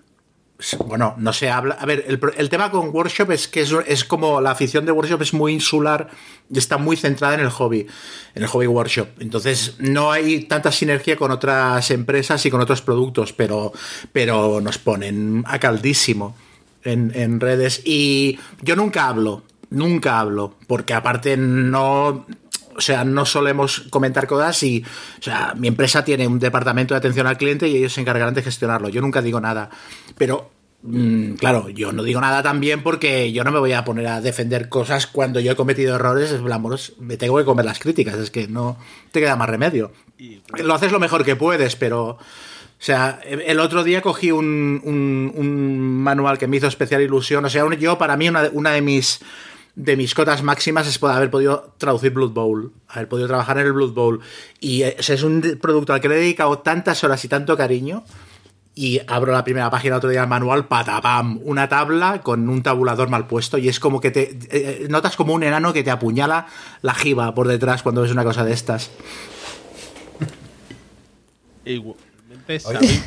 Bueno, 0.85 1.15
no 1.17 1.33
se 1.33 1.49
habla. 1.49 1.75
A 1.75 1.85
ver, 1.85 2.05
el, 2.07 2.49
tema 2.49 2.71
con 2.71 2.89
Workshop 2.89 3.31
es 3.31 3.47
que 3.47 3.61
es, 3.61 3.73
es, 3.85 4.05
como 4.05 4.39
la 4.39 4.51
afición 4.51 4.85
de 4.85 4.91
Workshop 4.91 5.21
es 5.21 5.33
muy 5.33 5.53
insular 5.53 6.09
y 6.49 6.57
está 6.57 6.77
muy 6.77 6.95
centrada 6.95 7.33
en 7.33 7.41
el 7.41 7.49
hobby, 7.49 7.85
en 8.33 8.43
el 8.43 8.47
hobby 8.47 8.67
Workshop. 8.67 9.07
Entonces, 9.19 9.75
no 9.79 10.11
hay 10.11 10.45
tanta 10.45 10.71
sinergia 10.71 11.17
con 11.17 11.31
otras 11.31 11.91
empresas 11.91 12.45
y 12.45 12.51
con 12.51 12.61
otros 12.61 12.81
productos, 12.81 13.33
pero, 13.33 13.73
pero 14.13 14.61
nos 14.61 14.77
ponen 14.77 15.43
a 15.47 15.59
caldísimo 15.59 16.35
en, 16.83 17.11
en 17.13 17.39
redes. 17.39 17.81
Y 17.83 18.39
yo 18.61 18.75
nunca 18.75 19.07
hablo, 19.07 19.43
nunca 19.69 20.19
hablo, 20.19 20.55
porque 20.67 20.93
aparte 20.93 21.35
no 21.35 22.25
o 22.75 22.81
sea, 22.81 23.03
no 23.03 23.25
solemos 23.25 23.81
comentar 23.89 24.27
cosas 24.27 24.61
y, 24.63 24.83
o 25.19 25.21
sea, 25.21 25.53
mi 25.55 25.67
empresa 25.67 26.03
tiene 26.03 26.27
un 26.27 26.39
departamento 26.39 26.93
de 26.93 26.97
atención 26.97 27.27
al 27.27 27.37
cliente 27.37 27.67
y 27.67 27.77
ellos 27.77 27.93
se 27.93 28.01
encargarán 28.01 28.33
de 28.33 28.41
gestionarlo. 28.41 28.89
Yo 28.89 28.99
nunca 29.01 29.21
digo 29.21 29.39
nada. 29.39 29.69
Pero 30.17 30.52
Mm, 30.85 31.35
claro, 31.35 31.69
yo 31.69 31.93
no 31.93 32.03
digo 32.03 32.19
nada 32.19 32.43
también 32.43 32.83
porque 32.83 33.31
yo 33.31 33.45
no 33.45 33.51
me 33.51 33.59
voy 33.59 33.71
a 33.71 33.85
poner 33.85 34.05
a 34.07 34.19
defender 34.19 34.67
cosas 34.67 35.07
cuando 35.07 35.39
yo 35.39 35.53
he 35.53 35.55
cometido 35.55 35.95
errores, 35.95 36.35
me 36.99 37.15
tengo 37.15 37.37
que 37.37 37.45
comer 37.45 37.65
las 37.65 37.79
críticas, 37.79 38.15
es 38.15 38.29
que 38.29 38.49
no 38.49 38.77
te 39.11 39.21
queda 39.21 39.37
más 39.37 39.49
remedio. 39.49 39.91
Lo 40.57 40.73
haces 40.73 40.91
lo 40.91 40.99
mejor 40.99 41.23
que 41.23 41.35
puedes, 41.35 41.75
pero... 41.75 42.17
O 42.79 42.85
sea, 42.85 43.21
el 43.23 43.61
otro 43.61 43.85
día 43.85 44.01
cogí 44.01 44.33
un, 44.33 44.81
un, 44.83 46.03
manual 46.03 46.37
que 46.37 46.47
me 46.47 46.57
hizo 46.57 46.67
especial 46.67 47.01
ilusión. 47.01 47.45
O 47.45 47.49
sea, 47.49 47.65
yo, 47.79 47.97
para 47.97 48.17
mí, 48.17 48.27
una, 48.27 48.49
una 48.51 48.71
de 48.71 48.81
mis 48.81 49.21
de 49.75 49.95
mis 49.95 50.13
cotas 50.13 50.43
máximas 50.43 50.85
es 50.85 50.99
poder 50.99 51.15
haber 51.15 51.31
podido 51.31 51.73
traducir 51.77 52.11
Blood 52.11 52.31
Bowl, 52.31 52.73
haber 52.89 53.07
podido 53.07 53.29
trabajar 53.29 53.57
en 53.57 53.67
el 53.67 53.71
Blood 53.71 53.93
Bowl. 53.93 54.19
Y 54.59 54.81
es 54.81 55.23
un 55.23 55.59
producto 55.61 55.93
al 55.93 56.01
que 56.01 56.09
le 56.09 56.15
he 56.15 56.19
dedicado 56.19 56.59
tantas 56.59 57.03
horas 57.05 57.23
y 57.23 57.29
tanto 57.29 57.55
cariño 57.55 58.03
y 58.75 59.01
abro 59.07 59.31
la 59.31 59.43
primera 59.43 59.69
página 59.69 59.97
otro 59.97 60.09
día 60.09 60.21
del 60.21 60.29
manual, 60.29 60.67
patapam, 60.67 61.39
una 61.43 61.69
tabla 61.69 62.21
con 62.21 62.49
un 62.49 62.63
tabulador 62.63 63.09
mal 63.09 63.27
puesto 63.27 63.57
y 63.57 63.69
es 63.69 63.79
como 63.79 64.01
que 64.01 64.11
te 64.11 64.37
eh, 64.51 64.87
notas 64.89 65.15
como 65.15 65.33
un 65.33 65.43
enano 65.43 65.73
que 65.73 65.83
te 65.83 65.91
apuñala 65.91 66.47
la 66.81 66.93
jiba 66.95 67.35
por 67.35 67.47
detrás 67.47 67.83
cuando 67.83 68.01
ves 68.01 68.11
una 68.11 68.23
cosa 68.23 68.43
de 68.43 68.53
estas. 68.53 68.91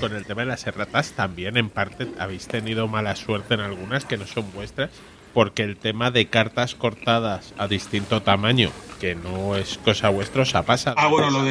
con 0.00 0.14
el 0.14 0.24
tema 0.24 0.42
de 0.42 0.46
las 0.46 0.66
erratas 0.66 1.12
también 1.12 1.56
en 1.56 1.68
parte 1.68 2.08
habéis 2.18 2.46
tenido 2.46 2.86
mala 2.86 3.16
suerte 3.16 3.54
en 3.54 3.60
algunas 3.60 4.04
que 4.04 4.16
no 4.16 4.26
son 4.26 4.50
vuestras 4.52 4.90
porque 5.34 5.64
el 5.64 5.76
tema 5.76 6.10
de 6.10 6.28
cartas 6.28 6.74
cortadas 6.74 7.52
a 7.58 7.68
distinto 7.68 8.22
tamaño, 8.22 8.70
que 8.98 9.14
no 9.14 9.54
es 9.54 9.76
cosa 9.76 10.08
vuestra, 10.08 10.40
os 10.40 10.54
ha 10.54 10.62
pasado. 10.62 10.96
Ah, 10.98 11.08
bueno, 11.08 11.30
lo 11.30 11.42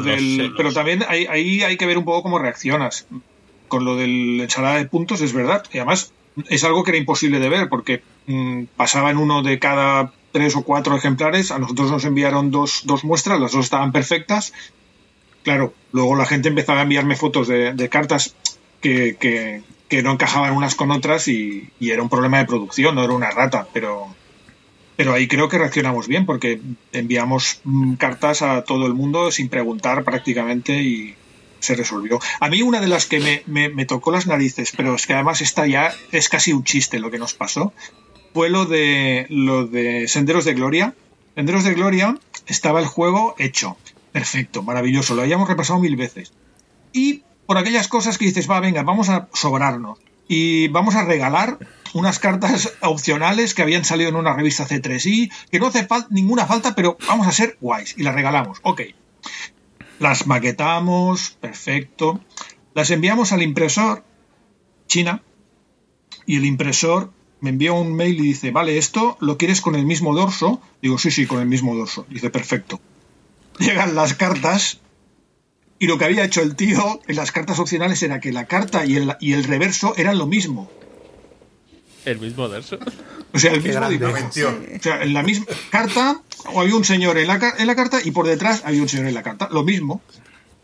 del... 0.00 0.54
pero 0.56 0.72
también 0.72 1.04
ahí, 1.06 1.26
ahí, 1.28 1.62
hay 1.62 1.76
que 1.76 1.84
ver 1.84 1.98
un 1.98 2.06
poco 2.06 2.22
cómo 2.22 2.38
reaccionas. 2.38 3.06
Con 3.74 3.84
lo 3.84 3.96
del 3.96 4.40
ensalada 4.40 4.76
de 4.76 4.84
puntos 4.84 5.20
es 5.20 5.32
verdad. 5.32 5.64
Y 5.72 5.78
además 5.78 6.12
es 6.48 6.62
algo 6.62 6.84
que 6.84 6.92
era 6.92 6.98
imposible 6.98 7.40
de 7.40 7.48
ver 7.48 7.68
porque 7.68 8.04
mm, 8.28 8.66
pasaba 8.76 9.10
en 9.10 9.16
uno 9.16 9.42
de 9.42 9.58
cada 9.58 10.12
tres 10.30 10.54
o 10.54 10.62
cuatro 10.62 10.96
ejemplares. 10.96 11.50
A 11.50 11.58
nosotros 11.58 11.90
nos 11.90 12.04
enviaron 12.04 12.52
dos, 12.52 12.82
dos 12.84 13.02
muestras, 13.02 13.40
las 13.40 13.50
dos 13.50 13.64
estaban 13.64 13.90
perfectas. 13.90 14.52
Claro, 15.42 15.74
luego 15.90 16.14
la 16.14 16.24
gente 16.24 16.50
empezaba 16.50 16.78
a 16.78 16.82
enviarme 16.84 17.16
fotos 17.16 17.48
de, 17.48 17.88
cartas 17.90 18.36
que, 18.80 19.16
que, 19.18 19.64
que 19.88 20.04
no 20.04 20.12
encajaban 20.12 20.54
unas 20.54 20.76
con 20.76 20.92
otras 20.92 21.26
y, 21.26 21.72
era 21.80 22.00
un 22.00 22.08
problema 22.08 22.38
de 22.38 22.44
producción, 22.44 22.94
no 22.94 23.02
era 23.02 23.12
una 23.12 23.32
rata, 23.32 23.66
pero, 23.72 24.06
pero 24.94 25.14
ahí 25.14 25.26
creo 25.26 25.48
que 25.48 25.58
reaccionamos 25.58 26.06
bien 26.06 26.26
porque 26.26 26.60
enviamos 26.92 27.60
mm, 27.64 27.94
cartas 27.94 28.42
a 28.42 28.62
todo 28.62 28.86
el 28.86 28.94
mundo 28.94 29.32
sin 29.32 29.48
preguntar 29.48 30.04
prácticamente 30.04 30.80
y 30.80 31.16
se 31.64 31.74
resolvió. 31.74 32.20
A 32.40 32.48
mí 32.48 32.62
una 32.62 32.80
de 32.80 32.88
las 32.88 33.06
que 33.06 33.42
me, 33.46 33.68
me, 33.68 33.86
tocó 33.86 34.12
las 34.12 34.26
narices, 34.26 34.72
pero 34.76 34.94
es 34.94 35.06
que 35.06 35.14
además 35.14 35.40
esta 35.40 35.66
ya 35.66 35.92
es 36.12 36.28
casi 36.28 36.52
un 36.52 36.64
chiste 36.64 36.98
lo 36.98 37.10
que 37.10 37.18
nos 37.18 37.34
pasó, 37.34 37.72
fue 38.32 38.50
lo 38.50 38.66
de, 38.66 39.26
lo 39.30 39.66
de 39.66 40.08
Senderos 40.08 40.44
de 40.44 40.54
Gloria. 40.54 40.94
Senderos 41.34 41.64
de 41.64 41.74
Gloria 41.74 42.18
estaba 42.46 42.80
el 42.80 42.86
juego 42.86 43.34
hecho, 43.38 43.76
perfecto, 44.12 44.62
maravilloso, 44.62 45.14
lo 45.14 45.22
habíamos 45.22 45.48
repasado 45.48 45.80
mil 45.80 45.96
veces. 45.96 46.32
Y 46.92 47.22
por 47.46 47.58
aquellas 47.58 47.88
cosas 47.88 48.18
que 48.18 48.26
dices, 48.26 48.50
va, 48.50 48.60
venga, 48.60 48.82
vamos 48.82 49.08
a 49.08 49.28
sobrarnos 49.32 49.98
y 50.28 50.68
vamos 50.68 50.94
a 50.94 51.04
regalar 51.04 51.58
unas 51.92 52.18
cartas 52.18 52.72
opcionales 52.80 53.54
que 53.54 53.62
habían 53.62 53.84
salido 53.84 54.10
en 54.10 54.16
una 54.16 54.34
revista 54.34 54.66
C3i, 54.66 55.30
que 55.50 55.60
no 55.60 55.68
hace 55.68 55.86
ninguna 56.10 56.46
falta, 56.46 56.74
pero 56.74 56.96
vamos 57.06 57.26
a 57.26 57.32
ser 57.32 57.56
guays 57.60 57.94
y 57.96 58.02
las 58.02 58.14
regalamos. 58.14 58.58
Ok. 58.62 58.82
Las 59.98 60.26
maquetamos, 60.26 61.36
perfecto. 61.40 62.20
Las 62.74 62.90
enviamos 62.90 63.32
al 63.32 63.42
impresor 63.42 64.04
China 64.88 65.22
y 66.26 66.36
el 66.36 66.44
impresor 66.44 67.12
me 67.40 67.50
envía 67.50 67.72
un 67.72 67.94
mail 67.94 68.18
y 68.18 68.22
dice, 68.22 68.50
vale, 68.50 68.78
esto 68.78 69.16
lo 69.20 69.36
quieres 69.36 69.60
con 69.60 69.74
el 69.74 69.84
mismo 69.84 70.14
dorso. 70.14 70.60
Digo, 70.80 70.98
sí, 70.98 71.10
sí, 71.10 71.26
con 71.26 71.40
el 71.40 71.46
mismo 71.46 71.76
dorso. 71.76 72.06
Dice, 72.08 72.30
perfecto. 72.30 72.80
Llegan 73.58 73.94
las 73.94 74.14
cartas 74.14 74.80
y 75.78 75.86
lo 75.86 75.98
que 75.98 76.06
había 76.06 76.24
hecho 76.24 76.40
el 76.40 76.56
tío 76.56 77.00
en 77.06 77.16
las 77.16 77.32
cartas 77.32 77.58
opcionales 77.58 78.02
era 78.02 78.20
que 78.20 78.32
la 78.32 78.46
carta 78.46 78.86
y 78.86 78.96
el, 78.96 79.16
y 79.20 79.34
el 79.34 79.44
reverso 79.44 79.94
eran 79.96 80.18
lo 80.18 80.26
mismo. 80.26 80.70
¿El 82.04 82.20
mismo 82.20 82.48
verso? 82.48 82.78
O 83.32 83.38
sea, 83.38 83.52
el 83.52 83.62
mismo 83.62 83.88
dibujo. 83.88 84.12
O 84.12 84.32
sea, 84.80 85.02
en 85.02 85.14
la 85.14 85.22
misma 85.22 85.46
carta, 85.70 86.20
o 86.52 86.60
había 86.60 86.76
un 86.76 86.84
señor 86.84 87.18
en 87.18 87.26
la, 87.26 87.54
en 87.58 87.66
la 87.66 87.74
carta 87.74 87.98
y 88.02 88.10
por 88.10 88.26
detrás 88.26 88.62
había 88.64 88.82
un 88.82 88.88
señor 88.88 89.06
en 89.06 89.14
la 89.14 89.22
carta. 89.22 89.48
Lo 89.50 89.64
mismo. 89.64 90.02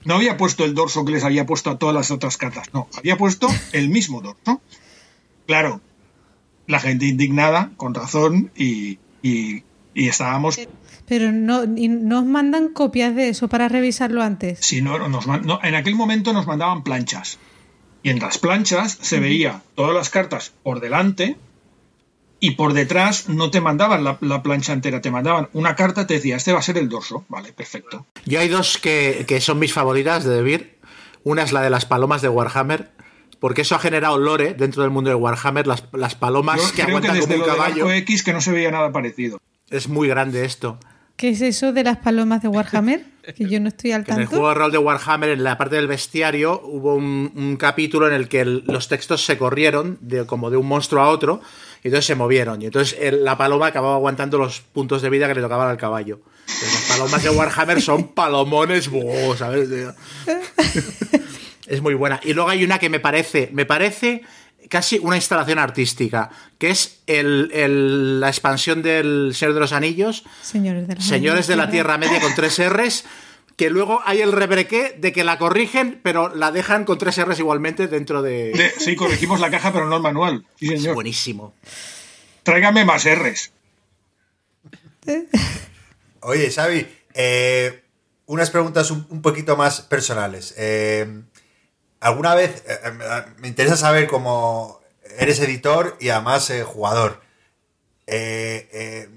No 0.04 0.14
había 0.14 0.36
puesto 0.36 0.64
el 0.64 0.74
dorso 0.74 1.04
que 1.04 1.12
les 1.12 1.24
había 1.24 1.44
puesto 1.44 1.70
a 1.70 1.78
todas 1.78 1.94
las 1.94 2.10
otras 2.10 2.36
cartas. 2.36 2.68
No, 2.72 2.88
había 2.96 3.18
puesto 3.18 3.48
el 3.72 3.90
mismo 3.90 4.22
dorso. 4.22 4.62
Claro, 5.46 5.80
la 6.66 6.80
gente 6.80 7.06
indignada, 7.06 7.72
con 7.76 7.92
razón, 7.92 8.50
y, 8.56 8.98
y, 9.22 9.64
y 9.94 10.08
estábamos 10.08 10.58
pero 11.10 11.32
no, 11.32 11.66
nos 11.66 12.24
mandan 12.24 12.68
copias 12.68 13.16
de 13.16 13.30
eso 13.30 13.48
para 13.48 13.68
revisarlo 13.68 14.22
antes. 14.22 14.60
Sí, 14.60 14.80
no, 14.80 15.08
nos, 15.08 15.26
en 15.64 15.74
aquel 15.74 15.96
momento 15.96 16.32
nos 16.32 16.46
mandaban 16.46 16.84
planchas. 16.84 17.36
Y 18.02 18.10
en 18.10 18.18
las 18.18 18.38
planchas 18.38 18.98
se 19.00 19.20
veía 19.20 19.62
todas 19.74 19.94
las 19.94 20.10
cartas 20.10 20.52
por 20.62 20.80
delante 20.80 21.36
y 22.40 22.52
por 22.52 22.72
detrás 22.72 23.28
no 23.28 23.50
te 23.50 23.60
mandaban 23.60 24.02
la, 24.04 24.42
plancha 24.42 24.72
entera, 24.72 25.02
te 25.02 25.10
mandaban 25.10 25.48
una 25.52 25.76
carta, 25.76 26.06
te 26.06 26.14
decía, 26.14 26.36
este 26.36 26.52
va 26.52 26.60
a 26.60 26.62
ser 26.62 26.78
el 26.78 26.88
dorso. 26.88 27.24
Vale, 27.28 27.52
perfecto. 27.52 28.06
Yo 28.24 28.40
hay 28.40 28.48
dos 28.48 28.78
que, 28.78 29.38
son 29.40 29.58
mis 29.58 29.74
favoritas 29.74 30.24
de 30.24 30.34
Debir. 30.34 30.78
Una 31.22 31.42
es 31.42 31.52
la 31.52 31.60
de 31.60 31.68
las 31.68 31.84
palomas 31.84 32.22
de 32.22 32.30
Warhammer, 32.30 32.92
porque 33.38 33.60
eso 33.60 33.74
ha 33.74 33.78
generado 33.78 34.16
lore 34.16 34.54
dentro 34.54 34.82
del 34.82 34.90
mundo 34.90 35.10
de 35.10 35.16
Warhammer, 35.16 35.66
las, 35.66 35.84
las 35.92 36.14
palomas 36.14 36.72
que 36.72 36.82
aguantan 36.82 37.20
como 37.20 37.34
un 37.34 37.42
caballo. 37.42 37.92
X 37.92 38.22
que 38.22 38.32
no 38.32 38.40
se 38.40 38.52
veía 38.52 38.70
nada 38.70 38.90
parecido. 38.90 39.38
Es 39.68 39.88
muy 39.88 40.08
grande 40.08 40.46
esto. 40.46 40.78
¿Qué 41.20 41.28
es 41.28 41.42
eso 41.42 41.74
de 41.74 41.84
las 41.84 41.98
palomas 41.98 42.40
de 42.40 42.48
Warhammer? 42.48 43.04
Que 43.36 43.46
yo 43.46 43.60
no 43.60 43.68
estoy 43.68 43.92
al 43.92 44.06
tanto. 44.06 44.22
En 44.22 44.22
el 44.22 44.26
juego 44.28 44.48
de 44.48 44.54
rol 44.54 44.72
de 44.72 44.78
Warhammer, 44.78 45.28
en 45.28 45.44
la 45.44 45.58
parte 45.58 45.76
del 45.76 45.86
bestiario, 45.86 46.62
hubo 46.64 46.94
un, 46.94 47.58
capítulo 47.60 48.08
en 48.08 48.14
el 48.14 48.26
que 48.26 48.46
los 48.46 48.88
textos 48.88 49.22
se 49.26 49.36
corrieron 49.36 49.98
de, 50.00 50.24
como 50.24 50.48
de 50.48 50.56
un 50.56 50.66
monstruo 50.66 51.02
a 51.02 51.10
otro, 51.10 51.42
y 51.84 51.88
entonces 51.88 52.06
se 52.06 52.14
movieron. 52.14 52.62
Y 52.62 52.64
entonces 52.64 52.96
la 53.12 53.36
paloma 53.36 53.66
acababa 53.66 53.96
aguantando 53.96 54.38
los 54.38 54.62
puntos 54.62 55.02
de 55.02 55.10
vida 55.10 55.28
que 55.28 55.34
le 55.34 55.42
tocaban 55.42 55.68
al 55.68 55.76
caballo. 55.76 56.20
las 56.46 56.86
palomas 56.88 57.22
de 57.22 57.28
Warhammer 57.28 57.82
son 57.82 58.08
palomones, 58.14 58.88
¿sabes? 59.36 59.68
es 61.66 61.82
muy 61.82 61.92
buena. 61.92 62.18
Y 62.24 62.32
luego 62.32 62.48
hay 62.48 62.64
una 62.64 62.78
que 62.78 62.88
me 62.88 62.98
parece, 62.98 63.50
me 63.52 63.66
parece 63.66 64.22
casi 64.70 64.98
una 64.98 65.16
instalación 65.16 65.58
artística, 65.58 66.30
que 66.56 66.70
es 66.70 67.02
el, 67.06 68.20
la 68.20 68.28
expansión 68.28 68.80
del 68.80 69.32
Señor 69.34 69.54
de 69.54 69.60
los 69.60 69.72
Anillos, 69.72 70.24
Señores 70.40 70.88
de, 70.88 71.00
Señores 71.02 71.46
de 71.48 71.56
la 71.56 71.70
Tierra 71.70 71.98
Media 71.98 72.20
con 72.20 72.34
tres 72.34 72.58
R's, 72.66 73.04
que 73.56 73.68
luego 73.68 74.00
hay 74.06 74.22
el 74.22 74.32
rebrequé 74.32 74.96
de 74.96 75.12
que 75.12 75.24
la 75.24 75.36
corrigen, 75.36 76.00
pero 76.02 76.34
la 76.34 76.52
dejan 76.52 76.84
con 76.86 76.96
tres 76.96 77.22
R's 77.22 77.40
igualmente 77.40 77.88
dentro 77.88 78.22
de... 78.22 78.72
sí, 78.78 78.96
corregimos 78.96 79.40
la 79.40 79.50
caja, 79.50 79.72
pero 79.72 79.86
no 79.86 79.96
el 79.96 80.02
manual. 80.02 80.46
Es 80.60 80.86
buenísimo. 80.94 81.52
Tráigame 82.44 82.84
más 82.84 83.04
R's. 83.04 83.52
Oye, 86.20 86.50
Xavi, 86.50 86.86
eh, 87.14 87.82
unas 88.26 88.50
preguntas 88.50 88.90
un, 88.92 89.20
poquito 89.20 89.56
más 89.56 89.80
personales. 89.80 90.54
Eh, 90.56 91.22
alguna 92.00 92.34
vez 92.34 92.64
eh, 92.66 92.78
eh, 92.84 93.22
me 93.38 93.48
interesa 93.48 93.76
saber 93.76 94.06
cómo 94.06 94.80
eres 95.18 95.40
editor 95.40 95.96
y 96.00 96.08
además 96.08 96.48
eh, 96.50 96.64
jugador. 96.64 97.20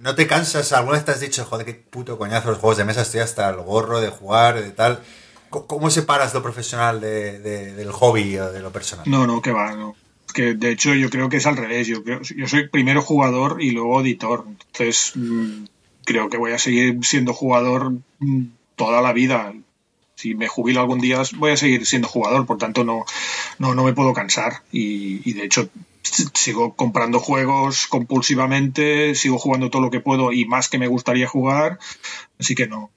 ¿No 0.02 0.16
te 0.16 0.28
cansas? 0.28 0.72
¿Alguna 0.74 0.98
vez 0.98 1.06
te 1.06 1.12
has 1.12 1.20
dicho, 1.20 1.46
joder, 1.46 1.66
qué 1.66 1.74
puto 1.74 2.18
coñazo 2.18 2.52
los 2.52 2.60
juegos 2.60 2.78
de 2.78 2.86
mesa? 2.86 3.02
Estoy 3.02 3.22
hasta 3.22 3.50
el 3.50 3.58
gorro 3.58 4.00
de 4.02 4.10
jugar, 4.10 4.62
de 4.62 4.70
tal. 4.70 5.02
¿Cómo 5.50 5.90
separas 5.90 6.34
lo 6.34 6.44
profesional 6.44 7.02
del 7.02 7.92
hobby 7.92 8.38
o 8.38 8.52
de 8.52 8.60
lo 8.60 8.72
personal? 8.72 9.10
No, 9.10 9.26
no, 9.26 9.42
que 9.42 9.52
va, 9.52 9.74
no. 9.74 9.96
Que 10.34 10.54
de 10.54 10.72
hecho 10.72 10.94
yo 10.94 11.10
creo 11.10 11.30
que 11.30 11.38
es 11.38 11.48
al 11.48 11.58
revés. 11.58 11.88
Yo, 11.88 12.04
yo 12.04 12.48
soy 12.48 12.68
primero 12.68 13.02
jugador 13.02 13.62
y 13.62 13.72
luego 13.72 14.02
editor. 14.02 14.46
Entonces 14.48 15.14
mm, 15.16 15.66
creo 16.06 16.30
que 16.30 16.38
voy 16.38 16.52
a 16.52 16.60
seguir 16.60 17.00
siendo 17.04 17.34
jugador 17.34 17.94
mm, 18.20 18.46
toda 18.76 19.02
la 19.02 19.14
vida 19.14 19.54
si 20.16 20.36
me 20.36 20.48
jubilo 20.48 20.82
algún 20.82 21.00
día 21.00 21.22
voy 21.38 21.52
a 21.52 21.58
seguir 21.58 21.86
siendo 21.86 22.08
jugador, 22.08 22.46
por 22.46 22.58
tanto 22.58 22.84
no, 22.84 23.06
no, 23.60 23.84
me 23.84 23.94
puedo 23.94 24.14
cansar 24.14 24.62
y, 24.72 25.34
de 25.34 25.44
hecho 25.44 25.70
sigo 26.34 26.74
comprando 26.74 27.20
juegos 27.20 27.88
compulsivamente, 27.88 29.16
sigo 29.16 29.40
jugando 29.40 29.70
todo 29.70 29.82
lo 29.82 29.90
que 29.90 30.02
puedo 30.02 30.32
y 30.32 30.46
más 30.46 30.70
que 30.70 30.78
me 30.78 30.88
gustaría 30.88 31.28
jugar, 31.28 31.80
así 32.40 32.56
que 32.56 32.68
no. 32.68 32.92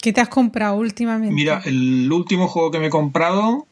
¿Qué 0.00 0.12
te 0.12 0.20
has 0.20 0.28
comprado 0.28 0.76
últimamente? 0.76 1.34
Mira, 1.34 1.62
el 1.64 2.10
último 2.12 2.46
juego 2.46 2.70
que 2.70 2.78
me 2.78 2.86
he 2.86 2.90
comprado 2.90 3.66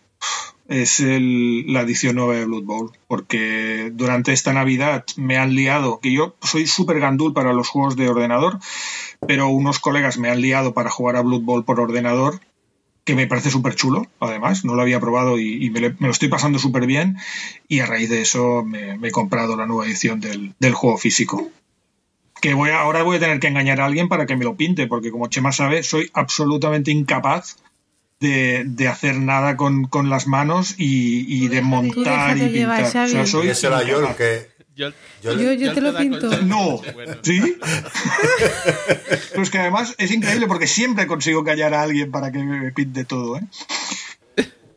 es 0.68 1.00
la 1.00 1.82
edición 1.82 2.16
nueva 2.16 2.34
de 2.34 2.46
Blood 2.46 2.64
Bowl, 2.64 2.92
porque 3.06 3.90
durante 3.92 4.32
esta 4.32 4.52
Navidad 4.52 5.04
me 5.16 5.36
han 5.36 5.54
liado, 5.54 6.00
que 6.00 6.12
yo 6.12 6.36
soy 6.40 6.66
súper 6.66 7.00
gandul 7.00 7.34
para 7.34 7.52
los 7.52 7.68
juegos 7.68 7.96
de 7.96 8.08
ordenador, 8.08 8.58
pero 9.26 9.48
unos 9.48 9.78
colegas 9.78 10.18
me 10.18 10.30
han 10.30 10.40
liado 10.40 10.74
para 10.74 10.90
jugar 10.90 11.16
a 11.16 11.22
Blood 11.22 11.42
Bowl 11.42 11.64
por 11.64 11.80
ordenador, 11.80 12.40
que 13.04 13.14
me 13.14 13.26
parece 13.26 13.50
súper 13.50 13.74
chulo, 13.74 14.06
además, 14.20 14.64
no 14.64 14.74
lo 14.74 14.82
había 14.82 15.00
probado 15.00 15.38
y, 15.38 15.70
me, 15.70 15.80
lo 15.80 16.10
estoy 16.10 16.28
pasando 16.28 16.58
súper 16.58 16.86
bien, 16.86 17.16
y 17.68 17.80
a 17.80 17.86
raíz 17.86 18.10
de 18.10 18.22
eso 18.22 18.62
me, 18.64 18.94
he 19.02 19.10
comprado 19.10 19.56
la 19.56 19.66
nueva 19.66 19.86
edición 19.86 20.20
del, 20.20 20.74
juego 20.74 20.98
físico. 20.98 21.50
Que 22.40 22.54
voy 22.54 22.70
ahora 22.70 23.02
voy 23.02 23.16
a 23.16 23.20
tener 23.20 23.38
que 23.38 23.46
engañar 23.46 23.80
a 23.80 23.86
alguien 23.86 24.08
para 24.08 24.26
que 24.26 24.36
me 24.36 24.44
lo 24.44 24.56
pinte, 24.56 24.86
porque 24.86 25.10
como 25.10 25.28
Chema 25.28 25.52
sabe, 25.52 25.82
soy 25.82 26.10
absolutamente 26.12 26.90
incapaz 26.90 27.56
de, 28.22 28.88
hacer 28.88 29.18
nada 29.18 29.56
con, 29.56 29.88
las 30.08 30.26
manos 30.26 30.74
y, 30.78 31.48
de 31.48 31.62
montar 31.62 32.38
y 32.38 32.48
pintar. 32.48 32.84
O 32.84 33.08
sea, 33.08 33.26
soy 33.26 33.52
yo 33.86 34.16
que 34.16 34.48
yo, 34.74 34.92
te, 35.22 35.80
lo 35.80 35.96
pinto. 35.96 36.30
No, 36.42 36.80
¿sí? 37.22 37.40
Pero 39.30 39.42
es 39.42 39.50
que 39.50 39.58
además 39.58 39.94
es 39.98 40.10
increíble 40.10 40.46
porque 40.46 40.66
siempre 40.66 41.06
consigo 41.06 41.44
callar 41.44 41.74
a 41.74 41.82
alguien 41.82 42.10
para 42.10 42.32
que 42.32 42.38
me 42.38 42.72
pinte 42.72 43.04
todo, 43.04 43.36
¿eh? 43.36 43.42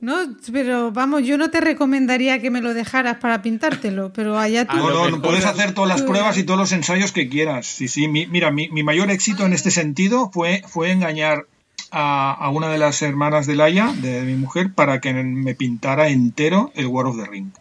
No, 0.02 0.18
pero 0.52 0.92
vamos, 0.92 1.24
yo 1.26 1.36
no 1.36 1.50
te 1.50 1.62
recomendaría 1.62 2.40
que 2.40 2.52
me 2.52 2.62
lo 2.62 2.76
dejaras 2.76 3.18
para 3.18 3.42
pintártelo, 3.42 4.14
pero 4.14 4.38
allá 4.38 4.66
tú. 4.66 4.78
No, 4.78 5.10
no, 5.10 5.20
puedes 5.20 5.46
hacer 5.46 5.74
todas 5.74 5.90
las 5.90 6.04
pruebas 6.04 6.38
y 6.38 6.44
todos 6.44 6.60
los 6.60 6.72
ensayos 6.74 7.12
que 7.12 7.28
quieras. 7.28 7.66
Sí, 7.66 7.88
sí, 7.88 8.08
mira, 8.08 8.52
mi, 8.52 8.70
mi, 8.70 8.84
mayor 8.84 9.10
éxito 9.10 9.48
en 9.48 9.54
este 9.54 9.72
sentido 9.72 10.30
fue, 10.32 10.62
fue 10.68 10.92
engañar 10.92 11.48
a, 11.90 12.34
a 12.34 12.50
una 12.52 12.70
de 12.70 12.78
las 12.78 13.02
hermanas 13.02 13.48
de 13.48 13.56
Laia, 13.56 13.96
de 13.98 14.22
mi 14.22 14.36
mujer, 14.36 14.74
para 14.76 15.02
que 15.02 15.12
me 15.12 15.56
pintara 15.56 16.10
entero 16.10 16.72
el 16.76 16.86
War 16.86 17.08
of 17.08 17.18
the 17.18 17.26
Ring. 17.26 17.52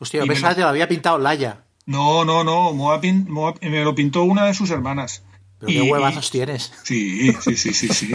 Hostia, 0.00 0.24
pensaba 0.26 0.50
lo- 0.50 0.56
que 0.56 0.60
lo 0.62 0.68
había 0.68 0.88
pintado 0.88 1.18
Laia. 1.18 1.62
No, 1.86 2.24
no, 2.24 2.42
no, 2.42 2.72
Moa 2.72 3.00
pin- 3.00 3.26
Moa- 3.28 3.54
me 3.62 3.84
lo 3.84 3.94
pintó 3.94 4.24
una 4.24 4.46
de 4.46 4.54
sus 4.54 4.70
hermanas. 4.70 5.22
Pero 5.58 5.70
Y- 5.70 5.74
qué 5.74 5.82
huevazos 5.92 6.30
tienes. 6.30 6.72
Sí, 6.84 7.32
sí, 7.42 7.54
sí, 7.56 7.72
sí, 7.74 7.88
sí. 7.88 8.12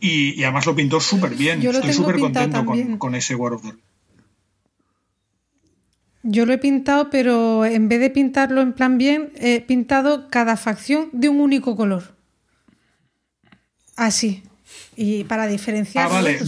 Y, 0.00 0.38
y 0.38 0.42
además 0.44 0.66
lo 0.66 0.74
pintó 0.74 1.00
súper 1.00 1.34
bien. 1.34 1.60
Yo 1.60 1.70
Estoy 1.70 1.92
súper 1.92 2.18
contento 2.18 2.64
con, 2.98 3.14
ese 3.14 3.34
War 3.36 3.52
of 3.54 3.62
the. 3.62 3.72
Yo 6.24 6.46
lo 6.46 6.52
he 6.52 6.58
pintado, 6.58 7.10
pero 7.10 7.64
en 7.64 7.88
vez 7.88 8.00
de 8.00 8.10
pintarlo 8.10 8.60
en 8.60 8.72
plan 8.72 8.96
bien, 8.98 9.32
he 9.36 9.60
pintado 9.60 10.28
cada 10.28 10.56
facción 10.56 11.08
de 11.12 11.28
un 11.28 11.40
único 11.40 11.76
color. 11.76 12.14
Así. 13.96 14.42
Y 14.96 15.24
para 15.24 15.46
diferenciar. 15.46 16.06
Ah, 16.06 16.08
vale. 16.14 16.38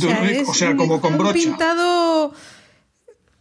O 0.47 0.55
sea, 0.55 0.77
como 0.77 1.01
con 1.01 1.19
brocha. 1.19 1.33
pintado. 1.35 2.33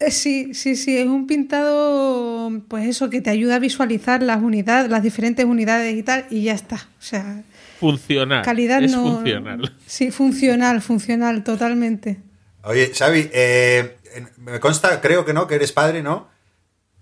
Eh, 0.08 0.12
Sí, 0.12 0.54
sí, 0.54 0.76
sí, 0.76 0.98
es 0.98 1.08
un 1.08 1.28
pintado, 1.28 2.52
pues 2.68 2.88
eso, 2.88 3.10
que 3.10 3.22
te 3.22 3.30
ayuda 3.30 3.56
a 3.56 3.60
visualizar 3.60 4.22
las 4.24 4.42
unidades, 4.42 4.90
las 4.90 5.04
diferentes 5.04 5.46
unidades 5.46 5.96
y 5.96 6.04
tal, 6.04 6.26
y 6.30 6.44
ya 6.44 6.54
está. 6.54 6.76
O 6.76 7.02
sea, 7.02 7.44
Funcional. 7.80 8.44
calidad 8.44 8.84
es 8.84 8.92
no. 8.92 9.04
funcional. 9.18 9.74
Sí, 9.86 10.12
funcional, 10.12 10.82
funcional, 10.82 11.44
totalmente. 11.44 12.20
Oye, 12.64 12.92
Xavi, 12.94 13.30
eh, 13.34 13.98
me 14.38 14.60
consta, 14.60 15.02
creo 15.02 15.26
que 15.26 15.34
no, 15.34 15.48
que 15.48 15.56
eres 15.56 15.72
padre, 15.72 16.02
¿no? 16.02 16.30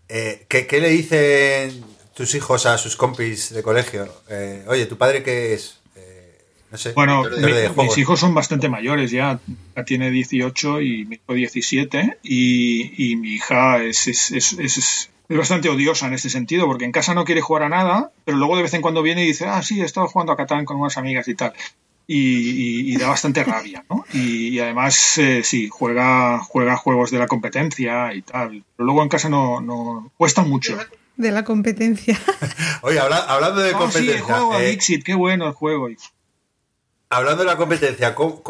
Eh, 0.09 0.45
¿qué, 0.49 0.65
qué 0.67 0.81
le 0.81 0.89
dicen 0.89 1.83
tus 2.15 2.35
hijos 2.35 2.65
a 2.65 2.77
sus 2.77 2.95
compis 2.95 3.53
de 3.53 3.61
colegio? 3.63 4.07
Eh, 4.29 4.63
Oye, 4.67 4.85
¿tu 4.85 4.97
padre 4.97 5.23
qué 5.23 5.53
es? 5.53 5.80
No 6.71 6.77
sé. 6.77 6.93
Bueno, 6.93 7.23
mi- 7.23 7.51
de 7.51 7.69
mis 7.69 7.97
hijos 7.97 8.19
son 8.19 8.33
bastante 8.33 8.69
mayores 8.69 9.11
ya. 9.11 9.39
Ya 9.75 9.83
tiene 9.83 10.09
18 10.09 10.81
y 10.81 11.05
mi 11.05 11.15
hijo 11.15 11.33
17. 11.33 12.17
Y, 12.23 13.11
y 13.11 13.15
mi 13.17 13.33
hija 13.33 13.83
es, 13.83 14.07
es, 14.07 14.31
es, 14.31 14.53
es- 14.53 15.09
es 15.29 15.37
bastante 15.37 15.69
odiosa 15.69 16.07
en 16.07 16.13
este 16.13 16.29
sentido, 16.29 16.65
porque 16.67 16.83
en 16.85 16.91
casa 16.91 17.13
no 17.13 17.23
quiere 17.23 17.39
jugar 17.41 17.63
a 17.63 17.69
nada, 17.69 18.11
pero 18.25 18.37
luego 18.37 18.57
de 18.57 18.63
vez 18.63 18.73
en 18.73 18.81
cuando 18.81 19.01
viene 19.01 19.23
y 19.23 19.27
dice, 19.27 19.45
ah, 19.47 19.61
sí, 19.63 19.79
he 19.81 19.85
estado 19.85 20.07
jugando 20.07 20.33
a 20.33 20.37
Catán 20.37 20.65
con 20.65 20.77
unas 20.77 20.97
amigas 20.97 21.27
y 21.29 21.35
tal. 21.35 21.53
Y, 22.07 22.17
y- 22.17 22.93
y 22.93 22.97
da 22.97 23.07
bastante 23.07 23.41
rabia, 23.43 23.85
¿no? 23.89 24.03
Y, 24.13 24.49
y 24.49 24.59
además, 24.59 25.17
eh, 25.17 25.41
sí, 25.45 25.69
juega, 25.71 26.39
juega 26.39 26.75
juegos 26.75 27.11
de 27.11 27.19
la 27.19 27.27
competencia 27.27 28.13
y 28.13 28.21
tal. 28.23 28.63
Pero 28.75 28.85
luego 28.85 29.03
en 29.03 29.09
casa 29.09 29.29
no, 29.29 29.61
no 29.61 30.11
cuesta 30.17 30.41
mucho. 30.43 30.77
De 31.15 31.31
la 31.31 31.43
competencia. 31.45 32.19
Oye, 32.81 32.99
habla- 32.99 33.25
hablando 33.27 33.61
de 33.61 33.69
Ah, 33.69 33.71
sí, 33.71 33.75
el 33.75 33.79
competencia, 33.79 34.23
juego, 34.23 34.59
eh, 34.59 34.69
Dixit, 34.71 35.03
qué 35.05 35.13
bueno 35.13 35.47
el 35.47 35.53
juego. 35.53 35.87
Hablando 37.11 37.43
de 37.43 37.49
la 37.49 37.57
competencia, 37.57 38.15
¿cómo, 38.15 38.41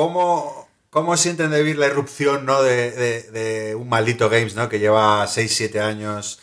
cómo, 0.90 1.18
sienten 1.18 1.52
de 1.52 1.60
vivir 1.62 1.78
la 1.78 1.88
irrupción 1.88 2.46
¿no? 2.46 2.62
de, 2.64 2.92
de- 2.92 3.76
un 3.76 3.90
maldito 3.90 4.30
Games 4.30 4.56
¿no? 4.56 4.70
que 4.70 4.80
lleva 4.80 5.26
6-7 5.28 5.80
años 5.82 6.40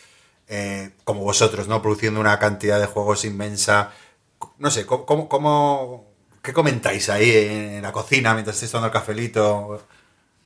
eh, 0.47 0.91
como 1.03 1.21
vosotros, 1.23 1.67
¿no? 1.67 1.81
produciendo 1.81 2.19
una 2.19 2.37
cantidad 2.39 2.79
de 2.79 2.85
juegos 2.87 3.25
inmensa? 3.25 3.91
No 4.57 4.69
sé, 4.71 4.85
¿cómo, 4.85 5.05
cómo- 5.05 5.29
cómo- 5.29 6.05
¿qué 6.41 6.53
comentáis 6.53 7.09
ahí 7.09 7.31
en 7.31 7.81
la 7.81 7.91
cocina 7.91 8.33
mientras 8.33 8.55
estáis 8.57 8.71
tomando 8.71 8.87
el 8.87 8.93
cafelito? 8.93 9.81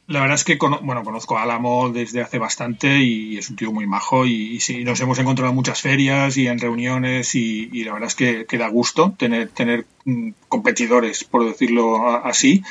La 0.08 0.20
verdad 0.20 0.36
es 0.36 0.44
que 0.44 0.58
bueno, 0.58 1.04
conozco 1.04 1.38
a 1.38 1.44
Álamo 1.44 1.90
desde 1.90 2.22
hace 2.22 2.38
bastante 2.38 3.00
y 3.00 3.38
es 3.38 3.50
un 3.50 3.56
tío 3.56 3.72
muy 3.72 3.88
majo 3.88 4.26
y, 4.26 4.60
sí, 4.60 4.84
nos 4.84 5.00
hemos 5.00 5.18
encontrado 5.18 5.50
en 5.50 5.56
muchas 5.56 5.82
ferias 5.82 6.36
y 6.36 6.48
en 6.48 6.60
reuniones 6.60 7.36
y, 7.36 7.84
la 7.86 7.94
verdad 7.94 8.08
es 8.08 8.16
que, 8.16 8.46
que 8.46 8.58
da 8.58 8.68
gusto 8.68 9.16
tener, 9.18 9.50
tener 9.50 9.86
mm, 10.04 10.32
competidores, 10.50 11.24
por 11.24 11.46
decirlo 11.46 12.06
así. 12.26 12.64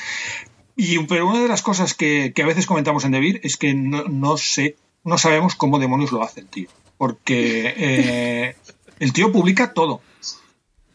Y, 0.76 0.99
pero 1.05 1.26
una 1.26 1.41
de 1.41 1.49
las 1.49 1.62
cosas 1.62 1.95
que, 1.95 2.33
que 2.35 2.43
a 2.43 2.47
veces 2.47 2.66
comentamos 2.66 3.05
en 3.05 3.12
Debir 3.12 3.41
es 3.45 3.57
que 3.57 3.72
no, 3.72 4.05
no 4.05 4.37
sé, 4.37 4.76
no 5.05 5.16
sabemos 5.16 5.55
cómo 5.55 5.78
demonios 5.78 6.12
lo 6.12 6.22
hace 6.22 6.41
el 6.41 6.49
tío. 6.49 6.68
Porque 6.99 7.74
eh, 7.76 8.57
el 9.01 9.12
tío 9.12 9.33
publica 9.33 9.72
todo. 9.72 10.03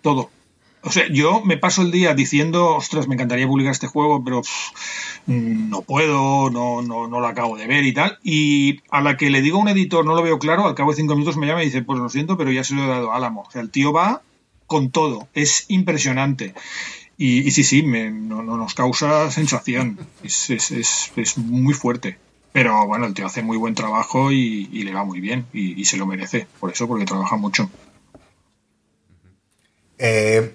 Todo. 0.01 0.29
O 0.88 0.91
sea, 0.91 1.05
yo 1.11 1.41
me 1.43 1.57
paso 1.57 1.81
el 1.81 1.91
día 1.91 2.13
diciendo, 2.13 2.75
ostras, 2.75 3.09
me 3.09 3.15
encantaría 3.15 3.45
publicar 3.45 3.73
este 3.73 3.88
juego, 3.88 4.23
pero 4.23 4.41
no 5.25 5.81
puedo, 5.81 6.49
no, 6.49 6.81
no, 6.81 7.09
no 7.09 7.19
lo 7.19 7.27
acabo 7.27 7.57
de 7.57 7.67
ver 7.67 7.83
y 7.83 7.93
tal. 7.93 8.19
Y 8.23 8.79
a 8.89 9.01
la 9.01 9.17
que 9.17 9.29
le 9.29 9.41
digo 9.41 9.57
a 9.57 9.61
un 9.63 9.67
editor, 9.67 10.05
no 10.05 10.15
lo 10.15 10.23
veo 10.23 10.39
claro, 10.39 10.65
al 10.65 10.75
cabo 10.75 10.91
de 10.91 10.95
cinco 10.95 11.15
minutos 11.15 11.35
me 11.35 11.45
llama 11.45 11.61
y 11.61 11.65
dice, 11.65 11.81
pues 11.81 11.99
lo 11.99 12.07
siento, 12.07 12.38
pero 12.38 12.53
ya 12.53 12.63
se 12.63 12.73
lo 12.73 12.85
he 12.85 12.88
dado 12.88 13.11
a 13.11 13.17
Álamo. 13.17 13.41
O 13.45 13.51
sea, 13.51 13.61
el 13.61 13.69
tío 13.69 13.91
va 13.91 14.21
con 14.65 14.89
todo, 14.89 15.27
es 15.33 15.65
impresionante. 15.67 16.53
Y, 17.17 17.51
sí, 17.51 17.65
sí, 17.65 17.83
no, 17.83 18.41
no 18.41 18.55
nos 18.55 18.73
causa 18.73 19.29
sensación, 19.29 19.99
es, 20.23 20.49
es, 20.49 20.71
es, 20.71 21.38
muy 21.38 21.73
fuerte. 21.73 22.17
Pero 22.53 22.88
bueno, 22.88 23.07
el 23.07 23.13
tío 23.13 23.25
hace 23.25 23.41
muy 23.41 23.57
buen 23.57 23.75
trabajo 23.75 24.31
y, 24.31 24.69
y 24.71 24.83
le 24.83 24.93
va 24.93 25.03
muy 25.03 25.19
bien 25.19 25.47
y, 25.51 25.77
y 25.79 25.83
se 25.83 25.97
lo 25.97 26.05
merece, 26.05 26.47
por 26.61 26.71
eso, 26.71 26.88
porque 26.88 27.03
trabaja 27.03 27.35
mucho. 27.35 27.69
Eh, 29.97 30.53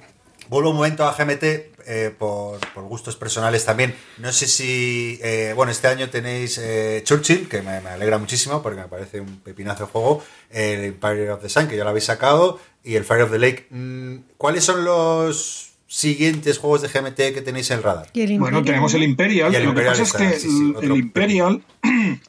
vuelvo 0.53 0.71
un 0.71 0.77
momento 0.77 1.05
a 1.05 1.13
GMT 1.15 1.43
eh, 1.87 2.15
por, 2.17 2.61
por 2.75 2.85
gustos 2.85 3.17
personales 3.17 3.65
también. 3.65 3.95
No 4.19 4.33
sé 4.33 4.47
si, 4.47 5.19
eh, 5.23 5.53
bueno, 5.57 5.73
este 5.73 5.89
año 5.89 6.09
tenéis 6.11 6.59
eh, 6.59 7.01
Churchill, 7.05 7.49
que 7.49 7.63
me, 7.63 7.81
me 7.81 7.91
alegra 7.91 8.19
muchísimo 8.19 8.63
porque 8.63 8.81
me 8.81 8.87
parece 8.87 9.21
un 9.21 9.39
pepinazo 9.41 9.87
de 9.87 9.91
juego, 9.93 10.23
el 10.51 10.85
Empire 10.85 11.31
of 11.33 11.43
the 11.43 11.49
Sun, 11.49 11.67
que 11.67 11.77
ya 11.77 11.85
lo 11.85 11.91
habéis 11.91 12.05
sacado, 12.05 12.61
y 12.85 12.95
el 12.95 13.05
Fire 13.05 13.23
of 13.23 13.31
the 13.33 13.39
Lake. 13.39 13.67
Mm, 13.71 14.17
¿Cuáles 14.37 14.65
son 14.65 14.85
los 14.85 15.71
siguientes 15.89 16.59
juegos 16.59 16.83
de 16.83 16.89
GMT 16.89 17.17
que 17.35 17.43
tenéis 17.43 17.71
en 17.71 17.79
el 17.79 17.83
radar? 17.83 18.09
El 18.15 18.39
Bueno, 18.39 18.63
tenemos 18.63 18.95
el 18.95 19.03
Imperial. 19.03 19.53
Y 19.53 19.57
el 19.57 19.65
lo 19.65 19.75
que 19.75 19.81
Imperial 19.81 19.99
pasa 19.99 20.03
está, 20.05 20.25
es 20.31 20.35
que 20.35 20.41
sí, 20.41 20.49
sí, 20.51 20.63
el- 20.71 20.77
otro 20.77 20.95
el 20.95 21.01
Imperial 21.01 21.63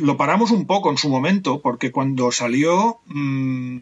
lo 0.00 0.16
paramos 0.16 0.50
un 0.50 0.66
poco 0.66 0.90
en 0.90 0.98
su 0.98 1.08
momento, 1.08 1.60
porque 1.60 1.90
cuando 1.90 2.30
salió 2.32 3.00
mm, 3.06 3.78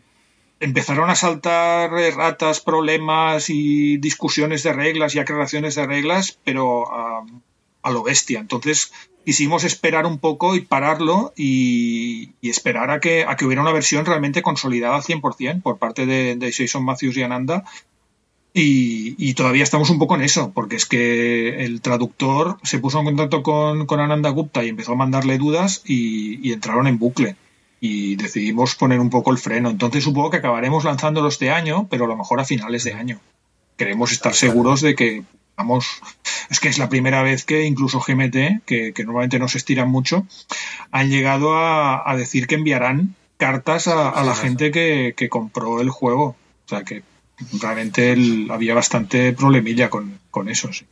empezaron 0.60 1.10
a 1.10 1.14
saltar 1.14 1.90
ratas, 1.90 2.60
problemas 2.60 3.50
y 3.50 3.98
discusiones 3.98 4.62
de 4.62 4.72
reglas 4.72 5.14
y 5.14 5.18
aclaraciones 5.18 5.74
de 5.74 5.86
reglas, 5.86 6.38
pero 6.44 6.86
a, 6.92 7.90
lo 7.90 8.02
bestia. 8.02 8.40
Entonces 8.40 8.92
quisimos 9.24 9.64
esperar 9.64 10.06
un 10.06 10.18
poco 10.18 10.54
y 10.54 10.60
pararlo 10.60 11.32
y, 11.36 12.30
esperar 12.42 12.90
a 12.90 13.00
que, 13.00 13.24
a 13.24 13.36
que 13.36 13.44
hubiera 13.44 13.62
una 13.62 13.72
versión 13.72 14.06
realmente 14.06 14.42
consolidada 14.42 14.96
al 14.96 15.02
100% 15.02 15.62
por 15.62 15.78
parte 15.78 16.06
de, 16.06 16.52
Jason 16.52 16.84
Matthews 16.84 17.16
y 17.16 17.22
Ananda 17.22 17.64
y, 18.56 19.34
todavía 19.34 19.64
estamos 19.64 19.90
un 19.90 19.98
poco 19.98 20.14
en 20.14 20.22
eso, 20.22 20.52
porque 20.54 20.76
es 20.76 20.86
que 20.86 21.64
el 21.64 21.80
traductor 21.80 22.58
se 22.62 22.78
puso 22.78 23.00
en 23.00 23.06
contacto 23.06 23.42
con, 23.42 23.86
con 23.86 23.98
Ananda 23.98 24.30
Gupta 24.30 24.64
y 24.64 24.68
empezó 24.68 24.92
a 24.92 24.96
mandarle 24.96 25.38
dudas 25.38 25.82
y 25.84 26.52
entraron 26.52 26.86
en 26.86 26.98
bucle. 26.98 27.36
Y 27.86 28.16
decidimos 28.16 28.74
poner 28.76 28.98
un 28.98 29.10
poco 29.10 29.30
el 29.30 29.36
freno. 29.36 29.68
Entonces 29.68 30.04
supongo 30.04 30.30
que 30.30 30.38
acabaremos 30.38 30.84
lanzándolo 30.84 31.28
este 31.28 31.50
año, 31.50 31.86
pero 31.90 32.06
a 32.06 32.08
lo 32.08 32.16
mejor 32.16 32.40
a 32.40 32.44
finales 32.46 32.82
de 32.84 32.94
año. 32.94 33.20
Queremos 33.76 34.10
estar 34.12 34.32
seguros 34.34 34.80
de 34.80 34.94
que 34.94 35.22
vamos. 35.56 35.86
Es 36.48 36.60
que 36.60 36.68
es 36.68 36.78
la 36.78 36.88
primera 36.88 37.22
vez 37.22 37.44
que 37.44 37.64
incluso 37.64 38.00
GMT, 38.00 38.64
que, 38.64 38.92
que 38.94 39.04
normalmente 39.04 39.38
no 39.38 39.48
se 39.48 39.58
estiran 39.58 39.90
mucho, 39.90 40.26
han 40.92 41.10
llegado 41.10 41.54
a, 41.56 42.08
a 42.10 42.16
decir 42.16 42.46
que 42.46 42.54
enviarán 42.54 43.16
cartas 43.36 43.86
a, 43.88 44.08
a 44.08 44.24
la 44.24 44.34
gente 44.34 44.70
que, 44.70 45.12
que 45.16 45.28
compró 45.28 45.80
el 45.82 45.90
juego. 45.90 46.36
O 46.66 46.68
sea 46.68 46.84
que 46.84 47.02
realmente 47.60 48.12
el- 48.12 48.48
había 48.50 48.74
bastante 48.74 49.32
problemilla 49.34 49.90
con, 49.90 50.18
con 50.30 50.48
eso. 50.48 50.72
sí. 50.72 50.86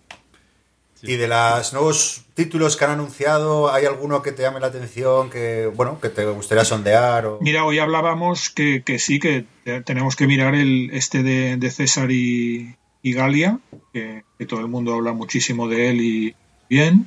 Y 1.02 1.16
de 1.16 1.26
los 1.28 1.72
nuevos 1.72 2.21
títulos 2.34 2.76
que 2.76 2.84
han 2.84 2.92
anunciado, 2.92 3.72
¿hay 3.72 3.84
alguno 3.86 4.22
que 4.22 4.32
te 4.32 4.42
llame 4.42 4.60
la 4.60 4.68
atención, 4.68 5.30
que 5.30 5.66
bueno, 5.74 6.00
que 6.00 6.08
te 6.08 6.24
gustaría 6.26 6.64
sondear? 6.64 7.26
O... 7.26 7.38
Mira, 7.40 7.64
hoy 7.64 7.78
hablábamos 7.78 8.50
que, 8.50 8.82
que 8.82 8.98
sí, 8.98 9.18
que 9.18 9.44
te- 9.64 9.82
tenemos 9.82 10.16
que 10.16 10.26
mirar 10.26 10.54
el 10.54 10.90
este 10.92 11.22
de, 11.22 11.56
César 11.70 12.10
y, 12.10 12.74
Galia, 13.12 13.58
que, 13.92 14.24
que 14.38 14.46
todo 14.46 14.60
el 14.60 14.68
mundo 14.68 14.94
habla 14.94 15.12
muchísimo 15.12 15.68
de 15.68 15.90
él 15.90 16.00
y 16.00 16.34
bien. 16.68 17.06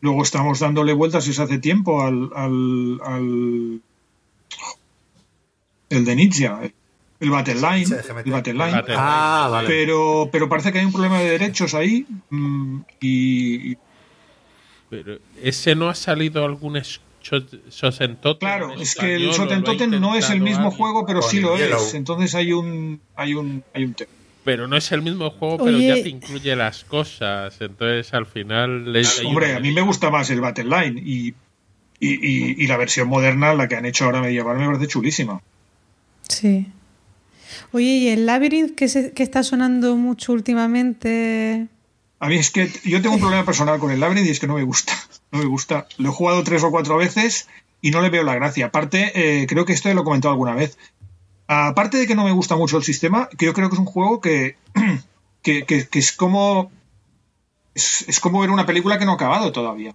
Luego 0.00 0.22
estamos 0.22 0.60
dándole 0.60 0.92
vueltas 0.92 1.26
desde 1.26 1.42
hace 1.42 1.58
tiempo 1.58 2.02
al, 2.02 2.30
al, 2.34 3.00
al- 3.04 3.80
el 5.90 6.04
de 6.04 6.14
Nietzsche, 6.16 6.48
el 7.20 7.30
Battle 7.30 7.54
Line, 7.54 7.86
el 8.24 8.30
Battle 8.32 8.52
Line. 8.54 8.70
Battle 8.72 8.94
Ah, 8.96 9.48
vale. 9.50 9.68
Pero, 9.68 10.28
pero 10.30 10.48
parece 10.48 10.72
que 10.72 10.78
hay 10.78 10.84
un 10.84 10.92
problema 10.92 11.18
de 11.18 11.30
derechos 11.30 11.74
ahí 11.74 12.06
mm, 12.30 12.80
y, 13.00 13.76
Pero 14.90 15.18
ese 15.42 15.74
no 15.74 15.88
ha 15.88 15.94
salido 15.94 16.44
algún 16.44 16.80
Shosentoten 17.20 18.38
Claro, 18.38 18.72
es 18.72 18.94
que 18.94 19.16
el 19.16 19.30
Shotentoten 19.30 19.90
no 20.00 20.14
es 20.14 20.30
el 20.30 20.40
mismo 20.40 20.64
alguien. 20.68 20.78
juego, 20.78 21.04
pero 21.06 21.20
sí 21.22 21.40
lo 21.40 21.56
Yellow. 21.58 21.78
es. 21.78 21.94
Entonces 21.94 22.34
hay 22.34 22.52
un 22.52 23.00
hay 23.16 23.34
un 23.34 23.62
hay 23.74 23.84
un 23.84 23.94
tema. 23.94 24.10
Pero 24.44 24.66
no 24.66 24.76
es 24.76 24.90
el 24.92 25.02
mismo 25.02 25.28
juego, 25.30 25.58
pero 25.62 25.76
Oye. 25.76 25.88
ya 25.88 25.94
te 26.02 26.08
incluye 26.08 26.56
las 26.56 26.84
cosas. 26.84 27.60
Entonces 27.60 28.14
al 28.14 28.24
final. 28.24 28.92
le- 28.92 29.00
hay 29.00 29.26
Hombre, 29.26 29.54
a 29.56 29.60
mí 29.60 29.72
me 29.72 29.82
gusta 29.82 30.08
más 30.10 30.30
el 30.30 30.40
Battle 30.40 30.64
Line 30.64 31.02
y, 31.04 31.34
y, 32.00 32.08
y- 32.14 32.54
y 32.64 32.66
la 32.66 32.76
versión 32.78 33.08
moderna, 33.08 33.52
la 33.54 33.68
que 33.68 33.74
han 33.76 33.84
hecho 33.84 34.04
ahora 34.06 34.22
medieval, 34.22 34.56
me 34.56 34.66
parece 34.66 34.86
chulísima. 34.86 35.42
Sí. 36.22 36.68
Oye, 37.72 37.86
¿y 37.86 38.08
el 38.08 38.26
Labyrinth 38.26 38.74
que, 38.74 39.22
está 39.22 39.42
sonando 39.42 39.96
mucho 39.96 40.32
últimamente? 40.32 41.68
A 42.20 42.28
mí 42.28 42.36
es 42.36 42.50
que 42.50 42.70
yo 42.84 43.02
tengo 43.02 43.16
un 43.16 43.20
problema 43.20 43.44
personal 43.44 43.78
con 43.78 43.90
el 43.90 44.00
Labyrinth 44.00 44.26
y 44.26 44.30
es 44.30 44.40
que 44.40 44.46
no 44.46 44.54
me 44.54 44.62
gusta. 44.62 44.94
No 45.30 45.40
me 45.40 45.44
gusta. 45.44 45.86
Lo 45.98 46.08
he 46.08 46.12
jugado 46.12 46.42
tres 46.44 46.62
o 46.64 46.70
cuatro 46.70 46.96
veces 46.96 47.48
y 47.82 47.90
no 47.90 48.00
le 48.00 48.10
veo 48.10 48.22
la 48.22 48.34
gracia. 48.34 48.66
Aparte, 48.66 49.12
eh, 49.14 49.46
creo 49.46 49.64
que 49.64 49.74
esto 49.74 49.92
lo 49.92 50.00
he 50.00 50.04
comentado 50.04 50.32
alguna 50.32 50.54
vez. 50.54 50.78
Aparte 51.46 51.98
de 51.98 52.06
que 52.06 52.14
no 52.14 52.24
me 52.24 52.32
gusta 52.32 52.56
mucho 52.56 52.78
el 52.78 52.84
sistema, 52.84 53.28
que 53.36 53.46
yo 53.46 53.54
creo 53.54 53.68
que 53.68 53.74
es 53.74 53.80
un 53.80 53.86
juego 53.86 54.20
que, 54.20 54.56
que, 55.42 55.88
es 55.92 56.12
como. 56.12 56.70
Es 57.74 58.18
como 58.20 58.40
ver 58.40 58.50
una 58.50 58.66
película 58.66 58.98
que 58.98 59.04
no 59.04 59.12
ha 59.12 59.14
acabado 59.14 59.52
todavía. 59.52 59.94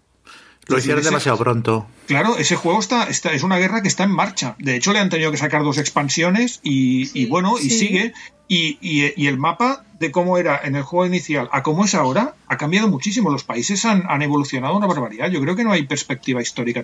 Lo 0.67 0.77
hicieron 0.77 0.99
ese- 1.01 1.09
demasiado 1.09 1.37
pronto. 1.37 1.87
Claro, 2.07 2.37
ese 2.37 2.55
juego 2.55 2.79
está, 2.79 3.03
está, 3.05 3.33
es 3.33 3.43
una 3.43 3.57
guerra 3.57 3.81
que 3.81 3.87
está 3.87 4.03
en 4.03 4.11
marcha. 4.11 4.55
De 4.59 4.75
hecho, 4.75 4.93
le 4.93 4.99
han 4.99 5.09
tenido 5.09 5.31
que 5.31 5.37
sacar 5.37 5.63
dos 5.63 5.77
expansiones 5.77 6.59
y, 6.63 7.09
y 7.19 7.25
bueno, 7.25 7.55
y 7.59 7.69
sigue. 7.69 8.13
Y, 8.47 8.77
y- 8.81 9.13
y 9.15 9.27
el 9.27 9.37
mapa 9.37 9.85
de 9.99 10.11
cómo 10.11 10.37
era 10.37 10.59
en 10.63 10.75
el 10.75 10.83
juego 10.83 11.05
inicial 11.05 11.49
a 11.53 11.63
cómo 11.63 11.85
es 11.85 11.95
ahora 11.95 12.35
ha 12.47 12.57
cambiado 12.57 12.87
muchísimo. 12.89 13.29
Los 13.31 13.43
países 13.45 13.83
han, 13.85 14.03
han 14.09 14.21
evolucionado 14.21 14.75
una 14.77 14.85
barbaridad. 14.87 15.29
Yo 15.29 15.41
creo 15.41 15.55
que 15.55 15.63
no 15.63 15.71
hay 15.71 15.83
perspectiva 15.87 16.41
histórica 16.41 16.83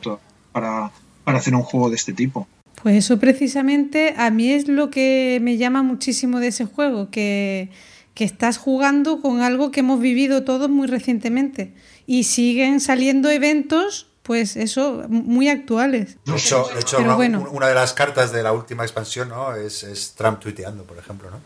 para, 0.52 0.92
para 1.26 1.38
hacer 1.38 1.54
un 1.54 1.62
juego 1.64 1.90
de 1.90 1.96
este 1.98 2.14
tipo. 2.14 2.48
Pues 2.82 2.96
eso 2.96 3.20
precisamente 3.20 4.14
a 4.18 4.30
mí 4.32 4.52
es 4.52 4.68
lo 4.70 4.90
que 4.90 5.40
me 5.42 5.58
llama 5.58 5.84
muchísimo 5.84 6.40
de 6.40 6.48
ese 6.48 6.64
juego, 6.66 7.10
que, 7.12 7.70
que 8.14 8.24
estás 8.24 8.58
jugando 8.58 9.22
con 9.22 9.42
algo 9.42 9.70
que 9.72 9.82
hemos 9.82 10.00
vivido 10.00 10.44
todos 10.46 10.70
muy 10.70 10.88
recientemente 10.88 11.74
y 12.12 12.24
siguen 12.24 12.80
saliendo 12.82 13.30
eventos, 13.30 14.08
pues 14.24 14.56
eso, 14.58 15.04
muy 15.10 15.48
actuales. 15.48 16.18
De 16.26 16.36
hecho, 16.36 16.68
de 16.74 16.80
hecho, 16.80 16.98
una, 16.98 17.14
bueno. 17.16 17.48
una 17.52 17.68
de 17.68 17.76
las 17.76 17.94
cartas 17.94 18.32
de 18.32 18.42
la 18.42 18.52
última 18.52 18.82
expansión 18.84 19.30
¿no? 19.30 19.54
es, 19.56 19.84
es 19.84 20.14
Trump 20.16 20.40
tuiteando, 20.40 20.86
por 20.86 20.98
ejemplo. 20.98 21.30
¿no? 21.30 21.40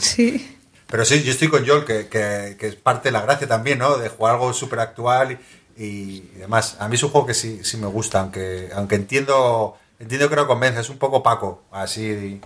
Sí. 0.00 0.56
Pero 0.86 1.04
sí, 1.04 1.22
yo 1.22 1.30
estoy 1.32 1.48
con 1.48 1.66
Joel, 1.66 1.84
que, 1.84 2.06
que- 2.08 2.56
que 2.58 2.66
es 2.68 2.76
parte 2.76 3.08
de 3.08 3.12
la 3.12 3.20
gracia 3.20 3.46
también, 3.46 3.78
¿no? 3.78 3.98
De 3.98 4.08
jugar 4.08 4.34
algo 4.36 4.52
súper 4.54 4.78
actual 4.80 5.38
y, 5.76 5.84
y 5.84 6.20
demás. 6.38 6.76
A 6.78 6.88
mí 6.88 6.94
es 6.94 7.02
un 7.02 7.10
juego 7.10 7.26
que 7.26 7.34
sí, 7.34 7.60
sí 7.62 7.76
me 7.76 7.86
gusta, 7.88 8.20
aunque, 8.20 8.70
aunque 8.74 8.94
entiendo, 8.94 9.76
entiendo 9.98 10.30
que 10.30 10.36
no 10.36 10.46
convence, 10.46 10.80
es 10.80 10.88
un 10.88 10.96
poco 10.98 11.16
opaco, 11.18 11.64
así 11.72 12.06
de, 12.08 12.40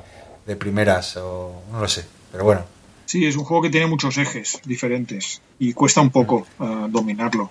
de 0.46 0.56
primeras, 0.56 1.16
o 1.16 1.62
no 1.70 1.80
lo 1.80 1.86
sé. 1.88 2.04
Pero 2.32 2.42
bueno, 2.44 2.64
Sí, 3.10 3.26
es 3.26 3.34
un 3.34 3.42
juego 3.42 3.64
que 3.64 3.70
tiene 3.70 3.88
muchos 3.88 4.18
ejes 4.18 4.60
diferentes 4.64 5.42
y 5.58 5.72
cuesta 5.72 6.00
un 6.00 6.10
poco 6.10 6.46
eh, 6.60 6.86
dominarlo. 6.90 7.50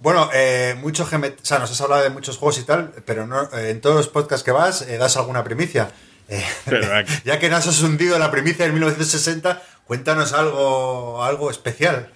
Bueno, 0.00 0.30
eh, 0.32 0.76
mucho 0.80 1.02
o 1.02 1.08
sea, 1.42 1.58
nos 1.58 1.68
has 1.68 1.80
hablado 1.80 2.04
de 2.04 2.10
muchos 2.10 2.36
juegos 2.36 2.60
y 2.60 2.62
tal, 2.62 2.92
pero 3.04 3.26
no, 3.26 3.42
eh, 3.52 3.70
en 3.70 3.80
todos 3.80 3.96
los 3.96 4.06
podcasts 4.06 4.44
que 4.44 4.52
vas 4.52 4.82
eh, 4.82 4.98
das 4.98 5.16
alguna 5.16 5.42
primicia. 5.42 5.90
Eh, 6.30 7.06
ya 7.24 7.38
que 7.38 7.48
nos 7.48 7.66
has 7.66 7.82
hundido 7.82 8.18
la 8.18 8.30
primicia 8.30 8.66
del 8.66 8.74
1960, 8.74 9.62
cuéntanos 9.86 10.34
algo, 10.34 11.24
algo 11.24 11.50
especial. 11.50 12.12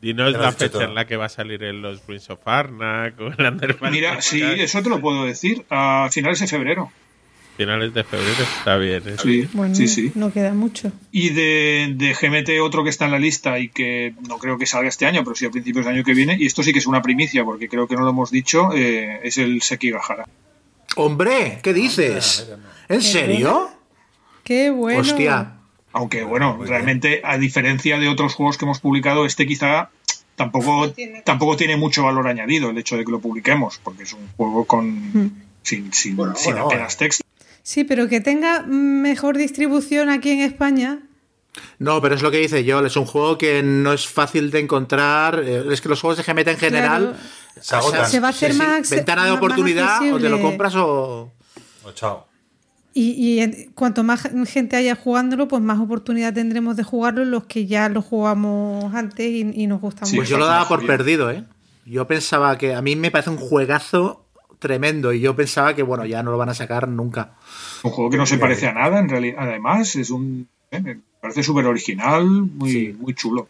Dinos 0.00 0.32
la 0.32 0.50
fecha 0.50 0.72
todo. 0.72 0.82
en 0.82 0.94
la 0.94 1.06
que 1.06 1.18
va 1.18 1.26
a 1.26 1.28
salir 1.28 1.62
en 1.62 1.82
los 1.82 2.00
Prince 2.00 2.32
of 2.32 2.40
Arnak 2.46 3.20
o 3.20 3.26
el 3.26 3.46
Underpants. 3.46 3.92
Mira, 3.92 4.22
sí, 4.22 4.42
eso 4.42 4.82
te 4.82 4.88
lo 4.88 4.98
puedo 4.98 5.26
decir. 5.26 5.64
A 5.68 6.08
finales 6.10 6.40
de 6.40 6.46
febrero. 6.46 6.90
Finales 7.56 7.94
de 7.94 8.02
febrero 8.02 8.42
está 8.42 8.76
bien. 8.76 9.02
¿eh? 9.06 9.16
Sí, 9.22 9.48
Bueno, 9.52 9.74
sí, 9.74 9.86
sí. 9.86 10.10
no 10.16 10.32
queda 10.32 10.52
mucho. 10.54 10.90
Y 11.12 11.30
de, 11.30 11.94
de 11.96 12.12
GMT 12.14 12.60
otro 12.60 12.82
que 12.82 12.90
está 12.90 13.04
en 13.04 13.12
la 13.12 13.18
lista 13.18 13.58
y 13.60 13.68
que 13.68 14.14
no 14.28 14.38
creo 14.38 14.58
que 14.58 14.66
salga 14.66 14.88
este 14.88 15.06
año, 15.06 15.22
pero 15.22 15.36
sí 15.36 15.46
a 15.46 15.50
principios 15.50 15.84
del 15.84 15.94
año 15.94 16.04
que 16.04 16.14
viene, 16.14 16.36
y 16.38 16.46
esto 16.46 16.62
sí 16.64 16.72
que 16.72 16.80
es 16.80 16.86
una 16.86 17.00
primicia 17.02 17.44
porque 17.44 17.68
creo 17.68 17.86
que 17.86 17.94
no 17.94 18.02
lo 18.02 18.10
hemos 18.10 18.30
dicho, 18.32 18.70
eh, 18.74 19.20
es 19.22 19.38
el 19.38 19.62
Sekigahara. 19.62 20.26
Hombre, 20.96 21.60
¿qué 21.62 21.72
dices? 21.72 22.48
¿En 22.88 23.02
serio? 23.02 23.70
Qué 24.42 24.70
bueno. 24.70 25.00
Hostia. 25.00 25.54
Aunque 25.92 26.24
bueno, 26.24 26.58
realmente 26.64 27.20
a 27.24 27.38
diferencia 27.38 27.98
de 27.98 28.08
otros 28.08 28.34
juegos 28.34 28.58
que 28.58 28.64
hemos 28.64 28.80
publicado, 28.80 29.26
este 29.26 29.46
quizá 29.46 29.90
tampoco, 30.34 30.92
tampoco 31.24 31.56
tiene 31.56 31.76
mucho 31.76 32.02
valor 32.02 32.26
añadido 32.26 32.70
el 32.70 32.78
hecho 32.78 32.96
de 32.96 33.04
que 33.04 33.12
lo 33.12 33.20
publiquemos, 33.20 33.78
porque 33.82 34.02
es 34.02 34.12
un 34.12 34.26
juego 34.36 34.64
con 34.64 35.44
sin, 35.62 35.92
sin, 35.92 36.16
Bueno, 36.16 36.34
sin 36.36 36.52
bueno, 36.52 36.66
apenas 36.66 36.96
texto. 36.96 37.24
Sí, 37.64 37.82
pero 37.82 38.08
que 38.08 38.20
tenga 38.20 38.60
mejor 38.62 39.36
distribución 39.38 40.10
aquí 40.10 40.30
en 40.30 40.40
España. 40.40 41.00
No, 41.78 42.00
pero 42.02 42.14
es 42.14 42.20
lo 42.22 42.30
que 42.30 42.36
dice 42.38 42.64
Joel, 42.70 42.86
es 42.86 42.96
un 42.96 43.06
juego 43.06 43.38
que 43.38 43.62
no 43.62 43.92
es 43.92 44.06
fácil 44.06 44.50
de 44.50 44.60
encontrar. 44.60 45.40
eh, 45.42 45.64
Es 45.72 45.80
que 45.80 45.88
los 45.88 46.00
juegos 46.00 46.18
de 46.18 46.24
GMT 46.24 46.48
en 46.50 46.58
general 46.58 47.02
Claro. 47.14 47.62
Se 47.62 47.74
agotan. 47.76 48.10
Se 48.10 48.20
va 48.20 48.26
a 48.26 48.30
hacer 48.30 48.52
más 48.54 48.80
acce- 48.82 48.96
ventana 48.96 49.24
de 49.24 49.30
más- 49.30 49.40
más 49.40 49.44
oportunidad, 49.46 50.12
o 50.12 50.18
te 50.18 50.28
lo 50.28 50.40
compras 50.42 50.74
o 50.76 51.32
Oh, 51.86 51.92
chao. 51.92 52.26
Y, 52.92 53.66
cuanto 53.74 54.04
más 54.04 54.28
gente 54.46 54.76
haya 54.76 54.94
jugándolo, 54.94 55.48
pues 55.48 55.60
más 55.62 55.80
oportunidad 55.80 56.32
tendremos 56.34 56.76
de 56.76 56.82
jugarlo 56.84 57.24
los 57.24 57.44
que 57.46 57.66
ya 57.66 57.88
lo 57.88 58.02
jugamos 58.02 58.94
antes 58.94 59.26
y, 59.26 59.50
y 59.54 59.66
nos 59.66 59.80
gusta 59.80 60.04
Sí, 60.06 60.16
Pues 60.16 60.28
mucho. 60.28 60.36
yo 60.36 60.38
lo 60.38 60.46
daba 60.46 60.68
por 60.68 60.84
perdido, 60.86 61.30
¿eh? 61.30 61.44
Yo 61.86 62.06
pensaba 62.06 62.56
que 62.58 62.74
a 62.74 62.82
mí 62.82 62.94
me 62.96 63.10
parece 63.10 63.30
un 63.30 63.36
juegazo 63.36 64.23
tremendo 64.64 65.12
y 65.12 65.20
yo 65.20 65.36
pensaba 65.36 65.74
que 65.74 65.82
bueno, 65.82 66.06
ya 66.06 66.22
no 66.22 66.30
lo 66.30 66.38
van 66.38 66.48
a 66.48 66.54
sacar 66.54 66.88
nunca. 66.88 67.34
Un 67.82 67.90
juego 67.90 68.10
que 68.10 68.16
no 68.16 68.24
se 68.24 68.38
parece 68.38 68.66
a 68.66 68.72
nada, 68.72 68.98
en 68.98 69.10
realidad. 69.10 69.36
Además, 69.38 69.94
es 69.96 70.08
un. 70.08 70.48
eh, 70.70 70.80
me 70.80 71.00
parece 71.20 71.42
súper 71.42 71.66
original, 71.66 72.24
muy, 72.24 72.70
Sí. 72.70 72.96
muy 72.98 73.14
chulo. 73.14 73.48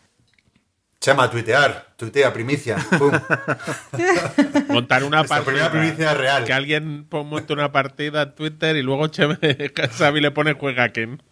Chema, 1.01 1.31
tuitear, 1.31 1.95
tuitea, 1.97 2.33
primicia. 2.33 2.77
Pum. 2.99 3.13
Montar 4.69 5.05
una 5.05 5.23
partida. 5.23 5.45
primera 5.45 5.71
primicia 5.71 6.15
real. 6.15 6.45
Que 6.45 6.53
alguien 6.53 7.07
monte 7.11 7.53
una 7.53 7.71
partida 7.71 8.23
en 8.23 8.35
Twitter 8.35 8.75
y 8.77 8.83
luego 8.83 9.07
Cheme 9.09 9.39
Xavi 9.99 10.21
le 10.21 10.31
pone 10.33 10.55
juega 10.55 10.89
Ken. 10.89 11.23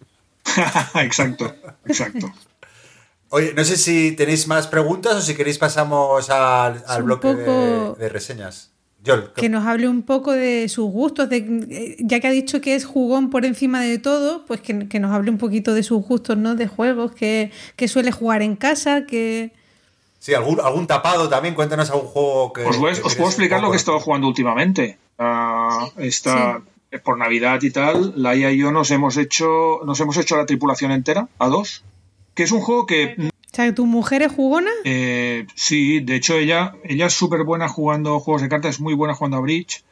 exacto, 0.95 1.55
exacto. 1.87 2.33
Oye, 3.31 3.55
no 3.57 3.65
sé 3.65 3.79
si 3.79 4.13
tenéis 4.13 4.47
más 4.47 4.67
preguntas 4.69 5.15
o 5.15 5.21
si 5.23 5.35
queréis 5.35 5.57
pasamos 5.57 6.29
al, 6.29 7.03
bloque 7.03 7.29
de, 7.33 8.09
reseñas. 8.11 8.72
Que 9.35 9.49
nos 9.49 9.67
hable 9.67 9.89
un 9.89 10.03
poco 10.03 10.33
de 10.33 10.69
sus 10.69 10.91
gustos, 10.91 11.29
de, 11.29 11.39
eh, 11.71 11.97
ya 12.01 12.21
que 12.21 12.29
ha 12.29 12.31
dicho 12.31 12.61
que 12.61 12.75
es 12.75 12.85
jugón 12.85 13.31
por 13.31 13.45
encima 13.45 13.81
de 13.81 13.99
todo, 13.99 14.45
pues 14.47 14.61
que, 14.61 14.89
que 14.89 15.01
nos 15.01 15.11
hable 15.13 15.31
un 15.31 15.39
poquito 15.39 15.75
de 15.75 15.83
sus 15.83 16.03
gustos, 16.07 16.37
¿no? 16.37 16.55
De 16.55 16.69
juegos, 16.69 17.13
que, 17.13 17.51
que 17.77 17.89
suele 17.89 18.13
jugar 18.13 18.43
en 18.43 18.55
casa, 18.57 19.05
que... 19.07 19.53
sí, 20.21 20.35
algún, 20.35 20.61
algún 20.61 20.87
tapado 20.87 21.29
también, 21.29 21.55
cuéntanos 21.55 21.91
algún 21.91 22.07
juego 22.09 22.53
que... 22.53 22.63
Os, 22.65 22.77
voy- 22.79 22.95
que 22.95 23.03
os 23.03 23.15
puedo 23.17 23.29
explicar 23.31 23.61
lo 23.61 23.71
que 23.71 23.77
he 23.77 23.79
estado 23.79 23.99
jugando 23.99 24.29
últimamente. 24.29 24.99
Ah, 25.19 25.89
esta, 25.99 26.63
Por 27.05 27.19
Navidad 27.19 27.61
y 27.63 27.71
tal, 27.71 28.13
Laia 28.17 28.51
y 28.53 28.59
yo 28.59 28.71
nos 28.71 28.91
hemos 28.91 29.17
hecho 29.17 29.81
nos 29.85 29.99
hemos 30.01 30.17
hecho 30.17 30.37
la 30.37 30.47
tripulación 30.47 30.93
entera, 30.93 31.29
a 31.39 31.49
dos. 31.49 31.83
Que 32.35 32.45
es 32.45 32.53
un 32.53 32.61
juego 32.61 32.87
que 32.87 33.31
O 33.53 33.55
sea, 33.57 33.75
tu 33.75 33.85
mujer 33.87 34.23
es 34.23 34.33
jugona. 34.33 34.71
Eh, 34.85 35.47
sí, 35.55 36.01
de 36.01 36.17
hecho 36.17 36.37
ella, 36.39 36.73
ella 36.85 37.07
es 37.07 37.13
súper 37.13 37.45
buena 37.45 37.69
jugando 37.69 38.19
juegos 38.19 38.41
de 38.43 38.49
cartas, 38.49 38.77
es 38.77 38.81
muy 38.81 38.95
buena 38.95 39.15
jugando 39.15 39.37
a 39.37 39.41
bridge. 39.41 39.85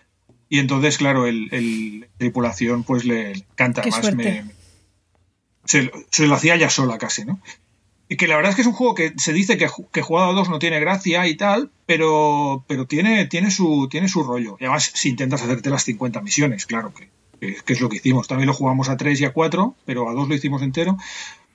Y 0.48 0.58
entonces, 0.58 0.96
claro, 0.98 1.26
el, 1.26 1.48
el 1.52 2.08
tripulación 2.16 2.82
pues 2.84 3.04
le 3.04 3.32
encanta. 3.32 3.82
Qué 3.82 3.90
Además, 3.92 4.14
me, 4.14 4.44
se, 5.64 5.82
lo- 5.82 5.92
se 6.10 6.26
lo 6.26 6.34
hacía 6.34 6.56
ya 6.56 6.70
sola 6.70 6.98
casi, 6.98 7.24
¿no? 7.24 7.38
Y 8.08 8.16
que 8.16 8.26
la 8.26 8.34
verdad 8.36 8.50
es 8.50 8.56
que 8.56 8.62
es 8.62 8.66
un 8.66 8.72
juego 8.72 8.94
que 8.96 9.12
se 9.18 9.32
dice 9.32 9.56
que, 9.56 9.68
que 9.92 10.02
jugado 10.02 10.30
a 10.30 10.34
dos 10.34 10.48
no 10.48 10.58
tiene 10.58 10.80
gracia 10.80 11.28
y 11.28 11.36
tal, 11.36 11.70
pero, 11.86 12.64
pero 12.66 12.86
tiene, 12.86 13.26
tiene, 13.26 13.52
su, 13.52 13.86
tiene 13.88 14.08
su 14.08 14.24
rollo. 14.24 14.56
Y 14.58 14.64
además, 14.64 14.90
si 14.94 15.10
intentas 15.10 15.42
hacerte 15.42 15.70
las 15.70 15.84
50 15.84 16.20
misiones, 16.20 16.66
claro 16.66 16.92
que- 16.92 17.10
que 17.40 17.72
es 17.72 17.80
lo 17.80 17.88
que 17.88 17.96
hicimos. 17.98 18.26
También 18.26 18.48
lo 18.48 18.52
jugamos 18.54 18.88
a 18.88 18.96
tres 18.96 19.20
y 19.20 19.24
a 19.24 19.32
cuatro, 19.32 19.74
pero 19.86 20.08
a 20.10 20.12
dos 20.12 20.28
lo 20.28 20.34
hicimos 20.34 20.60
entero. 20.62 20.96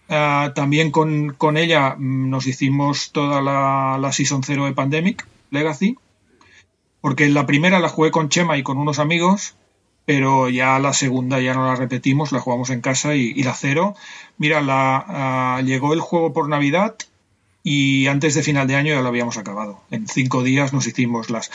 Ah, 0.07 0.51
también 0.53 0.91
con, 0.91 1.33
con 1.33 1.57
ella 1.57 1.95
mm, 1.97 2.29
nos 2.29 2.47
hicimos 2.47 3.11
toda 3.11 3.41
la, 3.41 3.97
la 3.99 4.11
Season 4.11 4.43
0 4.43 4.65
de 4.65 4.73
Pandemic 4.73 5.27
Legacy. 5.51 5.97
Porque 7.01 7.29
la 7.29 7.45
primera 7.45 7.79
la 7.79 7.89
jugué 7.89 8.11
con 8.11 8.29
Chema 8.29 8.57
y 8.57 8.63
con 8.63 8.77
unos 8.77 8.99
amigos, 8.99 9.55
pero 10.05 10.49
ya 10.49 10.79
la 10.79 10.93
segunda 10.93 11.39
ya 11.39 11.53
no 11.53 11.65
la 11.65 11.75
repetimos, 11.75 12.31
la 12.31 12.39
jugamos 12.39 12.69
en 12.71 12.81
casa 12.81 13.15
y, 13.15 13.43
la 13.43 13.53
cero. 13.53 13.95
Mira, 14.37 14.61
la, 14.61 15.05
ah, 15.07 15.61
llegó 15.63 15.93
el 15.93 15.99
juego 16.01 16.33
por 16.33 16.49
Navidad 16.49 16.95
y 17.61 18.05
antes 18.07 18.35
de 18.35 18.43
final 18.43 18.67
de 18.67 18.75
año 18.75 18.93
ya 18.93 19.01
lo 19.01 19.07
habíamos 19.07 19.37
acabado. 19.37 19.81
En 19.89 20.07
cinco 20.07 20.43
días 20.43 20.73
nos 20.73 20.85
hicimos 20.85 21.31
las, 21.31 21.51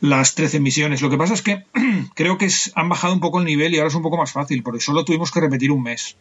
las 0.00 0.34
13 0.34 0.58
misiones. 0.60 1.02
Lo 1.02 1.10
que 1.10 1.18
pasa 1.18 1.34
es 1.34 1.42
que 1.42 1.64
creo 2.14 2.38
que 2.38 2.48
han 2.74 2.88
bajado 2.88 3.14
un 3.14 3.20
poco 3.20 3.38
el 3.38 3.44
nivel 3.44 3.72
y 3.72 3.78
ahora 3.78 3.88
es 3.88 3.94
un 3.94 4.02
poco 4.02 4.16
más 4.16 4.32
fácil, 4.32 4.64
porque 4.64 4.80
solo 4.80 5.04
tuvimos 5.04 5.30
que 5.30 5.40
repetir 5.40 5.70
un 5.70 5.84
mes. 5.84 6.16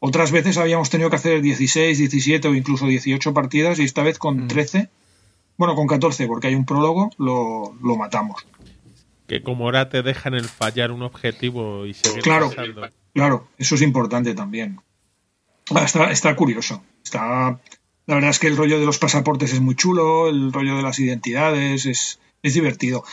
Otras 0.00 0.32
veces 0.32 0.56
habíamos 0.56 0.88
tenido 0.90 1.10
que 1.10 1.16
hacer 1.16 1.42
16, 1.42 1.98
17 1.98 2.48
o 2.48 2.54
incluso 2.54 2.86
18 2.86 3.34
partidas 3.34 3.78
y 3.78 3.84
esta 3.84 4.02
vez 4.02 4.18
con 4.18 4.48
13, 4.48 4.88
bueno, 5.58 5.74
con 5.74 5.86
14, 5.86 6.26
porque 6.26 6.46
hay 6.48 6.54
un 6.54 6.64
prólogo, 6.64 7.10
lo, 7.18 7.74
lo 7.82 7.96
matamos. 7.96 8.46
Que 9.26 9.42
como 9.42 9.64
ahora 9.66 9.90
te 9.90 10.02
dejan 10.02 10.34
el 10.34 10.48
fallar 10.48 10.90
un 10.90 11.02
objetivo 11.02 11.84
y 11.86 11.92
seguir 11.94 12.22
Claro. 12.22 12.48
pasando. 12.48 12.88
Claro, 13.14 13.48
eso 13.58 13.74
es 13.74 13.82
importante 13.82 14.34
también. 14.34 14.80
Ah, 15.74 15.82
Está, 15.84 16.10
está 16.10 16.34
curioso. 16.34 16.82
Está, 17.04 17.60
la 18.06 18.14
verdad 18.14 18.30
es 18.30 18.38
que 18.38 18.46
el 18.46 18.56
rollo 18.56 18.80
de 18.80 18.86
los 18.86 18.98
pasaportes 18.98 19.52
es 19.52 19.60
muy 19.60 19.74
chulo, 19.76 20.28
el 20.28 20.52
rollo 20.52 20.76
de 20.78 20.82
las 20.82 20.98
identidades 20.98 21.84
es, 21.86 22.18
es 22.42 22.54
divertido. 22.54 23.04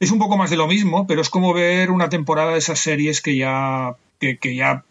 Es 0.00 0.10
un 0.10 0.18
poco 0.18 0.36
más 0.36 0.50
de 0.50 0.56
lo 0.56 0.66
mismo, 0.66 1.06
pero 1.06 1.20
es 1.22 1.30
como 1.30 1.54
ver 1.54 1.90
una 1.92 2.08
temporada 2.08 2.52
de 2.52 2.58
esas 2.58 2.80
series 2.80 3.20
que 3.22 3.36
ya, 3.36 3.94
que, 4.18 4.38
que 4.38 4.56
ya 4.56 4.84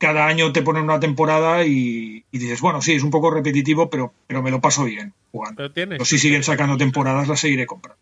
cada 0.00 0.26
año 0.26 0.50
te 0.50 0.62
ponen 0.62 0.84
una 0.84 0.98
temporada 0.98 1.64
y, 1.64 2.24
y, 2.32 2.38
dices, 2.38 2.62
bueno, 2.62 2.80
sí, 2.80 2.94
es 2.94 3.02
un 3.02 3.10
poco 3.10 3.30
repetitivo, 3.30 3.90
pero, 3.90 4.14
pero 4.26 4.42
me 4.42 4.50
lo 4.50 4.60
paso 4.60 4.84
bien 4.84 5.12
jugando. 5.30 5.58
Pero, 5.58 5.72
tienes 5.72 5.98
pero 5.98 6.06
si 6.06 6.18
siguen 6.18 6.42
sacando 6.42 6.78
temporadas, 6.78 7.28
las 7.28 7.38
seguiré 7.38 7.66
comprando. 7.66 8.00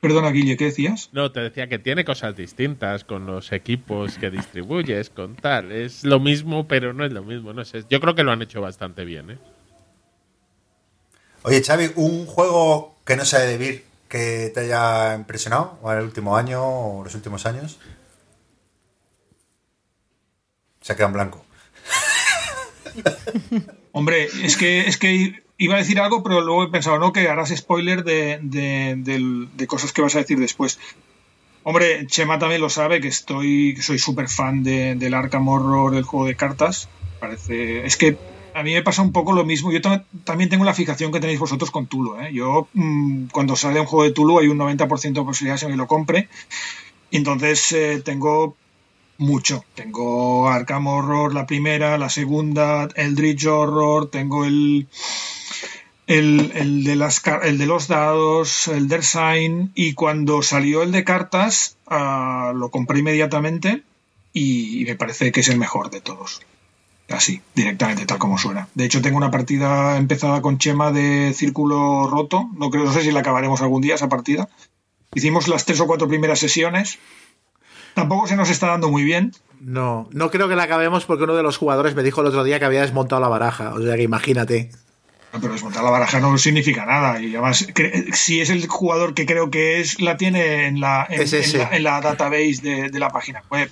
Perdona, 0.00 0.30
Guille, 0.30 0.56
¿qué 0.56 0.64
decías? 0.64 1.10
No, 1.12 1.30
te 1.30 1.40
decía 1.40 1.68
que 1.68 1.78
tiene 1.78 2.04
cosas 2.04 2.34
distintas 2.34 3.04
con 3.04 3.24
los 3.24 3.52
equipos 3.52 4.18
que 4.18 4.30
distribuyes, 4.30 5.10
con 5.10 5.36
tal. 5.36 5.70
Es 5.70 6.04
lo 6.04 6.18
mismo, 6.18 6.66
pero 6.66 6.92
no 6.92 7.04
es 7.04 7.12
lo 7.12 7.22
mismo. 7.22 7.52
No 7.52 7.64
sé. 7.64 7.84
Yo 7.88 8.00
creo 8.00 8.14
que 8.14 8.24
lo 8.24 8.32
han 8.32 8.42
hecho 8.42 8.60
bastante 8.60 9.04
bien, 9.04 9.30
¿eh? 9.30 9.38
Oye, 11.42 11.62
Xavi, 11.62 11.92
¿un 11.94 12.26
juego 12.26 12.96
que 13.04 13.16
no 13.16 13.24
sea 13.24 13.40
de 13.40 13.58
Vir 13.58 13.84
que 14.08 14.50
te 14.52 14.60
haya 14.60 15.14
impresionado 15.14 15.78
en 15.84 15.98
el 15.98 16.04
último 16.04 16.36
año 16.36 16.62
o 16.62 17.04
los 17.04 17.14
últimos 17.14 17.46
años? 17.46 17.78
Se 20.96 21.06
blanco. 21.06 21.44
Hombre, 23.92 24.28
es 24.42 24.56
que, 24.56 24.80
es 24.80 24.96
que 24.96 25.42
iba 25.58 25.74
a 25.74 25.78
decir 25.78 26.00
algo, 26.00 26.22
pero 26.22 26.40
luego 26.40 26.64
he 26.64 26.68
pensado, 26.68 26.98
no, 26.98 27.12
que 27.12 27.28
harás 27.28 27.54
spoiler 27.56 28.02
de, 28.02 28.38
de, 28.42 29.66
cosas 29.66 29.92
que 29.92 30.02
vas 30.02 30.16
a 30.16 30.20
decir 30.20 30.38
después. 30.38 30.78
Hombre, 31.62 32.06
Chema 32.06 32.38
también 32.38 32.60
lo 32.60 32.70
sabe, 32.70 33.00
que 33.00 33.08
estoy, 33.08 33.76
soy 33.76 33.98
súper 33.98 34.28
fan 34.28 34.62
de, 34.62 34.94
del 34.94 35.14
Arkham 35.14 35.46
Horror, 35.46 35.94
el 35.94 36.04
juego 36.04 36.26
de 36.26 36.34
cartas. 36.34 36.88
Parece, 37.20 37.84
es 37.84 37.96
que 37.96 38.16
a 38.54 38.62
mí 38.62 38.72
me 38.72 38.82
pasa 38.82 39.02
un 39.02 39.12
poco 39.12 39.32
lo 39.32 39.44
mismo. 39.44 39.70
Yo 39.70 39.80
también 40.24 40.50
tengo 40.50 40.64
la 40.64 40.74
fijación 40.74 41.12
que 41.12 41.20
tenéis 41.20 41.38
vosotros 41.38 41.70
con 41.70 41.86
Tulu. 41.86 42.20
¿eh? 42.20 42.32
Yo, 42.32 42.68
mmm, 42.72 43.26
cuando 43.26 43.54
sale 43.54 43.80
un 43.80 43.86
juego 43.86 44.04
de 44.04 44.12
Tulu, 44.12 44.38
hay 44.38 44.48
un 44.48 44.58
90% 44.58 45.12
de 45.12 45.22
posibilidades 45.22 45.60
de 45.60 45.68
que 45.68 45.76
lo 45.76 45.86
compre. 45.86 46.28
Entonces, 47.12 47.72
eh, 47.72 48.02
tengo 48.04 48.56
mucho. 49.20 49.64
Tengo 49.74 50.48
Arkham 50.48 50.86
Horror, 50.86 51.32
la 51.32 51.46
primera, 51.46 51.96
la 51.98 52.08
segunda, 52.08 52.88
Eldritch 52.96 53.46
Horror, 53.46 54.10
tengo 54.10 54.44
el, 54.44 54.88
el, 56.06 56.52
el, 56.54 56.84
de, 56.84 56.96
las, 56.96 57.22
el 57.42 57.58
de 57.58 57.66
los 57.66 57.86
dados, 57.86 58.66
el 58.68 58.88
Der 58.88 59.04
Sign, 59.04 59.72
y 59.74 59.94
cuando 59.94 60.42
salió 60.42 60.82
el 60.82 60.90
de 60.90 61.04
cartas, 61.04 61.76
uh, 61.90 62.52
lo 62.54 62.70
compré 62.70 62.98
inmediatamente 62.98 63.82
y, 64.32 64.82
y 64.82 64.84
me 64.86 64.96
parece 64.96 65.30
que 65.30 65.40
es 65.40 65.48
el 65.48 65.58
mejor 65.58 65.90
de 65.90 66.00
todos 66.00 66.40
así, 67.10 67.40
directamente, 67.54 68.06
tal 68.06 68.18
como 68.18 68.38
suena. 68.38 68.68
De 68.74 68.84
hecho, 68.84 69.02
tengo 69.02 69.16
una 69.16 69.30
partida 69.30 69.96
empezada 69.96 70.40
con 70.42 70.58
Chema 70.58 70.92
de 70.92 71.32
Círculo 71.34 72.08
Roto. 72.08 72.48
No 72.56 72.70
creo, 72.70 72.84
no 72.84 72.92
sé 72.92 73.02
si 73.02 73.10
la 73.10 73.20
acabaremos 73.20 73.60
algún 73.62 73.82
día 73.82 73.96
esa 73.96 74.08
partida. 74.08 74.48
Hicimos 75.14 75.48
las 75.48 75.64
tres 75.64 75.80
o 75.80 75.86
cuatro 75.86 76.06
primeras 76.06 76.38
sesiones. 76.38 76.98
Tampoco 77.94 78.26
se 78.26 78.36
nos 78.36 78.50
está 78.50 78.68
dando 78.68 78.90
muy 78.90 79.04
bien. 79.04 79.32
No, 79.60 80.08
no 80.12 80.30
creo 80.30 80.48
que 80.48 80.56
la 80.56 80.62
acabemos 80.62 81.04
porque 81.04 81.24
uno 81.24 81.36
de 81.36 81.42
los 81.42 81.58
jugadores 81.58 81.94
me 81.94 82.02
dijo 82.02 82.22
el 82.22 82.28
otro 82.28 82.44
día 82.44 82.58
que 82.58 82.64
había 82.64 82.80
desmontado 82.80 83.20
la 83.20 83.28
baraja. 83.28 83.74
O 83.74 83.82
sea 83.82 83.96
que 83.96 84.02
imagínate. 84.02 84.70
No, 85.32 85.40
pero 85.40 85.52
desmontar 85.52 85.84
la 85.84 85.90
baraja 85.90 86.18
no 86.18 86.36
significa 86.38 86.86
nada. 86.86 87.20
Y 87.20 87.34
además, 87.34 87.66
si 88.12 88.40
es 88.40 88.50
el 88.50 88.66
jugador 88.66 89.14
que 89.14 89.26
creo 89.26 89.50
que 89.50 89.80
es, 89.80 90.00
la 90.00 90.16
tiene 90.16 90.66
en 90.66 90.80
la, 90.80 91.06
en, 91.08 91.20
en 91.20 91.58
la, 91.58 91.76
en 91.76 91.82
la 91.84 92.00
database 92.00 92.60
de, 92.62 92.88
de, 92.90 92.98
la 92.98 93.10
página 93.10 93.42
web. 93.50 93.70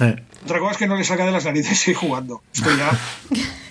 Eh. 0.00 0.16
Otra 0.44 0.58
cosa 0.58 0.72
es 0.72 0.78
que 0.78 0.88
no 0.88 0.96
le 0.96 1.04
saca 1.04 1.24
de 1.24 1.32
las 1.32 1.44
narices 1.44 1.86
ir 1.86 1.94
jugando. 1.94 2.42
Esto 2.52 2.70
ya. 2.76 2.98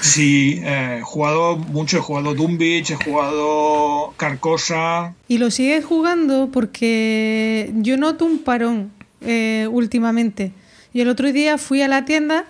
Sí, 0.00 0.60
eh, 0.62 0.98
he 1.00 1.02
jugado 1.02 1.56
mucho, 1.56 1.98
he 1.98 2.00
jugado 2.00 2.34
Doom 2.34 2.58
he 2.60 2.84
jugado 3.04 4.14
Carcosa. 4.16 5.14
Y 5.26 5.38
lo 5.38 5.50
sigues 5.50 5.84
jugando 5.84 6.50
porque 6.52 7.72
yo 7.76 7.96
noto 7.96 8.24
un 8.24 8.38
parón 8.38 8.92
eh, 9.20 9.68
últimamente. 9.70 10.52
Y 10.92 11.00
el 11.00 11.08
otro 11.08 11.32
día 11.32 11.58
fui 11.58 11.82
a 11.82 11.88
la 11.88 12.04
tienda 12.04 12.44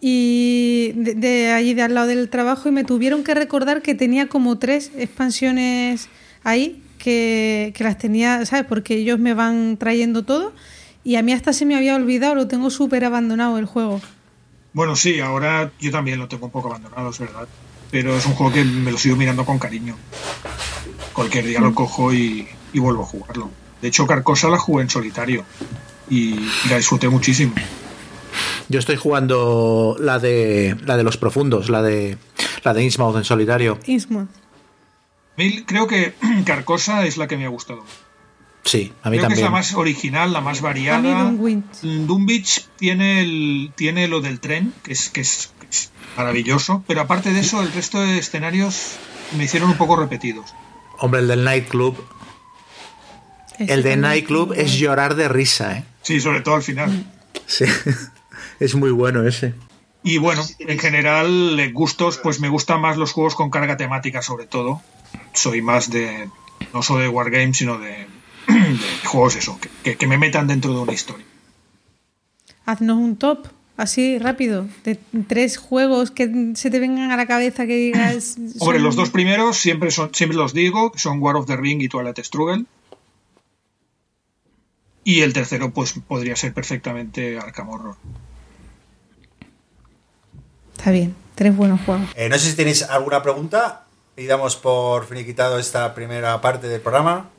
y 0.00 0.92
de, 0.96 1.14
de, 1.14 1.50
allí 1.50 1.74
de 1.74 1.82
al 1.82 1.94
lado 1.94 2.08
del 2.08 2.28
trabajo 2.28 2.68
y 2.68 2.72
me 2.72 2.84
tuvieron 2.84 3.24
que 3.24 3.34
recordar 3.34 3.82
que 3.82 3.94
tenía 3.94 4.26
como 4.28 4.58
tres 4.58 4.90
expansiones 4.96 6.08
ahí 6.44 6.82
que, 6.98 7.72
que 7.74 7.84
las 7.84 7.98
tenía, 7.98 8.44
¿sabes? 8.46 8.66
Porque 8.68 8.96
ellos 8.96 9.18
me 9.18 9.34
van 9.34 9.76
trayendo 9.78 10.24
todo 10.24 10.52
y 11.04 11.16
a 11.16 11.22
mí 11.22 11.32
hasta 11.32 11.52
se 11.52 11.66
me 11.66 11.74
había 11.74 11.96
olvidado, 11.96 12.34
lo 12.34 12.48
tengo 12.48 12.70
súper 12.70 13.04
abandonado 13.04 13.58
el 13.58 13.64
juego. 13.64 14.00
Bueno, 14.72 14.96
sí, 14.96 15.20
ahora 15.20 15.70
yo 15.80 15.90
también 15.90 16.18
lo 16.18 16.28
tengo 16.28 16.46
un 16.46 16.52
poco 16.52 16.68
abandonado, 16.68 17.10
es 17.10 17.18
verdad. 17.18 17.46
Pero 17.90 18.16
es 18.16 18.24
un 18.24 18.34
juego 18.34 18.52
que 18.52 18.64
me 18.64 18.90
lo 18.90 18.98
sigo 18.98 19.16
mirando 19.16 19.44
con 19.44 19.58
cariño. 19.58 19.96
Cualquier 21.12 21.44
día 21.44 21.60
lo 21.60 21.74
cojo 21.74 22.12
y, 22.12 22.48
y 22.72 22.78
vuelvo 22.78 23.02
a 23.02 23.06
jugarlo. 23.06 23.50
De 23.82 23.88
hecho, 23.88 24.06
Carcosa 24.06 24.48
la 24.48 24.58
jugué 24.58 24.82
en 24.82 24.90
solitario 24.90 25.44
y, 26.08 26.34
y 26.34 26.68
la 26.70 26.78
disfruté 26.78 27.08
muchísimo. 27.08 27.54
Yo 28.68 28.78
estoy 28.78 28.96
jugando 28.96 29.96
la 30.00 30.18
de 30.18 30.76
la 30.84 30.96
de 30.96 31.02
los 31.02 31.18
profundos, 31.18 31.68
la 31.68 31.82
de 31.82 32.16
la 32.64 32.72
de 32.72 32.82
Innsmouth 32.82 33.16
en 33.16 33.24
solitario. 33.24 33.78
Innsmouth. 33.86 34.30
Creo 35.66 35.86
que 35.86 36.14
Carcosa 36.46 37.04
es 37.04 37.16
la 37.18 37.26
que 37.26 37.36
me 37.36 37.44
ha 37.44 37.48
gustado. 37.48 37.84
Sí, 38.64 38.92
a 39.02 39.10
mí 39.10 39.16
Creo 39.16 39.22
también. 39.22 39.28
que 39.28 39.34
es 39.34 39.40
la 39.42 39.50
más 39.50 39.74
original, 39.74 40.32
la 40.32 40.40
más 40.40 40.60
variada. 40.60 41.32
Doom 41.32 42.26
Beach 42.26 42.68
tiene, 42.76 43.20
el, 43.20 43.72
tiene 43.74 44.06
lo 44.08 44.20
del 44.20 44.40
tren, 44.40 44.72
que 44.84 44.92
es, 44.92 45.08
que, 45.10 45.20
es, 45.20 45.52
que 45.60 45.66
es 45.66 45.90
maravilloso, 46.16 46.84
pero 46.86 47.00
aparte 47.00 47.32
de 47.32 47.40
eso, 47.40 47.60
el 47.60 47.72
resto 47.72 48.00
de 48.00 48.18
escenarios 48.18 48.96
me 49.36 49.44
hicieron 49.44 49.70
un 49.70 49.76
poco 49.76 49.96
repetidos. 49.96 50.54
Hombre, 50.98 51.20
el 51.20 51.28
del 51.28 51.44
Nightclub. 51.44 51.96
El 53.58 53.82
de. 53.82 53.96
Nightclub 53.96 54.52
es 54.54 54.72
llorar 54.78 55.14
de 55.14 55.28
risa, 55.28 55.78
¿eh? 55.78 55.84
Sí, 56.02 56.20
sobre 56.20 56.40
todo 56.40 56.54
al 56.54 56.62
final. 56.62 57.04
Sí. 57.46 57.64
es 58.60 58.74
muy 58.74 58.90
bueno 58.90 59.26
ese. 59.26 59.54
Y 60.04 60.18
bueno, 60.18 60.42
en 60.58 60.78
general, 60.78 61.58
eh, 61.60 61.70
gustos, 61.72 62.18
pues 62.18 62.40
me 62.40 62.48
gustan 62.48 62.80
más 62.80 62.96
los 62.96 63.12
juegos 63.12 63.34
con 63.34 63.50
carga 63.50 63.76
temática, 63.76 64.22
sobre 64.22 64.46
todo. 64.46 64.80
Soy 65.32 65.62
más 65.62 65.90
de. 65.90 66.28
No 66.72 66.82
solo 66.82 67.00
de 67.00 67.08
Wargames, 67.08 67.56
sino 67.56 67.78
de 67.78 68.06
juegos 69.04 69.36
eso, 69.36 69.58
que, 69.82 69.96
que, 69.96 70.06
me 70.06 70.18
metan 70.18 70.46
dentro 70.46 70.72
de 70.72 70.80
una 70.80 70.92
historia. 70.92 71.24
Haznos 72.64 72.96
un 72.96 73.16
top, 73.16 73.48
así 73.76 74.18
rápido, 74.18 74.66
de 74.84 74.98
tres 75.26 75.56
juegos 75.56 76.10
que 76.10 76.52
se 76.54 76.70
te 76.70 76.78
vengan 76.78 77.10
a 77.10 77.16
la 77.16 77.26
cabeza 77.26 77.66
que 77.66 77.76
digas. 77.76 78.36
Hombre, 78.58 78.78
son... 78.78 78.82
los 78.82 78.96
dos 78.96 79.10
primeros 79.10 79.58
siempre, 79.58 79.90
son, 79.90 80.14
siempre 80.14 80.36
los 80.36 80.54
digo, 80.54 80.92
que 80.92 80.98
son 80.98 81.20
War 81.20 81.36
of 81.36 81.46
the 81.46 81.56
Ring 81.56 81.80
y 81.82 81.88
Twilight 81.88 82.18
Struggle. 82.18 82.64
Y 85.04 85.22
el 85.22 85.32
tercero, 85.32 85.72
pues 85.72 85.94
podría 86.06 86.36
ser 86.36 86.54
perfectamente 86.54 87.38
Arkham 87.38 87.70
Horror. 87.70 87.96
Está 90.76 90.90
bien, 90.90 91.14
tres 91.34 91.56
buenos 91.56 91.80
juegos. 91.80 92.08
Eh, 92.14 92.28
no 92.28 92.38
sé 92.38 92.50
si 92.50 92.56
tenéis 92.56 92.82
alguna 92.82 93.22
pregunta 93.22 93.86
y 94.16 94.26
damos 94.26 94.56
por 94.56 95.06
finiquitado 95.06 95.58
esta 95.58 95.94
primera 95.94 96.40
parte 96.40 96.68
del 96.68 96.80
programa. 96.80 97.30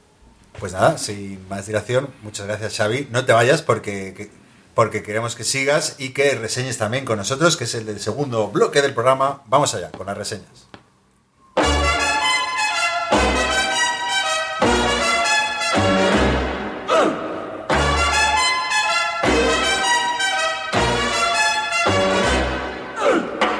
Pues 0.59 0.73
nada, 0.73 0.97
sin 0.97 1.47
más 1.49 1.67
dilación, 1.67 2.09
muchas 2.21 2.47
gracias 2.47 2.77
Xavi. 2.77 3.07
No 3.11 3.25
te 3.25 3.33
vayas 3.33 3.61
porque, 3.61 4.31
porque 4.75 5.03
queremos 5.03 5.35
que 5.35 5.43
sigas 5.43 5.95
y 5.97 6.09
que 6.09 6.35
reseñes 6.35 6.77
también 6.77 7.05
con 7.05 7.17
nosotros, 7.17 7.57
que 7.57 7.65
es 7.65 7.75
el 7.75 7.85
del 7.85 7.99
segundo 7.99 8.49
bloque 8.49 8.81
del 8.81 8.93
programa. 8.93 9.41
Vamos 9.47 9.73
allá 9.75 9.91
con 9.91 10.07
las 10.07 10.17
reseñas. 10.17 10.67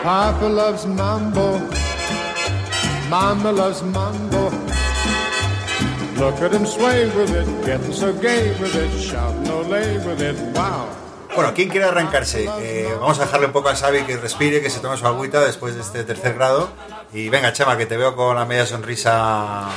Papa 0.04 0.50
loves 0.50 0.86
mambo. 0.86 1.60
Mama 3.10 3.52
loves 3.52 3.82
mambo. 3.84 4.63
Look 6.24 6.42
at 6.42 6.54
him 6.54 6.66
sway 6.66 7.06
with 7.18 7.36
it, 7.36 7.66
getting 7.66 7.92
so 7.92 8.14
gay 8.14 8.56
with 8.58 8.74
it, 8.74 8.98
shout 8.98 9.36
no 9.46 9.62
lay 9.64 9.98
with 9.98 10.22
it, 10.22 10.38
wow. 10.56 10.88
Bueno, 11.36 11.52
¿quién 11.54 11.68
quiere 11.68 11.86
arrancarse? 11.86 12.48
Eh, 12.62 12.88
vamos 12.98 13.20
a 13.20 13.26
dejarle 13.26 13.48
un 13.48 13.52
poco 13.52 13.68
a 13.68 13.76
Xavi 13.76 14.04
que 14.04 14.16
respire, 14.16 14.62
que 14.62 14.70
se 14.70 14.80
tome 14.80 14.96
su 14.96 15.06
agüita 15.06 15.44
después 15.44 15.76
de 15.76 15.82
este 15.82 16.06
tercer 16.06 16.36
grado. 16.36 16.70
Y 17.12 17.28
venga, 17.28 17.52
Chema, 17.52 17.76
que 17.78 17.86
te 17.88 17.98
veo 17.98 18.16
con 18.16 18.38
la 18.38 18.46
media 18.46 18.66
sonrisa. 18.66 19.68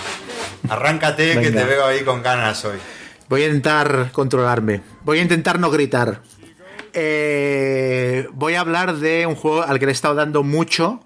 Arráncate, 0.69 1.31
venga. 1.31 1.43
que 1.43 1.51
te 1.51 1.65
veo 1.65 1.85
ahí 1.85 2.05
con 2.05 2.23
ganas 2.23 2.65
hoy. 2.65 2.79
Voy 3.29 3.43
a 3.43 3.47
intentar 3.47 4.13
controlarme. 4.13 4.83
Voy 5.03 5.19
a 5.19 5.23
intentar 5.23 5.59
no 5.59 5.69
gritar. 5.69 6.21
Eh, 6.93 8.29
voy 8.35 8.55
a 8.55 8.61
hablar 8.61 8.95
de 8.99 9.27
un 9.27 9.35
juego 9.35 9.63
al 9.63 9.81
que 9.81 9.87
le 9.87 9.91
he 9.91 9.95
estado 9.95 10.15
dando 10.15 10.45
mucho. 10.45 11.01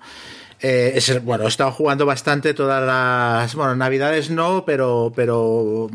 Eh, 0.62 1.20
bueno, 1.22 1.44
he 1.44 1.48
estado 1.48 1.72
jugando 1.72 2.06
bastante 2.06 2.54
todas 2.54 2.84
las. 2.84 3.54
Bueno, 3.54 3.76
navidades 3.76 4.30
no, 4.30 4.64
pero. 4.64 5.12
pero 5.14 5.88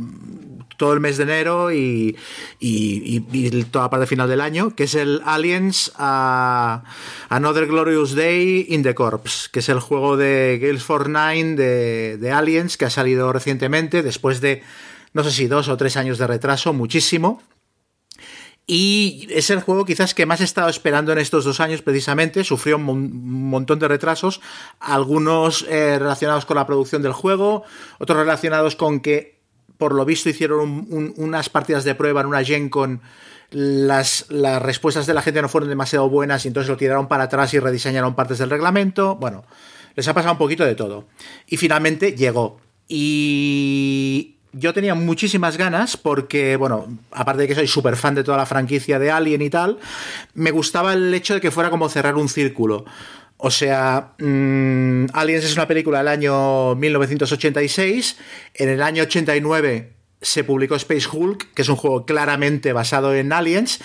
todo 0.78 0.94
el 0.94 1.00
mes 1.00 1.16
de 1.16 1.24
enero 1.24 1.72
y, 1.72 2.18
y, 2.60 3.24
y, 3.32 3.64
toda 3.64 3.86
la 3.86 3.90
parte 3.90 4.08
final 4.08 4.28
del 4.28 4.42
año, 4.42 4.76
que 4.76 4.84
es 4.84 4.96
el 4.96 5.22
Aliens 5.24 5.94
uh, 5.98 6.82
Another 7.30 7.66
Glorious 7.66 8.14
Day 8.14 8.66
in 8.68 8.84
the 8.84 8.94
Corps, 8.94 9.50
que 9.54 9.60
es 9.60 9.70
el 9.70 9.80
juego 9.80 10.18
de 10.18 10.60
Gales 10.62 10.84
for 10.84 11.08
Nine 11.08 11.56
de 11.56 12.32
Aliens 12.32 12.76
que 12.76 12.84
ha 12.84 12.90
salido 12.90 13.32
recientemente, 13.32 14.04
después 14.04 14.42
de, 14.42 14.64
no 15.14 15.24
sé 15.24 15.32
si 15.32 15.48
dos 15.48 15.70
o 15.70 15.78
tres 15.78 15.96
años 15.96 16.18
de 16.18 16.28
retraso, 16.28 16.74
muchísimo. 16.74 17.42
Y 18.68 19.28
es 19.30 19.52
el 19.52 19.62
juego 19.62 19.86
quizás 19.86 20.16
que 20.16 20.26
más 20.26 20.42
he 20.42 20.44
estado 20.44 20.70
esperando 20.70 21.12
en 21.12 21.20
estos 21.20 21.46
dos 21.46 21.60
años 21.60 21.82
precisamente. 21.82 22.44
Sufrió 22.44 22.78
un, 22.78 23.50
montón 23.50 23.78
de 23.80 23.88
retrasos, 23.88 24.42
algunos 24.80 25.66
eh, 25.70 26.00
relacionados 26.00 26.46
con 26.46 26.58
la 26.58 26.66
producción 26.66 27.04
del 27.04 27.14
juego, 27.14 27.64
otros 28.00 28.18
relacionados 28.18 28.76
con 28.76 29.02
que 29.02 29.36
por 29.78 29.94
lo 29.94 30.06
visto 30.06 30.30
hicieron 30.30 30.88
unas 31.18 31.50
partidas 31.50 31.84
de 31.84 31.96
prueba 31.96 32.22
en 32.22 32.28
una 32.28 32.44
Gen 32.44 32.70
con 32.70 33.02
las, 33.52 34.26
las 34.30 34.62
respuestas 34.62 35.06
de 35.06 35.14
la 35.14 35.22
gente 35.22 35.42
no 35.42 35.50
fueron 35.50 35.70
demasiado 35.70 36.10
buenas 36.10 36.46
y 36.46 36.48
entonces 36.48 36.70
lo 36.70 36.78
tiraron 36.78 37.08
para 37.08 37.26
atrás 37.26 37.54
y 37.54 37.60
rediseñaron 37.60 38.16
partes 38.16 38.38
del 38.38 38.50
reglamento. 38.50 39.16
Bueno, 39.16 39.46
les 39.96 40.08
ha 40.08 40.14
pasado 40.14 40.34
un 40.34 40.38
poquito 40.38 40.66
de 40.66 40.76
todo. 40.76 41.08
Y 41.48 41.58
finalmente 41.58 42.14
llegó. 42.14 42.60
Y 42.88 44.35
yo 44.58 44.74
tenía 44.74 44.96
muchísimas 44.96 45.58
ganas 45.58 45.98
porque, 45.98 46.56
bueno, 46.56 46.98
aparte 47.12 47.44
de 47.44 47.48
que 47.50 47.56
soy 47.56 47.68
súper 47.68 47.98
fan 47.98 48.16
de 48.16 48.24
toda 48.24 48.38
la 48.38 48.46
franquicia 48.46 49.00
de 49.00 49.12
Alien 49.12 49.42
y 49.42 49.50
tal, 49.50 49.78
me 50.34 50.52
gustaba 50.52 50.94
el 50.94 51.14
hecho 51.14 51.34
de 51.34 51.42
que 51.42 51.52
fuera 51.52 51.70
como 51.70 51.90
cerrar 51.90 52.16
un 52.16 52.30
círculo. 52.30 52.86
O 53.38 53.52
sea, 53.52 54.14
mm, 54.18 55.08
Aliens 55.14 55.46
es 55.46 55.56
una 55.56 55.68
película 55.68 55.98
del 55.98 56.08
año 56.08 56.76
1986. 56.76 58.18
En 58.54 58.70
el 58.70 58.82
año 58.82 59.04
89 59.04 59.92
se 60.22 60.44
publicó 60.46 60.76
Space 60.76 61.08
Hulk, 61.12 61.54
que 61.54 61.62
es 61.62 61.70
un 61.70 61.76
juego 61.76 62.06
claramente 62.06 62.72
basado 62.72 63.14
en 63.14 63.34
Aliens. 63.34 63.80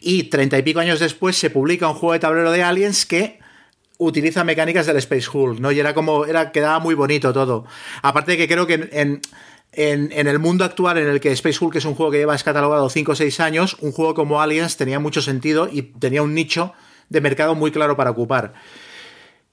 Y 0.00 0.24
treinta 0.24 0.58
y 0.58 0.62
pico 0.62 0.80
años 0.80 0.98
después 0.98 1.36
se 1.36 1.50
publica 1.50 1.88
un 1.88 1.94
juego 1.94 2.14
de 2.14 2.18
tablero 2.18 2.50
de 2.50 2.64
Aliens 2.64 3.06
que 3.06 3.38
utiliza 3.98 4.44
mecánicas 4.44 4.86
del 4.86 4.96
Space 4.96 5.28
Hulk, 5.32 5.60
¿no? 5.60 5.72
Y 5.72 5.80
era 5.80 5.94
como, 5.94 6.26
era, 6.26 6.52
quedaba 6.52 6.80
muy 6.80 6.94
bonito 6.94 7.32
todo. 7.32 7.64
Aparte 8.02 8.32
de 8.32 8.38
que 8.38 8.48
creo 8.48 8.66
que 8.66 8.74
en, 8.74 8.88
en, 8.92 9.20
en, 9.76 10.26
el 10.26 10.38
mundo 10.38 10.64
actual 10.64 10.98
en 10.98 11.08
el 11.08 11.20
que 11.20 11.30
Space 11.32 11.62
Hulk 11.62 11.76
es 11.76 11.84
un 11.84 11.94
juego 11.94 12.10
que 12.10 12.18
lleva 12.18 12.36
catalogado 12.38 12.88
5 12.88 13.12
o 13.12 13.14
6 13.14 13.40
años, 13.40 13.76
un 13.80 13.92
juego 13.92 14.14
como 14.14 14.40
Aliens 14.40 14.76
tenía 14.76 14.98
mucho 14.98 15.20
sentido 15.20 15.68
y 15.70 15.82
tenía 15.82 16.22
un 16.22 16.34
nicho 16.34 16.72
de 17.10 17.20
mercado 17.20 17.54
muy 17.54 17.70
claro 17.70 17.96
para 17.96 18.10
ocupar. 18.10 18.54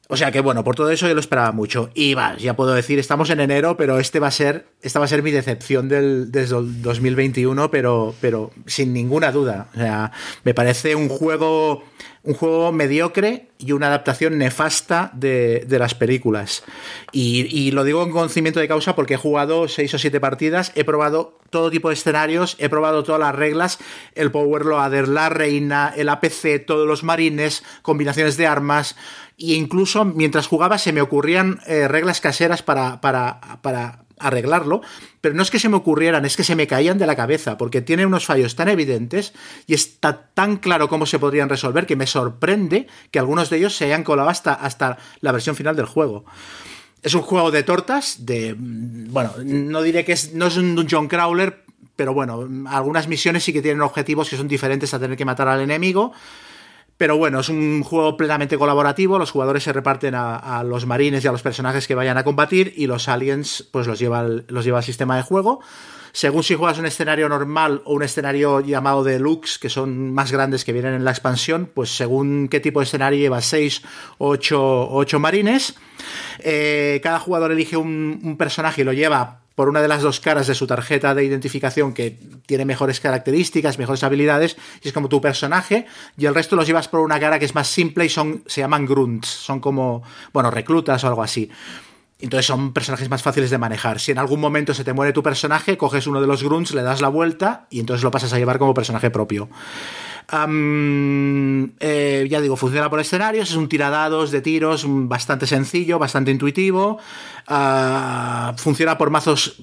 O 0.10 0.18
sea 0.18 0.32
que 0.32 0.42
bueno, 0.42 0.64
por 0.64 0.76
todo 0.76 0.92
eso 0.92 1.08
yo 1.08 1.14
lo 1.14 1.20
esperaba 1.20 1.52
mucho. 1.52 1.90
Y 1.94 2.14
va, 2.14 2.38
ya 2.38 2.56
puedo 2.56 2.74
decir, 2.74 3.00
estamos 3.00 3.30
en 3.30 3.40
enero, 3.40 3.78
pero 3.78 4.00
este 4.00 4.20
va 4.20 4.28
a 4.28 4.32
ser, 4.32 4.68
esta 4.82 5.00
va 5.00 5.06
a 5.06 5.08
ser 5.08 5.24
mi 5.24 5.32
decepción 5.32 5.90
del, 5.90 6.32
desde 6.32 6.58
el 6.58 6.82
2021, 6.82 7.72
pero, 7.72 8.14
pero 8.22 8.52
sin 8.66 8.94
ninguna 8.94 9.32
duda. 9.32 9.70
O 9.74 9.78
sea, 9.78 10.12
me 10.44 10.54
parece 10.54 10.96
un 10.96 11.10
juego 11.10 11.84
un 12.24 12.34
juego 12.34 12.72
mediocre 12.72 13.50
y 13.58 13.74
una 13.74 13.88
adaptación 13.88 14.38
nefasta 14.38 15.12
de, 15.14 15.66
las 15.68 15.94
películas. 15.94 16.64
Y, 17.12 17.72
lo 17.72 17.84
digo 17.84 18.02
en 18.04 18.12
conocimiento 18.12 18.60
de 18.60 18.68
causa 18.68 18.96
porque 18.96 19.16
he 19.16 19.18
jugado 19.18 19.68
seis 19.68 19.94
o 19.94 20.00
siete 20.00 20.22
partidas, 20.22 20.72
he 20.76 20.86
probado 20.86 21.40
todo 21.50 21.70
tipo 21.70 21.90
de 21.90 21.96
escenarios, 21.96 22.56
he 22.60 22.70
probado 22.70 23.04
todas 23.04 23.20
las 23.20 23.36
reglas, 23.36 23.80
el 24.16 24.32
Power 24.32 24.66
Loader, 24.66 25.08
la 25.08 25.30
reina, 25.30 25.94
el 25.96 26.10
APC, 26.10 26.66
todos 26.66 26.88
los 26.88 27.04
marines, 27.04 27.64
combinaciones 27.82 28.38
de 28.38 28.48
armas, 28.48 28.96
e 29.38 29.54
incluso 29.54 30.06
mientras 30.06 30.48
jugaba 30.48 30.78
se 30.78 30.94
me 30.94 31.02
ocurrían 31.02 31.60
eh, 31.68 31.88
reglas 31.88 32.22
caseras 32.22 32.64
para, 32.64 33.02
para, 33.02 33.60
para 33.62 34.03
arreglarlo, 34.20 34.82
pero 35.22 35.36
no 35.36 35.42
es 35.42 35.52
que 35.52 35.60
se 35.60 35.70
me 35.70 35.76
ocurrieran, 35.76 36.26
es 36.26 36.38
que 36.38 36.44
se 36.44 36.56
me 36.56 36.68
caían 36.68 36.98
de 36.98 37.08
la 37.08 37.16
cabeza, 37.16 37.58
porque 37.58 37.82
tiene 37.82 38.06
unos 38.06 38.26
fallos 38.26 38.56
tan 38.56 38.70
evidentes 38.70 39.34
y 39.68 39.74
está 39.74 40.28
tan 40.34 40.58
claro 40.58 40.88
cómo 40.88 41.06
se 41.06 41.20
podrían 41.20 41.50
resolver 41.50 41.86
que 41.86 41.96
me 41.96 42.08
sorprende 42.08 42.88
que 43.12 43.20
algunos 43.20 43.50
de 43.50 43.58
ellos 43.58 43.76
se 43.76 43.86
hayan 43.86 44.04
colado 44.04 44.30
hasta, 44.30 44.54
hasta 44.54 44.98
la 45.22 45.32
versión 45.32 45.56
final 45.56 45.76
del 45.76 45.86
juego. 45.86 46.26
Es 47.02 47.16
un 47.16 47.22
juego 47.22 47.52
de 47.52 47.64
tortas, 47.64 48.26
de. 48.26 48.56
Bueno, 48.58 49.34
no 49.44 49.82
diré 49.82 50.06
que 50.06 50.14
es, 50.14 50.34
no 50.34 50.48
es 50.48 50.56
un 50.56 50.74
dungeon 50.74 51.10
crawler, 51.10 51.64
pero 51.98 52.14
bueno, 52.14 52.48
algunas 52.68 53.10
misiones 53.10 53.44
sí 53.44 53.52
que 53.52 53.62
tienen 53.62 53.82
objetivos 53.82 54.30
que 54.30 54.38
son 54.38 54.48
diferentes 54.48 54.94
a 54.94 55.00
tener 55.00 55.18
que 55.18 55.26
matar 55.26 55.50
al 55.50 55.60
enemigo. 55.60 56.14
Pero 57.04 57.18
bueno, 57.18 57.42
es 57.42 57.50
un 57.50 57.84
juego 57.84 58.16
plenamente 58.16 58.58
colaborativo, 58.58 59.20
los 59.20 59.30
jugadores 59.30 59.64
se 59.64 59.74
reparten 59.74 60.16
a, 60.16 60.64
los 60.64 60.86
marines 60.86 61.22
y 61.22 61.28
a 61.28 61.34
los 61.34 61.42
personajes 61.42 61.86
que 61.86 61.96
vayan 61.96 62.18
a 62.18 62.24
combatir 62.24 62.74
y 62.78 62.88
los 62.88 63.10
aliens 63.10 63.68
pues 63.72 63.88
los 63.88 64.00
lleva, 64.00 64.24
los 64.24 64.64
lleva 64.64 64.78
al 64.78 64.86
sistema 64.86 65.18
de 65.18 65.24
juego. 65.24 65.60
Según 66.14 66.44
si 66.44 66.56
juegas 66.56 66.80
un 66.80 66.86
escenario 66.86 67.28
normal 67.28 67.82
o 67.84 67.96
un 67.96 68.04
escenario 68.04 68.62
llamado 68.62 69.04
deluxe, 69.04 69.60
que 69.60 69.68
son 69.68 70.14
más 70.14 70.32
grandes 70.32 70.64
que 70.64 70.72
vienen 70.72 70.94
en 70.94 71.04
la 71.04 71.12
expansión, 71.12 71.70
pues 71.74 71.94
según 71.94 72.48
qué 72.48 72.62
tipo 72.62 72.80
de 72.80 72.86
escenario 72.86 73.20
lleva 73.20 73.42
6 73.42 73.82
o 74.20 74.30
8, 74.90 75.20
marines. 75.20 75.76
Eh, 76.40 77.02
cada 77.04 77.20
jugador 77.20 77.52
elige 77.52 77.76
un, 77.76 78.22
un 78.24 78.38
personaje 78.38 78.84
y 78.84 78.86
lo 78.86 78.94
lleva 78.94 79.43
por 79.56 79.70
una 79.70 79.82
de 79.82 79.88
las 79.88 80.02
dos 80.02 80.20
caras 80.20 80.48
de 80.48 80.56
su 80.56 80.68
tarjeta 80.68 81.14
de 81.14 81.24
identificación 81.24 81.94
que 81.94 82.18
tiene 82.46 82.66
mejores 82.66 83.00
características, 83.00 83.78
mejores 83.78 84.04
habilidades, 84.04 84.58
y 84.82 84.88
es 84.88 84.94
como 84.94 85.10
tu 85.10 85.22
personaje, 85.22 85.86
y 86.18 86.26
el 86.26 86.36
resto 86.36 86.56
los 86.56 86.68
llevas 86.68 86.88
por 86.88 87.02
una 87.02 87.20
cara 87.20 87.40
que 87.40 87.46
es 87.46 87.56
más 87.56 87.68
simple 87.68 88.06
y 88.06 88.10
son, 88.10 88.44
se 88.48 88.62
llaman 88.62 88.86
grunts, 88.86 89.28
son 89.28 89.60
como, 89.60 90.04
bueno, 90.32 90.50
reclutas 90.52 91.04
o 91.04 91.08
algo 91.08 91.24
así. 91.24 91.50
Entonces 92.20 92.46
son 92.46 92.72
personajes 92.72 93.10
más 93.10 93.22
fáciles 93.22 93.50
de 93.50 93.58
manejar. 93.58 94.00
Si 94.00 94.12
en 94.12 94.18
algún 94.18 94.40
momento 94.40 94.74
se 94.74 94.86
te 94.86 94.94
muere 94.94 95.12
tu 95.12 95.22
personaje, 95.22 95.78
coges 95.78 96.08
uno 96.08 96.22
de 96.22 96.28
los 96.28 96.42
grunts, 96.42 96.74
le 96.74 96.82
das 96.82 97.02
la 97.02 97.10
vuelta 97.10 97.68
y 97.70 97.82
entonces 97.82 98.02
lo 98.02 98.12
pasas 98.12 98.32
a 98.32 98.38
llevar 98.38 98.60
como 98.60 98.74
personaje 98.74 99.12
propio. 99.12 99.50
Eh, 100.36 102.28
ya 102.30 102.42
digo, 102.42 102.56
funciona 102.56 102.90
por 102.90 103.00
escenarios, 103.00 103.52
es 103.52 103.56
un 103.56 103.70
tiradados 103.70 104.32
de 104.32 104.42
tiros 104.42 104.86
bastante 104.88 105.46
sencillo, 105.46 106.00
bastante 106.00 106.32
intuitivo. 106.32 106.98
Ah, 107.48 108.54
funciona 108.58 108.98
por 108.98 109.12
mazos. 109.12 109.58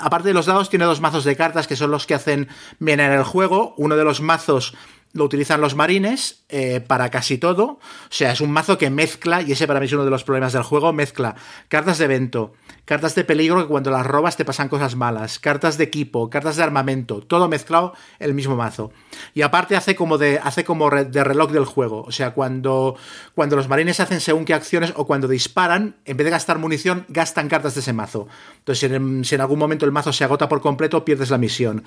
Aparte 0.00 0.28
de 0.28 0.34
los 0.34 0.46
dados, 0.46 0.68
tiene 0.68 0.84
dos 0.84 1.00
mazos 1.00 1.24
de 1.24 1.36
cartas 1.36 1.66
que 1.66 1.76
son 1.76 1.90
los 1.90 2.06
que 2.06 2.14
hacen 2.14 2.48
bien 2.78 3.00
en 3.00 3.12
el 3.12 3.24
juego. 3.24 3.74
Uno 3.78 3.96
de 3.96 4.04
los 4.04 4.20
mazos 4.20 4.74
lo 5.12 5.24
utilizan 5.24 5.60
los 5.60 5.74
marines 5.74 6.44
eh, 6.48 6.80
para 6.80 7.10
casi 7.10 7.38
todo. 7.38 7.64
O 7.64 7.80
sea, 8.10 8.32
es 8.32 8.40
un 8.40 8.52
mazo 8.52 8.78
que 8.78 8.90
mezcla, 8.90 9.42
y 9.42 9.52
ese 9.52 9.66
para 9.66 9.80
mí 9.80 9.86
es 9.86 9.92
uno 9.92 10.04
de 10.04 10.10
los 10.10 10.24
problemas 10.24 10.52
del 10.52 10.62
juego, 10.62 10.92
mezcla 10.92 11.34
cartas 11.68 11.98
de 11.98 12.04
evento, 12.04 12.52
cartas 12.90 13.14
de 13.14 13.22
peligro 13.22 13.62
que 13.62 13.68
cuando 13.68 13.92
las 13.92 14.04
robas 14.04 14.36
te 14.36 14.44
pasan 14.44 14.68
cosas 14.68 14.96
malas, 14.96 15.38
cartas 15.38 15.78
de 15.78 15.84
equipo, 15.84 16.28
cartas 16.28 16.56
de 16.56 16.64
armamento, 16.64 17.20
todo 17.20 17.48
mezclado 17.48 17.94
en 18.18 18.30
el 18.30 18.34
mismo 18.34 18.56
mazo. 18.56 18.90
Y 19.32 19.42
aparte 19.42 19.76
hace 19.76 19.94
como 19.94 20.18
de, 20.18 20.40
hace 20.42 20.64
como 20.64 20.90
de 20.90 21.22
reloj 21.22 21.52
del 21.52 21.66
juego. 21.66 22.02
O 22.02 22.10
sea, 22.10 22.32
cuando, 22.32 22.96
cuando 23.36 23.54
los 23.54 23.68
marines 23.68 24.00
hacen 24.00 24.20
según 24.20 24.44
qué 24.44 24.54
acciones 24.54 24.92
o 24.96 25.06
cuando 25.06 25.28
disparan, 25.28 25.98
en 26.04 26.16
vez 26.16 26.24
de 26.24 26.32
gastar 26.32 26.58
munición, 26.58 27.06
gastan 27.08 27.48
cartas 27.48 27.76
de 27.76 27.80
ese 27.80 27.92
mazo. 27.92 28.26
Entonces, 28.58 28.90
si 28.90 28.92
en, 28.92 29.24
si 29.24 29.36
en 29.36 29.40
algún 29.40 29.60
momento 29.60 29.84
el 29.84 29.92
mazo 29.92 30.12
se 30.12 30.24
agota 30.24 30.48
por 30.48 30.60
completo, 30.60 31.04
pierdes 31.04 31.30
la 31.30 31.38
misión. 31.38 31.84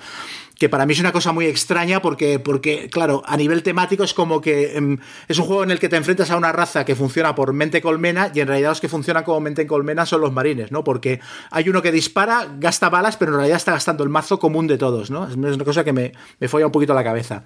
Que 0.58 0.70
para 0.70 0.86
mí 0.86 0.94
es 0.94 1.00
una 1.00 1.12
cosa 1.12 1.32
muy 1.32 1.44
extraña 1.44 2.00
porque, 2.00 2.38
porque 2.38 2.88
claro, 2.88 3.22
a 3.26 3.36
nivel 3.36 3.62
temático 3.62 4.04
es 4.04 4.14
como 4.14 4.40
que 4.40 4.74
em, 4.74 4.96
es 5.28 5.38
un 5.38 5.44
juego 5.44 5.64
en 5.64 5.70
el 5.70 5.78
que 5.78 5.90
te 5.90 5.96
enfrentas 5.96 6.30
a 6.30 6.38
una 6.38 6.50
raza 6.50 6.86
que 6.86 6.94
funciona 6.94 7.34
por 7.34 7.52
mente 7.52 7.82
colmena 7.82 8.30
y 8.32 8.40
en 8.40 8.48
realidad 8.48 8.70
los 8.70 8.80
que 8.80 8.88
funcionan 8.88 9.24
como 9.24 9.40
mente 9.40 9.66
colmena 9.66 10.06
son 10.06 10.22
los 10.22 10.32
marines, 10.32 10.72
¿no? 10.72 10.82
Porque 10.94 11.20
hay 11.50 11.68
uno 11.68 11.82
que 11.82 11.90
dispara, 11.90 12.46
gasta 12.58 12.88
balas, 12.88 13.16
pero 13.16 13.32
en 13.32 13.38
realidad 13.38 13.56
está 13.56 13.72
gastando 13.72 14.04
el 14.04 14.10
mazo 14.10 14.38
común 14.38 14.68
de 14.68 14.78
todos, 14.78 15.10
¿no? 15.10 15.26
Es 15.26 15.34
una 15.34 15.64
cosa 15.64 15.82
que 15.82 15.92
me, 15.92 16.12
me 16.38 16.46
folla 16.46 16.66
un 16.66 16.72
poquito 16.72 16.94
la 16.94 17.02
cabeza. 17.02 17.42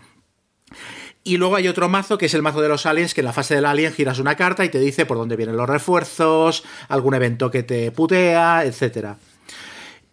Y 1.25 1.39
luego 1.39 1.57
hay 1.57 1.66
otro 1.66 1.89
mazo 1.89 2.19
que 2.19 2.27
es 2.27 2.35
el 2.35 2.43
mazo 2.43 2.61
de 2.61 2.69
los 2.69 2.85
aliens, 2.85 3.15
que 3.15 3.23
en 3.23 3.25
la 3.25 3.33
fase 3.33 3.55
del 3.55 3.65
alien 3.65 3.95
giras 3.95 4.19
una 4.19 4.37
carta 4.37 4.66
y 4.66 4.69
te 4.69 4.79
dice 4.79 5.07
por 5.07 5.16
dónde 5.16 5.37
vienen 5.37 5.57
los 5.57 5.69
refuerzos, 5.69 6.62
algún 6.89 7.15
evento 7.15 7.51
que 7.51 7.62
te 7.62 7.91
putea, 7.91 8.65
etcétera. 8.65 9.16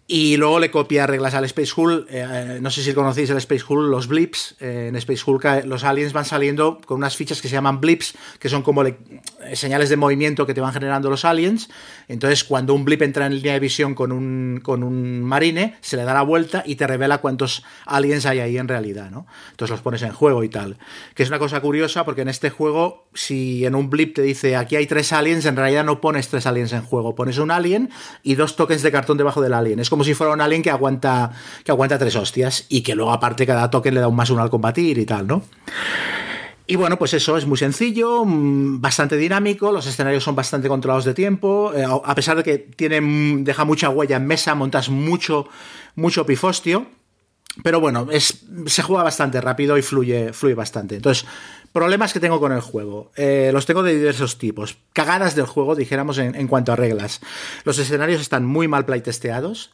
Y 0.07 0.37
luego 0.37 0.59
le 0.59 0.69
copia 0.69 1.07
reglas 1.07 1.33
al 1.33 1.45
Space 1.45 1.71
Hulk. 1.75 2.07
Eh, 2.11 2.59
no 2.61 2.69
sé 2.69 2.83
si 2.83 2.93
conocéis 2.93 3.31
el 3.31 3.37
Space 3.37 3.63
Hulk, 3.67 3.89
los 3.89 4.07
blips. 4.07 4.55
Eh, 4.59 4.87
en 4.89 4.95
Space 4.97 5.23
Hulk 5.25 5.45
eh, 5.45 5.63
los 5.65 5.83
aliens 5.83 6.13
van 6.13 6.25
saliendo 6.25 6.79
con 6.85 6.97
unas 6.97 7.15
fichas 7.15 7.41
que 7.41 7.47
se 7.47 7.55
llaman 7.55 7.81
blips, 7.81 8.13
que 8.37 8.47
son 8.47 8.61
como 8.61 8.83
señales 9.53 9.89
de 9.89 9.97
movimiento 9.97 10.45
que 10.45 10.53
te 10.53 10.61
van 10.61 10.73
generando 10.73 11.09
los 11.09 11.25
aliens. 11.25 11.69
Entonces, 12.07 12.43
cuando 12.43 12.75
un 12.75 12.85
blip 12.85 13.01
entra 13.01 13.25
en 13.25 13.35
línea 13.35 13.53
de 13.53 13.59
visión 13.59 13.95
con 13.95 14.11
un, 14.11 14.59
con 14.61 14.83
un 14.83 15.23
marine, 15.23 15.75
se 15.81 15.97
le 15.97 16.03
da 16.03 16.13
la 16.13 16.21
vuelta 16.21 16.61
y 16.67 16.75
te 16.75 16.85
revela 16.85 17.17
cuántos 17.17 17.63
aliens 17.87 18.27
hay 18.27 18.41
ahí 18.41 18.59
en 18.59 18.67
realidad, 18.67 19.09
¿no? 19.09 19.25
Entonces 19.49 19.71
los 19.71 19.81
pones 19.81 20.03
en 20.03 20.11
juego 20.11 20.43
y 20.43 20.49
tal. 20.49 20.77
Que 21.15 21.23
es 21.23 21.29
una 21.29 21.39
cosa 21.39 21.59
curiosa 21.61 22.05
porque 22.05 22.21
en 22.21 22.29
este 22.29 22.51
juego, 22.51 23.07
si 23.15 23.65
en 23.65 23.73
un 23.73 23.89
blip 23.89 24.13
te 24.13 24.21
dice 24.21 24.55
aquí 24.55 24.75
hay 24.75 24.85
tres 24.85 25.11
aliens, 25.13 25.45
en 25.45 25.55
realidad 25.55 25.83
no 25.83 25.99
pones 25.99 26.27
tres 26.27 26.45
aliens 26.45 26.73
en 26.73 26.83
juego. 26.83 27.15
Pones 27.15 27.39
un 27.39 27.49
alien 27.49 27.89
y 28.21 28.35
dos 28.35 28.55
tokens 28.55 28.83
de 28.83 28.91
cartón 28.91 29.17
debajo 29.17 29.41
del 29.41 29.53
alien. 29.53 29.79
Como 29.95 30.03
si 30.03 30.13
fuera 30.13 30.33
un 30.33 30.41
alien 30.41 30.61
que 30.61 30.69
aguanta, 30.69 31.31
que 31.63 31.71
aguanta 31.71 31.97
tres 31.97 32.17
hostias 32.17 32.65
y 32.67 32.81
que 32.81 32.95
luego 32.95 33.13
aparte 33.13 33.45
cada 33.45 33.69
token 33.69 33.93
le 33.93 34.01
da 34.01 34.09
un 34.09 34.15
más 34.17 34.29
uno 34.29 34.41
al 34.41 34.49
combatir 34.49 34.97
y 34.97 35.05
tal, 35.05 35.25
¿no? 35.25 35.41
Y 36.67 36.75
bueno, 36.75 36.97
pues 36.97 37.13
eso 37.13 37.37
es 37.37 37.45
muy 37.45 37.57
sencillo, 37.57 38.25
mm, 38.25 38.81
bastante 38.81 39.15
dinámico, 39.15 39.71
los 39.71 39.87
escenarios 39.87 40.21
son 40.21 40.35
bastante 40.35 40.67
controlados 40.67 41.05
de 41.05 41.13
tiempo, 41.13 41.71
eh, 41.73 41.85
a 41.85 42.13
pesar 42.13 42.35
de 42.35 42.43
que 42.43 42.57
tiene, 42.57 42.99
deja 43.43 43.63
mucha 43.63 43.87
huella 43.87 44.17
en 44.17 44.27
mesa, 44.27 44.53
montas 44.53 44.89
mucho, 44.89 45.47
mucho 45.95 46.25
pifostio, 46.25 46.87
pero 47.63 47.79
bueno, 47.79 48.07
es, 48.11 48.43
se 48.65 48.81
juega 48.83 49.03
bastante 49.03 49.39
rápido 49.39 49.77
y 49.77 49.81
fluye, 49.81 50.33
fluye 50.33 50.55
bastante. 50.55 50.97
Entonces, 50.97 51.25
Problemas 51.75 52.13
que 52.13 52.21
tengo 52.21 52.39
con 52.39 52.53
el 52.53 52.61
juego. 52.61 53.11
Eh, 53.17 53.49
los 53.51 53.65
tengo 53.65 53.83
de 53.83 53.93
diversos 53.93 54.37
tipos. 54.37 54.77
Cagadas 54.93 55.35
del 55.35 55.45
juego, 55.45 55.75
dijéramos, 55.75 56.17
en, 56.19 56.47
cuanto 56.47 56.71
a 56.71 56.77
reglas. 56.77 57.19
Los 57.65 57.79
escenarios 57.79 58.21
están 58.21 58.45
muy 58.45 58.69
mal 58.69 58.85
playtesteados 58.85 59.71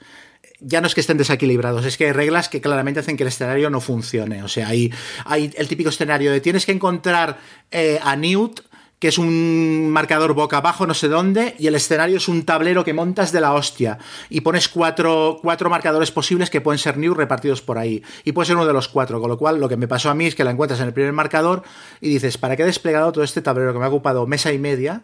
ya 0.60 0.82
no 0.82 0.88
es 0.88 0.96
que 0.96 1.02
estén 1.02 1.18
desequilibrados, 1.18 1.86
es 1.86 1.98
que 1.98 2.06
hay 2.06 2.12
reglas 2.12 2.50
que 2.50 2.62
claramente 2.62 3.00
hacen 3.00 3.18
que 3.18 3.24
el 3.24 3.30
escenario 3.30 3.70
no 3.70 3.82
funcione. 3.82 4.42
O 4.42 4.48
sea, 4.48 4.70
hay, 4.70 4.92
hay 5.26 5.52
el 5.56 5.68
típico 5.68 5.90
escenario 5.90 6.32
de 6.32 6.42
tienes 6.42 6.66
que 6.66 6.72
encontrar 6.72 7.40
eh, 7.70 8.00
a 8.02 8.16
Newt 8.16 8.62
que 9.02 9.08
es 9.08 9.18
un 9.18 9.90
marcador 9.90 10.36
boca 10.36 10.58
abajo, 10.58 10.86
no 10.86 10.94
sé 10.94 11.08
dónde, 11.08 11.56
y 11.58 11.66
el 11.66 11.74
escenario 11.74 12.18
es 12.18 12.28
un 12.28 12.46
tablero 12.46 12.84
que 12.84 12.94
montas 12.94 13.32
de 13.32 13.42
la 13.42 13.52
hostia. 13.54 13.98
Y 14.30 14.42
pones 14.42 14.70
cuatro, 14.70 15.40
cuatro 15.42 15.72
marcadores 15.72 16.12
posibles 16.12 16.52
que 16.52 16.62
pueden 16.62 16.78
ser 16.78 17.00
new 17.00 17.16
repartidos 17.16 17.64
por 17.64 17.80
ahí. 17.80 18.04
Y 18.26 18.34
puede 18.34 18.46
ser 18.46 18.58
uno 18.58 18.68
de 18.68 18.74
los 18.74 18.88
cuatro, 18.88 19.20
con 19.20 19.28
lo 19.28 19.40
cual 19.40 19.60
lo 19.60 19.68
que 19.68 19.76
me 19.76 19.88
pasó 19.88 20.12
a 20.12 20.14
mí 20.14 20.28
es 20.28 20.36
que 20.36 20.44
la 20.44 20.52
encuentras 20.52 20.80
en 20.82 20.86
el 20.86 20.94
primer 20.94 21.14
marcador 21.14 21.64
y 22.00 22.10
dices, 22.10 22.38
¿para 22.38 22.56
qué 22.56 22.62
he 22.62 22.68
desplegado 22.68 23.12
todo 23.12 23.24
este 23.24 23.42
tablero 23.42 23.74
que 23.74 23.80
me 23.80 23.86
ha 23.86 23.90
ocupado 23.90 24.28
mesa 24.28 24.54
y 24.54 24.60
media? 24.60 25.02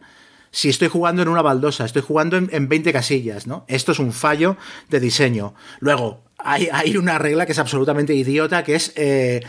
Si 0.51 0.69
estoy 0.69 0.89
jugando 0.89 1.23
en 1.23 1.27
una 1.27 1.41
baldosa, 1.41 1.83
estoy 1.83 2.03
jugando 2.03 2.37
en, 2.37 2.49
en 2.53 2.69
20 2.69 2.93
casillas, 2.93 3.47
¿no? 3.47 3.65
Esto 3.67 3.93
es 3.93 3.99
un 3.99 4.13
fallo 4.13 4.57
de 4.89 4.99
diseño. 4.99 5.55
Luego, 5.79 6.21
hay, 6.37 6.69
hay 6.71 6.97
una 6.97 7.17
regla 7.17 7.47
que 7.47 7.53
es 7.53 7.59
absolutamente 7.59 8.13
idiota, 8.13 8.63
que 8.63 8.75
es 8.75 8.93
eh, 8.95 9.41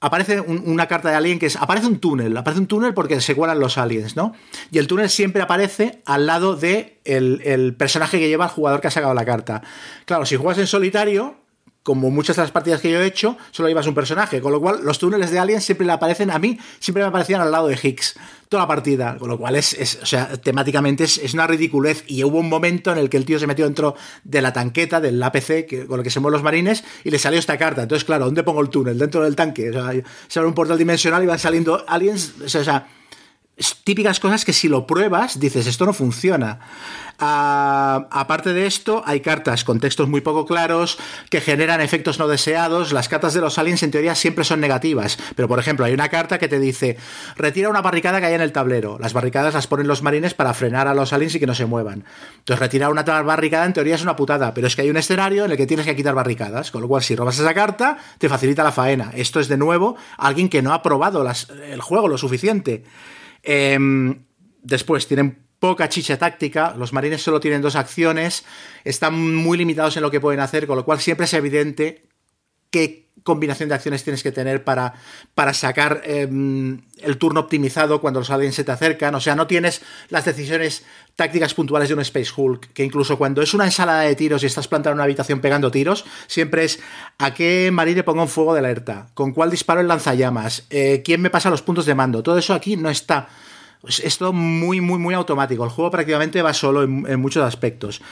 aparece 0.00 0.40
un- 0.40 0.62
una 0.66 0.86
carta 0.86 1.10
de 1.10 1.16
alien 1.16 1.38
que 1.38 1.46
es. 1.46 1.56
Aparece 1.56 1.86
un 1.86 1.98
túnel. 1.98 2.36
Aparece 2.36 2.60
un 2.60 2.66
túnel 2.66 2.94
porque 2.94 3.20
se 3.20 3.34
cuelan 3.34 3.58
los 3.60 3.78
aliens, 3.78 4.16
¿no? 4.16 4.32
Y 4.70 4.78
el 4.78 4.86
túnel 4.86 5.08
siempre 5.10 5.42
aparece 5.42 6.02
al 6.06 6.26
lado 6.26 6.56
de 6.56 6.98
el, 7.04 7.42
el 7.44 7.74
personaje 7.74 8.18
que 8.18 8.28
lleva 8.28 8.44
el 8.46 8.50
jugador 8.50 8.80
que 8.80 8.88
ha 8.88 8.90
sacado 8.90 9.14
la 9.14 9.24
carta. 9.24 9.62
Claro, 10.06 10.24
si 10.26 10.36
juegas 10.36 10.58
en 10.58 10.66
solitario. 10.66 11.36
Como 11.82 12.10
muchas 12.10 12.36
de 12.36 12.42
las 12.42 12.50
partidas 12.50 12.80
que 12.82 12.90
yo 12.90 13.00
he 13.00 13.06
hecho, 13.06 13.38
solo 13.52 13.68
llevas 13.68 13.86
un 13.86 13.94
personaje, 13.94 14.42
con 14.42 14.52
lo 14.52 14.60
cual 14.60 14.80
los 14.84 14.98
túneles 14.98 15.30
de 15.30 15.38
aliens 15.38 15.64
siempre 15.64 15.86
le 15.86 15.92
aparecen 15.94 16.30
a 16.30 16.38
mí, 16.38 16.58
siempre 16.78 17.02
me 17.02 17.08
aparecían 17.08 17.40
al 17.40 17.50
lado 17.50 17.68
de 17.68 17.78
Higgs, 17.82 18.16
toda 18.50 18.64
la 18.64 18.68
partida, 18.68 19.16
con 19.18 19.30
lo 19.30 19.38
cual 19.38 19.56
es, 19.56 19.72
es- 19.72 19.98
o 20.02 20.04
sea, 20.04 20.36
temáticamente 20.36 21.04
es, 21.04 21.32
una 21.32 21.46
ridiculez 21.46 22.04
y 22.06 22.22
hubo 22.22 22.38
un 22.38 22.50
momento 22.50 22.92
en 22.92 22.98
el 22.98 23.08
que 23.08 23.16
el 23.16 23.24
tío 23.24 23.38
se 23.38 23.46
metió 23.46 23.64
dentro 23.64 23.94
de 24.24 24.42
la 24.42 24.52
tanqueta, 24.52 25.00
del 25.00 25.22
APC, 25.22 25.86
con 25.86 26.00
el 26.00 26.04
que 26.04 26.10
se 26.10 26.20
mueven 26.20 26.34
los 26.34 26.42
marines, 26.42 26.84
y 27.02 27.10
le 27.10 27.18
salió 27.18 27.38
esta 27.38 27.56
carta. 27.56 27.82
Entonces, 27.82 28.04
claro, 28.04 28.26
¿dónde 28.26 28.42
pongo 28.42 28.60
el 28.60 28.68
túnel? 28.68 28.98
Dentro 28.98 29.22
del 29.22 29.34
tanque. 29.34 29.70
O 29.70 29.72
sea, 29.72 29.92
se 30.28 30.38
abre 30.38 30.48
un 30.48 30.54
portal 30.54 30.76
dimensional 30.76 31.22
y 31.22 31.26
van 31.26 31.38
saliendo 31.38 31.82
aliens, 31.88 32.34
o 32.44 32.48
sea, 32.48 32.88
típicas 33.84 34.20
cosas 34.20 34.44
que 34.44 34.52
si 34.52 34.68
lo 34.68 34.86
pruebas 34.86 35.38
dices 35.38 35.66
esto 35.66 35.86
no 35.86 35.92
funciona. 35.92 36.58
Ah, 37.22 38.06
aparte 38.10 38.54
de 38.54 38.66
esto, 38.66 39.02
hay 39.04 39.20
cartas 39.20 39.62
con 39.62 39.78
textos 39.78 40.08
muy 40.08 40.22
poco 40.22 40.46
claros 40.46 40.96
que 41.28 41.42
generan 41.42 41.82
efectos 41.82 42.18
no 42.18 42.28
deseados. 42.28 42.92
Las 42.92 43.10
cartas 43.10 43.34
de 43.34 43.42
los 43.42 43.58
aliens 43.58 43.82
en 43.82 43.90
teoría 43.90 44.14
siempre 44.14 44.44
son 44.44 44.60
negativas, 44.60 45.18
pero 45.36 45.46
por 45.46 45.58
ejemplo 45.58 45.84
hay 45.84 45.92
una 45.92 46.08
carta 46.08 46.38
que 46.38 46.48
te 46.48 46.58
dice 46.58 46.96
retira 47.36 47.68
una 47.68 47.82
barricada 47.82 48.20
que 48.20 48.26
hay 48.26 48.34
en 48.34 48.40
el 48.40 48.52
tablero. 48.52 48.98
Las 48.98 49.12
barricadas 49.12 49.52
las 49.52 49.66
ponen 49.66 49.86
los 49.86 50.02
marines 50.02 50.32
para 50.32 50.54
frenar 50.54 50.88
a 50.88 50.94
los 50.94 51.12
aliens 51.12 51.34
y 51.34 51.40
que 51.40 51.46
no 51.46 51.54
se 51.54 51.66
muevan. 51.66 52.04
Entonces 52.38 52.58
retirar 52.58 52.90
una 52.90 53.02
barricada 53.02 53.66
en 53.66 53.74
teoría 53.74 53.96
es 53.96 54.02
una 54.02 54.16
putada, 54.16 54.54
pero 54.54 54.66
es 54.66 54.74
que 54.74 54.82
hay 54.82 54.90
un 54.90 54.96
escenario 54.96 55.44
en 55.44 55.50
el 55.50 55.56
que 55.58 55.66
tienes 55.66 55.84
que 55.84 55.94
quitar 55.94 56.14
barricadas, 56.14 56.70
con 56.70 56.80
lo 56.80 56.88
cual 56.88 57.02
si 57.02 57.14
robas 57.16 57.38
esa 57.38 57.52
carta 57.52 57.98
te 58.16 58.30
facilita 58.30 58.64
la 58.64 58.72
faena. 58.72 59.12
Esto 59.14 59.40
es 59.40 59.48
de 59.48 59.58
nuevo 59.58 59.96
alguien 60.16 60.48
que 60.48 60.62
no 60.62 60.72
ha 60.72 60.82
probado 60.82 61.22
el 61.22 61.80
juego 61.82 62.08
lo 62.08 62.16
suficiente. 62.16 62.84
Em, 63.42 64.24
después 64.62 65.06
tienen 65.06 65.38
poca 65.58 65.88
chicha 65.88 66.18
táctica, 66.18 66.74
los 66.76 66.92
marines 66.92 67.22
solo 67.22 67.38
tienen 67.38 67.62
dos 67.62 67.76
acciones, 67.76 68.44
están 68.84 69.34
muy 69.34 69.58
limitados 69.58 69.96
en 69.96 70.02
lo 70.02 70.10
que 70.10 70.20
pueden 70.20 70.40
hacer, 70.40 70.66
con 70.66 70.76
lo 70.76 70.84
cual 70.84 71.00
siempre 71.00 71.26
es 71.26 71.34
evidente 71.34 72.06
qué 72.70 73.09
combinación 73.22 73.68
de 73.68 73.74
acciones 73.74 74.02
tienes 74.02 74.22
que 74.22 74.32
tener 74.32 74.64
para, 74.64 74.94
para 75.34 75.54
sacar 75.54 76.02
em, 76.04 76.80
el 76.98 77.18
turno 77.18 77.40
optimizado 77.40 78.00
cuando 78.00 78.20
los 78.20 78.30
aliens 78.30 78.54
se 78.54 78.64
te 78.64 78.72
acercan. 78.72 79.14
O 79.14 79.20
sea, 79.20 79.34
no 79.34 79.46
tienes 79.46 79.82
las 80.08 80.24
decisiones 80.24 80.84
tácticas 81.16 81.54
puntuales 81.54 81.88
de 81.88 81.94
un 81.94 82.00
Space 82.00 82.30
Hulk, 82.34 82.72
que 82.72 82.84
incluso 82.84 83.18
cuando 83.18 83.42
es 83.42 83.54
una 83.54 83.64
ensalada 83.64 84.02
de 84.02 84.16
tiros 84.16 84.42
y 84.42 84.46
estás 84.46 84.68
plantado 84.68 84.92
en 84.92 84.96
una 84.96 85.04
habitación 85.04 85.40
pegando 85.40 85.70
tiros, 85.70 86.04
siempre 86.26 86.64
es 86.64 86.80
a 87.18 87.34
qué 87.34 87.70
marine 87.72 88.02
pongo 88.02 88.22
un 88.22 88.28
fuego 88.28 88.54
de 88.54 88.60
alerta, 88.60 89.08
con 89.14 89.32
cuál 89.32 89.50
disparo 89.50 89.80
el 89.80 89.88
lanzallamas, 89.88 90.64
Eh, 90.70 91.02
quién 91.04 91.20
me 91.20 91.30
pasa 91.30 91.50
los 91.50 91.62
puntos 91.62 91.86
de 91.86 91.94
mando. 91.94 92.22
Todo 92.22 92.38
eso 92.38 92.54
aquí 92.54 92.76
no 92.76 92.90
está. 92.90 93.28
Es, 93.86 94.18
todo 94.18 94.32
muy, 94.32 94.80
muy, 94.80 94.98
muy 94.98 95.14
automático. 95.14 95.64
El 95.64 95.70
juego 95.70 95.90
prácticamente 95.90 96.42
va 96.42 96.52
solo 96.52 96.82
en 96.82 97.20
muchos 97.20 97.42
aspectos. 97.42 98.02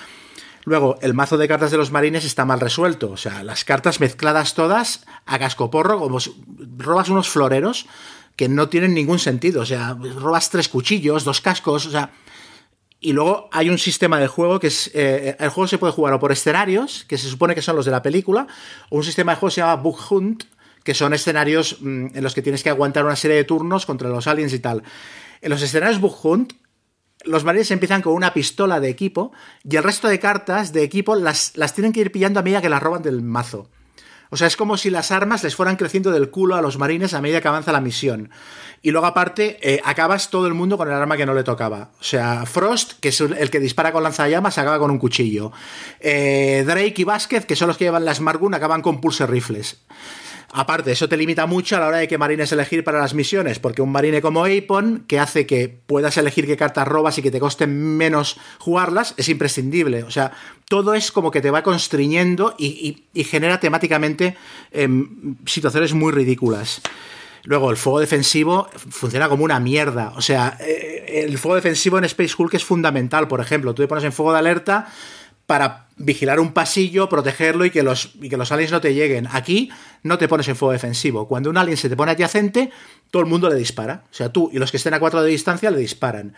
Luego, 0.69 0.99
el 1.01 1.15
mazo 1.15 1.39
de 1.39 1.49
cartas 1.49 1.71
de 1.71 1.79
los 1.79 1.91
marines 1.91 2.27
está 2.27 2.45
mal 2.45 2.61
resuelto. 2.61 3.11
O 3.11 3.17
sea, 3.17 3.43
las 3.43 3.65
cartas 3.65 4.01
mezcladas 4.01 4.53
todas 4.53 5.07
a 5.25 5.39
cascoporro, 5.39 5.99
como 5.99 6.19
robas 6.77 7.09
unos 7.09 7.31
floreros 7.31 7.87
que 8.37 8.51
no 8.51 8.69
tienen 8.69 8.93
ningún 8.93 9.19
sentido. 9.19 9.63
O 9.63 9.67
sea, 9.67 9.97
robas 10.17 10.51
tres 10.51 10.69
cuchillos, 10.69 11.25
dos 11.25 11.41
cascos, 11.41 11.87
o 11.87 11.91
sea. 11.91 12.11
Y 13.01 13.13
luego 13.13 13.49
hay 13.51 13.71
un 13.71 13.79
sistema 13.79 14.19
de 14.19 14.27
juego 14.27 14.61
que 14.61 14.67
es. 14.67 14.91
eh, 14.93 15.37
el 15.39 15.49
juego 15.49 15.69
se 15.69 15.79
puede 15.79 15.95
jugar 15.95 16.13
o 16.13 16.21
por 16.21 16.33
escenarios, 16.33 17.07
que 17.09 17.17
se 17.17 17.31
supone 17.31 17.55
que 17.55 17.63
son 17.63 17.75
los 17.75 17.87
de 17.87 17.93
la 17.93 18.03
película, 18.03 18.47
o 18.91 18.97
un 18.97 19.05
sistema 19.05 19.33
de 19.33 19.37
juego 19.37 19.51
que 19.51 19.55
se 19.55 19.61
llama 19.63 19.77
Bug 19.77 19.99
Hunt, 20.11 20.45
que 20.85 20.93
son 20.93 21.15
escenarios 21.15 21.79
mm, 21.81 22.09
en 22.15 22.23
los 22.23 22.35
que 22.35 22.43
tienes 22.43 22.63
que 22.63 22.69
aguantar 22.69 23.07
una 23.07 23.17
serie 23.17 23.39
de 23.39 23.45
turnos 23.45 23.87
contra 23.87 24.11
los 24.11 24.27
aliens 24.27 24.53
y 24.53 24.59
tal. 24.59 24.83
En 25.41 25.51
los 25.51 25.63
escenarios 25.63 25.99
Bug 26.01 26.27
Hunt, 26.27 26.53
los 27.25 27.45
marines 27.45 27.71
empiezan 27.71 28.03
con 28.03 28.15
una 28.15 28.33
pistola 28.33 28.81
de 28.81 28.89
equipo 28.89 29.33
y 29.69 29.77
el 29.77 29.83
resto 29.83 30.09
de 30.09 30.19
cartas 30.19 30.73
de 30.73 30.83
equipo 30.83 31.17
las, 31.17 31.57
las 31.57 31.75
tienen 31.75 31.93
que 31.93 32.01
ir 32.01 32.13
pillando 32.13 32.41
a 32.41 32.43
medida 32.43 32.63
que 32.63 32.69
las 32.69 32.83
roban 32.83 33.03
del 33.03 33.23
mazo. 33.23 33.69
O 34.31 34.37
sea, 34.37 34.47
es 34.47 34.57
como 34.57 34.77
si 34.77 34.91
las 34.91 35.11
armas 35.11 35.43
les 35.43 35.57
fueran 35.57 35.77
creciendo 35.77 36.11
del 36.11 36.31
culo 36.31 36.55
a 36.55 36.63
los 36.63 36.79
marines 36.79 37.15
a 37.15 37.23
medida 37.23 37.41
que 37.41 37.49
avanza 37.49 37.73
la 37.73 37.81
misión. 37.81 38.31
Y 38.83 38.91
luego, 38.91 39.07
aparte, 39.07 39.59
eh, 39.63 39.81
acabas 39.85 40.31
todo 40.31 40.47
el 40.47 40.55
mundo 40.55 40.77
con 40.77 40.89
el 40.89 40.95
arma 40.95 41.17
que 41.17 41.27
no 41.27 41.35
le 41.35 41.45
tocaba. 41.45 41.91
O 41.99 42.05
sea, 42.05 42.45
Frost, 42.45 43.01
que 43.01 43.09
es 43.09 43.21
el 43.21 43.51
que 43.51 43.59
dispara 43.59 43.91
con 43.91 44.03
lanzallamas, 44.03 44.59
acaba 44.59 44.79
con 44.79 44.91
un 44.91 44.99
cuchillo. 44.99 45.53
Eh, 46.01 46.63
Drake 46.67 46.95
y 46.97 47.05
Vázquez, 47.05 47.47
que 47.47 47.57
son 47.57 47.69
los 47.69 47.79
que 47.79 47.85
llevan 47.85 48.05
las 48.05 48.21
Margun, 48.21 48.55
acaban 48.55 48.83
con 48.83 49.01
pulse 49.01 49.27
rifles. 49.27 49.79
Aparte, 50.53 50.93
eso 50.93 51.09
te 51.09 51.17
limita 51.17 51.47
mucho 51.47 51.77
a 51.77 51.81
la 51.81 51.89
hora 51.89 51.99
de 51.99 52.09
qué 52.09 52.17
marines 52.17 52.51
elegir 52.53 52.83
para 52.83 52.99
las 52.99 53.13
misiones, 53.13 53.59
porque 53.59 53.83
un 53.83 53.93
marine 53.93 54.23
como 54.23 54.45
Apon, 54.45 55.05
que 55.07 55.19
hace 55.19 55.47
que 55.47 55.69
puedas 55.69 56.17
elegir 56.17 56.47
qué 56.47 56.57
cartas 56.57 56.89
robas 56.89 57.19
y 57.19 57.23
que 57.23 57.31
te 57.31 57.39
costen 57.39 57.97
menos 57.97 58.39
jugarlas, 58.59 59.15
es 59.19 59.29
imprescindible. 59.29 60.05
O 60.05 60.11
sea, 60.11 60.33
todo 60.67 60.95
es 60.95 61.13
como 61.13 61.31
que 61.31 61.43
te 61.43 61.51
va 61.51 61.63
constriñendo 61.63 62.55
y 62.59 62.97
genera 63.25 63.61
temáticamente 63.61 64.37
em, 64.73 65.37
situaciones 65.45 65.93
muy 65.93 66.13
ridículas. 66.13 66.81
Luego, 67.45 67.71
el 67.71 67.77
fuego 67.77 68.01
defensivo 68.01 68.69
funciona 68.91 69.29
como 69.29 69.45
una 69.45 69.61
mierda. 69.61 70.13
O 70.17 70.21
sea, 70.21 70.59
eh, 70.61 71.25
el 71.27 71.39
fuego 71.39 71.57
defensivo 71.57 71.99
en 71.99 72.05
Space 72.05 72.35
Hulk 72.37 72.55
es 72.55 72.65
fundamental. 72.65 73.29
Por 73.29 73.41
ejemplo, 73.41 73.75
tú 73.75 73.83
te 73.83 73.89
pones 73.89 74.05
en 74.05 74.13
fuego 74.13 74.33
de 74.33 74.39
alerta 74.39 74.93
para 75.47 75.88
vigilar 75.99 76.41
un 76.41 76.53
pasillo, 76.53 77.09
protegerlo 77.09 77.65
y 77.65 77.71
que 77.71 77.83
los, 77.83 78.13
y 78.21 78.29
que 78.29 78.37
los 78.37 78.51
aliens 78.53 78.73
no 78.73 78.81
te 78.81 78.95
lleguen. 78.95 79.29
Aquí 79.33 79.71
no 80.03 80.17
te 80.19 80.29
pones 80.29 80.49
en 80.49 80.57
fuego 80.57 80.73
defensivo. 80.73 81.27
Cuando 81.29 81.51
un 81.51 81.57
alien 81.59 81.77
se 81.77 81.89
te 81.89 81.97
pone 81.97 82.13
adyacente, 82.13 82.71
todo 83.11 83.23
el 83.23 83.29
mundo 83.29 83.49
le 83.49 83.57
dispara. 83.57 84.05
O 84.11 84.15
sea, 84.15 84.31
tú 84.33 84.51
y 84.53 84.59
los 84.59 84.71
que 84.71 84.77
estén 84.79 84.95
a 84.95 85.01
4 85.01 85.23
de 85.23 85.31
distancia 85.31 85.71
le 85.71 85.79
disparan. 85.79 86.35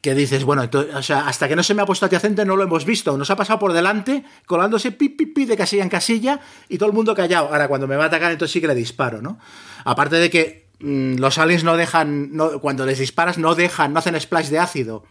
Que 0.00 0.14
dices, 0.14 0.44
bueno, 0.44 0.62
entonces, 0.62 0.94
o 0.94 1.02
sea, 1.02 1.28
hasta 1.28 1.48
que 1.48 1.54
no 1.56 1.62
se 1.62 1.74
me 1.74 1.82
ha 1.82 1.86
puesto 1.86 2.06
adyacente 2.06 2.46
no 2.46 2.56
lo 2.56 2.62
hemos 2.62 2.86
visto. 2.86 3.18
Nos 3.18 3.30
ha 3.30 3.36
pasado 3.36 3.58
por 3.58 3.74
delante, 3.74 4.24
colándose 4.46 4.90
pi, 4.90 5.10
pi, 5.10 5.26
pi 5.26 5.44
de 5.44 5.54
casilla 5.56 5.82
en 5.82 5.90
casilla 5.90 6.40
y 6.70 6.78
todo 6.78 6.88
el 6.88 6.94
mundo 6.94 7.14
callado. 7.14 7.48
Ahora, 7.48 7.68
cuando 7.68 7.86
me 7.86 7.96
va 7.96 8.04
a 8.04 8.06
atacar, 8.06 8.32
entonces 8.32 8.52
sí 8.52 8.60
que 8.62 8.68
le 8.68 8.74
disparo, 8.74 9.20
¿no? 9.20 9.38
Aparte 9.84 10.16
de 10.16 10.30
que 10.30 10.68
mm, 10.80 11.16
los 11.16 11.36
aliens 11.36 11.62
no 11.62 11.76
dejan, 11.76 12.34
no- 12.34 12.58
cuando 12.60 12.86
les 12.86 13.00
disparas, 13.00 13.36
no 13.36 13.54
dejan, 13.54 13.92
no 13.92 13.98
hacen 13.98 14.18
splash 14.18 14.48
de 14.48 14.60
ácido. 14.60 15.04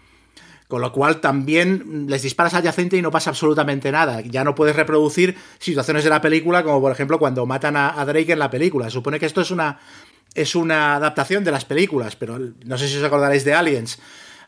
Con 0.72 0.80
lo 0.80 0.94
cual 0.94 1.20
también 1.20 2.06
les 2.08 2.22
disparas 2.22 2.54
adyacente 2.54 2.96
y 2.96 3.02
no 3.02 3.12
pasa 3.12 3.32
absolutamente 3.32 3.92
nada. 3.92 4.22
Ya 4.22 4.46
no 4.46 4.56
puedes 4.56 4.74
reproducir 4.74 5.36
situaciones 5.60 6.06
de 6.06 6.10
la 6.10 6.22
película, 6.22 6.64
como 6.64 6.80
por 6.80 6.94
ejemplo 6.94 7.20
cuando 7.20 7.46
matan 7.46 7.76
a, 7.76 8.06
Drake 8.06 8.32
en 8.32 8.40
la 8.40 8.50
película. 8.50 8.86
Se 8.86 8.92
supone 8.92 9.20
que 9.20 9.26
esto 9.26 9.42
es 9.42 9.52
una, 9.52 9.80
es 10.34 10.56
una 10.56 10.96
adaptación 10.96 11.44
de 11.44 11.52
las 11.52 11.66
películas, 11.66 12.16
pero 12.16 12.40
no 12.64 12.78
sé 12.78 12.88
si 12.88 12.96
os 12.96 13.04
acordaréis 13.04 13.44
de 13.44 13.54
Aliens. 13.54 14.00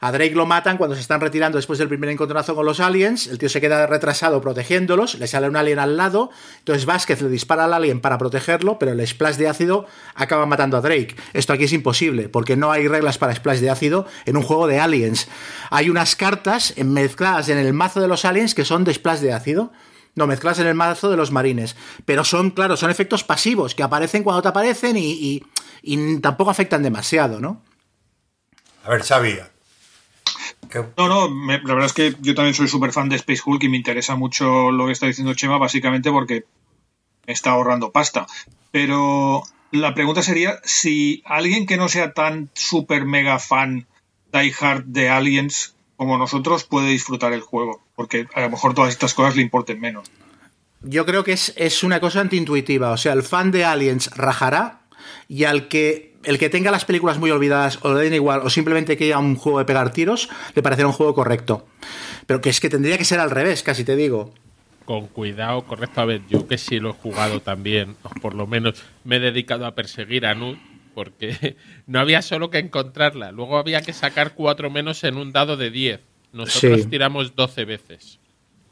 A 0.05 0.11
Drake 0.11 0.35
lo 0.35 0.45
matan 0.45 0.75
cuando 0.77 0.95
se 0.97 1.01
están 1.01 1.21
retirando 1.21 1.57
después 1.57 1.79
del 1.79 1.87
primer 1.87 2.09
encontronazo 2.09 2.55
con 2.55 2.65
los 2.65 2.81
aliens. 2.81 3.27
El 3.27 3.37
tío 3.37 3.47
se 3.47 3.61
queda 3.61 3.87
retrasado 3.87 4.41
protegiéndolos. 4.41 5.15
Le 5.17 5.27
sale 5.27 5.47
un 5.47 5.55
alien 5.55 5.79
al 5.79 5.95
lado. 5.95 6.29
Entonces 6.59 6.85
Vázquez 6.85 7.21
le 7.21 7.29
dispara 7.29 7.63
al 7.63 7.73
alien 7.73 8.01
para 8.01 8.17
protegerlo, 8.17 8.77
pero 8.77 8.91
el 8.91 9.07
splash 9.07 9.37
de 9.37 9.47
ácido 9.47 9.85
acaba 10.13 10.45
matando 10.45 10.75
a 10.75 10.81
Drake. 10.81 11.15
Esto 11.31 11.53
aquí 11.53 11.63
es 11.63 11.71
imposible, 11.71 12.27
porque 12.27 12.57
no 12.57 12.69
hay 12.73 12.89
reglas 12.89 13.17
para 13.17 13.33
splash 13.33 13.59
de 13.59 13.69
ácido 13.69 14.05
en 14.25 14.35
un 14.35 14.43
juego 14.43 14.67
de 14.67 14.77
aliens. 14.81 15.29
Hay 15.69 15.89
unas 15.89 16.17
cartas 16.17 16.73
mezcladas 16.83 17.47
en 17.47 17.57
el 17.57 17.71
mazo 17.71 18.01
de 18.01 18.09
los 18.09 18.25
aliens 18.25 18.53
que 18.55 18.65
son 18.65 18.83
de 18.83 18.93
splash 18.93 19.19
de 19.21 19.31
ácido. 19.31 19.71
No, 20.15 20.27
mezcladas 20.27 20.59
en 20.59 20.67
el 20.67 20.75
mazo 20.75 21.09
de 21.11 21.15
los 21.15 21.31
marines. 21.31 21.77
Pero 22.03 22.25
son, 22.25 22.51
claro, 22.51 22.75
son 22.75 22.91
efectos 22.91 23.23
pasivos 23.23 23.73
que 23.73 23.83
aparecen 23.83 24.23
cuando 24.23 24.41
te 24.41 24.49
aparecen 24.49 24.97
y, 24.97 25.11
y- 25.13 25.43
y 25.81 26.19
tampoco 26.19 26.51
afectan 26.51 26.83
demasiado, 26.83 27.39
¿no? 27.39 27.63
A 28.83 28.89
ver, 28.89 29.01
Xavi. 29.01 29.39
¿Qué- 30.69 30.83
No, 30.97 31.07
no, 31.07 31.29
me- 31.29 31.59
la 31.61 31.73
verdad 31.73 31.85
es 31.85 31.93
que 31.93 32.15
yo 32.21 32.35
también 32.35 32.53
soy 32.55 32.67
súper 32.67 32.91
fan 32.91 33.09
de 33.09 33.15
Space 33.17 33.41
Hulk 33.45 33.63
y 33.63 33.69
me 33.69 33.77
interesa 33.77 34.15
mucho 34.15 34.71
lo 34.71 34.85
que 34.85 34.91
está 34.93 35.07
diciendo 35.07 35.33
Chema, 35.33 35.57
básicamente 35.57 36.11
porque 36.11 36.45
me 37.27 37.33
está 37.33 37.51
ahorrando 37.51 37.91
pasta. 37.91 38.27
Pero 38.71 39.43
la 39.71 39.93
pregunta 39.93 40.21
sería 40.21 40.59
si 40.63 41.21
alguien 41.25 41.65
que 41.65 41.77
no 41.77 41.87
sea 41.89 42.13
tan 42.13 42.49
super 42.53 43.05
mega 43.05 43.39
fan 43.39 43.87
die 44.31 44.53
hard 44.59 44.83
de 44.85 45.09
Aliens 45.09 45.75
como 45.95 46.17
nosotros 46.17 46.63
puede 46.63 46.89
disfrutar 46.89 47.33
el 47.33 47.41
juego, 47.41 47.81
porque 47.95 48.25
a 48.33 48.41
lo 48.41 48.49
mejor 48.49 48.73
todas 48.73 48.89
estas 48.91 49.13
cosas 49.13 49.35
le 49.35 49.41
importen 49.43 49.79
menos. 49.79 50.09
Yo 50.81 51.05
creo 51.05 51.23
que 51.23 51.31
es, 51.33 51.53
es 51.55 51.83
una 51.83 51.99
cosa 52.01 52.19
antiintuitiva. 52.19 52.89
O 52.91 52.97
sea, 52.97 53.13
el 53.13 53.23
fan 53.23 53.51
de 53.51 53.63
Aliens 53.63 54.09
rajará 54.17 54.81
y 55.29 55.45
al 55.45 55.67
que 55.69 56.12
el 56.23 56.37
que 56.39 56.49
tenga 56.49 56.71
las 56.71 56.85
películas 56.85 57.17
muy 57.17 57.31
olvidadas 57.31 57.79
o 57.81 57.93
le 57.93 58.01
den 58.03 58.13
igual 58.13 58.41
o 58.43 58.49
simplemente 58.49 58.97
quiera 58.97 59.19
un 59.19 59.35
juego 59.35 59.59
de 59.59 59.65
pegar 59.65 59.91
tiros, 59.91 60.29
le 60.55 60.61
parecerá 60.63 60.87
un 60.87 60.93
juego 60.93 61.13
correcto. 61.13 61.65
Pero 62.25 62.41
que 62.41 62.49
es 62.49 62.59
que 62.59 62.69
tendría 62.69 62.97
que 62.97 63.05
ser 63.05 63.19
al 63.19 63.31
revés, 63.31 63.63
casi 63.63 63.83
te 63.83 63.95
digo. 63.95 64.33
Con 64.85 65.07
cuidado, 65.07 65.61
correcto. 65.65 66.01
A 66.01 66.05
ver, 66.05 66.21
yo 66.29 66.47
que 66.47 66.57
sí 66.57 66.79
lo 66.79 66.89
he 66.89 66.93
jugado 66.93 67.39
también, 67.41 67.95
o 68.03 68.09
por 68.21 68.35
lo 68.35 68.47
menos 68.47 68.83
me 69.03 69.17
he 69.17 69.19
dedicado 69.19 69.65
a 69.65 69.75
perseguir 69.75 70.25
a 70.25 70.33
Nud, 70.35 70.57
porque 70.93 71.55
no 71.87 71.99
había 71.99 72.21
solo 72.21 72.49
que 72.49 72.57
encontrarla, 72.59 73.31
luego 73.31 73.57
había 73.57 73.81
que 73.81 73.93
sacar 73.93 74.33
cuatro 74.35 74.69
menos 74.69 75.03
en 75.03 75.17
un 75.17 75.31
dado 75.31 75.57
de 75.57 75.69
10. 75.71 76.01
Nosotros 76.33 76.81
Sí. 76.81 76.87
tiramos 76.89 77.35
12 77.35 77.65
veces. 77.65 78.19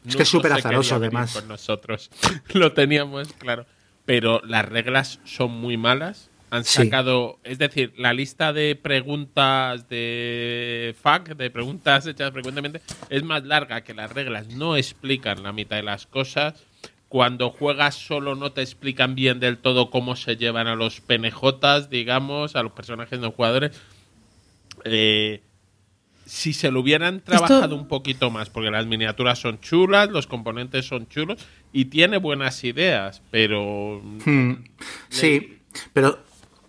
Es 0.07 0.15
que 0.15 0.23
es 0.23 0.30
súper 0.30 0.52
azaroso, 0.53 0.95
además. 0.95 1.32
Con 1.34 1.48
nosotros 1.48 2.10
lo 2.53 2.73
teníamos 2.73 3.32
claro. 3.34 3.68
Pero 4.03 4.41
las 4.45 4.65
reglas 4.65 5.19
son 5.26 5.52
muy 5.52 5.78
malas. 5.78 6.31
Han 6.52 6.64
Sí. 6.65 6.84
sacado, 6.84 7.40
es 7.44 7.57
decir, 7.57 7.94
la 7.98 8.14
lista 8.14 8.52
de 8.53 8.76
preguntas 8.76 9.88
de 9.90 10.94
FAQ, 11.02 11.36
de 11.36 11.49
preguntas 11.49 12.06
hechas 12.06 12.32
frecuentemente, 12.32 12.82
es 13.10 13.23
más 13.23 13.44
larga 13.45 13.82
que 13.86 13.94
las 13.94 14.11
reglas. 14.11 14.48
No 14.49 14.76
explican 14.76 15.41
la 15.44 15.53
mitad 15.53 15.78
de 15.78 15.84
las 15.84 16.06
cosas. 16.06 16.61
Cuando 17.07 17.49
juegas 17.52 17.95
solo 17.95 18.36
no 18.36 18.52
te 18.52 18.61
explican 18.61 19.15
bien 19.15 19.40
del 19.40 19.57
todo 19.57 19.90
cómo 19.90 20.15
se 20.15 20.36
llevan 20.38 20.68
a 20.68 20.76
los 20.76 21.02
PNJs, 21.02 21.90
digamos, 21.90 22.56
a 22.56 22.64
los 22.64 22.73
personajes 22.73 23.19
no 23.19 23.32
jugadores. 23.32 23.72
Eh, 24.86 25.41
si 26.26 26.53
se 26.53 26.72
lo 26.72 26.80
hubieran 26.80 27.19
trabajado 27.22 27.76
un 27.76 27.88
poquito 27.88 28.30
más, 28.32 28.49
porque 28.49 28.72
las 28.72 28.86
miniaturas 28.86 29.40
son 29.40 29.60
chulas, 29.60 30.10
los 30.10 30.28
componentes 30.28 30.86
son 30.86 31.07
chulos 31.10 31.45
y 31.73 31.86
tiene 31.86 32.18
buenas 32.18 32.64
ideas, 32.64 33.22
pero 33.32 34.02
Hmm. 34.26 34.53
Sí, 35.10 35.57
pero 35.94 36.19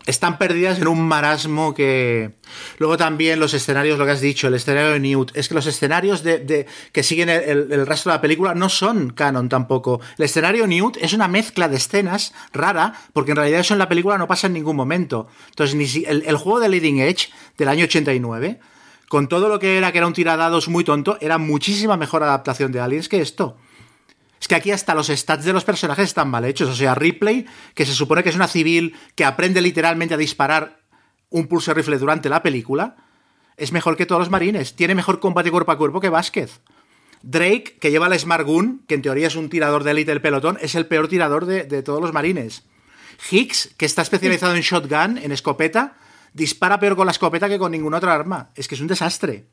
están 0.06 0.38
perdidas 0.38 0.78
en 0.78 0.88
un 0.88 1.06
marasmo 1.06 1.74
que... 1.74 2.32
Luego 2.78 2.96
también 2.96 3.38
los 3.40 3.54
escenarios, 3.54 3.98
lo 3.98 4.04
que 4.04 4.10
has 4.12 4.20
dicho, 4.20 4.48
el 4.48 4.54
escenario 4.54 4.90
de 4.92 5.00
Newt, 5.00 5.30
es 5.34 5.48
que 5.48 5.54
los 5.54 5.66
escenarios 5.66 6.22
de, 6.22 6.66
que 6.92 7.02
siguen 7.02 7.28
el 7.30 7.86
resto 7.86 8.10
de 8.10 8.16
la 8.16 8.20
película 8.20 8.54
no 8.54 8.68
son 8.68 9.10
canon 9.10 9.48
tampoco. 9.48 10.00
El 10.18 10.24
escenario 10.24 10.66
Newt 10.66 10.96
es 11.00 11.12
una 11.12 11.28
mezcla 11.28 11.68
de 11.68 11.76
escenas 11.76 12.34
rara, 12.52 12.94
porque 13.12 13.30
en 13.32 13.36
realidad 13.36 13.60
eso 13.60 13.74
en 13.74 13.78
la 13.78 13.88
película 13.88 14.18
no 14.18 14.26
pasa 14.26 14.46
en 14.48 14.54
ningún 14.54 14.76
momento. 14.76 15.28
Entonces, 15.50 15.76
ni 15.76 15.86
si- 15.86 16.04
el, 16.06 16.24
el 16.26 16.36
juego 16.36 16.60
de 16.60 16.68
Leading 16.68 16.98
Edge 17.00 17.28
del 17.56 17.68
año 17.68 17.84
89, 17.84 18.58
con 19.08 19.28
todo 19.28 19.48
lo 19.48 19.58
que 19.58 19.76
era 19.78 19.92
que 19.92 19.98
era 19.98 20.06
un 20.06 20.14
tiradados 20.14 20.68
muy 20.68 20.84
tonto, 20.84 21.18
era 21.20 21.38
muchísima 21.38 21.96
mejor 21.96 22.22
adaptación 22.22 22.72
de 22.72 22.80
Aliens 22.80 23.08
que 23.08 23.20
esto. 23.20 23.56
Es 24.42 24.48
que 24.48 24.56
aquí 24.56 24.72
hasta 24.72 24.96
los 24.96 25.06
stats 25.06 25.44
de 25.44 25.52
los 25.52 25.62
personajes 25.62 26.06
están 26.06 26.28
mal 26.28 26.44
hechos. 26.44 26.68
O 26.68 26.74
sea, 26.74 26.96
Ripley, 26.96 27.46
que 27.76 27.86
se 27.86 27.94
supone 27.94 28.24
que 28.24 28.30
es 28.30 28.34
una 28.34 28.48
civil 28.48 28.96
que 29.14 29.24
aprende 29.24 29.60
literalmente 29.60 30.14
a 30.14 30.16
disparar 30.16 30.80
un 31.30 31.46
pulse 31.46 31.72
rifle 31.72 31.96
durante 31.96 32.28
la 32.28 32.42
película, 32.42 32.96
es 33.56 33.70
mejor 33.70 33.96
que 33.96 34.04
todos 34.04 34.18
los 34.18 34.30
marines. 34.30 34.74
Tiene 34.74 34.96
mejor 34.96 35.20
combate 35.20 35.52
cuerpo 35.52 35.70
a 35.70 35.78
cuerpo 35.78 36.00
que 36.00 36.08
Vázquez. 36.08 36.58
Drake, 37.22 37.78
que 37.80 37.92
lleva 37.92 38.08
la 38.08 38.18
Smart 38.18 38.44
Gun, 38.44 38.84
que 38.88 38.96
en 38.96 39.02
teoría 39.02 39.28
es 39.28 39.36
un 39.36 39.48
tirador 39.48 39.84
de 39.84 39.92
élite 39.92 40.10
del 40.10 40.20
pelotón, 40.20 40.58
es 40.60 40.74
el 40.74 40.86
peor 40.86 41.06
tirador 41.06 41.46
de, 41.46 41.62
de 41.62 41.84
todos 41.84 42.00
los 42.00 42.12
marines. 42.12 42.64
Hicks, 43.30 43.70
que 43.76 43.86
está 43.86 44.02
especializado 44.02 44.56
en 44.56 44.62
shotgun, 44.62 45.18
en 45.18 45.30
escopeta, 45.30 45.94
dispara 46.32 46.80
peor 46.80 46.96
con 46.96 47.06
la 47.06 47.12
escopeta 47.12 47.48
que 47.48 47.60
con 47.60 47.70
ninguna 47.70 47.98
otra 47.98 48.12
arma. 48.12 48.50
Es 48.56 48.66
que 48.66 48.74
es 48.74 48.80
un 48.80 48.88
desastre. 48.88 49.46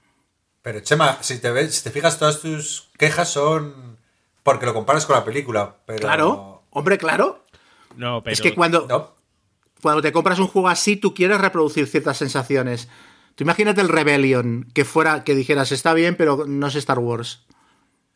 Pero 0.64 0.80
Chema, 0.80 1.20
si 1.22 1.38
te 1.38 1.52
ves, 1.52 1.76
si 1.76 1.84
te 1.84 1.92
fijas, 1.92 2.18
todas 2.18 2.42
tus 2.42 2.90
quejas 2.98 3.30
son 3.30 3.89
porque 4.44 4.66
lo 4.66 4.74
comparas 4.74 5.06
con 5.06 5.16
la 5.16 5.26
película. 5.26 5.78
Pero 5.86 6.00
Claro, 6.00 6.64
hombre, 6.72 6.98
claro. 6.98 7.46
no, 7.96 8.24
pero 8.24 8.34
es 8.34 8.42
que 8.42 8.54
cuando, 8.56 8.86
No. 8.88 9.16
cuando 9.82 10.02
te 10.02 10.12
compras 10.12 10.40
un 10.40 10.48
juego 10.48 10.68
así, 10.70 10.96
tú 10.96 11.14
quieres 11.14 11.40
reproducir 11.42 11.88
ciertas 11.88 12.18
sensaciones. 12.18 12.88
Tú 13.36 13.44
imagínate 13.44 13.82
el 13.82 13.90
Rebellion, 13.90 14.70
que 14.74 14.84
fuera, 14.86 15.24
que 15.24 15.36
dijeras, 15.36 15.72
está 15.72 15.94
bien, 15.94 16.16
pero 16.16 16.46
no 16.46 16.68
es 16.68 16.76
Star 16.76 17.00
Wars. 17.00 17.46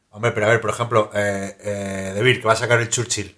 Hombre, 0.09 0.31
pero 0.31 0.45
a 0.45 0.49
ver, 0.49 0.61
por 0.61 0.69
ejemplo, 0.69 1.09
eh, 1.13 1.57
eh, 1.61 2.11
De 2.13 2.21
Beer, 2.21 2.39
que 2.39 2.47
va 2.47 2.53
a 2.53 2.57
sacar 2.57 2.79
el 2.79 2.89
Churchill. 2.89 3.35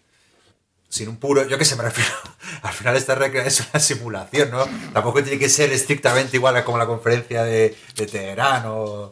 Sin 0.89 1.09
un 1.09 1.17
puro, 1.17 1.47
yo 1.47 1.57
qué 1.57 1.65
sé, 1.65 1.75
me 1.75 1.83
refiero. 1.83 2.11
Al 2.63 2.73
final 2.73 2.95
esta 2.95 3.13
es 3.25 3.67
una 3.71 3.79
simulación, 3.79 4.51
¿no? 4.51 4.65
Tampoco 4.93 5.21
tiene 5.23 5.39
que 5.39 5.49
ser 5.49 5.71
estrictamente 5.71 6.37
igual 6.37 6.55
a 6.57 6.65
como 6.65 6.77
la 6.77 6.85
conferencia 6.85 7.43
de, 7.43 7.77
de 7.95 8.05
Teherán 8.07 8.63
o, 8.67 9.11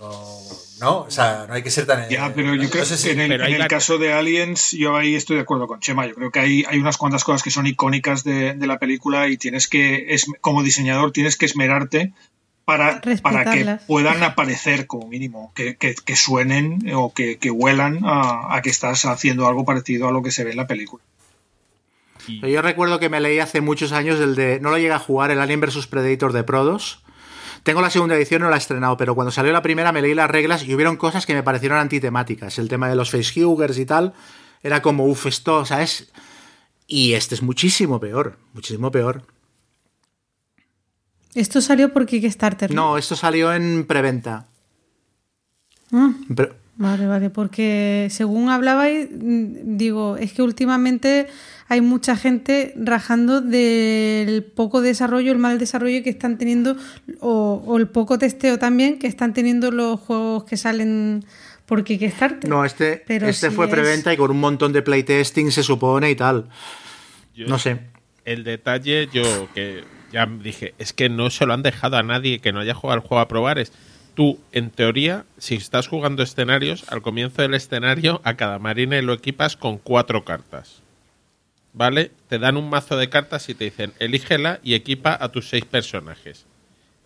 o- 0.00 0.44
¿No? 0.80 0.98
O 1.00 1.10
sea, 1.10 1.46
no 1.48 1.54
hay 1.54 1.62
que 1.64 1.72
ser 1.72 1.86
tan. 1.86 2.08
Ya, 2.08 2.32
pero 2.32 2.54
yo 2.54 2.62
no 2.62 2.70
creo 2.70 2.84
sé 2.84 2.96
si- 2.96 3.08
que 3.08 3.12
en 3.14 3.20
el, 3.22 3.28
pero 3.30 3.44
hay 3.44 3.50
en 3.50 3.54
el 3.56 3.60
la- 3.62 3.66
caso 3.68 3.98
de 3.98 4.12
Aliens, 4.12 4.70
yo 4.70 4.96
ahí 4.96 5.16
estoy 5.16 5.34
de 5.34 5.42
acuerdo 5.42 5.66
con 5.66 5.80
Chema. 5.80 6.06
Yo 6.06 6.14
creo 6.14 6.30
que 6.30 6.38
hay, 6.38 6.64
hay 6.68 6.78
unas 6.78 6.96
cuantas 6.96 7.24
cosas 7.24 7.42
que 7.42 7.50
son 7.50 7.66
icónicas 7.66 8.22
de, 8.22 8.54
de 8.54 8.66
la 8.68 8.78
película 8.78 9.26
y 9.26 9.36
tienes 9.38 9.66
que, 9.66 10.14
es, 10.14 10.26
como 10.40 10.62
diseñador, 10.62 11.10
tienes 11.10 11.36
que 11.36 11.46
esmerarte 11.46 12.12
para, 12.64 13.00
para 13.22 13.44
que 13.50 13.64
puedan 13.88 14.22
aparecer 14.22 14.86
como 14.86 15.08
mínimo, 15.08 15.52
que, 15.56 15.76
que- 15.76 15.96
que 15.96 16.14
suenen 16.14 16.78
o 16.94 17.12
que, 17.12 17.38
que 17.38 17.50
huelan 17.50 18.00
a, 18.04 18.54
a 18.54 18.62
que 18.62 18.70
estás 18.70 19.04
haciendo 19.04 19.48
algo 19.48 19.64
parecido 19.64 20.06
a 20.06 20.12
lo 20.12 20.22
que 20.22 20.30
se 20.30 20.44
ve 20.44 20.52
en 20.52 20.58
la 20.58 20.68
película. 20.68 21.02
yo 22.28 22.62
recuerdo 22.62 23.00
que 23.00 23.08
me 23.08 23.20
leí 23.20 23.38
hace 23.40 23.60
muchos 23.60 23.92
años 23.92 24.20
el 24.20 24.34
de. 24.36 24.60
No 24.60 24.70
lo 24.70 24.76
llegué 24.78 24.92
a 24.92 24.98
jugar, 24.98 25.30
el 25.30 25.40
Alien 25.40 25.60
vs 25.60 25.86
Predator 25.88 26.32
de 26.32 26.44
Prodos. 26.44 27.02
Tengo 27.62 27.80
la 27.82 27.90
segunda 27.90 28.14
edición, 28.16 28.42
no 28.42 28.48
la 28.50 28.56
he 28.56 28.58
estrenado, 28.58 28.96
pero 28.96 29.14
cuando 29.14 29.30
salió 29.30 29.52
la 29.52 29.62
primera 29.62 29.92
me 29.92 30.00
leí 30.02 30.14
las 30.14 30.30
reglas 30.30 30.64
y 30.64 30.74
hubieron 30.74 30.96
cosas 30.96 31.26
que 31.26 31.34
me 31.34 31.42
parecieron 31.42 31.78
antitemáticas. 31.78 32.58
El 32.58 32.68
tema 32.68 32.88
de 32.88 32.96
los 32.96 33.10
facehuggers 33.10 33.78
y 33.78 33.86
tal. 33.86 34.14
Era 34.62 34.82
como, 34.82 35.04
uff, 35.06 35.26
esto, 35.26 35.64
¿sabes? 35.64 36.10
Y 36.86 37.12
este 37.12 37.34
es 37.34 37.42
muchísimo 37.42 38.00
peor, 38.00 38.38
muchísimo 38.54 38.90
peor. 38.90 39.22
Esto 41.34 41.60
salió 41.60 41.92
por 41.92 42.06
Kickstarter. 42.06 42.74
No, 42.74 42.96
esto 42.98 43.14
salió 43.14 43.52
en 43.52 43.84
preventa. 43.86 44.46
Ah, 45.92 46.12
Pero- 46.34 46.56
vale, 46.76 47.06
vale, 47.06 47.30
porque 47.30 48.08
según 48.10 48.48
hablabais, 48.48 49.08
mm, 49.12 49.76
digo, 49.76 50.16
es 50.16 50.32
que 50.32 50.42
últimamente 50.42 51.28
hay 51.68 51.80
mucha 51.80 52.16
gente 52.16 52.72
rajando 52.76 53.40
del 53.40 54.42
poco 54.42 54.80
desarrollo, 54.80 55.32
el 55.32 55.38
mal 55.38 55.58
desarrollo 55.58 56.02
que 56.02 56.10
están 56.10 56.38
teniendo, 56.38 56.76
o, 57.20 57.62
o 57.66 57.76
el 57.76 57.88
poco 57.88 58.18
testeo 58.18 58.58
también 58.58 58.98
que 58.98 59.06
están 59.06 59.34
teniendo 59.34 59.70
los 59.70 60.00
juegos 60.00 60.44
que 60.44 60.56
salen 60.56 61.24
por 61.66 61.84
Kickstarter. 61.84 62.48
No, 62.48 62.64
este, 62.64 63.02
Pero 63.06 63.26
este 63.28 63.50
si 63.50 63.54
fue 63.54 63.66
es- 63.66 63.70
preventa 63.70 64.12
y 64.12 64.16
con 64.16 64.30
un 64.30 64.40
montón 64.40 64.72
de 64.72 64.80
playtesting 64.82 65.52
se 65.52 65.62
supone 65.62 66.10
y 66.10 66.14
tal. 66.16 66.46
yo- 67.34 67.46
No 67.46 67.58
sé. 67.58 67.78
El 68.24 68.44
detalle, 68.44 69.08
yo 69.12 69.22
que 69.54 69.84
ya 70.12 70.26
dije, 70.26 70.74
es 70.78 70.92
que 70.92 71.08
no 71.10 71.28
se 71.30 71.44
lo 71.46 71.52
han 71.54 71.62
dejado 71.62 71.96
a 71.98 72.02
nadie 72.02 72.40
que 72.40 72.52
no 72.52 72.60
haya 72.60 72.74
jugado 72.74 73.00
al 73.02 73.06
juego 73.06 73.20
a 73.20 73.28
probar. 73.28 73.58
Es 73.58 73.72
tú, 74.14 74.38
en 74.52 74.70
teoría, 74.70 75.24
si 75.38 75.54
estás 75.54 75.86
jugando 75.88 76.22
escenarios, 76.22 76.84
al 76.88 77.02
comienzo 77.02 77.42
del 77.42 77.54
escenario, 77.54 78.20
a 78.24 78.34
cada 78.34 78.58
marine 78.58 79.00
lo 79.02 79.12
equipas 79.12 79.56
con 79.56 79.76
cuatro 79.78 80.24
cartas. 80.24 80.82
¿Vale? 81.72 82.10
Te 82.28 82.38
dan 82.38 82.56
un 82.56 82.70
mazo 82.70 82.96
de 82.96 83.08
cartas 83.08 83.48
y 83.48 83.54
te 83.54 83.64
dicen, 83.64 83.92
elígela 83.98 84.58
y 84.62 84.74
equipa 84.74 85.16
a 85.20 85.28
tus 85.28 85.48
seis 85.48 85.64
personajes. 85.64 86.46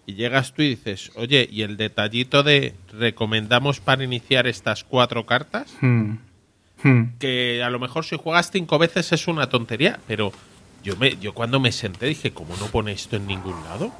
Y 0.07 0.15
llegas 0.15 0.53
tú 0.53 0.63
y 0.63 0.71
dices, 0.71 1.13
oye, 1.15 1.49
¿y 1.51 1.63
el 1.63 1.77
detallito 1.77 2.43
de 2.43 2.75
recomendamos 2.93 3.81
para 3.81 4.03
iniciar 4.03 4.47
estas 4.47 4.85
cuatro 4.85 5.27
cartas? 5.27 5.75
Hmm. 5.81 6.17
Hmm. 6.83 7.17
que 7.21 7.63
a 7.63 7.71
lo 7.71 7.79
mejor 7.79 8.05
si 8.05 8.17
juegas 8.17 8.51
cinco 8.51 8.77
veces 8.77 9.13
es 9.13 9.29
una 9.29 9.49
tontería, 9.49 10.01
pero 10.09 10.33
yo 10.83 10.97
me, 10.97 11.17
yo 11.19 11.33
cuando 11.33 11.61
me 11.61 11.71
senté 11.71 12.07
dije, 12.07 12.33
¿cómo 12.33 12.57
no 12.57 12.67
pone 12.67 12.91
esto 12.91 13.17
en 13.17 13.29
ningún 13.29 13.63
lado? 13.65 13.93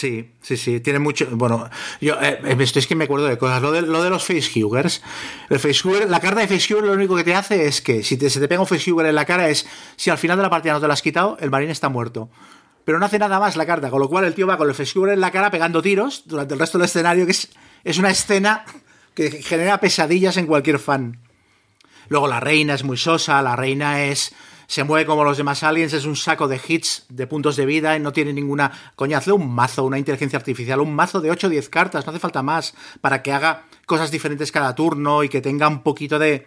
Sí, 0.00 0.30
sí, 0.40 0.56
sí, 0.56 0.80
tiene 0.80 0.98
mucho. 0.98 1.26
Bueno, 1.32 1.68
yo 2.00 2.14
eh, 2.22 2.56
esto 2.58 2.78
es 2.78 2.86
que 2.86 2.94
me 2.94 3.04
acuerdo 3.04 3.26
de 3.26 3.36
cosas. 3.36 3.60
Lo 3.60 3.70
de, 3.70 3.82
lo 3.82 4.02
de 4.02 4.08
los 4.08 4.24
facehuggers. 4.24 5.02
El 5.50 5.58
facehugger, 5.58 6.08
la 6.08 6.20
carta 6.20 6.40
de 6.40 6.48
facehugger 6.48 6.86
lo 6.86 6.94
único 6.94 7.14
que 7.16 7.22
te 7.22 7.34
hace 7.34 7.66
es 7.66 7.82
que 7.82 8.02
si 8.02 8.16
te, 8.16 8.30
se 8.30 8.40
te 8.40 8.48
pega 8.48 8.62
un 8.62 8.66
facehugger 8.66 9.04
en 9.04 9.14
la 9.14 9.26
cara 9.26 9.50
es 9.50 9.66
si 9.96 10.08
al 10.08 10.16
final 10.16 10.38
de 10.38 10.44
la 10.44 10.48
partida 10.48 10.72
no 10.72 10.80
te 10.80 10.86
lo 10.86 10.92
has 10.94 11.02
quitado, 11.02 11.36
el 11.38 11.50
marine 11.50 11.70
está 11.70 11.90
muerto. 11.90 12.30
Pero 12.86 12.98
no 12.98 13.04
hace 13.04 13.18
nada 13.18 13.38
más 13.38 13.56
la 13.56 13.66
carta, 13.66 13.90
con 13.90 14.00
lo 14.00 14.08
cual 14.08 14.24
el 14.24 14.32
tío 14.32 14.46
va 14.46 14.56
con 14.56 14.70
el 14.70 14.74
facehugger 14.74 15.12
en 15.12 15.20
la 15.20 15.30
cara 15.32 15.50
pegando 15.50 15.82
tiros 15.82 16.22
durante 16.24 16.54
el 16.54 16.60
resto 16.60 16.78
del 16.78 16.86
escenario, 16.86 17.26
que 17.26 17.32
es, 17.32 17.50
es 17.84 17.98
una 17.98 18.08
escena 18.08 18.64
que 19.12 19.42
genera 19.42 19.80
pesadillas 19.80 20.38
en 20.38 20.46
cualquier 20.46 20.78
fan. 20.78 21.18
Luego 22.08 22.26
la 22.26 22.40
reina 22.40 22.72
es 22.72 22.84
muy 22.84 22.96
sosa, 22.96 23.42
la 23.42 23.54
reina 23.54 24.04
es. 24.04 24.32
Se 24.70 24.84
mueve 24.84 25.04
como 25.04 25.24
los 25.24 25.36
demás 25.36 25.64
aliens, 25.64 25.92
es 25.94 26.04
un 26.04 26.14
saco 26.14 26.46
de 26.46 26.60
hits, 26.64 27.04
de 27.08 27.26
puntos 27.26 27.56
de 27.56 27.66
vida, 27.66 27.96
y 27.96 27.98
no 27.98 28.12
tiene 28.12 28.32
ninguna. 28.32 28.70
Coño, 28.94 29.18
hazle 29.18 29.32
un 29.32 29.52
mazo, 29.52 29.82
una 29.82 29.98
inteligencia 29.98 30.36
artificial, 30.38 30.78
un 30.78 30.94
mazo 30.94 31.20
de 31.20 31.28
8 31.28 31.48
o 31.48 31.50
10 31.50 31.68
cartas, 31.68 32.06
no 32.06 32.10
hace 32.10 32.20
falta 32.20 32.44
más, 32.44 32.72
para 33.00 33.20
que 33.20 33.32
haga 33.32 33.64
cosas 33.84 34.12
diferentes 34.12 34.52
cada 34.52 34.72
turno 34.76 35.24
y 35.24 35.28
que 35.28 35.40
tenga 35.40 35.66
un 35.66 35.82
poquito 35.82 36.20
de. 36.20 36.46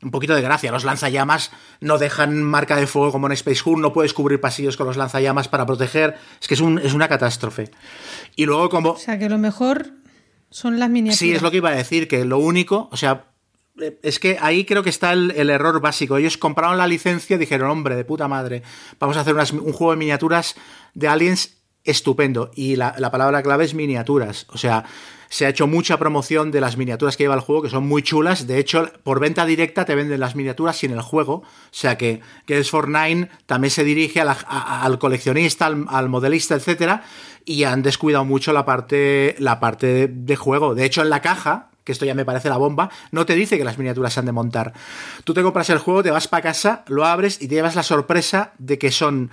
un 0.00 0.10
poquito 0.10 0.34
de 0.34 0.40
gracia. 0.40 0.72
Los 0.72 0.84
lanzallamas 0.84 1.50
no 1.82 1.98
dejan 1.98 2.42
marca 2.42 2.74
de 2.74 2.86
fuego 2.86 3.12
como 3.12 3.26
en 3.26 3.34
Space 3.34 3.60
Hulk, 3.62 3.82
no 3.82 3.92
puedes 3.92 4.14
cubrir 4.14 4.40
pasillos 4.40 4.78
con 4.78 4.86
los 4.86 4.96
lanzallamas 4.96 5.48
para 5.48 5.66
proteger. 5.66 6.16
Es 6.40 6.48
que 6.48 6.54
es, 6.54 6.62
un, 6.62 6.78
es 6.78 6.94
una 6.94 7.06
catástrofe. 7.06 7.70
Y 8.34 8.46
luego 8.46 8.70
como... 8.70 8.92
O 8.92 8.96
sea, 8.96 9.18
que 9.18 9.28
lo 9.28 9.36
mejor 9.36 9.90
son 10.48 10.78
las 10.78 10.88
miniaturas. 10.88 11.18
Sí, 11.18 11.32
es 11.32 11.42
lo 11.42 11.50
que 11.50 11.58
iba 11.58 11.68
a 11.68 11.74
decir, 11.74 12.08
que 12.08 12.24
lo 12.24 12.38
único, 12.38 12.88
o 12.90 12.96
sea, 12.96 13.26
es 14.02 14.18
que 14.18 14.38
ahí 14.40 14.64
creo 14.64 14.82
que 14.82 14.90
está 14.90 15.12
el, 15.12 15.50
error 15.50 15.80
básico. 15.80 16.16
Ellos 16.16 16.38
compraron 16.38 16.78
la 16.78 16.86
licencia 16.86 17.36
y 17.36 17.38
dijeron, 17.38 17.70
hombre, 17.70 17.96
de 17.96 18.04
puta 18.04 18.28
madre, 18.28 18.62
vamos 18.98 19.16
a 19.16 19.20
hacer 19.20 19.34
un 19.34 19.72
juego 19.72 19.92
de 19.92 19.98
miniaturas 19.98 20.56
de 20.94 21.08
aliens 21.08 21.58
estupendo. 21.84 22.50
Y 22.54 22.76
la, 22.76 22.94
la 22.98 23.10
palabra 23.10 23.42
clave 23.42 23.64
es 23.64 23.74
miniaturas. 23.74 24.46
O 24.50 24.58
sea, 24.58 24.84
se 25.28 25.44
ha 25.44 25.50
hecho 25.50 25.66
mucha 25.66 25.98
promoción 25.98 26.50
de 26.50 26.60
las 26.60 26.76
miniaturas 26.76 27.16
que 27.16 27.24
lleva 27.24 27.34
el 27.34 27.40
juego, 27.40 27.62
que 27.62 27.68
son 27.68 27.86
muy 27.86 28.02
chulas. 28.02 28.46
De 28.46 28.58
hecho, 28.58 28.90
por 29.02 29.20
venta 29.20 29.44
directa 29.44 29.84
te 29.84 29.94
venden 29.94 30.20
las 30.20 30.34
miniaturas 30.34 30.76
sin 30.76 30.92
el 30.92 31.02
juego. 31.02 31.34
O 31.34 31.44
sea 31.70 31.98
que, 31.98 32.20
que 32.46 32.58
es 32.58 32.70
Fortnite 32.70 33.28
también 33.46 33.70
se 33.70 33.84
dirige 33.84 34.20
al 34.20 34.98
coleccionista, 34.98 35.66
al, 35.66 36.08
modelista, 36.08 36.54
etcétera. 36.54 37.02
Y 37.44 37.64
han 37.64 37.82
descuidado 37.82 38.24
mucho 38.24 38.52
la 38.52 38.64
parte, 38.64 39.36
la 39.38 39.60
parte 39.60 40.08
de 40.08 40.36
juego. 40.36 40.74
De 40.74 40.84
hecho, 40.84 41.02
en 41.02 41.10
la 41.10 41.20
caja, 41.20 41.67
que 41.88 41.92
esto 41.92 42.04
ya 42.04 42.14
me 42.14 42.26
parece 42.26 42.50
la 42.50 42.58
bomba, 42.58 42.90
no 43.12 43.24
te 43.24 43.34
dice 43.34 43.56
que 43.56 43.64
las 43.64 43.78
miniaturas 43.78 44.12
se 44.12 44.20
han 44.20 44.26
de 44.26 44.32
montar. 44.32 44.74
Tú 45.24 45.32
te 45.32 45.42
compras 45.42 45.70
el 45.70 45.78
juego, 45.78 46.02
te 46.02 46.10
vas 46.10 46.28
para 46.28 46.42
casa, 46.42 46.84
lo 46.86 47.06
abres 47.06 47.40
y 47.40 47.48
te 47.48 47.54
llevas 47.54 47.74
la 47.76 47.82
sorpresa 47.82 48.52
de 48.58 48.78
que 48.78 48.90
son 48.90 49.30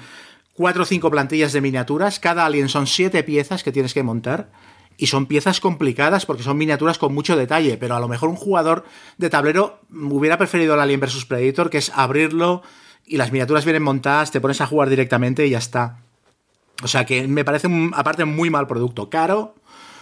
cuatro 0.54 0.84
o 0.84 0.86
cinco 0.86 1.12
plantillas 1.12 1.52
de 1.52 1.60
miniaturas, 1.60 2.22
cada 2.22 2.46
alien 2.46 2.70
son 2.70 2.88
siete 2.88 3.22
piezas 3.24 3.62
que 3.62 3.74
tienes 3.74 3.94
que 3.94 4.04
montar. 4.04 4.50
Y 4.98 5.08
son 5.08 5.26
piezas 5.26 5.60
complicadas 5.60 6.26
porque 6.26 6.44
son 6.44 6.56
miniaturas 6.56 6.98
con 6.98 7.14
mucho 7.14 7.36
detalle, 7.36 7.76
pero 7.76 7.98
a 7.98 8.00
lo 8.00 8.08
mejor 8.08 8.30
un 8.30 8.38
jugador 8.38 8.86
de 9.18 9.30
tablero 9.30 9.82
hubiera 9.94 10.38
preferido 10.38 10.74
el 10.76 10.80
Alien 10.80 11.02
vs 11.02 11.26
Predator, 11.26 11.70
que 11.70 11.80
es 11.80 11.92
abrirlo 11.94 12.64
y 13.06 13.18
las 13.18 13.34
miniaturas 13.34 13.66
vienen 13.66 13.84
montadas, 13.84 14.32
te 14.32 14.40
pones 14.40 14.62
a 14.62 14.68
jugar 14.68 14.88
directamente 14.90 15.46
y 15.46 15.50
ya 15.50 15.58
está. 15.58 15.98
O 16.82 16.88
sea 16.88 17.06
que 17.06 17.28
me 17.28 17.44
parece, 17.44 17.68
un- 17.68 17.92
aparte, 17.94 18.24
muy 18.24 18.50
mal 18.50 18.68
producto. 18.68 19.10
Caro, 19.10 19.56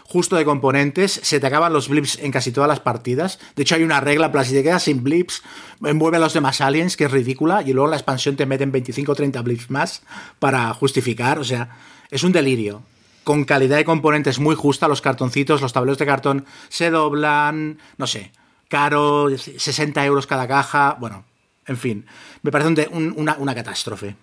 justo 0.04 0.36
de 0.36 0.46
componentes, 0.46 1.20
se 1.24 1.40
te 1.40 1.48
acaban 1.48 1.74
los 1.74 1.90
blips 1.90 2.20
en 2.20 2.32
casi 2.32 2.52
todas 2.52 2.68
las 2.68 2.80
partidas. 2.80 3.40
De 3.56 3.64
hecho, 3.64 3.76
hay 3.76 3.84
una 3.84 4.00
regla, 4.00 4.32
si 4.44 4.54
te 4.54 4.64
quedas 4.64 4.84
sin 4.84 5.04
blips, 5.04 5.42
envuelve 5.84 6.18
a 6.18 6.20
los 6.20 6.34
demás 6.34 6.62
aliens, 6.62 6.98
que 6.98 7.06
es 7.06 7.12
ridícula, 7.12 7.62
y 7.62 7.74
luego 7.74 7.90
la 7.90 7.96
expansión 7.96 8.36
te 8.36 8.46
meten 8.46 8.72
25 8.72 9.12
o 9.12 9.16
30 9.16 9.42
blips 9.42 9.70
más 9.70 10.04
para 10.40 10.74
justificar. 10.74 11.40
O 11.40 11.44
sea, 11.44 11.78
es 12.12 12.24
un 12.24 12.32
delirio. 12.32 12.84
Con 13.24 13.46
calidad 13.46 13.78
de 13.78 13.86
componentes 13.86 14.40
muy 14.40 14.56
justa, 14.56 14.90
los 14.90 15.02
cartoncitos, 15.02 15.62
los 15.62 15.72
tableros 15.72 15.98
de 15.98 16.06
cartón 16.06 16.46
se 16.68 16.90
doblan, 16.90 17.80
no 17.98 18.06
sé, 18.06 18.32
caro, 18.68 19.30
60 19.30 20.06
euros 20.06 20.28
cada 20.28 20.48
caja, 20.48 20.98
bueno, 21.00 21.24
en 21.66 21.78
fin, 21.78 22.06
me 22.42 22.52
parece 22.52 22.90
una, 22.92 23.38
una 23.38 23.56
catástrofe. 23.56 24.16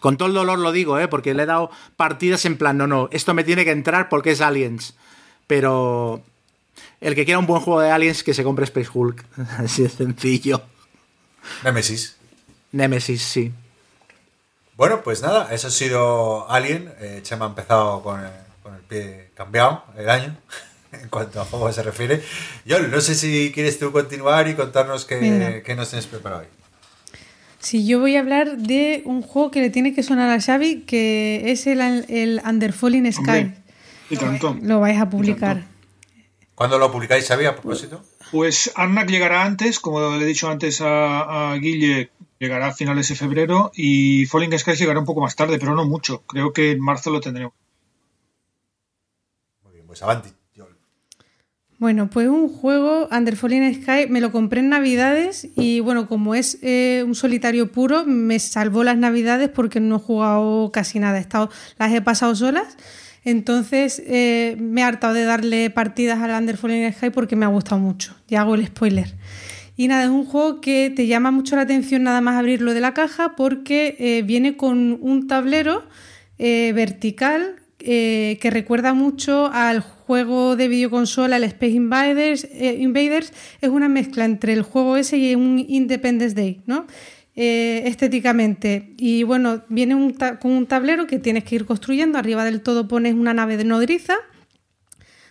Con 0.00 0.16
todo 0.16 0.28
el 0.28 0.34
dolor 0.34 0.58
lo 0.58 0.72
digo, 0.72 0.98
¿eh? 0.98 1.08
porque 1.08 1.32
le 1.32 1.44
he 1.44 1.46
dado 1.46 1.70
partidas 1.96 2.44
en 2.44 2.58
plan, 2.58 2.76
no, 2.76 2.86
no, 2.86 3.08
esto 3.12 3.32
me 3.34 3.44
tiene 3.44 3.64
que 3.64 3.70
entrar 3.70 4.08
porque 4.08 4.32
es 4.32 4.40
Aliens. 4.40 4.96
Pero 5.46 6.22
el 7.00 7.14
que 7.14 7.24
quiera 7.24 7.38
un 7.38 7.46
buen 7.46 7.60
juego 7.60 7.80
de 7.80 7.90
Aliens, 7.90 8.22
que 8.22 8.34
se 8.34 8.44
compre 8.44 8.64
Space 8.64 8.90
Hulk. 8.92 9.24
Así 9.58 9.82
de 9.82 9.88
sencillo. 9.88 10.62
Nemesis. 11.62 12.16
Nemesis, 12.72 13.22
sí. 13.22 13.52
Bueno, 14.76 15.02
pues 15.02 15.22
nada, 15.22 15.52
eso 15.52 15.68
ha 15.68 15.70
sido 15.70 16.50
Alien. 16.50 16.92
Eh, 17.00 17.20
Chema 17.22 17.44
ha 17.44 17.48
empezado 17.48 18.02
con 18.02 18.20
el, 18.20 18.30
con 18.62 18.74
el 18.74 18.80
pie 18.80 19.30
cambiado 19.34 19.84
el 19.96 20.10
año, 20.10 20.36
en 20.92 21.08
cuanto 21.08 21.40
a 21.40 21.44
juego 21.44 21.72
se 21.72 21.82
refiere. 21.82 22.22
Yo 22.64 22.80
no 22.80 23.00
sé 23.00 23.14
si 23.14 23.52
quieres 23.54 23.78
tú 23.78 23.92
continuar 23.92 24.48
y 24.48 24.54
contarnos 24.54 25.04
qué, 25.04 25.62
qué 25.64 25.74
nos 25.76 25.90
tienes 25.90 26.06
preparado 26.06 26.42
hoy. 26.42 26.48
Sí, 27.60 27.86
yo 27.86 28.00
voy 28.00 28.16
a 28.16 28.20
hablar 28.20 28.58
de 28.58 29.02
un 29.06 29.22
juego 29.22 29.50
que 29.50 29.60
le 29.60 29.70
tiene 29.70 29.94
que 29.94 30.02
sonar 30.02 30.28
a 30.28 30.40
Xavi, 30.40 30.82
que 30.82 31.50
es 31.50 31.66
el, 31.66 31.80
el 31.80 32.42
Underfalling 32.44 33.10
Sky. 33.10 33.20
Hombre, 33.20 33.56
y 34.10 34.16
tanto. 34.16 34.56
Lo 34.62 34.80
vais 34.80 35.00
a 35.00 35.08
publicar. 35.08 35.64
¿Cuándo 36.54 36.78
lo 36.78 36.90
publicáis, 36.92 37.26
Xavi, 37.26 37.46
a 37.46 37.54
propósito? 37.54 38.02
Pues 38.30 38.72
Arnak 38.76 39.08
llegará 39.08 39.44
antes, 39.44 39.80
como 39.80 40.16
le 40.16 40.24
he 40.24 40.26
dicho 40.26 40.48
antes 40.48 40.80
a, 40.80 41.52
a 41.52 41.56
Guille, 41.56 42.10
llegará 42.38 42.68
a 42.68 42.72
finales 42.72 43.08
de 43.08 43.16
febrero 43.16 43.72
y 43.74 44.26
Falling 44.26 44.56
Skies 44.56 44.78
llegará 44.78 45.00
un 45.00 45.06
poco 45.06 45.20
más 45.20 45.34
tarde, 45.34 45.58
pero 45.58 45.74
no 45.74 45.84
mucho. 45.84 46.22
Creo 46.26 46.52
que 46.52 46.72
en 46.72 46.80
marzo 46.80 47.10
lo 47.10 47.20
tendremos. 47.20 47.54
Muy 49.64 49.74
bien, 49.74 49.86
pues 49.86 50.02
avanti. 50.02 50.30
Bueno, 51.78 52.08
pues 52.08 52.28
un 52.28 52.48
juego, 52.48 53.08
Underfalling 53.10 53.74
Sky, 53.74 54.06
me 54.08 54.20
lo 54.20 54.30
compré 54.30 54.60
en 54.60 54.68
Navidades 54.68 55.48
y 55.56 55.80
bueno, 55.80 56.08
como 56.08 56.34
es 56.34 56.58
eh, 56.62 57.02
un 57.04 57.16
solitario 57.16 57.72
puro, 57.72 58.06
me 58.06 58.38
salvó 58.38 58.84
las 58.84 58.96
Navidades 58.96 59.50
porque 59.50 59.80
no 59.80 59.96
he 59.96 59.98
jugado 59.98 60.70
casi 60.72 61.00
nada, 61.00 61.18
he 61.18 61.20
estado, 61.20 61.50
las 61.76 61.92
he 61.92 62.00
pasado 62.00 62.34
solas. 62.36 62.76
Entonces 63.24 64.02
eh, 64.06 64.56
me 64.58 64.82
he 64.82 64.84
hartado 64.84 65.14
de 65.14 65.24
darle 65.24 65.70
partidas 65.70 66.20
al 66.20 66.30
Underfalling 66.30 66.92
Sky 66.92 67.10
porque 67.10 67.36
me 67.36 67.46
ha 67.46 67.48
gustado 67.48 67.80
mucho. 67.80 68.14
Ya 68.28 68.42
hago 68.42 68.54
el 68.54 68.66
spoiler. 68.66 69.14
Y 69.76 69.88
nada, 69.88 70.04
es 70.04 70.10
un 70.10 70.24
juego 70.24 70.60
que 70.60 70.92
te 70.94 71.06
llama 71.06 71.30
mucho 71.30 71.56
la 71.56 71.62
atención 71.62 72.04
nada 72.04 72.20
más 72.20 72.38
abrirlo 72.38 72.74
de 72.74 72.80
la 72.80 72.94
caja 72.94 73.34
porque 73.34 73.96
eh, 73.98 74.22
viene 74.22 74.56
con 74.56 74.98
un 75.00 75.26
tablero 75.26 75.84
eh, 76.38 76.72
vertical 76.74 77.56
que 77.78 78.48
recuerda 78.50 78.94
mucho 78.94 79.50
al 79.52 79.80
juego 79.80 80.56
de 80.56 80.68
videoconsola, 80.68 81.36
el 81.36 81.44
Space 81.44 81.72
Invaders. 81.72 82.48
Invaders 82.58 83.30
es 83.60 83.68
una 83.68 83.90
mezcla 83.90 84.24
entre 84.24 84.54
el 84.54 84.62
juego 84.62 84.96
ese 84.96 85.18
y 85.18 85.34
un 85.34 85.62
Independence 85.68 86.34
Day, 86.34 86.62
¿no? 86.64 86.86
Eh, 87.36 87.82
estéticamente. 87.86 88.94
Y 88.96 89.24
bueno, 89.24 89.62
viene 89.68 89.96
un 89.96 90.12
con 90.12 90.52
un 90.52 90.66
tablero 90.66 91.08
que 91.08 91.18
tienes 91.18 91.42
que 91.42 91.56
ir 91.56 91.66
construyendo. 91.66 92.16
Arriba 92.16 92.44
del 92.44 92.60
todo 92.60 92.86
pones 92.86 93.14
una 93.14 93.34
nave 93.34 93.56
de 93.56 93.64
nodriza. 93.64 94.14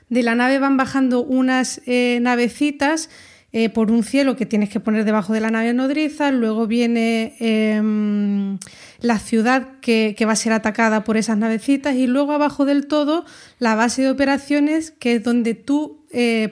De 0.09 0.21
la 0.21 0.35
nave 0.35 0.59
van 0.59 0.75
bajando 0.75 1.23
unas 1.23 1.81
eh, 1.85 2.19
navecitas 2.21 3.09
eh, 3.53 3.69
por 3.69 3.89
un 3.89 4.03
cielo 4.03 4.35
que 4.35 4.45
tienes 4.45 4.69
que 4.69 4.81
poner 4.81 5.05
debajo 5.05 5.31
de 5.31 5.39
la 5.39 5.49
nave 5.49 5.73
nodriza. 5.73 6.29
Luego 6.31 6.67
viene 6.67 7.37
em, 7.39 8.57
la 8.99 9.17
ciudad 9.17 9.79
que, 9.79 10.13
va 10.27 10.33
a 10.33 10.35
ser 10.35 10.51
atacada 10.51 11.05
por 11.05 11.15
esas 11.15 11.37
navecitas. 11.37 11.95
Y 11.95 12.07
luego 12.07 12.33
abajo 12.33 12.65
del 12.65 12.87
todo 12.87 13.23
la 13.59 13.75
base 13.75 14.01
de 14.01 14.09
operaciones, 14.09 14.91
que 14.91 15.15
es 15.15 15.23
donde 15.23 15.53
tú 15.53 16.03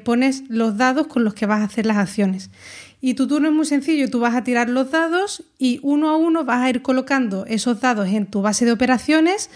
pones 0.05 0.43
los 0.49 0.75
dados 0.77 1.05
con 1.05 1.23
los 1.23 1.35
que 1.35 1.45
vas 1.45 1.61
a 1.61 1.65
hacer 1.65 1.85
las 1.85 1.97
acciones. 1.97 2.49
Y 3.01 3.15
tu 3.15 3.27
turno 3.27 3.49
es 3.49 3.53
muy 3.53 3.65
sencillo, 3.65 4.09
tú 4.09 4.19
vas 4.19 4.35
a 4.35 4.43
tirar 4.43 4.69
los 4.69 4.91
dados 4.91 5.43
y 5.57 5.79
uno 5.81 6.09
a 6.09 6.17
uno 6.17 6.45
vas 6.45 6.61
a 6.61 6.69
ir 6.69 6.81
colocando 6.83 7.45
esos 7.47 7.81
dados 7.81 8.07
en 8.09 8.27
tu 8.27 8.43
base 8.43 8.63
de 8.63 8.71
operaciones 8.71 9.49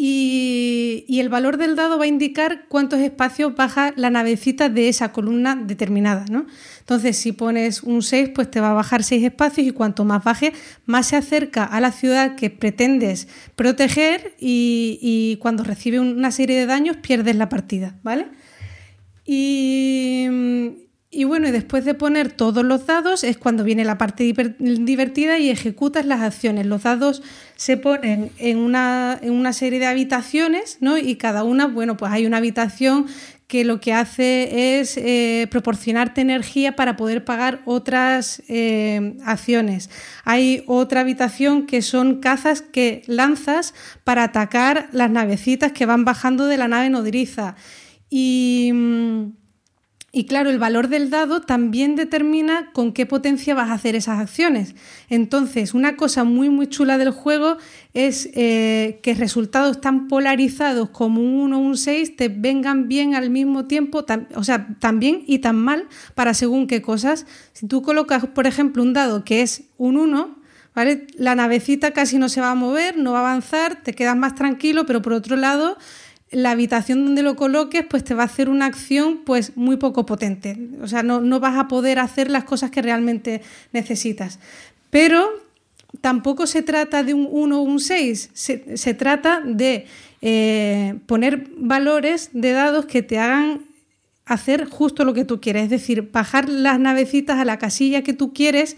y, 0.00 1.18
el 1.18 1.28
valor 1.28 1.56
del 1.56 1.74
dado 1.74 1.98
va 1.98 2.04
a 2.04 2.06
indicar 2.06 2.66
cuántos 2.68 3.00
espacios 3.00 3.56
baja 3.56 3.92
la 3.96 4.10
navecita 4.10 4.68
de 4.68 4.88
esa 4.88 5.10
columna 5.10 5.56
determinada, 5.56 6.24
¿no? 6.30 6.46
Entonces, 6.78 7.16
si 7.16 7.32
pones 7.32 7.82
un 7.82 8.02
6, 8.02 8.30
pues 8.32 8.48
te 8.48 8.60
va 8.60 8.70
a 8.70 8.74
bajar 8.74 9.02
6 9.02 9.24
espacios 9.24 9.66
y 9.66 9.72
cuanto 9.72 10.04
más 10.04 10.22
baje, 10.22 10.52
más 10.86 11.08
se 11.08 11.16
acerca 11.16 11.64
a 11.64 11.80
la 11.80 11.90
ciudad 11.90 12.36
que 12.36 12.48
pretendes 12.48 13.26
proteger 13.56 14.36
y, 14.38 15.00
y 15.02 15.36
cuando 15.38 15.64
recibe 15.64 15.98
una 15.98 16.30
serie 16.30 16.56
de 16.56 16.66
daños 16.66 16.98
pierdes 16.98 17.34
la 17.34 17.48
partida, 17.48 17.98
¿vale? 18.04 18.28
Y, 19.26 20.87
y 21.10 21.24
bueno, 21.24 21.48
y 21.48 21.52
después 21.52 21.86
de 21.86 21.94
poner 21.94 22.30
todos 22.32 22.62
los 22.64 22.84
dados 22.86 23.24
es 23.24 23.38
cuando 23.38 23.64
viene 23.64 23.84
la 23.84 23.96
parte 23.96 24.24
diver- 24.24 24.56
divertida 24.58 25.38
y 25.38 25.48
ejecutas 25.48 26.04
las 26.04 26.20
acciones. 26.20 26.66
Los 26.66 26.82
dados 26.82 27.22
se 27.56 27.78
ponen 27.78 28.30
en 28.38 28.58
una, 28.58 29.18
en 29.22 29.32
una 29.32 29.54
serie 29.54 29.78
de 29.78 29.86
habitaciones, 29.86 30.76
¿no? 30.80 30.98
Y 30.98 31.16
cada 31.16 31.44
una, 31.44 31.66
bueno, 31.66 31.96
pues 31.96 32.12
hay 32.12 32.26
una 32.26 32.36
habitación 32.36 33.06
que 33.46 33.64
lo 33.64 33.80
que 33.80 33.94
hace 33.94 34.78
es 34.80 34.98
eh, 34.98 35.46
proporcionarte 35.50 36.20
energía 36.20 36.76
para 36.76 36.96
poder 36.96 37.24
pagar 37.24 37.62
otras 37.64 38.42
eh, 38.48 39.16
acciones. 39.24 39.88
Hay 40.24 40.62
otra 40.66 41.00
habitación 41.00 41.64
que 41.64 41.80
son 41.80 42.20
cazas 42.20 42.60
que 42.60 43.02
lanzas 43.06 43.72
para 44.04 44.24
atacar 44.24 44.90
las 44.92 45.10
navecitas 45.10 45.72
que 45.72 45.86
van 45.86 46.04
bajando 46.04 46.44
de 46.44 46.58
la 46.58 46.68
nave 46.68 46.90
nodriza. 46.90 47.56
Y, 48.10 48.70
mm, 48.74 49.47
y 50.10 50.24
claro, 50.24 50.48
el 50.48 50.58
valor 50.58 50.88
del 50.88 51.10
dado 51.10 51.42
también 51.42 51.94
determina 51.94 52.70
con 52.72 52.94
qué 52.94 53.04
potencia 53.04 53.54
vas 53.54 53.68
a 53.68 53.74
hacer 53.74 53.94
esas 53.94 54.18
acciones. 54.18 54.74
Entonces, 55.10 55.74
una 55.74 55.96
cosa 55.96 56.24
muy 56.24 56.48
muy 56.48 56.66
chula 56.66 56.96
del 56.96 57.10
juego 57.10 57.58
es 57.92 58.30
eh, 58.32 59.00
que 59.02 59.12
resultados 59.12 59.82
tan 59.82 60.08
polarizados 60.08 60.88
como 60.88 61.20
un 61.20 61.34
1 61.52 61.58
o 61.58 61.60
un 61.60 61.76
6 61.76 62.16
te 62.16 62.28
vengan 62.30 62.88
bien 62.88 63.14
al 63.14 63.28
mismo 63.28 63.66
tiempo, 63.66 64.06
o 64.34 64.44
sea, 64.44 64.68
tan 64.80 64.98
bien 64.98 65.24
y 65.26 65.40
tan 65.40 65.56
mal 65.56 65.86
para 66.14 66.32
según 66.32 66.68
qué 66.68 66.80
cosas. 66.80 67.26
Si 67.52 67.66
tú 67.66 67.82
colocas, 67.82 68.24
por 68.28 68.46
ejemplo, 68.46 68.82
un 68.82 68.94
dado 68.94 69.24
que 69.24 69.42
es 69.42 69.64
un 69.76 69.98
1, 69.98 70.38
¿vale? 70.74 71.06
La 71.18 71.34
navecita 71.34 71.90
casi 71.90 72.16
no 72.16 72.30
se 72.30 72.40
va 72.40 72.52
a 72.52 72.54
mover, 72.54 72.96
no 72.96 73.12
va 73.12 73.18
a 73.18 73.28
avanzar, 73.28 73.82
te 73.82 73.92
quedas 73.92 74.16
más 74.16 74.34
tranquilo, 74.34 74.86
pero 74.86 75.02
por 75.02 75.12
otro 75.12 75.36
lado 75.36 75.76
la 76.30 76.50
habitación 76.50 77.04
donde 77.04 77.22
lo 77.22 77.36
coloques, 77.36 77.84
pues 77.88 78.04
te 78.04 78.14
va 78.14 78.22
a 78.22 78.26
hacer 78.26 78.48
una 78.48 78.66
acción 78.66 79.22
pues 79.24 79.56
muy 79.56 79.76
poco 79.76 80.04
potente. 80.04 80.58
O 80.82 80.86
sea, 80.86 81.02
no, 81.02 81.20
no 81.20 81.40
vas 81.40 81.56
a 81.56 81.68
poder 81.68 81.98
hacer 81.98 82.30
las 82.30 82.44
cosas 82.44 82.70
que 82.70 82.82
realmente 82.82 83.42
necesitas. 83.72 84.38
Pero 84.90 85.28
tampoco 86.00 86.46
se 86.46 86.62
trata 86.62 87.02
de 87.02 87.14
un 87.14 87.28
1 87.30 87.58
o 87.58 87.62
un 87.62 87.80
6, 87.80 88.30
se, 88.32 88.76
se 88.76 88.94
trata 88.94 89.40
de 89.44 89.86
eh, 90.20 90.98
poner 91.06 91.48
valores 91.56 92.30
de 92.32 92.52
dados 92.52 92.86
que 92.86 93.02
te 93.02 93.18
hagan 93.18 93.62
hacer 94.26 94.66
justo 94.66 95.04
lo 95.04 95.14
que 95.14 95.24
tú 95.24 95.40
quieres, 95.40 95.64
es 95.64 95.70
decir, 95.70 96.10
bajar 96.12 96.48
las 96.48 96.78
navecitas 96.78 97.38
a 97.38 97.46
la 97.46 97.58
casilla 97.58 98.02
que 98.02 98.12
tú 98.12 98.34
quieres 98.34 98.76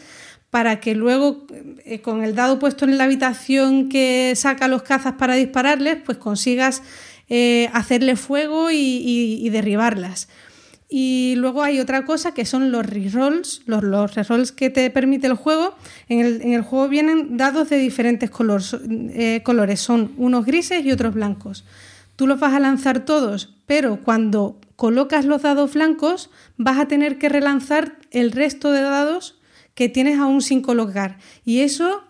para 0.51 0.81
que 0.81 0.95
luego 0.95 1.47
eh, 1.85 2.01
con 2.01 2.23
el 2.25 2.35
dado 2.35 2.59
puesto 2.59 2.85
en 2.85 2.99
la 2.99 3.05
habitación 3.05 3.89
que 3.89 4.33
saca 4.37 4.69
los 4.69 4.83
cazas 4.83 5.15
para 5.15 5.35
dispararles, 5.35 5.99
pues 6.05 6.19
consigas 6.19 6.83
eh, 7.31 7.71
hacerle 7.73 8.17
fuego 8.17 8.71
y, 8.73 9.49
derribarlas. 9.51 10.29
Y 10.89 11.35
luego 11.37 11.63
hay 11.63 11.79
otra 11.79 12.05
cosa 12.05 12.35
que 12.35 12.45
son 12.45 12.73
los 12.73 12.85
rerolls, 12.85 13.63
los, 13.67 13.85
los 13.85 14.15
rerolls 14.17 14.51
que 14.51 14.69
te 14.69 14.91
permite 14.91 15.29
el 15.29 15.35
juego. 15.35 15.77
En 16.09 16.19
el, 16.19 16.43
en 16.43 16.55
el 16.55 16.63
juego 16.63 16.89
vienen 16.89 17.37
dados 17.37 17.71
de 17.71 17.79
diferentes 17.79 18.31
colores, 18.31 18.77
eh, 18.91 19.43
colores, 19.45 19.81
son 19.81 20.13
unos 20.17 20.45
grises 20.45 20.85
y 20.85 20.91
otros 20.91 21.15
blancos. 21.15 21.65
Tú 22.17 22.27
los 22.27 22.41
vas 22.41 22.53
a 22.53 22.61
lanzar 22.61 23.05
todos, 23.05 23.55
pero 23.67 24.01
cuando 24.03 24.59
colocas 24.75 25.25
los 25.25 25.43
dados 25.43 25.75
blancos 25.75 26.31
vas 26.57 26.79
a 26.79 26.89
tener 26.89 27.19
que 27.19 27.29
relanzar 27.29 27.97
el 28.11 28.33
resto 28.33 28.73
de 28.73 28.81
dados 28.81 29.39
que 29.75 29.89
tienes 29.89 30.19
aún 30.19 30.43
sin 30.43 30.63
colocar. 30.63 31.19
Y 31.45 31.61
eso 31.61 32.03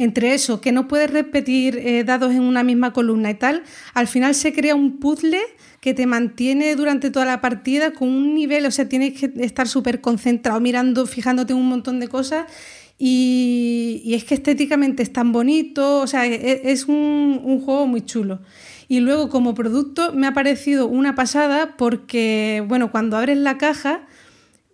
entre 0.00 0.32
eso, 0.32 0.62
que 0.62 0.72
no 0.72 0.88
puedes 0.88 1.10
repetir 1.10 1.76
eh, 1.76 2.04
dados 2.04 2.32
en 2.32 2.40
una 2.40 2.62
misma 2.62 2.94
columna 2.94 3.30
y 3.30 3.34
tal, 3.34 3.62
al 3.92 4.08
final 4.08 4.34
se 4.34 4.54
crea 4.54 4.74
un 4.74 4.98
puzzle 4.98 5.38
que 5.82 5.92
te 5.92 6.06
mantiene 6.06 6.74
durante 6.74 7.10
toda 7.10 7.26
la 7.26 7.42
partida 7.42 7.92
con 7.92 8.08
un 8.08 8.34
nivel, 8.34 8.64
o 8.64 8.70
sea, 8.70 8.88
tienes 8.88 9.12
que 9.12 9.30
estar 9.44 9.68
súper 9.68 10.00
concentrado, 10.00 10.58
mirando, 10.58 11.06
fijándote 11.06 11.52
en 11.52 11.58
un 11.58 11.68
montón 11.68 12.00
de 12.00 12.08
cosas. 12.08 12.46
Y, 12.98 14.12
es 14.14 14.24
que 14.24 14.34
estéticamente 14.34 15.02
es 15.02 15.12
tan 15.12 15.32
bonito, 15.32 16.00
o 16.00 16.06
sea, 16.06 16.24
es, 16.26 16.60
es 16.64 16.88
un, 16.88 17.40
un, 17.44 17.60
juego 17.60 17.86
muy 17.86 18.00
chulo. 18.00 18.40
Y 18.88 19.00
luego 19.00 19.28
como 19.28 19.54
producto 19.54 20.14
me 20.14 20.26
ha 20.26 20.32
parecido 20.32 20.86
una 20.86 21.14
pasada 21.14 21.76
porque, 21.76 22.64
bueno, 22.66 22.90
cuando 22.90 23.18
abres 23.18 23.36
la 23.36 23.58
caja 23.58 24.06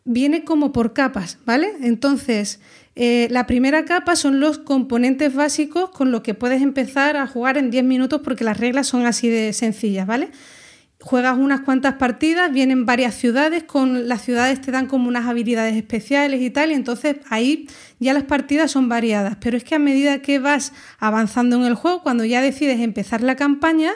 viene 0.05 0.45
como 0.45 0.73
por 0.73 0.93
capas, 0.93 1.39
¿vale? 1.45 1.73
Entonces, 1.83 2.61
eh, 2.99 3.29
la 3.31 3.47
primera 3.47 3.85
capa 3.85 4.17
son 4.17 4.41
los 4.41 4.57
componentes 4.57 5.35
básicos 5.35 5.91
con 5.91 6.11
los 6.11 6.23
que 6.23 6.33
puedes 6.33 6.63
empezar 6.63 7.19
a 7.19 7.27
jugar 7.27 7.59
en 7.59 7.71
10 7.71 7.85
minutos 7.85 8.23
porque 8.25 8.43
las 8.43 8.59
reglas 8.59 8.87
son 8.87 9.05
así 9.05 9.29
de 9.29 9.53
sencillas, 9.53 10.07
¿vale? 10.07 10.31
Juegas 10.99 11.37
unas 11.37 11.61
cuantas 11.61 11.97
partidas, 11.97 12.51
vienen 12.51 12.87
varias 12.87 13.15
ciudades, 13.15 13.65
con 13.65 14.09
las 14.09 14.23
ciudades 14.23 14.63
te 14.63 14.71
dan 14.71 14.87
como 14.87 15.09
unas 15.09 15.27
habilidades 15.27 15.77
especiales 15.77 16.41
y 16.41 16.49
tal, 16.49 16.71
y 16.71 16.75
entonces 16.75 17.17
ahí 17.29 17.69
ya 17.99 18.15
las 18.15 18.25
partidas 18.25 18.71
son 18.71 18.89
variadas. 18.89 19.37
Pero 19.43 19.59
es 19.59 19.65
que 19.65 19.75
a 19.75 19.79
medida 19.79 20.23
que 20.23 20.39
vas 20.39 20.73
avanzando 20.99 21.57
en 21.57 21.65
el 21.65 21.75
juego, 21.75 22.03
cuando 22.03 22.25
ya 22.25 22.41
decides 22.41 22.81
empezar 22.81 23.21
la 23.21 23.37
campaña, 23.37 23.93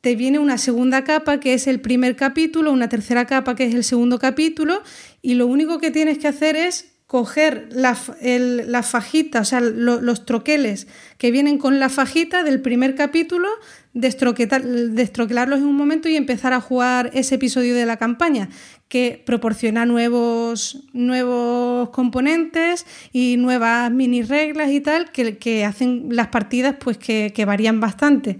te 0.00 0.14
viene 0.14 0.38
una 0.38 0.58
segunda 0.58 1.02
capa 1.02 1.40
que 1.40 1.54
es 1.54 1.66
el 1.66 1.80
primer 1.80 2.14
capítulo, 2.14 2.70
una 2.70 2.88
tercera 2.88 3.26
capa 3.26 3.56
que 3.56 3.64
es 3.64 3.74
el 3.74 3.82
segundo 3.82 4.20
capítulo, 4.20 4.80
y 5.22 5.34
lo 5.34 5.48
único 5.48 5.80
que 5.80 5.90
tienes 5.90 6.18
que 6.18 6.28
hacer 6.28 6.54
es 6.54 6.97
coger 7.08 7.70
la, 7.72 7.96
el, 8.20 8.70
fajita, 8.82 9.40
o 9.40 9.44
sea, 9.46 9.62
lo, 9.62 9.98
los 10.02 10.26
troqueles 10.26 10.86
que 11.16 11.30
vienen 11.30 11.56
con 11.56 11.80
la 11.80 11.88
fajita 11.88 12.42
del 12.42 12.60
primer 12.60 12.94
capítulo, 12.94 13.48
destroquelarlos 13.94 15.58
en 15.58 15.64
un 15.64 15.74
momento 15.74 16.10
y 16.10 16.16
empezar 16.16 16.52
a 16.52 16.60
jugar 16.60 17.10
ese 17.14 17.36
episodio 17.36 17.74
de 17.74 17.86
la 17.86 17.96
campaña, 17.96 18.50
que 18.88 19.22
proporciona 19.24 19.86
nuevos, 19.86 20.84
nuevos 20.92 21.88
componentes 21.90 22.84
y 23.10 23.36
nuevas 23.38 23.90
mini 23.90 24.20
reglas 24.20 24.70
y 24.70 24.82
tal, 24.82 25.10
que, 25.10 25.38
que 25.38 25.64
hacen 25.64 26.08
las 26.10 26.28
partidas 26.28 26.76
pues 26.78 26.98
que, 26.98 27.32
que 27.34 27.46
varían 27.46 27.80
bastante. 27.80 28.38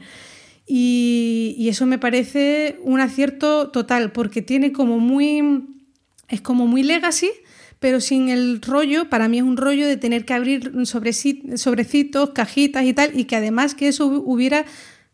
Y, 0.67 1.55
y 1.57 1.71
eso 1.71 1.87
me 1.87 1.97
parece 1.97 2.79
un 2.83 3.01
acierto 3.01 3.71
total, 3.71 4.13
porque 4.13 4.43
tiene 4.43 4.73
como 4.73 4.99
muy... 4.99 5.65
es 6.29 6.43
como 6.43 6.67
muy 6.67 6.83
legacy, 6.83 7.31
pero 7.81 8.01
sin 8.01 8.29
el 8.29 8.61
rollo, 8.61 9.09
para 9.09 9.29
mí 9.29 9.39
es 9.39 9.45
un 9.45 9.57
rollo 9.57 9.87
de 9.87 9.97
tener 9.97 10.25
que 10.25 10.35
abrir 10.35 10.73
sobrecitos, 10.85 12.31
cajitas 12.31 12.85
y 12.85 12.93
tal, 12.93 13.19
y 13.19 13.25
que 13.25 13.37
además 13.37 13.75
que 13.75 13.89
eso 13.89 14.07
hubiera, 14.07 14.65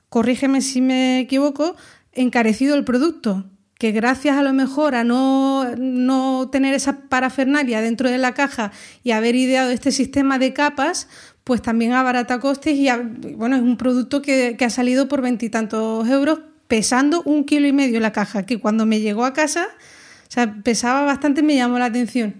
corrígeme 0.08 0.60
si 0.60 0.80
me 0.80 1.20
equivoco, 1.20 1.76
encarecido 2.12 2.74
el 2.74 2.84
producto. 2.84 3.44
Que 3.78 3.90
gracias 3.90 4.36
a 4.36 4.42
lo 4.42 4.52
mejor 4.52 4.94
a 4.94 5.04
no, 5.04 5.74
no 5.76 6.48
tener 6.50 6.74
esa 6.74 7.08
parafernalia 7.08 7.80
dentro 7.80 8.08
de 8.08 8.18
la 8.18 8.32
caja 8.32 8.70
y 9.02 9.10
haber 9.10 9.34
ideado 9.34 9.70
este 9.70 9.90
sistema 9.90 10.38
de 10.38 10.52
capas, 10.52 11.08
pues 11.42 11.60
también 11.60 11.92
abarata 11.92 12.38
costes 12.38 12.78
y 12.78 12.88
bueno, 13.34 13.56
es 13.56 13.62
un 13.62 13.76
producto 13.76 14.22
que, 14.22 14.54
que 14.56 14.64
ha 14.64 14.70
salido 14.70 15.08
por 15.08 15.20
veintitantos 15.22 16.08
euros 16.08 16.38
pesando 16.68 17.22
un 17.24 17.44
kilo 17.44 17.66
y 17.66 17.72
medio 17.72 18.00
la 18.00 18.12
caja, 18.12 18.46
que 18.46 18.58
cuando 18.58 18.86
me 18.86 19.00
llegó 19.00 19.24
a 19.24 19.34
casa, 19.34 19.66
o 20.28 20.30
sea, 20.30 20.54
pesaba 20.62 21.02
bastante 21.02 21.40
y 21.40 21.44
me 21.44 21.56
llamó 21.56 21.78
la 21.78 21.86
atención. 21.86 22.36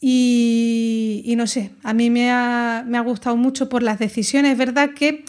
Y, 0.00 1.34
no 1.36 1.46
sé, 1.46 1.70
a 1.82 1.94
mí 1.94 2.10
me 2.10 2.30
ha, 2.30 2.84
me 2.86 2.98
ha, 2.98 3.00
gustado 3.00 3.36
mucho 3.36 3.68
por 3.68 3.82
las 3.82 3.98
decisiones. 3.98 4.52
Es 4.52 4.58
verdad 4.58 4.90
que 4.94 5.24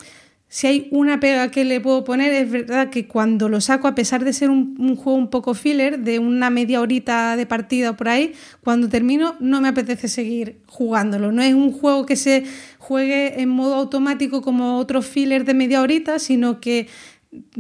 si 0.50 0.68
hay 0.68 0.88
una 0.92 1.20
pega 1.20 1.52
que 1.52 1.66
le 1.66 1.82
puedo 1.82 2.04
poner, 2.06 2.32
es 2.34 2.50
verdad 2.50 2.90
que 2.90 3.06
cuando 3.06 3.50
lo 3.50 3.60
saco, 3.60 3.88
a 3.88 3.96
pesar 3.96 4.24
de 4.24 4.32
ser 4.32 4.50
un, 4.50 4.96
juego 4.96 5.18
un 5.18 5.30
poco 5.30 5.54
filler, 5.54 6.00
de 6.00 6.20
una 6.20 6.50
media 6.50 6.80
horita 6.80 7.36
de 7.36 7.46
partida 7.46 7.98
por 7.98 8.08
ahí, 8.08 8.34
cuando 8.64 8.88
termino 8.88 9.36
no 9.40 9.60
me 9.60 9.68
apetece 9.68 10.08
seguir 10.08 10.62
jugándolo. 10.68 11.32
No 11.34 11.42
es 11.42 11.54
un 11.54 11.74
juego 11.74 12.06
que 12.06 12.16
se 12.16 12.46
juegue 12.78 13.42
en 13.42 13.50
modo 13.50 13.76
automático 13.76 14.42
como 14.42 14.78
otros 14.78 15.06
filler 15.06 15.44
de 15.44 15.54
media 15.54 15.82
horita, 15.82 16.18
sino 16.18 16.62
que 16.62 16.88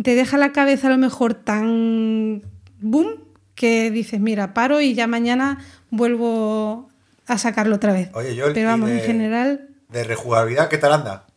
te 0.01 0.15
deja 0.15 0.37
la 0.37 0.53
cabeza 0.53 0.87
a 0.87 0.91
lo 0.91 0.97
mejor 0.97 1.33
tan 1.33 2.41
boom 2.79 3.07
que 3.53 3.91
dices, 3.91 4.21
mira, 4.21 4.53
paro 4.53 4.79
y 4.79 4.93
ya 4.93 5.07
mañana 5.07 5.57
vuelvo 5.89 6.89
a 7.27 7.37
sacarlo 7.37 7.75
otra 7.75 7.93
vez. 7.93 8.09
Oye, 8.13 8.35
yo 8.35 8.53
Pero 8.53 8.69
vamos, 8.69 8.89
de, 8.89 8.99
en 8.99 9.03
general. 9.03 9.69
De 9.89 10.03
rejugabilidad, 10.03 10.69
¿qué 10.69 10.77
tal 10.77 10.93
anda? 10.93 11.27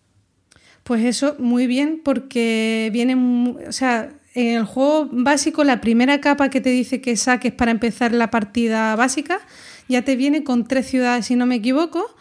Pues 0.85 1.05
eso, 1.05 1.37
muy 1.39 1.67
bien, 1.67 2.01
porque 2.05 2.91
viene. 2.93 3.15
O 3.69 3.73
sea, 3.73 4.11
en 4.35 4.57
el 4.57 4.65
juego 4.65 5.09
básico, 5.11 5.65
la 5.65 5.81
primera 5.81 6.21
capa 6.21 6.49
que 6.49 6.61
te 6.61 6.71
dice 6.71 7.01
que 7.01 7.17
saques 7.17 7.53
para 7.53 7.71
empezar 7.71 8.13
la 8.13 8.31
partida 8.31 8.95
básica, 8.97 9.41
ya 9.89 10.03
te 10.03 10.17
viene 10.17 10.45
con 10.45 10.67
tres 10.67 10.87
ciudades, 10.87 11.27
si 11.27 11.37
no 11.37 11.47
me 11.47 11.57
equivoco. 11.57 12.15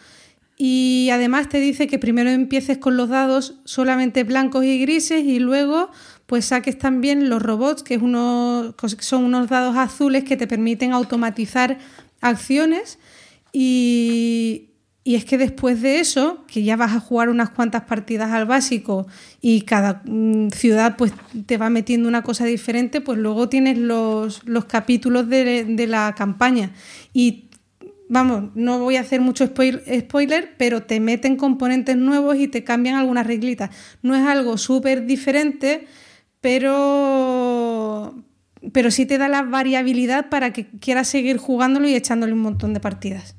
Y 0.58 1.10
además 1.14 1.48
te 1.48 1.60
dice 1.60 1.88
que 1.88 2.00
primero 2.00 2.30
empieces 2.30 2.80
con 2.80 2.98
los 2.98 3.08
dados 3.08 3.60
solamente 3.64 4.26
blancos 4.26 4.66
y 4.66 4.78
grises 4.80 5.24
y 5.24 5.40
luego 5.40 5.90
pues 6.26 6.46
saques 6.46 6.78
también 6.78 7.30
los 7.30 7.42
robots, 7.42 7.82
que 7.82 7.96
es 7.96 8.02
uno, 8.02 8.76
son 9.00 9.24
unos 9.24 9.48
dados 9.48 9.78
azules 9.78 10.26
que 10.26 10.36
te 10.36 10.48
permiten 10.48 10.92
automatizar 10.92 11.80
acciones 12.20 13.00
y, 13.52 14.70
y, 15.04 15.16
es 15.16 15.26
que 15.26 15.38
después 15.38 15.82
de 15.82 16.00
eso, 16.00 16.46
que 16.48 16.64
ya 16.64 16.76
vas 16.76 16.94
a 16.94 17.00
jugar 17.00 17.30
unas 17.30 17.50
cuantas 17.50 17.84
partidas 17.84 18.32
al 18.32 18.46
básico 18.46 19.08
y 19.42 19.62
cada 19.62 20.02
mm, 20.06 20.50
ciudad 20.50 20.96
pues 20.98 21.14
te 21.46 21.58
va 21.58 21.70
metiendo 21.70 22.08
una 22.08 22.24
cosa 22.24 22.46
diferente, 22.46 23.02
pues 23.02 23.18
luego 23.18 23.50
tienes 23.50 23.78
los, 23.78 24.46
los 24.46 24.66
capítulos 24.66 25.30
de, 25.30 25.66
de, 25.66 25.88
la 25.88 26.14
campaña. 26.16 26.72
Y 27.14 27.50
vamos, 28.10 28.52
no 28.56 28.80
voy 28.80 28.98
a 28.98 29.02
hacer 29.02 29.22
mucho 29.22 29.46
spoil, 29.46 29.82
spoiler, 30.00 30.56
pero 30.58 30.84
te 30.84 31.00
meten 31.00 31.36
componentes 31.36 31.98
nuevos 31.98 32.36
y 32.38 32.48
te 32.48 32.64
cambian 32.64 32.96
algunas 32.96 33.26
reglitas. 33.26 33.70
No 34.02 34.16
es 34.16 34.26
algo 34.26 34.58
súper 34.58 35.06
diferente, 35.06 35.88
pero 36.42 38.16
pero 38.74 38.92
sí 38.92 39.06
te 39.06 39.18
da 39.18 39.28
la 39.28 39.44
variabilidad 39.44 40.30
para 40.30 40.52
que 40.52 40.68
quieras 40.68 41.08
seguir 41.08 41.38
jugándolo 41.38 41.88
y 41.88 41.96
echándole 41.96 42.34
un 42.34 42.40
montón 42.40 42.74
de 42.74 42.80
partidas. 42.80 43.36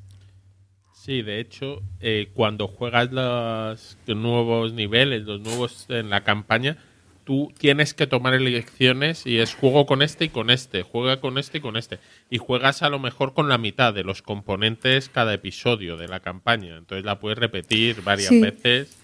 Sí, 1.10 1.22
de 1.22 1.40
hecho, 1.40 1.82
eh, 2.00 2.30
cuando 2.34 2.68
juegas 2.68 3.10
los 3.10 3.96
nuevos 4.06 4.74
niveles, 4.74 5.24
los 5.24 5.40
nuevos 5.40 5.86
en 5.88 6.08
la 6.08 6.22
campaña, 6.22 6.76
tú 7.24 7.52
tienes 7.58 7.94
que 7.94 8.06
tomar 8.06 8.34
elecciones 8.34 9.26
y 9.26 9.38
es 9.38 9.56
juego 9.56 9.86
con 9.86 10.02
este 10.02 10.26
y 10.26 10.28
con 10.28 10.50
este, 10.50 10.82
juega 10.82 11.20
con 11.20 11.36
este 11.36 11.58
y 11.58 11.60
con 11.62 11.76
este. 11.76 11.98
Y 12.30 12.38
juegas 12.38 12.82
a 12.82 12.90
lo 12.90 13.00
mejor 13.00 13.34
con 13.34 13.48
la 13.48 13.58
mitad 13.58 13.92
de 13.92 14.04
los 14.04 14.22
componentes 14.22 15.08
cada 15.08 15.34
episodio 15.34 15.96
de 15.96 16.06
la 16.06 16.20
campaña. 16.20 16.76
Entonces 16.76 17.04
la 17.04 17.18
puedes 17.18 17.40
repetir 17.40 18.02
varias 18.02 18.28
sí. 18.28 18.40
veces 18.40 18.96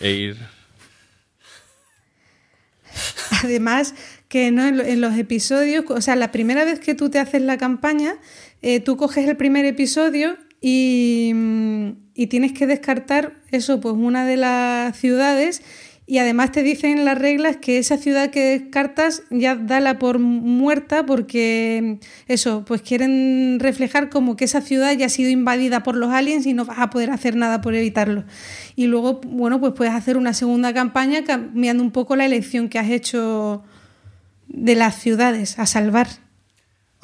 e 0.00 0.10
ir. 0.10 0.36
Además, 3.44 3.94
que 4.26 4.50
no 4.50 4.66
en 4.66 5.00
los 5.00 5.16
episodios, 5.16 5.84
o 5.88 6.00
sea, 6.00 6.16
la 6.16 6.32
primera 6.32 6.64
vez 6.64 6.80
que 6.80 6.96
tú 6.96 7.08
te 7.08 7.20
haces 7.20 7.42
la 7.42 7.56
campaña, 7.56 8.16
eh, 8.62 8.80
tú 8.80 8.96
coges 8.96 9.28
el 9.28 9.36
primer 9.36 9.64
episodio 9.64 10.36
y, 10.62 11.32
y, 12.14 12.28
tienes 12.28 12.52
que 12.52 12.68
descartar 12.68 13.34
eso, 13.50 13.80
pues 13.80 13.96
una 13.98 14.24
de 14.24 14.36
las 14.36 14.96
ciudades 14.96 15.60
Y 16.06 16.18
además 16.18 16.52
te 16.52 16.62
dicen 16.62 17.04
las 17.04 17.18
reglas 17.18 17.56
que 17.56 17.78
esa 17.78 17.96
ciudad 17.96 18.30
que 18.30 18.58
descartas 18.58 19.22
ya 19.30 19.56
dala 19.56 19.98
por 19.98 20.18
muerta 20.20 21.04
porque 21.06 21.98
eso, 22.28 22.64
pues 22.64 22.82
quieren 22.82 23.58
reflejar 23.60 24.08
como 24.08 24.36
que 24.36 24.44
esa 24.44 24.60
ciudad 24.60 24.92
ya 24.96 25.06
ha 25.06 25.08
sido 25.08 25.30
invadida 25.30 25.82
por 25.82 25.96
los 25.96 26.12
aliens 26.12 26.46
y 26.46 26.54
no 26.54 26.64
vas 26.64 26.78
a 26.78 26.90
poder 26.90 27.10
hacer 27.10 27.34
nada 27.34 27.60
por 27.60 27.74
evitarlo. 27.74 28.24
Y 28.76 28.86
luego, 28.86 29.20
bueno, 29.24 29.58
pues 29.60 29.72
puedes 29.74 29.94
hacer 29.94 30.16
una 30.16 30.32
segunda 30.32 30.72
campaña 30.72 31.24
cambiando 31.24 31.82
un 31.82 31.92
poco 31.92 32.14
la 32.14 32.26
elección 32.26 32.68
que 32.68 32.78
has 32.78 32.90
hecho 32.90 33.64
de 34.48 34.74
las 34.74 35.00
ciudades 35.00 35.58
a 35.58 35.66
salvar. 35.66 36.08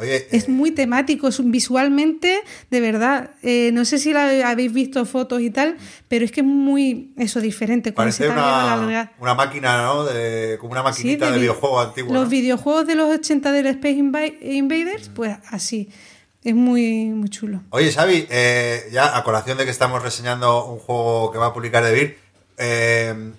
Oye, 0.01 0.29
Es 0.31 0.45
eh, 0.45 0.51
muy 0.51 0.71
temático, 0.71 1.27
es 1.29 1.39
un- 1.41 1.51
visualmente, 1.51 2.41
de 2.71 2.81
verdad. 2.81 3.31
eh, 3.43 3.71
no 3.73 3.85
sé 3.85 3.99
si 3.99 4.13
la, 4.13 4.49
habéis 4.49 4.73
visto 4.73 5.05
fotos 5.07 5.41
y 5.41 5.51
tal, 5.51 5.77
pero 6.07 6.25
es 6.25 6.31
que 6.31 6.41
es 6.43 6.47
muy, 6.47 7.13
eso, 7.17 7.41
diferente. 7.41 7.93
Parece 7.93 8.29
una, 8.29 9.11
una 9.19 9.35
máquina, 9.35 9.83
¿no? 9.83 10.05
De, 10.05 10.57
como 10.61 10.73
una 10.73 10.81
Sí, 10.83 10.85
maquinita 11.05 11.27
de, 11.27 11.33
vi- 11.33 11.41
videojuego 11.41 11.81
antiguo. 11.81 12.15
Los 12.15 12.25
¿no? 12.25 12.31
videojuegos 12.31 12.87
de 12.87 12.95
los 12.95 13.09
80 13.13 13.51
del 13.51 13.67
Space 13.67 13.99
Invaders, 14.43 15.11
pues 15.15 15.37
así. 15.51 15.89
Es 16.45 16.55
muy, 16.55 17.07
muy 17.07 17.29
chulo. 17.29 17.63
Oye, 17.71 17.91
Xavi, 17.93 18.27
eh, 18.31 18.89
ya 18.93 19.17
a 19.19 19.25
colación 19.25 19.59
de 19.59 19.65
que 19.65 19.71
estamos 19.73 20.01
reseñando 20.03 20.65
un 20.67 20.79
juego 20.79 21.33
que 21.33 21.39
va 21.39 21.47
a 21.47 21.53
publicar 21.53 21.83
De 21.83 21.93
Vir, 21.93 22.19
eh, 22.57 23.33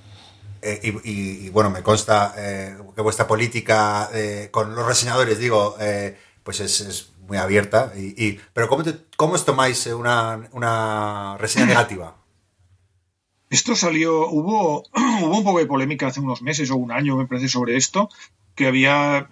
y, 0.84 0.90
y- 0.90 1.46
y, 1.46 1.50
bueno, 1.50 1.70
me 1.70 1.82
consta 1.82 2.34
eh, 2.38 2.76
que 2.94 3.02
vuestra 3.02 3.26
política 3.26 4.10
eh, 4.14 4.50
con 4.52 4.76
los 4.76 4.86
reseñadores, 4.86 5.40
digo, 5.40 5.78
pues 6.50 6.62
es, 6.62 6.82
es 6.82 7.12
muy 7.28 7.38
abierta. 7.38 7.94
Y, 7.96 8.26
y- 8.26 8.40
pero 8.54 8.68
¿cómo, 8.68 8.82
te- 8.84 8.98
cómo 9.18 9.34
os 9.36 9.46
tomáis 9.46 9.86
una, 9.86 10.50
una 10.54 11.38
reseña 11.38 11.68
negativa? 11.74 12.16
Esto 13.52 13.76
salió, 13.76 14.28
hubo, 14.28 14.84
hubo 15.22 15.38
un 15.38 15.44
poco 15.44 15.60
de 15.60 15.68
polémica 15.68 16.08
hace 16.08 16.22
unos 16.22 16.42
meses 16.42 16.72
o 16.72 16.76
un 16.76 16.92
año, 16.92 17.16
me 17.18 17.28
parece, 17.28 17.48
sobre 17.50 17.78
esto, 17.78 18.10
que 18.56 18.66
había 18.66 19.30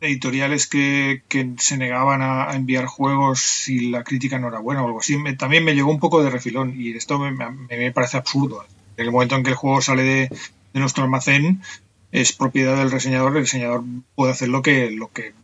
editoriales 0.00 0.66
que, 0.66 1.22
que 1.28 1.54
se 1.58 1.76
negaban 1.76 2.22
a, 2.22 2.50
a 2.50 2.56
enviar 2.56 2.86
juegos 2.86 3.38
si 3.40 3.90
la 3.90 4.02
crítica 4.02 4.40
no 4.40 4.48
era 4.48 4.58
buena 4.58 4.82
o 4.82 4.86
algo 4.86 4.98
así. 4.98 5.16
Me- 5.16 5.34
también 5.36 5.64
me 5.64 5.74
llegó 5.76 5.92
un 5.92 6.00
poco 6.00 6.24
de 6.24 6.30
refilón 6.30 6.74
y 6.76 6.90
esto 6.90 7.20
me, 7.20 7.30
me- 7.30 7.50
me 7.68 7.92
parece 7.92 8.16
absurdo. 8.16 8.64
En 8.96 9.04
el 9.06 9.12
momento 9.12 9.36
en 9.36 9.44
que 9.44 9.50
el 9.50 9.56
juego 9.56 9.80
sale 9.80 10.02
de, 10.02 10.28
de 10.72 10.80
nuestro 10.80 11.04
almacén, 11.04 11.62
es 12.10 12.32
propiedad 12.32 12.76
del 12.78 12.90
reseñador, 12.90 13.36
el 13.36 13.44
reseñador 13.44 13.84
puede 14.16 14.32
hacer 14.32 14.48
lo 14.48 14.60
que, 14.60 14.90
lo 14.90 15.12
que 15.12 15.34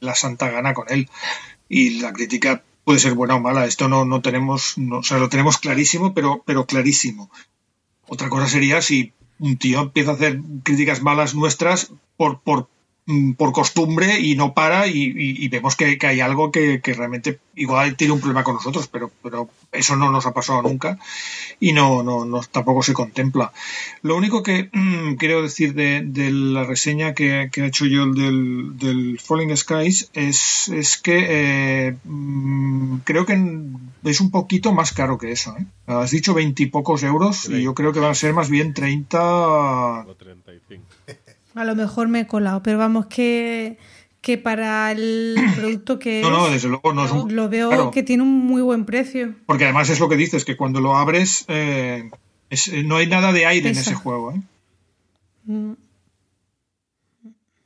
la 0.00 0.14
santa 0.14 0.50
gana 0.50 0.74
con 0.74 0.86
él. 0.88 1.08
Y 1.68 2.00
la 2.00 2.12
crítica 2.12 2.62
puede 2.84 2.98
ser 2.98 3.14
buena 3.14 3.36
o 3.36 3.40
mala. 3.40 3.66
Esto 3.66 3.88
no, 3.88 4.04
no 4.04 4.20
tenemos, 4.20 4.78
no, 4.78 4.98
o 4.98 5.02
sea, 5.02 5.18
lo 5.18 5.28
tenemos 5.28 5.58
clarísimo, 5.58 6.14
pero, 6.14 6.42
pero 6.46 6.66
clarísimo. 6.66 7.30
Otra 8.06 8.28
cosa 8.28 8.46
sería 8.46 8.82
si 8.82 9.12
un 9.38 9.56
tío 9.56 9.80
empieza 9.80 10.12
a 10.12 10.14
hacer 10.14 10.40
críticas 10.62 11.02
malas 11.02 11.34
nuestras 11.34 11.92
por, 12.16 12.40
por, 12.40 12.68
por 13.36 13.52
costumbre 13.52 14.18
y 14.20 14.34
no 14.34 14.54
para 14.54 14.86
y, 14.86 14.92
y- 15.02 15.44
y 15.44 15.48
vemos 15.48 15.76
que, 15.76 15.98
que 15.98 16.06
hay 16.06 16.20
algo 16.20 16.50
que, 16.50 16.80
que 16.80 16.94
realmente 16.94 17.38
igual 17.54 17.96
tiene 17.96 18.14
un 18.14 18.20
problema 18.20 18.44
con 18.44 18.54
nosotros, 18.54 18.88
pero, 18.88 19.10
pero 19.22 19.50
eso 19.72 19.94
no 19.96 20.10
nos 20.10 20.24
ha 20.26 20.32
pasado 20.32 20.62
nunca 20.62 20.98
y 21.60 21.72
no, 21.74 22.02
no, 22.02 22.24
no- 22.24 22.40
tampoco 22.50 22.82
se 22.82 22.94
contempla. 22.94 23.52
Lo 24.02 24.16
único 24.16 24.42
que 24.42 24.70
mm, 24.72 25.14
quiero 25.16 25.42
decir 25.42 25.74
de, 25.74 26.02
de 26.02 26.30
la 26.30 26.64
reseña 26.64 27.12
que, 27.14 27.50
que 27.52 27.62
ha 27.62 27.66
hecho 27.66 27.84
yo 27.84 28.04
el 28.04 28.14
del, 28.14 28.78
del 28.78 29.20
Falling 29.20 29.54
Skies 29.54 30.10
es, 30.14 30.68
es 30.68 30.96
que 30.96 31.26
eh, 31.88 31.96
mm, 32.04 32.96
creo 33.04 33.26
que 33.26 33.34
es 34.04 34.20
un 34.20 34.30
poquito 34.30 34.72
más 34.72 34.92
caro 34.92 35.18
que 35.18 35.30
eso. 35.30 35.54
¿eh? 35.58 35.66
Has 35.86 36.10
dicho 36.10 36.32
veintipocos 36.32 37.02
euros 37.02 37.48
y 37.50 37.62
yo 37.62 37.74
creo 37.74 37.92
que 37.92 38.00
van 38.00 38.12
a 38.12 38.14
ser 38.14 38.32
más 38.32 38.48
bien 38.48 38.72
30 38.72 39.20
O 40.08 40.14
35. 40.14 40.84
A 41.54 41.64
lo 41.64 41.74
mejor 41.74 42.08
me 42.08 42.20
he 42.20 42.26
colado, 42.26 42.62
pero 42.62 42.78
vamos 42.78 43.06
que, 43.06 43.78
que 44.20 44.38
para 44.38 44.90
el 44.92 45.36
producto 45.56 45.98
que 45.98 46.20
No, 46.22 46.30
no, 46.30 46.46
es, 46.46 46.52
desde 46.54 46.68
luego 46.68 46.92
no 46.92 47.04
es 47.04 47.10
un- 47.12 47.34
lo 47.34 47.48
veo 47.48 47.68
claro. 47.68 47.90
que 47.90 48.02
tiene 48.02 48.22
un 48.22 48.30
muy 48.46 48.62
buen 48.62 48.84
precio. 48.84 49.34
Porque 49.46 49.64
además 49.64 49.88
es 49.90 50.00
lo 50.00 50.08
que 50.08 50.16
dices, 50.16 50.44
que 50.44 50.56
cuando 50.56 50.80
lo 50.80 50.96
abres 50.96 51.44
eh, 51.48 52.10
es- 52.50 52.68
eh, 52.68 52.82
no 52.82 52.96
hay 52.96 53.06
nada 53.06 53.32
de 53.32 53.46
aire 53.46 53.68
en 53.70 53.76
ese 53.76 53.94
juego. 53.94 54.32
¿eh? 54.32 54.40
Mm. 55.44 55.72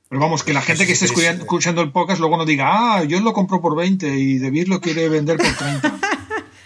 Pero 0.09 0.21
vamos, 0.23 0.43
que 0.43 0.55
la 0.55 0.63
gente 0.63 0.87
que 0.87 0.93
esté 0.93 1.05
escuchando, 1.05 1.43
escuchando 1.43 1.83
el 1.83 1.93
podcast 1.93 2.19
luego 2.21 2.39
no 2.39 2.47
diga, 2.47 2.97
ah, 2.97 3.05
yo 3.05 3.21
lo 3.21 3.35
compro 3.35 3.61
por 3.61 3.77
20 3.77 4.09
y 4.19 4.39
De 4.39 4.51
Beer 4.51 4.69
lo 4.69 4.81
quiere 4.81 5.09
vender 5.09 5.37
por 5.37 5.53
30. 5.55 5.99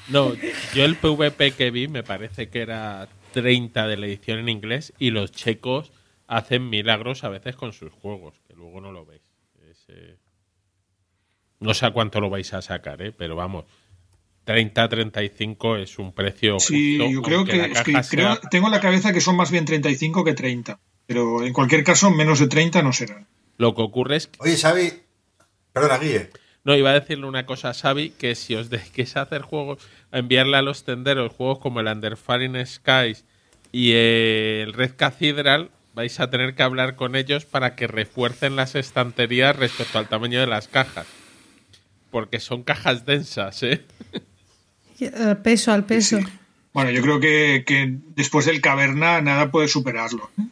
No, 0.08 0.32
yo 0.74 0.84
el 0.84 0.96
PvP 0.96 1.52
que 1.52 1.70
vi 1.70 1.88
me 1.88 2.02
parece 2.02 2.48
que 2.50 2.60
era 2.60 3.08
30 3.32 3.86
de 3.86 3.96
la 3.96 4.06
edición 4.06 4.40
en 4.40 4.48
inglés 4.50 4.92
y 4.98 5.10
los 5.10 5.32
checos 5.32 5.90
hacen 6.36 6.68
milagros 6.70 7.24
a 7.24 7.28
veces 7.28 7.56
con 7.56 7.72
sus 7.72 7.92
juegos, 7.92 8.34
que 8.46 8.54
luego 8.54 8.80
no 8.80 8.92
lo 8.92 9.04
veis. 9.04 9.22
Es, 9.70 9.84
eh, 9.88 10.16
No 11.60 11.74
sé 11.74 11.86
a 11.86 11.90
cuánto 11.92 12.20
lo 12.20 12.30
vais 12.30 12.52
a 12.54 12.62
sacar, 12.62 13.00
¿eh? 13.02 13.12
pero 13.12 13.36
vamos, 13.36 13.64
30-35 14.46 15.78
es 15.82 15.98
un 15.98 16.12
precio 16.12 16.58
Sí, 16.58 16.98
justo, 16.98 17.12
yo 17.12 17.22
creo 17.22 17.44
que, 17.44 17.56
la 17.56 17.66
es 17.66 17.82
que 17.82 17.92
creo- 18.16 18.38
tengo 18.50 18.66
en 18.66 18.72
la 18.72 18.80
cabeza 18.80 19.12
que 19.12 19.20
son 19.20 19.36
más 19.36 19.50
bien 19.50 19.64
35 19.64 20.24
que 20.24 20.34
30. 20.34 20.80
Pero 21.06 21.42
en 21.44 21.52
cualquier 21.52 21.84
caso, 21.84 22.10
menos 22.10 22.38
de 22.38 22.46
30 22.48 22.82
no 22.82 22.92
serán. 22.92 23.26
Lo 23.58 23.74
que 23.74 23.82
ocurre 23.82 24.16
es 24.16 24.26
que 24.28 24.38
Oye, 24.40 24.56
Xavi, 24.56 24.92
perdona, 25.72 25.98
Guille. 25.98 26.30
No, 26.64 26.76
iba 26.76 26.90
a 26.90 26.94
decirle 27.00 27.26
una 27.26 27.44
cosa 27.44 27.70
a 27.70 27.74
Xavi, 27.74 28.10
que 28.10 28.34
si 28.36 28.54
os 28.54 28.70
a 29.18 29.22
hacer 29.22 29.42
juegos, 29.42 29.86
a 30.12 30.18
enviarle 30.18 30.56
a 30.56 30.62
los 30.62 30.84
tenderos 30.84 31.32
juegos 31.32 31.58
como 31.58 31.80
el 31.80 31.88
Under 31.88 32.16
Falling 32.16 32.64
Skies 32.64 33.24
y 33.72 33.92
el 33.92 34.72
Red 34.72 34.92
Cathedral, 34.96 35.70
vais 35.94 36.18
a 36.20 36.30
tener 36.30 36.54
que 36.54 36.62
hablar 36.62 36.96
con 36.96 37.16
ellos 37.16 37.44
para 37.44 37.74
que 37.76 37.86
refuercen 37.86 38.56
las 38.56 38.74
estanterías 38.74 39.56
respecto 39.56 39.98
al 39.98 40.08
tamaño 40.08 40.40
de 40.40 40.46
las 40.46 40.68
cajas. 40.68 41.06
Porque 42.10 42.40
son 42.40 42.62
cajas 42.62 43.06
densas, 43.06 43.62
¿eh? 43.62 43.82
Al 45.16 45.38
peso, 45.42 45.72
al 45.72 45.84
peso. 45.84 46.18
Sí. 46.18 46.24
Bueno, 46.72 46.90
yo 46.90 47.02
creo 47.02 47.20
que, 47.20 47.64
que 47.66 47.96
después 48.14 48.46
del 48.46 48.60
caverna 48.60 49.20
nada 49.20 49.50
puede 49.50 49.68
superarlo. 49.68 50.30
¿eh? 50.38 50.42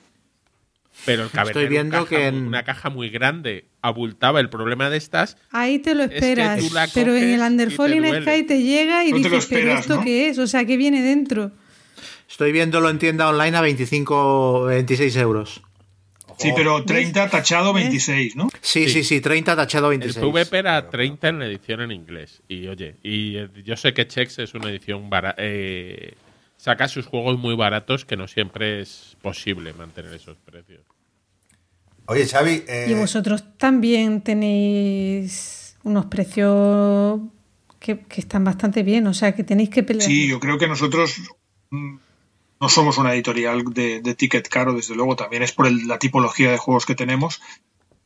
Pero 1.06 1.24
el 1.24 1.30
caverna 1.30 1.60
Estoy 1.62 1.62
era 1.62 1.68
un 1.82 1.90
viendo 1.90 1.96
caja 2.04 2.08
que 2.08 2.30
muy- 2.30 2.40
en- 2.40 2.46
una 2.46 2.62
caja 2.64 2.90
muy 2.90 3.08
grande 3.10 3.64
abultaba. 3.80 4.40
El 4.40 4.50
problema 4.50 4.90
de 4.90 4.98
estas 4.98 5.36
Ahí 5.50 5.78
te 5.78 5.94
lo 5.94 6.02
esperas, 6.02 6.60
pero 6.92 7.16
en 7.16 7.24
el 7.30 7.40
y 7.40 7.42
Under 7.42 7.68
te 7.68 7.74
Falling 7.74 8.02
duele. 8.02 8.22
Sky 8.32 8.42
te 8.44 8.62
llega 8.62 9.04
y 9.06 9.12
No 9.12 9.16
dices, 9.18 9.46
pero 9.46 9.72
¿esto 9.78 9.96
¿no? 9.96 10.02
qué 10.04 10.28
es? 10.28 10.38
O 10.38 10.46
sea, 10.46 10.64
¿qué 10.66 10.76
viene 10.76 11.00
dentro? 11.02 11.52
Estoy 12.30 12.52
viéndolo 12.52 12.88
en 12.90 13.00
tienda 13.00 13.28
online 13.28 13.56
a 13.56 13.60
25, 13.60 14.64
26 14.66 15.16
euros. 15.16 15.62
Sí, 16.38 16.52
pero 16.54 16.84
30 16.84 17.28
tachado 17.28 17.72
26, 17.72 18.36
¿no? 18.36 18.48
Sí, 18.60 18.88
sí, 18.88 19.02
sí, 19.02 19.20
30 19.20 19.56
tachado 19.56 19.90
El 19.90 19.98
26. 19.98 20.24
PvP 20.24 20.58
era 20.58 20.88
30 20.88 21.28
en 21.28 21.38
la 21.40 21.46
edición 21.46 21.80
en 21.82 21.90
inglés. 21.90 22.40
Y 22.48 22.68
oye, 22.68 22.96
y 23.02 23.36
eh, 23.36 23.48
yo 23.64 23.76
sé 23.76 23.92
que 23.92 24.06
Chex 24.06 24.38
es 24.38 24.54
una 24.54 24.70
edición 24.70 25.10
barata. 25.10 25.42
saca 26.56 26.88
sus 26.88 27.04
juegos 27.04 27.38
muy 27.38 27.56
baratos 27.56 28.04
que 28.04 28.16
no 28.16 28.28
siempre 28.28 28.80
es 28.80 29.16
posible 29.20 29.74
mantener 29.74 30.14
esos 30.14 30.38
precios. 30.38 30.80
Oye, 32.06 32.26
Xavi, 32.26 32.64
eh, 32.66 32.86
Y 32.88 32.94
vosotros 32.94 33.44
también 33.58 34.22
tenéis 34.22 35.76
unos 35.82 36.06
precios 36.06 37.20
que, 37.80 38.00
que 38.00 38.20
están 38.20 38.44
bastante 38.44 38.82
bien, 38.82 39.06
o 39.08 39.14
sea, 39.14 39.34
que 39.34 39.44
tenéis 39.44 39.68
que 39.68 39.82
pelear. 39.82 40.08
Sí, 40.08 40.28
yo 40.28 40.40
creo 40.40 40.58
que 40.58 40.68
nosotros 40.68 41.16
mm, 41.70 41.96
no 42.60 42.68
somos 42.68 42.98
una 42.98 43.14
editorial 43.14 43.64
de, 43.72 44.00
de 44.00 44.14
ticket 44.14 44.48
caro, 44.48 44.74
desde 44.74 44.94
luego, 44.94 45.16
también 45.16 45.42
es 45.42 45.52
por 45.52 45.66
el- 45.66 45.88
la 45.88 45.98
tipología 45.98 46.50
de 46.50 46.58
juegos 46.58 46.86
que 46.86 46.94
tenemos. 46.94 47.40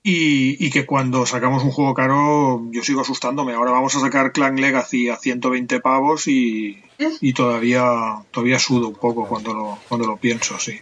Y, 0.06 0.62
y 0.64 0.70
que 0.70 0.84
cuando 0.84 1.24
sacamos 1.24 1.64
un 1.64 1.70
juego 1.70 1.94
caro, 1.94 2.60
yo 2.70 2.82
sigo 2.82 3.00
asustándome. 3.00 3.54
Ahora 3.54 3.70
vamos 3.70 3.96
a 3.96 4.00
sacar 4.00 4.32
Clan 4.32 4.56
Legacy 4.60 5.08
a 5.08 5.16
120 5.16 5.80
pavos 5.80 6.28
y, 6.28 6.82
y 7.22 7.32
todavía, 7.32 7.82
todavía 8.30 8.58
sudo 8.58 8.88
un 8.88 8.96
poco 8.96 9.26
cuando 9.26 9.54
lo, 9.54 9.78
cuando 9.88 10.06
lo 10.06 10.18
pienso, 10.18 10.58
sí. 10.58 10.78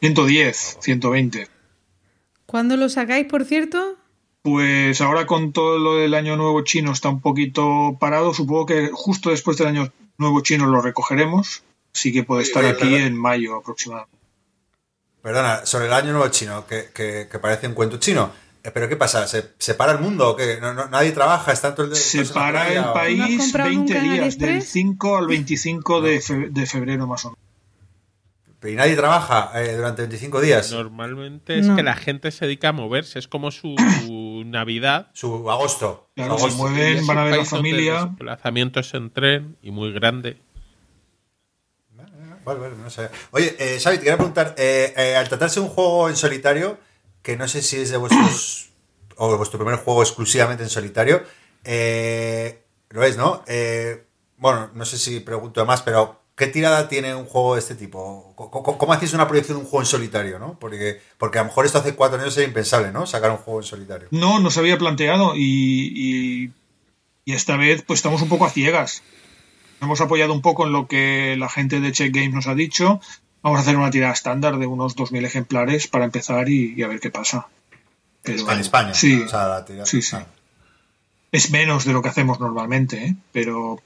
110, 0.00 0.78
120. 0.80 1.48
¿Cuándo 2.46 2.76
lo 2.76 2.88
sacáis, 2.88 3.26
por 3.26 3.44
cierto? 3.44 3.96
Pues 4.42 5.00
ahora 5.00 5.26
con 5.26 5.52
todo 5.52 5.78
lo 5.78 5.96
del 5.96 6.14
año 6.14 6.36
nuevo 6.36 6.62
chino 6.62 6.92
está 6.92 7.08
un 7.08 7.20
poquito 7.20 7.96
parado. 7.98 8.34
Supongo 8.34 8.66
que 8.66 8.90
justo 8.92 9.30
después 9.30 9.56
del 9.56 9.68
año 9.68 9.92
nuevo 10.18 10.42
chino 10.42 10.66
lo 10.66 10.80
recogeremos. 10.80 11.64
Así 11.94 12.12
que 12.12 12.24
puede 12.24 12.42
estar 12.42 12.62
oye, 12.64 12.72
aquí 12.72 12.80
perdón. 12.82 13.00
en 13.02 13.16
mayo 13.16 13.56
aproximadamente. 13.56 14.16
perdona, 15.22 15.64
sobre 15.64 15.86
el 15.86 15.92
año 15.92 16.12
nuevo 16.12 16.28
chino, 16.28 16.66
que, 16.66 16.90
que- 16.94 17.28
que 17.30 17.38
parece 17.38 17.66
un 17.66 17.74
cuento 17.74 17.98
chino. 17.98 18.30
Eh, 18.62 18.70
¿Pero 18.72 18.88
qué 18.88 18.96
pasa? 18.96 19.26
¿Se, 19.26 19.52
se 19.58 19.74
para 19.74 19.92
el 19.92 19.98
mundo 20.00 20.30
o 20.30 20.36
qué? 20.36 20.58
¿No, 20.60 20.74
no- 20.74 20.86
nadie 20.88 21.12
trabaja? 21.12 21.52
¿Está 21.52 21.74
todo 21.74 21.86
el 21.86 21.94
Se 21.96 22.24
para 22.26 22.64
playa 22.64 22.80
el 22.80 22.86
¿No 22.86 22.92
país 22.94 23.38
comprado 23.38 23.68
20 23.70 23.94
nunca 23.94 23.98
en 23.98 24.04
días, 24.04 24.38
del 24.38 24.48
AliExpress? 24.48 24.72
5 24.72 25.16
al 25.18 25.26
25 25.26 26.00
de, 26.00 26.20
fe- 26.20 26.48
de 26.50 26.66
febrero 26.66 27.06
más 27.06 27.24
o 27.26 27.28
menos. 27.30 27.44
¿Y 28.66 28.76
nadie 28.76 28.96
trabaja 28.96 29.50
eh, 29.62 29.76
durante 29.76 30.02
25 30.02 30.40
días? 30.40 30.72
Normalmente 30.72 31.58
es 31.58 31.66
No. 31.66 31.76
que 31.76 31.82
la 31.82 31.94
gente 31.96 32.30
se 32.30 32.46
dedica 32.46 32.70
a 32.70 32.72
moverse, 32.72 33.18
es 33.18 33.28
como 33.28 33.50
su 33.50 33.74
Navidad. 34.46 35.08
Su 35.12 35.50
agosto. 35.50 36.08
Claro, 36.16 36.34
Su 36.34 36.38
se 36.38 36.44
agosto. 36.46 36.62
mueven, 36.70 37.06
van 37.06 37.18
a 37.18 37.24
ver 37.24 37.36
la 37.36 37.44
familia. 37.44 37.98
El 38.00 38.08
desplazamiento 38.08 38.80
es 38.80 38.94
en 38.94 39.10
tren 39.10 39.56
y 39.62 39.70
muy 39.70 39.92
grande. 39.92 40.38
Vale, 42.44 42.60
vale, 42.60 42.76
no 42.76 42.90
sé. 42.90 43.08
Oye, 43.30 43.56
eh, 43.58 43.78
Xavi, 43.80 43.96
te 43.96 44.04
quería 44.04 44.16
preguntar, 44.16 44.54
eh, 44.58 44.92
eh, 44.96 45.16
al 45.16 45.28
tratarse 45.28 45.60
de 45.60 45.66
un 45.66 45.72
juego 45.72 46.08
en 46.08 46.16
solitario, 46.16 46.78
que 47.22 47.36
no 47.36 47.48
sé 47.48 47.62
si 47.62 47.78
es 47.78 47.90
de 47.90 47.96
vuestros 47.96 48.70
o 49.16 49.36
vuestro 49.36 49.58
primer 49.58 49.78
juego 49.78 50.02
exclusivamente 50.02 50.62
en 50.62 50.70
solitario, 50.70 51.22
eh, 51.64 52.62
lo 52.90 53.02
es, 53.02 53.16
¿no? 53.16 53.42
Eh, 53.46 54.04
bueno, 54.36 54.70
no 54.74 54.84
sé 54.84 54.98
si 54.98 55.20
pregunto 55.20 55.64
más, 55.64 55.82
pero 55.82 56.20
¿qué 56.36 56.46
tirada 56.48 56.88
tiene 56.88 57.14
un 57.14 57.24
juego 57.24 57.54
de 57.54 57.60
este 57.60 57.74
tipo? 57.74 58.32
¿Cómo, 58.36 58.50
cómo, 58.50 58.78
cómo 58.78 58.92
hacéis 58.92 59.14
una 59.14 59.26
proyección 59.26 59.58
de 59.58 59.64
un 59.64 59.70
juego 59.70 59.82
en 59.82 59.86
solitario, 59.86 60.38
no? 60.38 60.58
Porque, 60.58 61.00
porque 61.16 61.38
a 61.38 61.42
lo 61.42 61.48
mejor 61.48 61.64
esto 61.64 61.78
hace 61.78 61.94
cuatro 61.94 62.20
años 62.20 62.36
era 62.36 62.46
impensable, 62.46 62.92
¿no? 62.92 63.06
Sacar 63.06 63.30
un 63.30 63.38
juego 63.38 63.60
en 63.60 63.66
solitario. 63.66 64.08
No, 64.10 64.38
no 64.40 64.50
se 64.50 64.60
había 64.60 64.76
planteado 64.76 65.34
y, 65.34 65.40
y, 65.94 66.52
y 67.24 67.32
esta 67.32 67.56
vez 67.56 67.82
pues 67.86 67.98
estamos 67.98 68.20
un 68.20 68.28
poco 68.28 68.44
a 68.44 68.50
ciegas. 68.50 69.02
Hemos 69.84 70.00
apoyado 70.00 70.32
un 70.32 70.42
poco 70.42 70.66
en 70.66 70.72
lo 70.72 70.86
que 70.86 71.36
la 71.38 71.48
gente 71.48 71.80
de 71.80 71.92
Check 71.92 72.14
Games 72.14 72.32
nos 72.34 72.46
ha 72.46 72.54
dicho. 72.54 73.00
Vamos 73.42 73.58
a 73.58 73.62
hacer 73.62 73.76
una 73.76 73.90
tirada 73.90 74.12
estándar 74.12 74.58
de 74.58 74.66
unos 74.66 74.96
2.000 74.96 75.24
ejemplares 75.24 75.86
para 75.86 76.04
empezar 76.06 76.48
y, 76.48 76.74
y 76.76 76.82
a 76.82 76.88
ver 76.88 77.00
qué 77.00 77.10
pasa. 77.10 77.46
Pero, 78.22 78.50
en 78.50 78.60
España. 78.60 78.94
Sí, 78.94 79.22
o 79.22 79.28
sea, 79.28 79.46
la 79.48 79.64
tirada- 79.64 79.86
sí, 79.86 80.00
sí. 80.02 80.16
Es 81.32 81.50
menos 81.50 81.84
de 81.84 81.92
lo 81.92 82.00
que 82.02 82.08
hacemos 82.08 82.40
normalmente, 82.40 83.04
¿eh? 83.04 83.14
pero 83.32 83.82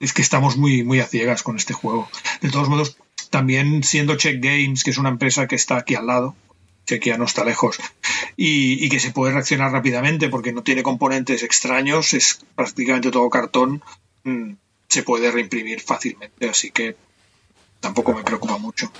es 0.00 0.12
que 0.12 0.22
estamos 0.22 0.56
muy, 0.56 0.82
muy 0.84 1.00
a 1.00 1.06
ciegas 1.06 1.42
con 1.42 1.56
este 1.56 1.74
juego. 1.74 2.08
De 2.40 2.50
todos 2.50 2.68
modos, 2.68 2.96
también 3.30 3.82
siendo 3.82 4.16
Check 4.16 4.42
Games, 4.42 4.82
que 4.84 4.90
es 4.90 4.98
una 4.98 5.08
empresa 5.10 5.46
que 5.46 5.56
está 5.56 5.76
aquí 5.76 5.94
al 5.94 6.06
lado, 6.06 6.34
Chequia 6.86 7.16
no 7.18 7.24
está 7.24 7.44
lejos, 7.44 7.78
y, 8.36 8.84
y 8.84 8.88
que 8.88 8.98
se 9.00 9.10
puede 9.12 9.32
reaccionar 9.32 9.70
rápidamente 9.72 10.28
porque 10.28 10.52
no 10.52 10.62
tiene 10.62 10.82
componentes 10.82 11.42
extraños, 11.42 12.14
es 12.14 12.44
prácticamente 12.56 13.10
todo 13.10 13.28
cartón, 13.30 13.82
mm, 14.24 14.52
se 14.92 15.02
puede 15.02 15.30
reimprimir 15.30 15.80
fácilmente, 15.80 16.50
así 16.50 16.70
que 16.70 16.96
tampoco 17.80 18.12
me 18.12 18.22
preocupa 18.22 18.58
mucho. 18.58 18.92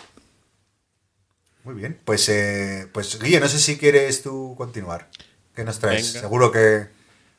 Muy 1.65 1.75
bien. 1.75 1.99
Pues, 2.03 2.31
eh, 2.31 2.89
pues 2.91 3.21
Guille, 3.21 3.41
no 3.41 3.49
sé 3.49 3.59
si 3.59 3.77
quieres 3.77 4.23
tú 4.23 4.55
continuar. 4.57 5.11
¿Qué 5.55 5.65
nos 5.65 5.79
traes? 5.79 6.15
Venga. 6.15 6.21
Seguro 6.21 6.51
que 6.51 6.87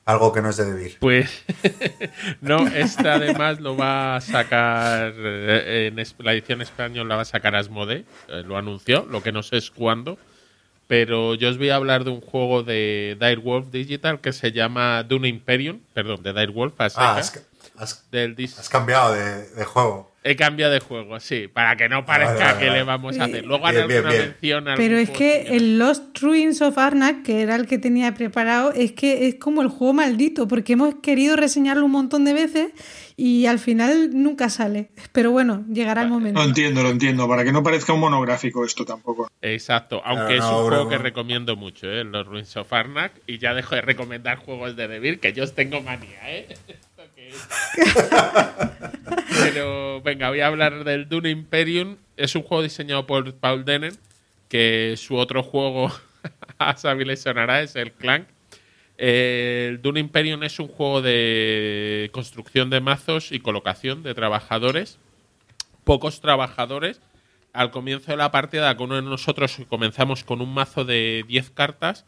algo 0.05 0.31
que 0.33 0.43
no 0.43 0.51
es 0.51 0.57
de 0.57 0.65
Debir. 0.65 0.97
Pues 0.99 1.43
no, 2.41 2.67
este 2.67 3.09
además 3.09 3.59
lo 3.59 3.75
va 3.75 4.17
a 4.17 4.21
sacar 4.21 5.15
eh, 5.17 5.91
en 5.91 5.95
la 6.19 6.33
edición 6.33 6.61
española 6.61 7.09
la 7.09 7.15
va 7.15 7.21
a 7.23 7.25
sacar 7.25 7.55
Asmode, 7.55 8.05
eh, 8.27 8.43
lo 8.45 8.55
anunció, 8.55 9.07
lo 9.09 9.23
que 9.23 9.31
no 9.31 9.41
sé 9.41 9.57
es 9.57 9.71
cuándo. 9.71 10.19
Pero 10.85 11.33
yo 11.33 11.49
os 11.49 11.57
voy 11.57 11.69
a 11.69 11.75
hablar 11.77 12.03
de 12.03 12.11
un 12.11 12.21
juego 12.21 12.61
de 12.61 13.17
Direwolf 13.19 13.71
Digital 13.71 14.21
que 14.21 14.31
se 14.31 14.51
llama 14.51 15.01
Dune 15.01 15.27
Imperium, 15.27 15.79
perdón, 15.95 16.21
de 16.21 16.33
Direwolf 16.33 16.79
a 16.79 16.89
Ah, 16.95 17.17
has, 17.17 17.31
has- 17.77 18.09
del 18.11 18.35
dis- 18.35 18.57
has 18.57 18.69
cambiado 18.69 19.13
de, 19.13 19.49
de 19.49 19.65
juego. 19.65 20.11
He 20.25 20.37
cambiado 20.37 20.71
de 20.71 20.79
juego, 20.79 21.19
sí, 21.19 21.49
para 21.49 21.75
que 21.75 21.89
no 21.89 22.05
parezca 22.05 22.33
Vale, 22.35 22.45
vale, 22.45 22.59
que 22.59 22.65
vale. 22.67 22.79
le 22.79 22.83
vamos 22.85 23.19
a 23.19 23.25
hacer. 23.25 23.45
Luego 23.45 23.67
haré 23.67 23.81
alguna 23.81 24.09
bien. 24.09 24.21
mención 24.27 24.67
a 24.69 24.75
Pero 24.75 24.97
es 24.97 25.09
que 25.09 25.41
el 25.57 25.77
Lost 25.77 26.17
Ruins 26.21 26.61
of 26.61 26.77
Arnak, 26.77 27.23
que 27.23 27.41
era 27.41 27.57
el 27.57 27.67
que 27.67 27.77
tenía 27.77 28.13
preparado, 28.13 28.71
es 28.71 28.93
que 28.93 29.27
es 29.27 29.35
como 29.35 29.61
el 29.61 29.67
juego 29.67 29.91
maldito, 29.91 30.47
porque 30.47 30.73
hemos 30.73 30.95
querido 31.03 31.35
reseñarlo 31.35 31.83
un 31.83 31.91
montón 31.91 32.23
de 32.23 32.31
veces 32.31 32.71
y 33.17 33.47
al 33.47 33.59
final 33.59 34.11
nunca 34.13 34.47
sale. 34.49 34.91
Pero 35.11 35.31
bueno, 35.31 35.65
llegará 35.69 36.03
el 36.03 36.09
momento. 36.09 36.39
Lo 36.39 36.45
entiendo, 36.47 36.83
lo 36.83 36.89
entiendo, 36.91 37.27
para 37.27 37.43
que 37.43 37.51
no 37.51 37.61
parezca 37.61 37.91
un 37.91 37.99
monográfico 37.99 38.63
esto 38.63 38.85
tampoco. 38.85 39.29
Exacto, 39.41 40.01
aunque 40.05 40.37
no, 40.37 40.45
es 40.45 40.45
un 40.45 40.67
juego 40.69 40.87
que 40.87 40.99
recomiendo 40.99 41.57
mucho, 41.57 41.87
¿eh? 41.91 42.05
los 42.05 42.25
Ruins 42.25 42.55
of 42.55 42.71
Arnak, 42.71 43.11
y 43.27 43.39
ya 43.39 43.53
dejo 43.53 43.75
de 43.75 43.81
recomendar 43.81 44.37
juegos 44.37 44.77
de 44.77 44.87
Devil, 44.87 45.19
que 45.19 45.33
yo 45.33 45.43
os 45.43 45.53
tengo 45.53 45.81
manía, 45.81 46.17
¿eh? 46.31 46.47
Pero 49.43 50.01
venga, 50.01 50.29
voy 50.29 50.41
a 50.41 50.47
hablar 50.47 50.83
del 50.83 51.09
Dune 51.09 51.29
Imperium. 51.29 51.97
Es 52.17 52.35
un 52.35 52.43
juego 52.43 52.63
diseñado 52.63 53.07
por 53.07 53.33
Paul 53.35 53.65
Denen, 53.65 53.97
que 54.49 54.95
su 54.97 55.15
otro 55.15 55.43
juego 55.43 55.91
a 56.57 56.73
Xavi 56.73 57.05
le 57.05 57.17
sonará, 57.17 57.61
es 57.61 57.75
el 57.75 57.91
Clank. 57.91 58.27
Eh, 58.97 59.67
El 59.69 59.81
Dune 59.81 59.99
Imperium 59.99 60.43
es 60.43 60.59
un 60.59 60.67
juego 60.67 61.01
de 61.01 62.09
construcción 62.13 62.69
de 62.69 62.79
mazos 62.79 63.31
y 63.31 63.39
colocación 63.39 64.03
de 64.03 64.13
trabajadores 64.13 64.99
pocos 65.83 66.21
trabajadores. 66.21 67.01
Al 67.53 67.69
comienzo 67.69 68.11
de 68.11 68.17
la 68.17 68.31
partida, 68.31 68.75
con 68.75 68.87
uno 68.87 68.95
de 68.95 69.01
nosotros 69.03 69.57
comenzamos 69.69 70.23
con 70.23 70.41
un 70.41 70.53
mazo 70.53 70.85
de 70.85 71.23
10 71.27 71.51
cartas 71.51 72.05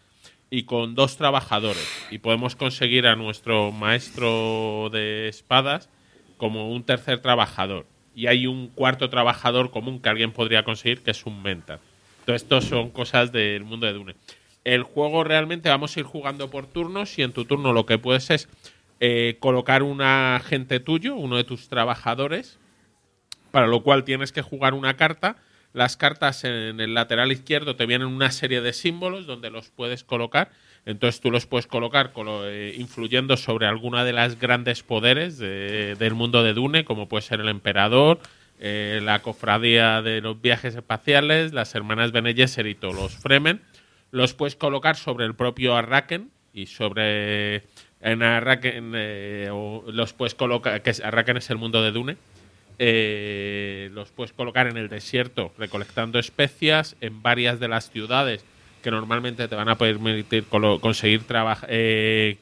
y 0.50 0.64
con 0.64 0.96
dos 0.96 1.18
trabajadores. 1.18 1.88
Y 2.12 2.20
podemos 2.20 2.56
conseguir 2.56 3.08
a 3.08 3.16
nuestro 3.16 3.72
maestro 3.72 4.90
de 4.92 5.28
espadas 5.28 5.90
como 6.38 6.72
un 6.72 6.84
tercer 6.84 7.22
trabajador. 7.22 7.86
Y 8.16 8.28
hay 8.28 8.48
un 8.48 8.68
cuarto 8.68 9.10
trabajador 9.10 9.72
común 9.72 10.00
que 10.00 10.10
alguien 10.10 10.32
podría 10.32 10.64
conseguir, 10.64 11.02
que 11.02 11.12
es 11.12 11.26
un 11.26 11.42
mentor. 11.42 11.80
Todo 12.26 12.36
esto 12.36 12.62
son 12.62 12.90
cosas 12.90 13.32
del 13.32 13.64
mundo 13.64 13.86
de 13.86 13.94
Dune. 13.94 14.16
El 14.64 14.84
juego 14.84 15.24
realmente 15.24 15.70
vamos 15.70 15.96
a 15.96 16.00
ir 16.00 16.06
jugando 16.06 16.50
por 16.50 16.66
turnos 16.66 17.20
y 17.20 17.22
en 17.22 17.34
tu 17.34 17.46
turno 17.46 17.72
lo 17.72 17.86
que 17.86 18.00
puedes 18.00 18.32
es 18.32 18.50
eh, 19.00 19.38
colocar 19.40 19.84
un 19.84 20.02
agente 20.02 20.80
tuyo, 20.80 21.16
uno 21.16 21.38
de 21.38 21.44
tus 21.44 21.68
trabajadores, 21.68 22.58
para 23.52 23.68
lo 23.68 23.84
cual 23.84 24.04
tienes 24.04 24.32
que 24.32 24.42
jugar 24.42 24.74
una 24.74 24.96
carta. 24.96 25.36
Las 25.76 25.98
cartas 25.98 26.46
en 26.46 26.80
el 26.80 26.94
lateral 26.94 27.34
izquierdo 27.34 27.76
te 27.76 27.86
vienen 27.86 28.08
una 28.08 28.32
serie 28.32 28.62
de 28.62 28.72
símbolos 28.72 29.28
donde 29.28 29.50
los 29.52 29.70
puedes 29.70 30.06
colocar. 30.06 30.50
Entonces 30.86 31.20
tú 31.20 31.32
los 31.32 31.46
puedes 31.48 31.68
colocar 31.68 32.14
colo- 32.14 32.48
eh, 32.48 32.74
influyendo 32.78 33.36
sobre 33.36 33.68
alguna 33.68 34.06
de 34.06 34.14
las 34.14 34.40
grandes 34.40 34.84
poderes 34.84 35.38
de- 35.38 35.96
del 36.00 36.14
mundo 36.14 36.44
de 36.44 36.54
Dune, 36.54 36.86
como 36.86 37.10
puede 37.10 37.24
ser 37.24 37.42
el 37.42 37.50
emperador, 37.50 38.20
eh, 38.62 39.02
la 39.04 39.22
cofradía 39.22 40.02
de 40.02 40.22
los 40.22 40.42
viajes 40.42 40.76
espaciales, 40.76 41.52
las 41.52 41.76
hermanas 41.76 42.14
Bene 42.14 42.34
Gesserit 42.34 42.82
los 42.82 43.14
Fremen. 43.18 43.62
Los 44.12 44.34
puedes 44.34 44.56
colocar 44.56 44.96
sobre 44.96 45.26
el 45.26 45.36
propio 45.36 45.76
Arraken 45.76 46.32
y 46.54 46.68
sobre 46.68 47.64
en 48.00 48.24
Arraken 48.24 48.94
eh, 48.96 49.50
los 49.88 50.14
puedes 50.14 50.36
colocar 50.36 50.82
que 50.82 50.94
Arraken 51.04 51.36
es 51.36 51.50
el 51.50 51.58
mundo 51.58 51.82
de 51.84 51.92
Dune 51.92 52.16
eh, 52.80 53.90
los 53.94 54.12
puedes 54.12 54.34
colocar 54.34 54.68
en 54.68 54.78
el 54.78 54.90
desierto 54.90 55.54
recolectando 55.58 56.20
especias 56.20 56.96
en 57.02 57.22
varias 57.22 57.60
de 57.60 57.68
las 57.68 57.90
ciudades 57.90 58.44
que 58.84 58.92
normalmente 58.92 59.48
te 59.48 59.56
van 59.56 59.70
a 59.70 59.78
permitir 59.78 60.46
conseguir 60.46 61.24
eh, 61.68 62.38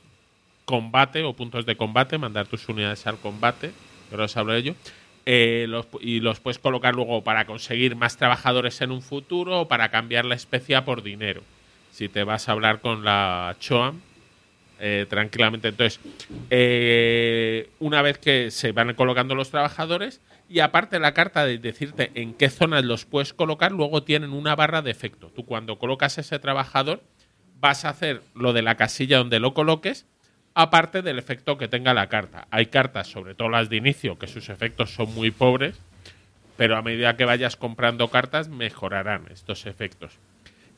combate 0.65 1.23
o 1.23 1.33
puntos 1.33 1.65
de 1.65 1.77
combate, 1.77 2.17
mandar 2.17 2.47
tus 2.47 2.67
unidades 2.67 3.07
al 3.07 3.17
combate, 3.17 3.71
ahora 4.11 4.25
os 4.25 4.35
hablo 4.35 4.53
de 4.53 4.59
ello. 4.59 4.75
Eh, 5.25 5.69
y 6.01 6.19
los 6.19 6.41
puedes 6.41 6.59
colocar 6.59 6.95
luego 6.95 7.23
para 7.23 7.45
conseguir 7.45 7.95
más 7.95 8.17
trabajadores 8.17 8.81
en 8.81 8.91
un 8.91 9.01
futuro 9.01 9.61
o 9.61 9.67
para 9.69 9.89
cambiar 9.89 10.25
la 10.25 10.35
especia 10.35 10.83
por 10.83 11.01
dinero. 11.01 11.41
Si 11.91 12.09
te 12.09 12.25
vas 12.25 12.49
a 12.49 12.51
hablar 12.51 12.81
con 12.81 13.05
la 13.05 13.55
Choam, 13.61 14.01
eh, 14.85 15.05
tranquilamente. 15.07 15.69
Entonces, 15.69 16.01
eh, 16.49 17.69
una 17.79 18.01
vez 18.01 18.17
que 18.17 18.51
se 18.51 18.73
van 18.73 18.93
colocando 18.95 19.33
los 19.33 19.49
trabajadores, 19.49 20.19
y 20.49 20.59
aparte 20.59 20.99
la 20.99 21.13
carta 21.13 21.45
de 21.45 21.57
decirte 21.57 22.11
en 22.15 22.33
qué 22.33 22.49
zonas 22.49 22.83
los 22.83 23.05
puedes 23.05 23.33
colocar, 23.33 23.71
luego 23.71 24.03
tienen 24.03 24.33
una 24.33 24.57
barra 24.57 24.81
de 24.81 24.91
efecto. 24.91 25.31
Tú 25.33 25.45
cuando 25.45 25.79
colocas 25.79 26.17
ese 26.17 26.37
trabajador, 26.37 27.01
vas 27.61 27.85
a 27.85 27.89
hacer 27.89 28.23
lo 28.35 28.51
de 28.51 28.61
la 28.61 28.75
casilla 28.75 29.19
donde 29.19 29.39
lo 29.39 29.53
coloques, 29.53 30.05
aparte 30.53 31.01
del 31.01 31.17
efecto 31.17 31.57
que 31.57 31.69
tenga 31.69 31.93
la 31.93 32.09
carta. 32.09 32.49
Hay 32.51 32.65
cartas, 32.65 33.07
sobre 33.07 33.35
todo 33.35 33.47
las 33.47 33.69
de 33.69 33.77
inicio, 33.77 34.19
que 34.19 34.27
sus 34.27 34.49
efectos 34.49 34.93
son 34.93 35.13
muy 35.15 35.31
pobres, 35.31 35.79
pero 36.57 36.75
a 36.75 36.81
medida 36.81 37.15
que 37.15 37.23
vayas 37.23 37.55
comprando 37.55 38.09
cartas, 38.09 38.49
mejorarán 38.49 39.27
estos 39.31 39.65
efectos. 39.65 40.19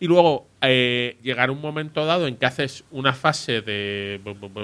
Y 0.05 0.07
luego 0.07 0.47
eh, 0.61 1.17
llegará 1.23 1.51
un 1.51 1.61
momento 1.61 2.05
dado 2.05 2.27
en 2.27 2.37
que 2.37 2.45
haces 2.45 2.83
una 2.91 3.13
fase 3.13 3.61
de. 3.63 4.21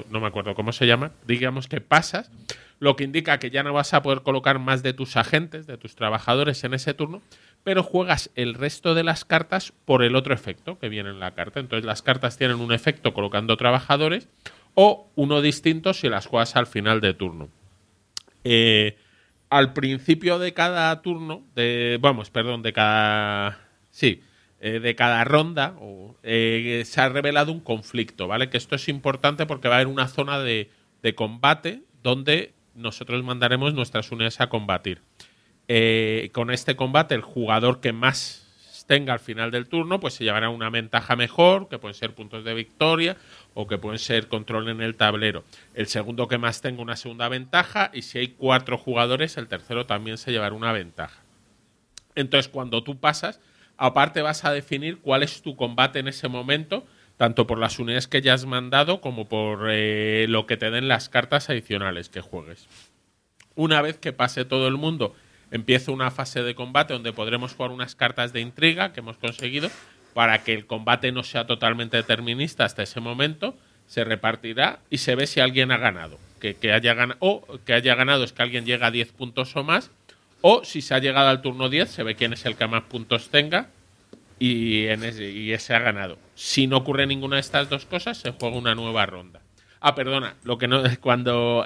No 0.08 0.20
me 0.20 0.28
acuerdo 0.28 0.54
cómo 0.54 0.70
se 0.70 0.86
llama. 0.86 1.10
Digamos 1.26 1.66
que 1.66 1.80
pasas, 1.80 2.30
lo 2.78 2.94
que 2.94 3.02
indica 3.02 3.40
que 3.40 3.50
ya 3.50 3.64
no 3.64 3.72
vas 3.72 3.92
a 3.92 4.04
poder 4.04 4.20
colocar 4.22 4.60
más 4.60 4.84
de 4.84 4.92
tus 4.92 5.16
agentes, 5.16 5.66
de 5.66 5.76
tus 5.78 5.96
trabajadores 5.96 6.62
en 6.62 6.74
ese 6.74 6.94
turno, 6.94 7.22
pero 7.64 7.82
juegas 7.82 8.30
el 8.36 8.54
resto 8.54 8.94
de 8.94 9.02
las 9.02 9.24
cartas 9.24 9.72
por 9.84 10.04
el 10.04 10.14
otro 10.14 10.32
efecto 10.32 10.78
que 10.78 10.88
viene 10.88 11.10
en 11.10 11.18
la 11.18 11.32
carta. 11.32 11.58
Entonces 11.58 11.84
las 11.84 12.02
cartas 12.02 12.38
tienen 12.38 12.60
un 12.60 12.72
efecto 12.72 13.12
colocando 13.12 13.56
trabajadores 13.56 14.28
o 14.74 15.10
uno 15.16 15.40
distinto 15.40 15.92
si 15.92 16.08
las 16.08 16.26
juegas 16.26 16.54
al 16.54 16.68
final 16.68 17.00
de 17.00 17.14
turno. 17.14 17.48
Eh, 18.44 18.96
al 19.50 19.72
principio 19.72 20.38
de 20.38 20.54
cada 20.54 21.02
turno, 21.02 21.42
de, 21.56 21.98
vamos, 22.00 22.30
perdón, 22.30 22.62
de 22.62 22.72
cada, 22.72 23.58
sí, 23.90 24.22
eh, 24.64 24.78
de 24.78 24.94
cada 24.94 25.24
ronda, 25.24 25.74
eh, 26.22 26.84
se 26.86 27.00
ha 27.00 27.08
revelado 27.08 27.50
un 27.50 27.58
conflicto, 27.58 28.28
¿vale? 28.28 28.48
Que 28.48 28.56
esto 28.56 28.76
es 28.76 28.88
importante 28.88 29.44
porque 29.44 29.66
va 29.66 29.74
a 29.74 29.78
haber 29.78 29.88
una 29.88 30.06
zona 30.06 30.38
de, 30.38 30.70
de 31.02 31.14
combate 31.16 31.82
donde 32.04 32.54
nosotros 32.76 33.24
mandaremos 33.24 33.74
nuestras 33.74 34.12
unidades 34.12 34.40
a 34.40 34.48
combatir. 34.48 35.02
Eh, 35.66 36.30
con 36.32 36.52
este 36.52 36.76
combate, 36.76 37.16
el 37.16 37.22
jugador 37.22 37.80
que 37.80 37.92
más 37.92 38.84
tenga 38.86 39.14
al 39.14 39.18
final 39.18 39.50
del 39.50 39.66
turno, 39.66 39.98
pues 39.98 40.14
se 40.14 40.22
llevará 40.22 40.48
una 40.48 40.70
ventaja 40.70 41.16
mejor, 41.16 41.68
que 41.68 41.80
pueden 41.80 41.94
ser 41.94 42.14
puntos 42.14 42.44
de 42.44 42.54
victoria 42.54 43.16
o 43.54 43.66
que 43.66 43.78
pueden 43.78 43.98
ser 43.98 44.28
control 44.28 44.68
en 44.68 44.80
el 44.80 44.94
tablero. 44.94 45.42
El 45.74 45.88
segundo 45.88 46.28
que 46.28 46.38
más 46.38 46.60
tenga 46.60 46.82
una 46.82 46.94
segunda 46.94 47.28
ventaja 47.28 47.90
y 47.92 48.02
si 48.02 48.18
hay 48.18 48.28
cuatro 48.28 48.78
jugadores, 48.78 49.36
el 49.38 49.48
tercero 49.48 49.86
también 49.86 50.18
se 50.18 50.30
llevará 50.30 50.54
una 50.54 50.72
ventaja. 50.72 51.20
Entonces, 52.14 52.48
cuando 52.48 52.84
tú 52.84 53.00
pasas, 53.00 53.40
aparte 53.76 54.22
vas 54.22 54.44
a 54.44 54.52
definir 54.52 54.98
cuál 54.98 55.22
es 55.22 55.42
tu 55.42 55.56
combate 55.56 55.98
en 55.98 56.08
ese 56.08 56.28
momento, 56.28 56.86
tanto 57.16 57.46
por 57.46 57.58
las 57.58 57.78
unidades 57.78 58.08
que 58.08 58.22
ya 58.22 58.34
has 58.34 58.46
mandado 58.46 59.00
como 59.00 59.28
por 59.28 59.68
eh, 59.70 60.26
lo 60.28 60.46
que 60.46 60.56
te 60.56 60.70
den 60.70 60.88
las 60.88 61.08
cartas 61.08 61.50
adicionales 61.50 62.08
que 62.08 62.20
juegues. 62.20 62.66
Una 63.54 63.82
vez 63.82 63.98
que 63.98 64.12
pase 64.12 64.44
todo 64.44 64.68
el 64.68 64.76
mundo, 64.76 65.14
empieza 65.50 65.92
una 65.92 66.10
fase 66.10 66.42
de 66.42 66.54
combate 66.54 66.94
donde 66.94 67.12
podremos 67.12 67.54
jugar 67.54 67.70
unas 67.70 67.94
cartas 67.94 68.32
de 68.32 68.40
intriga 68.40 68.92
que 68.92 69.00
hemos 69.00 69.18
conseguido 69.18 69.70
para 70.14 70.42
que 70.42 70.52
el 70.52 70.66
combate 70.66 71.12
no 71.12 71.22
sea 71.22 71.46
totalmente 71.46 71.96
determinista 71.96 72.64
hasta 72.64 72.82
ese 72.82 73.00
momento. 73.00 73.56
Se 73.86 74.04
repartirá 74.04 74.80
y 74.90 74.98
se 74.98 75.14
ve 75.14 75.26
si 75.26 75.40
alguien 75.40 75.70
ha 75.70 75.76
ganado. 75.76 76.18
Que, 76.40 76.72
haya 76.72 76.94
ganado 76.94 77.18
o 77.20 77.60
que 77.64 77.72
haya 77.72 77.94
ganado 77.94 78.24
es 78.24 78.32
que 78.32 78.42
alguien 78.42 78.64
llega 78.64 78.88
a 78.88 78.90
10 78.90 79.12
puntos 79.12 79.54
o 79.54 79.62
más. 79.62 79.90
O 80.42 80.64
si 80.64 80.82
se 80.82 80.94
ha 80.94 80.98
llegado 80.98 81.28
al 81.28 81.40
turno 81.40 81.68
10, 81.68 81.88
se 81.88 82.02
ve 82.02 82.16
quién 82.16 82.32
es 82.32 82.44
el 82.44 82.56
que 82.56 82.66
más 82.66 82.82
puntos 82.82 83.30
tenga 83.30 83.68
y, 84.38 84.86
ese, 84.86 85.74
ha 85.74 85.78
ganado. 85.78 86.18
Si 86.34 86.66
no 86.66 86.78
ocurre 86.78 87.06
ninguna 87.06 87.36
de 87.36 87.40
estas 87.40 87.68
dos 87.68 87.86
cosas, 87.86 88.18
se 88.18 88.32
juega 88.32 88.56
una 88.56 88.74
nueva 88.74 89.06
ronda. 89.06 89.40
Ah, 89.80 89.94
perdona, 89.94 90.36
lo 90.42 90.58
que 90.58 90.66
no 90.66 90.82
cuando 91.00 91.64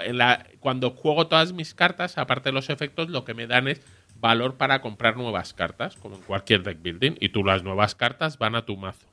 cuando 0.60 0.90
juego 0.90 1.26
todas 1.26 1.54
mis 1.54 1.74
cartas, 1.74 2.18
aparte 2.18 2.50
de 2.50 2.52
los 2.52 2.68
efectos, 2.68 3.08
lo 3.08 3.24
que 3.24 3.34
me 3.34 3.46
dan 3.46 3.66
es 3.68 3.80
valor 4.20 4.56
para 4.56 4.82
comprar 4.82 5.16
nuevas 5.16 5.54
cartas, 5.54 5.96
como 5.96 6.16
en 6.16 6.22
cualquier 6.22 6.62
deck 6.62 6.82
building, 6.82 7.12
y 7.18 7.30
tú 7.30 7.44
las 7.44 7.62
nuevas 7.62 7.94
cartas 7.94 8.36
van 8.38 8.54
a 8.54 8.66
tu 8.66 8.76
mazo. 8.76 9.06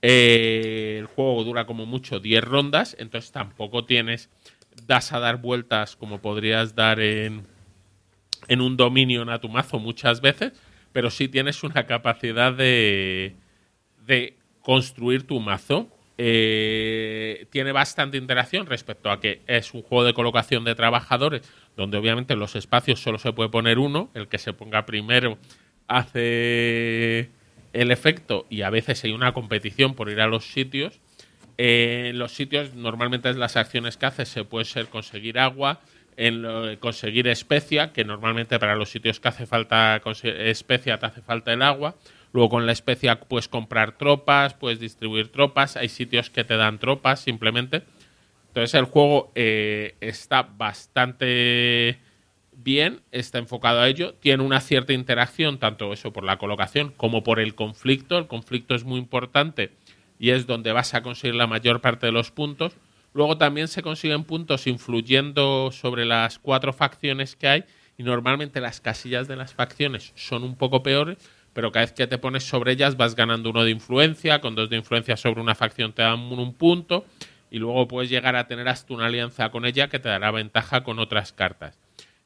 Eh, 0.00 0.96
el 0.98 1.06
juego 1.06 1.44
dura 1.44 1.66
como 1.66 1.84
mucho 1.84 2.20
10 2.20 2.44
rondas, 2.44 2.96
entonces 2.98 3.32
tampoco 3.32 3.84
tienes 3.84 4.30
das 4.86 5.12
a 5.12 5.18
dar 5.18 5.38
vueltas 5.38 5.96
como 5.96 6.20
podrías 6.20 6.74
dar 6.74 7.00
en, 7.00 7.46
en 8.48 8.60
un 8.60 8.76
dominio 8.76 9.30
a 9.30 9.40
tu 9.40 9.48
mazo 9.48 9.78
muchas 9.78 10.20
veces, 10.20 10.52
pero 10.92 11.10
sí 11.10 11.28
tienes 11.28 11.62
una 11.62 11.86
capacidad 11.86 12.52
de, 12.52 13.36
de 14.06 14.36
construir 14.62 15.26
tu 15.26 15.38
mazo. 15.40 15.88
Eh, 16.20 17.46
tiene 17.50 17.70
bastante 17.70 18.16
interacción 18.16 18.66
respecto 18.66 19.10
a 19.10 19.20
que 19.20 19.42
es 19.46 19.72
un 19.72 19.82
juego 19.82 20.04
de 20.04 20.14
colocación 20.14 20.64
de 20.64 20.74
trabajadores, 20.74 21.42
donde 21.76 21.96
obviamente 21.96 22.32
en 22.32 22.40
los 22.40 22.56
espacios 22.56 23.00
solo 23.00 23.18
se 23.18 23.32
puede 23.32 23.50
poner 23.50 23.78
uno, 23.78 24.10
el 24.14 24.26
que 24.26 24.38
se 24.38 24.52
ponga 24.52 24.84
primero 24.84 25.38
hace 25.86 27.30
el 27.72 27.90
efecto 27.90 28.46
y 28.50 28.62
a 28.62 28.70
veces 28.70 29.04
hay 29.04 29.12
una 29.12 29.32
competición 29.32 29.94
por 29.94 30.10
ir 30.10 30.20
a 30.20 30.26
los 30.26 30.52
sitios. 30.52 31.00
Eh, 31.56 32.08
en 32.10 32.18
los 32.18 32.32
sitios 32.32 32.74
normalmente 32.74 33.32
las 33.34 33.56
acciones 33.56 33.96
que 33.96 34.06
haces 34.06 34.28
se 34.28 34.44
puede 34.44 34.64
ser 34.64 34.88
conseguir 34.88 35.38
agua, 35.38 35.80
en 36.18 36.42
lo- 36.42 36.78
conseguir 36.80 37.28
especia, 37.28 37.92
que 37.92 38.04
normalmente 38.04 38.58
para 38.58 38.74
los 38.76 38.90
sitios 38.90 39.20
que 39.20 39.28
hace 39.28 39.46
falta 39.46 40.02
especia 40.24 40.98
te 40.98 41.06
hace 41.06 41.22
falta 41.22 41.52
el 41.52 41.62
agua. 41.62 41.94
Luego 42.32 42.50
con 42.50 42.66
la 42.66 42.72
especia 42.72 43.20
puedes 43.20 43.48
comprar 43.48 43.96
tropas, 43.96 44.52
puedes 44.52 44.80
distribuir 44.80 45.28
tropas. 45.32 45.76
Hay 45.76 45.88
sitios 45.88 46.28
que 46.28 46.44
te 46.44 46.56
dan 46.56 46.78
tropas 46.78 47.20
simplemente. 47.20 47.84
Entonces 48.48 48.74
el 48.74 48.84
juego 48.86 49.30
eh, 49.34 49.94
está 50.00 50.42
bastante 50.42 51.98
bien, 52.52 53.00
está 53.12 53.38
enfocado 53.38 53.80
a 53.80 53.88
ello, 53.88 54.14
tiene 54.14 54.42
una 54.42 54.60
cierta 54.60 54.92
interacción, 54.92 55.58
tanto 55.58 55.92
eso 55.92 56.12
por 56.12 56.24
la 56.24 56.38
colocación 56.38 56.92
como 56.96 57.22
por 57.22 57.38
el 57.38 57.54
conflicto. 57.54 58.18
El 58.18 58.26
conflicto 58.26 58.74
es 58.74 58.82
muy 58.82 58.98
importante 58.98 59.70
y 60.18 60.30
es 60.30 60.48
donde 60.48 60.72
vas 60.72 60.94
a 60.94 61.02
conseguir 61.02 61.36
la 61.36 61.46
mayor 61.46 61.80
parte 61.80 62.06
de 62.06 62.12
los 62.12 62.32
puntos. 62.32 62.72
Luego 63.18 63.36
también 63.36 63.66
se 63.66 63.82
consiguen 63.82 64.22
puntos 64.22 64.68
influyendo 64.68 65.72
sobre 65.72 66.04
las 66.04 66.38
cuatro 66.38 66.72
facciones 66.72 67.34
que 67.34 67.48
hay 67.48 67.64
y 67.96 68.04
normalmente 68.04 68.60
las 68.60 68.80
casillas 68.80 69.26
de 69.26 69.34
las 69.34 69.52
facciones 69.54 70.12
son 70.14 70.44
un 70.44 70.54
poco 70.54 70.84
peores, 70.84 71.18
pero 71.52 71.72
cada 71.72 71.84
vez 71.84 71.92
que 71.92 72.06
te 72.06 72.18
pones 72.18 72.44
sobre 72.44 72.70
ellas 72.70 72.96
vas 72.96 73.16
ganando 73.16 73.50
uno 73.50 73.64
de 73.64 73.72
influencia, 73.72 74.40
con 74.40 74.54
dos 74.54 74.70
de 74.70 74.76
influencia 74.76 75.16
sobre 75.16 75.40
una 75.40 75.56
facción 75.56 75.92
te 75.92 76.02
dan 76.02 76.20
un, 76.20 76.38
un 76.38 76.54
punto 76.54 77.06
y 77.50 77.58
luego 77.58 77.88
puedes 77.88 78.08
llegar 78.08 78.36
a 78.36 78.46
tener 78.46 78.68
hasta 78.68 78.94
una 78.94 79.06
alianza 79.06 79.50
con 79.50 79.66
ella 79.66 79.88
que 79.88 79.98
te 79.98 80.08
dará 80.08 80.30
ventaja 80.30 80.84
con 80.84 81.00
otras 81.00 81.32
cartas. 81.32 81.76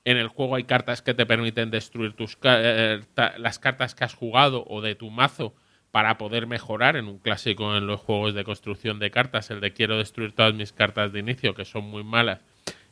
En 0.04 0.18
el 0.18 0.28
juego 0.28 0.56
hay 0.56 0.64
cartas 0.64 1.00
que 1.00 1.14
te 1.14 1.24
permiten 1.24 1.70
destruir 1.70 2.12
tus 2.12 2.36
eh, 2.42 3.00
ta- 3.14 3.38
las 3.38 3.58
cartas 3.58 3.94
que 3.94 4.04
has 4.04 4.12
jugado 4.12 4.62
o 4.68 4.82
de 4.82 4.94
tu 4.94 5.08
mazo 5.10 5.54
para 5.92 6.18
poder 6.18 6.46
mejorar 6.48 6.96
en 6.96 7.06
un 7.06 7.18
clásico 7.18 7.76
en 7.76 7.86
los 7.86 8.00
juegos 8.00 8.34
de 8.34 8.42
construcción 8.44 8.98
de 8.98 9.10
cartas, 9.12 9.50
el 9.50 9.60
de 9.60 9.72
quiero 9.72 9.98
destruir 9.98 10.32
todas 10.32 10.54
mis 10.54 10.72
cartas 10.72 11.12
de 11.12 11.20
inicio 11.20 11.54
que 11.54 11.64
son 11.64 11.84
muy 11.84 12.02
malas 12.02 12.40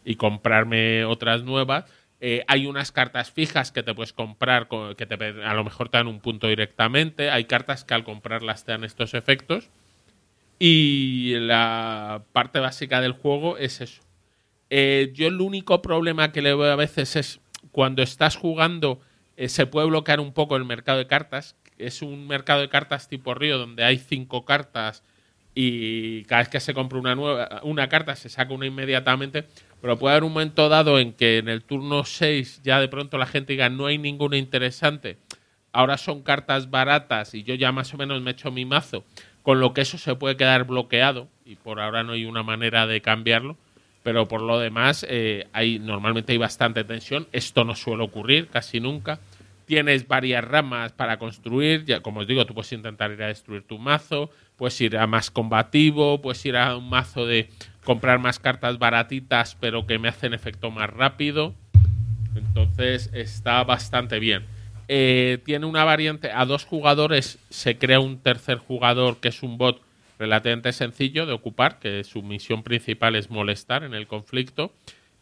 y 0.05 0.15
comprarme 0.17 1.05
otras 1.05 1.43
nuevas. 1.43 1.87
Eh, 2.21 2.45
hay 2.47 2.67
unas 2.67 2.93
cartas 2.93 3.31
fijas 3.31 3.73
que 3.73 3.83
te 3.83 3.95
puedes 3.95 4.13
comprar 4.13 4.69
co- 4.69 4.95
que 4.95 5.07
te, 5.07 5.15
a 5.43 5.55
lo 5.55 5.65
mejor 5.65 5.89
te 5.89 5.97
dan 5.97 6.07
un 6.07 6.21
punto 6.21 6.47
directamente. 6.49 7.31
Hay 7.31 7.47
cartas 7.47 7.85
que 7.85 7.95
al 7.95 8.05
comprarlas 8.05 8.65
te 8.65 8.73
dan 8.73 8.85
estos 8.85 9.15
efectos. 9.15 9.71
Y 10.59 11.35
la 11.39 12.23
parte 12.33 12.59
básica 12.61 13.01
del 13.01 13.13
juego 13.13 13.57
es 13.57 13.81
eso. 13.81 14.03
Eh, 14.69 15.11
yo 15.15 15.27
el 15.29 15.41
único 15.41 15.81
problema 15.83 16.33
que 16.33 16.43
le 16.43 16.55
veo 16.55 16.71
a 16.71 16.77
veces 16.77 17.17
es 17.17 17.41
cuando 17.73 18.03
estás 18.03 18.37
jugando 18.37 19.01
eh, 19.37 19.49
se 19.49 19.67
puede 19.67 19.87
bloquear 19.89 20.21
un 20.21 20.33
poco 20.35 20.57
el 20.57 20.65
mercado 20.67 20.99
de 20.99 21.07
cartas. 21.07 21.57
Es 21.81 22.03
un 22.03 22.27
mercado 22.27 22.61
de 22.61 22.69
cartas 22.69 23.09
tipo 23.09 23.35
Río 23.35 23.59
donde 23.59 23.85
hay 23.85 23.99
cinco 23.99 24.45
cartas 24.45 25.03
y 25.55 26.25
cada 26.25 26.43
vez 26.43 26.49
que 26.49 26.61
se 26.61 26.75
compra 26.75 26.99
una 26.99 27.15
nueva 27.15 27.61
una 27.65 27.89
carta 27.89 28.15
se 28.17 28.29
saca 28.29 28.55
una 28.55 28.67
inmediatamente. 28.67 29.45
Pero 29.81 29.99
puede 29.99 30.15
haber 30.15 30.25
un 30.25 30.33
momento 30.33 30.69
dado 30.69 30.99
en 30.99 31.13
que 31.13 31.39
en 31.39 31.49
el 31.49 31.63
turno 31.63 32.05
6 32.05 32.61
ya 32.63 32.81
de 32.81 32.89
pronto 32.89 33.17
la 33.19 33.27
gente 33.27 33.55
diga 33.55 33.69
no 33.69 33.87
hay 33.87 33.99
ninguna 33.99 34.37
interesante. 34.37 35.17
Ahora 35.73 35.99
son 35.99 36.23
cartas 36.23 36.71
baratas 36.71 37.35
y 37.35 37.45
yo 37.45 37.55
ya 37.55 37.73
más 37.73 37.95
o 37.95 37.97
menos 37.97 38.21
me 38.21 38.33
echo 38.33 38.51
mi 38.51 38.65
mazo. 38.65 39.05
Con 39.43 39.61
lo 39.61 39.73
que 39.73 39.81
eso 39.81 39.97
se 39.97 40.15
puede 40.17 40.37
quedar 40.37 40.65
bloqueado 40.65 41.29
y 41.47 41.57
por 41.57 41.81
ahora 41.81 42.03
no 42.03 42.13
hay 42.13 42.27
una 42.27 42.43
manera 42.43 42.87
de 42.87 43.01
cambiarlo 43.01 43.57
pero 44.03 44.29
por 44.29 44.41
lo 44.41 44.59
demás 44.59 45.05
eh, 45.09 45.47
hay 45.53 45.79
normalmente 45.79 46.33
hay 46.33 46.39
bastante 46.39 46.85
tensión 46.85 47.27
esto 47.33 47.65
no 47.65 47.75
suele 47.75 48.03
ocurrir 48.03 48.49
casi 48.49 48.81
nunca 48.81 49.21
tienes 49.71 50.09
varias 50.09 50.43
ramas 50.43 50.91
para 50.91 51.17
construir 51.21 51.85
ya 51.85 52.01
como 52.01 52.21
os 52.21 52.27
digo 52.27 52.45
tú 52.45 52.55
puedes 52.55 52.73
intentar 52.73 53.13
ir 53.13 53.23
a 53.23 53.29
destruir 53.29 53.63
tu 53.63 53.79
mazo 53.79 54.31
puedes 54.57 54.81
ir 54.81 54.97
a 54.99 55.07
más 55.07 55.31
combativo 55.31 56.21
puedes 56.21 56.45
ir 56.45 56.57
a 56.57 56.77
un 56.77 56.89
mazo 56.89 57.25
de 57.25 57.49
comprar 57.85 58.19
más 58.19 58.41
cartas 58.41 58.81
baratitas 58.81 59.57
pero 59.61 59.87
que 59.87 60.01
me 60.01 60.09
hacen 60.09 60.35
efecto 60.35 60.73
más 60.73 60.91
rápido 60.91 61.55
entonces 62.35 63.11
está 63.13 63.63
bastante 63.63 64.19
bien 64.19 64.45
Eh, 64.93 65.39
tiene 65.45 65.67
una 65.67 65.85
variante 65.85 66.33
a 66.33 66.45
dos 66.45 66.65
jugadores 66.65 67.39
se 67.49 67.79
crea 67.79 68.01
un 68.01 68.19
tercer 68.19 68.59
jugador 68.59 69.19
que 69.21 69.29
es 69.29 69.45
un 69.45 69.57
bot 69.57 69.81
relativamente 70.19 70.73
sencillo 70.73 71.27
de 71.27 71.33
ocupar, 71.33 71.79
que 71.79 72.03
su 72.03 72.25
misión 72.25 72.65
principal 72.65 73.15
es 73.15 73.31
molestar 73.31 73.85
en 73.85 73.95
el 73.95 74.09
conflicto 74.09 74.73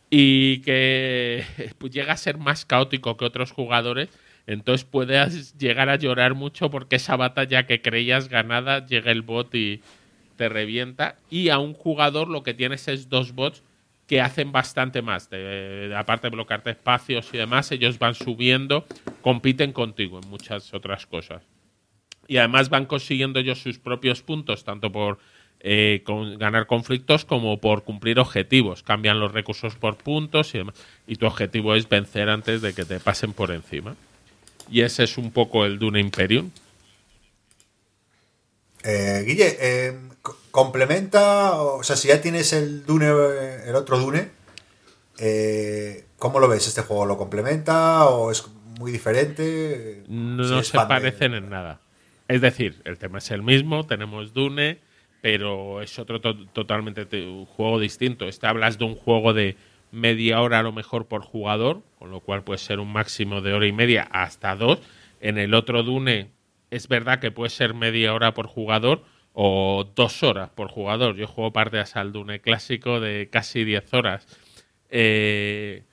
y 0.08 0.60
que 0.62 1.44
pues, 1.78 1.92
llega 1.92 2.14
a 2.14 2.16
ser 2.16 2.38
más 2.38 2.64
caótico 2.64 3.18
que 3.18 3.26
otros 3.26 3.52
jugadores. 3.52 4.08
Entonces 4.48 4.84
puedes 4.84 5.56
llegar 5.58 5.88
a 5.88 5.96
llorar 5.96 6.34
mucho 6.34 6.70
porque 6.70 6.96
esa 6.96 7.14
batalla 7.16 7.66
que 7.66 7.80
creías 7.80 8.28
ganada 8.28 8.84
llega 8.84 9.12
el 9.12 9.22
bot 9.22 9.54
y 9.54 9.82
te 10.36 10.48
revienta. 10.48 11.16
Y 11.30 11.50
a 11.50 11.58
un 11.58 11.74
jugador 11.74 12.28
lo 12.28 12.42
que 12.42 12.54
tienes 12.54 12.88
es 12.88 13.08
dos 13.08 13.32
bots 13.32 13.62
que 14.06 14.20
hacen 14.20 14.50
bastante 14.50 15.02
más. 15.02 15.28
Aparte 15.94 16.28
de 16.28 16.34
bloquearte 16.34 16.70
espacios 16.70 17.28
y 17.32 17.36
demás, 17.36 17.70
ellos 17.70 18.00
van 18.00 18.14
subiendo, 18.14 18.86
compiten 19.20 19.72
contigo 19.72 20.18
en 20.20 20.28
muchas 20.30 20.72
otras 20.74 21.06
cosas 21.06 21.42
y 22.28 22.36
además 22.36 22.68
van 22.68 22.86
consiguiendo 22.86 23.40
ellos 23.40 23.60
sus 23.60 23.78
propios 23.78 24.22
puntos, 24.22 24.62
tanto 24.62 24.92
por 24.92 25.18
eh, 25.60 26.04
ganar 26.38 26.66
conflictos 26.66 27.24
como 27.24 27.58
por 27.58 27.82
cumplir 27.84 28.20
objetivos. 28.20 28.82
Cambian 28.82 29.18
los 29.18 29.32
recursos 29.32 29.74
por 29.74 29.96
puntos 29.96 30.54
y 30.54 30.58
demás. 30.58 30.74
Y 31.06 31.16
tu 31.16 31.26
objetivo 31.26 31.74
es 31.74 31.88
vencer 31.88 32.28
antes 32.28 32.60
de 32.62 32.74
que 32.74 32.84
te 32.84 33.00
pasen 33.00 33.32
por 33.32 33.50
encima. 33.50 33.96
Y 34.70 34.82
ese 34.82 35.05
es 35.05 35.19
un 35.19 35.31
poco 35.32 35.65
el 35.65 35.78
Dune 35.78 36.01
Imperium. 36.01 36.51
Eh, 38.85 39.24
Guille, 39.27 39.57
eh, 39.61 39.99
co- 40.23 40.36
complementa, 40.51 41.61
o 41.61 41.82
sea, 41.82 41.97
si 41.97 42.09
ya 42.09 42.20
tienes 42.20 42.53
el 42.53 42.86
Dune, 42.86 43.07
el 43.66 43.74
otro 43.74 43.99
Dune, 43.99 44.28
eh, 45.19 46.05
¿cómo 46.19 46.39
lo 46.39 46.49
ves 46.49 46.66
este 46.69 46.82
juego? 46.82 47.07
¿Lo 47.07 47.19
complementa 47.19 48.07
o 48.07 48.31
es 48.31 48.47
muy 48.78 48.93
diferente? 48.93 50.05
No, 50.09 50.62
se 50.62 50.77
parecen 50.77 51.35
en 51.35 51.51
nada. 51.51 51.81
Es 52.28 52.40
decir, 52.40 52.81
el 52.85 52.99
tema 52.99 53.19
es 53.19 53.31
el 53.31 53.43
mismo, 53.43 53.86
tenemos 53.86 54.32
Dune, 54.32 54.78
pero 55.23 55.82
es 55.82 55.99
otro 55.99 56.20
to- 56.20 56.47
totalmente 56.53 57.05
un 57.27 57.47
juego 57.47 57.81
distinto. 57.81 58.28
Este 58.28 58.47
hablas 58.47 58.78
de 58.78 58.85
un 58.85 58.95
juego 58.95 59.32
de 59.32 59.57
media 59.90 60.40
hora 60.40 60.60
a 60.60 60.62
lo 60.62 60.73
mejor 60.73 61.06
por 61.06 61.23
jugador, 61.23 61.82
con 61.98 62.10
lo 62.10 62.20
cual 62.20 62.44
puede 62.44 62.59
ser 62.59 62.81
un 62.81 62.93
máximo 62.93 63.40
de 63.40 63.52
hora 63.52 63.66
y 63.66 63.73
media 63.73 64.02
hasta 64.10 64.56
dos. 64.56 64.81
En 65.20 65.39
el 65.39 65.55
otro 65.55 65.82
Dune 65.82 66.31
es 66.70 66.89
verdad 66.89 67.20
que 67.20 67.31
puede 67.31 67.51
ser 67.51 67.74
media 67.74 68.15
hora 68.15 68.35
por 68.35 68.47
jugador 68.47 69.02
o 69.32 69.89
dos 69.94 70.23
horas 70.23 70.51
por 70.51 70.69
jugador. 70.69 71.16
Yo 71.16 71.27
juego 71.27 71.52
partidas 71.52 71.97
al 71.97 72.12
Dune 72.12 72.40
clásico 72.40 73.01
de 73.01 73.28
casi 73.31 73.65
10 73.65 73.94
horas. 73.94 74.27
Eh, 74.90 75.85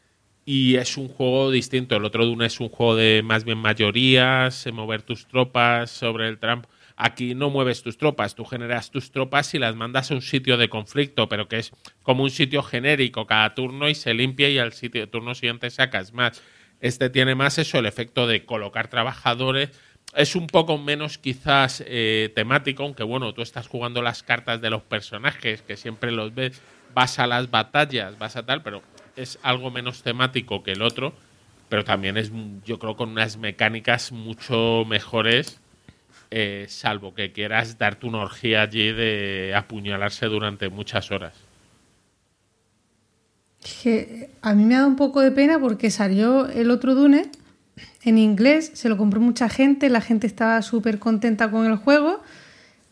y 0.45 0.75
es 0.75 0.97
un 0.97 1.07
juego 1.07 1.51
distinto. 1.51 1.95
El 1.95 2.05
otro 2.05 2.25
Dune 2.25 2.45
es 2.45 2.59
un 2.59 2.69
juego 2.69 2.95
de 2.95 3.21
más 3.23 3.43
bien 3.43 3.57
mayorías, 3.57 4.67
mover 4.71 5.01
tus 5.01 5.27
tropas 5.27 5.89
sobre 5.91 6.27
el 6.27 6.37
trampo. 6.39 6.69
Aquí 6.97 7.35
no 7.35 7.49
mueves 7.49 7.83
tus 7.83 7.97
tropas, 7.97 8.35
tú 8.35 8.45
generas 8.45 8.89
tus 8.89 9.11
tropas 9.11 9.53
y 9.53 9.59
las 9.59 9.75
mandas 9.75 10.11
a 10.11 10.13
un 10.13 10.21
sitio 10.21 10.55
de 10.55 10.69
conflicto, 10.69 11.27
pero 11.27 11.49
que 11.49 11.57
es 11.57 11.71
como 12.03 12.23
un 12.23 12.29
sitio 12.29 12.63
genérico 12.63 13.27
cada 13.27 13.53
turno 13.53 13.89
y 13.89 13.95
se 13.95 14.13
limpia 14.13 14.49
y 14.49 14.59
al 14.59 14.71
sitio 14.71 15.09
turno 15.09 15.35
siguiente 15.35 15.69
sacas 15.69 16.13
más. 16.13 16.41
Este 16.79 17.09
tiene 17.09 17.35
más 17.35 17.57
eso, 17.57 17.79
el 17.79 17.85
efecto 17.85 18.27
de 18.27 18.45
colocar 18.45 18.87
trabajadores. 18.87 19.71
Es 20.15 20.37
un 20.37 20.47
poco 20.47 20.77
menos 20.77 21.17
quizás 21.17 21.83
eh, 21.85 22.31
temático, 22.33 22.83
aunque 22.83 23.03
bueno, 23.03 23.33
tú 23.33 23.41
estás 23.41 23.67
jugando 23.67 24.01
las 24.01 24.23
cartas 24.23 24.61
de 24.61 24.69
los 24.69 24.83
personajes, 24.83 25.63
que 25.63 25.75
siempre 25.75 26.13
los 26.13 26.33
ves, 26.33 26.61
vas 26.93 27.19
a 27.19 27.27
las 27.27 27.51
batallas, 27.51 28.17
vas 28.17 28.37
a 28.37 28.45
tal, 28.45 28.63
pero 28.63 28.81
es 29.17 29.37
algo 29.41 29.69
menos 29.69 30.01
temático 30.01 30.63
que 30.63 30.71
el 30.71 30.81
otro, 30.81 31.13
pero 31.67 31.83
también 31.83 32.15
es, 32.15 32.31
yo 32.63 32.79
creo, 32.79 32.95
con 32.95 33.09
unas 33.09 33.35
mecánicas 33.35 34.13
mucho 34.13 34.85
mejores 34.87 35.59
eh, 36.31 36.65
salvo 36.69 37.13
que 37.13 37.31
quieras 37.31 37.77
darte 37.77 38.07
una 38.07 38.19
orgía 38.19 38.61
allí 38.61 38.91
de 38.91 39.53
apuñalarse 39.55 40.25
durante 40.27 40.69
muchas 40.69 41.11
horas. 41.11 41.33
A 44.41 44.53
mí 44.53 44.63
me 44.63 44.75
ha 44.75 44.79
dado 44.79 44.89
un 44.89 44.95
poco 44.95 45.21
de 45.21 45.31
pena 45.31 45.59
porque 45.59 45.89
salió 45.89 46.47
el 46.47 46.69
otro 46.69 46.93
Dune 46.93 47.31
en 48.03 48.17
inglés, 48.17 48.71
se 48.75 48.89
lo 48.89 48.97
compró 48.97 49.19
mucha 49.19 49.49
gente, 49.49 49.89
la 49.89 50.01
gente 50.01 50.27
estaba 50.27 50.61
súper 50.61 50.99
contenta 50.99 51.49
con 51.49 51.65
el 51.65 51.75
juego, 51.75 52.21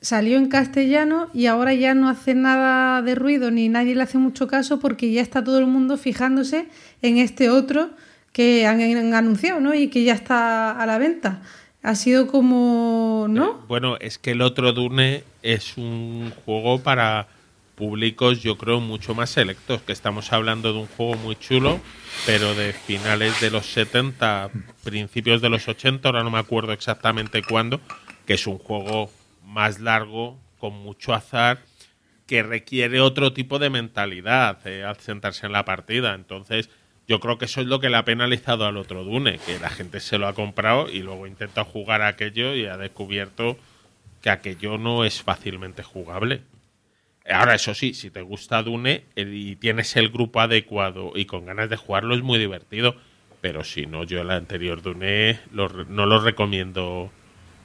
salió 0.02 0.38
en 0.38 0.50
castellano 0.50 1.30
y 1.34 1.46
ahora 1.46 1.74
ya 1.74 1.94
no 1.94 2.10
hace 2.10 2.34
nada 2.34 3.02
de 3.04 3.16
ruido 3.16 3.52
ni 3.52 3.70
nadie 3.70 3.96
le 3.96 4.04
hace 4.04 4.18
mucho 4.18 4.48
caso 4.48 4.80
porque 4.80 5.12
ya 5.12 5.22
está 5.22 5.44
todo 5.44 5.60
el 5.60 5.68
mundo 5.68 5.98
fijándose 5.98 6.68
en 7.02 7.18
este 7.20 7.50
otro 7.50 7.92
que 8.32 8.66
han, 8.66 8.82
han 8.82 9.14
anunciado 9.14 9.60
¿no? 9.60 9.76
y 9.76 9.88
que 9.90 10.04
ya 10.04 10.14
está 10.14 10.72
a 10.72 10.86
la 10.86 10.98
venta 10.98 11.42
ha 11.84 11.96
sido 11.96 12.28
como, 12.28 13.28
¿no? 13.30 13.66
Bueno, 13.68 13.98
es 14.00 14.18
que 14.18 14.32
el 14.32 14.42
otro 14.42 14.72
Dune 14.72 15.24
es 15.42 15.78
un 15.78 16.32
juego 16.46 16.80
para 16.82 17.28
públicos, 17.76 18.42
yo 18.42 18.58
creo, 18.58 18.80
mucho 18.80 19.14
más 19.14 19.32
selectos, 19.32 19.82
que 19.82 19.92
estamos 19.92 20.32
hablando 20.32 20.72
de 20.72 20.80
un 20.80 20.88
juego 20.88 21.16
muy 21.16 21.36
chulo, 21.36 21.82
pero 22.26 22.56
de 22.56 22.72
finales 22.72 23.42
de 23.42 23.52
los 23.52 23.66
70, 23.66 24.50
principios 24.84 25.42
de 25.42 25.50
los 25.50 25.68
80, 25.68 26.08
ahora 26.08 26.24
no 26.24 26.32
me 26.32 26.40
acuerdo 26.40 26.72
exactamente 26.72 27.42
cuándo, 27.44 27.82
que 28.26 28.36
es 28.36 28.48
un 28.48 28.60
juego 28.60 29.12
más 29.46 29.80
largo, 29.80 30.38
con 30.60 30.74
mucho 30.74 31.14
azar, 31.14 31.60
que 32.28 32.44
requiere 32.44 33.02
otro 33.02 33.34
tipo 33.34 33.60
de 33.60 33.70
mentalidad 33.70 34.66
eh, 34.66 34.86
al 34.86 34.98
sentarse 34.98 35.46
en 35.46 35.52
la 35.52 35.66
partida. 35.66 36.14
Entonces, 36.14 36.70
yo 37.08 37.20
creo 37.20 37.38
que 37.38 37.46
eso 37.46 37.62
es 37.62 37.68
lo 37.68 37.80
que 37.80 37.90
le 37.90 37.98
ha 37.98 38.06
penalizado 38.06 38.66
al 38.66 38.78
otro 38.78 39.04
Dune, 39.04 39.40
que 39.46 39.60
la 39.60 39.70
gente 39.70 40.00
se 40.00 40.18
lo 40.18 40.28
ha 40.28 40.34
comprado 40.34 40.90
y 40.90 41.02
luego 41.02 41.28
intenta 41.28 41.64
jugar 41.64 42.02
a 42.02 42.08
aquello 42.08 42.56
y 42.56 42.66
ha 42.66 42.78
descubierto 42.78 43.58
que 44.22 44.30
aquello 44.30 44.78
no 44.78 45.04
es 45.04 45.22
fácilmente 45.22 45.84
jugable. 45.84 46.42
Ahora, 47.30 47.56
eso 47.56 47.74
sí, 47.74 47.94
si 47.94 48.10
te 48.10 48.22
gusta 48.22 48.64
Dune 48.64 49.04
y 49.16 49.56
tienes 49.58 49.96
el 49.96 50.10
grupo 50.10 50.42
adecuado 50.42 51.14
y 51.16 51.26
con 51.26 51.46
ganas 51.46 51.70
de 51.70 51.78
jugarlo, 51.78 52.16
es 52.16 52.22
muy 52.22 52.40
divertido. 52.40 52.96
Pero 53.42 53.64
si 53.64 53.86
no, 53.86 54.04
yo 54.04 54.22
el 54.22 54.32
anterior 54.32 54.82
Dune 54.82 55.40
no 55.52 56.06
lo 56.06 56.20
recomiendo. 56.20 57.12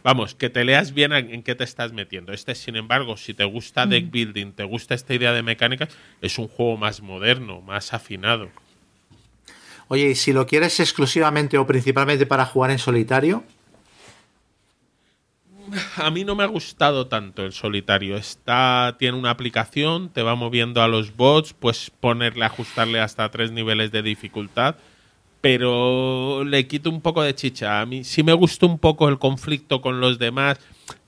Vamos, 0.03 0.35
que 0.35 0.51
te 0.51 0.65
leas 0.65 0.95
bien 0.95 1.13
en, 1.13 1.43
qué 1.43 1.55
te 1.55 1.65
estás 1.65 1.93
metiendo. 1.93 2.33
Este, 2.33 2.55
sin 2.55 2.77
embargo, 2.77 3.17
si 3.17 3.35
te 3.35 3.45
gusta 3.45 3.87
deck 3.87 4.07
mm. 4.07 4.11
building, 4.11 4.53
te 4.53 4.65
gusta 4.65 4.95
esta 4.95 5.15
idea 5.15 5.33
de 5.33 5.43
mecánicas, 5.43 5.97
es 6.21 6.39
un 6.39 6.49
juego 6.49 6.77
más 6.77 7.01
moderno, 7.01 7.61
más 7.61 7.95
afinado. 7.95 8.51
Oye, 9.89 10.11
y 10.11 10.15
si 10.15 10.33
lo 10.33 10.47
quieres 10.47 10.79
exclusivamente 10.81 11.57
o 11.57 11.67
principalmente 11.67 12.27
para 12.27 12.45
jugar 12.45 12.71
en 12.71 12.79
solitario. 12.79 13.43
A 15.97 16.11
mí 16.11 16.25
no 16.25 16.35
me 16.35 16.45
ha 16.45 16.47
gustado 16.47 17.09
tanto 17.09 17.45
el 17.45 17.53
solitario. 17.53 18.17
Está, 18.17 18.97
tiene 18.99 19.17
una 19.17 19.31
aplicación, 19.31 20.11
te 20.11 20.23
va 20.23 20.35
moviendo 20.35 20.83
a 20.83 20.89
los 20.89 21.17
bots, 21.17 21.55
puedes 21.55 21.91
ponerle, 21.91 22.45
ajustarle 22.45 23.01
hasta 23.01 23.31
tres 23.31 23.51
niveles 23.51 23.91
de 23.91 24.03
dificultad, 24.03 24.77
pero 25.41 26.45
le 26.45 26.67
quito 26.67 26.91
un 26.91 27.01
poco 27.01 27.23
de 27.23 27.35
chicha. 27.35 27.81
A 27.81 27.87
mí 27.87 28.05
sí 28.05 28.23
me 28.23 28.35
gusta 28.35 28.67
un 28.67 28.79
poco 28.79 29.09
el 29.09 29.19
conflicto 29.19 29.81
con 29.81 30.01
los 30.01 30.19
demás, 30.19 30.59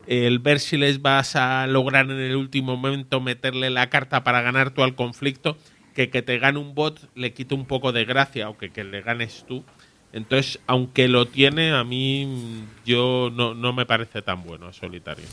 el 0.06 0.38
ver 0.38 0.58
si 0.58 0.76
les 0.76 1.02
vas 1.02 1.36
a 1.36 1.66
lograr 1.66 2.10
en 2.10 2.18
el 2.18 2.36
último 2.36 2.76
momento 2.76 3.20
meterle 3.20 3.70
la 3.70 3.90
carta 3.90 4.24
para 4.24 4.40
ganar 4.42 4.70
tú 4.70 4.82
al 4.82 4.94
conflicto 4.94 5.56
que 5.94 6.10
que 6.10 6.22
te 6.22 6.38
gane 6.38 6.58
un 6.58 6.74
bot 6.74 7.08
le 7.14 7.32
quita 7.32 7.54
un 7.54 7.66
poco 7.66 7.92
de 7.92 8.04
gracia, 8.04 8.46
aunque 8.46 8.70
que 8.70 8.84
le 8.84 9.02
ganes 9.02 9.44
tú. 9.46 9.64
Entonces, 10.12 10.60
aunque 10.66 11.08
lo 11.08 11.26
tiene, 11.26 11.72
a 11.72 11.84
mí 11.84 12.66
yo 12.84 13.30
no, 13.32 13.54
no 13.54 13.72
me 13.72 13.86
parece 13.86 14.22
tan 14.22 14.42
bueno 14.42 14.72
solitario. 14.72 15.26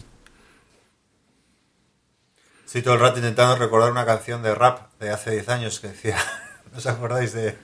Sí, 2.67 2.81
todo 2.81 2.95
el 2.95 2.99
rato 2.99 3.17
intentando 3.17 3.55
recordar 3.55 3.91
una 3.91 4.05
canción 4.05 4.43
de 4.43 4.53
rap 4.53 4.91
de 4.99 5.09
hace 5.09 5.31
10 5.31 5.49
años 5.49 5.79
que 5.79 5.88
decía, 5.88 6.17
¿no 6.71 6.77
os 6.77 6.85
acordáis 6.85 7.34
de, 7.34 7.55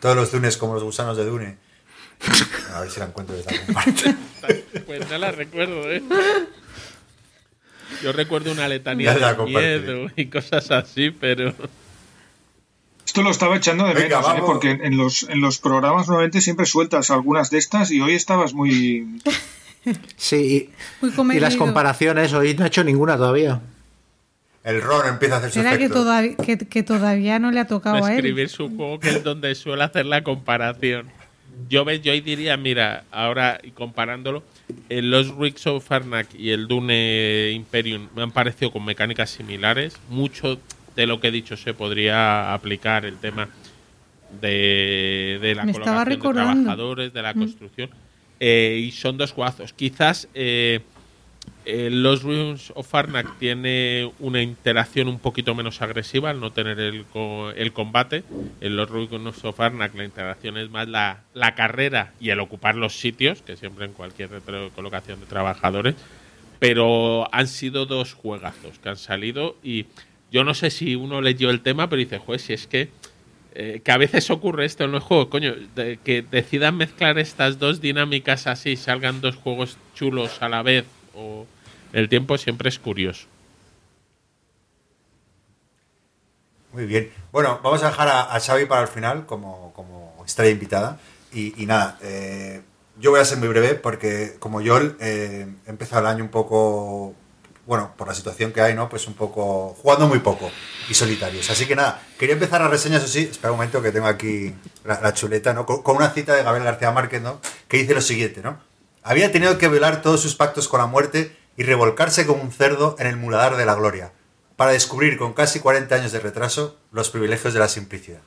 todos 0.00 0.14
los 0.14 0.30
dunes 0.30 0.56
como 0.56 0.74
los 0.74 0.84
gusanos 0.84 1.16
de 1.16 1.24
Dune? 1.24 1.58
A 2.72 2.80
ver 2.80 2.90
si 2.90 3.00
la 3.00 3.06
encuentro 3.06 3.36
desde 3.36 3.58
algún 3.58 3.74
parte. 3.74 4.14
Pues 4.86 5.10
no 5.10 5.18
la 5.18 5.32
recuerdo, 5.32 5.90
¿eh? 5.90 6.02
Yo 8.02 8.12
recuerdo 8.12 8.52
una 8.52 8.68
letanía 8.68 9.14
de 9.14 9.44
miedo 9.44 10.06
y 10.16 10.26
cosas 10.26 10.70
así, 10.70 11.10
pero... 11.10 11.54
Esto 13.04 13.22
lo 13.22 13.30
estaba 13.30 13.56
echando 13.56 13.86
de 13.86 13.94
menos, 13.94 14.26
¿eh? 14.28 14.42
porque 14.44 14.70
en 14.70 14.96
los, 14.96 15.22
en 15.22 15.40
los 15.40 15.58
programas 15.58 16.08
normalmente 16.08 16.40
siempre 16.40 16.66
sueltas 16.66 17.10
algunas 17.10 17.50
de 17.50 17.58
estas 17.58 17.90
y 17.90 18.00
hoy 18.00 18.14
estabas 18.14 18.52
muy... 18.52 19.20
Sí, 20.16 20.70
y 21.00 21.38
las 21.38 21.54
comparaciones, 21.54 22.32
hoy 22.32 22.54
no 22.54 22.64
he 22.64 22.66
hecho 22.66 22.82
ninguna 22.82 23.16
todavía. 23.16 23.60
El 24.64 24.82
Ron 24.82 25.06
empieza 25.06 25.36
a 25.36 25.38
hacer 25.38 25.52
su 25.52 25.60
¿Será 25.60 25.78
que, 25.78 25.88
todavía, 25.88 26.34
que, 26.36 26.82
todavía 26.82 27.38
no 27.38 27.52
le 27.52 27.60
ha 27.60 27.68
tocado 27.68 28.04
a 28.04 28.10
él? 28.10 28.16
Escribir 28.16 28.48
su 28.48 28.68
juego 28.76 28.98
que 28.98 29.10
es 29.10 29.22
donde 29.22 29.54
suele 29.54 29.84
hacer 29.84 30.06
la 30.06 30.24
comparación. 30.24 31.06
Yo, 31.68 31.84
ves, 31.84 32.02
yo 32.02 32.12
diría, 32.12 32.56
mira, 32.56 33.04
ahora 33.12 33.60
y 33.62 33.70
comparándolo, 34.68 35.02
los 35.02 35.36
Ricks 35.36 35.66
of 35.66 35.84
Farnak 35.84 36.34
y 36.34 36.50
el 36.50 36.68
Dune 36.68 37.52
Imperium 37.52 38.08
me 38.14 38.22
han 38.22 38.30
parecido 38.30 38.72
con 38.72 38.84
mecánicas 38.84 39.30
similares. 39.30 39.98
Mucho 40.08 40.58
de 40.94 41.06
lo 41.06 41.20
que 41.20 41.28
he 41.28 41.30
dicho 41.30 41.56
se 41.56 41.74
podría 41.74 42.52
aplicar 42.54 43.04
el 43.04 43.16
tema 43.18 43.48
de, 44.40 45.38
de 45.40 45.54
la 45.54 45.62
colocación 45.70 46.08
de 46.08 46.16
trabajadores, 46.16 47.12
de 47.12 47.22
la 47.22 47.34
mm. 47.34 47.38
construcción. 47.38 47.90
Eh, 48.40 48.82
y 48.86 48.90
son 48.92 49.16
dos 49.16 49.32
juazos. 49.32 49.72
Quizás 49.72 50.28
eh, 50.34 50.80
eh, 51.68 51.90
los 51.90 52.22
Ruins 52.22 52.72
of 52.76 52.86
Farnak 52.86 53.38
tiene 53.40 54.08
una 54.20 54.40
interacción 54.40 55.08
un 55.08 55.18
poquito 55.18 55.52
menos 55.52 55.82
agresiva 55.82 56.30
al 56.30 56.38
no 56.38 56.52
tener 56.52 56.78
el, 56.78 57.04
el 57.56 57.72
combate. 57.72 58.22
En 58.60 58.76
los 58.76 58.88
Ruins 58.88 59.44
of 59.44 59.56
Farnak 59.56 59.92
la 59.96 60.04
interacción 60.04 60.58
es 60.58 60.70
más 60.70 60.86
la, 60.86 61.24
la, 61.34 61.56
carrera 61.56 62.12
y 62.20 62.30
el 62.30 62.38
ocupar 62.38 62.76
los 62.76 62.96
sitios, 63.00 63.42
que 63.42 63.56
siempre 63.56 63.84
en 63.84 63.94
cualquier 63.94 64.30
colocación 64.76 65.18
de 65.18 65.26
trabajadores. 65.26 65.96
Pero 66.60 67.28
han 67.34 67.48
sido 67.48 67.84
dos 67.84 68.14
juegazos 68.14 68.78
que 68.78 68.88
han 68.88 68.96
salido 68.96 69.56
y 69.64 69.86
yo 70.30 70.44
no 70.44 70.54
sé 70.54 70.70
si 70.70 70.94
uno 70.94 71.20
leyó 71.20 71.50
el 71.50 71.62
tema, 71.62 71.88
pero 71.88 71.98
dice, 71.98 72.18
juez, 72.18 72.42
si 72.42 72.52
es 72.52 72.68
que 72.68 72.90
eh, 73.56 73.80
que 73.82 73.90
a 73.90 73.96
veces 73.96 74.30
ocurre 74.30 74.66
esto 74.66 74.84
en 74.84 74.92
los 74.92 75.02
juegos, 75.02 75.28
coño, 75.28 75.54
que 75.74 76.24
decidan 76.30 76.76
mezclar 76.76 77.18
estas 77.18 77.58
dos 77.58 77.80
dinámicas 77.80 78.46
así, 78.46 78.76
salgan 78.76 79.20
dos 79.20 79.34
juegos 79.34 79.78
chulos 79.94 80.42
a 80.42 80.48
la 80.48 80.62
vez 80.62 80.84
o 81.14 81.46
el 81.96 82.10
tiempo 82.10 82.36
siempre 82.36 82.68
es 82.68 82.78
curioso. 82.78 83.26
Muy 86.74 86.84
bien. 86.84 87.10
Bueno, 87.32 87.58
vamos 87.62 87.82
a 87.82 87.86
dejar 87.86 88.08
a, 88.08 88.38
Xavi 88.38 88.66
para 88.66 88.82
el 88.82 88.88
final 88.88 89.24
como, 89.24 89.72
como 89.72 90.22
estrella 90.26 90.50
invitada. 90.50 90.98
Y, 91.32 91.64
nada, 91.64 91.98
eh, 92.02 92.60
yo 93.00 93.12
voy 93.12 93.20
a 93.20 93.24
ser 93.24 93.38
muy 93.38 93.48
breve 93.48 93.74
porque 93.74 94.36
como 94.38 94.60
yo 94.60 94.78
eh, 95.00 95.46
he 95.66 95.70
empezado 95.70 96.02
el 96.02 96.08
año 96.08 96.22
un 96.22 96.30
poco, 96.30 97.14
bueno, 97.64 97.94
por 97.96 98.08
la 98.08 98.14
situación 98.14 98.52
que 98.52 98.60
hay, 98.60 98.74
¿no? 98.74 98.90
Pues 98.90 99.06
un 99.06 99.14
poco, 99.14 99.74
jugando 99.80 100.06
muy 100.06 100.18
poco 100.18 100.50
y 100.90 100.94
solitarios. 100.94 101.48
Así 101.48 101.64
que 101.66 101.76
nada, 101.76 102.02
quería 102.18 102.34
empezar 102.34 102.60
la 102.60 102.68
reseña, 102.68 102.98
eso 102.98 103.08
sí, 103.08 103.28
espera 103.30 103.52
un 103.52 103.58
momento 103.58 103.80
que 103.80 103.90
tengo 103.90 104.06
aquí 104.06 104.54
la, 104.84 105.14
chuleta, 105.14 105.54
¿no? 105.54 105.64
Con, 105.64 105.82
con, 105.82 105.96
una 105.96 106.10
cita 106.10 106.34
de 106.34 106.42
Gabriel 106.42 106.64
García 106.64 106.90
Márquez, 106.90 107.22
¿no? 107.22 107.40
Que 107.68 107.78
dice 107.78 107.94
lo 107.94 108.02
siguiente, 108.02 108.42
¿no? 108.42 108.58
Había 109.02 109.32
tenido 109.32 109.56
que 109.56 109.68
violar 109.68 110.02
todos 110.02 110.20
sus 110.20 110.34
pactos 110.34 110.68
con 110.68 110.80
la 110.80 110.86
muerte 110.86 111.34
y 111.56 111.62
revolcarse 111.62 112.26
como 112.26 112.42
un 112.42 112.52
cerdo 112.52 112.96
en 112.98 113.06
el 113.06 113.16
muladar 113.16 113.56
de 113.56 113.66
la 113.66 113.74
gloria, 113.74 114.12
para 114.56 114.72
descubrir 114.72 115.18
con 115.18 115.34
casi 115.34 115.60
40 115.60 115.94
años 115.94 116.12
de 116.12 116.20
retraso 116.20 116.78
los 116.92 117.10
privilegios 117.10 117.54
de 117.54 117.60
la 117.60 117.68
simplicidad. 117.68 118.20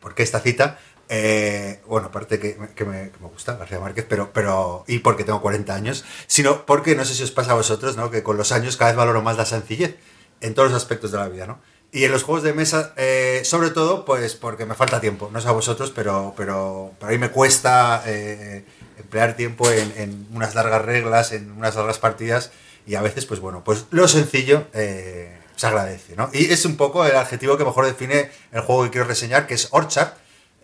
¿Por 0.00 0.14
qué 0.14 0.22
esta 0.22 0.40
cita? 0.40 0.78
Eh, 1.08 1.80
bueno, 1.86 2.08
aparte 2.08 2.38
que, 2.38 2.56
que, 2.74 2.84
me, 2.84 3.10
gusta 3.20 3.56
García 3.56 3.80
Márquez, 3.80 4.06
pero, 4.08 4.32
pero, 4.32 4.84
y 4.86 4.98
porque 4.98 5.24
tengo 5.24 5.40
40 5.40 5.74
años, 5.74 6.04
sino 6.26 6.66
porque 6.66 6.94
no 6.94 7.04
sé 7.04 7.14
si 7.14 7.22
os 7.22 7.30
pasa 7.30 7.52
a 7.52 7.54
vosotros, 7.54 7.96
¿no? 7.96 8.10
Que 8.10 8.22
con 8.22 8.36
los 8.36 8.52
años 8.52 8.76
cada 8.76 8.90
vez 8.90 8.96
valoro 8.96 9.22
más 9.22 9.36
la 9.36 9.44
sencillez 9.44 9.96
en 10.40 10.54
todos 10.54 10.70
los 10.70 10.76
aspectos 10.76 11.12
de 11.12 11.18
la 11.18 11.28
vida, 11.28 11.46
¿no? 11.46 11.60
Y 11.92 12.04
en 12.04 12.10
los 12.10 12.24
juegos 12.24 12.42
de 12.42 12.52
mesa, 12.52 12.92
eh, 12.96 13.42
sobre 13.44 13.70
todo, 13.70 14.04
pues 14.04 14.34
porque 14.34 14.66
me 14.66 14.74
falta 14.74 15.00
tiempo. 15.00 15.30
No 15.32 15.40
sé 15.40 15.46
a 15.46 15.52
vosotros, 15.52 15.92
pero, 15.94 16.34
pero 16.36 16.92
para 16.98 17.12
mí 17.12 17.18
me 17.18 17.30
cuesta 17.30 18.02
eh, 18.06 18.64
emplear 18.98 19.36
tiempo 19.36 19.70
en, 19.70 20.26
unas 20.32 20.54
largas 20.54 20.82
reglas, 20.82 21.32
en 21.32 21.50
unas 21.52 21.74
largas 21.76 21.98
partidas. 21.98 22.50
Y 22.86 22.96
a 22.96 23.02
veces, 23.02 23.26
pues 23.26 23.40
bueno, 23.40 23.64
pues 23.64 23.86
lo 23.90 24.06
sencillo 24.08 24.66
eh, 24.74 25.38
se 25.56 25.66
agradece, 25.66 26.16
¿no? 26.16 26.28
Y 26.32 26.52
es 26.52 26.64
un 26.66 26.76
poco 26.76 27.04
el 27.06 27.16
adjetivo 27.16 27.56
que 27.56 27.64
mejor 27.64 27.86
define 27.86 28.30
el 28.52 28.60
juego 28.60 28.84
que 28.84 28.90
quiero 28.90 29.06
reseñar, 29.06 29.46
que 29.46 29.54
es 29.54 29.68
Orchard. 29.70 30.12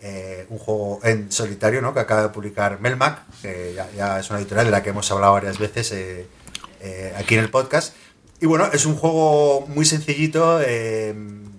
Eh, 0.03 0.47
un 0.49 0.57
juego 0.57 0.99
en 1.03 1.31
solitario 1.31 1.79
¿no? 1.79 1.93
que 1.93 1.99
acaba 1.99 2.23
de 2.23 2.29
publicar 2.29 2.79
Melmac, 2.79 3.19
que 3.43 3.73
ya, 3.75 3.87
ya, 3.95 4.19
es 4.19 4.31
una 4.31 4.39
editorial 4.39 4.65
de 4.65 4.71
la 4.71 4.81
que 4.81 4.89
hemos 4.89 5.11
hablado 5.11 5.33
varias 5.33 5.59
veces 5.59 5.91
eh, 5.91 7.13
aquí 7.17 7.35
en 7.35 7.41
el 7.41 7.51
podcast. 7.51 7.95
Y 8.39 8.47
bueno, 8.47 8.67
es 8.73 8.87
un 8.87 8.95
juego 8.95 9.67
muy 9.67 9.85
sencillito, 9.85 10.59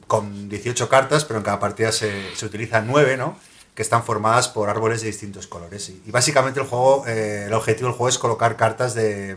con 0.09 0.49
18 0.49 0.89
cartas, 0.89 1.25
pero 1.25 1.39
en 1.39 1.45
cada 1.45 1.61
partida 1.61 1.93
se, 1.93 2.35
se 2.35 2.45
utilizan 2.45 2.89
9, 2.89 3.17
¿no? 3.17 3.39
Que 3.75 3.83
están 3.83 4.05
formadas 4.05 4.49
por 4.49 4.69
árboles 4.69 5.01
de 5.01 5.07
distintos 5.09 5.47
colores. 5.47 5.89
Y, 5.89 6.11
básicamente 6.11 6.61
el 6.61 6.67
juego, 6.67 7.07
eh, 7.07 7.45
el 7.47 7.55
objetivo 7.55 7.89
del 7.89 7.97
juego 7.97 8.09
es 8.09 8.19
colocar 8.19 8.57
cartas 8.57 8.95
de, 8.95 9.37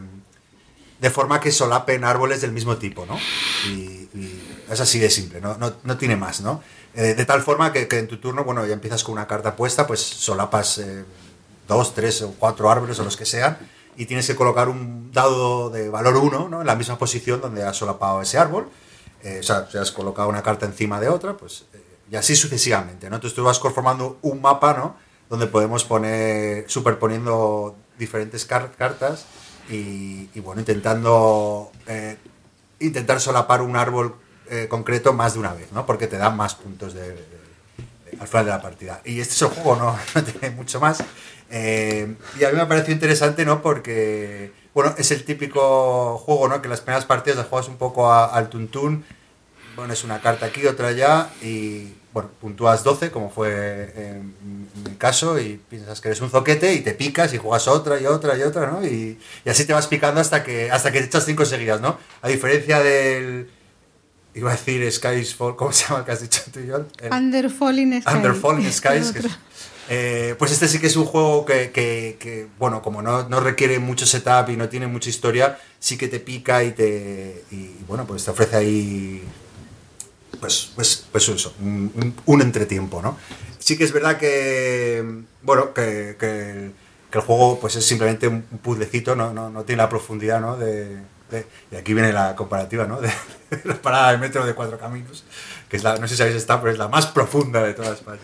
de 0.99 1.09
forma 1.09 1.39
que 1.39 1.51
solapen 1.51 2.03
árboles 2.03 2.41
del 2.41 2.51
mismo 2.51 2.77
tipo, 2.77 3.05
¿no? 3.05 3.17
Y, 3.67 3.93
es 4.71 4.79
así 4.79 4.97
de 4.97 5.09
simple, 5.09 5.41
no, 5.41 5.57
no, 5.57 5.75
no 5.83 5.97
tiene 5.97 6.15
más, 6.15 6.41
¿no? 6.41 6.63
Eh, 6.95 7.13
de 7.13 7.25
tal 7.25 7.41
forma 7.41 7.73
que, 7.73 7.87
en 7.91 8.07
tu 8.07 8.17
turno, 8.17 8.45
bueno, 8.45 8.65
ya 8.65 8.73
empiezas 8.73 9.03
con 9.03 9.13
una 9.13 9.27
carta 9.27 9.55
puesta, 9.55 9.85
pues 9.85 9.99
solapas 9.99 10.77
eh, 10.77 11.03
dos, 11.67 11.93
tres 11.93 12.21
o 12.21 12.33
cuatro 12.39 12.71
árboles 12.71 12.97
o 12.99 13.03
los 13.03 13.17
que 13.17 13.25
sean, 13.25 13.57
y 13.97 14.05
tienes 14.05 14.25
que 14.25 14.35
colocar 14.35 14.69
un 14.69 15.11
dado 15.11 15.69
de 15.69 15.89
valor 15.89 16.15
1 16.15 16.49
¿no? 16.49 16.61
en 16.61 16.67
la 16.67 16.75
misma 16.75 16.97
posición 16.97 17.41
donde 17.41 17.63
has 17.63 17.77
solapado 17.77 18.21
ese 18.21 18.37
árbol. 18.37 18.69
O 19.39 19.43
sea, 19.43 19.67
si 19.71 19.77
has 19.77 19.91
colocado 19.91 20.29
una 20.29 20.43
carta 20.43 20.67
encima 20.67 20.99
de 20.99 21.09
otra, 21.09 21.35
pues 21.35 21.65
y 22.11 22.15
así 22.15 22.35
sucesivamente, 22.35 23.09
¿no? 23.09 23.15
Entonces 23.15 23.35
tú 23.35 23.43
vas 23.43 23.59
conformando 23.59 24.19
un 24.21 24.41
mapa, 24.41 24.73
¿no? 24.73 24.95
Donde 25.29 25.47
podemos 25.47 25.83
poner, 25.83 26.69
superponiendo 26.69 27.75
diferentes 27.97 28.45
car 28.45 28.71
cartas 28.77 29.25
y, 29.69 30.27
bueno, 30.39 30.61
intentando 30.61 31.71
eh, 31.87 32.17
intentar 32.79 33.19
solapar 33.19 33.61
un 33.61 33.75
árbol 33.75 34.15
eh, 34.49 34.67
concreto 34.69 35.13
más 35.13 35.33
de 35.33 35.39
una 35.39 35.53
vez, 35.53 35.71
¿no? 35.71 35.85
Porque 35.85 36.07
te 36.07 36.17
da 36.17 36.29
más 36.29 36.53
puntos 36.55 36.93
de, 36.93 37.15
al 38.19 38.27
final 38.27 38.45
de 38.45 38.51
la 38.51 38.61
partida. 38.61 39.01
Y 39.03 39.19
este 39.19 39.33
es 39.33 39.41
el 39.41 39.47
juego, 39.49 39.75
no, 39.75 40.21
tiene 40.21 40.55
mucho 40.55 40.79
más. 40.79 41.03
Eh, 41.49 42.15
y 42.39 42.43
a 42.43 42.49
mí 42.49 42.55
me 42.55 42.61
ha 42.61 42.67
parecido 42.67 42.93
interesante, 42.93 43.45
¿no? 43.45 43.61
Porque, 43.61 44.51
bueno, 44.73 44.93
es 44.97 45.11
el 45.11 45.23
típico 45.23 46.17
juego, 46.19 46.47
¿no? 46.47 46.61
Que 46.61 46.67
las 46.67 46.81
primeras 46.81 47.05
partidas 47.05 47.37
las 47.37 47.47
juegas 47.47 47.67
un 47.67 47.77
poco 47.77 48.11
al 48.11 48.49
tuntún. 48.49 49.05
Pones 49.75 50.03
una 50.03 50.21
carta 50.21 50.45
aquí, 50.45 50.65
otra 50.65 50.89
allá 50.89 51.29
y, 51.41 51.93
bueno, 52.13 52.29
puntúas 52.39 52.83
12, 52.83 53.11
como 53.11 53.29
fue 53.29 53.93
en, 53.95 54.35
en 54.43 54.83
mi 54.83 54.95
caso, 54.97 55.39
y 55.39 55.59
piensas 55.69 55.99
que 56.01 56.07
eres 56.09 56.21
un 56.21 56.29
zoquete 56.29 56.73
y 56.73 56.81
te 56.81 56.93
picas 56.93 57.33
y 57.33 57.37
juegas 57.37 57.67
otra 57.67 57.99
y 57.99 58.05
otra 58.05 58.37
y 58.37 58.43
otra, 58.43 58.67
¿no? 58.67 58.85
Y, 58.85 59.19
y 59.43 59.49
así 59.49 59.65
te 59.65 59.73
vas 59.73 59.87
picando 59.87 60.21
hasta 60.21 60.43
que, 60.43 60.71
hasta 60.71 60.91
que 60.91 60.99
te 60.99 61.05
echas 61.07 61.25
cinco 61.25 61.45
seguidas, 61.45 61.81
¿no? 61.81 61.97
A 62.21 62.29
diferencia 62.29 62.81
del 62.81 63.49
iba 64.35 64.51
a 64.51 64.55
decir 64.55 64.91
Skies 64.91 65.33
Fall, 65.33 65.55
¿cómo 65.55 65.71
se 65.71 65.87
llama 65.87 66.05
que 66.05 66.11
has 66.11 66.21
dicho 66.21 66.41
tú, 66.53 66.59
John? 66.67 66.87
Under 67.11 67.49
Falling 67.49 68.01
Skies. 68.01 68.15
Under 68.15 68.33
Falling 68.33 68.71
Skies. 68.71 69.11
que 69.11 69.19
es, 69.19 69.25
eh, 69.87 70.35
pues 70.39 70.51
este 70.51 70.67
sí 70.67 70.79
que 70.79 70.87
es 70.87 70.95
un 70.95 71.05
juego 71.05 71.45
que, 71.45 71.71
que, 71.71 72.17
que 72.19 72.47
bueno, 72.57 72.81
como 72.81 73.01
no, 73.01 73.29
no, 73.29 73.39
requiere 73.39 73.79
mucho 73.79 74.05
setup 74.05 74.49
y 74.49 74.57
no 74.57 74.67
tiene 74.67 74.87
mucha 74.87 75.09
historia, 75.09 75.59
sí 75.79 75.97
que 75.97 76.07
te 76.07 76.19
pica 76.19 76.63
y 76.63 76.71
te. 76.71 77.43
Y, 77.51 77.71
bueno, 77.87 78.05
pues 78.05 78.25
te 78.25 78.31
ofrece 78.31 78.57
ahí. 78.57 79.23
Pues, 80.39 80.71
pues, 80.75 81.05
pues 81.11 81.29
eso, 81.29 81.53
un, 81.59 82.41
entretiempo, 82.41 83.01
¿no? 83.01 83.17
Sí 83.59 83.77
que 83.77 83.83
es 83.83 83.91
verdad 83.91 84.17
que. 84.17 85.03
Bueno, 85.41 85.73
que, 85.73 86.15
que, 86.19 86.71
el 87.11 87.21
juego 87.21 87.59
pues 87.61 87.77
es 87.77 87.85
simplemente 87.85 88.27
un 88.27 88.41
puzzlecito, 88.41 89.15
no, 89.15 89.33
no, 89.33 89.49
no 89.49 89.63
tiene 89.63 89.81
la 89.81 89.87
profundidad, 89.87 90.41
¿no? 90.41 90.57
De, 90.57 90.97
de, 91.31 91.45
y 91.71 91.75
aquí 91.77 91.93
viene 91.93 92.11
la 92.11 92.35
comparativa, 92.35 92.85
¿no? 92.85 92.99
De, 92.99 93.07
de 93.49 93.61
la 93.63 93.81
parada 93.81 94.11
de 94.11 94.17
metro 94.17 94.45
de 94.45 94.53
cuatro 94.53 94.77
caminos, 94.77 95.23
que 95.69 95.77
es 95.77 95.83
la, 95.83 95.95
no 95.97 96.09
sé 96.09 96.17
si 96.17 96.21
habéis 96.21 96.37
estado, 96.37 96.59
pero 96.61 96.73
es 96.73 96.77
la 96.77 96.89
más 96.89 97.07
profunda 97.07 97.63
de 97.63 97.73
toda 97.73 97.93
España. 97.93 98.19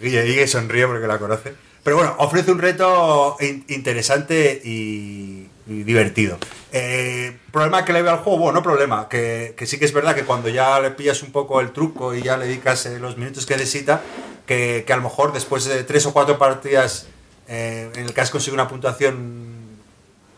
Guille, 0.00 0.22
Guille 0.22 0.46
sonríe 0.48 0.86
porque 0.86 1.06
la 1.06 1.18
conoce. 1.18 1.54
Pero 1.84 1.96
bueno, 1.96 2.14
ofrece 2.18 2.52
un 2.52 2.58
reto 2.58 3.36
in, 3.40 3.64
interesante 3.68 4.60
y, 4.64 5.48
y 5.72 5.82
divertido. 5.82 6.38
Eh, 6.72 7.36
¿Problema 7.50 7.84
que 7.84 7.92
le 7.92 8.02
veo 8.02 8.12
al 8.12 8.18
juego? 8.18 8.38
Bueno, 8.38 8.58
no 8.58 8.62
problema. 8.62 9.08
Que, 9.08 9.54
que, 9.56 9.66
sí 9.66 9.78
que 9.78 9.84
es 9.84 9.92
verdad 9.92 10.14
que 10.14 10.24
cuando 10.24 10.48
ya 10.48 10.78
le 10.80 10.90
pillas 10.90 11.22
un 11.22 11.32
poco 11.32 11.60
el 11.60 11.72
truco 11.72 12.14
y 12.14 12.22
ya 12.22 12.36
le 12.36 12.46
dedicas 12.46 12.86
eh, 12.86 12.98
los 12.98 13.16
minutos 13.16 13.46
que 13.46 13.56
necesita, 13.56 14.00
que, 14.46 14.84
que, 14.86 14.92
a 14.92 14.96
lo 14.96 15.02
mejor 15.02 15.32
después 15.32 15.64
de 15.64 15.84
tres 15.84 16.06
o 16.06 16.12
cuatro 16.12 16.38
partidas 16.38 17.06
eh, 17.48 17.90
en 17.94 18.06
el 18.06 18.14
que 18.14 18.20
has 18.20 18.30
conseguido 18.30 18.54
una 18.54 18.68
puntuación 18.68 19.52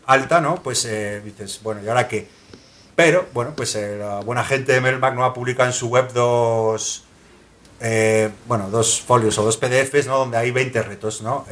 alta, 0.05 0.41
¿no? 0.41 0.55
Pues 0.55 0.85
eh, 0.85 1.21
dices, 1.23 1.59
bueno, 1.63 1.81
¿y 1.83 1.87
ahora 1.87 2.07
qué? 2.07 2.27
Pero, 2.95 3.27
bueno, 3.33 3.53
pues 3.55 3.75
eh, 3.75 3.97
la 3.97 4.19
buena 4.19 4.43
gente 4.43 4.73
de 4.73 4.81
Melmac 4.81 5.15
no 5.15 5.25
ha 5.25 5.33
publicado 5.33 5.67
en 5.67 5.73
su 5.73 5.89
web 5.89 6.11
dos, 6.13 7.03
eh, 7.79 8.29
bueno, 8.47 8.69
dos 8.69 9.01
folios 9.01 9.37
o 9.37 9.43
dos 9.43 9.57
PDFs, 9.57 10.07
¿no? 10.07 10.17
Donde 10.17 10.37
hay 10.37 10.51
20 10.51 10.81
retos, 10.83 11.21
¿no? 11.21 11.45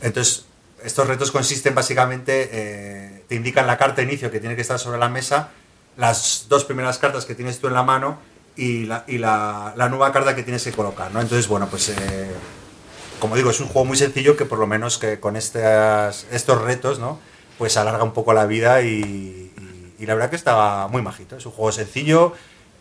Entonces, 0.00 0.45
estos 0.86 1.06
retos 1.06 1.30
consisten 1.30 1.74
básicamente, 1.74 2.48
eh, 2.52 3.24
te 3.28 3.34
indican 3.34 3.66
la 3.66 3.76
carta 3.76 3.96
de 3.96 4.04
inicio 4.04 4.30
que 4.30 4.40
tiene 4.40 4.56
que 4.56 4.62
estar 4.62 4.78
sobre 4.78 4.98
la 4.98 5.08
mesa, 5.08 5.50
las 5.96 6.46
dos 6.48 6.64
primeras 6.64 6.98
cartas 6.98 7.24
que 7.24 7.34
tienes 7.34 7.58
tú 7.58 7.66
en 7.66 7.74
la 7.74 7.82
mano 7.82 8.18
y 8.56 8.86
la, 8.86 9.04
y 9.06 9.18
la, 9.18 9.74
nueva 9.90 10.12
carta 10.12 10.34
que 10.34 10.42
tienes 10.42 10.64
que 10.64 10.72
colocar, 10.72 11.12
¿no? 11.12 11.20
Entonces, 11.20 11.48
bueno, 11.48 11.68
pues... 11.68 11.90
Eh, 11.90 12.30
como 13.18 13.34
digo, 13.34 13.48
es 13.48 13.60
un 13.60 13.68
juego 13.68 13.86
muy 13.86 13.96
sencillo 13.96 14.36
que 14.36 14.44
por 14.44 14.58
lo 14.58 14.66
menos 14.66 14.98
que 14.98 15.18
con 15.18 15.36
estas, 15.36 16.26
estos 16.30 16.60
retos, 16.60 16.98
¿no? 16.98 17.18
pues 17.58 17.76
alarga 17.76 18.04
un 18.04 18.12
poco 18.12 18.32
la 18.32 18.46
vida 18.46 18.82
y, 18.82 19.52
la 19.98 20.14
verdad 20.14 20.30
que 20.30 20.36
estaba 20.36 20.88
muy 20.88 21.02
majito. 21.02 21.36
Es 21.36 21.46
un 21.46 21.52
juego 21.52 21.72
sencillo, 21.72 22.32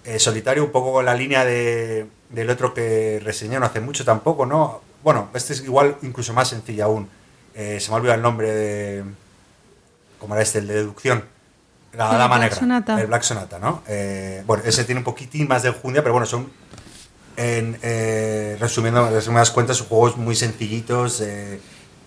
eh, 0.03 0.19
solitario, 0.19 0.63
un 0.63 0.71
poco 0.71 0.91
con 0.91 1.05
la 1.05 1.15
línea 1.15 1.45
de, 1.45 2.07
del 2.29 2.49
otro 2.49 2.73
que 2.73 3.19
reseñé 3.23 3.59
no 3.59 3.65
hace 3.65 3.79
mucho 3.79 4.03
tampoco, 4.03 4.45
¿no? 4.45 4.81
Bueno, 5.03 5.29
este 5.33 5.53
es 5.53 5.63
igual 5.63 5.97
incluso 6.01 6.33
más 6.33 6.49
sencillo 6.49 6.85
aún. 6.85 7.09
Eh, 7.55 7.79
se 7.79 7.89
me 7.89 7.95
olvidado 7.95 8.17
el 8.17 8.21
nombre 8.21 8.53
de... 8.53 9.03
¿Cómo 10.19 10.33
era 10.35 10.43
este? 10.43 10.59
El 10.59 10.67
de 10.67 10.73
deducción. 10.75 11.23
La 11.93 12.11
el 12.11 12.17
Dama 12.17 12.35
Black 12.35 12.41
Negra. 12.41 12.59
Sonata. 12.59 13.01
El 13.01 13.07
Black 13.07 13.23
Sonata, 13.23 13.59
¿no? 13.59 13.81
Eh, 13.87 14.43
bueno, 14.45 14.63
ese 14.65 14.83
tiene 14.83 14.99
un 14.99 15.05
poquitín 15.05 15.47
más 15.47 15.63
de 15.63 15.69
enjundia, 15.69 16.01
pero 16.01 16.13
bueno, 16.13 16.25
son... 16.25 16.51
En, 17.37 17.77
eh, 17.81 18.57
resumiendo, 18.59 19.09
resumidas 19.09 19.51
cuentas, 19.51 19.77
son 19.77 19.87
juegos 19.87 20.17
muy 20.17 20.35
sencillitos, 20.35 21.21
eh, 21.21 21.59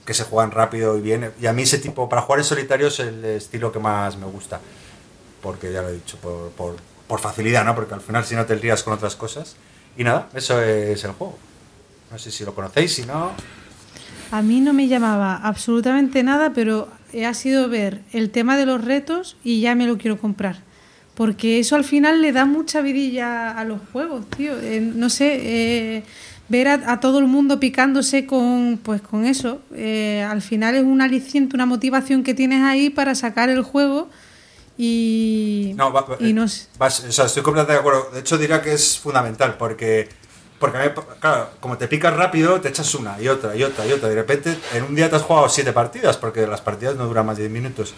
que 0.05 0.15
se 0.15 0.25
juegan 0.25 0.51
rápido 0.51 0.97
y 0.97 1.01
bien. 1.01 1.33
Y 1.41 1.47
a 1.47 1.53
mí 1.53 1.63
ese 1.63 1.79
tipo, 1.79 2.09
para 2.09 2.23
jugar 2.23 2.41
en 2.41 2.45
solitario 2.45 2.89
es 2.89 2.99
el 3.01 3.25
estilo 3.25 3.73
que 3.73 3.79
más 3.79 4.17
me 4.17 4.27
gusta. 4.27 4.61
Porque 5.43 5.73
ya 5.73 5.83
lo 5.83 5.89
he 5.89 5.93
dicho, 5.93 6.17
por, 6.19 6.51
por, 6.51 6.77
por 7.07 7.21
facilidad, 7.21 7.65
¿no? 7.65 7.75
Porque 7.75 7.95
al 7.95 8.01
final 8.01 8.25
si 8.25 8.35
no 8.35 8.45
te 8.45 8.57
lías 8.57 8.83
con 8.83 8.93
otras 8.93 9.17
cosas. 9.17 9.57
Y 9.97 10.05
nada, 10.05 10.29
eso 10.35 10.61
es 10.63 11.03
el 11.05 11.13
juego. 11.13 11.39
No 12.11 12.19
sé 12.19 12.31
si 12.31 12.45
lo 12.45 12.55
conocéis, 12.55 12.95
si 12.95 13.07
no... 13.07 13.33
A 14.31 14.43
mí 14.43 14.61
no 14.61 14.73
me 14.73 14.89
llamaba 14.89 15.37
absolutamente 15.37 16.23
nada, 16.23 16.53
pero 16.53 16.89
ha 17.27 17.35
sido 17.35 17.69
ver 17.69 18.03
el 18.13 18.31
tema 18.31 18.57
de 18.57 18.67
los 18.67 18.85
retos 18.85 19.37
y 19.43 19.61
ya 19.61 19.75
me 19.75 19.87
lo 19.87 19.99
quiero 19.99 20.19
comprar. 20.19 20.63
Porque 21.15 21.59
eso 21.59 21.75
al 21.75 21.85
final 21.85 22.23
le 22.23 22.33
da 22.33 22.45
mucha 22.45 22.81
vidilla 22.81 23.51
a 23.51 23.65
los 23.65 23.81
juegos, 23.93 24.29
tío. 24.31 24.53
Eh, 24.61 24.81
no 24.81 25.11
sé, 25.11 25.41
eh, 25.43 26.05
ver 26.49 26.69
a, 26.69 26.93
a, 26.93 27.01
todo 27.01 27.19
el 27.19 27.27
mundo 27.27 27.59
picándose 27.59 28.27
con, 28.27 28.79
pues, 28.83 29.01
con 29.01 29.25
eso, 29.25 29.61
eh, 29.75 30.25
al 30.29 30.43
final 30.43 30.75
es 30.75 30.85
un 30.85 31.01
aliciente, 31.01 31.57
una 31.57 31.67
motivación 31.67 32.23
que 32.23 32.35
tienes 32.35 32.63
ahí 32.63 32.91
para 32.91 33.15
sacar 33.15 33.49
el 33.49 33.63
juego 33.63 34.09
y 34.81 35.75
no, 35.77 35.93
va, 35.93 36.07
y 36.21 36.33
no 36.33 36.47
sé. 36.47 36.69
vas, 36.79 37.05
o 37.05 37.11
sea, 37.11 37.25
estoy 37.25 37.43
completamente 37.43 37.73
de 37.73 37.79
acuerdo. 37.81 38.11
De 38.15 38.21
hecho, 38.21 38.39
diría 38.39 38.63
que 38.63 38.73
es 38.73 38.97
fundamental 38.97 39.57
porque, 39.59 40.09
porque 40.59 40.93
claro, 41.21 41.51
como 41.61 41.79
te 41.79 41.89
picas 41.89 42.15
rápido, 42.15 42.61
te 42.61 42.69
echas 42.69 42.95
una 42.95 43.21
y 43.21 43.29
otra 43.29 43.55
y 43.55 43.63
otra 43.63 43.87
y 43.87 43.93
otra. 43.93 44.09
De 44.09 44.15
repente, 44.15 44.57
en 44.75 44.85
un 44.85 44.95
día 44.95 45.09
te 45.09 45.17
has 45.17 45.23
jugado 45.23 45.49
siete 45.49 45.73
partidas 45.73 46.17
porque 46.17 46.47
las 46.47 46.61
partidas 46.61 46.97
no 46.97 47.07
duran 47.07 47.27
más 47.27 47.37
de 47.37 47.45
10 47.45 47.53
minutos. 47.53 47.95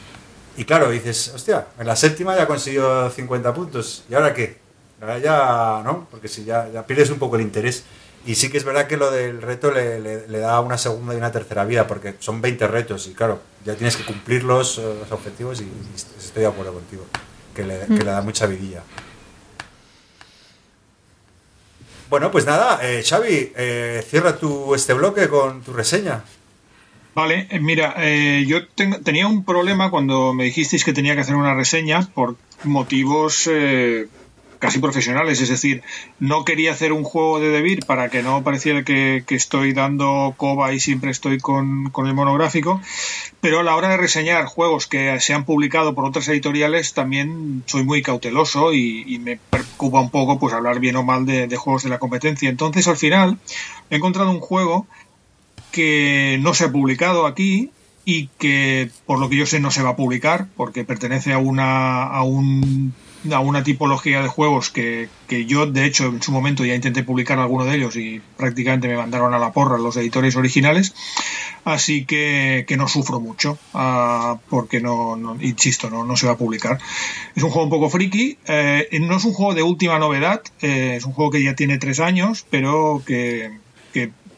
Y 0.56 0.64
claro, 0.64 0.90
dices, 0.90 1.32
hostia, 1.34 1.68
en 1.78 1.86
la 1.86 1.96
séptima 1.96 2.36
ya 2.36 2.46
consiguió 2.46 3.08
50 3.10 3.54
puntos. 3.54 4.04
¿Y 4.10 4.14
ahora 4.14 4.34
qué? 4.34 4.58
Ahora 5.00 5.18
ya, 5.18 5.82
¿no? 5.84 6.06
Porque 6.10 6.28
si 6.28 6.44
ya, 6.44 6.68
ya 6.68 6.86
pierdes 6.86 7.10
un 7.10 7.18
poco 7.18 7.36
el 7.36 7.42
interés. 7.42 7.84
Y 8.26 8.34
sí 8.34 8.50
que 8.50 8.58
es 8.58 8.64
verdad 8.64 8.86
que 8.86 8.98
lo 8.98 9.10
del 9.10 9.40
reto 9.40 9.70
le, 9.70 9.98
le, 9.98 10.28
le, 10.28 10.38
da 10.38 10.60
una 10.60 10.76
segunda 10.76 11.14
y 11.14 11.16
una 11.16 11.32
tercera 11.32 11.64
vida, 11.64 11.86
porque 11.86 12.16
son 12.18 12.42
20 12.42 12.66
retos 12.66 13.06
y 13.06 13.14
claro, 13.14 13.40
ya 13.64 13.74
tienes 13.76 13.96
que 13.96 14.04
cumplir 14.04 14.44
los, 14.44 14.76
los 14.76 15.10
objetivos 15.10 15.62
y, 15.62 15.64
y, 15.64 15.94
estoy 15.96 16.42
de 16.42 16.48
acuerdo 16.48 16.74
contigo, 16.74 17.06
que 17.54 17.64
le, 17.64 17.86
que 17.86 18.04
le 18.04 18.10
da 18.10 18.20
mucha 18.20 18.44
vidilla. 18.44 18.82
Bueno, 22.10 22.32
pues 22.32 22.44
nada, 22.44 22.80
eh, 22.82 23.04
Xavi, 23.08 23.52
eh, 23.56 24.04
cierra 24.04 24.36
tu, 24.36 24.74
este 24.74 24.94
bloque 24.94 25.28
con 25.28 25.62
tu 25.62 25.72
reseña. 25.72 26.24
Vale, 27.14 27.46
eh, 27.50 27.60
mira, 27.60 27.94
yo 28.44 28.66
ten, 28.66 29.04
tenía 29.04 29.28
un 29.28 29.44
problema 29.44 29.90
cuando 29.90 30.34
me 30.34 30.42
dijisteis 30.42 30.84
que 30.84 30.92
tenía 30.92 31.14
que 31.14 31.20
hacer 31.20 31.36
una 31.36 31.54
reseña 31.54 32.00
por 32.12 32.34
motivos 32.64 33.48
casi 34.60 34.78
profesionales. 34.78 35.40
Es 35.40 35.48
decir, 35.48 35.82
no 36.20 36.44
quería 36.44 36.70
hacer 36.70 36.92
un 36.92 37.02
juego 37.02 37.40
de 37.40 37.48
Debir 37.48 37.84
para 37.86 38.10
que 38.10 38.22
no 38.22 38.44
pareciera 38.44 38.84
que, 38.84 39.24
estoy 39.30 39.72
dando 39.72 40.34
coba 40.36 40.72
y 40.72 40.78
siempre 40.78 41.10
estoy 41.10 41.38
con, 41.38 41.90
el 42.06 42.14
monográfico, 42.14 42.80
pero 43.40 43.60
a 43.60 43.62
la 43.64 43.74
hora 43.74 43.88
de 43.88 43.96
reseñar 43.96 44.44
juegos 44.44 44.86
que 44.86 45.18
se 45.18 45.34
han 45.34 45.44
publicado 45.44 45.94
por 45.94 46.04
otras 46.04 46.28
editoriales 46.28 46.92
también 46.92 47.64
soy 47.66 47.84
muy 47.84 48.02
cauteloso 48.02 48.72
y, 48.72 49.18
me 49.20 49.38
preocupa 49.50 50.00
un 50.00 50.10
poco 50.10 50.38
pues 50.38 50.54
hablar 50.54 50.78
bien 50.78 50.96
o 50.96 51.02
mal 51.02 51.26
de, 51.26 51.46
de 51.46 51.56
juegos 51.56 51.82
de 51.82 51.88
la 51.88 51.98
competencia. 51.98 52.48
Entonces 52.48 52.86
al 52.86 52.96
final 52.96 53.38
he 53.88 53.96
encontrado 53.96 54.30
un 54.30 54.40
juego 54.40 54.86
que 55.72 56.38
no 56.40 56.54
se 56.54 56.64
ha 56.64 56.72
publicado 56.72 57.26
aquí 57.26 57.70
y 58.04 58.28
que 58.38 58.90
por 59.06 59.18
lo 59.18 59.28
que 59.28 59.36
yo 59.36 59.46
sé 59.46 59.60
no 59.60 59.70
se 59.70 59.82
va 59.82 59.90
a 59.90 59.96
publicar 59.96 60.48
porque 60.56 60.84
pertenece 60.84 61.32
a 61.32 61.38
una 61.38 62.04
a 62.04 62.22
un 62.22 62.94
a 63.30 63.40
una 63.40 63.62
tipología 63.62 64.22
de 64.22 64.28
juegos 64.28 64.70
que, 64.70 65.08
yo, 65.46 65.66
de 65.66 65.84
hecho, 65.84 66.06
en 66.06 66.22
su 66.22 66.32
momento 66.32 66.64
ya 66.64 66.74
intenté 66.74 67.02
publicar 67.02 67.38
alguno 67.38 67.64
de 67.64 67.76
ellos 67.76 67.96
y 67.96 68.20
prácticamente 68.36 68.88
me 68.88 68.96
mandaron 68.96 69.34
a 69.34 69.38
la 69.38 69.52
porra 69.52 69.78
los 69.78 69.96
editores 69.96 70.36
originales. 70.36 70.94
Así 71.64 72.06
que, 72.06 72.64
no 72.78 72.88
sufro 72.88 73.20
mucho, 73.20 73.58
ah, 73.74 74.38
porque 74.48 74.80
no, 74.80 75.36
insisto, 75.40 75.90
no, 75.90 76.04
no 76.04 76.16
se 76.16 76.26
va 76.26 76.32
a 76.32 76.38
publicar. 76.38 76.78
Es 77.34 77.42
un 77.42 77.50
juego 77.50 77.64
un 77.64 77.70
poco 77.70 77.90
friki, 77.90 78.38
eh, 78.46 78.88
no 79.00 79.16
es 79.16 79.24
un 79.24 79.34
juego 79.34 79.54
de 79.54 79.62
última 79.62 79.98
novedad, 79.98 80.42
eh, 80.62 80.94
es 80.96 81.04
un 81.04 81.12
juego 81.12 81.30
que 81.30 81.42
ya 81.42 81.54
tiene 81.54 81.78
tres 81.78 82.00
años, 82.00 82.46
pero 82.48 83.02
que, 83.06 83.50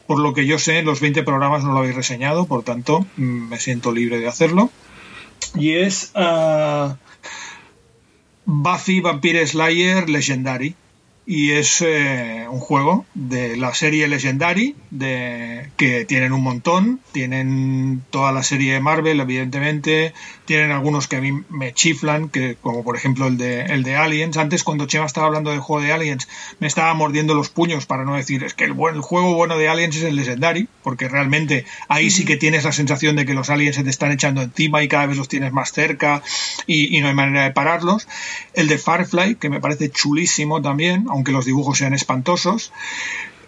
por 0.07 0.19
lo 0.19 0.33
que 0.33 0.45
yo 0.45 0.59
sé, 0.59 0.83
los 0.83 0.99
20 0.99 1.23
programas 1.23 1.63
no 1.63 1.71
lo 1.71 1.79
habéis 1.79 1.95
reseñado, 1.95 2.45
por 2.45 2.63
tanto, 2.63 3.05
mm, 3.15 3.49
me 3.49 3.59
siento 3.59 3.93
libre 3.93 4.19
de 4.19 4.27
hacerlo. 4.27 4.69
Y 5.55 5.73
es. 5.75 6.11
Ah, 6.15 6.97
Buffy 8.45 8.99
Vampire 9.01 9.45
Slayer 9.47 10.05
Legendary 10.07 10.75
y 11.25 11.51
es 11.51 11.81
eh, 11.81 12.45
un 12.49 12.59
juego 12.59 13.05
de 13.13 13.55
la 13.55 13.73
serie 13.73 14.07
Legendary 14.07 14.75
de, 14.91 15.69
que 15.77 16.03
tienen 16.05 16.33
un 16.33 16.43
montón, 16.43 16.99
tienen 17.13 18.03
toda 18.09 18.31
la 18.31 18.43
serie 18.43 18.73
de 18.73 18.79
Marvel 18.81 19.19
evidentemente, 19.21 20.13
tienen 20.45 20.71
algunos 20.71 21.07
que 21.07 21.15
a 21.15 21.21
mí 21.21 21.31
me 21.49 21.73
chiflan, 21.73 22.27
que 22.27 22.57
como 22.61 22.83
por 22.83 22.97
ejemplo 22.97 23.27
el 23.27 23.37
de, 23.37 23.61
el 23.61 23.83
de 23.83 23.95
Aliens, 23.95 24.35
antes 24.35 24.63
cuando 24.63 24.85
Chema 24.85 25.05
estaba 25.05 25.27
hablando 25.27 25.51
del 25.51 25.61
juego 25.61 25.81
de 25.85 25.93
Aliens 25.93 26.27
me 26.59 26.67
estaba 26.67 26.93
mordiendo 26.93 27.33
los 27.35 27.49
puños 27.49 27.85
para 27.85 28.03
no 28.03 28.15
decir 28.15 28.43
es 28.43 28.53
que 28.53 28.65
el, 28.65 28.73
buen, 28.73 28.95
el 28.95 29.01
juego 29.01 29.33
bueno 29.33 29.57
de 29.57 29.69
Aliens 29.69 29.95
es 29.95 30.03
el 30.03 30.17
Legendary, 30.17 30.67
porque 30.83 31.07
realmente 31.07 31.65
ahí 31.87 32.11
sí 32.11 32.25
que 32.25 32.35
tienes 32.35 32.65
la 32.65 32.73
sensación 32.73 33.15
de 33.15 33.25
que 33.25 33.33
los 33.33 33.49
aliens 33.49 33.77
se 33.77 33.83
te 33.83 33.89
están 33.89 34.11
echando 34.11 34.41
encima 34.41 34.83
y 34.83 34.89
cada 34.89 35.05
vez 35.05 35.17
los 35.17 35.29
tienes 35.29 35.53
más 35.53 35.71
cerca 35.71 36.21
y, 36.67 36.97
y 36.97 36.99
no 36.99 37.07
hay 37.07 37.13
manera 37.13 37.43
de 37.43 37.51
pararlos, 37.51 38.09
el 38.53 38.67
de 38.67 38.77
Firefly 38.77 39.35
que 39.35 39.49
me 39.49 39.61
parece 39.61 39.89
chulísimo 39.89 40.61
también, 40.61 41.05
aunque 41.13 41.31
los 41.31 41.45
dibujos 41.45 41.77
sean 41.77 41.93
espantosos. 41.93 42.73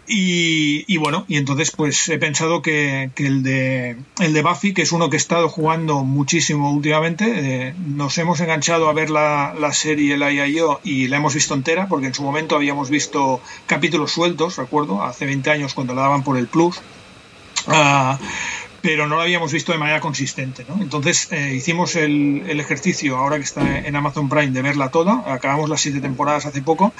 Y, 0.08 0.98
bueno, 0.98 1.26
y 1.28 1.38
entonces 1.38 1.72
pues 1.72 2.10
he 2.10 2.20
pensado 2.20 2.62
que, 2.62 3.10
el, 3.16 3.42
de, 3.42 3.98
el 4.20 4.34
de 4.34 4.42
Buffy, 4.44 4.74
que 4.74 4.84
es 4.84 4.92
uno 4.92 5.10
que 5.10 5.16
he 5.16 5.18
estado 5.18 5.50
jugando 5.50 6.04
muchísimo 6.04 6.72
últimamente, 6.72 7.26
eh, 7.70 7.76
nos 7.88 8.16
hemos 8.20 8.40
enganchado 8.40 8.88
a 8.88 8.94
ver 8.94 9.10
la, 9.10 9.56
la 9.60 9.74
serie 9.74 10.16
La 10.18 10.32
y 10.32 10.54
yo 10.54 10.80
y 10.84 11.08
la 11.08 11.18
hemos 11.18 11.34
visto 11.34 11.56
entera, 11.56 11.88
porque 11.88 12.08
en 12.08 12.14
su 12.14 12.22
momento 12.22 12.56
habíamos 12.56 12.92
visto 12.92 13.42
capítulos 13.66 14.12
sueltos, 14.12 14.58
recuerdo, 14.58 15.02
hace 15.02 15.26
20 15.26 15.50
años 15.50 15.74
cuando 15.74 15.96
la 15.96 16.04
daban 16.04 16.24
por 16.24 16.38
el 16.38 16.48
Plus. 16.48 16.80
Ah, 17.68 18.20
pero 18.82 19.08
no 19.08 19.16
la 19.16 19.24
habíamos 19.24 19.52
visto 19.52 19.72
de 19.72 19.80
manera 19.80 20.00
consistente. 20.00 20.64
¿no? 20.70 20.80
Entonces 20.80 21.32
eh, 21.32 21.54
hicimos 21.56 21.96
el, 21.96 22.44
el, 22.48 22.60
ejercicio, 22.60 23.18
ahora 23.18 23.38
que 23.38 23.44
está 23.44 23.80
en 23.80 23.96
Amazon 23.96 24.30
Prime, 24.30 24.52
de 24.52 24.62
verla 24.62 24.92
toda. 24.92 25.24
Acabamos 25.34 25.72
las 25.72 25.82
siete 25.82 26.02
temporadas 26.02 26.46
hace 26.46 26.62
poco 26.62 26.94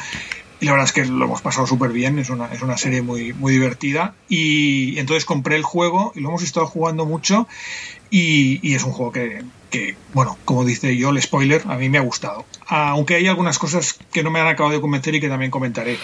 la 0.66 0.72
verdad 0.72 0.86
es 0.86 0.94
que 0.94 1.06
lo 1.06 1.26
hemos 1.26 1.42
pasado 1.42 1.68
súper 1.68 1.92
bien, 1.92 2.20
es 2.20 2.30
una, 2.30 2.48
es 2.48 2.62
una 2.62 2.78
serie 2.78 3.02
muy, 3.02 3.34
muy 3.34 3.54
divertida. 3.54 4.16
Y 4.28 4.98
entonces 5.00 5.26
compré 5.26 5.56
el 5.56 5.64
juego 5.64 6.12
y 6.16 6.22
lo 6.22 6.30
hemos 6.30 6.44
estado 6.44 6.66
jugando 6.66 7.06
mucho 7.06 7.48
y, 8.10 8.74
es 8.74 8.84
un 8.84 8.92
juego 8.92 9.12
que, 9.12 9.44
que, 9.70 9.96
bueno, 10.14 10.38
como 10.46 10.66
dice 10.66 10.96
yo, 10.98 11.10
el 11.10 11.22
spoiler, 11.22 11.64
a 11.68 11.78
mí 11.78 11.90
me 11.90 11.98
ha 11.98 12.02
gustado. 12.02 12.46
Aunque 12.68 13.16
hay 13.16 13.28
algunas 13.28 13.60
cosas 13.60 13.98
que 14.12 14.24
no 14.24 14.32
me 14.32 14.40
han 14.40 14.48
acabado 14.48 14.76
de 14.76 14.82
convencer 14.82 15.16
y 15.16 15.22
que 15.22 15.30
también 15.30 15.52
comentaré. 15.52 15.98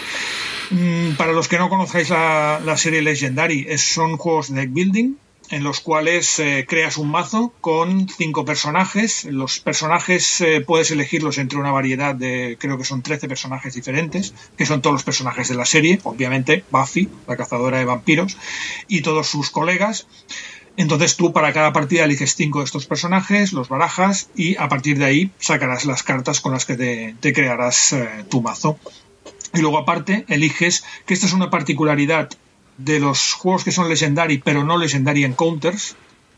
Mm, 0.69 1.13
para 1.13 1.33
los 1.33 1.47
que 1.47 1.57
no 1.57 1.69
conozcáis 1.69 2.09
la, 2.09 2.61
la 2.63 2.77
serie 2.77 3.01
Legendary, 3.01 3.67
son 3.77 4.17
juegos 4.17 4.53
de 4.53 4.61
deck 4.61 4.73
building, 4.73 5.15
en 5.51 5.63
los 5.63 5.81
cuales 5.81 6.39
eh, 6.39 6.65
creas 6.67 6.97
un 6.97 7.11
mazo 7.11 7.53
con 7.61 8.07
cinco 8.07 8.45
personajes. 8.45 9.25
Los 9.25 9.59
personajes 9.59 10.41
eh, 10.41 10.61
puedes 10.61 10.91
elegirlos 10.91 11.37
entre 11.37 11.59
una 11.59 11.71
variedad 11.71 12.15
de, 12.15 12.57
creo 12.59 12.77
que 12.77 12.85
son 12.85 13.01
13 13.01 13.27
personajes 13.27 13.73
diferentes, 13.73 14.33
que 14.57 14.65
son 14.65 14.81
todos 14.81 14.93
los 14.93 15.03
personajes 15.03 15.49
de 15.49 15.55
la 15.55 15.65
serie, 15.65 15.99
obviamente 16.03 16.63
Buffy, 16.71 17.09
la 17.27 17.35
cazadora 17.35 17.79
de 17.79 17.85
vampiros, 17.85 18.37
y 18.87 19.01
todos 19.01 19.27
sus 19.27 19.49
colegas. 19.49 20.07
Entonces 20.77 21.17
tú 21.17 21.33
para 21.33 21.51
cada 21.51 21.73
partida 21.73 22.05
eliges 22.05 22.35
cinco 22.35 22.59
de 22.59 22.65
estos 22.65 22.85
personajes, 22.85 23.51
los 23.51 23.67
barajas 23.67 24.29
y 24.35 24.55
a 24.55 24.69
partir 24.69 24.97
de 24.97 25.05
ahí 25.05 25.31
sacarás 25.37 25.83
las 25.85 26.01
cartas 26.01 26.39
con 26.39 26.53
las 26.53 26.65
que 26.65 26.77
te, 27.19 27.33
crearás 27.33 27.91
eh, 27.91 28.25
tu 28.29 28.41
mazo. 28.41 28.79
Y 29.53 29.59
luego 29.59 29.79
aparte 29.79 30.23
eliges, 30.29 30.85
que 31.05 31.13
esta 31.13 31.25
es 31.25 31.33
una 31.33 31.49
particularidad 31.49 32.29
de 32.77 32.99
los 32.99 33.33
juegos 33.33 33.63
que 33.63 33.71
son 33.71 33.89
Legendary, 33.89 34.39
pero 34.39 34.63
no 34.63 34.77
Legendary 34.77 35.23
Encounters, 35.23 35.95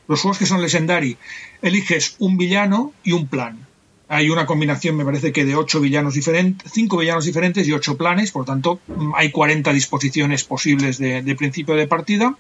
los 0.08 0.22
juegos 0.22 0.38
que 0.38 0.46
son 0.46 0.62
Legendary, 0.62 1.18
eliges 1.62 2.16
un 2.20 2.38
villano 2.38 2.94
y 3.04 3.14
un 3.14 3.28
plan. 3.28 3.68
Hay 4.10 4.30
una 4.30 4.46
combinación, 4.46 4.96
me 4.96 5.06
parece 5.06 5.32
que 5.32 5.46
de 5.46 5.56
ocho 5.56 5.80
villanos 5.80 6.14
diferentes, 6.14 6.72
cinco 6.72 6.98
villanos 6.98 7.26
diferentes 7.26 7.68
y 7.68 7.74
ocho 7.74 7.98
planes, 7.98 8.32
por 8.32 8.46
tanto, 8.46 8.80
hay 9.16 9.32
40 9.32 9.72
disposiciones 9.74 10.44
posibles 10.44 10.98
de, 10.98 11.36
principio 11.36 11.76
de 11.76 11.88
partida. 11.88 12.36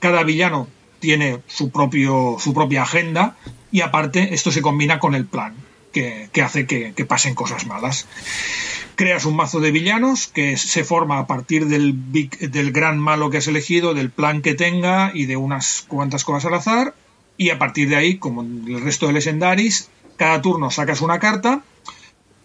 Cada 0.00 0.22
villano 0.24 0.68
tiene 0.98 1.38
su, 1.46 1.70
propio, 1.70 2.36
su 2.38 2.52
propia 2.52 2.82
agenda 2.82 3.36
y 3.70 3.80
aparte 3.80 4.34
esto 4.34 4.50
se 4.50 4.60
combina 4.60 4.98
con 4.98 5.14
el 5.14 5.24
plan, 5.24 5.54
que, 5.92 6.30
hace 6.42 6.66
que, 6.66 7.04
pasen 7.04 7.34
cosas 7.34 7.66
malas 7.66 8.06
creas 8.94 9.24
un 9.26 9.36
mazo 9.36 9.60
de 9.60 9.70
villanos 9.70 10.26
que 10.26 10.56
se 10.56 10.82
forma 10.82 11.20
a 11.20 11.26
partir 11.28 11.66
del, 11.66 11.94
del 12.10 12.72
gran 12.72 12.98
malo 12.98 13.30
que 13.30 13.36
has 13.36 13.46
elegido, 13.46 13.94
del 13.94 14.10
plan 14.10 14.42
que 14.42 14.54
tenga 14.54 15.12
y 15.14 15.26
de 15.26 15.36
unas 15.36 15.84
cuantas 15.86 16.24
cosas 16.24 16.46
al 16.46 16.54
azar. 16.54 16.94
Y 17.36 17.50
a 17.50 17.60
partir 17.60 17.88
de 17.88 17.94
ahí, 17.94 18.18
como 18.18 18.42
el 18.42 18.80
resto 18.82 19.06
de 19.06 19.12
Legendaris, 19.12 19.88
cada 20.16 20.42
turno 20.42 20.72
sacas 20.72 21.00
una 21.00 21.20
carta, 21.20 21.62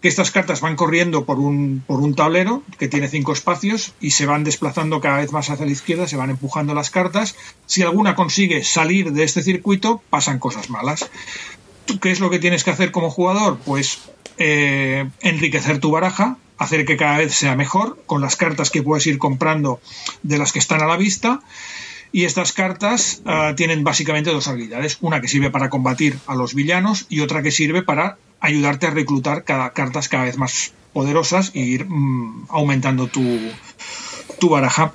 que 0.04 0.08
estas 0.08 0.30
cartas 0.30 0.60
van 0.60 0.76
corriendo 0.76 1.24
por 1.24 1.38
un, 1.38 1.82
por 1.86 1.98
un 1.98 2.14
tablero 2.14 2.62
que 2.78 2.88
tiene 2.88 3.08
cinco 3.08 3.32
espacios 3.32 3.94
y 4.02 4.10
se 4.10 4.26
van 4.26 4.44
desplazando 4.44 5.00
cada 5.00 5.16
vez 5.16 5.32
más 5.32 5.48
hacia 5.48 5.64
la 5.64 5.72
izquierda, 5.72 6.06
se 6.06 6.18
van 6.18 6.28
empujando 6.28 6.74
las 6.74 6.90
cartas. 6.90 7.34
Si 7.64 7.80
alguna 7.80 8.14
consigue 8.14 8.62
salir 8.64 9.12
de 9.12 9.24
este 9.24 9.42
circuito, 9.42 10.02
pasan 10.10 10.38
cosas 10.38 10.68
malas. 10.68 11.10
¿Qué 12.00 12.10
es 12.10 12.20
lo 12.20 12.30
que 12.30 12.38
tienes 12.38 12.64
que 12.64 12.70
hacer 12.70 12.90
como 12.90 13.10
jugador? 13.10 13.58
Pues 13.64 14.00
eh, 14.38 15.08
enriquecer 15.20 15.78
tu 15.78 15.90
baraja, 15.90 16.36
hacer 16.58 16.84
que 16.84 16.96
cada 16.96 17.18
vez 17.18 17.34
sea 17.34 17.56
mejor 17.56 18.02
con 18.06 18.20
las 18.20 18.36
cartas 18.36 18.70
que 18.70 18.82
puedes 18.82 19.06
ir 19.06 19.18
comprando 19.18 19.80
de 20.22 20.38
las 20.38 20.52
que 20.52 20.58
están 20.58 20.82
a 20.82 20.86
la 20.86 20.96
vista. 20.96 21.40
Y 22.12 22.24
estas 22.24 22.52
cartas 22.52 23.22
ah, 23.26 23.54
tienen 23.56 23.82
básicamente 23.82 24.30
dos 24.30 24.46
habilidades. 24.46 24.98
Una 25.00 25.20
que 25.20 25.28
sirve 25.28 25.50
para 25.50 25.68
combatir 25.68 26.16
a 26.26 26.36
los 26.36 26.54
villanos 26.54 27.06
y 27.08 27.20
otra 27.20 27.42
que 27.42 27.50
sirve 27.50 27.82
para 27.82 28.18
ayudarte 28.40 28.86
a 28.86 28.90
reclutar 28.90 29.42
cartas 29.44 30.08
cada 30.08 30.24
vez 30.24 30.36
más 30.36 30.72
poderosas 30.92 31.50
e 31.54 31.60
ir 31.60 31.86
mm, 31.86 32.46
aumentando 32.50 33.08
tu, 33.08 33.22
tu 34.38 34.48
baraja. 34.48 34.92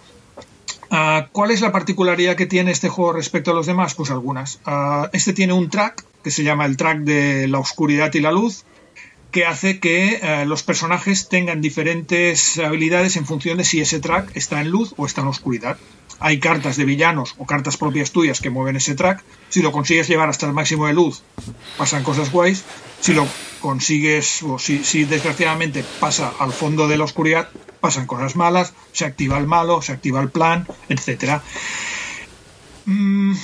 Ah, 0.91 1.27
¿Cuál 1.31 1.51
es 1.51 1.61
la 1.61 1.71
particularidad 1.71 2.35
que 2.35 2.45
tiene 2.45 2.71
este 2.71 2.89
juego 2.89 3.13
respecto 3.13 3.51
a 3.51 3.53
los 3.53 3.65
demás? 3.65 3.95
Pues 3.95 4.11
algunas. 4.11 4.59
Ah, 4.65 5.09
este 5.13 5.33
tiene 5.33 5.53
un 5.53 5.69
track 5.69 6.05
que 6.23 6.31
se 6.31 6.43
llama 6.43 6.65
el 6.65 6.77
track 6.77 6.99
de 6.99 7.47
la 7.47 7.59
oscuridad 7.59 8.13
y 8.13 8.19
la 8.19 8.31
luz, 8.31 8.65
que 9.31 9.45
hace 9.45 9.79
que 9.79 10.19
eh, 10.21 10.45
los 10.45 10.63
personajes 10.63 11.29
tengan 11.29 11.61
diferentes 11.61 12.57
habilidades 12.57 13.15
en 13.15 13.25
función 13.25 13.57
de 13.57 13.63
si 13.63 13.79
ese 13.79 13.99
track 13.99 14.35
está 14.35 14.61
en 14.61 14.69
luz 14.69 14.93
o 14.97 15.05
está 15.05 15.21
en 15.21 15.27
oscuridad. 15.27 15.77
Hay 16.19 16.39
cartas 16.39 16.75
de 16.75 16.83
villanos 16.83 17.35
o 17.37 17.45
cartas 17.45 17.77
propias 17.77 18.11
tuyas 18.11 18.41
que 18.41 18.49
mueven 18.49 18.75
ese 18.75 18.95
track. 18.95 19.23
Si 19.49 19.61
lo 19.61 19.71
consigues 19.71 20.07
llevar 20.07 20.29
hasta 20.29 20.47
el 20.47 20.53
máximo 20.53 20.87
de 20.87 20.93
luz, 20.93 21.21
pasan 21.77 22.03
cosas 22.03 22.31
guays. 22.31 22.65
Si 22.99 23.13
lo 23.13 23.25
consigues, 23.61 24.43
o 24.43 24.59
si, 24.59 25.05
desgraciadamente 25.05 25.85
pasa 25.99 26.33
al 26.39 26.51
fondo 26.51 26.89
de 26.89 26.97
la 26.97 27.05
oscuridad, 27.05 27.49
pasan 27.79 28.05
cosas 28.05 28.35
malas, 28.35 28.73
se 28.91 29.05
activa 29.05 29.37
el 29.37 29.47
malo, 29.47 29.81
se 29.81 29.93
activa 29.93 30.21
el 30.21 30.29
plan, 30.29 30.67
etc. 30.89 31.41
Mm, 32.85 33.35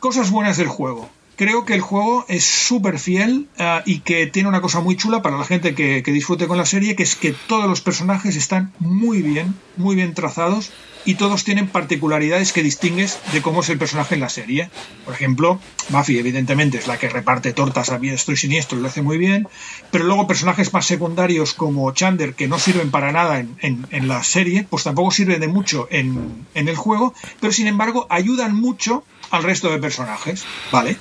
cosas 0.00 0.30
buenas 0.30 0.58
del 0.58 0.68
juego 0.68 1.08
creo 1.38 1.64
que 1.64 1.74
el 1.74 1.80
juego 1.80 2.26
es 2.28 2.44
súper 2.44 2.98
fiel 2.98 3.46
uh, 3.60 3.80
y 3.86 4.00
que 4.00 4.26
tiene 4.26 4.48
una 4.48 4.60
cosa 4.60 4.80
muy 4.80 4.96
chula 4.96 5.22
para 5.22 5.38
la 5.38 5.44
gente 5.44 5.74
que, 5.74 6.02
disfrute 6.02 6.48
con 6.48 6.58
la 6.58 6.66
serie, 6.66 6.96
que 6.96 7.04
es 7.04 7.14
que 7.14 7.32
todos 7.46 7.66
los 7.66 7.80
personajes 7.80 8.34
están 8.34 8.72
muy 8.80 9.22
bien, 9.22 9.54
muy 9.76 9.94
bien 9.94 10.14
trazados 10.14 10.72
y 11.04 11.14
todos 11.14 11.44
tienen 11.44 11.68
particularidades 11.68 12.52
que 12.52 12.62
distingues 12.62 13.20
de 13.32 13.40
cómo 13.40 13.60
es 13.60 13.68
el 13.68 13.78
personaje 13.78 14.16
en 14.16 14.20
la 14.20 14.28
serie. 14.28 14.68
Por 15.04 15.14
ejemplo, 15.14 15.60
Buffy 15.90 16.18
evidentemente 16.18 16.76
es 16.76 16.88
la 16.88 16.98
que 16.98 17.08
reparte 17.08 17.52
tortas 17.52 17.90
a 17.90 17.98
diestro 17.98 18.34
y 18.34 18.36
siniestro 18.36 18.76
y 18.76 18.82
lo 18.82 18.88
hace 18.88 19.02
muy 19.02 19.16
bien, 19.16 19.46
pero 19.92 20.04
luego 20.04 20.26
personajes 20.26 20.72
más 20.72 20.86
secundarios 20.86 21.54
como 21.54 21.92
Chander, 21.92 22.34
que 22.34 22.48
no 22.48 22.58
sirven 22.58 22.90
para 22.90 23.12
nada 23.12 23.38
en, 23.38 23.56
en, 23.60 23.86
en 23.90 24.08
la 24.08 24.24
serie, 24.24 24.66
pues 24.68 24.82
tampoco 24.82 25.12
sirven 25.12 25.40
de 25.40 25.48
mucho 25.48 25.86
en, 25.92 26.46
en 26.54 26.68
el 26.68 26.76
juego, 26.76 27.14
pero 27.40 27.52
sin 27.52 27.68
embargo 27.68 28.08
ayudan 28.10 28.56
mucho 28.56 29.04
al 29.30 29.44
resto 29.44 29.70
de 29.70 29.78
personajes, 29.78 30.44
¿vale? 30.72 30.96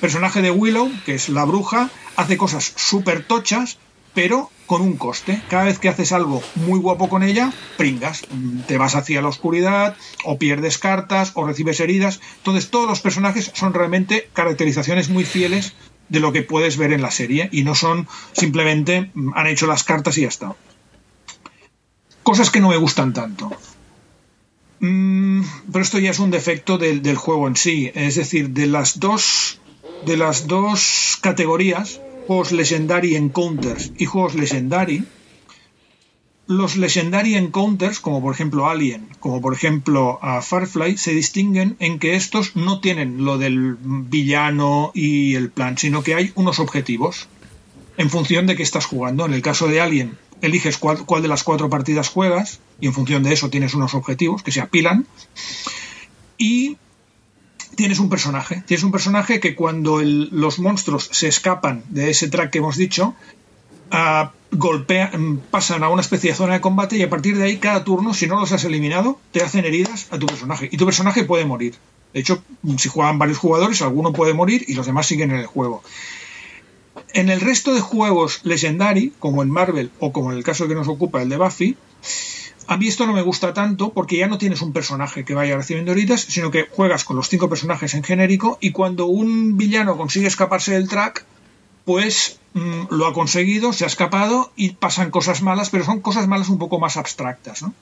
Personaje 0.00 0.42
de 0.42 0.50
Willow, 0.50 0.90
que 1.04 1.14
es 1.14 1.28
la 1.28 1.44
bruja, 1.44 1.90
hace 2.16 2.36
cosas 2.36 2.72
súper 2.76 3.24
tochas, 3.24 3.78
pero 4.14 4.50
con 4.66 4.82
un 4.82 4.96
coste. 4.96 5.42
Cada 5.48 5.64
vez 5.64 5.78
que 5.78 5.88
haces 5.88 6.12
algo 6.12 6.42
muy 6.54 6.78
guapo 6.78 7.08
con 7.08 7.22
ella, 7.22 7.52
pringas. 7.76 8.22
Te 8.66 8.78
vas 8.78 8.94
hacia 8.94 9.22
la 9.22 9.28
oscuridad, 9.28 9.96
o 10.24 10.38
pierdes 10.38 10.78
cartas, 10.78 11.32
o 11.34 11.46
recibes 11.46 11.80
heridas. 11.80 12.20
Entonces, 12.38 12.70
todos 12.70 12.88
los 12.88 13.00
personajes 13.00 13.52
son 13.54 13.74
realmente 13.74 14.28
caracterizaciones 14.32 15.08
muy 15.08 15.24
fieles 15.24 15.74
de 16.08 16.20
lo 16.20 16.32
que 16.32 16.42
puedes 16.42 16.76
ver 16.76 16.92
en 16.92 17.02
la 17.02 17.10
serie 17.10 17.48
y 17.52 17.64
no 17.64 17.74
son 17.74 18.06
simplemente 18.32 19.10
han 19.34 19.46
hecho 19.46 19.66
las 19.66 19.84
cartas 19.84 20.16
y 20.18 20.22
ya 20.22 20.28
está. 20.28 20.54
Cosas 22.22 22.50
que 22.50 22.60
no 22.60 22.68
me 22.68 22.76
gustan 22.76 23.12
tanto. 23.12 23.50
Mm, 24.80 25.42
pero 25.72 25.82
esto 25.82 25.98
ya 25.98 26.10
es 26.10 26.18
un 26.18 26.30
defecto 26.30 26.78
del, 26.78 27.02
del, 27.02 27.16
juego 27.16 27.48
en 27.48 27.56
sí. 27.56 27.90
Es 27.94 28.16
decir, 28.16 28.50
de 28.50 28.66
las 28.66 28.98
dos, 28.98 29.60
de 30.04 30.16
las 30.16 30.46
dos 30.46 31.18
categorías, 31.20 32.00
juegos 32.26 32.52
Legendary 32.52 33.16
Encounters 33.16 33.92
y 33.98 34.04
juegos 34.04 34.34
Legendary, 34.34 35.04
los 36.46 36.76
Legendary 36.76 37.34
Encounters, 37.34 37.98
como 37.98 38.22
por 38.22 38.32
ejemplo 38.32 38.68
Alien, 38.68 39.08
como 39.18 39.40
por 39.40 39.52
ejemplo 39.52 40.20
uh, 40.22 40.40
Firefly, 40.40 40.96
se 40.96 41.12
distinguen 41.12 41.76
en 41.80 41.98
que 41.98 42.14
estos 42.14 42.54
no 42.54 42.80
tienen 42.80 43.24
lo 43.24 43.36
del 43.36 43.76
villano 43.80 44.92
y 44.94 45.34
el 45.34 45.50
plan, 45.50 45.76
sino 45.76 46.02
que 46.02 46.14
hay 46.14 46.32
unos 46.36 46.60
objetivos 46.60 47.28
en 47.96 48.10
función 48.10 48.46
de 48.46 48.54
qué 48.54 48.62
estás 48.62 48.86
jugando. 48.86 49.26
En 49.26 49.34
el 49.34 49.42
caso 49.42 49.66
de 49.66 49.80
Alien, 49.80 50.18
eliges 50.40 50.78
cuál, 50.78 51.04
cuál, 51.04 51.22
de 51.22 51.28
las 51.28 51.42
cuatro 51.42 51.68
partidas 51.68 52.08
juegas 52.08 52.60
y 52.80 52.86
en 52.86 52.92
función 52.92 53.22
de 53.24 53.32
eso 53.32 53.50
tienes 53.50 53.74
unos 53.74 53.94
objetivos 53.94 54.42
que 54.42 54.52
se 54.52 54.60
apilan 54.60 55.06
y 56.38 56.76
tienes 57.76 57.98
un 58.00 58.08
personaje. 58.08 58.62
Tienes 58.66 58.82
un 58.82 58.90
personaje 58.90 59.38
que 59.38 59.54
cuando 59.54 60.00
los 60.02 60.58
monstruos 60.58 61.08
se 61.12 61.28
escapan 61.28 61.84
de 61.88 62.10
ese 62.10 62.28
track 62.28 62.50
que 62.50 62.58
hemos 62.58 62.76
dicho, 62.76 63.14
uh, 63.92 64.28
golpean, 64.50 65.40
pasan 65.50 65.84
a 65.84 65.88
una 65.88 66.02
especie 66.02 66.30
de 66.30 66.36
zona 66.36 66.54
de 66.54 66.60
combate 66.60 66.96
y 66.96 67.02
a 67.02 67.10
partir 67.10 67.36
de 67.36 67.44
ahí 67.44 67.58
cada 67.58 67.84
turno, 67.84 68.14
si 68.14 68.26
no 68.26 68.40
los 68.40 68.50
has 68.52 68.64
eliminado, 68.64 69.20
te 69.32 69.42
hacen 69.42 69.64
heridas 69.64 70.08
a 70.10 70.18
tu 70.18 70.26
personaje 70.26 70.68
y 70.72 70.76
tu 70.76 70.84
personaje 70.84 71.24
puede 71.24 71.44
morir. 71.44 71.74
De 72.12 72.20
hecho, 72.20 72.42
si 72.78 72.88
juegan 72.88 73.18
varios 73.18 73.38
jugadores, 73.38 73.82
alguno 73.82 74.12
puede 74.12 74.32
morir 74.32 74.64
y 74.66 74.74
los 74.74 74.86
demás 74.86 75.06
siguen 75.06 75.30
en 75.30 75.38
el 75.38 75.46
juego. 75.46 75.82
En 77.12 77.28
el 77.28 77.40
resto 77.40 77.74
de 77.74 77.80
juegos 77.80 78.40
Legendary, 78.44 79.12
como 79.18 79.42
en 79.42 79.50
Marvel 79.50 79.90
o 80.00 80.12
como 80.12 80.32
en 80.32 80.38
el 80.38 80.44
caso 80.44 80.66
que 80.66 80.74
nos 80.74 80.88
ocupa 80.88 81.20
el 81.20 81.28
de 81.28 81.36
Buffy, 81.36 81.76
a 82.66 82.76
mí 82.76 82.88
esto 82.88 83.06
no 83.06 83.12
me 83.12 83.22
gusta 83.22 83.54
tanto 83.54 83.92
porque 83.92 84.16
ya 84.16 84.26
no 84.26 84.38
tienes 84.38 84.62
un 84.62 84.72
personaje 84.72 85.24
que 85.24 85.34
vaya 85.34 85.56
recibiendo 85.56 85.92
heridas, 85.92 86.20
sino 86.20 86.50
que 86.50 86.66
juegas 86.70 87.04
con 87.04 87.16
los 87.16 87.28
cinco 87.28 87.48
personajes 87.48 87.94
en 87.94 88.02
genérico 88.02 88.58
y 88.60 88.72
cuando 88.72 89.06
un 89.06 89.56
villano 89.56 89.96
consigue 89.96 90.26
escaparse 90.26 90.72
del 90.72 90.88
track, 90.88 91.24
pues 91.84 92.38
mmm, 92.54 92.84
lo 92.90 93.06
ha 93.06 93.12
conseguido, 93.12 93.72
se 93.72 93.84
ha 93.84 93.86
escapado 93.86 94.52
y 94.56 94.70
pasan 94.70 95.10
cosas 95.10 95.42
malas, 95.42 95.70
pero 95.70 95.84
son 95.84 96.00
cosas 96.00 96.26
malas 96.26 96.48
un 96.48 96.58
poco 96.58 96.80
más 96.80 96.96
abstractas, 96.96 97.62
¿no? 97.62 97.72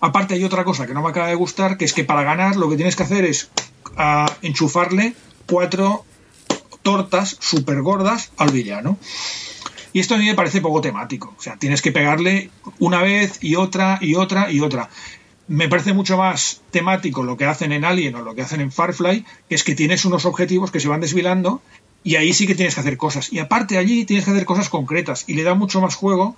Aparte 0.00 0.34
hay 0.34 0.44
otra 0.44 0.64
cosa 0.64 0.86
que 0.86 0.94
no 0.94 1.02
me 1.02 1.10
acaba 1.10 1.28
de 1.28 1.34
gustar, 1.34 1.76
que 1.76 1.84
es 1.84 1.92
que 1.92 2.04
para 2.04 2.22
ganar 2.22 2.56
lo 2.56 2.70
que 2.70 2.76
tienes 2.76 2.94
que 2.94 3.02
hacer 3.02 3.24
es 3.24 3.50
uh, 3.96 4.30
enchufarle 4.42 5.14
cuatro 5.46 6.04
tortas 6.82 7.36
súper 7.40 7.82
gordas 7.82 8.30
al 8.36 8.50
villano. 8.52 8.96
Y 9.92 10.00
esto 10.00 10.14
a 10.14 10.18
mí 10.18 10.26
me 10.26 10.34
parece 10.34 10.60
poco 10.60 10.80
temático. 10.80 11.34
O 11.38 11.42
sea, 11.42 11.56
tienes 11.56 11.82
que 11.82 11.92
pegarle 11.92 12.50
una 12.78 13.02
vez 13.02 13.38
y 13.42 13.56
otra 13.56 13.98
y 14.00 14.14
otra 14.14 14.50
y 14.50 14.60
otra. 14.60 14.88
Me 15.46 15.68
parece 15.68 15.94
mucho 15.94 16.18
más 16.18 16.60
temático 16.70 17.22
lo 17.22 17.36
que 17.36 17.46
hacen 17.46 17.72
en 17.72 17.84
Alien 17.84 18.14
o 18.16 18.22
lo 18.22 18.34
que 18.34 18.42
hacen 18.42 18.60
en 18.60 18.70
Firefly, 18.70 19.24
que 19.48 19.54
es 19.54 19.64
que 19.64 19.74
tienes 19.74 20.04
unos 20.04 20.26
objetivos 20.26 20.70
que 20.70 20.80
se 20.80 20.88
van 20.88 21.00
desvilando 21.00 21.62
y 22.04 22.16
ahí 22.16 22.32
sí 22.32 22.46
que 22.46 22.54
tienes 22.54 22.74
que 22.74 22.80
hacer 22.80 22.96
cosas. 22.96 23.32
Y 23.32 23.38
aparte 23.38 23.78
allí 23.78 24.04
tienes 24.04 24.24
que 24.24 24.30
hacer 24.30 24.44
cosas 24.44 24.68
concretas 24.68 25.24
y 25.26 25.34
le 25.34 25.42
da 25.42 25.54
mucho 25.54 25.80
más 25.80 25.94
juego 25.94 26.36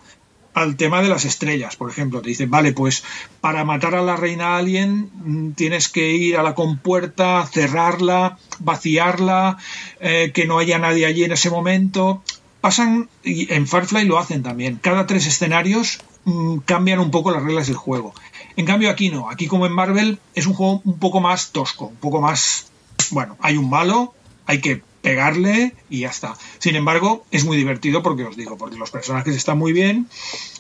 al 0.55 0.77
tema 0.77 1.01
de 1.03 1.09
las 1.09 1.25
estrellas, 1.25 1.77
por 1.77 1.91
ejemplo. 1.91 2.23
Te 2.23 2.31
dicen, 2.31 2.51
vale, 2.51 2.73
pues 2.73 3.05
para 3.41 3.65
matar 3.65 3.95
a 3.95 4.03
la 4.03 4.17
reina 4.17 4.57
alien 4.57 5.55
tienes 5.57 5.89
que 5.89 6.13
ir 6.13 6.37
a 6.37 6.43
la 6.43 6.55
compuerta, 6.55 7.47
cerrarla, 7.47 8.39
vaciarla, 8.59 9.59
eh, 10.01 10.33
que 10.35 10.47
no 10.47 10.59
haya 10.59 10.79
nadie 10.79 11.07
allí 11.07 11.25
en 11.25 11.33
ese 11.33 11.51
momento. 11.51 12.23
Pasan, 12.61 13.09
y 13.24 13.53
en 13.53 13.66
Firefly 13.66 14.05
lo 14.05 14.19
hacen 14.19 14.43
también, 14.43 14.78
cada 14.82 15.07
tres 15.07 15.27
escenarios 15.27 16.01
mmm, 16.24 16.59
cambian 16.59 16.99
un 16.99 17.11
poco 17.11 17.31
las 17.31 17.43
reglas 17.43 17.69
del 17.69 17.77
juego. 17.77 18.15
En 18.57 18.66
cambio 18.66 18.91
aquí 18.91 19.09
no, 19.09 19.31
aquí 19.31 19.47
como 19.47 19.66
en 19.66 19.73
Marvel 19.73 20.19
es 20.35 20.47
un 20.47 20.55
juego 20.55 20.82
un 20.85 20.99
poco 20.99 21.20
más 21.20 21.53
tosco, 21.53 21.87
un 21.87 21.97
poco 21.97 22.20
más, 22.20 22.66
bueno, 23.11 23.37
hay 23.41 23.57
un 23.57 23.70
malo, 23.70 24.15
hay 24.47 24.61
que 24.61 24.82
pegarle 25.01 25.74
y 25.89 26.01
ya 26.01 26.11
está. 26.11 26.37
Sin 26.59 26.77
embargo, 26.77 27.24
es 27.31 27.45
muy 27.45 27.57
divertido 27.57 28.03
porque 28.03 28.24
os 28.24 28.37
digo, 28.37 28.59
porque 28.59 28.77
los 28.77 28.91
personajes 28.91 29.35
están 29.35 29.57
muy 29.57 29.73
bien 29.73 30.09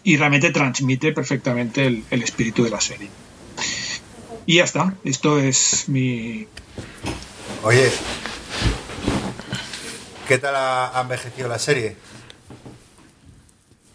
y 0.02 0.16
realmente 0.16 0.50
transmite 0.50 1.12
perfectamente 1.12 1.86
el, 1.86 2.04
el 2.10 2.22
espíritu 2.22 2.64
de 2.64 2.70
la 2.70 2.80
serie. 2.80 3.10
Y 4.46 4.56
ya 4.56 4.64
está, 4.64 4.94
esto 5.04 5.38
es 5.38 5.88
mi... 5.88 6.46
Oye, 7.62 7.90
¿qué 10.30 10.38
tal 10.38 10.54
ha 10.54 11.00
envejecido 11.02 11.48
la 11.48 11.58
serie? 11.58 11.96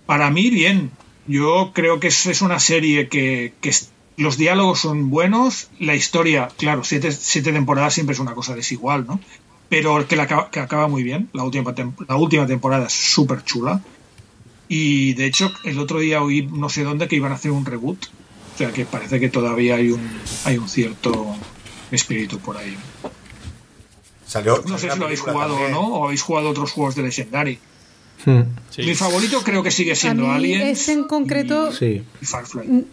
Para 0.05 0.29
mí, 0.29 0.49
bien. 0.49 0.91
Yo 1.27 1.71
creo 1.73 2.01
que 2.01 2.07
es, 2.07 2.25
es 2.25 2.41
una 2.41 2.59
serie 2.59 3.07
que, 3.07 3.53
que 3.61 3.73
los 4.17 4.35
diálogos 4.35 4.81
son 4.81 5.09
buenos, 5.09 5.69
la 5.79 5.95
historia, 5.95 6.49
claro, 6.57 6.83
siete, 6.83 7.13
siete 7.13 7.53
temporadas 7.53 7.93
siempre 7.93 8.15
es 8.15 8.19
una 8.19 8.33
cosa 8.33 8.53
desigual, 8.53 9.07
¿no? 9.07 9.21
pero 9.69 10.05
que, 10.09 10.17
la, 10.17 10.27
que 10.27 10.59
acaba 10.59 10.89
muy 10.89 11.03
bien. 11.03 11.29
La 11.31 11.43
última, 11.43 11.73
la 12.05 12.15
última 12.17 12.45
temporada 12.45 12.87
es 12.87 12.93
súper 12.93 13.41
chula. 13.45 13.81
Y 14.67 15.13
de 15.13 15.27
hecho, 15.27 15.53
el 15.63 15.79
otro 15.79 15.99
día 15.99 16.21
oí 16.21 16.47
no 16.47 16.67
sé 16.67 16.83
dónde 16.83 17.07
que 17.07 17.15
iban 17.15 17.31
a 17.31 17.35
hacer 17.35 17.51
un 17.51 17.65
reboot. 17.65 18.07
O 18.55 18.57
sea 18.57 18.73
que 18.73 18.83
parece 18.83 19.21
que 19.21 19.29
todavía 19.29 19.75
hay 19.75 19.91
un, 19.91 20.19
hay 20.43 20.57
un 20.57 20.67
cierto 20.67 21.33
espíritu 21.91 22.39
por 22.39 22.57
ahí. 22.57 22.75
Salió, 24.35 24.61
no 24.67 24.77
sé 24.77 24.91
si 24.91 24.99
lo 24.99 25.05
habéis 25.05 25.21
jugado 25.21 25.55
o 25.55 25.69
no, 25.69 25.79
o 25.79 26.03
habéis 26.03 26.21
jugado 26.21 26.49
otros 26.49 26.73
juegos 26.73 26.93
de 26.95 27.03
Legendary. 27.03 27.57
Hmm. 28.25 28.41
Sí. 28.69 28.81
Mi 28.81 28.93
favorito 28.93 29.41
creo 29.41 29.63
que 29.63 29.71
sigue 29.71 29.95
siendo 29.95 30.29
Alien. 30.29 30.61
Este 30.63 30.91
en 30.91 31.05
concreto. 31.05 31.69
Y, 31.71 31.73
sí. 31.73 32.03
y 32.21 32.25
Firefly. 32.25 32.85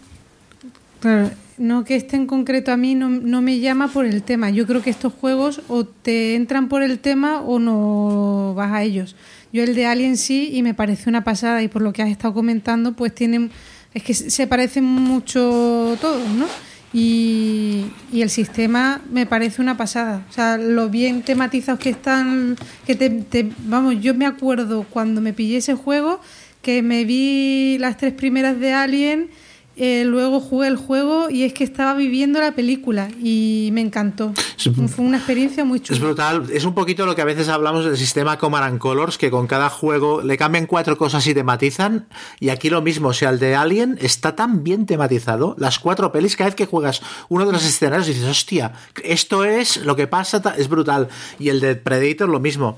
Claro, 1.01 1.31
no 1.57 1.83
que 1.83 1.97
este 1.97 2.15
en 2.15 2.27
concreto 2.27 2.71
a 2.71 2.77
mí 2.77 2.95
no, 2.95 3.09
no, 3.09 3.41
me 3.41 3.59
llama 3.59 3.89
por 3.89 4.05
el 4.05 4.23
tema. 4.23 4.51
Yo 4.51 4.65
creo 4.65 4.81
que 4.81 4.89
estos 4.89 5.11
juegos 5.11 5.59
o 5.67 5.83
te 5.83 6.35
entran 6.35 6.69
por 6.69 6.81
el 6.81 6.99
tema 6.99 7.41
o 7.41 7.59
no 7.59 8.53
vas 8.55 8.71
a 8.71 8.81
ellos. 8.81 9.17
Yo 9.51 9.63
el 9.63 9.75
de 9.75 9.85
Alien 9.85 10.15
sí 10.15 10.49
y 10.53 10.63
me 10.63 10.73
parece 10.73 11.09
una 11.09 11.25
pasada 11.25 11.61
y 11.61 11.67
por 11.67 11.81
lo 11.81 11.91
que 11.91 12.03
has 12.03 12.09
estado 12.09 12.33
comentando 12.33 12.93
pues 12.93 13.13
tienen 13.13 13.51
es 13.93 14.01
que 14.01 14.13
se 14.13 14.47
parecen 14.47 14.85
mucho 14.85 15.97
todos, 15.99 16.25
¿no? 16.29 16.45
Y, 16.93 17.85
y, 18.11 18.21
el 18.21 18.29
sistema 18.29 19.01
me 19.11 19.25
parece 19.25 19.61
una 19.61 19.75
pasada. 19.77 20.25
O 20.29 20.33
sea, 20.33 20.57
lo 20.57 20.89
bien 20.89 21.23
tematizados 21.23 21.79
que 21.79 21.89
están, 21.89 22.55
que 22.85 22.93
te, 22.93 23.09
te, 23.09 23.49
vamos, 23.65 23.99
yo 23.99 24.13
me 24.13 24.27
acuerdo 24.27 24.85
cuando 24.87 25.19
me 25.19 25.33
pillé 25.33 25.57
ese 25.57 25.73
juego 25.73 26.21
que 26.61 26.81
me 26.81 27.03
vi 27.03 27.77
las 27.79 27.97
tres 27.97 28.13
primeras 28.13 28.59
de 28.59 28.73
Alien 28.73 29.29
eh, 29.75 30.03
luego 30.05 30.39
jugué 30.39 30.67
el 30.67 30.77
juego 30.77 31.31
y 31.31 31.43
es 31.43 31.53
que 31.53 31.63
estaba 31.63 31.95
viviendo 31.95 32.39
la 32.39 32.51
película 32.51 33.09
y 33.21 33.69
me 33.73 33.81
encantó. 33.81 34.31
Es, 34.57 34.69
Fue 34.95 35.03
una 35.03 35.17
experiencia 35.17 35.65
muy 35.65 35.79
chula. 35.79 35.97
Es 35.97 36.03
brutal. 36.03 36.45
Es 36.51 36.63
un 36.63 36.75
poquito 36.75 37.05
lo 37.05 37.15
que 37.15 37.23
a 37.23 37.25
veces 37.25 37.49
hablamos 37.49 37.85
del 37.85 37.97
sistema 37.97 38.37
Command 38.37 38.65
and 38.65 38.79
Colors, 38.79 39.17
que 39.17 39.31
con 39.31 39.47
cada 39.47 39.69
juego 39.69 40.21
le 40.21 40.37
cambian 40.37 40.67
cuatro 40.67 40.97
cosas 40.97 41.25
y 41.25 41.33
tematizan. 41.33 42.07
Y 42.39 42.49
aquí 42.49 42.69
lo 42.69 42.81
mismo, 42.83 43.09
o 43.09 43.13
sea, 43.13 43.31
el 43.31 43.39
de 43.39 43.55
Alien 43.55 43.97
está 43.99 44.35
tan 44.35 44.63
bien 44.63 44.85
tematizado. 44.85 45.55
Las 45.57 45.79
cuatro 45.79 46.11
pelis, 46.11 46.35
cada 46.35 46.49
vez 46.49 46.55
que 46.55 46.67
juegas 46.67 47.01
uno 47.29 47.45
de 47.45 47.51
los 47.51 47.65
escenarios 47.65 48.07
dices, 48.07 48.25
hostia, 48.25 48.73
esto 49.03 49.43
es 49.43 49.77
lo 49.77 49.95
que 49.95 50.07
pasa, 50.07 50.41
es 50.57 50.69
brutal. 50.69 51.09
Y 51.39 51.49
el 51.49 51.59
de 51.59 51.75
Predator 51.75 52.29
lo 52.29 52.39
mismo. 52.39 52.77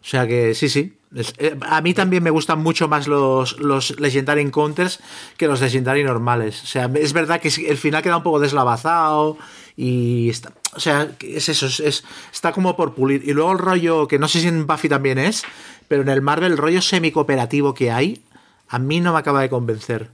O 0.00 0.04
sea 0.04 0.26
que 0.26 0.54
sí, 0.54 0.68
sí. 0.68 0.97
Eh, 1.38 1.56
a 1.62 1.80
mí 1.80 1.94
también 1.94 2.22
me 2.22 2.30
gustan 2.30 2.58
mucho 2.62 2.86
más 2.88 3.06
los, 3.06 3.58
los 3.60 3.98
Legendary 3.98 4.42
Encounters 4.42 5.00
que 5.36 5.46
los 5.46 5.60
Legendary 5.60 6.04
normales. 6.04 6.62
O 6.62 6.66
sea, 6.66 6.90
es 6.94 7.12
verdad 7.12 7.40
que 7.40 7.48
el 7.48 7.78
final 7.78 8.02
queda 8.02 8.18
un 8.18 8.22
poco 8.22 8.40
deslavazado 8.40 9.38
y 9.76 10.28
está, 10.28 10.52
o 10.74 10.80
sea, 10.80 11.10
es 11.20 11.48
eso, 11.48 11.66
es, 11.66 11.80
es- 11.80 12.04
está 12.32 12.52
como 12.52 12.76
por 12.76 12.94
pulir. 12.94 13.22
Y 13.26 13.32
luego 13.32 13.52
el 13.52 13.58
rollo, 13.58 14.06
que 14.08 14.18
no 14.18 14.28
sé 14.28 14.40
si 14.40 14.48
en 14.48 14.66
Buffy 14.66 14.88
también 14.88 15.18
es, 15.18 15.44
pero 15.88 16.02
en 16.02 16.08
el 16.10 16.20
Marvel 16.20 16.52
el 16.52 16.58
rollo 16.58 16.82
semi-cooperativo 16.82 17.72
que 17.74 17.90
hay, 17.90 18.22
a 18.68 18.78
mí 18.78 19.00
no 19.00 19.12
me 19.14 19.18
acaba 19.20 19.40
de 19.40 19.48
convencer. 19.48 20.10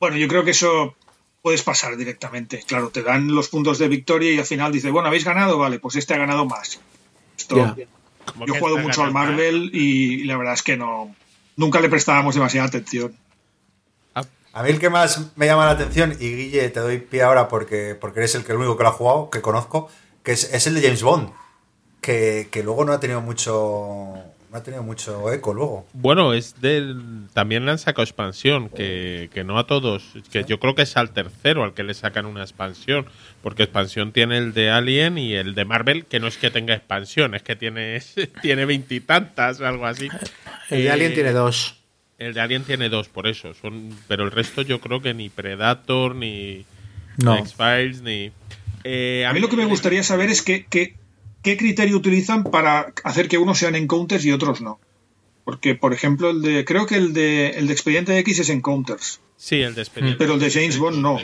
Bueno, 0.00 0.16
yo 0.16 0.26
creo 0.28 0.44
que 0.44 0.50
eso 0.50 0.96
puedes 1.40 1.62
pasar 1.62 1.96
directamente. 1.96 2.64
Claro, 2.66 2.90
te 2.90 3.02
dan 3.04 3.28
los 3.32 3.48
puntos 3.48 3.78
de 3.78 3.86
victoria 3.86 4.32
y 4.32 4.38
al 4.38 4.44
final 4.44 4.72
dices, 4.72 4.90
bueno, 4.90 5.06
habéis 5.08 5.24
ganado, 5.24 5.56
vale, 5.58 5.78
pues 5.78 5.94
este 5.94 6.14
ha 6.14 6.18
ganado 6.18 6.44
más. 6.46 6.80
Esto, 7.38 7.56
Ya. 7.56 7.76
Yo 8.34 8.44
he 8.44 8.46
que 8.52 8.58
jugado 8.58 8.76
está 8.76 8.88
mucho 8.88 9.02
al. 9.04 9.12
Marvel 9.12 9.70
y 9.72 10.24
la 10.24 10.36
verdad 10.36 10.54
es 10.54 10.62
que 10.62 10.76
no, 10.76 11.14
nunca 11.56 11.80
le 11.80 11.88
prestábamos 11.88 12.34
demasiada 12.34 12.68
atención. 12.68 13.16
A 14.52 14.62
mí 14.62 14.70
el 14.70 14.78
que 14.78 14.88
más 14.88 15.36
me 15.36 15.44
llama 15.44 15.66
la 15.66 15.72
atención, 15.72 16.16
y 16.18 16.34
Guille, 16.34 16.70
te 16.70 16.80
doy 16.80 16.96
pie 16.96 17.22
ahora 17.22 17.46
porque, 17.46 17.94
porque 17.94 18.20
eres 18.20 18.34
el 18.36 18.42
que 18.42 18.52
el 18.52 18.58
único 18.58 18.78
que 18.78 18.84
lo 18.84 18.88
ha 18.88 18.92
jugado, 18.92 19.28
que 19.28 19.42
conozco, 19.42 19.90
que 20.22 20.32
es, 20.32 20.50
es 20.50 20.66
el 20.66 20.74
de 20.74 20.80
James 20.80 21.02
Bond, 21.02 21.30
que, 22.00 22.48
que 22.50 22.62
luego 22.62 22.86
no 22.86 22.94
ha 22.94 22.98
tenido 22.98 23.20
mucho 23.20 24.14
ha 24.52 24.62
tenido 24.62 24.82
mucho 24.82 25.32
eco 25.32 25.52
luego. 25.54 25.86
Bueno, 25.92 26.32
es 26.32 26.60
del. 26.60 27.26
También 27.34 27.64
le 27.64 27.72
han 27.72 27.78
sacado 27.78 28.02
expansión, 28.04 28.68
que, 28.68 29.28
que 29.32 29.44
no 29.44 29.58
a 29.58 29.66
todos. 29.66 30.04
Que 30.30 30.44
yo 30.44 30.58
creo 30.60 30.74
que 30.74 30.82
es 30.82 30.96
al 30.96 31.10
tercero 31.10 31.64
al 31.64 31.74
que 31.74 31.82
le 31.82 31.94
sacan 31.94 32.26
una 32.26 32.42
expansión. 32.42 33.06
Porque 33.42 33.64
expansión 33.64 34.12
tiene 34.12 34.38
el 34.38 34.54
de 34.54 34.70
Alien 34.70 35.18
y 35.18 35.34
el 35.34 35.54
de 35.54 35.64
Marvel, 35.64 36.06
que 36.06 36.20
no 36.20 36.26
es 36.26 36.36
que 36.38 36.50
tenga 36.50 36.74
expansión, 36.74 37.34
es 37.34 37.42
que 37.42 37.56
tiene 37.56 38.00
tiene 38.42 38.64
veintitantas 38.64 39.60
o 39.60 39.66
algo 39.66 39.86
así. 39.86 40.08
El 40.70 40.78
de 40.82 40.86
Eh, 40.86 40.90
Alien 40.90 41.14
tiene 41.14 41.32
dos. 41.32 41.76
El 42.18 42.32
de 42.32 42.40
Alien 42.40 42.64
tiene 42.64 42.88
dos, 42.88 43.08
por 43.08 43.26
eso. 43.26 43.52
Son, 43.54 43.90
pero 44.08 44.24
el 44.24 44.30
resto 44.30 44.62
yo 44.62 44.80
creo 44.80 45.02
que 45.02 45.12
ni 45.12 45.28
Predator, 45.28 46.14
ni 46.14 46.64
No. 47.18 47.36
X-Files, 47.36 48.00
ni. 48.02 48.32
Eh, 48.84 49.26
A 49.28 49.32
mí 49.32 49.40
lo 49.40 49.48
que 49.48 49.56
me 49.56 49.64
gustaría 49.66 50.02
saber 50.02 50.30
es 50.30 50.42
qué, 50.42 50.64
qué, 50.70 50.94
qué 51.46 51.56
criterio 51.56 51.96
utilizan 51.96 52.42
para 52.42 52.92
hacer 53.04 53.28
que 53.28 53.38
unos 53.38 53.58
sean 53.58 53.76
encounters 53.76 54.24
y 54.24 54.32
otros 54.32 54.60
no. 54.60 54.80
Porque, 55.44 55.76
por 55.76 55.94
ejemplo, 55.94 56.30
el 56.30 56.42
de 56.42 56.64
creo 56.64 56.86
que 56.86 56.96
el 56.96 57.12
de, 57.12 57.50
el 57.50 57.68
de 57.68 57.72
Expediente 57.72 58.18
X 58.18 58.40
es 58.40 58.48
encounters, 58.48 59.20
Sí, 59.36 59.62
el 59.62 59.76
de 59.76 59.82
Expediente. 59.82 60.18
pero 60.18 60.34
el 60.34 60.40
de 60.40 60.50
James 60.50 60.76
Bond 60.76 60.98
no. 60.98 61.18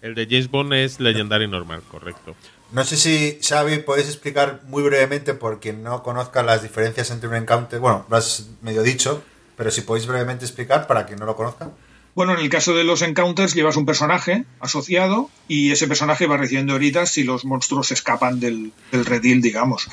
El 0.00 0.14
de 0.14 0.24
James 0.24 0.50
Bond 0.50 0.72
es 0.72 0.98
Legendary 0.98 1.46
normal, 1.46 1.82
correcto. 1.90 2.34
No 2.72 2.84
sé 2.84 2.96
si, 2.96 3.38
Xavi, 3.46 3.80
podéis 3.80 4.06
explicar 4.06 4.62
muy 4.66 4.82
brevemente, 4.82 5.34
por 5.34 5.60
quien 5.60 5.82
no 5.82 6.02
conozca 6.02 6.42
las 6.42 6.62
diferencias 6.62 7.10
entre 7.10 7.28
un 7.28 7.34
encounter. 7.34 7.80
Bueno, 7.80 8.06
lo 8.08 8.16
has 8.16 8.48
medio 8.62 8.82
dicho, 8.82 9.22
pero 9.58 9.70
si 9.70 9.82
podéis 9.82 10.06
brevemente 10.06 10.46
explicar 10.46 10.86
para 10.86 11.04
quien 11.04 11.18
no 11.18 11.26
lo 11.26 11.36
conozca. 11.36 11.70
Bueno, 12.20 12.34
en 12.34 12.40
el 12.40 12.50
caso 12.50 12.74
de 12.74 12.84
los 12.84 13.00
encounters 13.00 13.54
llevas 13.54 13.78
un 13.78 13.86
personaje 13.86 14.44
asociado 14.60 15.30
y 15.48 15.70
ese 15.70 15.88
personaje 15.88 16.26
va 16.26 16.36
recibiendo 16.36 16.76
heridas 16.76 17.10
si 17.10 17.24
los 17.24 17.46
monstruos 17.46 17.92
escapan 17.92 18.40
del, 18.40 18.72
redil, 18.92 19.40
digamos. 19.40 19.88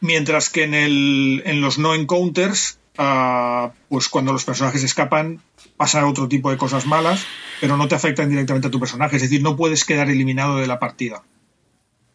Mientras 0.00 0.48
que 0.48 0.62
en, 0.64 0.72
el, 0.72 1.42
en 1.44 1.60
los 1.60 1.76
no 1.78 1.94
encounters, 1.94 2.78
ah, 2.96 3.72
pues 3.90 4.08
cuando 4.08 4.32
los 4.32 4.46
personajes 4.46 4.82
escapan, 4.82 5.42
pasan 5.76 6.04
otro 6.04 6.26
tipo 6.26 6.50
de 6.50 6.56
cosas 6.56 6.86
malas, 6.86 7.26
pero 7.60 7.76
no 7.76 7.86
te 7.86 7.96
afectan 7.96 8.30
directamente 8.30 8.68
a 8.68 8.70
tu 8.70 8.80
personaje. 8.80 9.16
Es 9.16 9.22
decir, 9.22 9.42
no 9.42 9.54
puedes 9.54 9.84
quedar 9.84 10.08
eliminado 10.08 10.56
de 10.56 10.68
la 10.68 10.78
partida. 10.78 11.22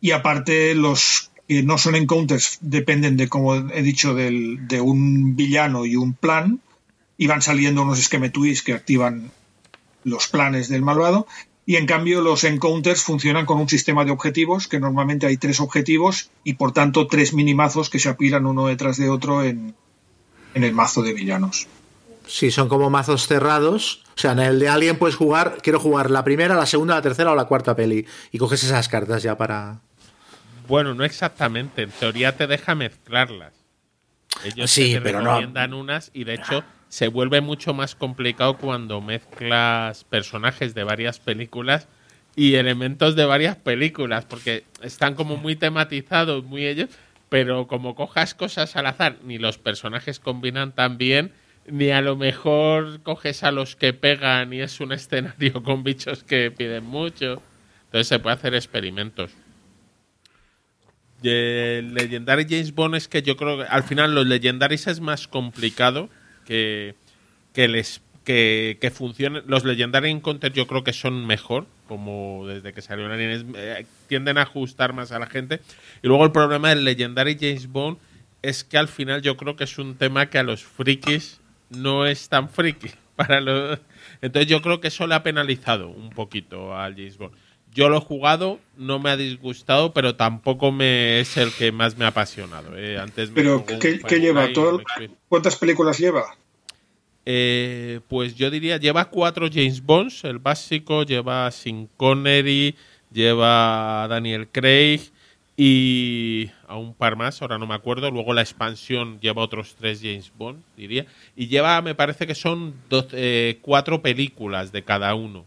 Y 0.02 0.14
aparte, 0.14 0.74
los 0.74 1.30
que 1.48 1.62
no 1.62 1.78
son 1.78 1.94
encounters 1.94 2.58
dependen 2.62 3.18
de, 3.18 3.30
como 3.30 3.54
he 3.54 3.84
dicho, 3.84 4.16
del- 4.16 4.68
de 4.68 4.82
un 4.82 5.36
villano 5.36 5.86
y 5.86 5.96
un 5.96 6.14
plan 6.16 6.60
y 7.20 7.28
van 7.28 7.44
saliendo 7.44 7.84
unos 7.84 8.00
esquemetwis 8.00 8.64
que 8.64 8.74
activan 8.74 9.30
los 10.04 10.28
planes 10.28 10.70
del 10.70 10.82
malvado. 10.82 11.28
Y 11.66 11.78
en 11.78 11.86
cambio 11.86 12.22
los 12.22 12.44
encounters 12.44 13.04
funcionan 13.04 13.46
con 13.46 13.58
un 13.60 13.70
sistema 13.70 14.04
de 14.04 14.12
objetivos, 14.12 14.68
que 14.68 14.80
normalmente 14.82 15.28
hay 15.28 15.38
tres 15.38 15.62
objetivos 15.62 16.30
y 16.44 16.56
por 16.56 16.74
tanto 16.74 17.08
tres 17.08 17.34
minimazos 17.34 17.90
que 17.90 18.00
se 18.00 18.10
apilan 18.10 18.46
uno 18.46 18.68
detrás 18.68 18.98
de 18.98 19.10
otro 19.10 19.44
en, 19.44 19.74
en 20.56 20.64
el 20.66 20.74
mazo 20.74 21.02
de 21.04 21.14
villanos. 21.14 21.68
Sí, 22.28 22.52
son 22.52 22.68
como 22.70 22.90
mazos 22.90 23.28
cerrados. 23.28 24.04
O 24.16 24.20
sea, 24.20 24.34
en 24.34 24.40
el 24.40 24.60
de 24.60 24.70
Alien 24.70 24.98
puedes 24.98 25.16
jugar, 25.16 25.58
quiero 25.62 25.80
jugar 25.80 26.12
la 26.12 26.24
primera, 26.24 26.56
la 26.56 26.66
segunda, 26.66 26.96
la 26.96 27.02
tercera 27.02 27.32
o 27.32 27.36
la 27.36 27.46
cuarta 27.46 27.76
peli. 27.76 28.06
Y 28.32 28.38
coges 28.38 28.64
esas 28.64 28.88
cartas 28.90 29.24
ya 29.24 29.38
para... 29.38 29.80
Bueno, 30.68 30.94
no 30.94 31.04
exactamente. 31.04 31.84
En 31.84 31.92
teoría 31.92 32.36
te 32.38 32.48
deja 32.48 32.76
mezclarlas. 32.76 33.54
Ellos 34.44 34.70
Sí, 34.72 34.94
te 34.94 35.02
pero 35.02 35.20
no. 35.22 35.30
recomiendan 35.32 35.74
unas 35.74 36.12
y 36.14 36.24
de 36.24 36.36
hecho 36.36 36.64
se 36.94 37.08
vuelve 37.08 37.42
mucho 37.42 37.74
más 37.74 37.96
complicado 37.96 38.56
cuando 38.56 39.02
mezclas 39.02 40.04
personajes 40.04 40.76
de 40.76 40.84
varias 40.84 41.20
películas 41.20 41.88
y 42.36 42.54
elementos 42.54 43.16
de 43.16 43.26
varias 43.26 43.56
películas, 43.56 44.26
porque 44.26 44.66
están 44.84 45.16
como 45.16 45.36
muy 45.36 45.56
tematizados, 45.56 46.44
muy 46.44 46.68
ellos, 46.68 46.92
pero 47.30 47.66
como 47.66 47.96
cojas 47.96 48.36
cosas 48.36 48.76
al 48.76 48.86
azar, 48.86 49.18
ni 49.24 49.40
los 49.40 49.58
personajes 49.58 50.20
combinan 50.20 50.72
tan 50.72 51.00
bien, 51.00 51.32
ni 51.66 51.90
a 51.90 52.02
lo 52.02 52.16
mejor 52.16 53.02
coges 53.02 53.44
a 53.44 53.52
los 53.52 53.76
que 53.76 53.94
pegan 53.94 54.54
y 54.54 54.62
es 54.62 54.80
un 54.80 54.92
escenario 54.92 55.64
con 55.64 55.84
bichos 55.84 56.24
que 56.24 56.52
piden 56.52 56.86
mucho. 56.86 57.42
Entonces 57.86 58.08
se 58.08 58.20
puede 58.20 58.36
hacer 58.36 58.54
experimentos. 58.54 59.32
El 61.24 61.96
Legendary 61.96 62.46
James 62.48 62.76
Bond 62.76 62.94
es 62.94 63.08
que 63.08 63.24
yo 63.24 63.36
creo 63.36 63.58
que 63.58 63.64
al 63.64 63.82
final 63.82 64.14
los 64.14 64.28
Legendaries 64.28 64.86
es 64.86 65.00
más 65.00 65.28
complicado 65.28 66.12
que, 66.46 66.96
que 67.54 67.68
les 67.68 68.02
que, 68.24 68.78
que 68.80 68.92
funcionen. 68.92 69.44
Los 69.48 69.66
Legendary 69.66 70.10
Encounter 70.10 70.52
yo 70.54 70.68
creo 70.68 70.84
que 70.84 70.94
son 70.94 71.26
mejor, 71.26 71.68
como 71.88 72.46
desde 72.48 72.74
que 72.74 72.82
salió 72.82 73.06
Alien, 73.08 73.54
eh, 73.56 73.86
tienden 74.08 74.38
a 74.38 74.44
ajustar 74.44 74.94
más 74.94 75.12
a 75.12 75.20
la 75.20 75.28
gente. 75.28 75.60
Y 76.02 76.08
luego 76.08 76.26
el 76.26 76.32
problema 76.32 76.70
del 76.70 76.84
Legendary 76.86 77.38
James 77.40 77.68
Bond 77.68 77.98
es 78.42 78.64
que 78.64 78.78
al 78.78 78.88
final 78.88 79.22
yo 79.22 79.38
creo 79.38 79.56
que 79.56 79.64
es 79.64 79.78
un 79.78 79.96
tema 79.96 80.30
que 80.30 80.38
a 80.38 80.44
los 80.44 80.64
frikis 80.64 81.40
no 81.70 82.06
es 82.06 82.30
tan 82.30 82.50
friki. 82.50 82.92
Para 83.16 83.42
los... 83.42 83.80
Entonces 84.22 84.50
yo 84.50 84.62
creo 84.62 84.82
que 84.82 84.88
eso 84.88 85.06
le 85.06 85.16
ha 85.16 85.24
penalizado 85.24 85.90
un 85.90 86.10
poquito 86.10 86.76
al 86.76 86.96
James 86.96 87.18
Bond. 87.18 87.36
Yo 87.74 87.90
lo 87.90 87.98
he 87.98 88.02
jugado, 88.02 88.60
no 88.78 89.00
me 89.00 89.10
ha 89.10 89.18
disgustado, 89.18 89.94
pero 89.94 90.16
tampoco 90.16 90.72
me 90.72 91.20
es 91.20 91.38
el 91.38 91.52
que 91.52 91.72
más 91.72 91.98
me 91.98 92.06
ha 92.06 92.10
apasionado. 92.10 92.78
eh. 92.78 93.00
Antes 93.00 93.32
Pero, 93.34 93.66
¿qué, 93.66 94.20
lleva? 94.20 94.48
¿Todo-. 94.54 94.84
¿Cuántas 95.28 95.56
películas 95.56 95.98
lleva? 95.98 96.38
Eh, 97.26 98.02
pues 98.10 98.36
yo 98.36 98.52
diría, 98.52 98.78
lleva 98.78 99.06
cuatro 99.06 99.48
James 99.52 99.82
Bonds, 99.84 100.24
el 100.26 100.40
básico, 100.40 101.04
lleva 101.04 101.50
Sin 101.52 101.88
Connery, 101.98 102.76
lleva 103.12 104.08
Daniel 104.10 104.50
Craig 104.50 105.00
y 105.56 106.50
a 106.68 106.76
un 106.76 106.94
par 106.94 107.16
más, 107.16 107.42
ahora 107.42 107.58
no 107.58 107.66
me 107.68 107.76
acuerdo. 107.76 108.12
Luego 108.12 108.34
la 108.34 108.42
expansión 108.42 109.20
lleva 109.20 109.42
otros 109.42 109.76
tres 109.76 110.00
James 110.02 110.32
Bond, 110.38 110.64
diría. 110.76 111.06
Y 111.36 111.48
lleva, 111.48 111.82
me 111.82 111.96
parece 111.96 112.28
que 112.28 112.36
son 112.36 112.74
doce- 112.90 113.14
eh, 113.14 113.60
cuatro 113.62 114.02
películas 114.02 114.72
de 114.72 114.84
cada 114.84 115.16
uno. 115.16 115.46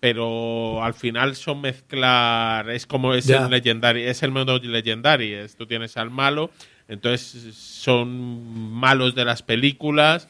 Pero 0.00 0.82
al 0.82 0.94
final 0.94 1.36
son 1.36 1.60
mezclar, 1.60 2.70
es 2.70 2.86
como 2.86 3.12
es 3.14 3.26
el 3.44 3.50
Legendary, 3.50 4.04
es 4.04 4.22
el 4.22 4.30
modo 4.30 4.58
Legendary, 4.58 5.34
es, 5.34 5.56
tú 5.56 5.66
tienes 5.66 5.96
al 5.98 6.10
malo, 6.10 6.50
entonces 6.88 7.54
son 7.54 8.72
malos 8.72 9.14
de 9.14 9.24
las 9.26 9.42
películas 9.42 10.26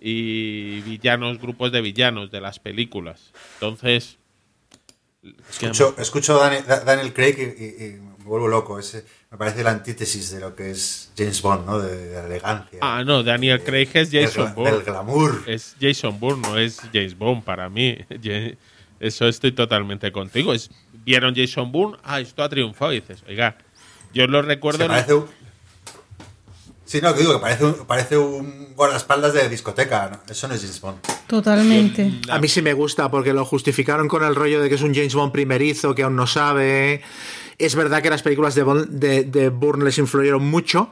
y 0.00 0.80
villanos, 0.80 1.38
grupos 1.40 1.70
de 1.70 1.80
villanos 1.80 2.32
de 2.32 2.40
las 2.40 2.58
películas. 2.58 3.32
Entonces, 3.54 4.18
Escucho, 5.48 5.94
escucho 5.98 6.42
a 6.42 6.50
Daniel 6.84 7.12
Craig 7.12 7.36
y, 7.38 7.64
y- 7.64 7.86
y 7.86 7.92
me 8.00 8.24
vuelvo 8.24 8.48
loco. 8.48 8.80
Ese, 8.80 9.04
me 9.30 9.38
parece 9.38 9.62
la 9.62 9.70
antítesis 9.70 10.32
de 10.32 10.40
lo 10.40 10.56
que 10.56 10.72
es 10.72 11.12
James 11.16 11.40
Bond, 11.40 11.64
¿no? 11.64 11.78
De, 11.78 11.94
de 12.08 12.14
la 12.14 12.26
elegancia. 12.26 12.78
ah, 12.82 13.04
no, 13.04 13.22
Daniel 13.22 13.58
de- 13.58 13.64
Craig 13.64 13.88
es 13.94 14.10
Jason 14.10 14.52
Bourne. 14.52 14.72
Del 14.72 14.82
glamour. 14.82 15.44
Es 15.46 15.76
Jason 15.80 16.18
Bourne, 16.18 16.42
no 16.42 16.58
es 16.58 16.80
James 16.92 17.16
Bond 17.16 17.44
para 17.44 17.68
mí. 17.68 17.96
Eso 19.02 19.26
estoy 19.28 19.52
totalmente 19.52 20.10
contigo. 20.12 20.54
Es, 20.54 20.70
Vieron 21.04 21.34
Jason 21.34 21.72
Bourne, 21.72 21.98
ah, 22.04 22.20
esto 22.20 22.42
ha 22.44 22.48
triunfado. 22.48 22.92
Y 22.92 23.00
dices, 23.00 23.22
oiga, 23.28 23.58
yo 24.14 24.26
lo 24.28 24.40
recuerdo. 24.40 24.86
Parece 24.86 25.14
un... 25.14 25.26
Sí, 26.84 27.00
no, 27.00 27.12
que 27.14 27.20
digo 27.20 27.32
que 27.32 27.38
parece 27.40 27.64
un, 27.64 27.74
parece 27.86 28.16
un 28.18 28.74
guardaespaldas 28.74 29.32
de 29.32 29.48
discoteca. 29.48 30.10
¿no? 30.10 30.32
Eso 30.32 30.46
no 30.46 30.54
es 30.54 30.60
James 30.60 30.80
Bond. 30.80 30.98
Totalmente. 31.26 32.12
A 32.28 32.38
mí 32.38 32.48
sí 32.48 32.60
me 32.62 32.74
gusta 32.74 33.10
porque 33.10 33.32
lo 33.32 33.44
justificaron 33.44 34.08
con 34.08 34.22
el 34.24 34.34
rollo 34.34 34.60
de 34.60 34.68
que 34.68 34.74
es 34.74 34.82
un 34.82 34.94
James 34.94 35.14
Bond 35.14 35.32
primerizo 35.32 35.94
que 35.94 36.02
aún 36.02 36.16
no 36.16 36.26
sabe. 36.26 37.02
Es 37.58 37.74
verdad 37.74 38.02
que 38.02 38.10
las 38.10 38.22
películas 38.22 38.54
de, 38.54 38.64
Bond- 38.64 38.86
de, 38.88 39.24
de 39.24 39.48
Bourne 39.48 39.84
les 39.84 39.98
influyeron 39.98 40.44
mucho, 40.44 40.90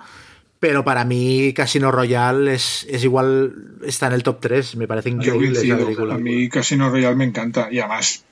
pero 0.61 0.85
para 0.85 1.05
mí 1.05 1.53
Casino 1.55 1.91
Royale 1.91 2.55
es, 2.55 2.87
es 2.89 3.03
igual, 3.03 3.79
está 3.85 4.07
en 4.07 4.13
el 4.13 4.23
top 4.23 4.39
3. 4.41 4.77
Me 4.77 4.87
parece 4.87 5.09
increíble 5.09 5.59
esa 5.61 5.77
película. 5.77 6.15
A 6.15 6.19
mí 6.19 6.49
Casino 6.49 6.91
Royale 6.91 7.17
me 7.17 7.25
encanta 7.25 7.69
y 7.73 7.79
además 7.81 8.25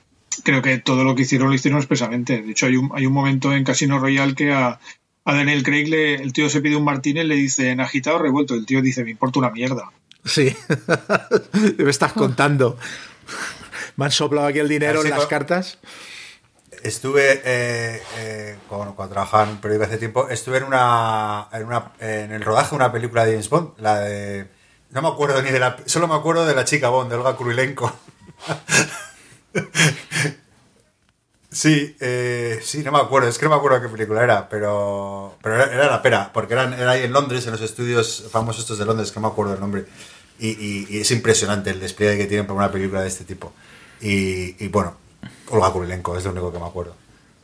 creo 0.43 0.61
que 0.61 0.77
todo 0.77 1.03
lo 1.03 1.15
que 1.15 1.23
hicieron 1.23 1.49
lo 1.49 1.55
hicieron 1.55 1.79
expresamente. 1.79 2.41
De 2.41 2.51
hecho, 2.51 2.67
hay 2.67 2.77
un, 2.77 2.91
hay 2.93 3.05
un 3.07 3.13
momento 3.13 3.51
en 3.53 3.63
Casino 3.63 3.99
Royale 3.99 4.35
que 4.35 4.53
a, 4.53 4.79
a 5.25 5.33
Daniel 5.33 5.63
Craig 5.63 5.87
le- 5.89 6.15
el 6.15 6.31
tío 6.31 6.49
se 6.49 6.61
pide 6.61 6.75
un 6.75 6.83
martini 6.85 7.21
y 7.21 7.23
le 7.25 7.35
dice 7.35 7.71
en 7.71 7.81
agitado 7.81 8.17
o 8.17 8.19
revuelto. 8.21 8.53
El 8.53 8.65
tío 8.65 8.81
dice, 8.81 9.03
me 9.03 9.11
importa 9.11 9.39
una 9.39 9.49
mierda. 9.49 9.91
Sí. 10.23 10.55
me 11.77 11.89
estás 11.89 12.13
contando. 12.13 12.77
Me 13.95 14.05
han 14.05 14.11
soplado 14.11 14.47
aquí 14.47 14.59
el 14.59 14.69
dinero 14.69 15.03
en 15.03 15.09
las 15.09 15.25
cartas. 15.25 15.77
Estuve, 16.83 17.41
eh, 17.43 18.01
eh, 18.17 18.57
cuando, 18.67 18.95
cuando 18.95 19.13
trabajaba 19.13 19.43
en 19.43 19.49
un 19.49 19.57
periódico 19.57 19.85
hace 19.85 19.97
tiempo, 19.97 20.29
estuve 20.29 20.57
en 20.57 20.63
una, 20.63 21.47
en 21.51 21.65
una 21.65 21.91
en 21.99 22.31
el 22.31 22.41
rodaje 22.41 22.71
de 22.71 22.75
una 22.75 22.91
película 22.91 23.25
de 23.25 23.31
James 23.31 23.49
Bond, 23.49 23.71
la 23.79 23.99
de... 23.99 24.47
No 24.91 25.01
me 25.01 25.07
acuerdo 25.07 25.41
ni 25.41 25.51
de 25.51 25.59
la... 25.59 25.77
Solo 25.85 26.07
me 26.07 26.15
acuerdo 26.15 26.45
de 26.45 26.55
la 26.55 26.65
chica 26.65 26.89
Bond, 26.89 27.11
de 27.11 27.17
Olga 27.17 27.35
Kurylenko. 27.35 27.91
Sí, 31.51 31.95
eh, 31.99 32.59
sí, 32.63 32.83
no 32.83 32.91
me 32.91 32.99
acuerdo, 32.99 33.27
es 33.27 33.39
que 33.39 33.45
no 33.45 33.49
me 33.49 33.57
acuerdo 33.57 33.81
qué 33.81 33.89
película 33.89 34.23
era, 34.23 34.47
pero, 34.47 35.35
pero 35.41 35.55
era, 35.55 35.89
la 35.89 36.01
pera, 36.03 36.31
porque 36.31 36.53
eran, 36.53 36.73
era 36.73 36.91
ahí 36.91 37.03
en 37.03 37.11
Londres, 37.11 37.43
en 37.47 37.51
los 37.53 37.61
estudios 37.61 38.27
famosos 38.31 38.61
estos 38.61 38.77
de 38.77 38.85
Londres, 38.85 39.11
que 39.11 39.19
no 39.19 39.27
me 39.27 39.33
acuerdo 39.33 39.55
el 39.55 39.59
nombre, 39.59 39.85
y, 40.39 40.99
es 40.99 41.09
impresionante 41.09 41.71
el 41.71 41.79
despliegue 41.79 42.19
que 42.19 42.27
tienen 42.27 42.45
para 42.45 42.57
una 42.59 42.71
película 42.71 43.01
de 43.01 43.07
este 43.07 43.25
tipo. 43.25 43.51
Y 43.99 44.67
bueno, 44.67 44.95
Olga 45.49 45.71
Kurylenko 45.71 46.17
es 46.17 46.25
lo 46.25 46.31
único 46.31 46.51
que 46.51 46.59
me 46.59 46.65
acuerdo. 46.65 46.95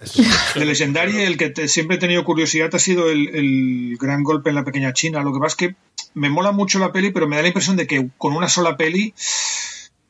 Es- 0.01 0.13
De 0.55 0.65
Legendary, 0.65 1.21
el 1.23 1.37
que 1.37 1.49
te- 1.49 1.67
siempre 1.67 1.97
he 1.97 1.99
tenido 1.99 2.23
curiosidad 2.23 2.69
ha 2.73 2.79
sido 2.79 3.09
el, 3.09 3.29
el 3.35 3.97
gran 3.99 4.23
golpe 4.23 4.49
en 4.49 4.55
la 4.55 4.63
pequeña 4.63 4.93
China. 4.93 5.23
Lo 5.23 5.33
que 5.33 5.39
pasa 5.39 5.53
es 5.53 5.55
que 5.55 5.75
me 6.13 6.29
mola 6.29 6.51
mucho 6.51 6.79
la 6.79 6.91
peli, 6.91 7.11
pero 7.11 7.27
me 7.27 7.35
da 7.37 7.41
la 7.43 7.47
impresión 7.49 7.75
de 7.77 7.87
que 7.87 8.09
con 8.17 8.33
una 8.35 8.49
sola 8.49 8.77
peli 8.77 9.13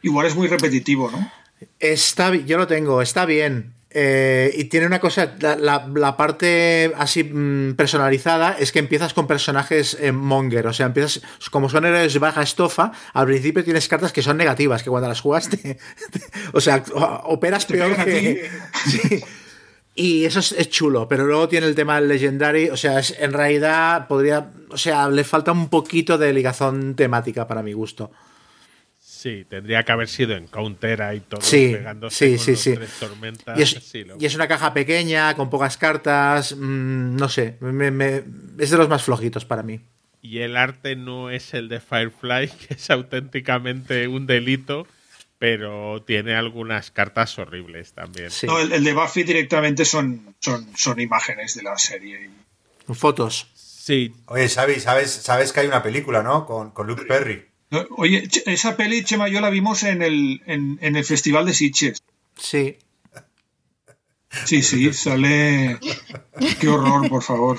igual 0.01 0.25
es 0.27 0.35
muy 0.35 0.47
repetitivo, 0.47 1.09
¿no? 1.11 1.31
Está, 1.79 2.35
yo 2.35 2.57
lo 2.57 2.67
tengo, 2.67 3.01
está 3.01 3.25
bien. 3.25 3.73
Eh, 3.97 4.53
y 4.57 4.65
tiene 4.65 4.85
una 4.87 4.99
cosa, 4.99 5.35
la, 5.39 5.55
la- 5.55 5.87
la 5.95 6.17
parte 6.17 6.91
así 6.97 7.23
mm, 7.23 7.75
personalizada 7.75 8.57
es 8.59 8.73
que 8.73 8.79
empiezas 8.79 9.13
con 9.13 9.25
personajes 9.25 9.95
eh, 10.01 10.11
monger, 10.11 10.67
o 10.67 10.73
sea, 10.73 10.87
empiezas, 10.87 11.21
como 11.49 11.69
son 11.69 11.85
héroes 11.85 12.11
de 12.11 12.19
baja 12.19 12.41
estofa, 12.41 12.91
al 13.13 13.25
principio 13.25 13.63
tienes 13.63 13.87
cartas 13.87 14.11
que 14.11 14.21
son 14.21 14.35
negativas, 14.35 14.83
que 14.83 14.89
cuando 14.89 15.07
las 15.07 15.21
jugaste, 15.21 15.77
o 16.53 16.59
sea, 16.59 16.83
o- 16.93 17.21
operas 17.33 17.65
Te 17.67 17.75
peor 17.75 17.95
que... 18.03 18.49
Sí. 18.85 19.23
Y 19.97 20.25
eso 20.25 20.39
es, 20.39 20.51
es 20.51 20.69
chulo, 20.69 21.07
pero 21.07 21.23
luego 21.23 21.47
tiene 21.47 21.67
el 21.67 21.73
tema 21.73 21.95
del 21.95 22.09
Legendary, 22.09 22.67
o 22.69 22.75
sea, 22.75 22.99
es, 22.99 23.15
en 23.17 23.31
realidad 23.31 24.09
podría, 24.09 24.51
o 24.71 24.77
sea, 24.77 25.07
le 25.07 25.23
falta 25.23 25.53
un 25.53 25.69
poquito 25.69 26.17
de 26.17 26.33
ligazón 26.33 26.95
temática 26.97 27.47
para 27.47 27.63
mi 27.63 27.71
gusto. 27.71 28.11
Sí, 29.25 29.43
tendría 29.49 29.81
que 29.81 29.91
haber 29.91 30.07
sido 30.07 30.35
en 30.35 30.45
countera 30.45 31.15
y 31.15 31.19
todo, 31.21 31.41
Sí, 31.41 31.69
pegándose 31.71 32.15
sí, 32.29 32.35
con 32.35 32.45
sí, 32.45 32.51
los 32.51 32.59
sí. 32.61 32.73
tres 32.75 32.91
tormentas. 32.99 33.57
Y 33.57 33.63
es, 33.63 33.69
sí, 33.83 34.03
lo- 34.03 34.17
y 34.19 34.25
es 34.27 34.35
una 34.35 34.47
caja 34.47 34.71
pequeña, 34.71 35.33
con 35.33 35.49
pocas 35.49 35.77
cartas, 35.77 36.55
mm, 36.55 37.15
no 37.15 37.27
sé, 37.27 37.57
me- 37.59 37.89
me- 37.89 38.23
es 38.59 38.69
de 38.69 38.77
los 38.77 38.87
más 38.87 39.01
flojitos 39.01 39.43
para 39.43 39.63
mí. 39.63 39.79
Y 40.21 40.41
el 40.41 40.55
arte 40.55 40.95
no 40.95 41.31
es 41.31 41.55
el 41.55 41.69
de 41.69 41.79
Firefly, 41.79 42.49
que 42.67 42.73
es 42.75 42.89
auténticamente 42.91 44.07
un 44.07 44.27
delito, 44.27 44.85
pero 45.39 46.03
tiene 46.05 46.35
algunas 46.35 46.91
cartas 46.91 47.39
horribles 47.39 47.93
también. 47.93 48.29
Sí, 48.29 48.45
No, 48.45 48.59
el, 48.59 48.71
el 48.73 48.83
de 48.83 48.93
Buffy 48.93 49.23
directamente 49.23 49.85
son, 49.85 50.35
son, 50.39 50.67
son 50.77 50.99
imágenes 50.99 51.55
de 51.55 51.63
la 51.63 51.75
serie. 51.79 52.29
fotos. 52.93 53.47
Sí, 53.55 54.13
Oye, 54.27 54.49
Xavi, 54.49 54.75
¿sabes, 54.79 55.09
sabes 55.11 55.51
que 55.51 55.61
hay 55.61 55.67
una 55.67 55.81
película, 55.81 56.21
¿no? 56.21 56.45
Con, 56.45 56.69
con 56.69 56.85
Luke 56.85 57.05
Perry. 57.07 57.45
No, 57.75 57.95
Oye, 57.97 58.27
esa 58.45 58.77
peli, 58.77 59.03
Chema, 59.03 59.27
yo 59.27 59.41
la 59.41 59.49
vimos 59.49 59.83
en 59.83 60.01
el, 60.01 60.41
en, 60.45 60.77
en 60.81 60.95
el 60.95 61.03
Festival 61.03 61.45
de 61.45 61.53
Sitges. 61.53 62.01
Sí, 62.37 62.77
Sí, 64.43 64.61
sí, 64.61 64.91
sale... 64.93 65.79
Qué 66.59 66.67
horror, 66.67 67.07
por 67.09 67.23
favor. 67.23 67.57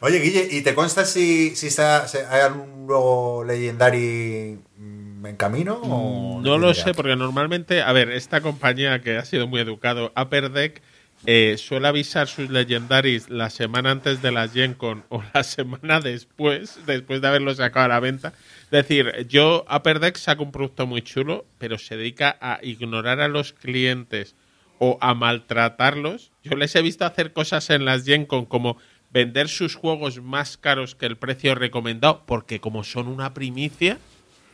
Oye, 0.00 0.20
Guille, 0.20 0.48
¿y 0.50 0.62
te 0.62 0.74
consta 0.74 1.04
si, 1.04 1.56
si 1.56 1.66
está, 1.66 2.06
si 2.06 2.18
hay 2.18 2.40
algún 2.42 2.86
nuevo 2.86 3.42
Legendary 3.44 4.58
mm, 4.78 5.26
en 5.26 5.36
camino? 5.36 5.74
O 5.82 6.40
No 6.40 6.58
lo 6.58 6.72
sé, 6.74 6.94
porque 6.94 7.16
normalmente, 7.16 7.82
a 7.82 7.92
ver, 7.92 8.10
esta 8.10 8.40
compañía 8.40 9.02
que 9.02 9.16
ha 9.16 9.24
sido 9.24 9.48
muy 9.48 9.60
educado, 9.60 10.12
Upper 10.16 10.50
Deck, 10.50 10.82
eh, 11.26 11.56
suele 11.58 11.88
avisar 11.88 12.26
sus 12.28 12.50
legendaries 12.50 13.30
la 13.30 13.50
semana 13.50 13.90
antes 13.90 14.22
de 14.22 14.32
la 14.32 14.48
Gen 14.48 14.74
Con 14.74 15.04
o 15.08 15.22
la 15.34 15.42
semana 15.44 16.00
después, 16.00 16.80
después 16.86 17.20
de 17.20 17.28
haberlo 17.28 17.54
sacado 17.54 17.86
a 17.86 17.88
la 17.88 18.00
venta. 18.00 18.32
Es 18.64 18.70
decir, 18.70 19.26
yo, 19.28 19.64
Upper 19.72 20.00
Deck 20.00 20.16
saca 20.16 20.42
un 20.42 20.52
producto 20.52 20.86
muy 20.86 21.02
chulo, 21.02 21.44
pero 21.58 21.78
se 21.78 21.96
dedica 21.96 22.36
a 22.40 22.58
ignorar 22.62 23.20
a 23.20 23.28
los 23.28 23.52
clientes 23.52 24.34
o 24.78 24.98
a 25.00 25.14
maltratarlos. 25.14 26.32
Yo 26.42 26.56
les 26.56 26.74
he 26.74 26.82
visto 26.82 27.04
hacer 27.04 27.32
cosas 27.32 27.70
en 27.70 27.84
las 27.84 28.04
Gen 28.04 28.26
Con 28.26 28.46
como 28.46 28.78
vender 29.12 29.48
sus 29.48 29.74
juegos 29.74 30.20
más 30.22 30.56
caros 30.56 30.94
que 30.94 31.06
el 31.06 31.16
precio 31.16 31.54
recomendado, 31.54 32.24
porque 32.26 32.60
como 32.60 32.82
son 32.82 33.08
una 33.08 33.34
primicia, 33.34 33.98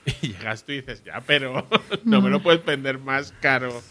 y 0.22 0.28
llegas 0.28 0.64
tú 0.64 0.72
y 0.72 0.76
dices, 0.76 1.02
ya, 1.04 1.22
pero 1.26 1.66
no 2.04 2.20
me 2.20 2.30
lo 2.30 2.42
puedes 2.42 2.64
vender 2.64 2.98
más 2.98 3.32
caro. 3.40 3.82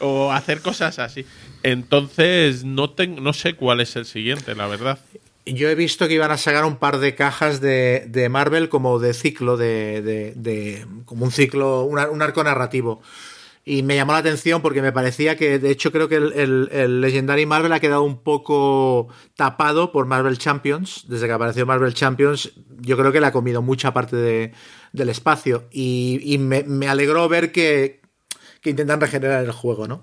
O 0.00 0.32
hacer 0.32 0.60
cosas 0.60 0.98
así. 0.98 1.24
Entonces, 1.62 2.64
no, 2.64 2.90
ten- 2.90 3.22
no 3.22 3.32
sé 3.32 3.54
cuál 3.54 3.80
es 3.80 3.96
el 3.96 4.04
siguiente, 4.06 4.54
la 4.54 4.66
verdad. 4.66 4.98
yo 5.44 5.68
he 5.70 5.74
visto 5.74 6.06
que 6.08 6.14
iban 6.14 6.30
a 6.30 6.36
sacar 6.36 6.64
un 6.66 6.76
par 6.76 6.98
de 6.98 7.14
cajas 7.14 7.60
de, 7.60 8.04
de 8.08 8.28
Marvel 8.28 8.68
como 8.68 8.98
de 8.98 9.14
ciclo, 9.14 9.56
de, 9.56 10.02
de- 10.36 10.86
como 11.06 11.24
un 11.24 11.30
ciclo, 11.32 11.84
un, 11.84 11.98
ar- 11.98 12.10
un 12.10 12.20
arco 12.22 12.44
narrativo. 12.44 13.00
Y 13.64 13.82
me 13.82 13.96
llamó 13.96 14.12
la 14.12 14.18
atención 14.18 14.62
porque 14.62 14.80
me 14.82 14.92
parecía 14.92 15.36
que, 15.36 15.58
de 15.58 15.70
hecho, 15.70 15.90
creo 15.92 16.08
que 16.08 16.16
el, 16.16 16.32
el- 16.34 16.68
el 16.72 17.00
Legendary 17.00 17.44
Marvel 17.44 17.72
ha 17.72 17.80
quedado 17.80 18.02
un 18.02 18.22
poco 18.22 19.08
tapado 19.36 19.90
por 19.92 20.06
Marvel 20.06 20.38
Champions. 20.38 21.04
Desde 21.08 21.26
que 21.26 21.32
apareció 21.32 21.66
Marvel 21.66 21.92
Champions, 21.94 22.52
yo 22.80 22.96
creo 22.96 23.10
que 23.12 23.20
le 23.20 23.26
ha 23.26 23.32
comido 23.32 23.60
mucha 23.62 23.92
parte 23.92 24.16
de- 24.16 24.52
del 24.92 25.08
espacio. 25.10 25.64
Y, 25.70 26.36
me 26.38 26.88
alegró 26.88 27.28
ver 27.28 27.52
que, 27.52 27.97
que 28.68 28.70
intentan 28.72 29.00
regenerar 29.00 29.42
el 29.44 29.52
juego, 29.52 29.88
¿no? 29.88 30.02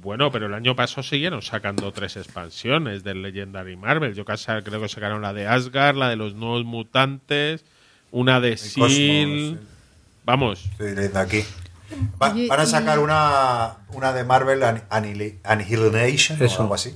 Bueno, 0.00 0.30
pero 0.30 0.46
el 0.46 0.54
año 0.54 0.76
pasado 0.76 1.02
siguieron 1.02 1.42
sacando 1.42 1.90
tres 1.92 2.16
expansiones 2.16 3.02
del 3.02 3.20
Legendary 3.22 3.76
Marvel. 3.76 4.14
Yo 4.14 4.24
casi 4.24 4.46
creo 4.64 4.80
que 4.80 4.88
sacaron 4.88 5.22
la 5.22 5.32
de 5.32 5.46
Asgard, 5.48 5.96
la 5.96 6.08
de 6.08 6.16
los 6.16 6.34
nuevos 6.34 6.64
mutantes, 6.64 7.64
una 8.12 8.40
de 8.40 8.52
Cosmos, 8.52 8.92
Seal. 8.92 9.60
Vamos, 10.24 10.64
Estoy 10.72 10.94
leyendo 10.94 11.18
aquí. 11.18 11.42
Va- 12.22 12.34
van 12.48 12.60
a 12.60 12.64
y- 12.64 12.66
sacar 12.66 12.98
una, 13.00 13.78
una 13.92 14.12
de 14.12 14.22
Marvel 14.24 14.62
An- 14.62 14.82
Annihil- 14.90 15.38
Annihilation 15.42 16.38
o 16.40 16.60
algo 16.62 16.74
así. 16.74 16.94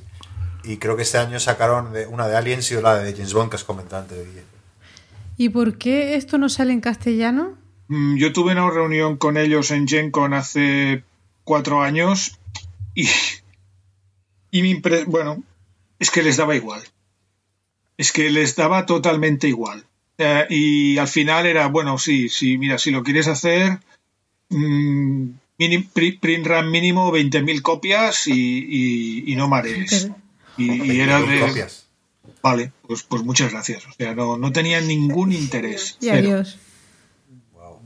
Y 0.64 0.76
creo 0.76 0.96
que 0.96 1.02
este 1.02 1.18
año 1.18 1.40
sacaron 1.40 1.92
de- 1.92 2.06
una 2.06 2.28
de 2.28 2.36
Aliens 2.36 2.70
y 2.70 2.80
la 2.80 2.94
de 2.96 3.12
James 3.12 3.32
Bond 3.34 3.50
que 3.50 3.56
has 3.56 3.64
comentado 3.64 4.02
antes. 4.02 4.18
¿Y 5.38 5.48
por 5.48 5.76
qué 5.76 6.14
esto 6.14 6.38
no 6.38 6.48
sale 6.48 6.72
en 6.72 6.80
castellano? 6.80 7.56
Mm, 7.92 8.16
Yo 8.16 8.32
tuve 8.32 8.52
una 8.52 8.70
reunión 8.70 9.18
con 9.18 9.36
ellos 9.36 9.70
en 9.70 9.86
Gen 9.86 10.10
Con 10.10 10.32
hace 10.32 11.02
cuatro 11.44 11.82
años 11.82 12.38
y, 12.94 13.06
y 14.50 14.62
mi 14.62 14.74
impre- 14.74 15.04
bueno, 15.06 15.42
es 15.98 16.10
que 16.10 16.22
les 16.22 16.38
daba 16.38 16.56
igual. 16.56 16.82
Es 17.98 18.12
que 18.12 18.30
les 18.30 18.56
daba 18.56 18.86
totalmente 18.86 19.46
igual. 19.48 19.84
Eh, 20.16 20.46
y 20.48 20.96
al 20.98 21.08
final 21.08 21.44
era, 21.46 21.66
bueno, 21.66 21.98
sí, 21.98 22.28
sí, 22.30 22.56
mira, 22.56 22.78
si 22.78 22.90
lo 22.90 23.02
quieres 23.02 23.28
hacer, 23.28 23.78
mm, 24.48 25.28
pri- 25.92 26.18
print 26.18 26.46
run 26.46 26.70
mínimo 26.70 27.10
20.000 27.12 27.60
copias 27.60 28.26
y, 28.26 28.32
y- 28.32 29.32
y 29.32 29.36
no 29.36 29.48
marees. 29.48 30.08
Y, 30.56 30.92
y 30.92 31.00
era 31.00 31.20
de, 31.20 31.40
copias. 31.40 31.86
vale, 32.42 32.72
pues, 32.86 33.02
pues 33.02 33.22
muchas 33.22 33.52
gracias. 33.52 33.86
O 33.86 33.92
sea, 33.92 34.14
no, 34.14 34.36
no 34.38 34.50
tenía 34.50 34.80
ningún 34.80 35.32
interés. 35.32 35.98
Y 36.00 36.08
adiós. 36.08 36.58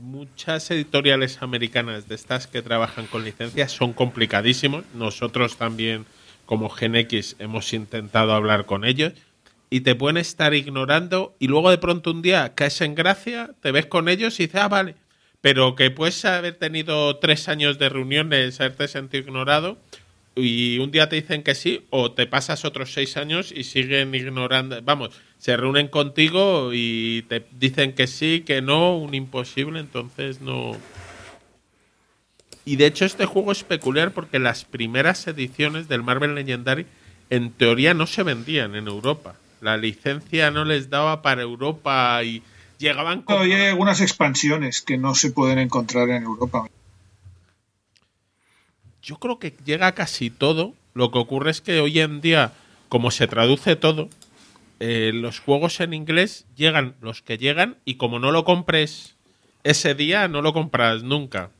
Muchas 0.07 0.71
editoriales 0.71 1.41
americanas 1.41 2.07
de 2.07 2.15
estas 2.15 2.47
que 2.47 2.61
trabajan 2.61 3.07
con 3.07 3.25
licencias 3.25 3.71
son 3.73 3.91
complicadísimos. 3.91 4.85
Nosotros 4.93 5.57
también, 5.57 6.05
como 6.45 6.69
GenX, 6.69 7.35
hemos 7.39 7.73
intentado 7.73 8.33
hablar 8.33 8.65
con 8.65 8.85
ellos 8.85 9.13
y 9.69 9.81
te 9.81 9.95
pueden 9.95 10.17
estar 10.17 10.53
ignorando 10.53 11.35
y 11.39 11.47
luego 11.47 11.69
de 11.69 11.77
pronto 11.77 12.11
un 12.11 12.21
día 12.21 12.53
caes 12.55 12.79
en 12.79 12.95
gracia, 12.95 13.51
te 13.61 13.71
ves 13.73 13.85
con 13.85 14.07
ellos 14.07 14.39
y 14.39 14.43
dices, 14.43 14.61
ah, 14.61 14.69
vale. 14.69 14.95
Pero 15.41 15.75
que 15.75 15.91
puedes 15.91 16.23
haber 16.23 16.55
tenido 16.55 17.17
tres 17.17 17.49
años 17.49 17.77
de 17.77 17.89
reuniones, 17.89 18.59
haberte 18.61 18.87
sentido 18.87 19.25
ignorado 19.25 19.77
y 20.35 20.79
un 20.79 20.91
día 20.91 21.09
te 21.09 21.17
dicen 21.17 21.43
que 21.43 21.53
sí 21.53 21.85
o 21.89 22.13
te 22.13 22.27
pasas 22.27 22.63
otros 22.63 22.93
seis 22.93 23.17
años 23.17 23.51
y 23.51 23.65
siguen 23.65 24.15
ignorando. 24.15 24.81
Vamos, 24.83 25.09
se 25.37 25.55
reúnen 25.55 25.87
contigo 25.87 26.71
y 26.73 27.23
te 27.29 27.45
dicen 27.51 27.93
que 27.93 28.07
sí, 28.07 28.43
que 28.45 28.61
no, 28.61 28.97
un 28.97 29.13
imposible, 29.13 29.79
entonces 29.79 30.41
no. 30.41 30.75
Y 32.65 32.75
de 32.75 32.87
hecho 32.87 33.05
este 33.05 33.25
juego 33.25 33.51
es 33.51 33.63
peculiar 33.63 34.11
porque 34.11 34.39
las 34.39 34.65
primeras 34.65 35.25
ediciones 35.27 35.87
del 35.87 36.03
Marvel 36.03 36.35
Legendary 36.35 36.85
en 37.29 37.51
teoría 37.51 37.93
no 37.93 38.07
se 38.07 38.23
vendían 38.23 38.75
en 38.75 38.87
Europa. 38.87 39.35
La 39.61 39.77
licencia 39.77 40.51
no 40.51 40.65
les 40.65 40.89
daba 40.89 41.21
para 41.21 41.41
Europa 41.41 42.21
y 42.23 42.43
llegaban 42.77 43.21
con... 43.21 43.37
No, 43.37 43.45
y 43.45 43.53
hay 43.53 43.67
algunas 43.67 44.01
expansiones 44.01 44.81
que 44.81 44.97
no 44.97 45.15
se 45.15 45.31
pueden 45.31 45.59
encontrar 45.59 46.09
en 46.09 46.23
Europa. 46.23 46.67
Yo 49.01 49.17
creo 49.17 49.39
que 49.39 49.53
llega 49.65 49.93
casi 49.93 50.29
todo. 50.29 50.73
Lo 50.93 51.11
que 51.11 51.19
ocurre 51.19 51.51
es 51.51 51.61
que 51.61 51.79
hoy 51.79 51.99
en 51.99 52.21
día 52.21 52.53
como 52.89 53.11
se 53.11 53.27
traduce 53.27 53.75
todo, 53.75 54.09
eh, 54.79 55.11
los 55.13 55.39
juegos 55.39 55.79
en 55.79 55.93
inglés 55.93 56.45
llegan 56.55 56.95
los 57.01 57.21
que 57.21 57.37
llegan 57.37 57.77
y 57.85 57.95
como 57.95 58.19
no 58.19 58.31
lo 58.31 58.43
compres 58.45 59.15
ese 59.63 59.95
día, 59.95 60.27
no 60.27 60.41
lo 60.41 60.53
compras 60.53 61.03
nunca. 61.03 61.51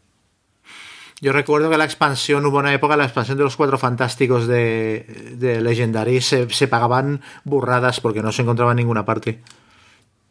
Yo 1.20 1.34
recuerdo 1.34 1.70
que 1.72 1.78
la 1.78 1.86
expansión, 1.86 2.46
hubo 2.46 2.60
una 2.60 2.74
época, 2.74 2.96
la 2.96 3.06
expansión 3.06 3.38
de 3.40 3.44
los 3.44 3.58
cuatro 3.58 3.80
fantásticos 3.80 4.46
de, 4.48 5.34
de 5.36 5.62
Legendary, 5.62 6.22
se, 6.22 6.48
se 6.52 6.68
pagaban 6.68 7.22
burradas 7.44 8.00
porque 8.00 8.22
no 8.22 8.32
se 8.32 8.44
encontraba 8.44 8.72
en 8.72 8.78
ninguna 8.78 9.04
parte. 9.04 9.40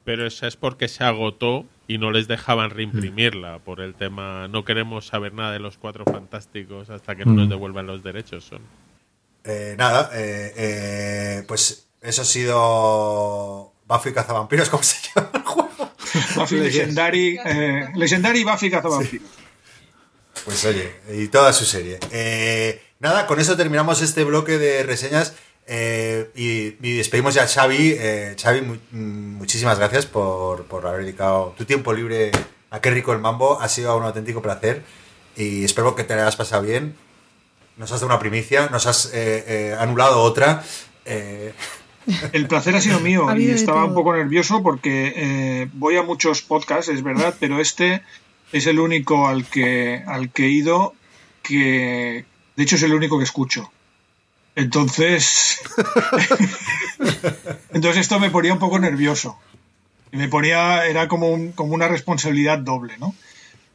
Pero 0.04 0.24
eso 0.24 0.46
es 0.46 0.54
porque 0.56 0.86
se 0.86 1.02
agotó 1.02 1.66
y 1.88 1.98
no 1.98 2.12
les 2.12 2.28
dejaban 2.28 2.70
reimprimirla 2.70 3.58
por 3.58 3.80
el 3.80 3.94
tema 3.94 4.46
no 4.48 4.64
queremos 4.64 5.06
saber 5.06 5.34
nada 5.34 5.52
de 5.52 5.58
los 5.58 5.76
cuatro 5.78 6.04
fantásticos 6.04 6.90
hasta 6.90 7.16
que 7.16 7.24
no 7.24 7.32
nos 7.32 7.46
Mm. 7.46 7.50
devuelvan 7.50 7.86
los 7.88 8.04
derechos. 8.04 8.44
Son. 8.44 8.60
Eh, 9.44 9.74
nada, 9.76 10.10
eh, 10.14 10.52
eh, 10.56 11.42
pues 11.48 11.85
eso 12.06 12.22
ha 12.22 12.24
sido 12.24 13.72
Buffy 13.86 14.12
Cazavampiros, 14.12 14.68
¿cómo 14.70 14.82
se 14.82 14.96
llama 15.14 15.30
el 15.34 15.42
juego? 15.42 15.68
Buffy 16.36 16.56
Legendary, 16.56 17.38
eh, 17.44 17.88
Legendary 17.94 18.44
Buffy 18.44 18.70
Cazavampiros. 18.70 19.28
Pues 20.44 20.64
oye, 20.64 20.94
y 21.12 21.28
toda 21.28 21.52
su 21.52 21.64
serie. 21.64 21.98
Eh, 22.12 22.80
nada, 23.00 23.26
con 23.26 23.40
eso 23.40 23.56
terminamos 23.56 24.00
este 24.02 24.22
bloque 24.24 24.58
de 24.58 24.82
reseñas 24.84 25.34
eh, 25.66 26.30
y, 26.36 26.76
y 26.86 26.96
despedimos 26.98 27.34
ya 27.34 27.42
a 27.44 27.48
Xavi. 27.48 27.98
Xavi, 28.40 28.60
mu- 28.60 28.76
mm, 28.92 29.36
muchísimas 29.38 29.78
gracias 29.78 30.06
por, 30.06 30.64
por 30.66 30.86
haber 30.86 31.00
dedicado 31.02 31.54
tu 31.58 31.64
tiempo 31.64 31.92
libre 31.92 32.30
a 32.70 32.80
Qué 32.80 32.90
rico 32.90 33.12
el 33.12 33.18
mambo. 33.18 33.60
Ha 33.60 33.68
sido 33.68 33.96
un 33.96 34.04
auténtico 34.04 34.40
placer 34.42 34.82
y 35.36 35.64
espero 35.64 35.96
que 35.96 36.04
te 36.04 36.14
hayas 36.14 36.36
pasado 36.36 36.62
bien. 36.62 36.94
Nos 37.76 37.90
has 37.90 38.00
dado 38.00 38.06
una 38.12 38.20
primicia, 38.20 38.68
nos 38.70 38.86
has 38.86 39.06
eh, 39.06 39.44
eh, 39.48 39.76
anulado 39.78 40.22
otra. 40.22 40.62
Eh, 41.04 41.52
El 42.32 42.46
placer 42.46 42.74
ha 42.76 42.80
sido 42.80 43.00
mío 43.00 43.28
Ha 43.28 43.38
y 43.38 43.50
estaba 43.50 43.84
un 43.84 43.94
poco 43.94 44.14
nervioso 44.14 44.62
porque 44.62 45.12
eh, 45.16 45.68
voy 45.74 45.96
a 45.96 46.02
muchos 46.02 46.42
podcasts, 46.42 46.88
es 46.90 47.02
verdad, 47.02 47.34
pero 47.40 47.60
este 47.60 48.02
es 48.52 48.66
el 48.66 48.78
único 48.78 49.26
al 49.26 49.44
que, 49.46 50.02
al 50.06 50.30
que 50.30 50.46
he 50.46 50.50
ido 50.50 50.94
que, 51.42 52.24
de 52.56 52.62
hecho, 52.62 52.76
es 52.76 52.82
el 52.82 52.94
único 52.94 53.18
que 53.18 53.24
escucho. 53.24 53.70
Entonces, 54.54 55.60
entonces 57.72 58.00
esto 58.02 58.18
me 58.18 58.30
ponía 58.30 58.52
un 58.52 58.58
poco 58.58 58.78
nervioso. 58.78 59.38
Me 60.12 60.28
ponía, 60.28 60.86
era 60.86 61.08
como, 61.08 61.28
un- 61.30 61.52
como 61.52 61.74
una 61.74 61.88
responsabilidad 61.88 62.58
doble, 62.58 62.94
¿no? 62.98 63.14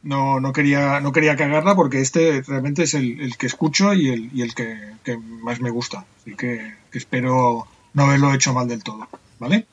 No, 0.02 0.40
no 0.40 0.52
quería, 0.52 0.98
no 1.00 1.12
quería 1.12 1.36
cagarla 1.36 1.76
porque 1.76 2.00
este 2.00 2.42
realmente 2.42 2.82
es 2.82 2.94
el, 2.94 3.20
el 3.20 3.36
que 3.36 3.46
escucho 3.46 3.94
y 3.94 4.08
el, 4.10 4.30
y 4.34 4.42
el 4.42 4.54
que, 4.54 4.76
que 5.04 5.16
más 5.16 5.60
me 5.60 5.70
gusta. 5.70 6.04
Así 6.20 6.34
que, 6.34 6.74
que 6.90 6.98
espero 6.98 7.68
no 7.94 8.04
haberlo 8.04 8.32
hecho 8.34 8.52
mal 8.52 8.68
del 8.68 8.82
todo. 8.82 9.08
¿Vale? 9.38 9.66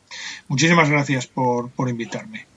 Muchísimas 0.47 0.89
gracias 0.89 1.27
por, 1.27 1.69
por 1.69 1.89
invitarme. 1.89 2.47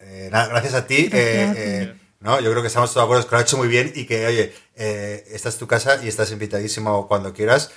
Eh, 0.00 0.28
nada, 0.32 0.48
gracias 0.48 0.74
a 0.74 0.86
ti. 0.86 1.04
Gracias 1.08 1.16
eh, 1.24 1.44
a 1.48 1.52
ti. 1.54 1.58
eh, 1.60 1.94
no, 2.20 2.40
yo 2.40 2.50
creo 2.50 2.62
que 2.62 2.68
estamos 2.68 2.92
todos 2.92 3.02
de 3.02 3.06
acuerdo, 3.06 3.24
que 3.28 3.30
lo 3.30 3.38
has 3.38 3.44
hecho 3.44 3.56
muy 3.58 3.68
bien 3.68 3.92
y 3.94 4.04
que, 4.06 4.26
oye, 4.26 4.52
eh, 4.74 5.24
esta 5.30 5.48
es 5.48 5.56
tu 5.56 5.66
casa 5.68 6.02
y 6.02 6.08
estás 6.08 6.32
invitadísimo 6.32 7.06
cuando 7.06 7.32
quieras. 7.32 7.70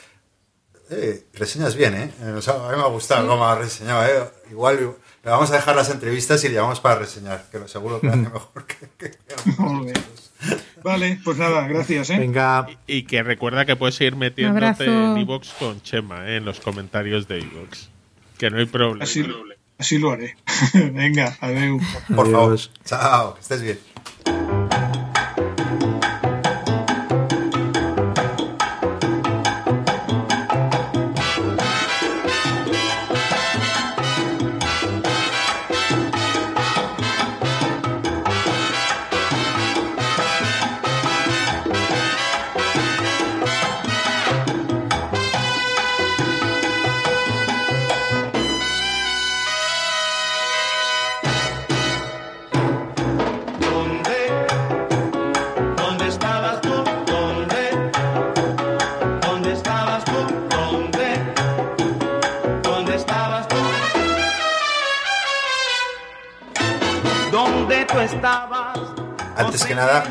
Eh, 0.90 1.26
reseñas 1.34 1.76
bien, 1.76 1.94
¿eh? 1.94 2.12
O 2.36 2.42
sea, 2.42 2.56
a 2.56 2.72
mí 2.72 2.76
me 2.76 2.82
ha 2.84 2.88
gustado 2.88 3.28
cómo 3.28 3.46
has 3.48 3.58
reseñado, 3.60 4.04
¿eh? 4.06 4.28
Igual 4.50 4.96
le 5.24 5.30
vamos 5.30 5.50
a 5.52 5.56
dejar 5.56 5.76
las 5.76 5.90
entrevistas 5.90 6.44
y 6.44 6.50
le 6.50 6.56
llamamos 6.56 6.80
para 6.82 6.96
reseñar, 6.96 7.48
que 7.52 7.60
lo 7.60 7.68
seguro 7.68 8.02
que 8.02 8.08
hace 8.08 8.18
mejor 8.18 8.66
que... 8.66 8.76
que- 8.98 9.12
que- 9.12 9.52
Muy 9.62 9.86
bien. 9.86 9.96
Vale, 10.84 11.19
pues 11.24 11.38
nada, 11.38 11.68
gracias. 11.68 12.10
¿eh? 12.10 12.18
Venga, 12.18 12.68
Y, 12.88 12.98
y 12.98 13.03
que 13.03 13.24
recuerda 13.24 13.66
que 13.66 13.76
puedes 13.76 13.95
seguir 13.95 14.16
metiéndote 14.16 14.85
en 14.85 15.18
Evox 15.18 15.50
con 15.60 15.82
Chema 15.82 16.27
eh, 16.27 16.38
en 16.38 16.45
los 16.45 16.60
comentarios 16.60 17.27
de 17.27 17.40
Evox. 17.40 17.90
Que 18.38 18.50
no 18.50 18.58
hay 18.58 18.66
problema. 18.66 19.03
Así, 19.03 19.26
así 19.77 19.98
lo 20.00 20.11
haré. 20.11 20.35
Venga, 20.74 21.38
adeu. 21.42 21.80
Por 22.16 22.32
favor. 22.32 22.60
Chao, 22.85 23.35
que 23.35 23.42
estés 23.42 23.61
bien. 23.61 23.80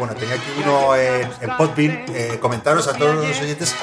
Bueno, 0.01 0.15
tenía 0.15 0.35
aquí 0.35 0.51
uno 0.61 0.97
en, 0.97 1.31
en 1.41 1.57
Podbean. 1.57 2.05
eh, 2.09 2.39
comentaros 2.41 2.89
a 2.89 2.95
todos 2.95 3.15
los 3.15 3.41
oyentes 3.41 3.77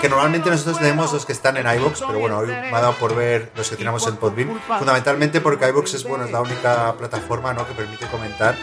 que 0.00 0.08
normalmente 0.08 0.50
nosotros 0.50 0.80
leemos 0.82 1.12
los 1.12 1.24
que 1.24 1.32
están 1.32 1.56
en 1.56 1.66
iBox, 1.66 2.02
pero 2.06 2.18
bueno, 2.18 2.38
hoy 2.38 2.48
me 2.48 2.74
ha 2.74 2.80
dado 2.80 2.94
por 2.94 3.14
ver 3.14 3.50
los 3.56 3.70
que 3.70 3.76
tenemos 3.76 4.06
en 4.06 4.16
Podbean. 4.16 4.60
Fundamentalmente 4.78 5.40
porque 5.40 5.68
iBox 5.68 5.94
es 5.94 6.04
bueno, 6.04 6.24
es 6.24 6.30
la 6.30 6.40
única 6.40 6.94
plataforma 6.98 7.54
¿no? 7.54 7.66
que 7.66 7.72
permite 7.72 8.06
comentar 8.08 8.56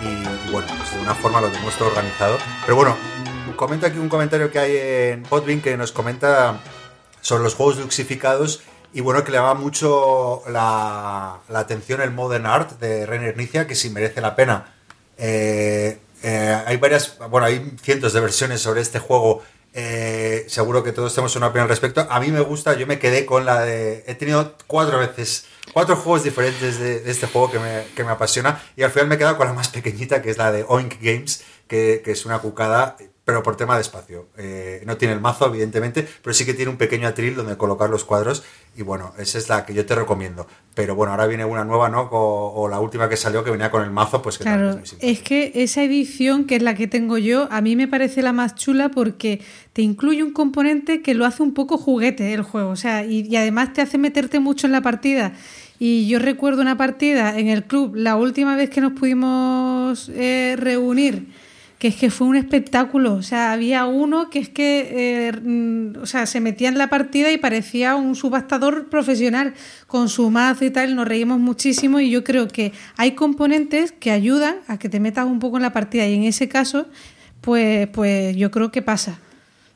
y, 0.00 0.50
bueno, 0.50 0.66
pues 0.76 0.92
de 0.92 1.00
una 1.00 1.14
forma 1.14 1.40
lo 1.40 1.48
tenemos 1.48 1.74
todo 1.76 1.88
organizado. 1.88 2.38
Pero 2.62 2.76
bueno, 2.76 2.96
comento 3.56 3.86
aquí 3.86 3.98
un 3.98 4.08
comentario 4.08 4.50
que 4.50 4.58
hay 4.58 4.76
en 4.76 5.22
Podbean 5.22 5.60
que 5.60 5.76
nos 5.76 5.92
comenta 5.92 6.60
sobre 7.20 7.44
los 7.44 7.54
juegos 7.54 7.78
luxificados 7.78 8.62
y 8.92 9.00
bueno, 9.00 9.24
que 9.24 9.32
le 9.32 9.38
llama 9.38 9.54
mucho 9.54 10.42
la, 10.48 11.40
atención 11.52 12.00
el 12.00 12.12
Modern 12.12 12.46
Art 12.46 12.78
de 12.78 13.06
Reiner 13.06 13.36
Nicia, 13.36 13.66
que 13.66 13.74
sí 13.74 13.90
merece 13.90 14.20
la 14.20 14.36
pena. 14.36 14.72
Eh, 15.18 16.00
eh, 16.24 16.62
hay 16.66 16.78
varias, 16.78 17.18
bueno, 17.30 17.46
hay 17.46 17.76
cientos 17.82 18.14
de 18.14 18.20
versiones 18.20 18.62
sobre 18.62 18.80
este 18.80 18.98
juego. 18.98 19.42
Eh, 19.74 20.44
seguro 20.48 20.82
que 20.82 20.92
todos 20.92 21.12
tenemos 21.14 21.36
una 21.36 21.48
opinión 21.48 21.64
al 21.64 21.68
respecto. 21.68 22.06
A 22.08 22.18
mí 22.18 22.30
me 22.30 22.40
gusta, 22.40 22.74
yo 22.74 22.86
me 22.86 22.98
quedé 22.98 23.26
con 23.26 23.44
la 23.44 23.60
de. 23.60 24.04
He 24.06 24.14
tenido 24.14 24.56
cuatro 24.66 24.98
veces, 24.98 25.46
cuatro 25.74 25.96
juegos 25.96 26.24
diferentes 26.24 26.78
de, 26.78 27.10
este 27.10 27.26
juego 27.26 27.50
que 27.50 27.58
me, 27.58 27.84
que 27.94 28.04
me 28.04 28.10
apasiona. 28.10 28.62
Y 28.74 28.84
al 28.84 28.90
final 28.90 29.08
me 29.08 29.16
he 29.16 29.18
quedado 29.18 29.36
con 29.36 29.46
la 29.46 29.52
más 29.52 29.68
pequeñita, 29.68 30.22
que 30.22 30.30
es 30.30 30.38
la 30.38 30.50
de 30.50 30.64
Oink 30.66 30.94
Games, 31.02 31.44
que 31.68 32.02
es 32.06 32.24
una 32.24 32.38
cucada, 32.38 32.96
pero 33.24 33.42
por 33.42 33.56
tema 33.56 33.74
de 33.76 33.80
espacio. 33.80 34.26
Eh, 34.36 34.82
no 34.86 34.96
tiene 34.98 35.14
el 35.14 35.20
mazo, 35.20 35.46
evidentemente, 35.46 36.06
pero 36.22 36.34
sí 36.34 36.44
que 36.44 36.52
tiene 36.52 36.70
un 36.70 36.76
pequeño 36.76 37.08
atril 37.08 37.34
donde 37.34 37.56
colocar 37.56 37.88
los 37.88 38.04
cuadros. 38.04 38.44
Y 38.76 38.82
bueno, 38.82 39.12
esa 39.18 39.38
es 39.38 39.48
la 39.48 39.64
que 39.64 39.72
yo 39.72 39.86
te 39.86 39.94
recomiendo. 39.94 40.46
Pero 40.74 40.94
bueno, 40.94 41.12
ahora 41.12 41.26
viene 41.26 41.44
una 41.44 41.64
nueva, 41.64 41.88
¿no? 41.88 42.02
O, 42.10 42.52
o 42.62 42.68
la 42.68 42.80
última 42.80 43.08
que 43.08 43.16
salió 43.16 43.42
que 43.44 43.50
venía 43.50 43.70
con 43.70 43.82
el 43.82 43.90
mazo, 43.90 44.20
pues 44.20 44.36
que 44.36 44.44
Claro, 44.44 44.72
simpática. 44.72 45.06
es 45.06 45.22
que 45.22 45.52
esa 45.54 45.82
edición, 45.82 46.44
que 46.44 46.56
es 46.56 46.62
la 46.62 46.74
que 46.74 46.86
tengo 46.86 47.16
yo, 47.16 47.48
a 47.50 47.60
mí 47.60 47.76
me 47.76 47.88
parece 47.88 48.20
la 48.20 48.32
más 48.32 48.56
chula 48.56 48.90
porque 48.90 49.40
te 49.72 49.80
incluye 49.82 50.22
un 50.22 50.32
componente 50.32 51.00
que 51.00 51.14
lo 51.14 51.24
hace 51.24 51.42
un 51.42 51.54
poco 51.54 51.78
juguete 51.78 52.34
el 52.34 52.42
juego, 52.42 52.70
o 52.70 52.76
sea, 52.76 53.04
y, 53.04 53.20
y 53.28 53.36
además 53.36 53.72
te 53.72 53.80
hace 53.80 53.96
meterte 53.96 54.38
mucho 54.40 54.66
en 54.66 54.72
la 54.72 54.82
partida. 54.82 55.32
Y 55.78 56.06
yo 56.08 56.18
recuerdo 56.18 56.60
una 56.62 56.76
partida 56.76 57.38
en 57.38 57.48
el 57.48 57.64
club, 57.64 57.94
la 57.96 58.16
última 58.16 58.54
vez 58.56 58.70
que 58.70 58.80
nos 58.80 58.92
pudimos 58.92 60.08
eh, 60.14 60.56
reunir, 60.58 61.28
que 61.84 61.88
es 61.88 61.96
que 61.96 62.10
fue 62.10 62.26
un 62.26 62.36
espectáculo. 62.36 63.12
O 63.12 63.22
sea, 63.22 63.52
había 63.52 63.84
uno 63.84 64.30
que 64.30 64.38
es 64.38 64.48
que, 64.48 65.28
eh, 65.28 65.32
mm, 65.32 65.98
o 66.00 66.06
sea, 66.06 66.24
se 66.24 66.40
metía 66.40 66.70
en 66.70 66.78
la 66.78 66.88
partida 66.88 67.30
y 67.30 67.36
parecía 67.36 67.94
un 67.94 68.14
subastador 68.14 68.88
profesional 68.88 69.52
con 69.86 70.08
su 70.08 70.30
mazo 70.30 70.64
y 70.64 70.70
tal. 70.70 70.96
Nos 70.96 71.06
reímos 71.06 71.40
muchísimo 71.40 72.00
y 72.00 72.08
yo 72.08 72.24
creo 72.24 72.48
que 72.48 72.72
hay 72.96 73.12
componentes 73.14 73.92
que 73.92 74.12
ayudan 74.12 74.60
a 74.66 74.78
que 74.78 74.88
te 74.88 74.98
metas 74.98 75.26
un 75.26 75.40
poco 75.40 75.58
en 75.58 75.62
la 75.62 75.74
partida 75.74 76.06
y 76.06 76.14
en 76.14 76.22
ese 76.22 76.48
caso, 76.48 76.86
pues, 77.42 77.86
pues 77.88 78.34
yo 78.34 78.50
creo 78.50 78.72
que 78.72 78.80
pasa. 78.80 79.18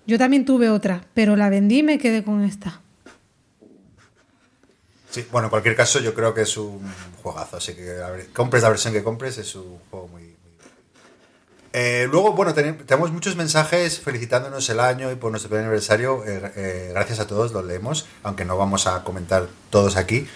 Yo 0.06 0.16
también 0.16 0.46
tuve 0.46 0.70
otra, 0.70 1.04
pero 1.12 1.36
la 1.36 1.50
vendí 1.50 1.80
y 1.80 1.82
me 1.82 1.98
quedé 1.98 2.24
con 2.24 2.42
esta. 2.42 2.80
Sí, 5.10 5.26
bueno, 5.30 5.48
en 5.48 5.50
cualquier 5.50 5.76
caso, 5.76 6.00
yo 6.00 6.14
creo 6.14 6.32
que 6.32 6.40
es 6.40 6.56
un 6.56 6.80
juegazo. 7.22 7.58
Así 7.58 7.74
que 7.74 7.98
compres 8.32 8.62
la 8.62 8.70
versión 8.70 8.94
que 8.94 9.04
compres, 9.04 9.36
es 9.36 9.54
un 9.56 9.78
juego 9.90 10.08
muy. 10.08 10.17
Eh, 11.72 12.08
luego, 12.10 12.32
bueno, 12.32 12.54
ten- 12.54 12.78
tenemos 12.86 13.12
muchos 13.12 13.36
mensajes 13.36 14.00
felicitándonos 14.00 14.68
el 14.70 14.80
año 14.80 15.10
y 15.12 15.16
por 15.16 15.30
nuestro 15.30 15.50
primer 15.50 15.64
aniversario. 15.66 16.24
Eh, 16.26 16.52
eh, 16.56 16.90
gracias 16.94 17.20
a 17.20 17.26
todos, 17.26 17.52
los 17.52 17.64
leemos, 17.64 18.06
aunque 18.22 18.44
no 18.44 18.56
vamos 18.56 18.86
a 18.86 19.04
comentar 19.04 19.48
todos 19.70 19.96
aquí. 19.96 20.26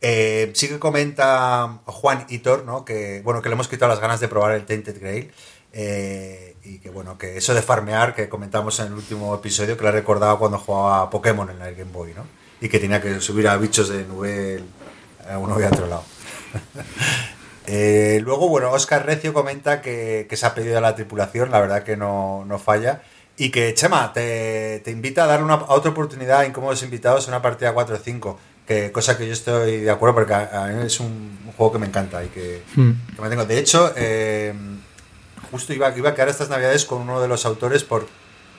Eh, 0.00 0.52
sí 0.54 0.68
que 0.68 0.78
comenta 0.78 1.80
Juan 1.86 2.24
Hitor, 2.28 2.64
¿no? 2.64 2.84
Que, 2.84 3.20
bueno, 3.24 3.42
que 3.42 3.48
le 3.48 3.54
hemos 3.54 3.66
quitado 3.66 3.90
las 3.90 4.00
ganas 4.00 4.20
de 4.20 4.28
probar 4.28 4.52
el 4.52 4.64
Tainted 4.64 5.00
Grail. 5.00 5.32
eh, 5.72 6.56
y 6.64 6.78
que, 6.78 6.88
bueno, 6.90 7.18
que 7.18 7.36
eso 7.36 7.52
de 7.54 7.60
farmear 7.62 8.14
que 8.14 8.28
comentamos 8.28 8.78
en 8.80 8.86
el 8.86 8.92
último 8.94 9.34
episodio, 9.34 9.76
que 9.76 9.84
le 9.84 9.90
recordaba 9.92 10.38
cuando 10.38 10.58
jugaba 10.58 11.10
Pokémon 11.10 11.50
en 11.50 11.60
el 11.62 11.74
Game 11.74 11.92
Boy, 11.92 12.14
¿no? 12.14 12.24
Y 12.60 12.68
que 12.68 12.78
tenía 12.78 13.00
que 13.02 13.20
subir 13.20 13.48
a 13.48 13.56
bichos 13.58 13.88
de 13.90 14.04
nivel 14.04 14.64
a 15.30 15.36
uno 15.38 15.58
y 15.60 15.64
a 15.64 15.68
otro 15.68 15.86
lado. 15.86 16.04
Eh, 17.70 18.20
luego, 18.24 18.48
bueno, 18.48 18.70
Oscar 18.72 19.04
Recio 19.04 19.34
comenta 19.34 19.82
que, 19.82 20.26
que 20.28 20.36
se 20.36 20.46
ha 20.46 20.54
pedido 20.54 20.78
a 20.78 20.80
la 20.80 20.94
tripulación, 20.94 21.50
la 21.50 21.60
verdad 21.60 21.82
que 21.82 21.96
no, 21.96 22.44
no 22.46 22.58
falla. 22.58 23.02
Y 23.36 23.50
que, 23.50 23.74
Chema, 23.74 24.12
te, 24.12 24.80
te 24.84 24.90
invita 24.90 25.24
a 25.24 25.26
dar 25.26 25.42
una, 25.42 25.54
a 25.54 25.74
otra 25.74 25.90
oportunidad 25.90 26.40
a 26.40 26.46
incómodos 26.46 26.82
invitados 26.82 27.24
en 27.28 27.34
una 27.34 27.42
partida 27.42 27.72
4 27.74 27.94
o 27.94 27.98
5. 27.98 28.38
Que, 28.66 28.90
cosa 28.90 29.16
que 29.16 29.26
yo 29.26 29.32
estoy 29.32 29.80
de 29.82 29.90
acuerdo 29.90 30.14
porque 30.14 30.34
a, 30.34 30.64
a 30.64 30.66
mí 30.68 30.86
es 30.86 30.98
un, 31.00 31.38
un 31.46 31.52
juego 31.56 31.72
que 31.72 31.78
me 31.78 31.86
encanta 31.86 32.24
y 32.24 32.28
que, 32.28 32.62
Hmm. 32.74 32.92
que 33.14 33.22
me 33.22 33.28
tengo. 33.28 33.44
De 33.44 33.58
hecho, 33.58 33.92
eh, 33.96 34.52
justo 35.50 35.72
iba, 35.72 35.96
iba 35.96 36.10
a 36.10 36.14
quedar 36.14 36.28
estas 36.28 36.48
navidades 36.48 36.84
con 36.84 37.02
uno 37.02 37.20
de 37.20 37.28
los 37.28 37.46
autores 37.46 37.84
por, 37.84 38.06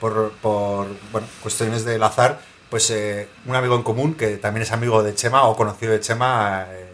por, 0.00 0.32
por, 0.40 0.86
bueno, 1.12 1.26
cuestiones 1.42 1.84
del 1.84 2.02
azar. 2.02 2.40
Pues 2.70 2.90
eh, 2.90 3.28
un 3.46 3.56
amigo 3.56 3.74
en 3.74 3.82
común 3.82 4.14
que 4.14 4.36
también 4.36 4.62
es 4.62 4.70
amigo 4.72 5.02
de 5.02 5.14
Chema 5.14 5.42
o 5.44 5.56
conocido 5.56 5.92
de 5.92 6.00
Chema, 6.00 6.66
eh, 6.70 6.86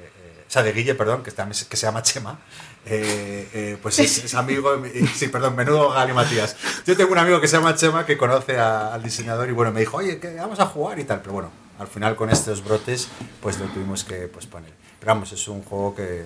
sea, 0.56 0.62
de 0.62 0.72
Guille, 0.72 0.94
perdón, 0.94 1.22
que, 1.22 1.30
se- 1.30 1.66
que 1.68 1.76
se 1.76 1.86
llama 1.86 2.02
Chema. 2.02 2.38
eh, 2.86 3.48
eh, 3.52 3.78
pues 3.82 3.98
es, 3.98 4.24
es 4.24 4.34
amigo, 4.34 4.80
sí, 5.14 5.28
perdón, 5.28 5.56
menudo 5.56 5.90
Gali 5.90 6.12
Matías. 6.12 6.56
Yo 6.86 6.96
tengo 6.96 7.12
un 7.12 7.18
amigo 7.18 7.40
que 7.40 7.48
se 7.48 7.56
llama 7.56 7.74
Chema 7.74 8.06
que 8.06 8.16
conoce 8.16 8.58
a- 8.58 8.94
al 8.94 9.02
diseñador 9.02 9.48
y 9.48 9.52
bueno, 9.52 9.72
me 9.72 9.80
dijo, 9.80 9.96
oye, 9.96 10.18
que 10.18 10.34
vamos 10.36 10.60
a 10.60 10.66
jugar 10.66 10.98
y 10.98 11.04
tal, 11.04 11.20
pero 11.20 11.32
bueno, 11.32 11.50
al 11.78 11.86
final 11.88 12.14
con 12.16 12.30
estos 12.30 12.62
brotes, 12.64 13.08
pues 13.40 13.58
lo 13.58 13.66
tuvimos 13.66 14.04
que 14.04 14.28
posponer. 14.28 14.70
Pero 15.00 15.12
vamos, 15.12 15.32
es 15.32 15.46
un 15.48 15.62
juego 15.62 15.94
que, 15.96 16.24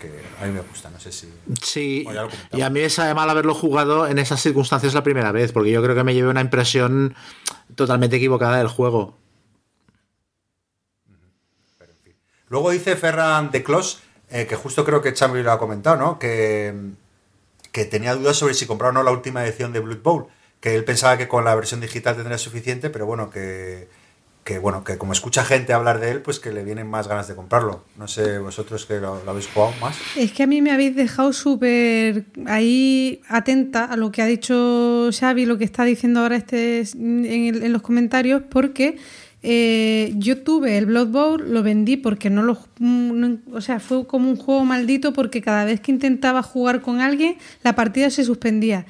que 0.00 0.10
a 0.40 0.46
mí 0.46 0.52
me 0.52 0.60
gusta, 0.60 0.90
no 0.90 1.00
sé 1.00 1.10
si... 1.12 1.32
Sí, 1.62 2.02
Bueno, 2.04 2.28
y 2.52 2.60
a 2.60 2.68
mí 2.70 2.80
me 2.80 2.90
sabe 2.90 3.14
mal 3.14 3.28
haberlo 3.30 3.54
jugado 3.54 4.06
en 4.06 4.18
esas 4.18 4.40
circunstancias 4.42 4.94
la 4.94 5.02
primera 5.02 5.32
vez, 5.32 5.50
porque 5.52 5.70
yo 5.70 5.82
creo 5.82 5.94
que 5.96 6.04
me 6.04 6.12
llevé 6.14 6.28
una 6.28 6.40
impresión 6.40 7.14
totalmente 7.74 8.16
equivocada 8.16 8.58
del 8.58 8.68
juego. 8.68 9.16
Luego 12.52 12.70
dice 12.70 12.94
Ferran 12.94 13.50
de 13.50 13.64
Clos, 13.64 14.00
eh, 14.30 14.46
que 14.46 14.54
justo 14.54 14.84
creo 14.84 15.02
que 15.02 15.12
Chambi 15.12 15.42
lo 15.42 15.50
ha 15.50 15.58
comentado, 15.58 15.96
¿no? 15.96 16.18
Que, 16.20 16.72
que 17.72 17.84
tenía 17.86 18.14
dudas 18.14 18.36
sobre 18.36 18.54
si 18.54 18.66
comprar 18.66 18.90
o 18.90 18.92
no 18.92 19.02
la 19.02 19.10
última 19.10 19.44
edición 19.44 19.72
de 19.72 19.80
Blood 19.80 20.02
Bowl. 20.02 20.26
Que 20.60 20.76
él 20.76 20.84
pensaba 20.84 21.18
que 21.18 21.26
con 21.26 21.44
la 21.44 21.54
versión 21.56 21.80
digital 21.80 22.14
tendría 22.14 22.38
suficiente, 22.38 22.88
pero 22.90 23.04
bueno, 23.04 23.30
que, 23.30 23.88
que 24.44 24.58
bueno, 24.60 24.84
que 24.84 24.96
como 24.98 25.12
escucha 25.12 25.44
gente 25.44 25.72
hablar 25.72 25.98
de 25.98 26.10
él, 26.12 26.20
pues 26.20 26.38
que 26.38 26.52
le 26.52 26.62
vienen 26.62 26.88
más 26.88 27.08
ganas 27.08 27.26
de 27.26 27.34
comprarlo. 27.34 27.82
No 27.96 28.06
sé, 28.06 28.38
vosotros 28.38 28.86
que 28.86 29.00
lo, 29.00 29.24
lo 29.24 29.30
habéis 29.32 29.48
jugado 29.48 29.72
más. 29.80 29.96
Es 30.16 30.30
que 30.32 30.44
a 30.44 30.46
mí 30.46 30.62
me 30.62 30.70
habéis 30.70 30.94
dejado 30.94 31.32
súper 31.32 32.26
ahí 32.46 33.22
atenta 33.28 33.86
a 33.86 33.96
lo 33.96 34.12
que 34.12 34.22
ha 34.22 34.26
dicho 34.26 35.08
Xavi, 35.10 35.46
lo 35.46 35.58
que 35.58 35.64
está 35.64 35.82
diciendo 35.84 36.20
ahora 36.20 36.36
este 36.36 36.80
en, 36.94 37.24
el- 37.24 37.62
en 37.64 37.72
los 37.72 37.82
comentarios, 37.82 38.42
porque 38.48 38.98
eh, 39.42 40.12
yo 40.16 40.38
tuve 40.42 40.78
el 40.78 40.86
Blood 40.86 41.08
Bowl, 41.08 41.52
lo 41.52 41.62
vendí 41.62 41.96
porque 41.96 42.30
no 42.30 42.42
lo... 42.42 42.58
no- 42.78 43.38
o 43.52 43.60
sea, 43.60 43.80
fue 43.80 44.06
como 44.06 44.28
un 44.30 44.36
juego 44.36 44.64
maldito 44.64 45.12
porque 45.12 45.40
cada 45.42 45.64
vez 45.64 45.80
que 45.80 45.90
intentaba 45.92 46.42
jugar 46.42 46.80
con 46.82 47.00
alguien, 47.00 47.36
la 47.62 47.74
partida 47.74 48.10
se 48.10 48.24
suspendía. 48.24 48.86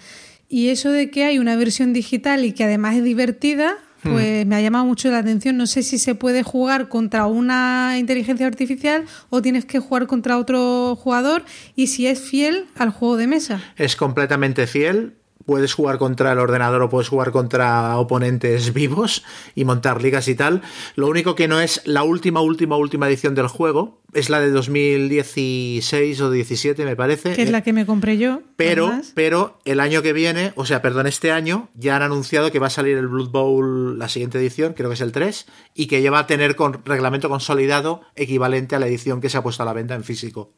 Y 0.49 0.69
eso 0.69 0.91
de 0.91 1.11
que 1.11 1.25
hay 1.25 1.39
una 1.39 1.57
versión 1.57 1.93
digital 1.95 2.45
y 2.45 2.53
que 2.53 2.65
además 2.65 2.97
es 2.97 3.05
divertida, 3.05 3.75
pues 4.03 4.45
me 4.47 4.57
ha 4.57 4.61
llamado 4.61 4.85
mucho 4.85 5.11
la 5.13 5.19
atención. 5.19 5.57
No 5.57 5.67
sé 5.69 5.85
si 5.85 5.97
se 5.97 6.17
puede 6.17 6.43
jugar 6.43 6.89
contra 6.89 7.27
una 7.27 7.95
inteligencia 7.99 8.47
artificial 8.49 9.05
o 9.31 9.41
tienes 9.41 9.65
que 9.65 9.79
jugar 9.79 10.09
contra 10.09 10.39
otro 10.39 10.97
jugador 10.97 11.45
y 11.77 11.87
si 11.87 12.09
es 12.09 12.21
fiel 12.21 12.67
al 12.75 12.91
juego 12.91 13.17
de 13.17 13.29
mesa. 13.29 13.63
Es 13.77 13.95
completamente 13.95 14.67
fiel. 14.67 15.15
Puedes 15.47 15.75
jugar 15.75 15.99
contra 15.99 16.33
el 16.33 16.39
ordenador 16.39 16.83
o 16.83 16.89
puedes 16.89 17.09
jugar 17.09 17.33
contra 17.33 17.97
oponentes 17.99 18.73
vivos 18.73 19.25
y 19.55 19.65
montar 19.65 20.03
ligas 20.03 20.29
y 20.29 20.35
tal. 20.35 20.63
Lo 20.97 21.09
único 21.09 21.35
que 21.35 21.49
no 21.49 21.61
es 21.61 21.83
la 21.85 22.03
última, 22.03 22.41
última, 22.41 22.77
última 22.77 23.09
edición 23.09 23.35
del 23.35 23.49
juego. 23.49 24.01
Es 24.13 24.29
la 24.29 24.41
de 24.41 24.51
2016 24.51 26.21
o 26.21 26.31
17, 26.31 26.85
me 26.85 26.97
parece. 26.97 27.33
Que 27.33 27.43
es 27.43 27.51
la 27.51 27.63
que 27.63 27.73
me 27.73 27.87
compré 27.87 28.19
yo. 28.19 28.43
Pero, 28.57 28.89
además. 28.89 29.13
pero 29.15 29.59
el 29.65 29.81
año 29.81 30.03
que 30.03 30.13
viene, 30.13 30.53
o 30.57 30.67
sea, 30.67 30.83
perdón, 30.83 31.07
este 31.07 31.33
año, 31.33 31.71
ya 31.75 31.97
han 31.97 32.03
anunciado 32.03 32.53
que 32.53 32.59
va 32.59 32.67
a 32.67 32.71
salir 32.71 32.99
el 32.99 33.09
Blood 33.09 33.31
Bowl, 33.31 33.99
la 33.99 34.11
siguiente 34.11 34.39
edición, 34.39 34.75
creo 34.75 34.91
que 34.91 34.95
es 34.95 35.01
el 35.01 35.13
3, 35.13 35.47
y 35.75 35.87
que 35.87 36.03
ya 36.03 36.11
va 36.11 36.21
a 36.21 36.27
tener 36.27 36.57
con 36.57 36.85
reglamento 36.85 37.31
consolidado 37.31 38.03
equivalente 38.15 38.77
a 38.77 38.79
la 38.79 38.87
edición 38.87 39.21
que 39.23 39.31
se 39.31 39.39
ha 39.39 39.43
puesto 39.43 39.63
a 39.63 39.67
la 39.67 39.73
venta 39.73 39.95
en 39.95 40.05
físico. 40.05 40.53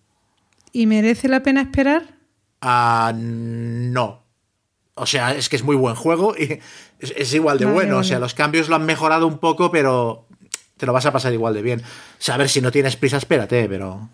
¿Y 0.73 0.87
merece 0.87 1.29
la 1.29 1.45
pena 1.45 1.61
esperar? 1.61 2.19
Ah, 2.61 3.13
no. 3.15 4.24
O 4.95 5.07
sea, 5.07 5.35
es 5.35 5.49
que 5.49 5.57
es 5.57 5.65
muy 5.65 5.77
buen 5.77 5.97
juego 5.97 6.35
y 6.39 6.61
es, 7.01 7.13
es 7.17 7.35
igual 7.35 7.59
de 7.59 7.65
Vale, 7.65 7.75
bueno. 7.75 7.99
O 7.99 8.05
sea, 8.05 8.19
los 8.19 8.35
cambios 8.35 8.69
lo 8.69 8.77
han 8.77 8.87
mejorado 8.87 9.27
un 9.27 9.39
poco, 9.39 9.71
pero 9.71 10.27
te 10.77 10.87
lo 10.87 10.93
vas 10.93 11.07
a 11.07 11.13
pasar 11.13 11.33
igual 11.33 11.55
de 11.55 11.63
bien. 11.63 11.81
O 11.81 11.85
sea, 12.19 12.37
a 12.37 12.39
ver, 12.39 12.49
si 12.49 12.61
no 12.61 12.71
tienes 12.71 12.97
prisa, 12.97 13.17
espérate, 13.17 13.69
pero. 13.69 14.09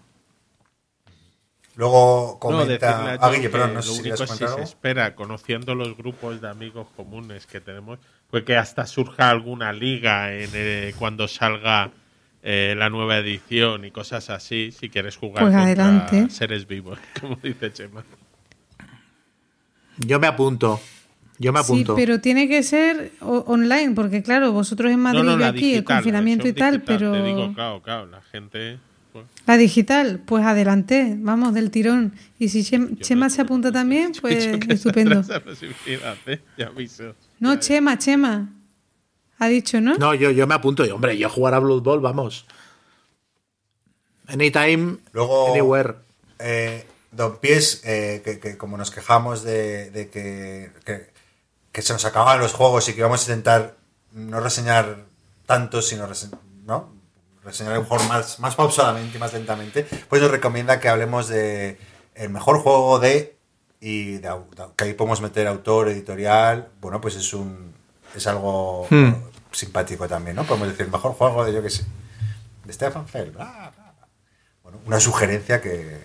Luego 1.76 2.38
No, 2.42 2.66
decirle 2.66 2.78
comenta... 2.78 3.12
a 3.12 3.26
ah, 3.26 3.30
Guille, 3.30 3.42
que 3.42 3.50
perdón, 3.50 3.70
no 3.70 3.74
lo 3.76 3.82
sé 3.82 3.92
si 3.92 4.00
único 4.00 4.16
quieres 4.16 4.36
si 4.36 4.46
se 4.46 4.62
espera, 4.62 5.14
conociendo 5.14 5.74
los 5.74 5.96
grupos 5.96 6.40
de 6.40 6.48
amigos 6.48 6.88
comunes 6.94 7.46
que 7.46 7.60
tenemos, 7.60 7.98
pues 8.30 8.44
que 8.44 8.56
hasta 8.56 8.86
surja 8.86 9.30
alguna 9.30 9.72
liga 9.72 10.34
en, 10.34 10.50
eh, 10.52 10.94
cuando 10.98 11.26
salga 11.26 11.92
eh, 12.42 12.74
la 12.76 12.90
nueva 12.90 13.16
edición 13.18 13.86
y 13.86 13.92
cosas 13.92 14.28
así, 14.28 14.72
si 14.72 14.90
quieres 14.90 15.16
jugar 15.16 15.44
Pues 15.44 15.54
contra 15.54 15.62
adelante. 15.62 16.28
seres 16.28 16.66
vivos, 16.66 16.98
como 17.20 17.36
dice 17.36 17.72
Chema. 17.72 18.04
Yo 20.06 20.18
me 20.20 20.26
apunto. 20.26 20.80
Yo 21.38 21.52
me 21.52 21.60
Sí, 21.60 21.64
apunto. 21.72 21.94
pero 21.96 22.20
tiene 22.20 22.48
que 22.48 22.62
ser 22.62 23.12
online, 23.20 23.92
porque 23.94 24.22
claro, 24.22 24.52
vosotros 24.52 24.92
en 24.92 25.00
Madrid 25.00 25.22
no, 25.22 25.36
no, 25.36 25.40
y 25.40 25.44
aquí, 25.44 25.58
digital, 25.60 25.78
el 25.78 25.84
confinamiento 25.84 26.48
y 26.48 26.52
tal, 26.52 26.74
digital, 26.74 26.98
pero... 26.98 27.12
Te 27.12 27.22
digo, 27.22 27.54
claro, 27.54 27.82
claro, 27.82 28.06
la 28.06 28.20
gente... 28.20 28.78
pues, 29.12 29.24
La 29.46 29.56
digital, 29.56 30.20
pues 30.26 30.44
adelante, 30.44 31.14
vamos, 31.18 31.54
del 31.54 31.70
tirón. 31.70 32.12
Y 32.38 32.50
si 32.50 32.62
Chema 32.62 33.26
no- 33.26 33.30
se 33.30 33.40
apunta 33.40 33.72
también, 33.72 34.12
yo 34.12 34.20
pues 34.20 34.44
estupendo. 34.68 35.22
¿eh? 36.26 36.40
Ya 36.58 36.66
aviso. 36.66 37.14
No, 37.38 37.56
Chema, 37.58 37.96
Chema. 37.96 38.50
Ha 39.38 39.48
dicho, 39.48 39.80
¿no? 39.80 39.96
No, 39.96 40.12
yo, 40.12 40.30
yo 40.32 40.46
me 40.46 40.52
apunto. 40.54 40.84
Y, 40.84 40.90
hombre, 40.90 41.16
yo 41.16 41.30
jugar 41.30 41.54
a 41.54 41.58
Blood 41.58 41.80
Bowl, 41.82 42.00
vamos. 42.00 42.44
Anytime, 44.26 44.98
Luego- 45.12 45.50
anywhere. 45.52 45.94
Eh, 46.38 46.84
Don 47.12 47.38
Pies, 47.38 47.80
eh, 47.84 48.22
que, 48.24 48.38
que 48.38 48.56
como 48.56 48.76
nos 48.76 48.90
quejamos 48.90 49.42
de, 49.42 49.90
de 49.90 50.08
que, 50.10 50.72
que, 50.84 51.10
que 51.72 51.82
se 51.82 51.92
nos 51.92 52.04
acababan 52.04 52.38
los 52.40 52.52
juegos 52.52 52.88
y 52.88 52.92
que 52.92 53.00
íbamos 53.00 53.20
a 53.20 53.32
intentar 53.32 53.76
no 54.12 54.40
reseñar 54.40 55.04
tanto, 55.46 55.82
sino 55.82 56.06
rese- 56.08 56.30
¿no? 56.64 56.92
reseñar 57.42 57.78
un 57.78 57.84
juego 57.86 58.04
más, 58.04 58.38
más 58.38 58.54
pausadamente 58.54 59.16
y 59.16 59.20
más 59.20 59.32
lentamente, 59.32 59.86
pues 60.08 60.20
nos 60.22 60.30
recomienda 60.30 60.78
que 60.78 60.88
hablemos 60.88 61.26
de 61.28 61.78
el 62.14 62.28
mejor 62.30 62.60
juego 62.60 62.98
de 63.00 63.36
y 63.80 64.18
de 64.18 64.28
au- 64.28 64.48
de- 64.50 64.74
que 64.76 64.84
ahí 64.84 64.94
podemos 64.94 65.20
meter 65.22 65.46
autor, 65.48 65.88
editorial, 65.88 66.68
bueno, 66.80 67.00
pues 67.00 67.16
es 67.16 67.32
un 67.32 67.74
es 68.14 68.26
algo 68.26 68.86
Hmm. 68.90 69.12
simpático 69.52 70.06
también, 70.06 70.36
¿no? 70.36 70.44
Podemos 70.44 70.68
decir 70.68 70.88
mejor 70.92 71.12
juego 71.14 71.44
de 71.44 71.52
yo 71.54 71.62
que 71.62 71.70
sé, 71.70 71.84
de 72.64 72.72
Stefan 72.72 73.08
Feld, 73.08 73.32
bla, 73.32 73.44
bla, 73.74 73.92
bla. 73.96 74.08
Bueno, 74.62 74.78
una 74.86 75.00
sugerencia 75.00 75.60
que- 75.60 76.04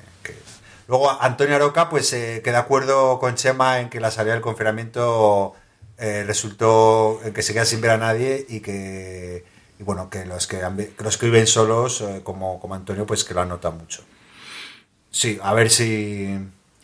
Luego 0.88 1.10
Antonio 1.22 1.56
Aroca 1.56 1.90
pues 1.90 2.12
eh, 2.14 2.42
que 2.44 2.52
de 2.52 2.58
acuerdo 2.58 3.20
con 3.20 3.36
Chema 3.36 3.80
en 3.80 3.90
que 3.90 4.00
la 4.00 4.12
salida 4.12 4.34
del 4.34 4.42
confinamiento 4.42 5.54
eh, 5.98 6.24
resultó 6.26 7.20
en 7.24 7.34
que 7.34 7.42
se 7.42 7.54
queda 7.54 7.66
sin 7.66 7.82
ver 7.82 7.92
a 7.92 7.98
nadie 7.98 8.46
y 8.48 8.60
que 8.60 9.44
y 9.80 9.84
bueno 9.84 10.10
que 10.10 10.26
los 10.26 10.48
que, 10.48 10.60
que 10.98 11.04
los 11.04 11.18
que 11.18 11.26
viven 11.26 11.48
solos 11.48 12.02
eh, 12.02 12.22
como, 12.24 12.60
como 12.60 12.76
Antonio 12.76 13.06
pues 13.06 13.24
que 13.24 13.34
lo 13.34 13.42
han 13.42 13.50
notado 13.50 13.76
mucho. 13.76 14.04
Sí, 15.10 15.40
a 15.42 15.54
ver 15.54 15.70
si 15.70 16.38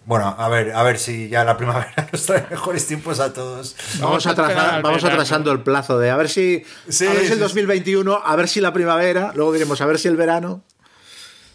bueno, 0.05 0.33
a 0.35 0.49
ver, 0.49 0.71
a 0.71 0.81
ver 0.81 0.97
si 0.97 1.29
ya 1.29 1.43
la 1.43 1.57
primavera 1.57 1.93
nos 2.11 2.25
trae 2.25 2.45
mejores 2.49 2.87
tiempos 2.87 3.19
a 3.19 3.33
todos. 3.33 3.75
Vamos, 3.99 4.25
a 4.25 4.31
atrasando 4.31 5.51
el 5.51 5.61
plazo 5.61 5.99
de 5.99 6.09
a 6.09 6.17
ver 6.17 6.27
si, 6.27 6.65
Sí, 6.89 7.05
a 7.05 7.11
ver 7.11 7.19
si 7.21 7.27
sí, 7.27 7.31
el 7.33 7.37
sí. 7.37 7.43
2021, 7.43 8.21
a 8.25 8.35
ver 8.35 8.47
si 8.47 8.61
la 8.61 8.73
primavera, 8.73 9.31
luego 9.35 9.53
diremos 9.53 9.79
a 9.79 9.85
ver 9.85 9.99
si 9.99 10.07
el 10.07 10.15
verano. 10.17 10.63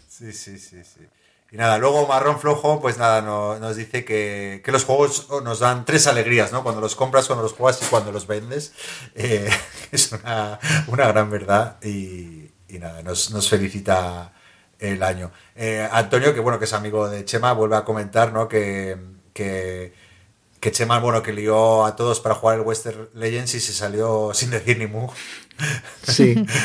Sí, 0.07 0.31
sí, 0.31 0.57
sí, 0.57 0.81
sí. 0.83 1.01
Y 1.51 1.55
nada, 1.57 1.77
luego 1.77 2.05
Marrón 2.07 2.39
Flojo, 2.39 2.81
pues 2.81 2.97
nada, 2.97 3.21
no- 3.21 3.57
nos 3.59 3.77
dice 3.77 4.03
que, 4.03 4.61
que 4.65 4.71
los 4.71 4.83
juegos 4.83 5.27
nos 5.43 5.59
dan 5.59 5.85
tres 5.85 6.05
alegrías, 6.07 6.51
¿no? 6.51 6.61
Cuando 6.63 6.81
los 6.81 6.95
compras, 6.95 7.25
cuando 7.27 7.43
los 7.43 7.53
juegas 7.53 7.81
y 7.81 7.85
cuando 7.85 8.11
los 8.11 8.27
vendes. 8.27 8.73
Eh, 9.15 9.49
es 9.91 10.11
una, 10.11 10.59
una 10.87 11.07
gran 11.07 11.29
verdad 11.31 11.77
y, 11.83 12.51
y 12.67 12.79
nada, 12.79 13.01
nos, 13.01 13.31
nos 13.31 13.49
felicita 13.49 14.33
el 14.79 15.01
año. 15.03 15.31
Eh, 15.55 15.87
Antonio, 15.91 16.33
que 16.33 16.41
bueno, 16.41 16.59
que 16.59 16.65
es 16.65 16.73
amigo 16.73 17.07
de 17.09 17.23
Chema, 17.25 17.53
vuelve 17.53 17.77
a 17.77 17.85
comentar, 17.85 18.33
¿no? 18.33 18.47
Que, 18.49 18.97
que, 19.33 19.93
que 20.59 20.71
Chema, 20.71 20.99
bueno, 20.99 21.23
que 21.23 21.33
lió 21.33 21.85
a 21.85 21.95
todos 21.95 22.19
para 22.19 22.35
jugar 22.35 22.59
el 22.59 22.65
Western 22.65 23.09
Legends 23.13 23.53
y 23.55 23.59
se 23.61 23.73
salió 23.73 24.31
sin 24.33 24.49
decir 24.51 24.77
ni 24.79 24.87
mu. 24.87 25.07
Sí. 26.03 26.45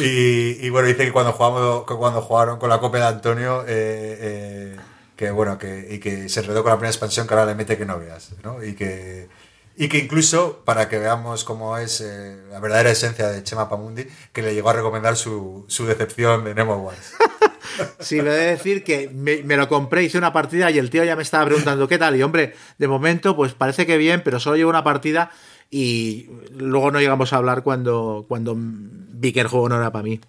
Y, 0.00 0.66
y 0.66 0.70
bueno, 0.70 0.88
dice 0.88 1.04
que 1.04 1.12
cuando, 1.12 1.32
jugamos, 1.32 1.84
cuando 1.84 2.20
jugaron 2.20 2.58
con 2.58 2.68
la 2.68 2.80
copia 2.80 3.02
de 3.02 3.06
Antonio, 3.06 3.62
eh, 3.62 4.18
eh, 4.20 4.76
que 5.14 5.30
bueno, 5.30 5.56
que, 5.56 5.86
y 5.88 6.00
que 6.00 6.28
se 6.28 6.40
enredó 6.40 6.64
con 6.64 6.70
la 6.70 6.76
primera 6.76 6.90
expansión 6.90 7.28
que 7.28 7.34
ahora 7.34 7.46
le 7.46 7.54
mete 7.54 7.78
que 7.78 7.86
no 7.86 8.00
veas, 8.00 8.30
¿no? 8.42 8.60
Y 8.64 8.74
que, 8.74 9.28
y 9.76 9.88
que 9.88 9.98
incluso, 9.98 10.62
para 10.64 10.88
que 10.88 10.98
veamos 10.98 11.44
cómo 11.44 11.78
es 11.78 12.00
eh, 12.00 12.36
la 12.50 12.58
verdadera 12.58 12.90
esencia 12.90 13.28
de 13.28 13.44
Chema 13.44 13.68
Pamundi, 13.68 14.04
que 14.32 14.42
le 14.42 14.52
llegó 14.52 14.70
a 14.70 14.72
recomendar 14.72 15.14
su, 15.14 15.64
su 15.68 15.86
decepción 15.86 16.42
de 16.44 16.54
Nemo 16.54 16.76
Wars. 16.76 17.14
Sí, 17.98 18.20
le 18.20 18.30
he 18.30 18.34
de 18.34 18.46
decir 18.50 18.84
que 18.84 19.08
me, 19.08 19.42
me 19.42 19.56
lo 19.56 19.68
compré, 19.68 20.04
hice 20.04 20.18
una 20.18 20.32
partida 20.32 20.70
y 20.70 20.78
el 20.78 20.90
tío 20.90 21.02
ya 21.02 21.16
me 21.16 21.22
estaba 21.22 21.46
preguntando 21.46 21.88
qué 21.88 21.98
tal. 21.98 22.14
Y 22.14 22.22
hombre, 22.22 22.54
de 22.78 22.86
momento, 22.86 23.34
pues 23.34 23.54
parece 23.54 23.86
que 23.86 23.96
bien, 23.96 24.22
pero 24.22 24.38
solo 24.38 24.56
llevo 24.56 24.70
una 24.70 24.84
partida 24.84 25.30
y 25.76 26.30
luego 26.52 26.92
no 26.92 27.00
llegamos 27.00 27.32
a 27.32 27.36
hablar 27.36 27.64
cuando, 27.64 28.26
cuando 28.28 28.54
vi 28.56 29.32
que 29.32 29.40
el 29.40 29.48
juego 29.48 29.68
no 29.68 29.76
era 29.76 29.90
para 29.90 30.04
mí. 30.04 30.20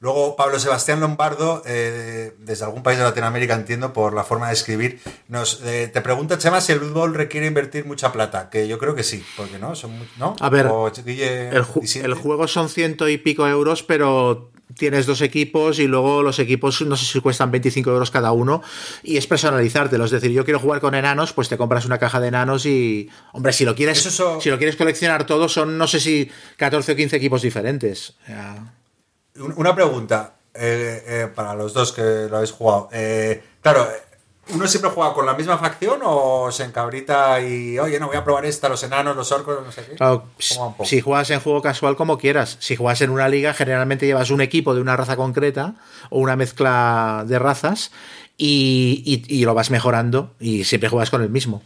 Luego, 0.00 0.36
Pablo 0.36 0.60
Sebastián 0.60 1.00
Lombardo, 1.00 1.60
eh, 1.66 2.32
desde 2.38 2.64
algún 2.64 2.84
país 2.84 2.98
de 2.98 3.04
Latinoamérica, 3.04 3.54
entiendo, 3.56 3.92
por 3.92 4.14
la 4.14 4.22
forma 4.22 4.46
de 4.46 4.52
escribir, 4.54 5.00
nos 5.26 5.60
eh, 5.64 5.90
te 5.92 6.00
pregunta, 6.02 6.38
Chema, 6.38 6.60
si 6.60 6.70
el 6.70 6.78
Bowl 6.78 7.12
requiere 7.14 7.48
invertir 7.48 7.84
mucha 7.84 8.12
plata, 8.12 8.48
que 8.48 8.68
yo 8.68 8.78
creo 8.78 8.94
que 8.94 9.02
sí, 9.02 9.24
porque 9.36 9.58
no, 9.58 9.74
son 9.74 9.98
muy- 9.98 10.08
¿no? 10.16 10.36
A 10.38 10.48
ver, 10.50 10.66
O 10.70 10.90
Guille 11.04 11.48
El, 11.48 11.64
ju- 11.64 11.80
disiente. 11.80 12.06
el 12.08 12.14
juego 12.14 12.46
son 12.46 12.68
ciento 12.68 13.08
y 13.08 13.18
pico 13.18 13.48
euros, 13.48 13.82
pero 13.82 14.52
tienes 14.78 15.04
dos 15.06 15.20
equipos 15.20 15.78
y 15.78 15.86
luego 15.86 16.22
los 16.22 16.38
equipos 16.38 16.80
no 16.82 16.96
sé 16.96 17.04
si 17.04 17.20
cuestan 17.20 17.50
25 17.50 17.90
euros 17.90 18.10
cada 18.10 18.32
uno 18.32 18.62
y 19.02 19.16
es 19.18 19.26
personalizártelo. 19.26 20.04
Es 20.04 20.10
decir, 20.10 20.30
yo 20.30 20.44
quiero 20.44 20.60
jugar 20.60 20.80
con 20.80 20.94
enanos, 20.94 21.32
pues 21.34 21.48
te 21.48 21.58
compras 21.58 21.84
una 21.84 21.98
caja 21.98 22.20
de 22.20 22.28
enanos 22.28 22.64
y, 22.64 23.10
hombre, 23.32 23.52
si 23.52 23.64
lo 23.64 23.74
quieres, 23.74 23.98
son- 24.00 24.40
si 24.40 24.48
lo 24.50 24.56
quieres 24.56 24.76
coleccionar 24.76 25.26
todo, 25.26 25.48
son 25.48 25.76
no 25.76 25.86
sé 25.86 26.00
si 26.00 26.30
14 26.56 26.92
o 26.92 26.96
15 26.96 27.16
equipos 27.16 27.42
diferentes. 27.42 28.14
Una 29.56 29.74
pregunta 29.74 30.34
eh, 30.54 31.04
eh, 31.06 31.28
para 31.34 31.54
los 31.54 31.72
dos 31.74 31.92
que 31.92 32.26
lo 32.30 32.36
habéis 32.36 32.50
jugado. 32.52 32.88
Eh, 32.92 33.42
claro, 33.62 33.86
¿uno 34.50 34.66
siempre 34.66 34.90
juega 34.90 35.12
con 35.14 35.26
la 35.26 35.34
misma 35.34 35.58
facción 35.58 36.00
o 36.04 36.50
se 36.50 36.64
encabrita 36.64 37.40
y, 37.40 37.78
oye, 37.78 37.98
no 38.00 38.06
voy 38.08 38.16
a 38.16 38.24
probar 38.24 38.44
esta, 38.46 38.68
los 38.68 38.82
enanos, 38.82 39.14
los 39.16 39.30
orcos, 39.32 39.64
no 39.64 39.70
sé 39.72 39.84
qué? 39.86 40.84
Si 40.84 41.00
juegas 41.00 41.30
en 41.30 41.40
juego 41.40 41.60
casual 41.62 41.96
como 41.96 42.18
quieras. 42.18 42.56
Si 42.60 42.76
juegas 42.76 43.00
en 43.02 43.10
una 43.10 43.28
liga, 43.28 43.54
generalmente 43.54 44.06
llevas 44.06 44.30
un 44.30 44.40
equipo 44.40 44.74
de 44.74 44.80
una 44.80 44.96
raza 44.96 45.16
concreta 45.16 45.74
o 46.10 46.18
una 46.20 46.36
mezcla 46.36 47.24
de 47.26 47.38
razas 47.38 47.90
y, 48.36 49.02
y- 49.28 49.40
y 49.40 49.44
lo 49.44 49.54
vas 49.54 49.70
mejorando 49.70 50.34
y 50.40 50.64
siempre 50.64 50.88
juegas 50.88 51.10
con 51.10 51.22
el 51.22 51.30
mismo. 51.30 51.62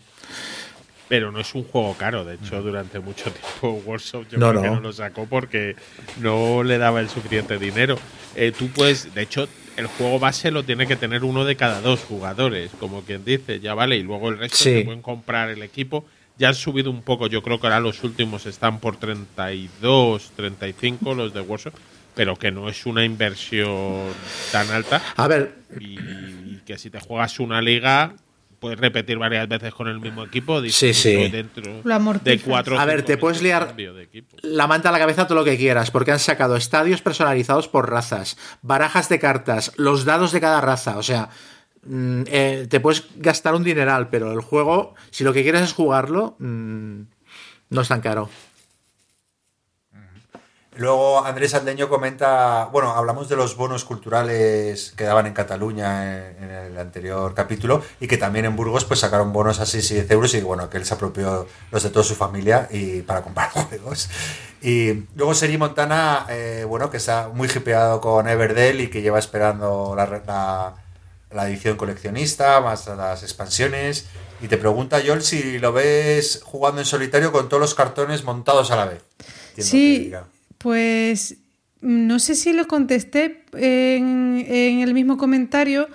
Pero 1.08 1.30
no 1.30 1.40
es 1.40 1.54
un 1.54 1.64
juego 1.64 1.94
caro, 1.98 2.24
de 2.24 2.36
hecho, 2.36 2.62
durante 2.62 2.98
mucho 2.98 3.30
tiempo 3.30 3.82
Workshop 3.86 4.24
yo 4.30 4.38
No, 4.38 4.48
creo 4.50 4.62
que 4.62 4.68
no. 4.68 4.74
no 4.76 4.80
lo 4.80 4.92
sacó 4.92 5.26
porque 5.26 5.76
no 6.18 6.62
le 6.62 6.78
daba 6.78 7.00
el 7.00 7.10
suficiente 7.10 7.58
dinero. 7.58 7.98
Eh, 8.34 8.50
tú 8.56 8.68
puedes, 8.68 9.14
de 9.14 9.20
hecho, 9.22 9.46
el 9.76 9.86
juego 9.86 10.18
base 10.18 10.50
lo 10.50 10.62
tiene 10.64 10.86
que 10.86 10.96
tener 10.96 11.24
uno 11.24 11.44
de 11.44 11.56
cada 11.56 11.80
dos 11.80 12.00
jugadores, 12.00 12.70
como 12.78 13.02
quien 13.02 13.24
dice, 13.24 13.60
ya 13.60 13.74
vale, 13.74 13.96
y 13.96 14.02
luego 14.02 14.28
el 14.30 14.38
resto 14.38 14.56
Sí. 14.58 14.64
se 14.78 14.84
pueden 14.84 15.02
comprar 15.02 15.48
el 15.50 15.62
equipo. 15.62 16.04
Ya 16.38 16.48
han 16.48 16.54
subido 16.54 16.90
un 16.90 17.02
poco, 17.02 17.26
yo 17.26 17.42
creo 17.42 17.60
que 17.60 17.66
ahora 17.66 17.80
los 17.80 18.02
últimos 18.04 18.46
están 18.46 18.80
por 18.80 18.96
32, 18.96 20.32
35 20.36 21.14
los 21.14 21.34
de 21.34 21.40
Workshop, 21.40 21.74
pero 22.14 22.36
que 22.36 22.50
no 22.50 22.68
es 22.68 22.84
una 22.86 23.04
inversión 23.04 24.08
tan 24.50 24.70
alta 24.70 25.02
A 25.16 25.28
ver, 25.28 25.54
y, 25.78 25.98
y 25.98 26.60
que 26.66 26.78
si 26.78 26.90
te 26.90 27.00
juegas 27.00 27.38
una 27.40 27.60
liga 27.62 28.14
puedes 28.62 28.78
repetir 28.80 29.18
varias 29.18 29.46
veces 29.48 29.74
con 29.74 29.88
el 29.88 29.98
mismo 30.00 30.24
equipo 30.24 30.62
Sí, 30.62 30.94
sí. 30.94 31.28
dentro 31.28 31.82
de 32.24 32.40
cuatro 32.40 32.78
A 32.78 32.84
ver, 32.86 33.02
te 33.02 33.18
puedes 33.18 33.42
liar- 33.42 33.74
la 34.42 34.66
manta 34.68 34.88
a 34.88 34.92
la 34.92 34.98
cabeza 34.98 35.26
todo 35.26 35.36
lo 35.38 35.44
que 35.44 35.58
quieras, 35.58 35.90
porque 35.90 36.12
han 36.12 36.18
sacado 36.20 36.56
estadios 36.56 37.02
personalizados 37.02 37.66
por 37.68 37.90
razas, 37.90 38.38
barajas 38.62 39.08
de 39.08 39.18
cartas, 39.18 39.72
los 39.76 40.04
dados 40.04 40.30
de 40.32 40.40
cada 40.40 40.60
raza, 40.60 40.96
o 40.96 41.02
sea, 41.02 41.28
mm, 41.84 42.22
eh, 42.28 42.66
te 42.70 42.78
puedes 42.78 43.04
gastar 43.16 43.54
un 43.56 43.64
dineral, 43.64 44.08
pero 44.08 44.32
el 44.32 44.40
juego, 44.40 44.94
si 45.10 45.24
lo 45.24 45.32
que 45.32 45.42
quieres 45.42 45.62
es 45.62 45.72
jugarlo, 45.72 46.36
mm, 46.38 47.00
no 47.70 47.80
es 47.80 47.88
tan 47.88 48.00
caro. 48.00 48.30
Luego 50.74 51.22
Andrés 51.24 51.52
Aldeño 51.52 51.90
comenta, 51.90 52.70
bueno, 52.72 52.92
hablamos 52.92 53.28
de 53.28 53.36
los 53.36 53.56
bonos 53.56 53.84
culturales 53.84 54.94
que 54.96 55.04
daban 55.04 55.26
en 55.26 55.34
Cataluña 55.34 56.30
en, 56.30 56.44
en 56.44 56.50
el 56.50 56.78
anterior 56.78 57.34
capítulo 57.34 57.82
y 58.00 58.06
que 58.08 58.16
también 58.16 58.46
en 58.46 58.56
Burgos 58.56 58.86
pues 58.86 59.00
sacaron 59.00 59.34
bonos 59.34 59.60
a 59.60 59.66
6 59.66 59.90
y 59.90 59.94
10 59.94 60.10
euros 60.12 60.32
y 60.34 60.40
bueno, 60.40 60.70
que 60.70 60.78
él 60.78 60.86
se 60.86 60.94
apropió 60.94 61.46
los 61.70 61.82
de 61.82 61.90
toda 61.90 62.04
su 62.04 62.14
familia 62.14 62.68
y 62.70 63.02
para 63.02 63.20
comprar 63.20 63.50
juegos. 63.52 64.08
Y 64.62 65.04
luego 65.14 65.34
Seri 65.34 65.58
Montana, 65.58 66.24
eh, 66.30 66.64
bueno, 66.66 66.88
que 66.90 66.96
está 66.96 67.28
muy 67.28 67.48
hipeado 67.48 68.00
con 68.00 68.26
Everdell 68.26 68.80
y 68.80 68.88
que 68.88 69.02
lleva 69.02 69.18
esperando 69.18 69.92
la, 69.94 70.06
re- 70.06 70.22
la, 70.26 70.74
la 71.32 71.48
edición 71.48 71.76
coleccionista, 71.76 72.62
más 72.62 72.86
las 72.86 73.22
expansiones. 73.22 74.06
Y 74.40 74.48
te 74.48 74.56
pregunta, 74.56 75.02
Joel, 75.04 75.22
si 75.22 75.58
lo 75.58 75.72
ves 75.74 76.40
jugando 76.44 76.80
en 76.80 76.86
solitario 76.86 77.30
con 77.30 77.48
todos 77.50 77.60
los 77.60 77.74
cartones 77.74 78.24
montados 78.24 78.70
a 78.70 78.76
la 78.76 78.86
vez. 78.86 79.02
Entiendo 79.18 79.54
que 79.56 79.62
Sí, 79.62 79.98
diga. 80.04 80.24
Pues 80.62 81.38
no 81.80 82.20
sé 82.20 82.36
si 82.36 82.52
lo 82.52 82.68
contesté 82.68 83.44
en, 83.54 84.44
el 84.80 84.94
mismo 84.94 85.16
comentario, 85.16 85.88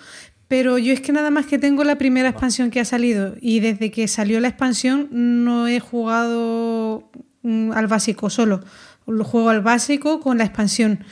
pero 0.50 0.78
yo 0.78 0.94
es 0.94 1.00
que 1.00 1.14
nada 1.14 1.32
más 1.32 1.46
que 1.46 1.58
tengo 1.58 1.86
la 1.86 1.98
primera 1.98 2.30
expansión 2.30 2.70
que 2.70 2.82
ha 2.82 2.86
salido 2.86 3.36
y 3.40 3.62
desde 3.62 3.90
que 3.90 4.08
salió 4.08 4.40
la 4.42 4.50
expansión 4.50 5.08
no 5.12 5.68
he 5.68 5.80
jugado 5.80 7.10
mm, 7.44 7.72
al 7.72 7.88
básico 7.88 8.30
solo, 8.30 8.62
lo 9.08 9.24
juego 9.24 9.50
al 9.50 9.62
básico 9.62 10.20
con 10.20 10.38
la 10.38 10.44
expansión. 10.44 11.06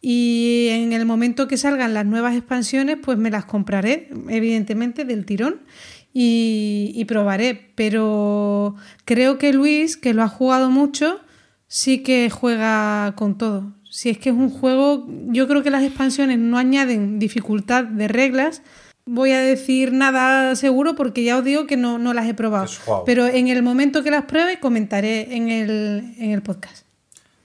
Y 0.00 0.68
en 0.70 0.92
el 0.92 1.04
momento 1.06 1.46
que 1.46 1.56
salgan 1.56 1.94
las 1.94 2.06
nuevas 2.06 2.34
expansiones, 2.34 2.96
pues 3.00 3.18
me 3.18 3.30
las 3.30 3.44
compraré, 3.44 4.10
evidentemente, 4.28 5.04
del 5.04 5.24
tirón 5.24 5.60
y 6.12 7.04
probaré. 7.06 7.70
Pero 7.76 8.74
creo 9.04 9.38
que 9.38 9.52
Luis, 9.52 9.96
que 9.96 10.12
lo 10.12 10.24
ha 10.24 10.28
jugado 10.28 10.70
mucho, 10.70 11.20
sí 11.72 12.02
que 12.02 12.28
juega 12.28 13.14
con 13.16 13.38
todo. 13.38 13.72
Si 13.90 14.10
es 14.10 14.18
que 14.18 14.28
es 14.28 14.34
un 14.34 14.50
juego, 14.50 15.06
yo 15.28 15.48
creo 15.48 15.62
que 15.62 15.70
las 15.70 15.82
expansiones 15.82 16.38
no 16.38 16.58
añaden 16.58 17.18
dificultad 17.18 17.84
de 17.84 18.08
reglas. 18.08 18.60
Voy 19.06 19.32
a 19.32 19.40
decir 19.40 19.90
nada 19.90 20.54
seguro 20.54 20.94
porque 20.94 21.24
ya 21.24 21.38
os 21.38 21.44
digo 21.44 21.66
que 21.66 21.78
no, 21.78 21.98
no 21.98 22.12
las 22.12 22.28
he 22.28 22.34
probado. 22.34 22.68
Pero 23.06 23.26
en 23.26 23.48
el 23.48 23.62
momento 23.62 24.02
que 24.02 24.10
las 24.10 24.26
pruebe 24.26 24.60
comentaré 24.60 25.34
en 25.34 25.48
el, 25.48 26.14
en 26.18 26.32
el 26.32 26.42
podcast. 26.42 26.84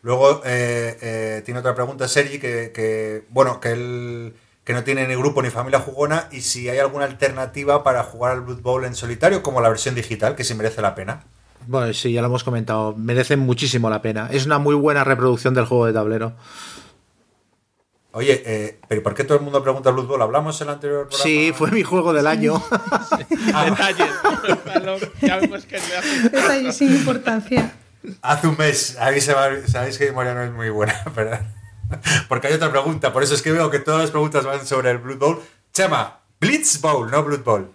Luego 0.01 0.41
eh, 0.45 0.97
eh, 1.01 1.41
tiene 1.45 1.61
otra 1.61 1.73
pregunta, 1.73 2.09
Sergi, 2.09 2.38
que, 2.38 2.73
que, 2.73 3.23
bueno, 3.30 3.61
que 3.61 3.72
él 3.72 4.33
que 4.65 4.73
no 4.73 4.83
tiene 4.83 5.07
ni 5.07 5.15
grupo 5.15 5.41
ni 5.41 5.49
familia 5.49 5.80
jugona 5.80 6.27
y 6.33 6.41
si 6.41 6.67
hay 6.67 6.80
alguna 6.80 7.06
alternativa 7.06 7.85
para 7.85 8.03
jugar 8.03 8.33
al 8.33 8.41
Blood 8.41 8.61
Bowl 8.61 8.83
en 8.83 8.95
solitario 8.95 9.41
como 9.41 9.61
la 9.61 9.69
versión 9.69 9.95
digital, 9.95 10.35
que 10.35 10.43
si 10.43 10.53
merece 10.53 10.81
la 10.81 10.93
pena. 10.95 11.23
Bueno, 11.67 11.93
sí, 11.93 12.13
ya 12.13 12.21
lo 12.21 12.27
hemos 12.27 12.43
comentado, 12.43 12.95
merece 12.95 13.35
muchísimo 13.37 13.89
la 13.89 14.01
pena. 14.01 14.29
Es 14.31 14.45
una 14.45 14.57
muy 14.57 14.73
buena 14.75 15.03
reproducción 15.03 15.53
del 15.53 15.65
juego 15.65 15.85
de 15.85 15.93
tablero. 15.93 16.33
Oye, 18.11 18.41
eh, 18.45 18.79
pero 18.87 19.03
¿por 19.03 19.13
qué 19.13 19.23
todo 19.23 19.37
el 19.37 19.43
mundo 19.43 19.61
pregunta 19.61 19.91
Blood 19.91 20.07
Bowl? 20.07 20.21
¿Hablamos 20.21 20.59
en 20.61 20.67
el 20.69 20.73
anterior 20.73 21.01
programa? 21.07 21.23
Sí, 21.23 21.51
fue 21.53 21.69
mi 21.71 21.83
juego 21.83 22.13
del 22.13 22.25
año. 22.25 22.53
Detalles, 23.29 24.09
valor, 24.65 25.13
ya 25.21 25.37
vemos 25.37 25.65
que 25.65 25.77
le 25.77 25.97
hace- 25.97 26.29
Detalle 26.29 26.71
sin 26.71 26.93
importancia. 26.95 27.73
Hace 28.21 28.47
un 28.47 28.57
mes, 28.57 28.97
ahí 28.99 29.21
se 29.21 29.33
va- 29.33 29.49
sabéis 29.67 29.97
que 29.97 30.05
mi 30.05 30.11
memoria 30.11 30.33
no 30.33 30.43
es 30.43 30.51
muy 30.51 30.69
buena, 30.69 30.95
¿verdad? 31.15 31.41
Porque 32.27 32.47
hay 32.47 32.53
otra 32.53 32.71
pregunta, 32.71 33.13
por 33.13 33.21
eso 33.23 33.35
es 33.35 33.41
que 33.41 33.51
veo 33.51 33.69
que 33.69 33.79
todas 33.79 34.01
las 34.01 34.11
preguntas 34.11 34.45
van 34.45 34.65
sobre 34.65 34.89
el 34.89 34.97
Blood 34.97 35.17
Bowl. 35.17 35.39
Chema, 35.73 36.19
Blitz 36.39 36.81
Bowl, 36.81 37.11
no 37.11 37.23
Blood 37.23 37.43
Bowl. 37.43 37.71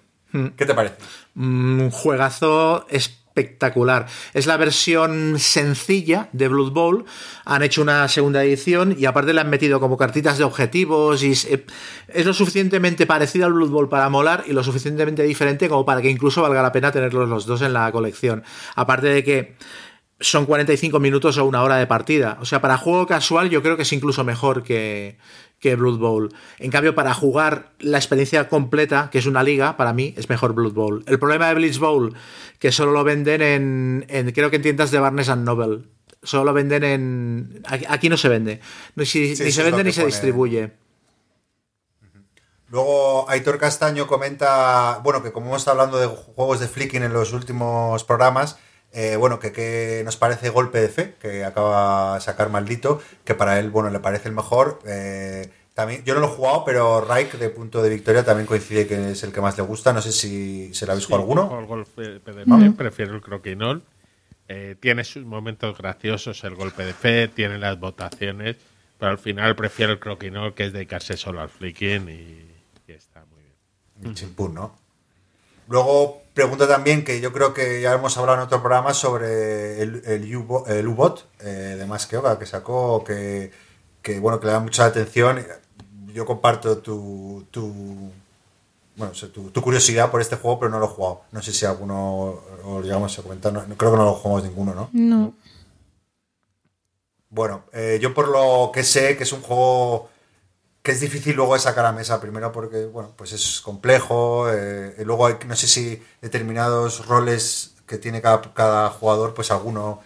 ¿Qué 0.56 0.64
te 0.66 0.74
parece? 0.74 0.96
Un 1.36 1.90
juegazo 1.92 2.86
espectacular. 3.35 4.07
Es 4.35 4.47
la 4.47 4.59
versión 4.59 5.39
sencilla 5.39 6.28
de 6.33 6.49
Blood 6.49 6.73
Bowl. 6.73 7.05
Han 7.44 7.62
hecho 7.62 7.81
una 7.81 8.07
segunda 8.09 8.44
edición 8.44 8.94
y 8.99 9.07
aparte 9.07 9.33
le 9.33 9.41
han 9.41 9.49
metido 9.49 9.81
como 9.81 9.97
cartitas 9.97 10.36
de 10.36 10.44
objetivos 10.44 11.23
y 11.23 11.33
es, 11.33 11.47
eh, 11.47 11.65
lo 12.25 12.35
suficientemente 12.35 13.07
parecido 13.07 13.47
al 13.47 13.55
Blood 13.55 13.70
Bowl 13.70 13.89
para 13.89 14.09
molar 14.11 14.44
y 14.47 14.52
lo 14.52 14.62
suficientemente 14.62 15.23
diferente 15.23 15.69
como 15.69 15.85
para 15.86 16.02
que 16.02 16.11
incluso 16.11 16.43
valga 16.43 16.62
la 16.62 16.73
pena 16.73 16.93
tenerlos 16.93 17.28
los 17.28 17.47
dos 17.47 17.62
en 17.62 17.73
la 17.73 17.91
colección. 17.91 18.44
Aparte 18.77 19.07
de 19.07 19.25
que 19.25 19.57
son 20.20 20.47
45 20.47 21.01
minutos 21.01 21.39
o 21.39 21.44
una 21.44 21.62
hora 21.62 21.77
de 21.77 21.86
partida. 21.86 22.39
O 22.41 22.44
sea, 22.44 22.61
para 22.61 22.77
juego 22.77 23.07
casual 23.07 23.49
yo 23.51 23.62
creo 23.62 23.77
que 23.77 23.83
es 23.83 23.93
incluso 23.93 24.25
mejor 24.25 24.62
que, 24.62 25.17
que 25.62 25.76
Blood 25.76 25.99
Bowl. 25.99 26.34
En 26.58 26.73
cambio, 26.73 26.94
para 26.94 27.15
jugar 27.15 27.70
la 27.78 27.97
experiencia 27.97 28.49
completa, 28.49 29.10
que 29.12 29.18
es 29.18 29.26
una 29.26 29.44
liga, 29.44 29.76
para 29.76 29.92
mí 29.92 30.12
es 30.16 30.28
mejor 30.28 30.55
Blood 30.55 30.73
Bowl. 30.73 31.05
El 31.07 31.20
problema 31.20 31.47
de 31.49 31.55
Blitz 31.55 31.78
Bowl, 31.78 32.15
que 32.58 32.73
solo 32.73 32.91
lo 32.91 33.05
venden 33.05 33.41
en, 33.41 34.05
en 34.08 34.32
creo 34.32 34.50
que 34.50 34.57
en 34.57 34.62
tiendas 34.62 34.91
de 34.91 34.99
Barnes 34.99 35.28
and 35.28 35.44
Noble. 35.47 35.84
Solo 36.24 36.44
lo 36.47 36.52
venden 36.52 36.82
en... 36.84 37.62
Aquí, 37.89 38.08
no 38.08 38.16
se 38.16 38.28
vende. 38.28 38.60
Ni, 38.97 39.07
si- 39.07 39.36
Sí, 39.36 39.44
ni 39.44 39.49
eso 39.50 39.62
se 39.62 39.70
vende 39.70 39.84
ni 39.84 39.92
se 39.92 40.00
pone. 40.02 40.12
distribuye. 40.12 40.73
Luego 42.68 43.28
Aitor 43.31 43.58
Castaño 43.58 44.07
comenta, 44.07 45.00
bueno, 45.05 45.23
que 45.23 45.31
como 45.31 45.47
hemos 45.47 45.58
estado 45.62 45.81
hablando 45.81 45.99
de 46.00 46.07
juegos 46.08 46.58
de 46.58 46.68
flicking 46.68 47.02
en 47.02 47.12
los 47.12 47.32
últimos 47.32 48.02
programas, 48.05 48.58
eh, 48.92 49.16
bueno, 49.16 49.38
que, 49.38 49.52
que 49.52 50.02
nos 50.04 50.16
parece 50.16 50.50
golpe 50.50 50.80
de 50.80 50.88
fe, 50.88 51.14
que 51.20 51.44
acaba 51.44 52.14
de 52.16 52.20
sacar 52.20 52.50
maldito, 52.50 53.00
que 53.24 53.34
para 53.34 53.58
él, 53.58 53.70
bueno, 53.70 53.90
le 53.90 54.00
parece 54.00 54.28
el 54.28 54.34
mejor, 54.34 54.80
eh, 54.86 55.50
También, 55.74 56.04
yo 56.04 56.12
no 56.14 56.20
lo 56.20 56.26
he 56.26 56.30
jugado, 56.36 56.64
pero 56.66 57.00
Raik 57.00 57.32
de 57.38 57.48
Punto 57.48 57.82
de 57.82 57.88
Victoria 57.88 58.22
también 58.24 58.46
coincide 58.46 58.86
que 58.86 59.12
es 59.12 59.22
el 59.22 59.32
que 59.32 59.40
más 59.40 59.56
le 59.56 59.62
gusta. 59.64 59.94
No 59.94 60.02
sé 60.02 60.12
si 60.12 60.74
se 60.74 60.84
lo 60.84 60.92
habéis 60.92 61.06
jugado 61.06 61.22
alguno. 61.22 61.56
Al 61.58 61.64
golpe 61.64 62.02
de 62.02 62.20
fe, 62.20 62.70
prefiero 62.76 63.14
el 63.14 63.22
croquinol. 63.22 63.82
Eh, 64.48 64.76
tiene 64.78 65.02
sus 65.04 65.24
momentos 65.24 65.78
graciosos 65.78 66.44
el 66.44 66.54
golpe 66.56 66.84
de 66.84 66.92
fe, 66.92 67.28
tiene 67.28 67.56
las 67.58 67.80
votaciones, 67.80 68.56
pero 68.98 69.12
al 69.12 69.18
final 69.18 69.56
prefiero 69.56 69.92
el 69.92 69.98
croquinol 69.98 70.52
que 70.52 70.66
es 70.66 70.72
dedicarse 70.74 71.16
solo 71.16 71.40
al 71.40 71.48
flicking 71.48 72.06
y, 72.10 72.52
y 72.86 72.92
está 72.92 73.24
muy 73.30 73.40
bien. 73.40 74.14
Chimpún, 74.14 74.52
¿no? 74.52 74.76
Luego 75.68 76.20
pregunta 76.34 76.66
también, 76.66 77.05
que 77.05 77.20
yo 77.20 77.32
creo 77.32 77.52
que 77.55 77.81
ya 77.81 77.92
hemos 77.92 78.16
hablado 78.16 78.39
en 78.39 78.44
otro 78.44 78.60
programa 78.62 78.94
sobre 78.94 79.81
el, 79.82 80.02
el 80.07 80.36
U-Bo- 80.36 80.66
el 80.66 80.86
U-Bot 80.89 81.26
eh, 81.41 81.76
de 81.78 81.86
Más 81.86 82.07
que 82.07 82.16
Yoga 82.16 82.39
que 82.39 82.47
sacó, 82.47 83.05
que, 83.05 83.50
que, 84.02 84.18
bueno, 84.20 84.41
que 84.41 84.47
le 84.47 84.52
da 84.52 84.60
mucha 84.60 84.84
atención. 84.86 85.44
Yo 86.15 86.26
comparto 86.26 86.78
tu, 86.78 87.47
tu, 87.50 87.73
bueno, 88.97 89.12
o 89.12 89.15
sea, 89.15 89.31
tu, 89.31 89.50
tu 89.50 89.62
curiosidad 89.62 90.10
por 90.10 90.20
este 90.20 90.36
juego, 90.36 90.58
pero 90.60 90.70
no 90.70 90.78
lo 90.78 90.86
he 90.86 90.89
jugado. 90.89 91.23
No 91.32 91.41
sé 91.42 91.52
si 91.52 91.65
alguno 91.65 92.41
o 92.65 92.81
llegamos 92.82 93.18
a 93.18 93.23
comentar. 93.23 93.52
No- 93.52 93.62
creo 93.76 93.91
que 93.92 93.97
no 93.99 94.05
lo 94.05 94.15
jugamos 94.15 94.42
ninguno, 94.44 94.74
¿no? 94.74 94.91
No. 94.92 95.32
Bueno, 97.31 97.65
eh, 97.73 97.99
yo 98.02 98.12
por 98.12 98.28
lo 98.28 98.70
que 98.74 98.84
sé 98.84 99.16
que 99.16 99.23
es 99.23 99.32
un 99.32 99.41
juego 99.41 100.10
que 100.83 100.91
es 100.91 101.01
difícil 101.01 101.36
luego 101.36 101.55
de 101.55 101.61
sacar 101.61 101.86
a 101.86 101.93
mesa, 101.93 102.20
primero 102.20 102.51
porque, 102.51 102.86
bueno, 102.86 103.12
pues 103.17 103.33
es 103.33 103.61
complejo, 103.61 104.51
eh, 104.51 104.97
y 104.99 105.05
luego 105.05 105.27
hay, 105.27 105.36
no 105.47 105.55
sé 105.55 105.69
si 105.69 106.02
determinados 106.20 107.07
roles 107.07 107.75
que 107.86 107.99
tiene 107.99 108.20
cada, 108.20 108.91
jugador, 108.91 109.35
pues 109.35 109.51
alguno 109.51 110.01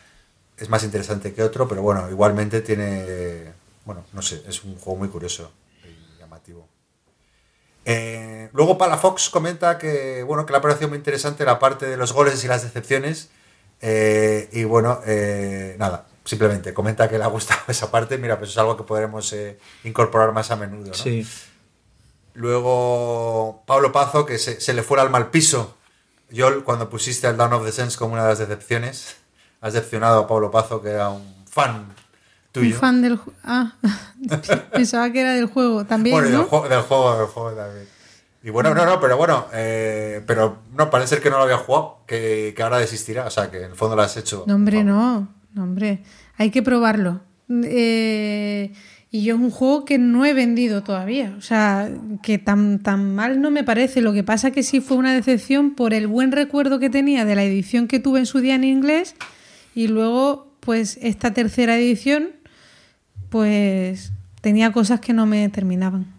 es 0.59 0.69
más 0.69 0.85
interesante 0.85 1.33
que 1.33 1.43
otro, 1.43 1.67
pero 1.69 1.83
bueno, 1.83 2.11
igualmente 2.11 2.61
tiene, 2.61 3.53
bueno, 3.85 4.05
no 4.13 4.23
sé, 4.23 4.43
es 4.47 4.65
un 4.65 4.77
juego 4.77 4.99
muy 4.99 5.09
curioso 5.09 5.51
y 5.85 6.19
llamativo. 6.19 6.67
Eh, 7.85 8.51
luego 8.53 8.77
Palafox 8.77 9.31
comenta 9.31 9.79
que, 9.79 10.23
bueno, 10.25 10.45
que 10.45 10.53
le 10.53 10.59
ha 10.59 10.63
parecido 10.63 10.89
muy 10.89 10.99
interesante 10.99 11.45
la 11.45 11.59
parte 11.59 11.87
de 11.87 11.97
los 11.97 12.13
goles 12.13 12.43
y 12.45 12.49
las 12.49 12.63
decepciones, 12.63 13.31
eh, 13.81 14.49
y 14.53 14.65
bueno, 14.65 15.01
eh, 15.07 15.77
nada, 15.79 16.07
simplemente 16.27 16.75
comenta 16.75 17.09
que 17.09 17.17
le 17.17 17.25
ha 17.25 17.29
gustado 17.29 17.61
esa 17.69 17.91
parte. 17.91 18.19
Mira, 18.19 18.39
pues 18.39 18.51
es 18.51 18.59
algo 18.59 18.77
que 18.77 18.83
podremos 18.83 19.33
eh, 19.33 19.59
incorporar 19.85 20.33
más 20.33 20.51
a 20.51 20.57
menudo. 20.57 20.89
¿no? 20.89 20.95
Sí. 20.95 21.27
Luego 22.35 23.63
Pablo 23.67 23.93
Pazo, 23.93 24.27
que 24.27 24.39
se, 24.39 24.61
se 24.61 24.75
le 24.75 24.83
fue 24.83 24.99
el 24.99 25.05
alma 25.07 25.19
al 25.19 25.31
piso. 25.31 25.75
Yo, 26.31 26.65
cuando 26.65 26.91
pusiste 26.91 27.27
el 27.29 27.37
Down 27.37 27.53
of 27.55 27.65
the 27.65 27.73
Sense 27.73 27.97
como 27.97 28.13
una 28.13 28.25
de 28.25 28.29
las 28.31 28.39
decepciones, 28.39 29.17
has 29.61 29.73
decepcionado 29.73 30.21
a 30.21 30.27
Pablo 30.27 30.51
Pazo, 30.51 30.83
que 30.83 30.91
era 30.91 31.09
un 31.09 31.25
fan 31.51 31.77
Un 31.77 31.87
tuyo. 32.53 32.77
fan 32.79 33.01
del 33.01 33.19
ju- 33.19 33.33
Ah, 33.45 33.73
pensaba 34.73 35.11
que 35.11 35.21
era 35.21 35.33
del 35.35 35.47
juego 35.47 35.85
también, 35.87 36.15
bueno, 36.17 36.29
del, 36.29 36.43
juego, 36.47 36.69
del 36.69 36.81
juego, 36.83 37.17
del 37.19 37.27
juego 37.27 37.51
también. 37.53 37.89
Y 38.43 38.51
bueno, 38.51 38.75
no, 38.75 38.85
no, 38.85 39.01
pero 39.01 39.17
bueno, 39.17 39.47
eh, 39.55 40.23
pero 40.27 40.59
no, 40.75 40.89
parece 40.91 41.15
ser 41.17 41.23
que 41.23 41.31
no 41.31 41.39
lo 41.39 41.45
había 41.45 41.57
jugado, 41.59 41.99
que, 42.07 42.53
que 42.57 42.63
ahora 42.63 42.79
desistirá, 42.79 43.27
o 43.27 43.31
sea, 43.31 43.51
que 43.51 43.59
en 43.59 43.71
el 43.71 43.75
fondo 43.77 43.97
lo 43.97 44.03
has 44.03 44.17
hecho. 44.17 44.45
No, 44.47 44.55
hombre, 44.55 44.85
no, 44.85 45.27
hombre. 45.59 46.03
Hay 46.37 46.51
que 46.51 46.63
probarlo. 46.63 47.23
Eh, 47.49 48.73
y 49.11 49.25
yo 49.25 49.37
es 49.37 49.41
un 49.41 49.51
juego 49.51 49.85
que 49.85 49.99
no 49.99 50.25
he 50.25 50.35
vendido 50.35 50.83
todavía. 50.83 51.35
O 51.39 51.41
sea, 51.41 51.91
que 52.23 52.39
tan, 52.39 52.83
tan 52.83 53.15
mal 53.15 53.41
no 53.41 53.51
me 53.51 53.65
parece. 53.65 54.01
Lo 54.01 54.13
que 54.13 54.25
pasa 54.25 54.51
que 54.51 54.63
sí 54.63 54.81
fue 54.81 54.97
una 54.97 55.15
decepción 55.15 55.75
por 55.75 55.95
el 55.95 56.07
buen 56.07 56.33
recuerdo 56.33 56.79
que 56.79 56.91
tenía 56.91 57.25
de 57.25 57.35
la 57.35 57.45
edición 57.45 57.89
que 57.89 58.01
tuve 58.01 58.19
en 58.19 58.27
su 58.27 58.41
día 58.41 58.55
en 58.55 58.65
inglés. 58.65 59.15
Y 59.75 59.89
luego, 59.89 60.53
pues, 60.61 60.99
esta 61.03 61.33
tercera 61.33 61.77
edición, 61.77 62.31
pues, 63.31 64.13
tenía 64.41 64.73
cosas 64.73 65.01
que 65.01 65.13
no 65.13 65.27
me 65.27 65.49
terminaban. 65.49 66.17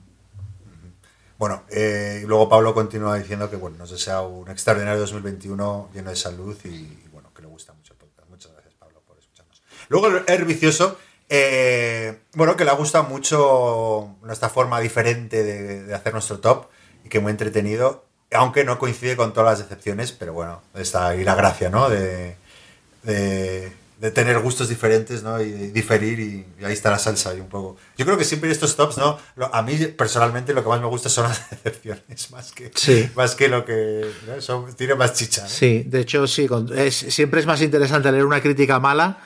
Bueno, 1.38 1.64
eh, 1.70 2.24
luego 2.26 2.50
Pablo 2.50 2.74
continúa 2.74 3.16
diciendo 3.16 3.48
que 3.50 3.58
bueno, 3.58 3.78
nos 3.78 3.92
desea 3.92 4.22
un 4.22 4.50
extraordinario 4.50 5.00
2021 5.02 5.90
lleno 5.94 6.10
de 6.10 6.16
salud 6.16 6.58
y, 6.64 6.70
y, 6.70 7.10
bueno, 7.12 7.32
que 7.32 7.44
le 7.44 7.48
gusta 7.48 7.74
mucho 7.74 7.94
el 7.94 8.00
podcast. 8.00 8.28
Muchas 8.28 8.52
gracias, 8.54 8.74
Pablo, 8.74 9.04
por 9.06 9.20
escucharnos. 9.20 9.62
Luego 9.90 10.08
el 10.08 10.24
Er 10.28 10.46
Vicioso, 10.46 10.98
eh, 11.30 12.20
bueno, 12.34 12.56
que 12.56 12.66
le 12.66 12.72
gusta 12.72 13.02
mucho 13.04 14.16
nuestra 14.24 14.50
forma 14.50 14.80
diferente 14.80 15.44
de, 15.44 15.84
de 15.84 15.94
hacer 15.94 16.14
nuestro 16.14 16.40
top 16.40 16.68
y 17.06 17.10
que 17.10 17.20
muy 17.20 17.32
entretenido, 17.32 18.06
aunque 18.34 18.64
no 18.64 18.80
coincide 18.80 19.16
con 19.16 19.34
todas 19.34 19.60
las 19.60 19.68
decepciones, 19.70 20.12
pero 20.12 20.34
bueno, 20.34 20.62
está 20.74 21.10
ahí 21.10 21.24
la 21.24 21.36
gracia, 21.36 21.70
¿no? 21.70 21.90
De, 21.90 22.36
de, 23.04 23.72
de 24.00 24.12
tener 24.12 24.40
gustos 24.40 24.70
diferentes, 24.70 25.24
¿no? 25.24 25.42
Y 25.42 25.52
diferir 25.72 26.20
y, 26.20 26.46
y 26.62 26.66
ahí 26.66 26.74
está 26.74 26.92
la 26.92 27.00
salsa 27.00 27.34
y 27.34 27.40
un 27.40 27.48
poco. 27.48 27.78
Yo 27.98 28.06
creo 28.06 28.18
que 28.18 28.26
siempre 28.26 28.52
estos 28.52 28.76
tops, 28.76 28.98
¿no? 28.98 29.18
A 29.52 29.62
mí 29.64 29.76
personalmente 29.98 30.54
lo 30.54 30.62
que 30.64 30.70
más 30.70 30.80
me 30.82 30.88
gusta 30.88 31.10
son 31.10 31.24
las 31.30 31.50
decepciones, 31.50 32.32
más 32.32 32.52
que, 32.52 32.72
Sí. 32.76 33.10
más 33.16 33.36
que 33.36 33.48
lo 33.48 33.66
que 33.66 34.06
¿no? 34.28 34.42
Son- 34.42 34.74
tiene 34.76 34.96
más 34.96 35.14
chicha. 35.14 35.44
¿no? 35.44 35.50
Sí, 35.50 35.84
de 35.88 36.02
hecho, 36.02 36.28
sí. 36.28 36.48
con- 36.48 36.78
es- 36.78 36.96
siempre 37.10 37.40
es 37.40 37.46
más 37.46 37.62
interesante 37.62 38.12
leer 38.12 38.26
una 38.26 38.42
crítica 38.42 38.80
mala 38.80 39.18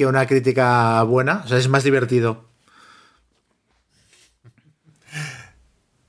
que 0.00 0.06
una 0.06 0.26
crítica 0.26 1.02
buena. 1.02 1.42
O 1.44 1.48
sea, 1.48 1.58
es 1.58 1.68
más 1.68 1.84
divertido. 1.84 2.46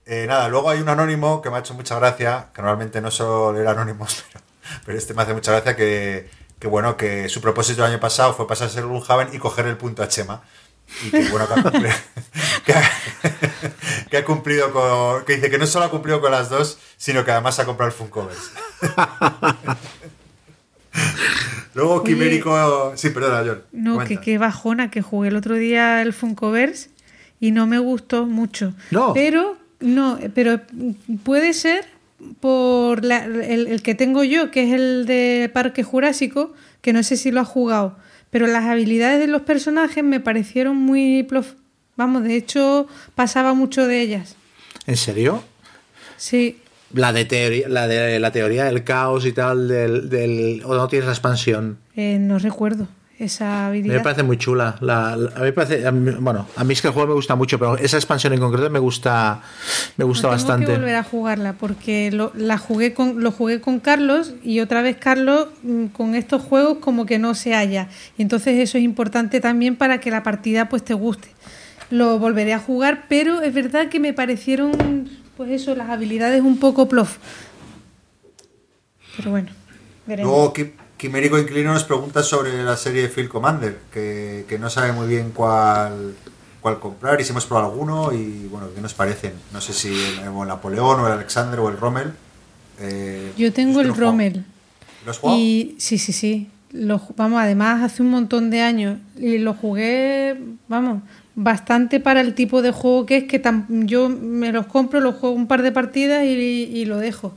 Eh, 0.06 0.26
nada, 0.28 0.48
luego 0.48 0.70
hay 0.70 0.80
un 0.80 0.88
anónimo 0.88 1.42
que 1.42 1.50
me 1.50 1.58
ha 1.58 1.60
hecho 1.60 1.74
mucha 1.74 1.98
gracia, 2.00 2.48
que 2.54 2.62
normalmente 2.62 3.02
no 3.02 3.12
suelo 3.12 3.52
leer 3.52 3.68
anónimos, 3.68 4.24
pero, 4.32 4.46
pero 4.86 4.98
este 4.98 5.14
me 5.14 5.24
hace 5.24 5.34
mucha 5.34 5.52
gracia 5.52 5.76
que, 5.76 6.30
que, 6.60 6.68
bueno, 6.68 6.96
que 6.96 7.28
su 7.28 7.42
propósito 7.42 7.84
el 7.86 7.92
año 7.92 8.00
pasado 8.00 8.34
fue 8.34 8.48
pasarse 8.48 8.80
el 8.80 8.86
Gloomhaven 8.88 9.30
y 9.34 9.40
coger 9.40 9.68
el 9.68 9.76
punto 9.78 10.04
a 10.04 10.08
Chema. 10.08 10.42
Y 11.06 11.12
que 11.12 11.30
bueno, 11.30 11.48
que 11.48 11.54
ha 11.54 11.64
cumplido, 11.64 11.96
que 12.66 12.74
ha- 12.74 12.92
que 14.10 14.18
ha 14.18 14.26
cumplido 14.26 14.72
con. 14.72 15.26
que 15.26 15.36
dice 15.36 15.50
que 15.50 15.58
no 15.58 15.68
solo 15.68 15.86
ha 15.86 15.90
cumplido 15.92 16.22
con 16.22 16.32
las 16.32 16.50
dos, 16.50 16.80
sino 16.98 17.26
que 17.26 17.32
además 17.32 17.60
ha 17.60 17.66
comprado 17.66 17.92
el 17.92 17.98
Funkoverse. 17.98 18.52
Luego 21.74 22.02
Oye. 22.02 22.14
Quimérico. 22.14 22.94
Sí, 22.96 23.10
perdona, 23.10 23.44
John. 23.48 23.62
No, 23.72 23.92
que 24.00 24.04
comenta. 24.04 24.22
qué 24.22 24.38
bajona, 24.38 24.92
que 24.92 25.02
jugué 25.02 25.30
el 25.30 25.36
otro 25.36 25.56
día 25.56 26.02
el 26.02 26.14
Funkoverse 26.14 26.90
y 27.40 27.52
no 27.52 27.68
me 27.68 27.80
gustó 27.80 28.26
mucho. 28.26 28.74
No. 28.92 29.14
Pero, 29.14 29.58
no, 29.80 30.20
pero 30.36 30.60
puede 31.24 31.54
ser 31.54 31.86
por 32.40 33.04
la- 33.04 33.26
el, 33.26 33.68
el 33.68 33.82
que 33.82 33.96
tengo 33.96 34.24
yo, 34.24 34.52
que 34.52 34.64
es 34.68 34.74
el 34.74 35.06
de 35.06 35.50
Parque 35.54 35.84
Jurásico, 35.84 36.54
que 36.82 36.94
no 36.94 37.04
sé 37.04 37.18
si 37.18 37.32
lo 37.32 37.40
has 37.42 37.48
jugado, 37.48 37.98
pero 38.30 38.48
las 38.48 38.66
habilidades 38.66 39.20
de 39.20 39.28
los 39.28 39.42
personajes 39.42 40.04
me 40.04 40.20
parecieron 40.20 40.76
muy... 40.78 41.24
plof- 41.24 41.56
Vamos, 41.98 42.24
de 42.24 42.36
hecho, 42.36 42.88
pasaba 43.16 43.54
mucho 43.54 43.86
de 43.88 44.02
ellas. 44.02 44.36
¿En 44.88 44.98
serio? 44.98 45.44
Sí, 46.18 46.58
La 46.94 47.14
de, 47.14 47.26
teoría, 47.26 47.68
la 47.70 47.88
de 47.88 48.20
la 48.20 48.32
teoría 48.32 48.66
del 48.66 48.84
caos 48.84 49.26
y 49.26 49.32
tal, 49.32 49.68
del, 49.68 50.10
del- 50.10 50.62
o 50.66 50.76
no 50.76 50.88
tienes 50.88 51.06
la 51.08 51.14
expansión. 51.14 51.78
eh, 51.96 52.18
no 52.20 52.38
recuerdo 52.40 52.88
esa 53.20 53.68
A 53.68 53.70
mí 53.70 53.78
me 53.78 53.80
habilidad. 53.84 54.04
parece 54.04 54.24
muy 54.24 54.38
chula. 54.38 54.78
La, 54.82 55.16
la- 55.16 55.30
a 55.36 55.40
mí 55.40 55.46
me 55.46 55.54
parece, 55.54 55.86
a 55.86 55.92
mí- 55.92 56.12
bueno, 56.20 56.48
a 56.56 56.64
mí 56.64 56.74
es 56.74 56.82
que 56.82 56.88
el 56.88 56.94
juego 56.94 57.10
me 57.10 57.14
gusta 57.14 57.36
mucho, 57.36 57.60
pero 57.60 57.78
esa 57.78 57.96
expansión 57.98 58.34
en 58.34 58.40
concreto 58.40 58.68
me 58.72 58.80
gusta, 58.80 59.42
me 59.98 60.04
gusta 60.06 60.28
No, 60.28 60.32
bastante. 60.34 60.66
Tengo 60.66 60.78
que 60.78 60.82
volver 60.82 60.96
a 60.96 61.04
jugarla 61.04 61.54
porque 61.54 62.10
lo, 62.12 62.32
la 62.36 62.58
jugué 62.58 62.94
con, 62.96 63.22
lo 63.24 63.32
jugué 63.32 63.62
con 63.62 63.80
Carlos 63.80 64.34
y 64.44 64.60
otra 64.60 64.82
vez 64.82 64.98
Carlos 64.98 65.50
mm, 65.62 65.86
con 65.88 66.16
estos 66.16 66.42
juegos 66.42 66.80
como 66.80 67.06
que 67.06 67.20
no 67.20 67.36
se 67.36 67.54
halla. 67.54 67.90
Y 68.18 68.24
entonces 68.24 68.58
eso 68.58 68.80
es 68.80 68.84
importante 68.84 69.40
también 69.40 69.76
para 69.76 70.00
que 70.00 70.10
la 70.10 70.24
partida 70.24 70.68
pues 70.68 70.84
te 70.84 70.96
guste. 70.96 71.30
Lo 71.92 72.18
volveré 72.20 72.54
a 72.54 72.60
jugar, 72.60 73.04
pero 73.08 73.42
es 73.42 73.54
verdad 73.54 73.88
que 73.90 74.00
me 74.00 74.14
parecieron 74.14 74.72
pues 75.38 75.52
eso, 75.52 75.76
las 75.76 75.90
habilidades 75.90 76.42
un 76.42 76.58
poco 76.60 76.88
plof. 76.88 77.18
Pero 79.18 79.32
bueno, 79.32 79.50
veremos. 80.08 80.32
Luego 80.32 80.54
Qui- 80.54 80.72
Quimérico 80.98 81.38
Inclino 81.40 81.74
nos 81.74 81.84
pregunta 81.84 82.24
sobre 82.24 82.64
la 82.64 82.78
serie 82.78 83.04
de 83.04 83.10
Phil 83.10 83.28
Commander, 83.30 83.80
que, 83.92 84.46
que 84.48 84.60
no 84.60 84.70
sabe 84.70 84.92
muy 84.94 85.08
bien 85.08 85.32
cuál, 85.32 86.14
cuál 86.62 86.80
comprar 86.80 87.20
y 87.20 87.24
si 87.24 87.32
hemos 87.32 87.46
probado 87.46 87.72
alguno 87.72 88.14
y 88.14 88.48
bueno, 88.48 88.68
¿qué 88.76 88.82
nos 88.82 88.94
parecen? 88.94 89.34
No 89.52 89.62
sé 89.62 89.74
si 89.74 89.88
el, 89.90 90.20
el 90.20 90.48
Napoleón 90.48 91.00
o 91.00 91.08
el 91.08 91.14
Alexander 91.14 91.60
o 91.60 91.70
el 91.70 91.78
Rommel. 91.78 92.12
Eh, 92.80 93.32
Yo 93.38 93.52
tengo 93.52 93.80
¿usted 93.80 93.90
el? 93.92 93.98
Rommel. 93.98 94.46
¿Lo 95.06 95.12
has 95.12 95.18
jugado? 95.18 95.40
Y 95.40 95.76
sí, 95.80 95.98
sí, 95.98 96.14
sí. 96.14 96.50
Lo, 96.72 97.02
vamos, 97.18 97.42
además 97.42 97.84
hace 97.84 98.02
un 98.02 98.10
montón 98.12 98.50
de 98.50 98.62
años 98.62 98.98
y 99.18 99.40
lo 99.40 99.54
jugué, 99.54 100.40
vamos, 100.70 101.02
bastante 101.36 102.00
para 102.00 102.22
el 102.22 102.34
tipo 102.34 102.62
de 102.62 102.72
juego 102.72 103.06
que 103.06 103.18
es 103.18 103.24
que 103.26 103.42
yo 103.70 104.10
me 104.10 104.52
los 104.52 104.66
compro, 104.68 105.00
los 105.00 105.16
juego 105.16 105.36
un 105.36 105.48
par 105.48 105.62
de 105.62 105.72
partidas 105.72 106.26
y, 106.26 106.86
lo 106.86 106.98
dejo. 106.98 107.34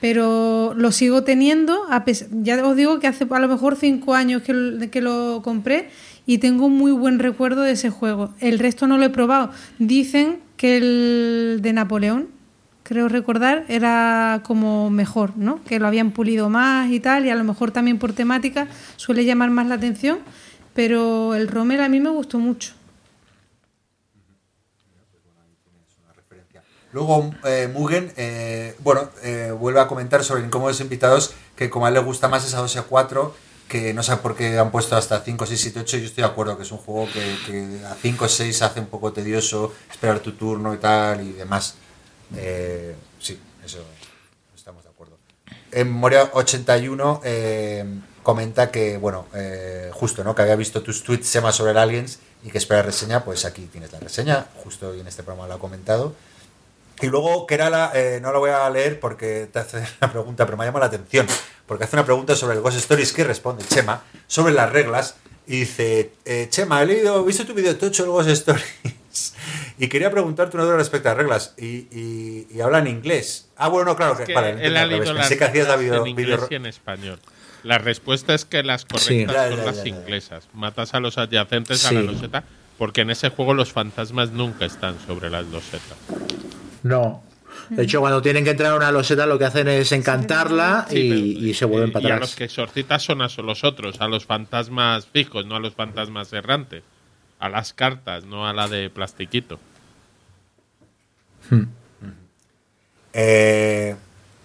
Pero 0.00 0.74
lo 0.76 0.92
sigo 0.92 1.24
teniendo, 1.24 1.82
a 1.90 2.04
ya 2.42 2.64
os 2.64 2.76
digo 2.76 3.00
que 3.00 3.08
hace 3.08 3.26
a 3.28 3.38
lo 3.40 3.48
mejor 3.48 3.74
cinco 3.76 4.14
años 4.14 4.42
que, 4.42 4.52
lo- 4.52 4.90
que 4.90 5.00
lo 5.00 5.40
compré 5.42 5.88
y 6.24 6.38
tengo 6.38 6.66
un 6.66 6.76
muy 6.76 6.92
buen 6.92 7.18
recuerdo 7.18 7.62
de 7.62 7.72
ese 7.72 7.90
juego. 7.90 8.32
El 8.38 8.58
resto 8.58 8.86
no 8.86 8.98
lo 8.98 9.04
he 9.04 9.10
probado. 9.10 9.50
Dicen 9.78 10.38
que 10.56 10.76
el 10.76 11.58
de 11.62 11.72
Napoleón, 11.72 12.28
creo 12.84 13.08
recordar, 13.08 13.64
era 13.68 14.40
como 14.44 14.88
mejor, 14.88 15.36
¿no? 15.36 15.60
Que 15.64 15.78
lo 15.80 15.86
habían 15.88 16.10
pulido 16.12 16.48
más 16.48 16.90
y 16.90 17.00
tal, 17.00 17.26
y 17.26 17.30
a 17.30 17.34
lo 17.34 17.44
mejor 17.44 17.70
también 17.72 17.98
por 17.98 18.12
temática 18.12 18.68
suele 18.96 19.24
llamar 19.24 19.50
más 19.50 19.66
la 19.66 19.74
atención, 19.76 20.18
pero 20.74 21.34
el 21.34 21.48
Rommel 21.48 21.80
a 21.80 21.88
mí 21.88 21.98
me 21.98 22.10
gustó 22.10 22.38
mucho. 22.38 22.77
Luego 26.92 27.34
eh, 27.44 27.68
Mugen, 27.72 28.12
eh, 28.16 28.74
bueno, 28.78 29.10
eh, 29.22 29.52
vuelve 29.58 29.80
a 29.80 29.86
comentar 29.86 30.24
sobre 30.24 30.42
incómodos 30.42 30.80
invitados 30.80 31.34
que 31.54 31.68
como 31.68 31.84
a 31.84 31.88
él 31.88 31.94
le 31.94 32.00
gusta 32.00 32.28
más 32.28 32.46
es 32.46 32.54
a 32.54 32.60
2 32.60 32.76
y 32.76 32.78
a 32.78 32.82
4, 32.82 33.34
que 33.68 33.92
no 33.92 34.02
sé 34.02 34.16
por 34.16 34.34
qué 34.34 34.58
han 34.58 34.70
puesto 34.70 34.96
hasta 34.96 35.20
5, 35.20 35.44
6, 35.44 35.60
7, 35.60 35.80
8. 35.80 35.96
Yo 35.98 36.04
estoy 36.06 36.22
de 36.22 36.28
acuerdo 36.28 36.56
que 36.56 36.62
es 36.62 36.72
un 36.72 36.78
juego 36.78 37.06
que, 37.12 37.36
que 37.44 37.84
a 37.84 37.94
5 37.94 38.24
o 38.24 38.28
6 38.28 38.62
hace 38.62 38.80
un 38.80 38.86
poco 38.86 39.12
tedioso 39.12 39.74
esperar 39.90 40.20
tu 40.20 40.32
turno 40.32 40.72
y 40.72 40.78
tal 40.78 41.20
y 41.20 41.32
demás. 41.32 41.74
Eh, 42.34 42.94
sí, 43.20 43.38
eso 43.62 43.84
estamos 44.56 44.84
de 44.84 44.88
acuerdo. 44.88 45.18
En 45.70 45.90
Moria 45.90 46.30
81 46.32 47.20
eh, 47.24 47.84
comenta 48.22 48.70
que, 48.70 48.96
bueno, 48.96 49.26
justo, 49.92 50.24
¿no? 50.24 50.34
Que 50.34 50.42
había 50.42 50.56
visto 50.56 50.82
tus 50.82 51.02
tweets, 51.02 51.26
Sema, 51.26 51.52
sobre 51.52 51.72
el 51.72 51.78
Aliens 51.78 52.20
y 52.44 52.50
que 52.50 52.58
espera 52.58 52.80
reseña, 52.80 53.24
pues 53.24 53.44
aquí 53.44 53.66
tienes 53.66 53.92
la 53.92 54.00
reseña, 54.00 54.46
justo 54.62 54.90
hoy 54.90 55.00
en 55.00 55.08
este 55.08 55.22
programa 55.22 55.48
lo 55.48 55.54
ha 55.54 55.58
comentado. 55.58 56.14
Y 57.00 57.06
luego, 57.06 57.46
Kerala, 57.46 57.92
eh, 57.94 58.18
no 58.20 58.32
lo 58.32 58.40
voy 58.40 58.50
a 58.50 58.68
leer 58.70 58.98
porque 59.00 59.48
te 59.52 59.58
hace 59.60 59.78
una 60.00 60.10
pregunta, 60.12 60.44
pero 60.46 60.56
me 60.56 60.64
llama 60.64 60.80
la 60.80 60.86
atención, 60.86 61.26
porque 61.66 61.84
hace 61.84 61.96
una 61.96 62.04
pregunta 62.04 62.34
sobre 62.34 62.56
el 62.56 62.60
Ghost 62.62 62.76
Stories 62.78 63.12
que 63.12 63.24
responde 63.24 63.64
Chema, 63.64 64.02
sobre 64.26 64.52
las 64.52 64.70
reglas, 64.72 65.16
y 65.46 65.60
dice, 65.60 66.12
eh, 66.24 66.46
Chema, 66.50 66.82
he 66.82 66.86
leído, 66.86 67.24
visto 67.24 67.46
tu 67.46 67.54
video 67.54 67.76
tocho 67.76 68.04
el 68.04 68.10
Ghost 68.10 68.28
Stories, 68.30 69.34
y 69.78 69.88
quería 69.88 70.10
preguntarte 70.10 70.56
una 70.56 70.64
duda 70.66 70.76
respecto 70.76 71.08
a 71.08 71.12
las 71.12 71.18
reglas, 71.18 71.54
y, 71.56 71.86
y- 71.90 72.46
y 72.50 72.60
habla 72.60 72.80
en 72.80 72.88
inglés. 72.88 73.48
Ah, 73.56 73.68
bueno, 73.68 73.90
no, 73.90 73.96
claro, 73.96 74.16
que, 74.16 74.24
que 74.24 74.34
vale, 74.34 74.56
él 74.60 74.76
ha 74.76 74.84
leído 74.86 75.12
las 75.14 75.28
que 75.28 75.44
hacías 75.44 75.68
la 75.68 75.76
video, 75.76 76.02
en 76.04 76.08
inglés 76.08 76.40
y 76.50 76.54
en 76.56 76.66
español. 76.66 77.18
La 77.62 77.78
respuesta 77.78 78.34
es 78.34 78.44
que 78.44 78.62
las 78.62 78.84
correctas 78.84 79.34
Ya, 79.34 79.48
son 79.48 79.58
ya, 79.58 79.64
las 79.64 79.76
ya, 79.76 79.82
ya. 79.84 79.88
inglesas. 79.88 80.48
Matas 80.52 80.94
a 80.94 81.00
los 81.00 81.18
adyacentes 81.18 81.84
a 81.86 81.92
la 81.92 82.02
loseta, 82.02 82.44
porque 82.78 83.00
en 83.00 83.10
ese 83.10 83.30
juego 83.30 83.52
los 83.54 83.72
fantasmas 83.72 84.30
nunca 84.30 84.64
están 84.64 84.96
sobre 85.06 85.28
las 85.28 85.44
losetas. 85.46 85.98
No. 86.82 87.22
De 87.70 87.82
hecho, 87.84 88.00
cuando 88.00 88.22
tienen 88.22 88.44
que 88.44 88.50
entrar 88.50 88.72
a 88.72 88.76
una 88.76 88.92
loseta, 88.92 89.26
lo 89.26 89.38
que 89.38 89.44
hacen 89.44 89.68
es 89.68 89.90
encantarla 89.92 90.86
Sí, 90.88 90.98
y, 90.98 91.08
pero- 91.34 91.46
y 91.48 91.54
se 91.54 91.64
vuelven 91.64 91.92
para 91.92 92.02
y 92.08 92.10
a 92.10 92.14
atrás. 92.14 92.30
los 92.30 92.36
que 92.36 92.44
exorcitas 92.44 93.02
son 93.02 93.20
a 93.22 93.28
los 93.28 93.64
otros, 93.64 94.00
a 94.00 94.08
los 94.08 94.24
fantasmas 94.26 95.06
fijos, 95.06 95.44
no 95.46 95.56
a 95.56 95.60
los 95.60 95.74
fantasmas 95.74 96.32
errantes. 96.32 96.82
A 97.40 97.48
las 97.48 97.72
cartas, 97.72 98.24
no 98.24 98.46
a 98.48 98.52
la 98.52 98.68
de 98.68 98.90
plastiquito. 98.90 99.58
Eh, 103.12 103.96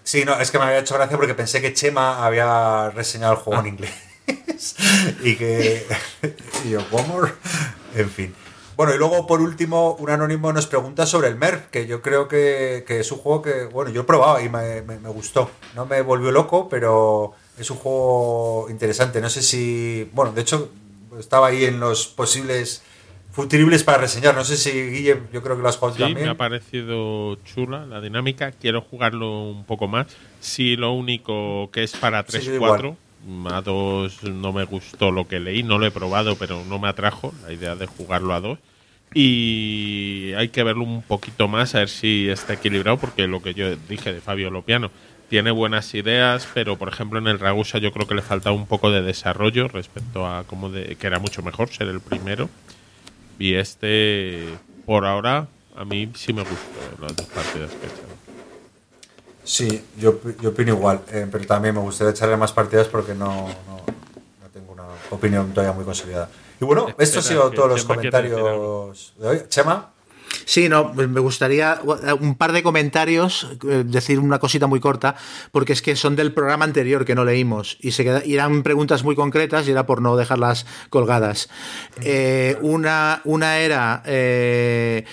sí, 0.03 0.23
no, 0.25 0.39
es 0.39 0.51
que 0.51 0.57
me 0.59 0.65
había 0.65 0.79
hecho 0.79 0.95
gracia 0.95 1.17
porque 1.17 1.33
pensé 1.35 1.61
que 1.61 1.73
Chema 1.73 2.25
había 2.25 2.89
reseñado 2.91 3.33
el 3.33 3.39
juego 3.39 3.61
en 3.61 3.67
inglés. 3.67 3.93
y 5.23 5.35
que. 5.35 5.85
y 6.65 6.69
yo, 6.71 6.81
more. 7.07 7.33
En 7.95 8.09
fin. 8.09 8.33
Bueno, 8.75 8.93
y 8.95 8.97
luego 8.97 9.27
por 9.27 9.39
último, 9.41 9.95
un 9.99 10.09
anónimo 10.09 10.51
nos 10.51 10.65
pregunta 10.67 11.05
sobre 11.05 11.27
el 11.27 11.35
MERP, 11.35 11.69
que 11.69 11.85
yo 11.87 12.01
creo 12.01 12.27
que, 12.27 12.83
que 12.87 12.99
es 12.99 13.11
un 13.11 13.19
juego 13.19 13.41
que, 13.41 13.65
bueno, 13.65 13.91
yo 13.91 14.01
he 14.01 14.03
probado 14.03 14.39
y 14.43 14.49
me, 14.49 14.81
me- 14.81 14.99
me 14.99 15.09
gustó. 15.09 15.49
No 15.75 15.85
me 15.85 16.01
volvió 16.01 16.31
loco, 16.31 16.67
pero 16.69 17.33
es 17.57 17.69
un 17.69 17.77
juego 17.77 18.67
interesante. 18.69 19.21
No 19.21 19.29
sé 19.29 19.41
si. 19.43 20.09
Bueno, 20.13 20.31
de 20.33 20.41
hecho, 20.41 20.69
estaba 21.19 21.47
ahí 21.47 21.65
en 21.65 21.79
los 21.79 22.07
posibles 22.07 22.81
futuribles 23.31 23.83
para 23.83 23.99
reseñar. 23.99 24.35
No 24.35 24.43
sé 24.43 24.57
si 24.57 24.71
Guille, 24.71 25.21
yo 25.31 25.41
creo 25.43 25.55
que 25.55 25.61
lo 25.63 25.69
has 25.69 25.77
jugado 25.77 25.97
Sí, 25.97 26.03
también. 26.03 26.25
me 26.25 26.31
ha 26.31 26.37
parecido 26.37 27.35
chula 27.45 27.85
la 27.85 28.01
dinámica. 28.01 28.51
Quiero 28.51 28.81
jugarlo 28.81 29.49
un 29.49 29.65
poco 29.65 29.87
más. 29.87 30.07
Si 30.39 30.75
lo 30.75 30.91
único 30.93 31.69
que 31.71 31.83
es 31.83 31.93
para 31.95 32.23
Sí, 32.27 32.37
3-4, 32.39 32.95
a 33.49 33.61
2 33.61 34.23
no 34.23 34.53
me 34.53 34.63
gustó 34.65 35.11
lo 35.11 35.27
que 35.27 35.39
leí. 35.39 35.63
No 35.63 35.77
lo 35.77 35.85
he 35.85 35.91
probado, 35.91 36.35
pero 36.35 36.63
no 36.65 36.79
me 36.79 36.87
atrajo 36.87 37.33
la 37.43 37.53
idea 37.53 37.75
de 37.75 37.85
jugarlo 37.85 38.33
a 38.33 38.41
2. 38.41 38.59
Y 39.13 40.33
hay 40.37 40.49
que 40.49 40.63
verlo 40.63 40.83
un 40.83 41.03
poquito 41.03 41.47
más, 41.47 41.75
a 41.75 41.79
ver 41.79 41.89
si 41.89 42.29
está 42.29 42.53
equilibrado, 42.53 42.97
porque 42.97 43.27
lo 43.27 43.41
que 43.41 43.53
yo 43.53 43.75
dije 43.75 44.11
de 44.11 44.21
Fabio 44.21 44.49
Lopiano 44.49 44.89
tiene 45.29 45.51
buenas 45.51 45.93
ideas, 45.93 46.47
pero 46.53 46.77
por 46.77 46.89
ejemplo 46.89 47.19
en 47.19 47.27
el 47.27 47.39
Ragusa 47.39 47.77
yo 47.77 47.91
creo 47.91 48.07
que 48.07 48.15
le 48.15 48.21
faltaba 48.21 48.55
un 48.55 48.67
poco 48.67 48.91
de 48.91 49.01
desarrollo 49.01 49.67
respecto 49.67 50.27
a 50.27 50.43
cómo 50.45 50.69
de, 50.69 50.95
que 50.95 51.07
era 51.07 51.19
mucho 51.19 51.41
mejor 51.41 51.69
ser 51.69 51.87
el 51.87 52.01
primero. 52.01 52.49
Y 53.39 53.55
este, 53.55 54.45
por 54.85 55.05
ahora, 55.05 55.47
a 55.75 55.85
mí 55.85 56.09
sí 56.15 56.33
me 56.33 56.41
gustó 56.41 57.01
las 57.01 57.15
dos 57.15 57.27
partidas 57.27 57.71
que 57.71 57.85
he 57.85 57.89
echado. 57.89 58.12
Sí, 59.43 59.83
yo, 59.97 60.19
yo 60.41 60.49
opino 60.51 60.71
igual, 60.73 61.01
eh, 61.11 61.27
pero 61.31 61.45
también 61.45 61.75
me 61.75 61.81
gustaría 61.81 62.11
echarle 62.11 62.37
más 62.37 62.51
partidas 62.53 62.87
porque 62.87 63.13
no, 63.13 63.27
no, 63.47 63.77
no 64.41 64.49
tengo 64.53 64.71
una 64.71 64.83
opinión 65.09 65.51
todavía 65.51 65.73
muy 65.73 65.83
consolidada. 65.85 66.29
Y 66.61 66.65
bueno, 66.65 66.87
Espera, 66.87 67.03
esto 67.03 67.19
ha 67.19 67.23
sido 67.23 67.51
todos 67.51 67.69
los 67.69 67.81
Chema 67.81 67.95
comentarios 67.95 68.35
de 69.17 69.27
hoy. 69.27 69.41
Chema, 69.49 69.89
Sí, 70.45 70.67
no, 70.67 70.93
me 70.93 71.19
gustaría 71.19 71.79
un 72.19 72.35
par 72.35 72.53
de 72.53 72.63
comentarios, 72.63 73.47
eh, 73.69 73.83
decir 73.85 74.17
una 74.19 74.39
cosita 74.39 74.65
muy 74.65 74.79
corta, 74.79 75.15
porque 75.51 75.73
es 75.73 75.81
que 75.81 75.95
son 75.95 76.15
del 76.15 76.33
programa 76.33 76.65
anterior 76.65 77.05
que 77.05 77.13
no 77.15 77.23
leímos 77.23 77.77
y 77.81 77.91
se 77.91 78.03
queda- 78.03 78.25
y 78.25 78.33
eran 78.33 78.63
preguntas 78.63 79.03
muy 79.03 79.15
concretas 79.15 79.67
y 79.67 79.71
era 79.71 79.85
por 79.85 80.01
no 80.01 80.17
dejarlas 80.17 80.65
colgadas. 80.89 81.49
Eh, 82.01 82.57
una, 82.61 83.21
una 83.25 83.59
era 83.59 84.01
eh, 84.05 85.05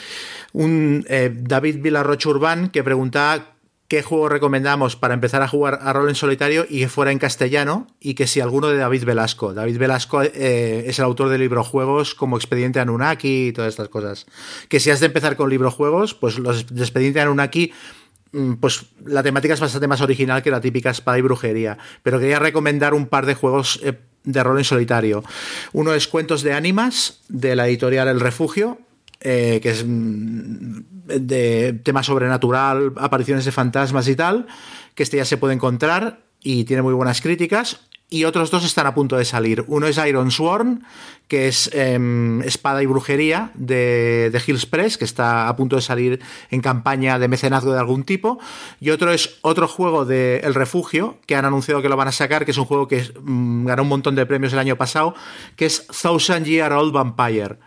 un 0.52 1.04
eh, 1.08 1.30
David 1.34 1.82
Villarrocho 1.82 2.30
Urbán 2.30 2.70
que 2.70 2.82
preguntaba 2.82 3.44
qué 3.90 4.04
juego 4.04 4.28
recomendamos 4.28 4.94
para 4.94 5.14
empezar 5.14 5.42
a 5.42 5.48
jugar 5.48 5.80
a 5.82 5.92
rol 5.92 6.08
en 6.08 6.14
solitario 6.14 6.64
y 6.70 6.78
que 6.78 6.88
fuera 6.88 7.10
en 7.10 7.18
castellano 7.18 7.88
y 7.98 8.14
que 8.14 8.28
si 8.28 8.40
alguno 8.40 8.68
de 8.68 8.76
David 8.76 9.04
Velasco. 9.04 9.52
David 9.52 9.78
Velasco 9.78 10.22
eh, 10.22 10.84
es 10.86 11.00
el 11.00 11.04
autor 11.04 11.28
de 11.28 11.38
librojuegos 11.38 12.14
como 12.14 12.36
Expediente 12.36 12.78
Anunnaki 12.78 13.48
y 13.48 13.52
todas 13.52 13.70
estas 13.70 13.88
cosas. 13.88 14.26
Que 14.68 14.78
si 14.78 14.90
has 14.90 15.00
de 15.00 15.06
empezar 15.06 15.34
con 15.34 15.50
librojuegos, 15.50 16.14
pues 16.14 16.38
los 16.38 16.72
de 16.72 16.82
Expediente 16.82 17.20
Anunnaki 17.20 17.72
mm, 18.30 18.54
pues 18.54 18.84
la 19.04 19.24
temática 19.24 19.54
es 19.54 19.60
bastante 19.60 19.88
más 19.88 20.00
original 20.00 20.40
que 20.40 20.52
la 20.52 20.60
típica 20.60 20.90
espada 20.90 21.18
y 21.18 21.22
brujería. 21.22 21.76
Pero 22.04 22.20
quería 22.20 22.38
recomendar 22.38 22.94
un 22.94 23.08
par 23.08 23.26
de 23.26 23.34
juegos 23.34 23.80
eh, 23.82 23.98
de 24.22 24.42
rol 24.44 24.58
en 24.58 24.64
solitario. 24.64 25.24
Uno 25.72 25.94
es 25.94 26.06
Cuentos 26.06 26.42
de 26.42 26.52
Ánimas, 26.52 27.22
de 27.28 27.56
la 27.56 27.66
editorial 27.66 28.06
El 28.06 28.20
Refugio, 28.20 28.78
eh, 29.20 29.60
que 29.62 29.70
es 29.70 29.84
mm, 29.86 30.80
de 31.06 31.80
tema 31.82 32.02
sobrenatural, 32.02 32.92
apariciones 32.96 33.44
de 33.44 33.52
fantasmas 33.52 34.08
y 34.08 34.16
tal, 34.16 34.46
que 34.94 35.02
este 35.02 35.18
ya 35.18 35.24
se 35.24 35.36
puede 35.36 35.54
encontrar 35.54 36.20
y 36.42 36.64
tiene 36.64 36.82
muy 36.82 36.94
buenas 36.94 37.20
críticas. 37.20 37.80
Y 38.12 38.24
otros 38.24 38.50
dos 38.50 38.64
están 38.64 38.88
a 38.88 38.94
punto 38.94 39.16
de 39.16 39.24
salir. 39.24 39.64
Uno 39.68 39.86
es 39.86 39.96
Iron 39.98 40.32
Sworn, 40.32 40.84
que 41.28 41.46
es 41.46 41.70
em, 41.72 42.42
espada 42.42 42.82
y 42.82 42.86
brujería 42.86 43.52
de, 43.54 44.30
de 44.32 44.42
Hills 44.44 44.66
Press, 44.66 44.98
que 44.98 45.04
está 45.04 45.48
a 45.48 45.54
punto 45.54 45.76
de 45.76 45.82
salir 45.82 46.20
en 46.50 46.60
campaña 46.60 47.20
de 47.20 47.28
mecenazgo 47.28 47.72
de 47.72 47.78
algún 47.78 48.02
tipo. 48.02 48.40
Y 48.80 48.90
otro 48.90 49.12
es 49.12 49.38
otro 49.42 49.68
juego 49.68 50.06
de 50.06 50.38
El 50.38 50.54
Refugio, 50.54 51.18
que 51.26 51.36
han 51.36 51.44
anunciado 51.44 51.82
que 51.82 51.88
lo 51.88 51.96
van 51.96 52.08
a 52.08 52.12
sacar, 52.12 52.44
que 52.44 52.50
es 52.50 52.58
un 52.58 52.64
juego 52.64 52.88
que 52.88 53.04
mm, 53.22 53.66
ganó 53.66 53.82
un 53.82 53.88
montón 53.88 54.16
de 54.16 54.26
premios 54.26 54.52
el 54.54 54.58
año 54.58 54.74
pasado, 54.74 55.14
que 55.54 55.66
es 55.66 55.86
Thousand 55.86 56.46
Year 56.46 56.72
Old 56.72 56.92
Vampire 56.92 57.58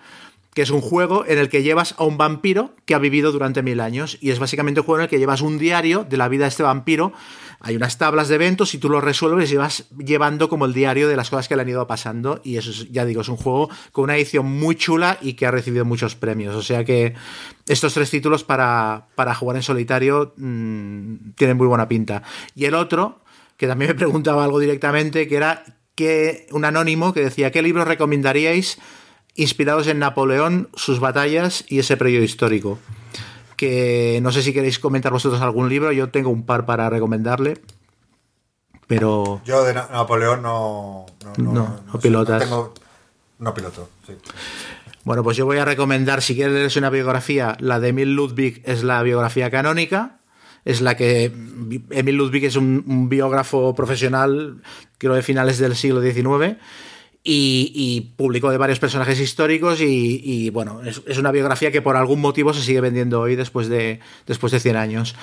que 0.54 0.62
es 0.62 0.70
un 0.70 0.82
juego 0.82 1.26
en 1.28 1.40
el 1.40 1.50
que 1.50 1.64
llevas 1.64 1.96
a 1.98 2.04
un 2.04 2.18
vampiro 2.18 2.76
que 2.86 2.94
ha 2.94 3.00
vivido 3.00 3.32
durante 3.32 3.64
mil 3.64 3.80
años 3.80 4.18
y 4.22 4.32
es 4.32 4.40
básicamente 4.40 4.82
un 4.82 4.86
juego 4.86 5.00
en 5.00 5.04
el 5.04 5.10
que 5.10 5.20
llevas 5.20 5.42
un 5.42 5.58
diario 5.58 6.04
de 6.04 6.18
la 6.18 6.30
vida 6.30 6.44
de 6.44 6.50
este 6.50 6.64
vampiro. 6.64 7.14
Hay 7.60 7.76
unas 7.76 7.98
tablas 7.98 8.28
de 8.28 8.36
eventos 8.36 8.74
y 8.74 8.78
tú 8.78 8.90
los 8.90 9.04
resuelves 9.04 9.52
y 9.52 9.56
vas 9.56 9.90
llevando 9.98 10.50
como 10.50 10.66
el 10.66 10.74
diario 10.74 11.08
de 11.08 11.16
las 11.16 11.30
cosas 11.30 11.48
que 11.48 11.56
le 11.56 11.62
han 11.62 11.70
ido 11.70 11.88
pasando 11.88 12.42
y 12.44 12.58
eso 12.58 12.72
es, 12.72 12.92
ya 12.92 13.06
digo, 13.06 13.22
es 13.22 13.30
un 13.30 13.38
juego 13.38 13.70
con 13.92 14.04
una 14.06 14.18
edición 14.18 14.46
muy 14.46 14.76
chula 14.76 15.18
y 15.22 15.34
que 15.34 15.46
ha 15.46 15.52
recibido 15.52 15.86
muchos 15.86 16.16
premios. 16.16 16.56
O 16.56 16.62
sea 16.62 16.84
que 16.84 17.14
estos 17.68 17.94
tres 17.94 18.10
títulos 18.12 18.44
para, 18.44 19.08
para 19.16 19.34
jugar 19.34 19.56
en 19.56 19.64
solitario 19.64 20.34
mmm, 20.38 21.32
tienen 21.36 21.58
muy 21.58 21.68
buena 21.68 21.88
pinta. 21.88 22.22
Y 22.54 22.66
el 22.66 22.76
otro, 22.76 23.22
que 23.58 23.68
también 23.68 23.92
me 23.92 23.96
preguntaba 23.96 24.44
algo 24.44 24.60
directamente, 24.60 25.28
que 25.28 25.36
era 25.38 25.64
que 25.96 26.48
un 26.52 26.66
anónimo 26.66 27.14
que 27.14 27.22
decía, 27.22 27.52
¿qué 27.52 27.62
libros 27.62 27.88
recomendaríais? 27.88 28.80
Inspirados 29.36 29.88
en 29.88 30.00
Napoleón, 30.00 30.70
sus 30.76 31.00
batallas 31.00 31.66
y 31.68 31.80
ese 31.80 31.98
periodo 31.98 32.24
histórico. 32.24 32.80
Que 33.58 34.20
no 34.22 34.32
sé 34.32 34.42
si 34.42 34.52
queréis 34.54 34.80
comentar 34.80 35.12
vosotros 35.12 35.42
algún 35.42 35.70
libro, 35.70 35.92
yo 35.92 36.10
tengo 36.10 36.30
un 36.30 36.46
par 36.46 36.66
para 36.66 36.90
recomendarle, 36.90 37.60
pero... 38.88 39.42
yo 39.46 39.64
de 39.64 39.74
Na- 39.74 39.88
Napoleón 39.92 40.42
no... 40.42 41.06
No, 41.38 41.54
No, 41.54 41.80
no 41.94 42.00
pilotas. 42.00 42.44
tengo- 42.44 42.74
no 43.40 43.54
piloto, 43.54 43.90
sí. 44.08 44.14
Bueno, 45.04 45.24
pues 45.24 45.36
yo 45.36 45.46
voy 45.46 45.58
a 45.58 45.66
recomendar, 45.66 46.22
si 46.22 46.34
quieres 46.36 46.54
leerse 46.54 46.80
una 46.80 46.90
biografía, 46.90 47.58
la 47.60 47.80
de 47.80 47.90
Emil 47.90 48.14
Ludwig 48.16 48.62
es 48.66 48.84
la 48.84 49.02
biografía 49.04 49.50
canónica, 49.52 50.20
es 50.64 50.80
la 50.80 50.96
que 50.96 51.26
Emil 51.90 52.16
Ludwig 52.16 52.46
es 52.46 52.56
un, 52.56 52.84
un 52.88 53.10
biógrafo 53.10 53.76
profesional, 53.76 54.62
creo 54.98 55.14
de 55.14 55.22
finales 55.22 55.58
del 55.58 55.76
siglo 55.76 56.02
XIX, 56.02 56.58
y, 57.24 58.14
publicó 58.18 58.52
de 58.52 58.58
varios 58.58 58.80
personajes 58.80 59.20
históricos 59.20 59.80
y, 59.82 60.50
bueno, 60.50 60.82
es, 60.84 61.18
una 61.18 61.32
biografía 61.32 61.72
que 61.72 61.82
por 61.82 61.96
algún 61.96 62.20
motivo 62.20 62.54
se 62.54 62.62
sigue 62.62 62.82
vendiendo 62.82 63.22
hoy 63.22 63.36
después 63.36 63.70
de, 63.70 64.00
después 64.28 64.52
de 64.52 64.60
100 64.60 64.76
años. 64.76 65.16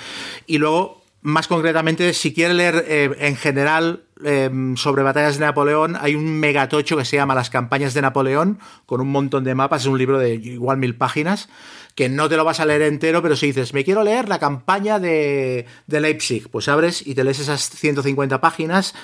Y 0.47 0.57
luego, 0.57 1.03
más 1.21 1.47
concretamente, 1.47 2.13
si 2.13 2.33
quiere 2.33 2.53
leer 2.53 2.85
eh, 2.87 3.15
en 3.19 3.35
general 3.35 4.03
eh, 4.23 4.49
sobre 4.75 5.03
batallas 5.03 5.37
de 5.37 5.45
Napoleón, 5.45 5.95
hay 5.99 6.15
un 6.15 6.39
megatocho 6.39 6.97
que 6.97 7.05
se 7.05 7.17
llama 7.17 7.35
Las 7.35 7.51
campañas 7.51 7.93
de 7.93 8.01
Napoleón, 8.01 8.59
con 8.87 9.01
un 9.01 9.11
montón 9.11 9.43
de 9.43 9.53
mapas, 9.53 9.83
es 9.83 9.87
un 9.87 9.97
libro 9.97 10.17
de 10.17 10.33
igual 10.35 10.77
mil 10.77 10.95
páginas, 10.95 11.49
que 11.93 12.09
no 12.09 12.29
te 12.29 12.37
lo 12.37 12.45
vas 12.45 12.59
a 12.59 12.65
leer 12.65 12.81
entero, 12.83 13.21
pero 13.21 13.35
si 13.35 13.47
dices, 13.47 13.73
me 13.73 13.83
quiero 13.83 14.03
leer 14.03 14.29
la 14.29 14.39
campaña 14.39 14.97
de, 14.97 15.65
de 15.87 16.01
Leipzig, 16.01 16.49
pues 16.49 16.67
abres 16.67 17.05
y 17.05 17.13
te 17.15 17.23
lees 17.23 17.39
esas 17.39 17.69
150 17.69 18.39
páginas 18.39 18.95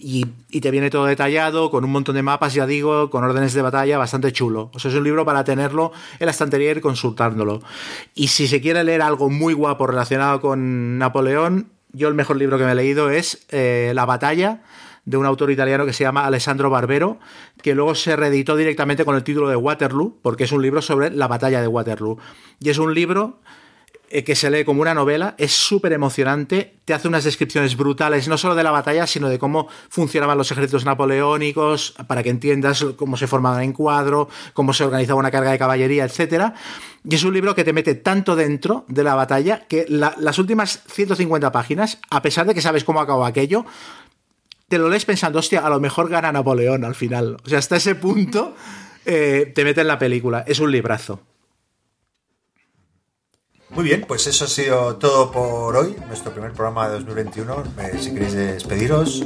y, 0.00 0.60
te 0.60 0.70
viene 0.70 0.90
todo 0.90 1.06
detallado, 1.06 1.70
con 1.70 1.84
un 1.84 1.92
montón 1.92 2.14
de 2.14 2.22
mapas, 2.22 2.54
ya 2.54 2.66
digo, 2.66 3.10
con 3.10 3.24
órdenes 3.24 3.52
de 3.54 3.62
batalla, 3.62 3.98
bastante 3.98 4.32
chulo. 4.32 4.70
O 4.74 4.78
sea, 4.78 4.90
es 4.90 4.96
un 4.96 5.04
libro 5.04 5.24
para 5.24 5.44
tenerlo 5.44 5.92
en 6.18 6.26
la 6.26 6.32
estantería 6.32 6.68
y 6.68 6.70
ir 6.72 6.80
consultándolo. 6.80 7.60
Y 8.14 8.28
si 8.28 8.48
se 8.48 8.60
quiere 8.60 8.82
leer 8.84 9.02
algo 9.02 9.30
muy 9.30 9.54
guapo 9.54 9.86
relacionado 9.86 10.40
con 10.40 10.98
Napoleón, 10.98 11.68
yo 11.92 12.08
el 12.08 12.14
mejor 12.14 12.36
libro 12.36 12.58
que 12.58 12.64
me 12.64 12.72
he 12.72 12.74
leído 12.74 13.10
es 13.10 13.46
eh, 13.50 13.92
La 13.94 14.06
batalla 14.06 14.62
de 15.04 15.16
un 15.16 15.26
autor 15.26 15.50
italiano 15.50 15.86
que 15.86 15.92
se 15.92 16.04
llama 16.04 16.24
Alessandro 16.24 16.70
Barbero, 16.70 17.18
que 17.62 17.74
luego 17.74 17.94
se 17.94 18.16
reeditó 18.16 18.56
directamente 18.56 19.04
con 19.04 19.16
el 19.16 19.24
título 19.24 19.48
de 19.48 19.56
Waterloo, 19.56 20.18
porque 20.22 20.44
es 20.44 20.52
un 20.52 20.62
libro 20.62 20.82
sobre 20.82 21.10
la 21.10 21.26
batalla 21.26 21.60
de 21.60 21.66
Waterloo. 21.66 22.18
Y 22.60 22.70
es 22.70 22.78
un 22.78 22.94
libro 22.94 23.40
eh, 24.10 24.24
que 24.24 24.34
se 24.34 24.50
lee 24.50 24.64
como 24.64 24.82
una 24.82 24.92
novela, 24.92 25.34
es 25.38 25.52
súper 25.52 25.92
emocionante, 25.92 26.74
te 26.84 26.92
hace 26.94 27.06
unas 27.08 27.24
descripciones 27.24 27.76
brutales, 27.76 28.26
no 28.28 28.36
solo 28.36 28.54
de 28.56 28.62
la 28.64 28.70
batalla, 28.72 29.06
sino 29.06 29.28
de 29.28 29.38
cómo 29.38 29.68
funcionaban 29.88 30.36
los 30.36 30.50
ejércitos 30.50 30.84
napoleónicos, 30.84 31.94
para 32.08 32.22
que 32.22 32.30
entiendas 32.30 32.84
cómo 32.96 33.16
se 33.16 33.26
formaban 33.26 33.62
en 33.62 33.72
cuadro, 33.72 34.28
cómo 34.52 34.72
se 34.72 34.84
organizaba 34.84 35.20
una 35.20 35.30
carga 35.30 35.52
de 35.52 35.58
caballería, 35.58 36.04
etc. 36.04 36.52
Y 37.08 37.14
es 37.14 37.22
un 37.24 37.32
libro 37.32 37.54
que 37.54 37.64
te 37.64 37.72
mete 37.72 37.94
tanto 37.94 38.34
dentro 38.36 38.84
de 38.88 39.04
la 39.04 39.14
batalla 39.14 39.66
que 39.68 39.86
la- 39.88 40.14
las 40.18 40.38
últimas 40.38 40.82
150 40.88 41.52
páginas, 41.52 41.98
a 42.10 42.20
pesar 42.20 42.46
de 42.46 42.54
que 42.54 42.60
sabes 42.62 42.84
cómo 42.84 43.00
acabó 43.00 43.24
aquello, 43.24 43.64
te 44.68 44.78
lo 44.78 44.88
lees 44.88 45.04
pensando, 45.04 45.38
hostia, 45.38 45.60
a 45.66 45.70
lo 45.70 45.80
mejor 45.80 46.08
gana 46.08 46.30
Napoleón 46.32 46.84
al 46.84 46.94
final. 46.94 47.36
O 47.44 47.48
sea, 47.48 47.58
hasta 47.58 47.76
ese 47.76 47.94
punto 47.96 48.54
eh, 49.04 49.50
te 49.54 49.64
mete 49.64 49.80
en 49.80 49.86
la 49.88 49.98
película. 49.98 50.44
Es 50.46 50.60
un 50.60 50.70
librazo. 50.70 51.20
Muy 53.74 53.84
bien, 53.84 54.04
pues 54.06 54.26
eso 54.26 54.44
ha 54.44 54.48
sido 54.48 54.96
todo 54.96 55.30
por 55.30 55.76
hoy, 55.76 55.94
nuestro 56.08 56.32
primer 56.32 56.52
programa 56.52 56.88
de 56.88 56.94
2021. 56.94 57.62
Eh, 57.78 57.98
si 58.00 58.12
queréis 58.12 58.32
despediros, 58.32 59.24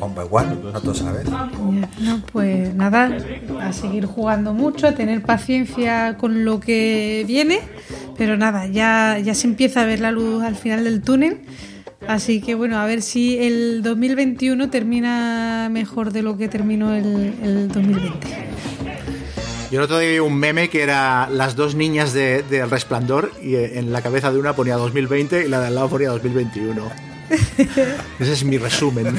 one 0.00 0.14
by 0.14 0.26
one, 0.30 0.56
no 0.72 0.80
todos 0.80 1.02
a 1.02 1.04
la 1.06 1.12
vez. 1.12 1.28
No, 1.28 2.22
pues 2.32 2.72
nada, 2.74 3.16
a 3.60 3.72
seguir 3.72 4.06
jugando 4.06 4.54
mucho, 4.54 4.86
a 4.86 4.92
tener 4.92 5.22
paciencia 5.22 6.16
con 6.18 6.44
lo 6.44 6.60
que 6.60 7.24
viene, 7.26 7.60
pero 8.16 8.36
nada, 8.36 8.66
ya, 8.66 9.18
ya 9.18 9.34
se 9.34 9.48
empieza 9.48 9.82
a 9.82 9.84
ver 9.84 10.00
la 10.00 10.12
luz 10.12 10.44
al 10.44 10.54
final 10.54 10.84
del 10.84 11.02
túnel. 11.02 11.40
Así 12.06 12.40
que 12.40 12.54
bueno, 12.54 12.78
a 12.78 12.84
ver 12.84 13.02
si 13.02 13.38
el 13.38 13.82
2021 13.82 14.70
termina 14.70 15.68
mejor 15.72 16.12
de 16.12 16.22
lo 16.22 16.36
que 16.36 16.46
terminó 16.46 16.94
el, 16.94 17.34
el 17.42 17.68
2020. 17.68 18.55
Yo 19.70 19.80
el 19.80 19.84
otro 19.84 19.98
día 19.98 20.10
vi 20.10 20.18
un 20.20 20.36
meme 20.36 20.68
que 20.70 20.82
era 20.82 21.28
las 21.28 21.56
dos 21.56 21.74
niñas 21.74 22.12
de, 22.12 22.42
de 22.44 22.60
El 22.60 22.70
Resplandor 22.70 23.32
y 23.42 23.56
eh, 23.56 23.78
en 23.78 23.92
la 23.92 24.00
cabeza 24.00 24.30
de 24.30 24.38
una 24.38 24.52
ponía 24.54 24.76
2020 24.76 25.44
y 25.44 25.48
la 25.48 25.60
de 25.60 25.66
al 25.68 25.74
lado 25.74 25.88
ponía 25.88 26.10
2021. 26.10 26.88
Ese 28.20 28.32
es 28.32 28.44
mi 28.44 28.58
resumen. 28.58 29.16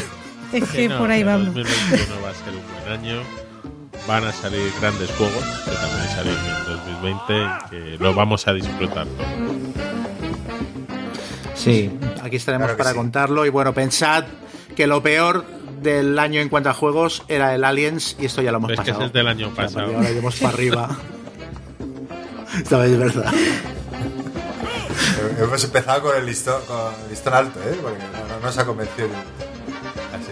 Es 0.54 0.64
Sí, 0.70 0.78
que 0.78 0.88
no, 0.90 1.00
por 1.00 1.12
ahí 1.12 1.20
que 1.20 1.26
vamos. 1.26 1.54
2021 1.54 2.22
va 2.24 2.30
a 2.30 2.34
ser 2.34 2.54
un 2.54 2.62
buen 2.86 3.00
año. 3.00 3.22
Van 4.08 4.24
a 4.24 4.32
salir 4.32 4.62
grandes 4.80 5.10
juegos 5.12 5.44
que 5.66 5.72
también 5.72 6.10
salen 6.16 6.34
en 6.34 7.02
2020 7.02 7.48
que 7.70 7.98
lo 8.02 8.14
vamos 8.14 8.48
a 8.48 8.54
disfrutar. 8.54 9.06
Sí, 11.56 11.92
aquí 12.24 12.38
estaremos 12.38 12.68
Claro 12.68 12.78
que 12.78 12.84
para 12.84 12.92
sí. 12.92 12.96
contarlo 12.96 13.46
y 13.46 13.50
bueno, 13.50 13.74
pensad 13.74 14.24
que 14.76 14.88
lo 14.88 15.04
peor 15.04 15.44
del 15.82 16.18
año 16.20 16.42
en 16.42 16.50
cuanto 16.50 16.70
a 16.70 16.74
juegos 16.74 17.24
era 17.28 17.54
el 17.56 17.64
Aliens 17.64 18.16
y 18.20 18.26
esto 18.26 18.42
ya 18.42 18.52
lo 18.52 18.58
hemos 18.58 18.72
es 18.72 18.80
que 18.80 18.86
pasado. 18.86 19.00
ese 19.00 19.08
es 19.08 19.14
del 19.14 19.28
año 19.28 19.54
pasado. 19.54 19.96
Ahora 19.96 20.10
iremos 20.10 20.36
para 20.38 20.54
arriba. 20.54 20.90
Esta 22.58 22.78
vez 22.78 22.92
es 22.92 23.00
verdad. 23.00 23.34
Hemos 25.40 25.64
empezado 25.64 26.02
con 26.02 26.18
el 26.18 26.26
listón, 26.26 26.62
con 26.66 26.78
el 27.04 27.10
listón 27.10 27.34
alto, 27.34 27.60
¿eh? 27.62 27.78
Porque 27.82 28.00
no, 28.00 28.36
no 28.36 28.40
nos 28.40 28.58
ha 28.58 28.66
convencido. 28.66 29.10
Así. 30.14 30.32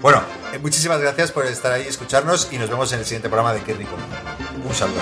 Bueno, 0.00 0.22
eh, 0.52 0.58
muchísimas 0.58 1.00
gracias 1.00 1.30
por 1.30 1.46
estar 1.46 1.72
ahí 1.72 1.84
y 1.84 1.88
escucharnos 1.88 2.48
y 2.50 2.58
nos 2.58 2.68
vemos 2.68 2.92
en 2.92 2.98
el 3.00 3.04
siguiente 3.04 3.28
programa 3.28 3.54
de 3.54 3.60
Qué 3.62 3.74
Rico. 3.74 3.92
Un 4.68 4.74
saludo. 4.74 5.00